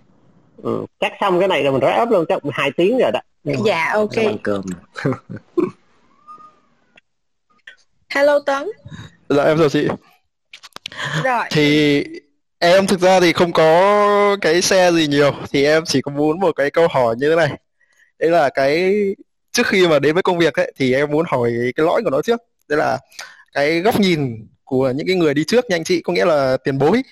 ừ. 0.62 0.86
chắc 1.00 1.12
xong 1.20 1.38
cái 1.38 1.48
này 1.48 1.62
là 1.64 1.70
mình 1.70 1.80
wrap 1.80 2.02
up 2.02 2.10
luôn 2.10 2.24
chắc 2.28 2.38
hai 2.52 2.70
tiếng 2.76 2.98
rồi 2.98 3.10
đó 3.12 3.20
Dạ 3.46 3.90
ok. 3.92 4.16
Ăn 4.16 4.36
cơm. 4.42 4.62
Hello 8.08 8.38
Tấn. 8.46 8.70
Dạ 9.28 9.42
em 9.44 9.58
chào 9.58 9.68
chị. 9.68 9.88
Rồi. 11.24 11.44
Thì 11.50 12.04
em 12.58 12.86
thực 12.86 13.00
ra 13.00 13.20
thì 13.20 13.32
không 13.32 13.52
có 13.52 14.36
cái 14.40 14.62
xe 14.62 14.92
gì 14.92 15.06
nhiều 15.06 15.32
thì 15.52 15.64
em 15.64 15.84
chỉ 15.86 16.00
có 16.00 16.12
muốn 16.12 16.40
một 16.40 16.56
cái 16.56 16.70
câu 16.70 16.88
hỏi 16.88 17.14
như 17.18 17.30
thế 17.30 17.36
này. 17.36 17.58
Đấy 18.18 18.30
là 18.30 18.50
cái 18.54 18.94
trước 19.52 19.66
khi 19.66 19.88
mà 19.88 19.98
đến 19.98 20.14
với 20.14 20.22
công 20.22 20.38
việc 20.38 20.54
ấy 20.54 20.72
thì 20.76 20.94
em 20.94 21.10
muốn 21.10 21.26
hỏi 21.28 21.52
cái 21.76 21.86
lõi 21.86 22.02
của 22.04 22.10
nó 22.10 22.22
trước. 22.22 22.40
Đấy 22.68 22.78
là 22.78 22.98
cái 23.52 23.80
góc 23.80 24.00
nhìn 24.00 24.46
của 24.64 24.90
những 24.90 25.06
cái 25.06 25.16
người 25.16 25.34
đi 25.34 25.44
trước 25.44 25.64
như 25.68 25.76
anh 25.76 25.84
chị 25.84 26.00
có 26.00 26.12
nghĩa 26.12 26.24
là 26.24 26.56
tiền 26.56 26.78
bối 26.78 27.02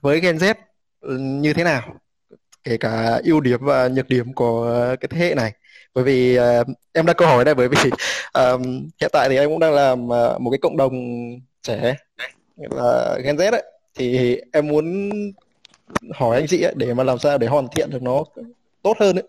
với 0.00 0.20
Gen 0.20 0.36
Z 0.36 0.54
ừ, 1.00 1.18
như 1.18 1.52
thế 1.52 1.64
nào? 1.64 1.94
Kể 2.64 2.76
cả 2.76 3.20
ưu 3.24 3.40
điểm 3.40 3.64
và 3.64 3.88
nhược 3.88 4.08
điểm 4.08 4.32
của 4.32 4.86
cái 5.00 5.08
thế 5.10 5.18
hệ 5.18 5.34
này. 5.34 5.52
Bởi 5.94 6.04
vì 6.04 6.38
uh, 6.38 6.66
em 6.92 7.06
đặt 7.06 7.16
câu 7.16 7.28
hỏi 7.28 7.44
đây 7.44 7.54
bởi 7.54 7.68
vì 7.68 7.76
uh, 7.84 8.60
hiện 9.00 9.10
tại 9.12 9.28
thì 9.28 9.36
em 9.36 9.48
cũng 9.48 9.58
đang 9.58 9.72
làm 9.72 10.04
uh, 10.04 10.40
một 10.40 10.50
cái 10.50 10.58
cộng 10.58 10.76
đồng 10.76 10.92
trẻ 11.62 11.94
là 12.56 13.18
Gen 13.24 13.36
Z 13.36 13.52
ấy 13.52 13.62
thì 13.94 14.40
em 14.52 14.68
muốn 14.68 15.10
hỏi 16.14 16.36
anh 16.36 16.46
chị 16.46 16.62
ấy, 16.62 16.72
để 16.76 16.94
mà 16.94 17.04
làm 17.04 17.18
sao 17.18 17.38
để 17.38 17.46
hoàn 17.46 17.68
thiện 17.68 17.90
được 17.90 18.02
nó 18.02 18.24
tốt 18.82 18.96
hơn 19.00 19.16
ấy 19.16 19.24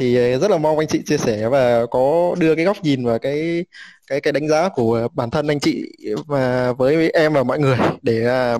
thì 0.00 0.14
rất 0.38 0.50
là 0.50 0.58
mong 0.58 0.78
anh 0.78 0.88
chị 0.88 1.02
chia 1.06 1.18
sẻ 1.18 1.48
và 1.48 1.86
có 1.90 2.34
đưa 2.38 2.54
cái 2.54 2.64
góc 2.64 2.76
nhìn 2.82 3.04
và 3.04 3.18
cái 3.18 3.64
cái 4.06 4.20
cái 4.20 4.32
đánh 4.32 4.48
giá 4.48 4.68
của 4.68 5.08
bản 5.14 5.30
thân 5.30 5.46
anh 5.48 5.60
chị 5.60 5.84
và 6.26 6.72
với 6.72 7.10
em 7.10 7.32
và 7.32 7.42
mọi 7.42 7.58
người 7.58 7.76
để 8.02 8.26
à, 8.26 8.58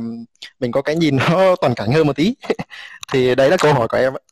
mình 0.60 0.72
có 0.72 0.82
cái 0.82 0.96
nhìn 0.96 1.16
nó 1.16 1.56
toàn 1.60 1.74
cảnh 1.74 1.92
hơn 1.92 2.06
một 2.06 2.16
tí 2.16 2.34
thì 3.12 3.34
đấy 3.34 3.50
là 3.50 3.56
câu 3.56 3.74
hỏi 3.74 3.88
của 3.88 3.96
em 3.96 4.12
ạ. 4.14 4.22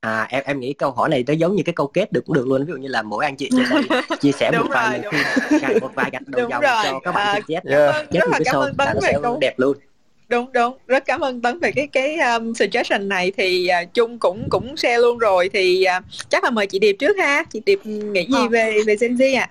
À 0.00 0.26
em 0.30 0.42
em 0.46 0.60
nghĩ 0.60 0.72
câu 0.72 0.90
hỏi 0.90 1.08
này 1.08 1.24
nó 1.26 1.32
giống 1.32 1.56
như 1.56 1.62
cái 1.62 1.72
câu 1.72 1.86
kết 1.86 2.12
được 2.12 2.24
cũng 2.26 2.34
được 2.36 2.46
luôn 2.46 2.64
ví 2.64 2.72
dụ 2.72 2.76
như 2.78 2.88
là 2.88 3.02
mỗi 3.02 3.24
anh 3.24 3.36
chị 3.36 3.50
trên 3.56 3.66
đây 3.70 4.00
chia 4.20 4.32
sẻ 4.32 4.50
một 4.58 4.66
vài 4.70 4.98
lời 4.98 5.10
khuyên 5.60 5.78
một 5.80 5.90
vài 5.94 6.10
gạch 6.12 6.22
đầu 6.26 6.48
dòng 6.50 6.62
rồi. 6.62 6.82
cho 6.84 7.00
các 7.04 7.12
bạn 7.14 7.26
À, 7.26 7.40
Gen 7.48 7.62
Z 7.64 7.70
Yeah. 7.70 8.10
rất 8.10 8.28
là 8.28 8.38
cái 8.38 8.40
cảm 8.44 8.56
ơn 8.56 8.76
Tấn 8.76 8.86
là 8.86 8.94
nó 8.94 9.00
về 9.00 9.12
sẽ 9.12 9.18
câu 9.22 9.38
đẹp 9.40 9.54
luôn 9.58 9.76
đúng 10.30 10.52
đúng. 10.52 10.76
Rất 10.86 11.04
cảm 11.06 11.20
ơn 11.20 11.40
Tấn 11.40 11.58
về 11.58 11.72
cái 11.72 11.86
cái 11.86 12.16
um, 12.16 12.52
suggestion 12.52 13.08
này. 13.08 13.32
Thì 13.36 13.68
uh, 13.82 13.94
Trung 13.94 14.18
cũng 14.18 14.48
cũng 14.50 14.76
share 14.76 14.98
luôn 14.98 15.18
rồi. 15.18 15.50
Thì 15.52 15.84
uh, 15.98 16.04
chắc 16.28 16.44
là 16.44 16.50
mời 16.50 16.66
chị 16.66 16.78
Điệp 16.78 16.96
trước 16.98 17.16
ha. 17.18 17.44
Chị 17.52 17.60
Điệp 17.66 17.86
nghĩ 17.86 18.26
gì 18.26 18.34
Ờ. 18.36 18.48
về 18.48 18.76
về 18.86 18.96
Gen 19.00 19.14
Z 19.14 19.40
ạ? 19.40 19.50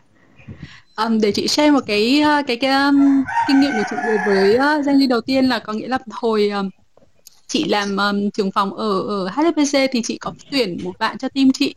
Um, 1.06 1.20
để 1.22 1.32
chị 1.32 1.48
share 1.48 1.72
một 1.72 1.84
cái 1.88 2.22
uh, 2.40 2.48
cái 2.48 2.56
cái 2.56 2.72
um, 2.72 3.24
kinh 3.48 3.60
nghiệm 3.60 3.72
của 3.72 3.84
chị 3.90 3.96
đối 4.06 4.18
với 4.28 4.56
uh, 4.56 4.86
Gen 4.86 4.96
Z 4.96 5.08
đầu 5.08 5.22
tiên 5.22 5.46
là 5.46 5.60
có 5.60 5.74
nghĩa 5.74 5.88
là 5.88 5.98
hồi 6.12 6.50
um, 6.50 6.70
chị 7.48 7.64
làm 7.64 7.98
um, 7.98 8.30
trưởng 8.30 8.52
phòng 8.52 8.74
ở 8.74 9.02
ở 9.02 9.28
HSBC 9.28 9.78
thì 9.92 10.02
chị 10.04 10.18
có 10.18 10.34
tuyển 10.52 10.78
một 10.84 11.00
bạn 11.00 11.18
cho 11.18 11.30
team 11.30 11.52
chị 11.52 11.76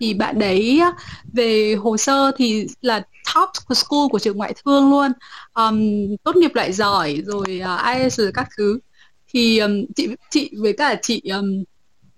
thì 0.00 0.14
bạn 0.14 0.38
đấy 0.38 0.80
về 1.32 1.74
hồ 1.74 1.96
sơ 1.96 2.32
thì 2.36 2.66
là 2.80 3.02
top 3.34 3.48
của 3.66 3.74
school 3.74 4.08
của 4.10 4.18
trường 4.18 4.36
ngoại 4.36 4.54
thương 4.64 4.90
luôn. 4.90 5.12
Um, 5.54 5.80
tốt 6.24 6.36
nghiệp 6.36 6.54
loại 6.54 6.72
giỏi 6.72 7.22
rồi 7.26 7.60
à, 7.64 7.74
uh, 7.74 7.96
IELTS 7.96 8.18
rồi 8.18 8.30
các 8.34 8.48
thứ. 8.56 8.78
Thì 9.32 9.58
um, 9.58 9.84
chị 9.96 10.08
chị 10.30 10.50
với 10.58 10.72
cả 10.72 10.96
chị 11.02 11.22
um, 11.32 11.64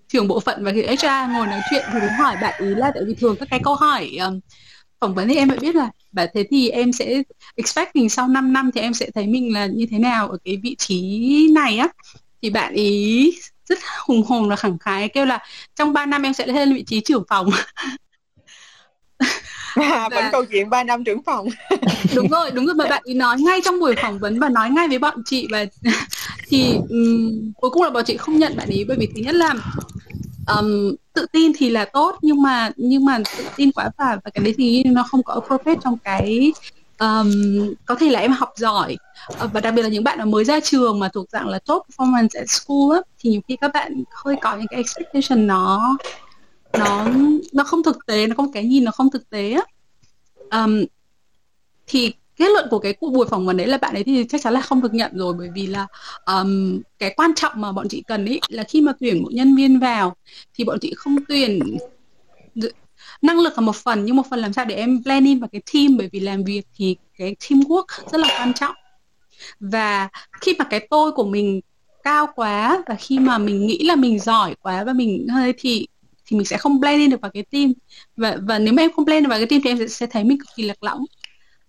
trưởng 0.07 0.27
bộ 0.27 0.39
phận 0.39 0.63
và 0.63 0.71
HR 0.71 1.33
ngồi 1.33 1.47
nói 1.47 1.61
chuyện 1.69 1.85
thì 1.93 1.99
cũng 1.99 2.17
hỏi 2.19 2.35
bạn 2.41 2.53
ý 2.59 2.75
là 2.75 2.91
tại 2.95 3.03
vì 3.07 3.13
thường 3.13 3.35
các 3.39 3.47
cái 3.51 3.59
câu 3.63 3.75
hỏi 3.75 4.11
um, 4.25 4.39
phỏng 4.99 5.15
vấn 5.15 5.27
thì 5.27 5.35
em 5.35 5.49
phải 5.49 5.57
biết 5.57 5.75
là 5.75 5.89
và 6.11 6.27
thế 6.33 6.43
thì 6.49 6.69
em 6.69 6.91
sẽ 6.91 7.23
expect 7.55 7.95
mình 7.95 8.09
sau 8.09 8.27
5 8.27 8.53
năm 8.53 8.69
thì 8.75 8.81
em 8.81 8.93
sẽ 8.93 9.09
thấy 9.15 9.27
mình 9.27 9.53
là 9.53 9.65
như 9.65 9.85
thế 9.91 9.99
nào 9.99 10.29
ở 10.29 10.37
cái 10.45 10.57
vị 10.63 10.75
trí 10.79 11.49
này 11.51 11.77
á? 11.77 11.87
Thì 12.41 12.49
bạn 12.49 12.73
ý 12.73 13.31
rất 13.71 13.79
hùng 14.05 14.23
hồn 14.23 14.49
và 14.49 14.55
khẳng 14.55 14.77
khái 14.77 15.09
kêu 15.09 15.25
là 15.25 15.39
trong 15.75 15.93
3 15.93 16.05
năm 16.05 16.23
em 16.23 16.33
sẽ 16.33 16.47
lên 16.47 16.73
vị 16.73 16.83
trí 16.87 17.01
trưởng 17.01 17.23
phòng. 17.29 17.49
À, 19.75 20.09
vẫn 20.11 20.23
Và- 20.23 20.29
câu 20.31 20.45
chuyện 20.45 20.69
3 20.69 20.83
năm 20.83 21.03
trưởng 21.03 21.23
phòng. 21.23 21.47
Đúng 22.15 22.29
rồi 22.29 22.51
đúng 22.51 22.65
rồi 22.65 22.75
mà 22.75 22.85
bạn 22.89 23.01
ý 23.05 23.13
nói 23.13 23.39
ngay 23.39 23.61
trong 23.65 23.79
buổi 23.79 23.95
phỏng 24.01 24.19
vấn 24.19 24.39
và 24.39 24.49
nói 24.49 24.69
ngay 24.69 24.87
với 24.87 24.99
bọn 24.99 25.21
chị 25.25 25.47
và 25.51 25.65
thì 26.49 26.77
ừm, 26.89 27.51
cuối 27.61 27.71
cùng 27.71 27.83
là 27.83 27.89
bọn 27.89 28.03
chị 28.05 28.17
không 28.17 28.37
nhận 28.37 28.55
bạn 28.57 28.69
ý 28.69 28.83
bởi 28.83 28.97
vì 28.97 29.07
thứ 29.15 29.21
nhất 29.21 29.35
là 29.35 29.53
ừm, 30.47 30.95
tự 31.13 31.25
tin 31.31 31.51
thì 31.57 31.69
là 31.69 31.85
tốt 31.85 32.17
nhưng 32.21 32.41
mà 32.41 32.71
nhưng 32.75 33.05
mà 33.05 33.19
tự 33.37 33.45
tin 33.55 33.71
quá 33.71 33.89
và 33.97 34.17
và 34.23 34.31
cái 34.33 34.43
đấy 34.43 34.53
thì 34.57 34.83
nó 34.83 35.03
không 35.03 35.23
có 35.23 35.33
appropriate 35.33 35.79
trong 35.83 35.97
cái 36.03 36.53
ừm, 36.97 37.73
có 37.85 37.95
thể 37.95 38.09
là 38.09 38.19
em 38.19 38.31
học 38.31 38.49
giỏi 38.55 38.97
Ờ, 39.27 39.49
và 39.53 39.61
đặc 39.61 39.73
biệt 39.73 39.81
là 39.81 39.89
những 39.89 40.03
bạn 40.03 40.19
mà 40.19 40.25
mới 40.25 40.45
ra 40.45 40.59
trường 40.59 40.99
mà 40.99 41.09
thuộc 41.09 41.29
dạng 41.29 41.47
là 41.47 41.59
top 41.59 41.83
performance 41.89 42.39
at 42.39 42.49
school 42.49 42.95
á, 42.95 43.01
thì 43.19 43.29
nhiều 43.29 43.41
khi 43.47 43.55
các 43.55 43.71
bạn 43.73 44.03
hơi 44.11 44.35
có 44.41 44.57
những 44.57 44.67
cái 44.67 44.77
expectation 44.77 45.47
nó 45.47 45.97
nó 46.73 47.07
nó 47.53 47.63
không 47.63 47.83
thực 47.83 48.05
tế 48.05 48.27
nó 48.27 48.35
có 48.35 48.47
cái 48.53 48.63
nhìn 48.63 48.83
nó 48.83 48.91
không 48.91 49.11
thực 49.11 49.29
tế 49.29 49.51
á. 49.51 49.61
Um, 50.51 50.83
thì 51.87 52.13
kết 52.35 52.47
luận 52.53 52.67
của 52.71 52.79
cái 52.79 52.93
cuộc 52.93 53.09
buổi 53.09 53.27
phỏng 53.27 53.45
vấn 53.45 53.57
đấy 53.57 53.67
là 53.67 53.77
bạn 53.77 53.93
ấy 53.93 54.03
thì 54.03 54.25
chắc 54.29 54.41
chắn 54.41 54.53
là 54.53 54.61
không 54.61 54.81
được 54.81 54.93
nhận 54.93 55.17
rồi 55.17 55.33
bởi 55.33 55.49
vì 55.55 55.67
là 55.67 55.87
um, 56.25 56.81
cái 56.99 57.13
quan 57.17 57.31
trọng 57.35 57.53
mà 57.55 57.71
bọn 57.71 57.87
chị 57.89 58.03
cần 58.07 58.25
ý 58.25 58.39
là 58.49 58.63
khi 58.63 58.81
mà 58.81 58.93
tuyển 58.99 59.23
một 59.23 59.29
nhân 59.33 59.55
viên 59.55 59.79
vào 59.79 60.15
thì 60.53 60.63
bọn 60.63 60.79
chị 60.81 60.93
không 60.97 61.15
tuyển 61.27 61.77
năng 63.21 63.39
lực 63.39 63.53
là 63.55 63.61
một 63.61 63.75
phần 63.75 64.05
nhưng 64.05 64.15
một 64.15 64.23
phần 64.29 64.39
làm 64.39 64.53
sao 64.53 64.65
để 64.65 64.75
em 64.75 65.03
blend 65.03 65.25
in 65.25 65.39
vào 65.39 65.49
cái 65.51 65.61
team 65.73 65.97
bởi 65.97 66.09
vì 66.11 66.19
làm 66.19 66.43
việc 66.43 66.61
thì 66.75 66.95
cái 67.17 67.35
teamwork 67.39 67.85
rất 68.11 68.17
là 68.17 68.27
quan 68.37 68.53
trọng 68.53 68.75
và 69.59 70.09
khi 70.41 70.55
mà 70.59 70.65
cái 70.65 70.87
tôi 70.89 71.11
của 71.11 71.25
mình 71.25 71.61
cao 72.03 72.27
quá 72.35 72.83
và 72.87 72.95
khi 72.95 73.19
mà 73.19 73.37
mình 73.37 73.67
nghĩ 73.67 73.83
là 73.83 73.95
mình 73.95 74.19
giỏi 74.19 74.55
quá 74.61 74.83
và 74.83 74.93
mình 74.93 75.27
hơi 75.27 75.53
thì 75.57 75.87
thì 76.25 76.37
mình 76.37 76.45
sẽ 76.45 76.57
không 76.57 76.79
blend 76.79 76.99
in 76.99 77.09
được 77.09 77.21
vào 77.21 77.31
cái 77.31 77.43
team. 77.43 77.73
Và 78.17 78.37
và 78.41 78.59
nếu 78.59 78.73
mà 78.73 78.83
em 78.83 78.91
không 78.95 79.05
blend 79.05 79.23
được 79.25 79.29
vào 79.29 79.39
cái 79.39 79.47
team 79.47 79.61
thì 79.63 79.69
em 79.69 79.77
sẽ, 79.77 79.87
sẽ 79.87 80.05
thấy 80.07 80.23
mình 80.23 80.37
cực 80.39 80.47
kỳ 80.55 80.63
lạc 80.63 80.83
lõng. 80.83 81.05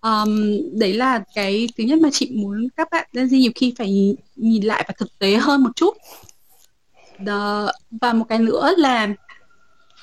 Um, 0.01 0.57
đấy 0.79 0.93
là 0.93 1.23
cái 1.35 1.69
thứ 1.77 1.83
nhất 1.83 1.99
mà 1.99 2.09
chị 2.11 2.31
muốn 2.33 2.67
các 2.77 2.87
bạn 2.91 3.07
Gen 3.13 3.27
Z 3.27 3.37
nhiều 3.39 3.51
khi 3.55 3.73
phải 3.77 3.91
nhìn, 3.91 4.15
nhìn 4.35 4.63
lại 4.63 4.85
và 4.87 4.93
thực 4.97 5.19
tế 5.19 5.35
hơn 5.35 5.63
một 5.63 5.69
chút. 5.75 5.97
The, 7.25 7.33
và 7.91 8.13
một 8.13 8.25
cái 8.29 8.39
nữa 8.39 8.73
là 8.77 9.07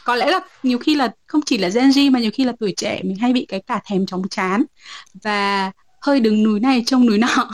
có 0.04 0.16
lẽ 0.16 0.30
là 0.30 0.40
nhiều 0.62 0.78
khi 0.78 0.94
là 0.94 1.12
không 1.26 1.40
chỉ 1.46 1.58
là 1.58 1.68
Gen 1.68 1.88
Z 1.88 2.10
mà 2.10 2.18
nhiều 2.18 2.30
khi 2.34 2.44
là 2.44 2.52
tuổi 2.60 2.74
trẻ 2.76 3.00
mình 3.02 3.16
hay 3.16 3.32
bị 3.32 3.44
cái 3.48 3.60
cả 3.60 3.80
thèm 3.86 4.06
chóng 4.06 4.28
chán. 4.28 4.64
Và 5.22 5.72
hơi 6.00 6.20
đứng 6.20 6.42
núi 6.42 6.60
này 6.60 6.82
trông 6.86 7.06
núi 7.06 7.18
nọ. 7.18 7.28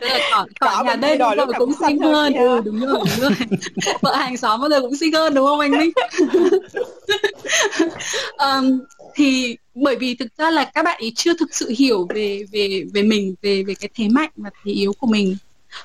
Là 0.00 0.18
cỏ, 0.30 0.46
cỏ, 0.60 0.82
nhà 0.86 0.96
đây 0.96 1.18
đòi 1.18 1.36
nào 1.36 1.46
cũng 1.46 1.56
cũng 1.58 1.72
xinh 1.88 1.98
hơn 1.98 2.34
ừ 2.34 2.60
đúng 2.64 2.80
rồi 2.80 2.92
đúng 2.94 3.20
rồi. 3.20 3.32
Vợ 4.02 4.16
hàng 4.16 4.36
xóm 4.36 4.60
bao 4.60 4.70
giờ 4.70 4.80
cũng 4.80 4.96
xinh 4.96 5.12
hơn 5.12 5.34
đúng 5.34 5.46
không 5.46 5.60
anh 5.60 5.70
Minh? 5.70 5.90
Ờm, 8.36 8.80
thì 9.14 9.56
bởi 9.74 9.96
vì 9.96 10.14
thực 10.14 10.36
ra 10.38 10.50
là 10.50 10.64
các 10.64 10.82
bạn 10.84 11.00
ấy 11.00 11.12
chưa 11.16 11.34
thực 11.38 11.54
sự 11.54 11.72
hiểu 11.78 12.06
về 12.14 12.44
về 12.52 12.84
về 12.94 13.02
mình 13.02 13.34
về 13.42 13.62
về 13.62 13.74
cái 13.74 13.88
thế 13.94 14.08
mạnh 14.08 14.30
và 14.36 14.50
thế 14.64 14.72
yếu 14.72 14.92
của 14.92 15.06
mình. 15.06 15.36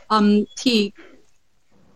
Ờm, 0.07 0.43
thì 0.61 0.91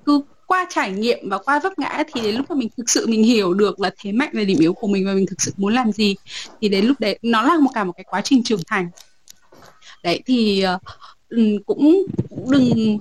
cứ 0.05 0.21
qua 0.45 0.65
trải 0.69 0.91
nghiệm 0.91 1.29
và 1.29 1.37
qua 1.37 1.59
vấp 1.59 1.79
ngã 1.79 2.03
thì 2.13 2.21
đến 2.21 2.35
lúc 2.35 2.49
mà 2.49 2.55
mình 2.55 2.69
thực 2.77 2.89
sự 2.89 3.07
mình 3.07 3.23
hiểu 3.23 3.53
được 3.53 3.79
là 3.79 3.91
thế 3.97 4.11
mạnh 4.11 4.29
và 4.33 4.43
điểm 4.43 4.59
yếu 4.59 4.73
của 4.73 4.87
mình 4.87 5.05
và 5.05 5.13
mình 5.13 5.25
thực 5.25 5.41
sự 5.41 5.53
muốn 5.57 5.73
làm 5.73 5.91
gì 5.91 6.15
thì 6.61 6.69
đến 6.69 6.85
lúc 6.85 6.99
đấy 6.99 7.19
nó 7.21 7.41
là 7.41 7.59
một 7.59 7.71
cả 7.73 7.83
một 7.83 7.93
cái 7.97 8.05
quá 8.09 8.21
trình 8.21 8.43
trưởng 8.43 8.61
thành 8.67 8.89
đấy 10.03 10.21
thì 10.25 10.65
uh, 10.75 10.81
cũng 11.65 12.05
đừng 12.47 12.97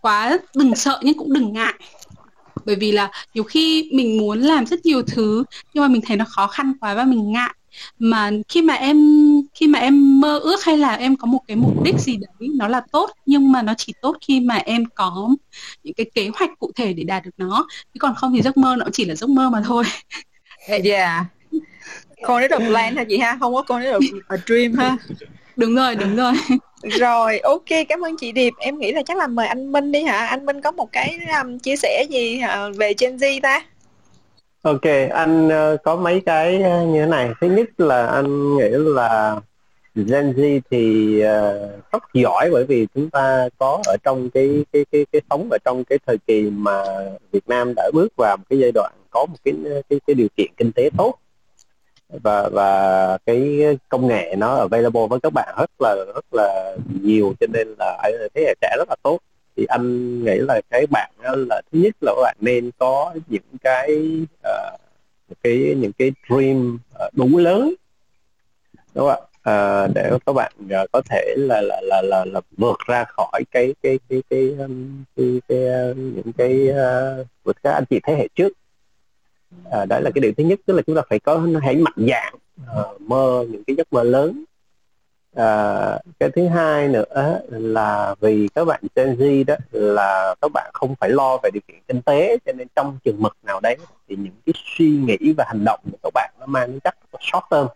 quá 0.00 0.38
đừng 0.54 0.74
sợ 0.74 1.00
nhưng 1.02 1.18
cũng 1.18 1.32
đừng 1.32 1.52
ngại. 1.52 1.74
Bởi 2.64 2.76
vì 2.76 2.92
là 2.92 3.10
nhiều 3.34 3.44
khi 3.44 3.90
mình 3.92 4.18
muốn 4.18 4.40
làm 4.40 4.66
rất 4.66 4.86
nhiều 4.86 5.02
thứ 5.02 5.44
nhưng 5.74 5.82
mà 5.82 5.88
mình 5.88 6.02
thấy 6.06 6.16
nó 6.16 6.24
khó 6.28 6.46
khăn 6.46 6.72
quá 6.80 6.94
và 6.94 7.04
mình 7.04 7.32
ngại. 7.32 7.54
Mà 7.98 8.30
khi 8.48 8.62
mà 8.62 8.74
em 8.74 8.98
khi 9.54 9.66
mà 9.66 9.78
em 9.78 10.20
mơ 10.20 10.38
ước 10.38 10.64
hay 10.64 10.78
là 10.78 10.94
em 10.94 11.16
có 11.16 11.26
một 11.26 11.40
cái 11.48 11.56
mục 11.56 11.82
đích 11.82 11.98
gì 11.98 12.16
đấy 12.16 12.48
nó 12.56 12.68
là 12.68 12.82
tốt 12.92 13.10
nhưng 13.26 13.52
mà 13.52 13.62
nó 13.62 13.74
chỉ 13.78 13.92
tốt 14.02 14.16
khi 14.20 14.40
mà 14.40 14.54
em 14.54 14.84
có 14.94 15.28
những 15.82 15.94
cái 15.94 16.10
kế 16.14 16.30
hoạch 16.34 16.50
cụ 16.58 16.70
thể 16.76 16.92
để 16.92 17.04
đạt 17.04 17.24
được 17.24 17.30
nó. 17.36 17.66
Chứ 17.94 17.98
còn 17.98 18.14
không 18.14 18.32
thì 18.34 18.42
giấc 18.42 18.56
mơ 18.56 18.76
nó 18.78 18.86
chỉ 18.92 19.04
là 19.04 19.14
giấc 19.14 19.30
mơ 19.30 19.50
mà 19.50 19.62
thôi. 19.66 19.84
Dạ, 20.68 20.76
dạ. 20.76 21.24
con 22.22 22.40
đã 22.40 22.48
là 22.50 22.68
plan 22.68 22.96
hả 22.96 23.04
chị 23.08 23.18
ha 23.18 23.36
không 23.40 23.54
có 23.54 23.62
con 23.62 23.82
đã 23.82 23.90
là 23.90 23.98
a 24.28 24.36
dream 24.46 24.72
ha 24.72 24.96
đúng 25.56 25.74
rồi 25.74 25.94
đúng 25.94 26.16
rồi 26.16 26.32
rồi 26.82 27.38
ok 27.38 27.64
cảm 27.88 28.04
ơn 28.04 28.16
chị 28.16 28.32
Điệp 28.32 28.52
em 28.58 28.78
nghĩ 28.78 28.92
là 28.92 29.02
chắc 29.06 29.16
là 29.16 29.26
mời 29.26 29.46
anh 29.46 29.72
Minh 29.72 29.92
đi 29.92 30.02
hả 30.02 30.26
anh 30.26 30.46
Minh 30.46 30.60
có 30.60 30.70
một 30.70 30.92
cái 30.92 31.18
um, 31.42 31.58
chia 31.58 31.76
sẻ 31.76 32.04
gì 32.10 32.38
hả? 32.38 32.68
về 32.76 32.94
Gen 32.98 33.16
Z 33.16 33.40
ta 33.42 33.66
Ok, 34.62 34.82
anh 35.10 35.48
ờ, 35.48 35.76
có 35.84 35.96
mấy 35.96 36.22
cái 36.26 36.62
ờ, 36.62 36.86
như 36.86 37.00
thế 37.00 37.06
này. 37.06 37.30
Thứ 37.40 37.46
nhất 37.48 37.80
là 37.80 38.06
anh 38.06 38.56
nghĩ 38.56 38.68
là 38.70 39.40
Gen 39.94 40.32
Z 40.32 40.60
thì 40.70 41.14
uh, 41.18 41.92
rất 41.92 42.02
giỏi 42.14 42.50
bởi 42.52 42.64
vì 42.64 42.86
chúng 42.94 43.10
ta 43.10 43.48
có 43.58 43.80
ở 43.86 43.96
trong 44.02 44.30
cái 44.30 44.64
cái 44.72 44.84
cái 44.92 45.06
cái 45.12 45.22
sống 45.30 45.48
ở 45.50 45.58
trong 45.64 45.84
cái 45.84 45.98
thời 46.06 46.18
kỳ 46.26 46.50
mà 46.50 46.82
Việt 47.32 47.48
Nam 47.48 47.72
đã 47.76 47.90
bước 47.94 48.08
vào 48.16 48.36
một 48.36 48.44
cái 48.50 48.58
giai 48.58 48.72
đoạn 48.74 48.92
có 49.10 49.26
một 49.26 49.36
cái 49.44 49.54
cái 49.88 50.00
cái 50.06 50.14
điều 50.14 50.28
kiện 50.36 50.46
kinh 50.56 50.72
tế 50.72 50.90
tốt 50.98 51.14
và 52.12 52.48
và 52.48 53.18
cái 53.26 53.60
công 53.88 54.06
nghệ 54.06 54.34
nó 54.38 54.54
available 54.54 55.06
với 55.10 55.20
các 55.22 55.32
bạn 55.32 55.54
rất 55.58 55.70
là 55.78 55.94
rất 56.14 56.24
là 56.32 56.76
nhiều 57.02 57.34
cho 57.40 57.46
nên 57.52 57.74
là 57.78 58.10
thế 58.34 58.42
hệ 58.46 58.54
trẻ 58.60 58.74
rất 58.78 58.88
là 58.88 58.96
tốt. 59.02 59.18
Thì 59.56 59.66
anh 59.68 60.18
nghĩ 60.24 60.38
là 60.38 60.60
cái 60.70 60.86
bạn 60.90 61.10
là 61.20 61.62
thứ 61.72 61.78
nhất 61.78 61.96
là 62.00 62.12
các 62.16 62.22
bạn 62.22 62.36
nên 62.40 62.70
có 62.78 63.14
những 63.28 63.42
cái 63.62 63.98
uh, 64.48 64.80
cái 65.42 65.74
những 65.76 65.92
cái 65.98 66.12
dream 66.28 66.78
uh, 67.06 67.14
đủ 67.14 67.38
lớn 67.38 67.74
đúng 68.94 69.08
không 69.08 69.08
ạ? 69.08 69.26
Uh, 69.40 69.90
để 69.94 70.10
các 70.26 70.32
bạn 70.32 70.52
uh, 70.64 70.92
có 70.92 71.02
thể 71.10 71.34
là 71.38 71.60
là 71.60 71.80
là 71.82 72.02
là, 72.02 72.24
là 72.24 72.40
vượt 72.56 72.78
ra 72.86 73.04
khỏi 73.04 73.42
cái 73.50 73.74
cái 73.82 73.98
cái 74.08 74.22
cái, 74.30 74.54
cái, 74.58 74.68
cái, 75.16 75.40
cái, 75.48 75.58
cái 75.66 75.94
những 75.94 76.32
cái 76.38 76.68
uh, 76.70 77.26
vượt 77.44 77.56
các 77.62 77.72
anh 77.72 77.84
chị 77.90 78.00
thế 78.02 78.14
hệ 78.14 78.28
trước 78.34 78.52
à, 79.70 79.84
đó 79.84 80.00
là 80.00 80.10
cái 80.14 80.20
điều 80.20 80.32
thứ 80.36 80.44
nhất 80.44 80.60
tức 80.66 80.74
là 80.74 80.82
chúng 80.86 80.96
ta 80.96 81.02
phải 81.08 81.18
có 81.18 81.46
hãy 81.62 81.76
mạnh 81.76 82.06
dạng 82.10 82.34
à, 82.66 82.82
mơ 82.98 83.44
những 83.50 83.64
cái 83.64 83.76
giấc 83.76 83.92
mơ 83.92 84.02
lớn. 84.02 84.44
À, 85.36 85.98
cái 86.20 86.30
thứ 86.30 86.48
hai 86.48 86.88
nữa 86.88 87.40
là 87.50 88.14
vì 88.20 88.48
các 88.54 88.64
bạn 88.64 88.80
Gen 88.96 89.16
Z 89.16 89.44
đó 89.44 89.54
là 89.72 90.34
các 90.40 90.50
bạn 90.54 90.70
không 90.74 90.94
phải 91.00 91.10
lo 91.10 91.38
về 91.42 91.50
điều 91.52 91.60
kiện 91.68 91.76
kinh 91.88 92.02
tế 92.02 92.38
cho 92.46 92.52
nên 92.52 92.68
trong 92.76 92.98
trường 93.04 93.22
mực 93.22 93.36
nào 93.42 93.60
đấy 93.60 93.76
thì 94.08 94.16
những 94.16 94.32
cái 94.46 94.52
suy 94.76 94.88
nghĩ 94.88 95.32
và 95.36 95.44
hành 95.48 95.64
động 95.64 95.80
của 95.90 95.98
các 96.02 96.10
bạn 96.14 96.30
nó 96.40 96.46
mang 96.46 96.66
tính 96.66 96.80
chất 96.80 96.94
short 97.20 97.44
term. 97.50 97.66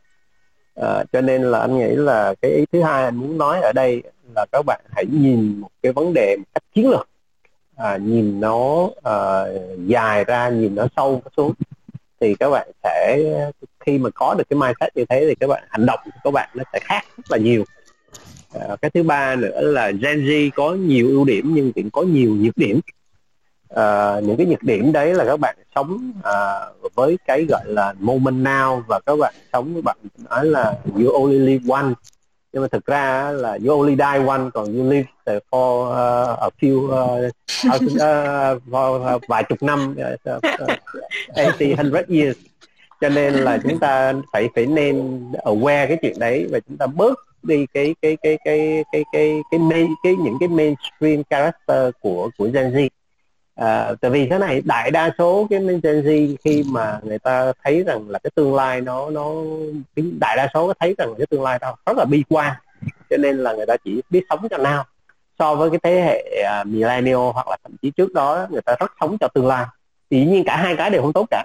À, 0.74 1.04
cho 1.12 1.20
nên 1.20 1.42
là 1.42 1.58
anh 1.60 1.78
nghĩ 1.78 1.88
là 1.88 2.34
cái 2.42 2.50
ý 2.50 2.64
thứ 2.72 2.82
hai 2.82 3.04
anh 3.04 3.16
muốn 3.16 3.38
nói 3.38 3.60
ở 3.60 3.72
đây 3.74 4.02
là 4.36 4.46
các 4.52 4.62
bạn 4.66 4.80
hãy 4.90 5.04
nhìn 5.06 5.60
một 5.60 5.70
cái 5.82 5.92
vấn 5.92 6.14
đề 6.14 6.36
một 6.36 6.44
cách 6.54 6.62
chiến 6.74 6.90
lược 6.90 7.08
à, 7.76 7.96
nhìn 7.96 8.40
nó 8.40 8.88
à, 9.02 9.44
dài 9.86 10.24
ra 10.24 10.48
nhìn 10.48 10.74
nó 10.74 10.86
sâu 10.96 11.22
xuống 11.36 11.52
thì 12.20 12.34
các 12.34 12.50
bạn 12.50 12.70
sẽ 12.82 13.18
khi 13.80 13.98
mà 13.98 14.10
có 14.14 14.34
được 14.38 14.44
cái 14.50 14.58
mindset 14.58 14.96
như 14.96 15.04
thế 15.08 15.24
thì 15.28 15.34
các 15.34 15.46
bạn 15.46 15.64
hành 15.68 15.86
động 15.86 16.00
của 16.04 16.10
các 16.24 16.30
bạn 16.30 16.48
nó 16.54 16.64
sẽ 16.72 16.78
khác 16.82 17.02
rất 17.16 17.30
là 17.30 17.38
nhiều. 17.38 17.64
À, 18.54 18.76
cái 18.82 18.90
thứ 18.90 19.02
ba 19.02 19.36
nữa 19.36 19.60
là 19.60 19.90
Gen 19.90 20.24
Z 20.24 20.50
có 20.54 20.72
nhiều 20.72 21.08
ưu 21.08 21.24
điểm 21.24 21.54
nhưng 21.54 21.72
cũng 21.72 21.90
có 21.90 22.02
nhiều 22.02 22.30
nhược 22.30 22.56
điểm. 22.56 22.80
À, 23.68 24.20
những 24.20 24.36
cái 24.36 24.46
nhược 24.46 24.62
điểm 24.62 24.92
đấy 24.92 25.14
là 25.14 25.24
các 25.24 25.36
bạn 25.40 25.56
sống 25.74 26.12
à, 26.24 26.60
với 26.94 27.18
cái 27.26 27.46
gọi 27.48 27.64
là 27.66 27.94
moment 27.98 28.46
now 28.46 28.82
và 28.88 29.00
các 29.06 29.16
bạn 29.16 29.34
sống 29.52 29.82
bạn 29.84 29.96
nói 30.30 30.46
là 30.46 30.74
you 30.98 31.12
only 31.12 31.38
live 31.38 31.74
one 31.74 31.92
nhưng 32.54 32.62
mà 32.62 32.68
thực 32.68 32.86
ra 32.86 33.30
là 33.30 33.58
you 33.66 33.78
only 33.78 33.96
die 33.96 34.26
one 34.26 34.50
còn 34.54 34.78
you 34.78 34.90
live 34.90 35.40
for 35.50 35.88
uh, 35.88 36.38
a 36.38 36.48
few 36.60 36.84
uh, 36.86 37.32
uh, 37.66 38.62
for, 38.70 39.14
uh, 39.14 39.22
vài 39.28 39.44
chục 39.48 39.62
năm 39.62 39.94
uh, 40.14 40.36
uh, 40.36 40.62
uh 40.62 40.78
80 41.36 41.74
hundred 41.74 42.08
years. 42.08 42.36
Cho 43.00 43.08
nên 43.08 43.34
là 43.34 43.58
chúng 43.62 43.78
ta 43.78 44.12
phải 44.32 44.48
phải 44.54 44.66
nên 44.66 45.22
aware 45.32 45.88
cái 45.88 45.96
chuyện 46.02 46.18
đấy 46.18 46.46
và 46.50 46.60
chúng 46.68 46.76
ta 46.76 46.86
bớt 46.86 47.18
đi 47.42 47.66
cái 47.74 47.94
cái 48.02 48.16
cái 48.22 48.38
cái 48.44 48.84
cái 48.92 49.04
cái 49.12 49.40
cái 49.50 49.60
main 49.60 49.86
cái 50.02 50.14
những 50.16 50.36
cái 50.40 50.48
mainstream 50.48 51.24
character 51.30 51.90
của 52.00 52.30
của 52.38 52.48
Gen 52.54 52.70
Z 52.70 52.88
à, 53.54 53.94
tại 54.00 54.10
vì 54.10 54.28
thế 54.28 54.38
này 54.38 54.62
đại 54.64 54.90
đa 54.90 55.10
số 55.18 55.46
cái 55.50 55.60
Gen 55.60 55.80
Z 55.80 56.36
khi 56.44 56.64
mà 56.66 57.00
người 57.02 57.18
ta 57.18 57.52
thấy 57.64 57.82
rằng 57.82 58.10
là 58.10 58.18
cái 58.18 58.30
tương 58.34 58.54
lai 58.54 58.80
nó 58.80 59.10
nó 59.10 59.32
đại 60.20 60.36
đa 60.36 60.48
số 60.54 60.72
thấy 60.80 60.94
rằng 60.98 61.14
cái 61.18 61.26
tương 61.26 61.42
lai 61.42 61.58
nó 61.60 61.76
rất 61.86 61.96
là 61.96 62.04
bi 62.04 62.22
quan 62.28 62.52
cho 63.10 63.16
nên 63.16 63.36
là 63.36 63.52
người 63.52 63.66
ta 63.66 63.76
chỉ 63.84 64.02
biết 64.10 64.22
sống 64.30 64.48
cho 64.50 64.58
nào. 64.58 64.84
So 65.38 65.54
với 65.54 65.70
cái 65.70 65.78
thế 65.82 66.02
hệ 66.02 66.44
uh, 66.60 66.66
millennial 66.66 67.30
hoặc 67.34 67.48
là 67.48 67.56
thậm 67.62 67.76
chí 67.82 67.90
trước 67.90 68.12
đó 68.12 68.46
người 68.50 68.62
ta 68.62 68.74
rất 68.80 68.92
sống 69.00 69.16
cho 69.20 69.28
tương 69.28 69.46
lai. 69.46 69.64
Dĩ 70.10 70.24
nhiên 70.24 70.44
cả 70.46 70.56
hai 70.56 70.76
cái 70.76 70.90
đều 70.90 71.02
không 71.02 71.12
tốt 71.12 71.26
cả. 71.30 71.44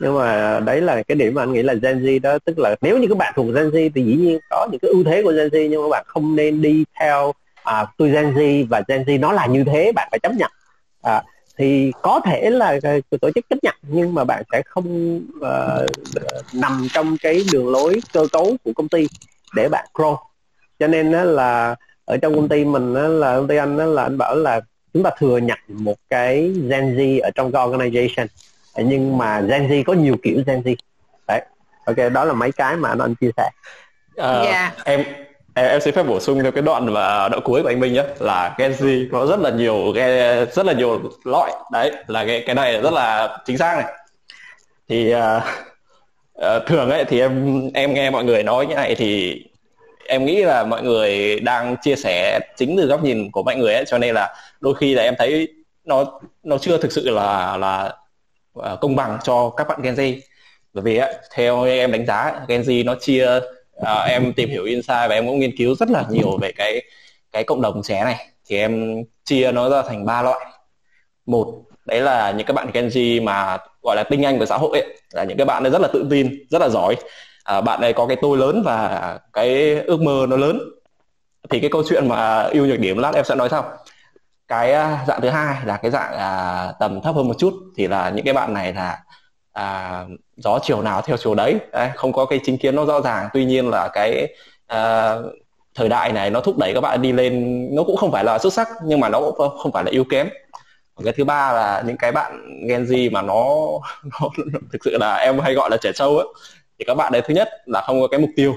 Nhưng 0.00 0.18
mà 0.18 0.60
đấy 0.60 0.80
là 0.80 1.02
cái 1.02 1.16
điểm 1.16 1.34
mà 1.34 1.42
anh 1.42 1.52
nghĩ 1.52 1.62
là 1.62 1.74
Gen 1.74 2.02
Z 2.02 2.20
đó 2.20 2.38
tức 2.44 2.58
là 2.58 2.76
nếu 2.80 2.98
như 2.98 3.06
các 3.08 3.18
bạn 3.18 3.32
thuộc 3.36 3.46
Gen 3.46 3.70
Z 3.70 3.90
thì 3.94 4.04
dĩ 4.04 4.16
nhiên 4.16 4.38
có 4.50 4.68
những 4.70 4.80
cái 4.80 4.90
ưu 4.90 5.04
thế 5.04 5.22
của 5.22 5.32
Gen 5.32 5.48
Z 5.48 5.68
nhưng 5.68 5.82
mà 5.82 5.86
các 5.86 5.90
bạn 5.90 6.04
không 6.06 6.36
nên 6.36 6.62
đi 6.62 6.84
theo 7.00 7.32
à, 7.64 7.86
tôi 7.98 8.10
Gen 8.10 8.34
Z 8.34 8.66
và 8.68 8.82
Gen 8.88 9.02
Z 9.02 9.20
nó 9.20 9.32
là 9.32 9.46
như 9.46 9.64
thế 9.64 9.92
bạn 9.92 10.08
phải 10.10 10.20
chấp 10.22 10.32
nhận 10.32 10.50
à, 11.02 11.22
thì 11.58 11.92
có 12.02 12.20
thể 12.24 12.50
là 12.50 12.78
tổ 13.20 13.30
chức 13.34 13.44
chấp 13.50 13.56
nhận 13.62 13.74
nhưng 13.82 14.14
mà 14.14 14.24
bạn 14.24 14.42
sẽ 14.52 14.62
không 14.66 15.16
uh, 15.36 15.90
nằm 16.54 16.86
trong 16.92 17.16
cái 17.22 17.44
đường 17.52 17.68
lối 17.68 18.00
cơ 18.12 18.26
cấu 18.32 18.56
của 18.64 18.72
công 18.76 18.88
ty 18.88 19.08
để 19.54 19.68
bạn 19.68 19.84
grow 19.94 20.16
cho 20.78 20.86
nên 20.86 21.12
là 21.12 21.74
ở 22.04 22.16
trong 22.16 22.34
công 22.34 22.48
ty 22.48 22.64
mình 22.64 22.94
là 23.20 23.36
công 23.36 23.48
ty 23.48 23.56
anh 23.56 23.94
là 23.94 24.02
anh 24.02 24.18
bảo 24.18 24.36
là 24.36 24.60
chúng 24.94 25.02
ta 25.02 25.10
thừa 25.18 25.38
nhận 25.38 25.58
một 25.68 25.96
cái 26.10 26.52
Gen 26.68 26.96
Z 26.96 27.20
ở 27.22 27.30
trong 27.34 27.52
cái 27.52 27.66
organization 27.66 28.26
nhưng 28.76 29.18
mà 29.18 29.40
Gen 29.40 29.68
Z 29.68 29.82
có 29.86 29.92
nhiều 29.92 30.16
kiểu 30.22 30.42
Gen 30.46 30.60
Z 30.60 30.74
đấy 31.28 31.42
ok 31.84 32.12
đó 32.12 32.24
là 32.24 32.32
mấy 32.32 32.52
cái 32.52 32.76
mà 32.76 32.88
anh 32.88 32.98
anh 32.98 33.14
chia 33.14 33.30
sẻ 33.36 33.50
uh, 34.12 34.18
yeah. 34.18 34.44
Dạ. 34.44 34.72
em 34.84 35.04
em 35.54 35.66
em 35.66 35.80
xin 35.80 35.94
phép 35.94 36.02
bổ 36.02 36.20
sung 36.20 36.42
theo 36.42 36.52
cái 36.52 36.62
đoạn 36.62 36.92
mà 36.92 37.06
à, 37.06 37.28
đoạn 37.28 37.42
cuối 37.44 37.62
của 37.62 37.68
anh 37.68 37.80
Minh 37.80 37.92
nhé 37.92 38.04
là 38.18 38.54
Gen 38.58 38.72
Z 38.72 39.06
có 39.12 39.26
rất 39.26 39.40
là 39.40 39.50
nhiều 39.50 39.92
rất 40.52 40.66
là 40.66 40.72
nhiều 40.72 41.00
loại. 41.24 41.52
Đấy 41.72 41.92
là 42.06 42.24
cái 42.26 42.42
cái 42.46 42.54
này 42.54 42.80
rất 42.80 42.92
là 42.92 43.38
chính 43.44 43.58
xác 43.58 43.76
này. 43.76 43.94
Thì 44.88 45.14
uh, 45.14 45.42
uh, 46.38 46.66
thường 46.66 46.90
ấy 46.90 47.04
thì 47.04 47.20
em 47.20 47.62
em 47.74 47.94
nghe 47.94 48.10
mọi 48.10 48.24
người 48.24 48.42
nói 48.42 48.66
như 48.66 48.74
này 48.74 48.94
thì 48.94 49.42
em 50.06 50.24
nghĩ 50.24 50.44
là 50.44 50.64
mọi 50.64 50.82
người 50.82 51.40
đang 51.40 51.76
chia 51.82 51.96
sẻ 51.96 52.40
chính 52.56 52.76
từ 52.76 52.86
góc 52.86 53.04
nhìn 53.04 53.30
của 53.30 53.42
mọi 53.42 53.56
người 53.56 53.74
ấy 53.74 53.84
cho 53.86 53.98
nên 53.98 54.14
là 54.14 54.34
đôi 54.60 54.74
khi 54.74 54.94
là 54.94 55.02
em 55.02 55.14
thấy 55.18 55.48
nó 55.84 56.20
nó 56.42 56.58
chưa 56.58 56.78
thực 56.78 56.92
sự 56.92 57.10
là 57.10 57.56
là 57.56 57.96
công 58.80 58.96
bằng 58.96 59.18
cho 59.24 59.50
các 59.56 59.68
bạn 59.68 59.82
Gen 59.82 59.94
Z 59.94 60.20
bởi 60.72 60.82
vì 60.82 60.96
ấy, 60.96 61.14
theo 61.34 61.64
em 61.64 61.92
đánh 61.92 62.06
giá 62.06 62.40
Gen 62.48 62.62
Z 62.62 62.84
nó 62.84 62.94
chia 63.00 63.40
à, 63.80 64.02
em 64.02 64.32
tìm 64.32 64.48
hiểu 64.48 64.64
insight 64.64 65.08
và 65.08 65.14
em 65.14 65.26
cũng 65.26 65.38
nghiên 65.38 65.56
cứu 65.56 65.74
rất 65.74 65.90
là 65.90 66.04
nhiều 66.10 66.38
về 66.38 66.52
cái 66.52 66.82
cái 67.32 67.44
cộng 67.44 67.62
đồng 67.62 67.82
trẻ 67.82 68.04
này. 68.04 68.26
Thì 68.48 68.56
em 68.58 69.02
chia 69.24 69.52
nó 69.52 69.68
ra 69.68 69.82
thành 69.82 70.06
ba 70.06 70.22
loại. 70.22 70.46
Một 71.26 71.46
đấy 71.84 72.00
là 72.00 72.30
những 72.30 72.46
các 72.46 72.54
bạn 72.54 72.70
Gen 72.72 72.88
Z 72.88 73.24
mà 73.24 73.58
gọi 73.82 73.96
là 73.96 74.02
tinh 74.02 74.22
anh 74.22 74.38
của 74.38 74.46
xã 74.46 74.56
hội 74.56 74.80
ấy, 74.80 74.96
là 75.12 75.24
những 75.24 75.36
cái 75.36 75.44
bạn 75.44 75.64
ấy 75.64 75.70
rất 75.70 75.80
là 75.80 75.88
tự 75.92 76.06
tin 76.10 76.46
rất 76.50 76.60
là 76.60 76.68
giỏi. 76.68 76.96
À, 77.44 77.60
bạn 77.60 77.80
ấy 77.80 77.92
có 77.92 78.06
cái 78.06 78.16
tôi 78.22 78.38
lớn 78.38 78.62
và 78.64 79.18
cái 79.32 79.80
ước 79.80 80.00
mơ 80.00 80.26
nó 80.28 80.36
lớn. 80.36 80.60
Thì 81.50 81.60
cái 81.60 81.70
câu 81.70 81.82
chuyện 81.88 82.08
mà 82.08 82.42
ưu 82.42 82.66
nhược 82.66 82.80
điểm 82.80 82.98
lát 82.98 83.14
em 83.14 83.24
sẽ 83.24 83.34
nói 83.34 83.48
sau. 83.48 83.72
Cái 84.48 84.72
à, 84.72 85.04
dạng 85.06 85.20
thứ 85.20 85.28
hai 85.28 85.56
là 85.64 85.76
cái 85.76 85.90
dạng 85.90 86.16
à, 86.16 86.72
tầm 86.80 87.00
thấp 87.00 87.14
hơn 87.14 87.28
một 87.28 87.34
chút 87.38 87.54
thì 87.76 87.88
là 87.88 88.10
những 88.10 88.24
cái 88.24 88.34
bạn 88.34 88.54
này 88.54 88.72
là 88.72 88.98
à, 89.52 90.04
gió 90.36 90.58
chiều 90.62 90.82
nào 90.82 91.02
theo 91.02 91.16
chiều 91.16 91.34
đấy. 91.34 91.56
đấy 91.72 91.90
không 91.94 92.12
có 92.12 92.24
cái 92.24 92.40
chính 92.44 92.58
kiến 92.58 92.76
nó 92.76 92.84
rõ 92.84 93.00
ràng. 93.00 93.28
Tuy 93.32 93.44
nhiên 93.44 93.70
là 93.70 93.88
cái 93.92 94.34
à, 94.66 95.14
thời 95.74 95.88
đại 95.88 96.12
này 96.12 96.30
nó 96.30 96.40
thúc 96.40 96.58
đẩy 96.58 96.74
các 96.74 96.80
bạn 96.80 97.02
đi 97.02 97.12
lên 97.12 97.66
nó 97.74 97.82
cũng 97.82 97.96
không 97.96 98.12
phải 98.12 98.24
là 98.24 98.38
xuất 98.38 98.52
sắc 98.52 98.68
nhưng 98.84 99.00
mà 99.00 99.08
nó 99.08 99.20
cũng 99.20 99.58
không 99.58 99.72
phải 99.72 99.84
là 99.84 99.90
yếu 99.90 100.04
kém. 100.04 100.28
Cái 101.04 101.12
thứ 101.16 101.24
ba 101.24 101.52
là 101.52 101.82
những 101.86 101.96
cái 101.96 102.12
bạn 102.12 102.58
Gen 102.68 102.84
Z 102.84 103.12
mà 103.12 103.22
nó, 103.22 103.44
nó 104.04 104.28
thực 104.72 104.84
sự 104.84 104.96
là 105.00 105.14
em 105.14 105.38
hay 105.38 105.54
gọi 105.54 105.70
là 105.70 105.76
trẻ 105.76 105.92
trâu 105.92 106.18
ấy 106.18 106.26
thì 106.78 106.84
các 106.84 106.94
bạn 106.94 107.12
đấy 107.12 107.22
thứ 107.24 107.34
nhất 107.34 107.48
là 107.66 107.80
không 107.80 108.00
có 108.00 108.08
cái 108.08 108.20
mục 108.20 108.30
tiêu 108.36 108.54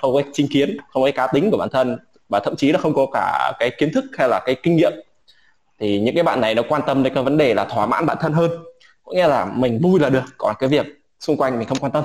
không 0.00 0.14
có 0.14 0.22
chính 0.32 0.48
kiến 0.48 0.76
không 0.92 1.02
có 1.02 1.06
cái 1.06 1.12
cá 1.12 1.26
tính 1.26 1.50
của 1.50 1.56
bản 1.56 1.68
thân 1.72 1.98
và 2.28 2.40
thậm 2.40 2.56
chí 2.56 2.72
là 2.72 2.78
không 2.78 2.94
có 2.94 3.06
cả 3.12 3.52
cái 3.58 3.70
kiến 3.70 3.92
thức 3.92 4.04
hay 4.18 4.28
là 4.28 4.40
cái 4.46 4.56
kinh 4.62 4.76
nghiệm. 4.76 4.92
Thì 5.78 6.00
những 6.00 6.14
cái 6.14 6.24
bạn 6.24 6.40
này 6.40 6.54
nó 6.54 6.62
quan 6.68 6.82
tâm 6.86 7.02
đến 7.02 7.14
cái 7.14 7.22
vấn 7.22 7.36
đề 7.36 7.54
là 7.54 7.64
thỏa 7.64 7.86
mãn 7.86 8.06
bản 8.06 8.16
thân 8.20 8.32
hơn 8.32 8.50
có 9.04 9.12
nghĩa 9.12 9.28
là 9.28 9.44
mình 9.44 9.80
vui 9.82 10.00
là 10.00 10.10
được, 10.10 10.24
còn 10.38 10.56
cái 10.58 10.68
việc 10.68 10.86
xung 11.20 11.36
quanh 11.36 11.58
mình 11.58 11.68
không 11.68 11.78
quan 11.78 11.92
tâm. 11.92 12.04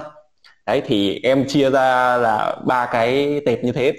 Đấy, 0.65 0.81
thì 0.85 1.19
em 1.23 1.47
chia 1.47 1.69
ra 1.69 2.17
là 2.17 2.55
ba 2.65 2.85
cái 2.91 3.41
tệp 3.45 3.63
như 3.63 3.71
thế. 3.71 3.93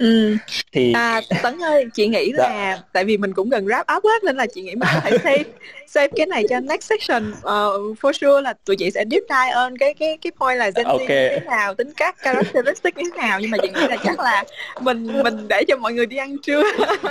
Ừ. 0.00 0.36
thì 0.72 0.92
à 0.92 1.20
tấn 1.42 1.62
ơi 1.62 1.86
chị 1.94 2.08
nghĩ 2.08 2.32
dạ. 2.38 2.48
là 2.48 2.82
tại 2.92 3.04
vì 3.04 3.16
mình 3.16 3.34
cũng 3.34 3.48
gần 3.48 3.66
wrap 3.66 3.96
up 3.96 4.04
hết 4.04 4.24
nên 4.24 4.36
là 4.36 4.46
chị 4.54 4.62
nghĩ 4.62 4.74
mình 4.74 4.88
có 4.94 5.10
thể 5.10 5.18
save 5.24 5.44
save 5.88 6.08
cái 6.16 6.26
này 6.26 6.44
cho 6.50 6.60
next 6.60 6.82
section 6.82 7.30
uh, 7.32 7.98
for 8.00 8.12
sure 8.12 8.40
là 8.42 8.54
tụi 8.64 8.76
chị 8.76 8.90
sẽ 8.90 9.04
deep 9.10 9.22
dive 9.28 9.50
on 9.54 9.78
cái 9.78 9.94
cái 9.94 10.18
cái 10.22 10.32
point 10.40 10.58
là 10.58 10.70
Gen 10.76 10.86
Z 10.86 10.90
okay. 10.90 11.06
như 11.06 11.28
thế 11.28 11.40
nào 11.46 11.74
tính 11.74 11.92
cách 11.96 12.16
characteristic 12.24 12.96
như 12.96 13.04
thế 13.12 13.22
nào 13.22 13.40
nhưng 13.40 13.50
mà 13.50 13.58
chị 13.62 13.68
nghĩ 13.68 13.80
là 13.88 13.96
chắc 14.04 14.20
là 14.20 14.44
mình 14.80 15.22
mình 15.22 15.48
để 15.48 15.64
cho 15.68 15.76
mọi 15.76 15.92
người 15.92 16.06
đi 16.06 16.16
ăn 16.16 16.36
trưa 16.42 16.62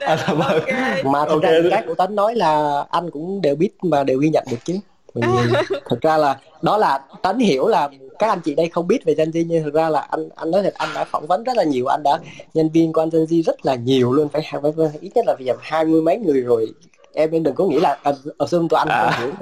à, 0.00 0.18
okay. 0.38 1.02
mà 1.04 1.24
thực 1.24 1.34
okay. 1.34 1.62
ra 1.62 1.70
cái 1.70 1.82
của 1.86 1.94
tấn 1.94 2.14
nói 2.14 2.34
là 2.34 2.84
anh 2.90 3.10
cũng 3.10 3.40
đều 3.42 3.56
biết 3.56 3.70
mà 3.82 4.04
đều 4.04 4.18
ghi 4.18 4.28
nhận 4.28 4.44
được 4.50 4.64
chứ 4.64 4.74
mình 5.14 5.52
thực 5.90 6.00
ra 6.00 6.16
là 6.16 6.36
đó 6.62 6.76
là 6.76 7.00
tấn 7.22 7.38
hiểu 7.38 7.68
là 7.68 7.88
các 8.18 8.28
anh 8.28 8.40
chị 8.44 8.54
đây 8.54 8.68
không 8.68 8.88
biết 8.88 9.04
về 9.04 9.14
Gen 9.14 9.30
Z 9.30 9.44
nhưng 9.48 9.64
thực 9.64 9.74
ra 9.74 9.88
là 9.88 10.00
anh 10.00 10.28
anh 10.36 10.50
nói 10.50 10.62
thật 10.62 10.74
anh 10.74 10.88
đã 10.94 11.04
phỏng 11.04 11.26
vấn 11.26 11.44
rất 11.44 11.56
là 11.56 11.64
nhiều 11.64 11.86
anh 11.86 12.02
đã 12.02 12.18
nhân 12.54 12.70
viên 12.74 12.92
của 12.92 13.02
anh 13.02 13.10
Gen 13.10 13.24
Z 13.24 13.42
rất 13.42 13.66
là 13.66 13.74
nhiều 13.74 14.12
luôn 14.12 14.28
phải, 14.28 14.42
phải, 14.62 14.72
phải 14.76 14.98
ít 15.00 15.10
nhất 15.14 15.24
là 15.26 15.34
giờ 15.38 15.54
hai 15.60 15.84
mươi 15.84 16.02
mấy 16.02 16.18
người 16.18 16.40
rồi. 16.40 16.72
Em 17.14 17.42
đừng 17.42 17.54
có 17.54 17.64
nghĩ 17.64 17.80
là 17.80 17.98
ở 18.02 18.14
à, 18.38 18.46
xương 18.46 18.68
tụi 18.68 18.78
anh 18.78 18.88
à, 18.88 19.10
không 19.10 19.26
hiểu. 19.26 19.34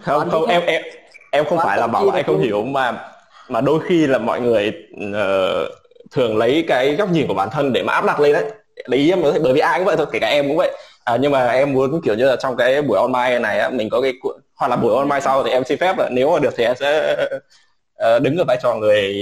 không 0.00 0.30
không 0.30 0.46
em 0.46 0.62
em 0.66 0.82
em 1.30 1.44
không 1.44 1.58
phải 1.58 1.78
là 1.78 1.86
bảo 1.86 2.10
anh 2.10 2.24
không 2.26 2.40
hiểu 2.40 2.62
mà 2.62 3.08
mà 3.48 3.60
đôi 3.60 3.80
khi 3.88 4.06
là 4.06 4.18
mọi 4.18 4.40
người 4.40 4.72
uh, 5.08 5.72
thường 6.10 6.36
lấy 6.36 6.64
cái 6.68 6.96
góc 6.96 7.12
nhìn 7.12 7.26
của 7.26 7.34
bản 7.34 7.48
thân 7.52 7.72
để 7.72 7.82
mà 7.82 7.92
áp 7.92 8.04
đặt 8.04 8.20
lên 8.20 8.32
đấy. 8.32 8.44
Đấy 8.88 9.10
em 9.10 9.22
bởi 9.22 9.52
vì 9.52 9.60
ai 9.60 9.78
cũng 9.78 9.86
vậy 9.86 9.96
thôi 9.96 10.06
kể 10.12 10.18
cả 10.18 10.28
em 10.28 10.48
cũng 10.48 10.56
vậy. 10.56 10.76
À, 11.04 11.16
nhưng 11.20 11.32
mà 11.32 11.48
em 11.48 11.72
muốn 11.72 12.00
kiểu 12.04 12.14
như 12.14 12.24
là 12.24 12.36
trong 12.36 12.56
cái 12.56 12.82
buổi 12.82 12.98
online 12.98 13.38
này 13.38 13.58
á, 13.58 13.70
mình 13.70 13.90
có 13.90 14.00
cái 14.00 14.12
hoặc 14.58 14.68
là 14.68 14.76
buổi 14.76 14.96
online 14.96 15.20
sau 15.20 15.44
thì 15.44 15.50
em 15.50 15.64
xin 15.64 15.78
phép 15.78 15.98
là 15.98 16.08
nếu 16.08 16.32
mà 16.32 16.38
được 16.38 16.54
thì 16.56 16.64
em 16.64 16.74
sẽ 16.80 17.16
uh, 18.16 18.22
đứng 18.22 18.36
ở 18.36 18.44
vai 18.44 18.58
trò 18.62 18.74
người 18.74 19.14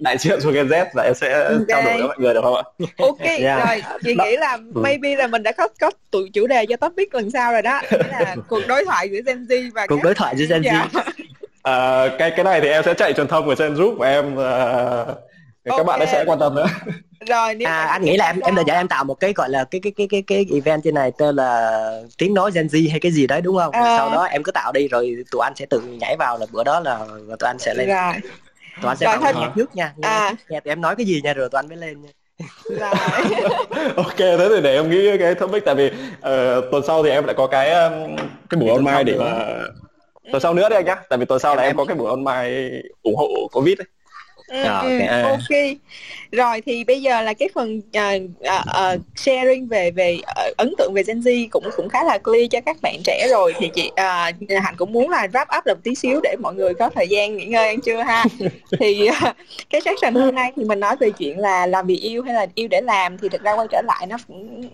đại 0.00 0.18
diện 0.18 0.38
cho 0.42 0.50
Gen 0.50 0.68
Z 0.68 0.84
và 0.94 1.02
em 1.02 1.14
sẽ 1.14 1.44
okay. 1.44 1.58
trao 1.68 1.82
đổi 1.82 1.94
với 1.94 2.06
mọi 2.06 2.16
người 2.18 2.34
được 2.34 2.40
không 2.42 2.54
ạ? 2.54 2.62
Ok 2.98 3.20
yeah. 3.38 3.68
rồi 3.68 3.82
chị 4.04 4.14
đó. 4.14 4.24
nghĩ 4.24 4.36
là 4.36 4.52
ừ. 4.74 4.80
maybe 4.80 5.16
là 5.16 5.26
mình 5.26 5.42
đã 5.42 5.52
có 5.52 5.68
có 5.80 5.90
tụ 6.10 6.18
chủ 6.32 6.46
đề 6.46 6.66
cho 6.66 6.76
topic 6.76 7.14
lần 7.14 7.30
sau 7.30 7.52
rồi 7.52 7.62
đó 7.62 7.80
là 7.90 8.36
cuộc 8.48 8.60
đối 8.68 8.84
thoại 8.84 9.08
giữa 9.10 9.20
Gen 9.26 9.44
Z 9.44 9.70
và 9.74 9.86
cuộc 9.86 9.96
các... 9.96 10.04
đối 10.04 10.14
thoại 10.14 10.36
giữa 10.36 10.46
Gen 10.46 10.62
Z. 10.62 10.72
Yeah. 10.72 10.88
uh, 10.96 12.18
cái 12.18 12.30
cái 12.30 12.44
này 12.44 12.60
thì 12.60 12.68
em 12.68 12.82
sẽ 12.82 12.94
chạy 12.94 13.12
truyền 13.12 13.28
thông 13.28 13.46
của 13.46 13.54
Gen 13.58 13.74
group 13.74 13.98
của 13.98 14.04
em 14.04 14.34
uh, 14.34 15.29
các 15.64 15.72
okay. 15.72 15.84
bạn 15.84 16.00
ấy 16.00 16.08
sẽ 16.12 16.24
quan 16.26 16.38
tâm 16.38 16.54
nữa 16.54 16.66
rồi 17.28 17.54
nếu 17.54 17.68
à, 17.68 17.84
anh 17.84 18.02
nghĩ 18.02 18.16
là 18.16 18.26
em 18.26 18.40
em 18.40 18.54
đã 18.66 18.74
em 18.74 18.88
tạo 18.88 19.04
một 19.04 19.14
cái 19.14 19.32
gọi 19.32 19.48
là 19.50 19.64
cái 19.64 19.80
cái 19.80 19.92
cái 19.96 20.06
cái 20.10 20.22
cái 20.26 20.46
event 20.54 20.82
trên 20.84 20.94
này 20.94 21.12
tên 21.18 21.36
là 21.36 21.80
tiếng 22.18 22.34
nói 22.34 22.50
Gen 22.54 22.66
Z 22.66 22.90
hay 22.90 23.00
cái 23.00 23.12
gì 23.12 23.26
đấy 23.26 23.40
đúng 23.40 23.56
không 23.56 23.70
à. 23.72 23.96
sau 23.98 24.10
đó 24.10 24.22
em 24.22 24.42
cứ 24.42 24.52
tạo 24.52 24.72
đi 24.72 24.88
rồi 24.88 25.16
tụi 25.30 25.42
anh 25.44 25.52
sẽ 25.56 25.66
tự 25.66 25.80
nhảy 25.80 26.16
vào 26.18 26.38
là 26.38 26.46
bữa 26.52 26.64
đó 26.64 26.80
là 26.80 26.98
tụi 27.38 27.46
anh 27.46 27.58
sẽ 27.58 27.74
lên 27.74 27.88
rồi. 27.88 28.12
tụi 28.82 28.88
anh 28.88 28.96
sẽ 28.96 29.06
rồi, 29.06 29.16
thôi. 29.22 29.32
nghe 29.40 29.46
trước 29.56 29.76
nha 29.76 29.92
nghe, 29.96 30.08
à. 30.08 30.34
nghe 30.48 30.60
tụi 30.60 30.72
em 30.72 30.80
nói 30.80 30.96
cái 30.96 31.06
gì 31.06 31.20
nha 31.24 31.34
rồi 31.34 31.48
tụi 31.48 31.58
anh 31.58 31.68
mới 31.68 31.78
lên 31.78 32.02
nha 32.02 32.08
ok 33.96 34.18
thế 34.18 34.48
thì 34.48 34.60
để 34.62 34.74
em 34.74 34.90
nghĩ 34.90 35.18
cái 35.18 35.34
topic 35.34 35.64
tại 35.64 35.74
vì 35.74 35.86
uh, 35.86 36.64
tuần 36.70 36.82
sau 36.86 37.02
thì 37.02 37.10
em 37.10 37.24
lại 37.24 37.34
có 37.38 37.46
cái 37.46 37.70
um, 37.70 38.16
cái 38.50 38.60
buổi 38.60 38.70
online 38.70 39.02
để 39.04 39.18
mà 39.18 39.46
tuần 40.32 40.42
sau 40.42 40.54
nữa 40.54 40.68
đấy 40.68 40.76
anh 40.76 40.84
nhá 40.84 40.96
tại 41.08 41.18
vì 41.18 41.24
tuần 41.24 41.40
sau 41.40 41.56
là 41.56 41.62
em 41.62 41.76
có 41.76 41.84
cái 41.84 41.96
buổi 41.96 42.10
online 42.10 42.80
ủng 43.02 43.16
hộ 43.16 43.48
covid 43.52 43.78
ấy 43.78 43.86
Ừ, 44.50 44.62
okay. 44.62 45.06
Ừ, 45.06 45.22
ok. 45.22 45.76
Rồi 46.32 46.62
thì 46.66 46.84
bây 46.84 47.02
giờ 47.02 47.22
là 47.22 47.34
cái 47.34 47.48
phần 47.54 47.78
uh, 47.78 48.22
uh, 48.40 48.94
uh, 48.94 49.00
sharing 49.16 49.66
về 49.66 49.90
về 49.90 50.18
uh, 50.20 50.56
ấn 50.56 50.74
tượng 50.78 50.92
về 50.94 51.02
Gen 51.06 51.20
Z 51.20 51.48
cũng 51.50 51.64
cũng 51.76 51.88
khá 51.88 52.04
là 52.04 52.18
clear 52.18 52.46
cho 52.50 52.60
các 52.60 52.76
bạn 52.82 52.96
trẻ 53.04 53.26
rồi. 53.30 53.54
Thì 53.58 53.70
chị 53.74 53.90
uh, 53.92 54.62
hạnh 54.62 54.74
cũng 54.76 54.92
muốn 54.92 55.10
là 55.10 55.26
wrap 55.26 55.58
up 55.58 55.66
một 55.66 55.82
tí 55.82 55.94
xíu 55.94 56.20
để 56.22 56.36
mọi 56.40 56.54
người 56.54 56.74
có 56.74 56.90
thời 56.94 57.08
gian 57.08 57.36
nghỉ 57.36 57.44
ngơi 57.44 57.68
ăn 57.68 57.80
trưa 57.80 58.02
ha. 58.02 58.24
Thì 58.80 59.08
uh, 59.08 59.36
cái 59.70 59.80
section 59.80 60.14
hôm 60.14 60.34
nay 60.34 60.52
thì 60.56 60.64
mình 60.64 60.80
nói 60.80 60.96
về 61.00 61.10
chuyện 61.10 61.38
là 61.38 61.66
làm 61.66 61.86
vì 61.86 61.96
yêu 61.96 62.22
hay 62.22 62.34
là 62.34 62.46
yêu 62.54 62.68
để 62.68 62.80
làm 62.80 63.18
thì 63.18 63.28
thực 63.28 63.42
ra 63.42 63.54
quay 63.56 63.66
trở 63.70 63.82
lại 63.82 64.06
nó 64.06 64.16
cũng 64.28 64.68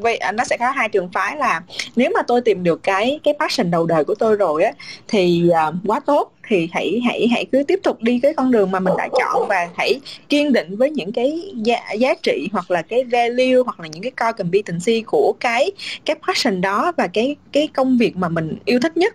vậy, 0.00 0.20
nó 0.34 0.44
sẽ 0.44 0.56
có 0.56 0.70
hai 0.70 0.88
trường 0.88 1.08
phái 1.12 1.36
là 1.36 1.60
nếu 1.96 2.10
mà 2.14 2.22
tôi 2.22 2.40
tìm 2.40 2.62
được 2.62 2.82
cái 2.82 3.20
cái 3.24 3.34
passion 3.38 3.70
đầu 3.70 3.86
đời 3.86 4.04
của 4.04 4.14
tôi 4.14 4.36
rồi 4.36 4.64
á 4.64 4.72
thì 5.08 5.42
uh, 5.68 5.74
quá 5.86 6.00
tốt 6.06 6.32
thì 6.48 6.68
hãy 6.72 7.00
hãy 7.04 7.28
hãy 7.30 7.44
cứ 7.52 7.62
tiếp 7.62 7.80
tục 7.82 8.02
đi 8.02 8.20
cái 8.22 8.34
con 8.34 8.50
đường 8.50 8.70
mà 8.70 8.80
mình 8.80 8.94
đã 8.98 9.08
chọn 9.18 9.48
và 9.48 9.68
hãy 9.76 10.00
kiên 10.28 10.52
định 10.52 10.76
với 10.76 10.90
những 10.90 11.12
cái 11.12 11.52
giá, 11.54 11.92
giá 11.92 12.14
trị 12.22 12.48
hoặc 12.52 12.70
là 12.70 12.82
cái 12.82 13.04
value 13.04 13.56
hoặc 13.64 13.80
là 13.80 13.86
những 13.86 14.02
cái 14.02 14.10
core 14.10 14.38
competency 14.38 15.02
của 15.06 15.34
cái 15.40 15.70
cái 16.04 16.16
passion 16.26 16.60
đó 16.60 16.92
và 16.96 17.06
cái 17.06 17.36
cái 17.52 17.68
công 17.74 17.98
việc 17.98 18.16
mà 18.16 18.28
mình 18.28 18.56
yêu 18.64 18.80
thích 18.80 18.96
nhất. 18.96 19.14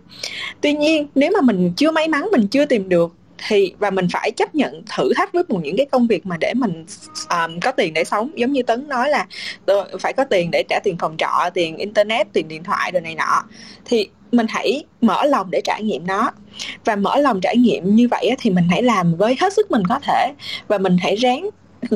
Tuy 0.62 0.74
nhiên 0.74 1.08
nếu 1.16 1.32
mà 1.34 1.42
mình 1.42 1.74
chưa 1.78 1.92
may 1.92 2.08
mắn 2.08 2.28
mình 2.32 2.48
chưa 2.48 2.66
tìm 2.66 2.90
được 2.90 3.16
thì 3.48 3.74
và 3.80 3.90
mình 3.90 4.08
phải 4.12 4.32
chấp 4.32 4.56
nhận 4.56 4.84
thử 4.98 5.14
thách 5.14 5.34
với 5.34 5.44
một 5.50 5.60
những 5.64 5.78
cái 5.78 5.86
công 5.86 6.08
việc 6.08 6.26
mà 6.26 6.38
để 6.40 6.54
mình 6.54 6.86
um, 7.30 7.60
có 7.60 7.72
tiền 7.72 7.94
để 7.94 8.04
sống. 8.04 8.32
Giống 8.36 8.52
như 8.52 8.64
tấn 8.64 8.88
nói 8.88 9.10
là 9.10 9.28
phải 10.00 10.14
có 10.14 10.24
tiền 10.24 10.52
để 10.52 10.64
trả 10.70 10.80
tiền 10.84 10.98
phòng 11.00 11.16
trọ 11.18 11.50
tiền 11.54 11.78
internet 11.78 12.34
tiền 12.34 12.48
điện 12.48 12.64
thoại 12.64 12.92
rồi 12.92 13.02
này 13.02 13.16
nọ. 13.16 13.44
Thì 13.86 14.10
mình 14.34 14.46
hãy 14.50 14.84
mở 15.02 15.26
lòng 15.26 15.52
để 15.52 15.62
trải 15.64 15.84
nghiệm 15.84 16.08
nó. 16.08 16.32
Và 16.86 16.96
mở 16.96 17.18
lòng 17.18 17.42
trải 17.42 17.58
nghiệm 17.58 17.96
như 17.96 18.08
vậy 18.12 18.36
thì 18.40 18.50
mình 18.50 18.68
hãy 18.70 18.84
làm 18.84 19.16
với 19.16 19.36
hết 19.42 19.54
sức 19.54 19.72
mình 19.72 19.84
có 19.90 20.00
thể. 20.00 20.34
Và 20.68 20.78
mình 20.78 20.98
hãy 21.02 21.16
ráng 21.16 21.50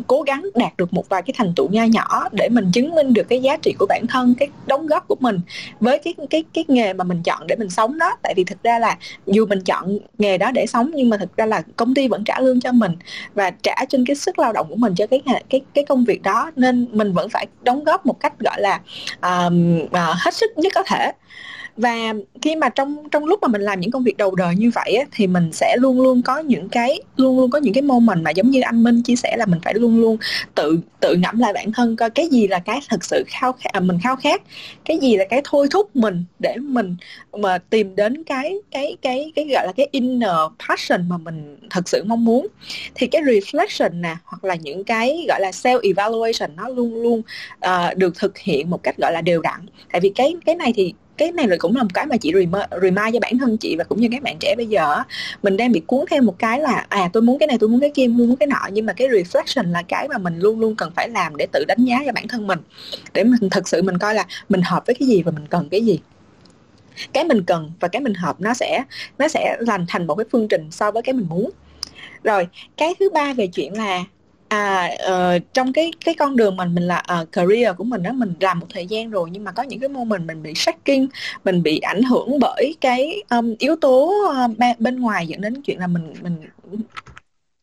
cố 0.07 0.21
gắng 0.21 0.45
đạt 0.55 0.77
được 0.77 0.93
một 0.93 1.09
vài 1.09 1.21
cái 1.21 1.33
thành 1.37 1.53
tựu 1.55 1.69
nho 1.69 1.83
nhỏ 1.83 2.29
để 2.31 2.49
mình 2.49 2.71
chứng 2.73 2.95
minh 2.95 3.13
được 3.13 3.29
cái 3.29 3.41
giá 3.41 3.57
trị 3.57 3.73
của 3.79 3.85
bản 3.89 4.07
thân 4.07 4.33
cái 4.39 4.47
đóng 4.65 4.87
góp 4.87 5.07
của 5.07 5.15
mình 5.19 5.41
với 5.79 5.97
cái 5.97 6.13
cái 6.29 6.43
cái 6.53 6.65
nghề 6.67 6.93
mà 6.93 7.03
mình 7.03 7.23
chọn 7.23 7.47
để 7.47 7.55
mình 7.55 7.69
sống 7.69 7.99
đó. 7.99 8.17
Tại 8.23 8.33
vì 8.37 8.43
thực 8.43 8.63
ra 8.63 8.79
là 8.79 8.97
dù 9.27 9.45
mình 9.45 9.61
chọn 9.61 9.97
nghề 10.17 10.37
đó 10.37 10.51
để 10.51 10.65
sống 10.65 10.91
nhưng 10.93 11.09
mà 11.09 11.17
thực 11.17 11.37
ra 11.37 11.45
là 11.45 11.63
công 11.75 11.93
ty 11.93 12.07
vẫn 12.07 12.23
trả 12.23 12.39
lương 12.39 12.61
cho 12.61 12.71
mình 12.71 12.91
và 13.33 13.51
trả 13.63 13.75
trên 13.89 14.05
cái 14.05 14.15
sức 14.15 14.39
lao 14.39 14.53
động 14.53 14.65
của 14.69 14.75
mình 14.75 14.95
cho 14.95 15.07
cái 15.07 15.21
cái 15.49 15.61
cái 15.73 15.85
công 15.85 16.05
việc 16.05 16.21
đó. 16.21 16.51
Nên 16.55 16.87
mình 16.91 17.13
vẫn 17.13 17.29
phải 17.29 17.47
đóng 17.61 17.83
góp 17.83 18.05
một 18.05 18.19
cách 18.19 18.33
gọi 18.39 18.61
là 18.61 18.79
uh, 19.17 19.53
uh, 19.85 19.91
hết 19.93 20.33
sức 20.33 20.51
nhất 20.57 20.71
có 20.75 20.83
thể 20.87 21.11
và 21.77 22.13
khi 22.41 22.55
mà 22.55 22.69
trong 22.69 23.09
trong 23.11 23.25
lúc 23.25 23.39
mà 23.41 23.47
mình 23.47 23.61
làm 23.61 23.79
những 23.79 23.91
công 23.91 24.03
việc 24.03 24.17
đầu 24.17 24.35
đời 24.35 24.55
như 24.55 24.71
vậy 24.75 24.95
á, 24.95 25.05
thì 25.11 25.27
mình 25.27 25.51
sẽ 25.51 25.75
luôn 25.79 26.01
luôn 26.01 26.21
có 26.21 26.39
những 26.39 26.69
cái 26.69 27.01
luôn 27.17 27.37
luôn 27.37 27.51
có 27.51 27.59
những 27.59 27.73
cái 27.73 27.81
moment 27.81 28.23
mà 28.23 28.31
giống 28.31 28.49
như 28.49 28.61
anh 28.61 28.83
Minh 28.83 29.01
chia 29.03 29.15
sẻ 29.15 29.35
là 29.37 29.45
mình 29.45 29.59
phải 29.63 29.73
luôn 29.73 30.01
luôn 30.01 30.17
tự 30.55 30.79
tự 30.99 31.15
ngẫm 31.15 31.39
lại 31.39 31.53
bản 31.53 31.71
thân 31.71 31.95
coi 31.95 32.09
cái 32.09 32.27
gì 32.27 32.47
là 32.47 32.59
cái 32.59 32.79
thực 32.89 33.03
sự 33.05 33.23
khao 33.27 33.53
khát 33.53 33.71
à, 33.73 33.79
mình 33.79 33.97
khao 34.03 34.15
khát 34.15 34.41
cái 34.85 34.97
gì 34.97 35.17
là 35.17 35.25
cái 35.29 35.41
thôi 35.43 35.67
thúc 35.71 35.95
mình 35.95 36.23
để 36.39 36.55
mình 36.57 36.95
mà 37.31 37.57
tìm 37.57 37.95
đến 37.95 38.23
cái 38.23 38.55
cái 38.71 38.97
cái 39.01 39.31
cái 39.35 39.45
gọi 39.53 39.65
là 39.65 39.73
cái 39.77 39.87
inner 39.91 40.29
passion 40.69 41.09
mà 41.09 41.17
mình 41.17 41.57
thật 41.69 41.89
sự 41.89 42.03
mong 42.05 42.25
muốn. 42.25 42.47
Thì 42.95 43.07
cái 43.07 43.21
reflection 43.21 44.01
nè 44.01 44.15
hoặc 44.23 44.43
là 44.43 44.55
những 44.55 44.83
cái 44.83 45.25
gọi 45.27 45.41
là 45.41 45.51
self 45.51 45.79
evaluation 45.83 46.55
nó 46.55 46.69
luôn 46.69 47.03
luôn 47.03 47.21
uh, 47.65 47.97
được 47.97 48.15
thực 48.19 48.37
hiện 48.37 48.69
một 48.69 48.83
cách 48.83 48.97
gọi 48.97 49.11
là 49.11 49.21
đều 49.21 49.41
đặn. 49.41 49.65
Tại 49.91 50.01
vì 50.01 50.09
cái 50.15 50.35
cái 50.45 50.55
này 50.55 50.73
thì 50.75 50.93
cái 51.17 51.31
này 51.31 51.47
là 51.47 51.55
cũng 51.59 51.75
là 51.75 51.83
một 51.83 51.89
cái 51.93 52.05
mà 52.05 52.17
chị 52.17 52.33
remind 52.81 53.13
cho 53.13 53.19
bản 53.21 53.37
thân 53.37 53.57
chị 53.57 53.75
và 53.77 53.83
cũng 53.83 54.01
như 54.01 54.07
các 54.11 54.23
bạn 54.23 54.37
trẻ 54.39 54.55
bây 54.57 54.65
giờ 54.65 55.03
mình 55.43 55.57
đang 55.57 55.71
bị 55.71 55.81
cuốn 55.87 56.05
theo 56.09 56.21
một 56.21 56.35
cái 56.39 56.59
là 56.59 56.85
à 56.89 57.09
tôi 57.13 57.23
muốn 57.23 57.39
cái 57.39 57.47
này, 57.47 57.57
tôi 57.59 57.69
muốn 57.69 57.79
cái 57.79 57.91
kia 57.95 58.07
muốn 58.07 58.35
cái 58.35 58.47
nọ, 58.47 58.67
nhưng 58.71 58.85
mà 58.85 58.93
cái 58.93 59.07
reflection 59.07 59.71
là 59.71 59.81
cái 59.81 60.07
mà 60.07 60.17
mình 60.17 60.39
luôn 60.39 60.59
luôn 60.59 60.75
cần 60.75 60.91
phải 60.95 61.09
làm 61.09 61.37
để 61.37 61.47
tự 61.51 61.65
đánh 61.67 61.85
giá 61.85 61.99
cho 62.05 62.11
bản 62.11 62.27
thân 62.27 62.47
mình. 62.47 62.59
Để 63.13 63.23
mình 63.23 63.49
thật 63.51 63.67
sự 63.67 63.81
mình 63.81 63.97
coi 63.97 64.15
là 64.15 64.25
mình 64.49 64.61
hợp 64.61 64.83
với 64.85 64.95
cái 64.99 65.07
gì 65.07 65.23
và 65.23 65.31
mình 65.31 65.47
cần 65.47 65.69
cái 65.69 65.85
gì. 65.85 65.99
Cái 67.13 67.23
mình 67.23 67.43
cần 67.43 67.71
và 67.79 67.87
cái 67.87 68.01
mình 68.01 68.13
hợp 68.13 68.41
nó 68.41 68.53
sẽ 68.53 68.83
nó 69.17 69.27
sẽ 69.27 69.57
làm 69.59 69.85
thành 69.87 70.07
một 70.07 70.15
cái 70.15 70.25
phương 70.31 70.47
trình 70.47 70.67
so 70.71 70.91
với 70.91 71.01
cái 71.01 71.13
mình 71.13 71.27
muốn. 71.29 71.49
Rồi, 72.23 72.47
cái 72.77 72.95
thứ 72.99 73.09
ba 73.09 73.33
về 73.33 73.47
chuyện 73.47 73.77
là 73.77 74.03
à 74.47 74.89
uh, 75.11 75.53
trong 75.53 75.73
cái 75.73 75.91
cái 76.05 76.15
con 76.15 76.35
đường 76.35 76.55
mình 76.55 76.75
mình 76.75 76.83
là 76.83 77.03
uh, 77.21 77.31
career 77.31 77.75
của 77.77 77.83
mình 77.83 78.03
đó 78.03 78.11
mình 78.11 78.33
làm 78.39 78.59
một 78.59 78.67
thời 78.69 78.85
gian 78.85 79.09
rồi 79.09 79.29
nhưng 79.31 79.43
mà 79.43 79.51
có 79.51 79.63
những 79.63 79.79
cái 79.79 79.89
mô 79.89 80.03
mình 80.03 80.27
mình 80.27 80.43
bị 80.43 80.53
shaking 80.55 81.05
mình 81.43 81.63
bị 81.63 81.79
ảnh 81.79 82.03
hưởng 82.03 82.39
bởi 82.39 82.75
cái 82.81 83.23
um, 83.29 83.55
yếu 83.59 83.75
tố 83.75 84.13
uh, 84.29 84.79
bên 84.79 84.99
ngoài 84.99 85.27
dẫn 85.27 85.41
đến 85.41 85.61
chuyện 85.61 85.79
là 85.79 85.87
mình 85.87 86.13
mình 86.21 86.35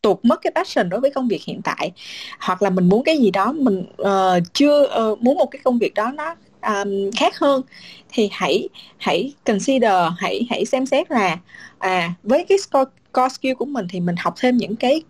tụt 0.04 0.18
mất 0.22 0.40
cái 0.42 0.52
passion 0.54 0.88
đối 0.88 1.00
với 1.00 1.10
công 1.10 1.28
việc 1.28 1.42
hiện 1.44 1.60
tại. 1.64 1.92
Hoặc 2.40 2.62
là 2.62 2.70
mình 2.70 2.88
muốn 2.88 3.04
cái 3.04 3.18
gì 3.18 3.30
đó 3.30 3.52
mình 3.52 3.84
uh, 4.02 4.42
chưa 4.52 4.82
uh, 5.12 5.22
muốn 5.22 5.38
một 5.38 5.46
cái 5.46 5.60
công 5.64 5.78
việc 5.78 5.94
đó 5.94 6.12
nó 6.14 6.34
um, 6.62 7.10
khác 7.16 7.38
hơn 7.38 7.62
thì 8.12 8.28
hãy 8.32 8.68
hãy 8.98 9.32
consider 9.44 9.92
hãy 10.18 10.46
hãy 10.50 10.64
xem 10.64 10.86
xét 10.86 11.10
là 11.10 11.38
à 11.78 12.14
với 12.22 12.44
cái 12.48 12.58
score 12.58 12.90
core 13.12 13.28
skill 13.28 13.54
của 13.54 13.64
mình 13.64 13.86
thì 13.90 14.00
mình 14.00 14.16
học 14.18 14.34
thêm 14.40 14.56
những 14.56 14.76
cái 14.76 15.02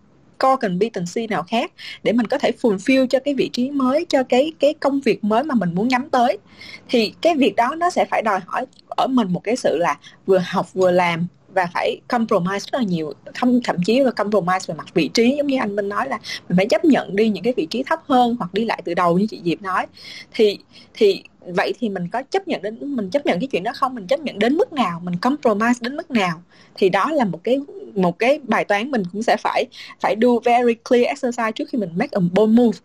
core 0.44 0.68
competency 0.68 1.26
nào 1.26 1.42
khác 1.42 1.72
để 2.02 2.12
mình 2.12 2.26
có 2.26 2.38
thể 2.38 2.50
fulfill 2.62 3.06
cho 3.06 3.18
cái 3.18 3.34
vị 3.34 3.50
trí 3.52 3.70
mới 3.70 4.06
cho 4.08 4.22
cái 4.22 4.52
cái 4.60 4.74
công 4.74 5.00
việc 5.00 5.24
mới 5.24 5.42
mà 5.42 5.54
mình 5.54 5.74
muốn 5.74 5.88
nhắm 5.88 6.10
tới. 6.10 6.38
Thì 6.88 7.14
cái 7.20 7.34
việc 7.34 7.56
đó 7.56 7.74
nó 7.78 7.90
sẽ 7.90 8.04
phải 8.04 8.22
đòi 8.22 8.40
hỏi 8.46 8.66
ở 8.88 9.06
mình 9.06 9.32
một 9.32 9.44
cái 9.44 9.56
sự 9.56 9.76
là 9.76 9.98
vừa 10.26 10.38
học 10.38 10.72
vừa 10.74 10.90
làm 10.90 11.26
và 11.54 11.66
phải 11.74 12.00
compromise 12.08 12.66
rất 12.72 12.74
là 12.74 12.82
nhiều 12.82 13.12
thậm, 13.34 13.60
thậm 13.62 13.76
chí 13.86 14.00
là 14.00 14.10
compromise 14.10 14.64
về 14.66 14.74
mặt 14.74 14.86
vị 14.94 15.08
trí. 15.14 15.34
Giống 15.36 15.46
như 15.46 15.58
anh 15.58 15.76
Minh 15.76 15.88
nói 15.88 16.08
là 16.08 16.18
mình 16.48 16.56
phải 16.56 16.66
chấp 16.66 16.84
nhận 16.84 17.16
đi 17.16 17.28
những 17.28 17.44
cái 17.44 17.52
vị 17.56 17.66
trí 17.70 17.82
thấp 17.82 18.00
hơn 18.08 18.36
hoặc 18.38 18.54
đi 18.54 18.64
lại 18.64 18.82
từ 18.84 18.94
đầu 18.94 19.18
như 19.18 19.26
chị 19.30 19.40
Diệp 19.44 19.62
nói. 19.62 19.86
Thì 20.32 20.58
thì 20.94 21.22
vậy 21.46 21.74
thì 21.78 21.88
mình 21.88 22.08
có 22.08 22.22
chấp 22.22 22.48
nhận 22.48 22.62
đến, 22.62 22.96
mình 22.96 23.10
chấp 23.10 23.26
nhận 23.26 23.40
cái 23.40 23.46
chuyện 23.46 23.62
đó 23.62 23.72
không? 23.74 23.94
Mình 23.94 24.06
chấp 24.06 24.20
nhận 24.20 24.38
đến 24.38 24.54
mức 24.54 24.72
nào? 24.72 25.00
Mình 25.04 25.16
compromise 25.16 25.78
đến 25.80 25.96
mức 25.96 26.10
nào? 26.10 26.42
Thì 26.74 26.88
đó 26.88 27.10
là 27.12 27.24
một 27.24 27.40
cái 27.44 27.60
một 27.94 28.18
cái 28.18 28.40
bài 28.42 28.64
toán 28.64 28.90
mình 28.90 29.02
cũng 29.12 29.22
sẽ 29.22 29.36
phải 29.36 29.64
phải 30.00 30.16
do 30.20 30.28
very 30.44 30.74
clear 30.88 31.06
exercise 31.06 31.52
trước 31.52 31.68
khi 31.68 31.78
mình 31.78 31.90
make 31.96 32.10
a 32.12 32.20
bold 32.32 32.58
move. 32.58 32.78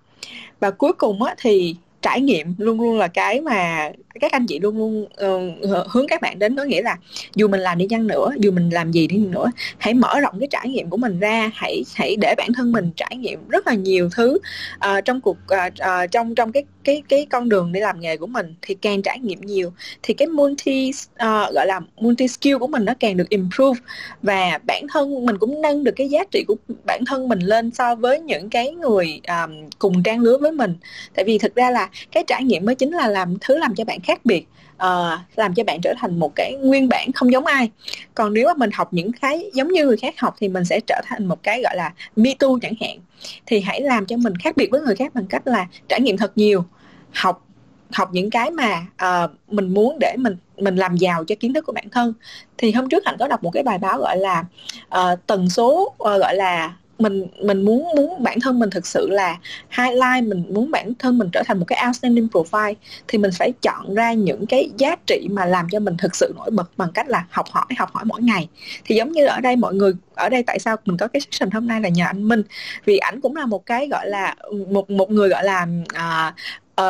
Và 0.59 0.71
cuối 0.71 0.93
cùng 0.93 1.23
á 1.23 1.35
thì 1.37 1.75
trải 2.01 2.21
nghiệm 2.21 2.55
luôn 2.57 2.81
luôn 2.81 2.97
là 2.97 3.07
cái 3.07 3.41
mà 3.41 3.91
các 4.19 4.31
anh 4.31 4.45
chị 4.45 4.59
luôn 4.59 4.77
luôn 4.77 5.03
uh, 5.03 5.87
hướng 5.87 6.07
các 6.07 6.21
bạn 6.21 6.39
đến 6.39 6.55
có 6.55 6.63
nghĩa 6.63 6.81
là 6.81 6.97
dù 7.35 7.47
mình 7.47 7.59
làm 7.59 7.77
đi 7.77 7.87
chăng 7.89 8.07
nữa 8.07 8.31
dù 8.37 8.51
mình 8.51 8.69
làm 8.69 8.91
gì 8.91 9.07
đi 9.07 9.17
nữa 9.17 9.51
hãy 9.77 9.93
mở 9.93 10.19
rộng 10.19 10.39
cái 10.39 10.47
trải 10.51 10.69
nghiệm 10.69 10.89
của 10.89 10.97
mình 10.97 11.19
ra 11.19 11.51
hãy 11.53 11.83
hãy 11.95 12.15
để 12.15 12.35
bản 12.37 12.53
thân 12.53 12.71
mình 12.71 12.91
trải 12.95 13.15
nghiệm 13.17 13.47
rất 13.49 13.67
là 13.67 13.73
nhiều 13.73 14.09
thứ 14.15 14.37
uh, 14.75 15.05
trong 15.05 15.21
cuộc 15.21 15.37
uh, 15.53 15.73
uh, 15.81 16.11
trong 16.11 16.35
trong 16.35 16.51
cái 16.51 16.63
cái 16.83 17.03
cái 17.09 17.25
con 17.29 17.49
đường 17.49 17.71
để 17.71 17.79
làm 17.79 17.99
nghề 17.99 18.17
của 18.17 18.27
mình 18.27 18.55
thì 18.61 18.75
càng 18.75 19.01
trải 19.01 19.19
nghiệm 19.19 19.41
nhiều 19.41 19.73
thì 20.03 20.13
cái 20.13 20.27
multi 20.27 20.91
uh, 21.13 21.53
gọi 21.53 21.65
là 21.67 21.79
multi 21.97 22.27
skill 22.27 22.57
của 22.57 22.67
mình 22.67 22.85
nó 22.85 22.93
càng 22.99 23.17
được 23.17 23.29
improve 23.29 23.79
và 24.21 24.59
bản 24.67 24.87
thân 24.93 25.25
mình 25.25 25.37
cũng 25.37 25.61
nâng 25.61 25.83
được 25.83 25.91
cái 25.95 26.09
giá 26.09 26.23
trị 26.31 26.43
của 26.47 26.55
bản 26.85 27.05
thân 27.05 27.29
mình 27.29 27.39
lên 27.39 27.71
so 27.71 27.95
với 27.95 28.19
những 28.19 28.49
cái 28.49 28.71
người 28.71 29.21
um, 29.27 29.69
cùng 29.79 30.03
trang 30.03 30.19
lứa 30.19 30.37
với 30.37 30.51
mình. 30.51 30.75
Tại 31.15 31.25
vì 31.25 31.37
thực 31.37 31.55
ra 31.55 31.71
là 31.71 31.89
cái 32.11 32.23
trải 32.27 32.43
nghiệm 32.43 32.65
mới 32.65 32.75
chính 32.75 32.91
là 32.91 33.07
làm 33.07 33.37
thứ 33.41 33.57
làm 33.57 33.75
cho 33.75 33.83
bạn 33.85 33.99
khác 34.01 34.08
khác 34.09 34.25
biệt 34.25 34.45
uh, 34.75 35.19
làm 35.35 35.53
cho 35.55 35.63
bạn 35.63 35.81
trở 35.81 35.93
thành 35.99 36.19
một 36.19 36.35
cái 36.35 36.53
nguyên 36.53 36.89
bản 36.89 37.11
không 37.11 37.31
giống 37.31 37.45
ai. 37.45 37.71
Còn 38.15 38.33
nếu 38.33 38.47
mà 38.47 38.53
mình 38.53 38.69
học 38.73 38.93
những 38.93 39.11
cái 39.11 39.51
giống 39.53 39.67
như 39.67 39.85
người 39.85 39.97
khác 39.97 40.19
học 40.19 40.35
thì 40.39 40.47
mình 40.47 40.65
sẽ 40.65 40.79
trở 40.87 41.01
thành 41.05 41.25
một 41.25 41.43
cái 41.43 41.61
gọi 41.61 41.75
là 41.75 41.93
me 42.15 42.33
too 42.39 42.47
chẳng 42.61 42.73
hạn. 42.81 42.99
Thì 43.45 43.59
hãy 43.59 43.81
làm 43.81 44.05
cho 44.05 44.17
mình 44.17 44.35
khác 44.35 44.57
biệt 44.57 44.71
với 44.71 44.81
người 44.81 44.95
khác 44.95 45.13
bằng 45.13 45.27
cách 45.27 45.47
là 45.47 45.67
trải 45.87 46.01
nghiệm 46.01 46.17
thật 46.17 46.31
nhiều 46.35 46.65
học 47.13 47.45
học 47.93 48.09
những 48.11 48.29
cái 48.29 48.51
mà 48.51 48.85
uh, 49.05 49.31
mình 49.53 49.73
muốn 49.73 49.99
để 49.99 50.15
mình 50.17 50.37
mình 50.57 50.75
làm 50.75 50.97
giàu 50.97 51.23
cho 51.23 51.35
kiến 51.39 51.53
thức 51.53 51.65
của 51.65 51.73
bản 51.73 51.89
thân. 51.89 52.13
Thì 52.57 52.71
hôm 52.71 52.89
trước 52.89 53.05
hạnh 53.05 53.15
có 53.19 53.27
đọc 53.27 53.43
một 53.43 53.51
cái 53.53 53.63
bài 53.63 53.77
báo 53.77 53.99
gọi 53.99 54.17
là 54.17 54.45
uh, 54.87 55.19
tần 55.27 55.49
số 55.49 55.81
uh, 55.91 55.97
gọi 55.97 56.35
là 56.35 56.73
mình 56.99 57.27
mình 57.43 57.65
muốn 57.65 57.87
muốn 57.95 58.23
bản 58.23 58.39
thân 58.39 58.59
mình 58.59 58.69
thực 58.69 58.87
sự 58.87 59.09
là 59.09 59.37
highlight 59.77 60.23
mình 60.23 60.43
muốn 60.49 60.71
bản 60.71 60.93
thân 60.99 61.17
mình 61.17 61.29
trở 61.33 61.43
thành 61.45 61.59
một 61.59 61.65
cái 61.67 61.83
outstanding 61.87 62.27
profile 62.31 62.73
thì 63.07 63.17
mình 63.17 63.31
phải 63.37 63.53
chọn 63.61 63.95
ra 63.95 64.13
những 64.13 64.45
cái 64.45 64.69
giá 64.77 64.95
trị 65.07 65.27
mà 65.31 65.45
làm 65.45 65.67
cho 65.71 65.79
mình 65.79 65.97
thực 65.97 66.15
sự 66.15 66.33
nổi 66.35 66.51
bật 66.51 66.77
bằng 66.77 66.91
cách 66.93 67.09
là 67.09 67.25
học 67.29 67.45
hỏi 67.51 67.65
học 67.77 67.89
hỏi 67.93 68.05
mỗi 68.05 68.21
ngày. 68.21 68.47
Thì 68.85 68.95
giống 68.95 69.11
như 69.11 69.25
ở 69.25 69.41
đây 69.41 69.55
mọi 69.55 69.73
người 69.73 69.93
ở 70.15 70.29
đây 70.29 70.43
tại 70.43 70.59
sao 70.59 70.75
mình 70.85 70.97
có 70.97 71.07
cái 71.07 71.21
session 71.21 71.51
hôm 71.51 71.67
nay 71.67 71.81
là 71.81 71.89
nhờ 71.89 72.05
anh 72.05 72.27
Minh? 72.27 72.43
Vì 72.85 72.97
ảnh 72.97 73.21
cũng 73.21 73.35
là 73.35 73.45
một 73.45 73.65
cái 73.65 73.87
gọi 73.87 74.09
là 74.09 74.35
một 74.69 74.89
một 74.89 75.11
người 75.11 75.29
gọi 75.29 75.43
là 75.43 75.67
uh, 75.95 76.33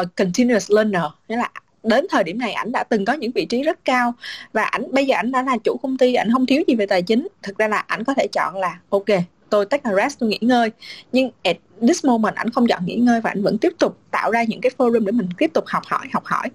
uh, 0.01 0.15
continuous 0.15 0.71
learner. 0.71 1.03
Nghĩa 1.27 1.37
là 1.37 1.49
đến 1.83 2.05
thời 2.09 2.23
điểm 2.23 2.39
này 2.39 2.53
ảnh 2.53 2.71
đã 2.71 2.83
từng 2.83 3.05
có 3.05 3.13
những 3.13 3.31
vị 3.31 3.45
trí 3.45 3.63
rất 3.63 3.85
cao 3.85 4.13
và 4.53 4.63
ảnh 4.63 4.83
bây 4.91 5.05
giờ 5.05 5.15
ảnh 5.15 5.31
đã 5.31 5.43
là 5.43 5.57
chủ 5.63 5.77
công 5.77 5.97
ty 5.97 6.13
ảnh 6.13 6.31
không 6.31 6.45
thiếu 6.45 6.63
gì 6.67 6.75
về 6.75 6.85
tài 6.85 7.01
chính. 7.01 7.27
Thực 7.43 7.57
ra 7.57 7.67
là 7.67 7.77
ảnh 7.77 8.03
có 8.03 8.13
thể 8.13 8.27
chọn 8.27 8.55
là 8.55 8.79
ok 8.89 9.09
tôi 9.49 9.65
take 9.65 9.81
a 9.83 9.95
rest 9.95 10.19
tôi 10.19 10.29
nghỉ 10.29 10.37
ngơi. 10.41 10.71
Nhưng 11.11 11.29
at 11.43 11.57
this 11.87 12.05
moment 12.05 12.35
ảnh 12.35 12.49
không 12.49 12.67
chọn 12.67 12.85
nghỉ 12.85 12.95
ngơi 12.95 13.21
và 13.21 13.29
ảnh 13.29 13.43
vẫn 13.43 13.57
tiếp 13.57 13.73
tục 13.79 13.97
tạo 14.11 14.31
ra 14.31 14.43
những 14.43 14.61
cái 14.61 14.71
forum 14.77 15.05
để 15.05 15.11
mình 15.11 15.29
tiếp 15.37 15.51
tục 15.53 15.63
học 15.67 15.83
hỏi 15.85 16.07
học 16.13 16.25
hỏi. 16.25 16.49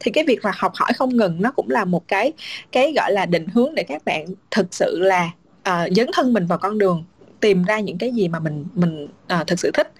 Thì 0.00 0.10
cái 0.10 0.24
việc 0.24 0.44
là 0.44 0.52
học 0.54 0.72
hỏi 0.74 0.92
không 0.96 1.16
ngừng 1.16 1.42
nó 1.42 1.50
cũng 1.50 1.70
là 1.70 1.84
một 1.84 2.08
cái 2.08 2.32
cái 2.72 2.92
gọi 2.96 3.12
là 3.12 3.26
định 3.26 3.46
hướng 3.54 3.74
để 3.74 3.82
các 3.82 4.04
bạn 4.04 4.26
thực 4.50 4.74
sự 4.74 4.98
là 4.98 5.30
uh, 5.68 5.92
dấn 5.96 6.06
thân 6.12 6.32
mình 6.32 6.46
vào 6.46 6.58
con 6.58 6.78
đường 6.78 7.04
tìm 7.40 7.64
ra 7.64 7.80
những 7.80 7.98
cái 7.98 8.10
gì 8.10 8.28
mà 8.28 8.38
mình 8.40 8.64
mình 8.74 9.08
à, 9.26 9.44
thực 9.46 9.58
sự 9.60 9.70
thích. 9.74 9.92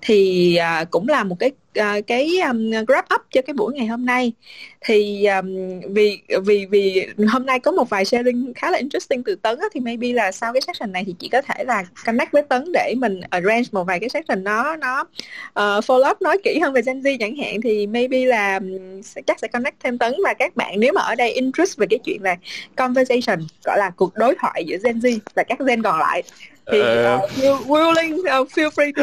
Thì 0.00 0.56
à, 0.56 0.84
cũng 0.84 1.08
là 1.08 1.24
một 1.24 1.36
cái 1.38 1.50
à, 1.74 2.00
cái 2.06 2.30
um, 2.46 2.70
wrap 2.70 3.02
up 3.14 3.20
cho 3.30 3.42
cái 3.42 3.54
buổi 3.54 3.74
ngày 3.74 3.86
hôm 3.86 4.06
nay. 4.06 4.32
Thì 4.80 5.26
um, 5.26 5.80
vì 5.94 6.18
vì 6.44 6.66
vì 6.66 7.06
hôm 7.28 7.46
nay 7.46 7.60
có 7.60 7.72
một 7.72 7.90
vài 7.90 8.04
sharing 8.04 8.52
khá 8.56 8.70
là 8.70 8.78
interesting 8.78 9.22
từ 9.22 9.34
tấn 9.34 9.58
á, 9.58 9.66
thì 9.74 9.80
maybe 9.80 10.12
là 10.12 10.32
sau 10.32 10.52
cái 10.52 10.60
session 10.60 10.92
này 10.92 11.04
thì 11.06 11.14
chỉ 11.18 11.28
có 11.28 11.42
thể 11.42 11.64
là 11.64 11.84
connect 12.06 12.32
với 12.32 12.42
tấn 12.42 12.72
để 12.72 12.94
mình 12.96 13.20
arrange 13.30 13.68
một 13.72 13.84
vài 13.84 14.00
cái 14.00 14.08
session 14.08 14.44
nó 14.44 14.76
nó 14.76 15.00
uh, 15.00 15.84
follow 15.84 16.10
up 16.10 16.22
nói 16.22 16.38
kỹ 16.44 16.58
hơn 16.58 16.72
về 16.72 16.80
Gen 16.86 17.00
Z 17.00 17.16
chẳng 17.20 17.36
hạn. 17.36 17.60
Thì 17.60 17.86
maybe 17.86 18.24
là 18.24 18.58
um, 18.58 19.02
sẽ, 19.02 19.22
chắc 19.26 19.40
sẽ 19.40 19.48
connect 19.48 19.76
thêm 19.84 19.98
tấn 19.98 20.14
và 20.24 20.34
các 20.34 20.56
bạn 20.56 20.80
nếu 20.80 20.92
mà 20.92 21.00
ở 21.00 21.14
đây 21.14 21.32
interest 21.32 21.78
về 21.78 21.86
cái 21.90 21.98
chuyện 22.04 22.22
là 22.22 22.36
conversation 22.76 23.38
gọi 23.64 23.78
là 23.78 23.90
cuộc 23.96 24.14
đối 24.14 24.34
thoại 24.40 24.64
giữa 24.64 24.76
Gen 24.84 24.98
Z 24.98 25.18
và 25.34 25.42
các 25.42 25.58
gen 25.66 25.82
còn 25.82 25.98
lại 25.98 26.22
thì 26.72 26.80
uh, 26.80 27.22
uh, 27.52 27.66
willing 27.68 28.40
uh, 28.40 28.48
feel 28.48 28.70
free 28.70 28.92
to 28.96 29.02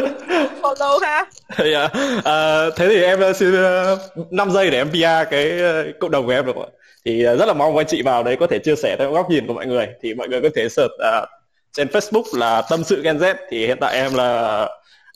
follow 0.62 0.98
ha. 1.02 1.26
Yeah. 1.58 1.92
uh, 2.18 2.76
thế 2.76 2.88
thì 2.88 3.02
em 3.02 3.34
xin 3.34 3.52
uh, 3.52 4.32
5 4.32 4.50
giây 4.50 4.70
để 4.70 4.78
em 4.78 4.90
PR 4.90 5.30
cái 5.30 5.52
uh, 5.52 5.98
cộng 6.00 6.10
đồng 6.10 6.26
của 6.26 6.32
em 6.32 6.46
được 6.46 6.52
không 6.54 6.62
ạ? 6.62 6.70
Thì 7.04 7.28
uh, 7.28 7.38
rất 7.38 7.46
là 7.46 7.52
mong 7.52 7.76
anh 7.76 7.86
chị 7.86 8.02
vào 8.02 8.22
đấy 8.22 8.36
có 8.40 8.46
thể 8.46 8.58
chia 8.58 8.76
sẻ 8.76 8.96
theo 8.98 9.12
góc 9.12 9.30
nhìn 9.30 9.46
của 9.46 9.54
mọi 9.54 9.66
người. 9.66 9.88
Thì 10.02 10.14
mọi 10.14 10.28
người 10.28 10.40
có 10.40 10.48
thể 10.54 10.68
search 10.68 10.92
uh, 10.92 11.28
trên 11.72 11.88
Facebook 11.88 12.38
là 12.38 12.62
tâm 12.70 12.84
sự 12.84 13.02
Gen 13.02 13.18
Z. 13.18 13.34
Thì 13.50 13.66
hiện 13.66 13.78
tại 13.80 13.94
em 13.94 14.14
là 14.14 14.62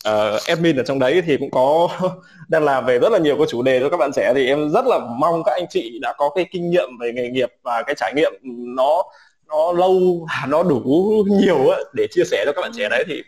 uh, 0.08 0.46
admin 0.46 0.76
ở 0.76 0.82
trong 0.82 0.98
đấy. 0.98 1.22
Thì 1.26 1.36
cũng 1.36 1.50
có 1.50 1.88
đang 2.48 2.64
làm 2.64 2.86
về 2.86 2.98
rất 2.98 3.12
là 3.12 3.18
nhiều 3.18 3.36
các 3.38 3.48
chủ 3.48 3.62
đề 3.62 3.80
cho 3.80 3.88
các 3.88 3.96
bạn 3.96 4.10
trẻ. 4.12 4.32
Thì 4.34 4.46
em 4.46 4.72
rất 4.72 4.86
là 4.86 4.98
mong 5.18 5.42
các 5.44 5.52
anh 5.52 5.66
chị 5.70 5.98
đã 6.02 6.14
có 6.18 6.30
cái 6.34 6.46
kinh 6.52 6.70
nghiệm 6.70 6.98
về 7.00 7.12
nghề 7.12 7.28
nghiệp 7.28 7.52
và 7.62 7.82
cái 7.82 7.94
trải 7.94 8.12
nghiệm 8.14 8.32
nó 8.76 9.02
nó 9.48 9.72
lâu 9.72 10.26
nó 10.48 10.62
đủ 10.62 11.24
nhiều 11.28 11.68
á 11.68 11.78
để 11.92 12.06
chia 12.10 12.24
sẻ 12.24 12.42
cho 12.46 12.52
các 12.52 12.62
bạn 12.62 12.70
trẻ 12.76 12.88
đấy 12.88 13.04
thì 13.08 13.22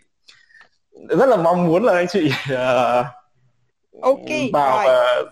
rất 1.09 1.29
là 1.29 1.37
mong 1.37 1.67
muốn 1.67 1.85
là 1.85 1.93
anh 1.93 2.07
chị 2.09 2.31
uh, 2.53 3.07
ok 4.03 4.53
vào 4.53 4.77
và 4.87 5.23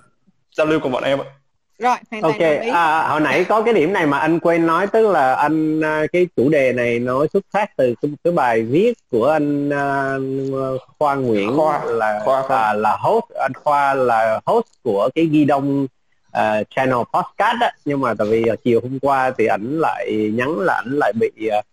giao 0.56 0.66
lưu 0.66 0.80
cùng 0.80 0.92
bọn 0.92 1.04
em 1.04 1.18
ạ. 1.18 1.24
Rồi 1.78 1.96
ok 2.22 2.40
à, 2.72 3.08
hồi 3.08 3.20
nãy 3.20 3.44
có 3.44 3.62
cái 3.62 3.74
điểm 3.74 3.92
này 3.92 4.06
mà 4.06 4.18
anh 4.18 4.40
quên 4.40 4.66
nói 4.66 4.86
tức 4.86 5.08
là 5.10 5.34
anh 5.34 5.80
à, 5.80 6.06
cái 6.12 6.26
chủ 6.36 6.48
đề 6.48 6.72
này 6.72 6.98
nó 6.98 7.26
xuất 7.32 7.44
phát 7.50 7.76
từ 7.76 7.94
cái, 8.02 8.10
cái 8.24 8.32
bài 8.32 8.62
viết 8.62 8.92
của 9.10 9.26
anh 9.26 9.68
uh, 9.68 10.80
khoa 10.98 11.14
nguyễn 11.14 11.56
khoa 11.56 11.84
là 11.84 12.20
khoa, 12.24 12.42
khoa. 12.42 12.56
là 12.56 12.72
là 12.72 12.96
host 13.00 13.24
anh 13.40 13.52
khoa 13.54 13.94
là 13.94 14.40
host 14.46 14.66
của 14.82 15.08
cái 15.14 15.24
ghi 15.24 15.44
đông 15.44 15.86
uh, 16.38 16.66
channel 16.70 16.98
podcast 17.14 17.60
á. 17.60 17.72
Nhưng 17.84 18.00
mà 18.00 18.14
tại 18.14 18.26
vì 18.30 18.44
uh, 18.52 18.62
chiều 18.64 18.80
hôm 18.80 18.98
qua 19.02 19.32
thì 19.38 19.46
ảnh 19.46 19.78
lại 19.80 20.30
nhắn 20.34 20.58
là 20.58 20.74
ảnh 20.74 20.92
lại 20.98 21.12
bị 21.20 21.30
uh, 21.58 21.64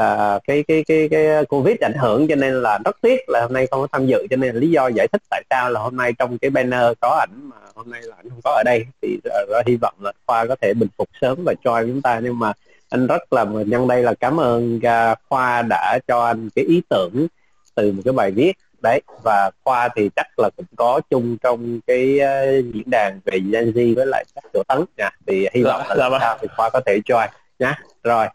uh, 0.00 0.42
cái 0.44 0.64
cái 0.68 0.84
cái 0.88 1.08
cái 1.10 1.44
covid 1.44 1.76
ảnh 1.80 1.94
hưởng 2.00 2.28
cho 2.28 2.34
nên 2.34 2.62
là 2.62 2.78
rất 2.84 2.96
tiếc 3.00 3.20
là 3.28 3.40
hôm 3.42 3.52
nay 3.52 3.66
không 3.70 3.80
có 3.80 3.86
tham 3.92 4.06
dự. 4.06 4.26
Cho 4.30 4.36
nên 4.36 4.54
là 4.54 4.60
lý 4.60 4.70
do 4.70 4.88
giải 4.88 5.08
thích 5.08 5.22
tại 5.30 5.42
sao 5.50 5.70
là 5.70 5.80
hôm 5.80 5.96
nay 5.96 6.12
trong 6.18 6.38
cái 6.38 6.50
banner 6.50 6.92
có 7.00 7.08
ảnh 7.20 7.50
mà 7.50 7.56
hôm 7.74 7.90
nay 7.90 8.02
là 8.02 8.16
ảnh 8.16 8.28
không 8.30 8.40
có 8.44 8.50
ở 8.50 8.62
đây. 8.64 8.84
Thì 9.02 9.18
uh, 9.28 9.66
hy 9.66 9.76
vọng 9.76 9.94
là 10.00 10.12
khoa 10.26 10.46
có 10.46 10.56
thể 10.60 10.74
bình 10.74 10.88
phục 10.98 11.08
sớm 11.20 11.38
và 11.44 11.54
cho 11.64 11.82
chúng 11.82 12.02
ta. 12.02 12.20
Nhưng 12.22 12.38
mà 12.38 12.52
anh 12.90 13.06
rất 13.06 13.32
là 13.32 13.44
nhân 13.44 13.88
đây 13.88 14.02
là 14.02 14.14
cảm 14.14 14.40
ơn 14.40 14.76
uh, 14.76 15.18
khoa 15.28 15.62
đã 15.62 15.98
cho 16.08 16.24
anh 16.24 16.48
cái 16.54 16.64
ý 16.64 16.82
tưởng 16.88 17.26
từ 17.74 17.92
một 17.92 18.02
cái 18.04 18.12
bài 18.12 18.30
viết 18.30 18.52
đấy 18.84 19.00
và 19.22 19.50
khoa 19.64 19.88
thì 19.96 20.10
chắc 20.16 20.26
là 20.38 20.50
cũng 20.56 20.66
có 20.76 21.00
chung 21.10 21.36
trong 21.42 21.80
cái 21.86 22.18
uh, 22.20 22.74
diễn 22.74 22.90
đàn 22.90 23.20
về 23.24 23.38
Gen 23.52 23.70
Z 23.70 23.94
với 23.94 24.06
lại 24.06 24.24
các 24.34 24.44
chỗ 24.52 24.62
tấn 24.68 24.84
nha. 24.96 25.10
Thì 25.26 25.46
hy 25.52 25.62
vọng 25.62 25.82
là 25.88 26.08
dạ, 26.10 26.18
sao 26.20 26.38
thì 26.42 26.48
khoa 26.56 26.70
có 26.70 26.80
thể 26.86 26.98
join 27.06 27.28
nhá. 27.58 27.74
Rồi. 28.02 28.26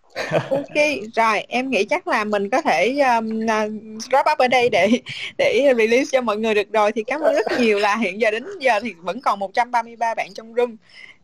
Ok 0.49 0.77
rồi 1.15 1.39
em 1.47 1.69
nghĩ 1.69 1.85
chắc 1.85 2.07
là 2.07 2.23
mình 2.23 2.49
có 2.49 2.61
thể 2.61 2.89
um, 2.89 3.29
wrap 4.09 4.31
up 4.31 4.37
ở 4.37 4.47
đây 4.47 4.69
để 4.69 4.89
để 5.37 5.73
release 5.77 6.09
cho 6.11 6.21
mọi 6.21 6.37
người 6.37 6.53
được 6.53 6.71
rồi. 6.73 6.91
Thì 6.91 7.03
cảm 7.03 7.21
ơn 7.21 7.35
rất 7.35 7.59
nhiều 7.59 7.79
là 7.79 7.95
hiện 7.95 8.21
giờ 8.21 8.31
đến 8.31 8.45
giờ 8.59 8.79
thì 8.79 8.93
vẫn 8.97 9.21
còn 9.21 9.39
133 9.39 10.15
bạn 10.15 10.27
trong 10.33 10.53
room 10.55 10.75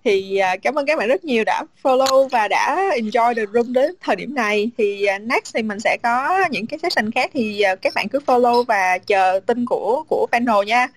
thì 0.06 0.40
uh, 0.54 0.62
cảm 0.62 0.76
ơn 0.76 0.86
các 0.86 0.98
bạn 0.98 1.08
rất 1.08 1.24
nhiều 1.24 1.44
đã 1.44 1.64
follow 1.84 2.28
và 2.28 2.48
đã 2.48 2.92
enjoy 2.96 3.34
the 3.34 3.46
room 3.54 3.74
đến 3.74 3.96
thời 4.02 4.16
điểm 4.16 4.36
này. 4.36 4.70
Thì 4.78 5.08
uh, 5.16 5.22
next 5.22 5.56
thì 5.56 5.64
mình 5.64 5.80
sẽ 5.80 5.98
có 6.04 6.46
những 6.52 6.66
cái 6.66 6.80
session 6.80 7.12
khác. 7.12 7.32
Thì 7.34 7.64
uh, 7.74 7.82
các 7.82 7.94
bạn 7.96 8.08
cứ 8.10 8.20
follow 8.26 8.64
và 8.64 8.98
chờ 8.98 9.40
tin 9.46 9.66
của 9.66 10.04
của 10.08 10.28
panel 10.32 10.66
nha. 10.68 10.88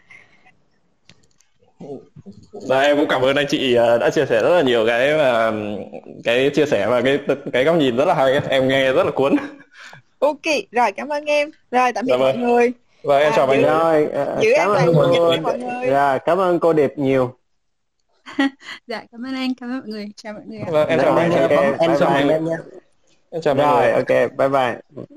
Đấy, 2.68 2.86
em 2.86 2.96
cũng 2.96 3.08
cảm 3.08 3.22
ơn 3.22 3.36
anh 3.36 3.46
chị 3.48 3.74
đã 3.74 4.10
chia 4.10 4.26
sẻ 4.26 4.42
rất 4.42 4.56
là 4.56 4.62
nhiều 4.62 4.86
cái 4.86 5.14
mà 5.14 5.52
cái 6.24 6.50
chia 6.54 6.66
sẻ 6.66 6.86
và 6.86 7.00
cái 7.00 7.18
cái 7.52 7.64
góc 7.64 7.76
nhìn 7.76 7.96
rất 7.96 8.04
là 8.04 8.14
hay. 8.14 8.40
Em 8.48 8.68
nghe 8.68 8.92
rất 8.92 9.04
là 9.04 9.10
cuốn. 9.10 9.36
Ok 10.18 10.44
rồi 10.70 10.92
cảm 10.92 11.08
ơn 11.08 11.24
em. 11.24 11.50
Rồi 11.70 11.92
tạm 11.92 12.06
biệt 12.06 12.12
dạ 12.12 12.16
mọi 12.16 12.32
vâng. 12.32 12.42
người. 12.42 12.72
Vâng 13.02 13.22
em 13.22 13.32
à, 13.32 13.36
chào 13.36 13.46
mọi 13.46 13.58
người. 13.58 14.08
giữ 14.40 14.50
cảm 14.56 14.70
ơn 14.70 14.92
mọi 15.42 15.58
người. 15.58 15.90
Dạ 15.90 16.18
cảm 16.18 16.38
ơn 16.38 16.58
cô 16.58 16.72
điệp 16.72 16.92
nhiều 16.96 17.37
dạ 18.86 19.04
cảm 19.12 19.26
ơn 19.26 19.34
anh 19.34 19.54
cảm 19.54 19.70
ơn 19.70 19.78
mọi 19.78 19.88
người. 19.88 20.08
Chào 20.16 20.32
mọi 20.32 20.42
người 20.46 20.58
vâng 20.72 20.88
em 20.88 21.00
chào 21.00 21.16
anh 21.16 21.32
em 21.78 21.96
chào 21.98 22.08
anh 22.08 22.28
em 22.28 22.44
nha. 22.44 22.56
Em 23.30 23.42
chào 23.42 23.54
mọi 23.54 23.66
người. 23.66 23.92
rồi 23.92 23.92
ok 23.92 24.36
bye 24.38 24.48
bye 24.48 25.08